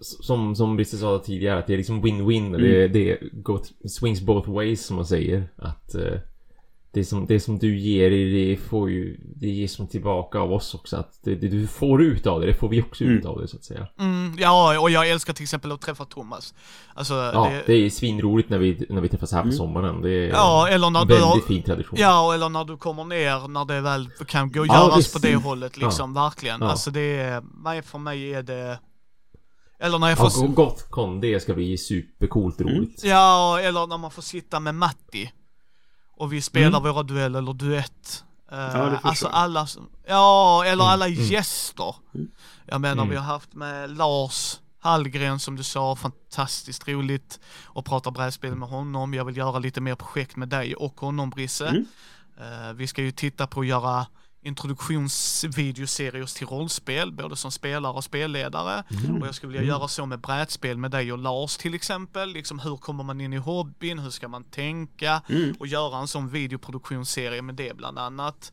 som, 0.01 0.55
som, 0.55 0.75
Brisse 0.75 0.97
sa 0.97 1.19
tidigare, 1.19 1.59
att 1.59 1.67
det 1.67 1.73
är 1.73 1.77
liksom 1.77 2.05
win-win. 2.05 2.57
Det, 2.57 2.87
det 2.87 3.19
går, 3.33 3.61
swings 3.89 4.21
both 4.21 4.49
ways 4.51 4.85
som 4.85 4.95
man 4.95 5.05
säger. 5.05 5.49
Att 5.57 5.95
eh, 5.95 6.19
det, 6.97 7.05
som, 7.05 7.25
det 7.25 7.39
som 7.39 7.57
du 7.59 7.77
ger, 7.79 8.09
det 8.09 8.57
får 8.57 8.89
ju, 8.89 9.17
det 9.35 9.47
ger 9.47 9.67
som 9.67 9.87
tillbaka 9.87 10.39
av 10.39 10.53
oss 10.53 10.73
också. 10.75 10.97
Att 10.97 11.19
det, 11.23 11.35
det 11.35 11.47
du 11.47 11.67
får 11.67 12.01
ut 12.03 12.27
av 12.27 12.39
det, 12.41 12.45
det 12.47 12.53
får 12.53 12.69
vi 12.69 12.81
också 12.81 13.03
ut 13.03 13.25
av 13.25 13.41
det 13.41 13.47
så 13.47 13.57
att 13.57 13.63
säga. 13.63 13.87
Mm, 13.99 14.35
ja, 14.39 14.79
och 14.79 14.89
jag 14.89 15.09
älskar 15.09 15.33
till 15.33 15.43
exempel 15.43 15.71
att 15.71 15.81
träffa 15.81 16.05
Thomas. 16.05 16.53
Alltså, 16.93 17.13
Ja, 17.13 17.49
det, 17.51 17.63
det 17.73 17.85
är 17.85 17.89
svinroligt 17.89 18.49
när 18.49 18.57
vi, 18.57 18.85
när 18.89 19.01
vi 19.01 19.07
träffas 19.09 19.31
här 19.31 19.43
på 19.43 19.51
sommaren. 19.51 20.01
Det 20.01 20.09
är 20.11 20.29
Ja, 20.29 20.67
eller 20.67 20.89
när 20.89 21.01
en 21.01 21.07
du 21.07 21.13
väldigt 21.13 21.29
har- 21.29 21.39
fin 21.47 21.63
tradition. 21.63 21.99
Ja, 21.99 22.33
eller 22.33 22.49
när 22.49 22.63
du 22.65 22.77
kommer 22.77 23.03
ner, 23.03 23.47
när 23.47 23.65
det 23.65 23.81
väl 23.81 24.09
kan 24.27 24.51
gå 24.51 24.65
Ja, 24.65 24.73
göras 24.91 25.13
på 25.13 25.19
det 25.19 25.35
hållet 25.35 25.77
liksom, 25.77 26.13
verkligen. 26.13 26.61
Ja. 26.61 26.67
Alltså 26.69 26.91
det 26.91 27.01
är, 27.19 27.43
nej, 27.63 27.81
för 27.81 27.97
mig 27.99 28.33
är 28.33 28.43
det... 28.43 28.79
Eller 29.79 29.99
när 29.99 30.09
jag 30.09 30.17
får... 30.17 30.31
Ja, 30.35 30.47
Gothcon, 30.47 31.21
det 31.21 31.39
ska 31.39 31.53
bli 31.53 31.77
supercoolt 31.77 32.61
roligt. 32.61 33.01
Ja, 33.03 33.59
eller 33.59 33.87
när 33.87 33.97
man 33.97 34.11
får 34.11 34.21
sitta 34.21 34.59
med 34.59 34.75
Matti. 34.75 35.31
Och 36.17 36.33
vi 36.33 36.41
spelar 36.41 36.79
våra 36.79 37.03
duell 37.03 37.35
eller 37.35 37.53
duett. 37.53 38.23
Eh, 38.51 38.75
Mm. 38.75 38.85
det 38.91 38.91
förstår 38.95 39.09
alltså 39.09 39.27
alla, 39.27 39.67
ja, 40.07 40.63
eller 40.65 40.83
Mm, 40.83 40.93
alla 40.93 41.07
gäster. 41.07 41.95
Jag 42.65 42.81
menar 42.81 43.05
vi 43.05 43.15
har 43.15 43.23
haft 43.23 43.53
med 43.53 43.97
Lars 43.97 44.59
Hallgren 44.79 45.39
som 45.39 45.55
du 45.55 45.63
sa, 45.63 45.95
fantastiskt 45.95 46.87
roligt 46.87 47.39
att 47.75 47.85
prata 47.85 48.11
brädspel 48.11 48.55
med 48.55 48.69
honom. 48.69 49.13
Jag 49.13 49.25
vill 49.25 49.37
göra 49.37 49.59
lite 49.59 49.81
mer 49.81 49.95
projekt 49.95 50.35
med 50.35 50.49
dig 50.49 50.75
och 50.75 50.99
honom 50.99 51.29
Brisse. 51.29 51.67
Mm. 51.67 51.85
Eh, 52.39 52.73
vi 52.73 52.87
ska 52.87 53.01
ju 53.01 53.11
titta 53.11 53.47
på 53.47 53.59
att 53.59 53.67
göra 53.67 54.05
introduktionsvideoserier 54.47 56.37
till 56.37 56.47
rollspel, 56.47 57.11
både 57.11 57.35
som 57.35 57.51
spelare 57.51 57.93
och 57.93 58.03
spelledare. 58.03 58.83
Och 59.21 59.27
jag 59.27 59.35
skulle 59.35 59.53
vilja 59.53 59.67
göra 59.67 59.87
så 59.87 60.05
med 60.05 60.19
brädspel 60.19 60.77
med 60.77 60.91
dig 60.91 61.11
och 61.11 61.17
Lars 61.17 61.57
till 61.57 61.73
exempel. 61.73 62.33
Liksom 62.33 62.59
hur 62.59 62.77
kommer 62.77 63.03
man 63.03 63.21
in 63.21 63.33
i 63.33 63.37
hobbyn, 63.37 63.99
hur 63.99 64.09
ska 64.09 64.27
man 64.27 64.43
tänka? 64.43 65.21
Och 65.59 65.67
göra 65.67 65.97
en 65.97 66.07
sån 66.07 66.29
videoproduktionsserie 66.29 67.41
med 67.41 67.55
det 67.55 67.77
bland 67.77 67.99
annat. 67.99 68.51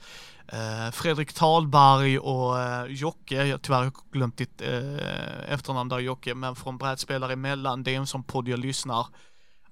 Eh, 0.49 0.91
Fredrik 0.93 1.33
Talberg 1.33 2.19
och 2.19 2.61
eh, 2.61 2.87
Jocke, 2.87 3.45
jag 3.45 3.63
tyvärr 3.63 3.85
har 3.85 3.93
glömt 4.13 4.37
ditt 4.37 4.63
eh, 4.63 5.53
efternamn 5.53 5.89
där 5.89 5.99
Jocke, 5.99 6.35
men 6.35 6.57
från 6.57 6.79
Brädspelare 6.79 7.33
emellan, 7.33 7.83
det 7.83 7.95
är 7.95 7.99
en 7.99 8.07
sån 8.07 8.23
podd 8.23 8.49
jag 8.49 8.59
lyssnar 8.59 9.07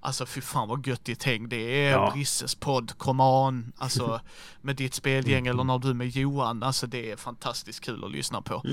Alltså 0.03 0.25
fy 0.25 0.41
fan 0.41 0.67
vad 0.67 0.87
gött 0.87 1.05
ditt 1.05 1.23
häng. 1.23 1.49
Det 1.49 1.85
är, 1.85 1.91
Ja. 1.91 2.11
Brisses 2.13 2.55
podd, 2.55 2.97
come 2.97 3.23
on, 3.23 3.73
alltså 3.77 4.21
med 4.61 4.75
ditt 4.75 4.93
spelgäng 4.93 5.47
eller 5.47 5.63
när 5.63 5.79
du 5.79 5.93
med 5.93 6.09
Johan, 6.09 6.63
alltså 6.63 6.87
det 6.87 7.11
är 7.11 7.15
fantastiskt 7.15 7.79
kul 7.85 8.03
att 8.05 8.11
lyssna 8.11 8.41
på. 8.41 8.53
Eh, 8.65 8.71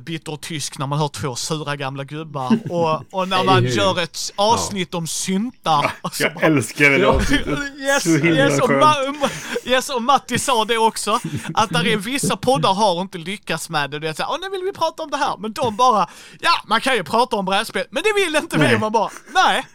Bitter 0.00 0.32
och 0.32 0.40
tysk 0.40 0.78
när 0.78 0.86
man 0.86 0.98
hör 0.98 1.08
två 1.08 1.34
sura 1.36 1.76
gamla 1.76 2.04
gubbar 2.04 2.58
och, 2.70 3.02
och 3.20 3.28
när 3.28 3.44
man 3.44 3.64
hur? 3.64 3.70
gör 3.70 4.00
ett 4.00 4.32
avsnitt 4.36 4.94
om 4.94 5.06
syntar. 5.06 5.92
Alltså, 6.02 6.22
Jag 6.22 6.42
älskar 6.42 6.90
det 6.90 7.04
avsnittet. 7.06 7.58
Yes, 7.78 8.02
Så 8.02 8.08
himla 8.10 8.30
yes, 8.50 8.60
och. 8.60 8.70
Ma- 8.70 9.28
yes, 9.64 9.88
och 9.88 10.02
Matti 10.02 10.38
sa 10.38 10.64
det 10.64 10.78
också, 10.78 11.20
att 11.54 11.70
där 11.70 11.86
är 11.86 11.96
vissa 11.96 12.36
poddar 12.36 12.74
har 12.74 13.00
inte 13.00 13.18
lyckats 13.18 13.68
med 13.70 13.90
det. 13.90 13.98
Det 13.98 14.08
är 14.08 14.12
så 14.12 14.22
här, 14.22 14.30
Åh, 14.30 14.36
nu 14.40 14.48
vill 14.50 14.62
vi 14.64 14.72
prata 14.72 15.02
om 15.02 15.10
det 15.10 15.16
här, 15.16 15.36
men 15.38 15.52
de 15.52 15.76
bara, 15.76 16.08
ja, 16.40 16.50
man 16.66 16.80
kan 16.80 16.94
ju 16.94 17.04
prata 17.04 17.36
om 17.36 17.44
brädspel, 17.44 17.84
men 17.90 18.02
det 18.02 18.24
vill 18.24 18.36
inte 18.36 18.56
vi. 18.58 18.62
Nej. 18.64 18.74
Och 18.74 18.80
Man 18.80 18.92
bara, 18.92 19.10
nej. 19.34 19.66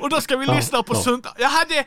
Och 0.00 0.10
då 0.10 0.20
ska 0.20 0.36
vi 0.36 0.46
Ja, 0.46 0.54
lyssna 0.54 0.82
på 0.82 0.94
ja. 0.94 1.02
sunt. 1.02 1.26
Jag 1.38 1.48
hade 1.48 1.84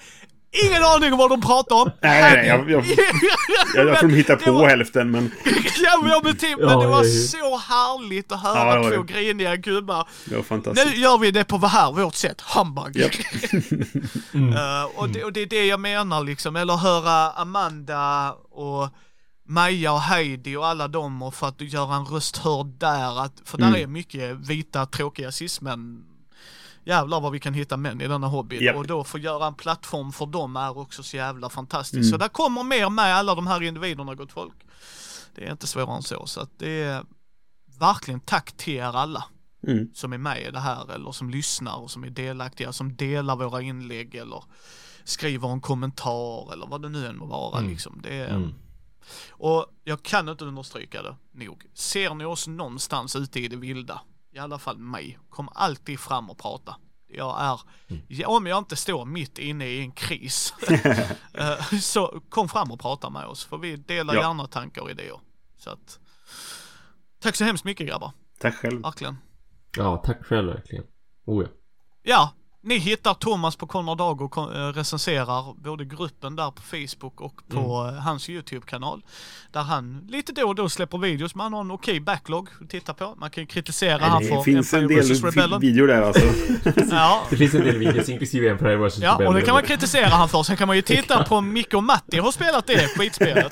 ingen 0.66 0.84
aning 0.84 1.14
om 1.14 1.20
vad 1.20 1.30
de 1.30 1.42
pratade 1.42 1.82
om. 1.82 1.92
Nej, 2.02 2.22
nej, 2.22 2.34
nej, 2.36 2.48
jag, 2.48 2.70
jag, 2.72 2.86
jag, 3.76 3.88
jag 3.88 4.00
tror 4.00 4.10
de 4.10 4.16
hittar 4.16 4.36
på 4.36 4.52
var- 4.52 4.68
hälften, 4.70 5.12
men 5.12 5.32
Ja, 5.84 6.00
men, 6.04 6.12
men, 6.24 6.38
typ, 6.38 6.60
men 6.60 6.70
Ja, 6.70 6.82
det 6.82 6.88
var 6.88 7.04
ja, 7.04 7.10
ja. 7.10 7.28
så 7.28 7.58
härligt 7.74 8.32
att 8.32 8.40
Ja, 8.44 8.50
höra 8.56 8.76
det 8.76 8.80
var 8.90 8.96
två 8.96 9.04
det. 9.04 9.14
griniga 9.14 9.56
gubbar. 9.56 10.08
det 10.26 10.36
var 10.36 10.44
fantastiskt. 10.44 10.96
Nu 10.96 11.02
gör 11.02 11.18
vi 11.18 11.32
det 11.32 11.44
på 11.44 11.58
vad 11.58 11.72
här, 11.72 11.92
vårt 11.92 12.16
sätt, 12.16 12.42
humbug. 12.42 12.96
Japp. 12.96 13.12
Eh, 14.34 14.84
och, 14.96 15.10
det, 15.10 15.24
och 15.24 15.34
det 15.34 15.42
är 15.42 15.46
det 15.46 15.66
jag 15.66 15.80
menar 15.80 16.24
liksom, 16.24 16.56
eller 16.56 16.74
höra 16.76 17.32
Amanda 17.32 18.32
och 18.52 18.90
Maja 19.48 19.92
och 19.94 20.02
Heidi 20.02 20.56
och 20.56 20.68
alla 20.68 20.88
dem 20.88 21.22
och 21.22 21.34
för 21.36 21.48
att 21.48 21.62
göra 21.62 21.96
en 21.96 22.06
röst 22.06 22.38
hörd 22.38 22.66
där, 22.66 23.22
att, 23.26 23.34
för 23.46 23.58
där 23.58 23.68
Mm. 23.68 23.82
är 23.82 23.88
mycket 23.88 24.36
vita 24.36 24.86
tråkiga 24.86 25.32
cismän. 25.32 26.04
Jävlar 26.86 27.22
vad 27.22 27.32
vi 27.32 27.40
kan 27.40 27.54
hitta 27.54 27.78
män 27.78 28.02
i 28.02 28.08
denna 28.08 28.28
hobby 28.28 28.64
Japp. 28.66 28.76
och 28.76 28.88
då 28.88 29.04
få 29.04 29.18
göra 29.18 29.48
en 29.48 29.54
plattform 29.56 30.12
för 30.12 30.26
dem 30.26 30.56
är 30.56 30.78
också 30.78 31.04
så 31.04 31.18
jävla 31.18 31.50
fantastiskt. 31.50 31.96
Mm. 31.96 32.10
Så 32.12 32.18
där 32.18 32.28
kommer 32.28 32.64
mer 32.64 32.90
med 32.90 33.16
alla 33.16 33.36
de 33.36 33.48
här 33.48 33.64
individerna 33.64 34.16
gott 34.16 34.32
folk. 34.32 34.54
Det 35.36 35.46
är 35.48 35.52
inte 35.52 35.68
svårare 35.68 35.96
än 35.96 36.02
så, 36.04 36.26
så 36.26 36.42
att 36.42 36.60
det 36.60 36.84
är 36.84 37.04
verkligen 37.80 38.20
tack 38.20 38.52
till 38.58 38.74
er 38.74 38.84
alla 38.98 39.24
Mm. 39.68 39.90
som 39.94 40.14
är 40.14 40.18
med 40.18 40.42
i 40.48 40.52
det 40.52 40.60
här 40.60 40.92
eller 40.94 41.12
som 41.12 41.30
lyssnar 41.30 41.76
och 41.76 41.92
som 41.92 42.04
är 42.04 42.10
delaktiga, 42.10 42.74
som 42.74 42.96
delar 42.96 43.36
våra 43.36 43.62
inlägg 43.62 44.16
eller 44.16 44.44
skriver 45.04 45.50
en 45.50 45.62
kommentar 45.62 46.54
eller 46.54 46.68
vad 46.68 46.82
det 46.82 46.90
nu 46.90 47.08
än 47.08 47.18
må 47.18 47.26
vara 47.26 47.58
Mm. 47.60 47.72
liksom. 47.72 48.00
Det 48.04 48.16
är, 48.18 48.36
Mm. 48.36 48.54
Och 49.30 49.66
jag 49.84 50.04
kan 50.04 50.30
inte 50.30 50.46
understryka 50.46 51.02
det 51.04 51.16
nog. 51.32 51.64
Ser 51.74 52.14
ni 52.14 52.26
oss 52.26 52.48
någonstans 52.48 53.16
ute 53.16 53.40
i 53.40 53.48
det 53.48 53.56
vilda, 53.56 54.02
i 54.36 54.40
alla 54.40 54.60
fall 54.60 54.78
mig, 54.78 55.20
kom 55.30 55.50
alltid 55.54 56.00
fram 56.00 56.30
och 56.30 56.38
prata. 56.38 56.76
Jag 57.08 57.42
är, 57.42 57.60
ja, 58.08 58.28
om 58.28 58.46
jag 58.48 58.58
inte 58.58 58.76
står 58.76 59.06
mitt 59.06 59.38
inne 59.40 59.66
i 59.68 59.80
en 59.80 59.92
kris, 59.92 60.54
eh, 61.34 61.64
så 61.82 62.22
kom 62.30 62.50
fram 62.50 62.72
och 62.72 62.80
prata 62.80 63.10
med 63.10 63.26
oss, 63.26 63.46
för 63.46 63.58
vi 63.58 63.76
delar 63.76 64.14
Ja. 64.16 64.22
gärna 64.22 64.48
tankar 64.48 64.82
och 64.82 64.92
idéer. 64.92 65.20
Så 65.58 65.70
att, 65.70 66.00
tack 67.20 67.36
så 67.36 67.44
hemskt 67.44 67.66
mycket 67.66 67.88
grabbar, 67.88 68.12
Tack 68.40 68.56
själv. 68.56 68.82
verkligen. 68.82 69.18
Ja, 69.78 69.98
tack 69.98 70.26
själv 70.26 70.48
verkligen. 70.54 70.84
Oh 71.26 71.44
ja. 71.44 71.50
Ja, 72.04 72.32
ni 72.66 72.78
hittar 72.78 73.14
Thomas 73.14 73.56
på 73.56 73.68
Konrad 73.68 73.98
Dag 73.98 74.22
och 74.38 74.56
eh, 74.56 74.74
recenserar 74.74 75.54
både 75.64 75.86
gruppen 75.86 76.36
där 76.36 76.52
på 76.52 76.62
Facebook 76.62 77.22
och 77.22 77.42
på 77.48 77.82
Mm. 77.82 77.96
eh, 77.96 78.02
hans 78.02 78.30
YouTube-kanal. 78.30 79.02
Där 79.52 79.62
han 79.62 80.08
lite 80.10 80.32
då 80.32 80.48
och 80.48 80.56
då 80.56 80.70
släpper 80.70 80.98
videos, 80.98 81.36
men 81.36 81.44
han 81.44 81.54
har 81.54 81.62
en 81.62 81.72
okej 81.72 82.00
backlog 82.00 82.50
att 82.62 82.70
titta 82.70 82.94
på. 82.94 83.14
Man 83.18 83.30
kan 83.30 83.48
kritisera 83.48 84.06
han 84.06 84.24
Det 84.24 84.30
för 84.30 84.42
finns 84.42 84.74
en 84.74 84.88
del. 84.88 85.04
Rebellion. 85.24 85.60
videor 85.60 85.88
där 85.88 86.02
alltså. 86.02 86.26
Ja, 86.92 87.22
Det 87.30 87.38
finns 87.38 87.54
en 87.54 87.62
del 87.64 87.78
videos, 87.78 88.10
inklusive 88.10 88.50
Empire 88.50 88.76
vs. 88.78 88.98
Ja, 88.98 89.28
och 89.28 89.34
det 89.34 89.42
kan 89.42 89.54
man 89.54 89.64
kritisera 89.64 90.08
han 90.10 90.30
för. 90.30 90.44
Sen 90.44 90.58
kan 90.58 90.68
man 90.68 90.76
ju 90.76 90.82
titta 90.96 91.24
på 91.24 91.42
Micke 91.42 91.74
och 91.74 91.84
Matti 91.84 92.18
har 92.18 92.32
spelat 92.32 92.68
det 92.68 92.88
skitspelet. 92.88 93.52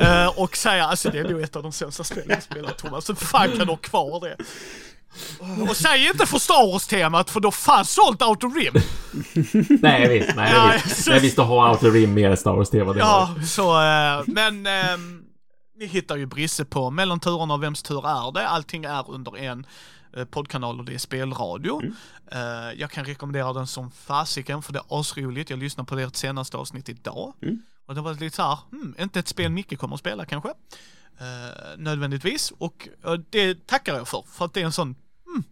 Eh, 0.00 0.38
och 0.40 0.56
säga, 0.56 0.84
alltså 0.84 1.10
det 1.10 1.18
är 1.18 1.28
nog 1.28 1.40
ett 1.40 1.56
av 1.56 1.62
de 1.62 1.72
sämsta 1.72 2.04
spelen 2.04 2.26
jag 2.28 2.42
spelat 2.42 2.78
Thomas. 2.78 3.04
Så 3.04 3.14
fan 3.14 3.48
kan 3.48 3.58
du 3.66 3.72
ha 3.72 3.76
kvar 3.76 4.20
det? 4.20 4.36
Och 5.68 5.76
säg 5.76 6.06
inte 6.06 6.26
för 6.26 6.38
Star 6.38 6.72
Wars-temat 6.72 7.30
för 7.30 7.40
då 7.40 7.50
fan 7.50 7.84
sålt 7.84 8.22
of 8.22 8.38
Rim. 8.56 8.74
Nej, 9.82 10.08
visst. 10.18 10.36
Nej, 10.36 10.52
Ja, 10.54 10.72
visst. 10.84 11.04
så- 11.04 11.10
Nej, 11.10 11.20
visst, 11.20 11.38
att 11.38 11.46
ha 11.46 11.70
Outer 11.70 11.90
Rim 11.90 12.14
mer 12.14 12.36
Star 12.36 12.52
Wars-tema. 12.56 12.94
Ja, 12.98 13.34
så, 13.46 13.80
eh, 13.82 14.22
men 14.26 14.66
ehm, 14.66 15.22
ni 15.76 15.86
hittar 15.86 16.16
ju 16.16 16.26
Brisse 16.26 16.64
på 16.64 16.90
Mellan 16.90 17.20
turerna 17.20 17.54
och 17.54 17.62
Vems 17.62 17.82
tur 17.82 18.06
är 18.08 18.32
det? 18.32 18.48
Allting 18.48 18.84
är 18.84 19.10
under 19.10 19.36
en 19.38 19.66
eh, 20.16 20.24
poddkanal 20.24 20.78
och 20.78 20.84
det 20.84 20.94
är 20.94 20.98
spelradio. 20.98 21.82
Eh, 22.32 22.40
jag 22.80 22.90
kan 22.90 23.04
rekommendera 23.04 23.52
den 23.52 23.66
som 23.66 23.90
fasiken 23.90 24.62
för 24.62 24.72
det 24.72 24.78
är 24.78 25.00
asroligt. 25.00 25.50
Jag 25.50 25.58
lyssnade 25.58 25.86
på 25.88 25.98
ert 25.98 26.16
senaste 26.16 26.56
avsnitt 26.56 26.88
idag. 26.88 27.32
Och 27.86 27.94
det 27.94 28.00
var 28.00 28.14
lite 28.14 28.36
så 28.36 28.42
här, 28.42 28.58
hmm, 28.70 28.94
inte 29.00 29.18
ett 29.18 29.28
spel 29.28 29.50
Micke 29.50 29.78
kommer 29.78 29.94
att 29.94 30.00
spela 30.00 30.24
kanske. 30.24 30.48
Eh, 31.20 31.78
nödvändigtvis. 31.78 32.52
Och 32.58 32.88
eh, 33.04 33.12
det 33.30 33.66
tackar 33.66 33.94
jag 33.94 34.08
för, 34.08 34.24
för 34.32 34.44
att 34.44 34.54
det 34.54 34.60
är 34.60 34.64
en 34.64 34.72
sån, 34.72 34.94
hmm, 35.26 35.42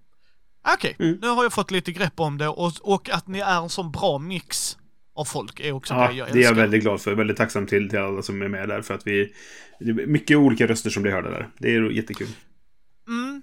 okej, 0.75 0.97
nu 0.99 1.29
har 1.29 1.43
jag 1.43 1.53
fått 1.53 1.71
lite 1.71 1.93
grepp 1.93 2.21
om 2.21 2.39
det 2.39 2.49
och, 2.49 2.73
och 2.83 3.11
att 3.11 3.27
ni 3.29 3.39
är 3.39 3.63
en 3.63 3.69
sån 3.69 3.93
bra 3.93 4.19
mix 4.19 4.79
av 5.15 5.25
folk 5.25 5.61
är 5.61 5.73
också 5.73 5.95
Ja, 5.95 6.09
det 6.09 6.15
jag 6.15 6.29
älskar. 6.29 6.35
det 6.35 6.45
är 6.45 6.49
jag 6.49 6.55
väldigt 6.55 6.83
glad 6.83 7.01
för. 7.01 7.15
Väldigt 7.15 7.37
tacksam 7.37 7.67
till, 7.67 7.89
till 7.89 7.99
alla 7.99 8.23
som 8.23 8.43
är 8.43 8.49
med 8.49 8.69
där. 8.69 8.83
För 8.83 8.95
att 8.95 9.07
vi... 9.07 9.33
Det 9.81 9.91
är 9.91 10.07
mycket 10.07 10.37
olika 10.37 10.67
röster 10.67 10.91
som 10.91 11.03
blir 11.03 11.13
hörda 11.13 11.31
där. 11.31 11.49
Det 11.59 11.75
är 11.75 11.91
jättekul. 11.91 12.29
Mm. 13.09 13.43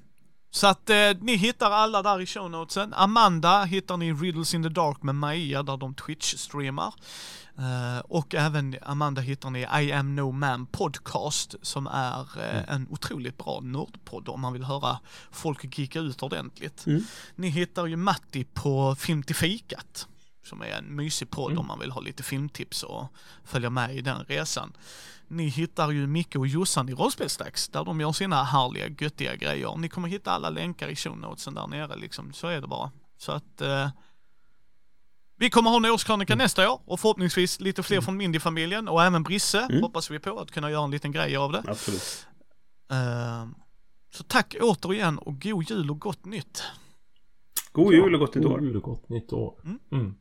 Så 0.55 0.67
att 0.67 0.89
eh, 0.89 1.11
ni 1.19 1.35
hittar 1.35 1.71
alla 1.71 2.01
där 2.01 2.21
i 2.21 2.25
show 2.25 2.51
notesen. 2.51 2.93
Amanda 2.93 3.63
hittar 3.63 3.97
ni 3.97 4.13
Riddles 4.13 4.53
in 4.53 4.63
the 4.63 4.69
Dark 4.69 5.03
med 5.03 5.15
Maja 5.15 5.63
där 5.63 5.77
de 5.77 5.95
Twitch-streamar. 5.95 6.93
Eh, 7.57 7.99
och 7.99 8.35
även 8.35 8.75
Amanda 8.81 9.21
hittar 9.21 9.49
ni 9.49 9.59
i 9.59 9.91
am 9.91 10.15
no 10.15 10.31
man 10.31 10.65
podcast 10.65 11.55
som 11.61 11.87
är 11.87 12.19
eh, 12.19 12.73
en 12.73 12.87
otroligt 12.89 13.37
bra 13.37 13.59
nördpodd 13.63 14.29
om 14.29 14.41
man 14.41 14.53
vill 14.53 14.63
höra 14.63 14.99
folk 15.31 15.79
geeka 15.79 15.99
ut 15.99 16.23
ordentligt. 16.23 16.85
Ni 17.35 17.49
hittar 17.49 17.85
ju 17.85 17.95
Matti 17.95 18.43
på 18.43 18.95
Film 18.95 19.23
till 19.23 19.35
fikat 19.35 20.07
som 20.43 20.61
är 20.61 20.65
en 20.65 20.95
mysig 20.95 21.29
podd 21.29 21.57
om 21.57 21.67
man 21.67 21.79
vill 21.79 21.91
ha 21.91 22.01
lite 22.01 22.23
filmtips 22.23 22.83
och 22.83 23.07
följa 23.43 23.69
med 23.69 23.95
i 23.95 24.01
den 24.01 24.23
resan. 24.23 24.73
Ni 25.27 25.47
hittar 25.47 25.91
ju 25.91 26.07
Micke 26.07 26.35
och 26.35 26.47
Jossan 26.47 26.89
i 26.89 26.93
Rollspelsdags 26.93 27.67
där 27.67 27.85
de 27.85 27.99
gör 28.01 28.11
sina 28.11 28.43
härliga 28.43 28.87
göttiga 28.99 29.35
grejer. 29.35 29.75
Ni 29.77 29.89
kommer 29.89 30.07
hitta 30.07 30.31
alla 30.31 30.49
länkar 30.49 30.87
i 30.87 30.95
show 30.95 31.17
notesen 31.17 31.53
där 31.53 31.67
nere 31.67 31.95
liksom, 31.95 32.33
så 32.33 32.47
är 32.47 32.61
det 32.61 32.67
bara. 32.67 32.91
Så 33.17 33.31
att 33.31 33.61
eh, 33.61 33.89
Vi 35.37 35.49
kommer 35.49 35.69
ha 35.69 35.77
en 35.77 35.85
årskrönika 35.85 36.35
nästa 36.35 36.71
år 36.71 36.81
och 36.85 36.99
förhoppningsvis 36.99 37.59
lite 37.59 37.83
fler 37.83 38.01
från 38.01 38.17
Mindy-familjen 38.17 38.87
och 38.87 39.03
även 39.03 39.23
Brisse 39.23 39.79
hoppas 39.81 40.11
vi 40.11 40.19
på 40.19 40.39
att 40.39 40.51
kunna 40.51 40.71
göra 40.71 40.83
en 40.83 40.91
liten 40.91 41.11
grej 41.11 41.35
av 41.37 41.51
det. 41.51 41.63
Absolut. 41.67 42.27
Eh, 42.91 43.45
så 44.13 44.23
tack 44.23 44.55
återigen 44.61 45.17
och 45.17 45.41
god 45.41 45.69
jul 45.69 45.91
och 45.91 45.99
gott 45.99 46.25
nytt. 46.25 46.63
God 47.71 47.93
jul 47.93 48.13
och 48.13 48.19
gott 48.19 48.35
nytt 48.35 48.45
år. 48.45 48.49
God 48.49 48.63
jul 48.63 48.75
och 48.75 48.83
gott 48.83 49.09
nytt 49.09 49.33
år. 49.33 49.55
Mm. 49.63 49.79
Mm. 49.91 50.15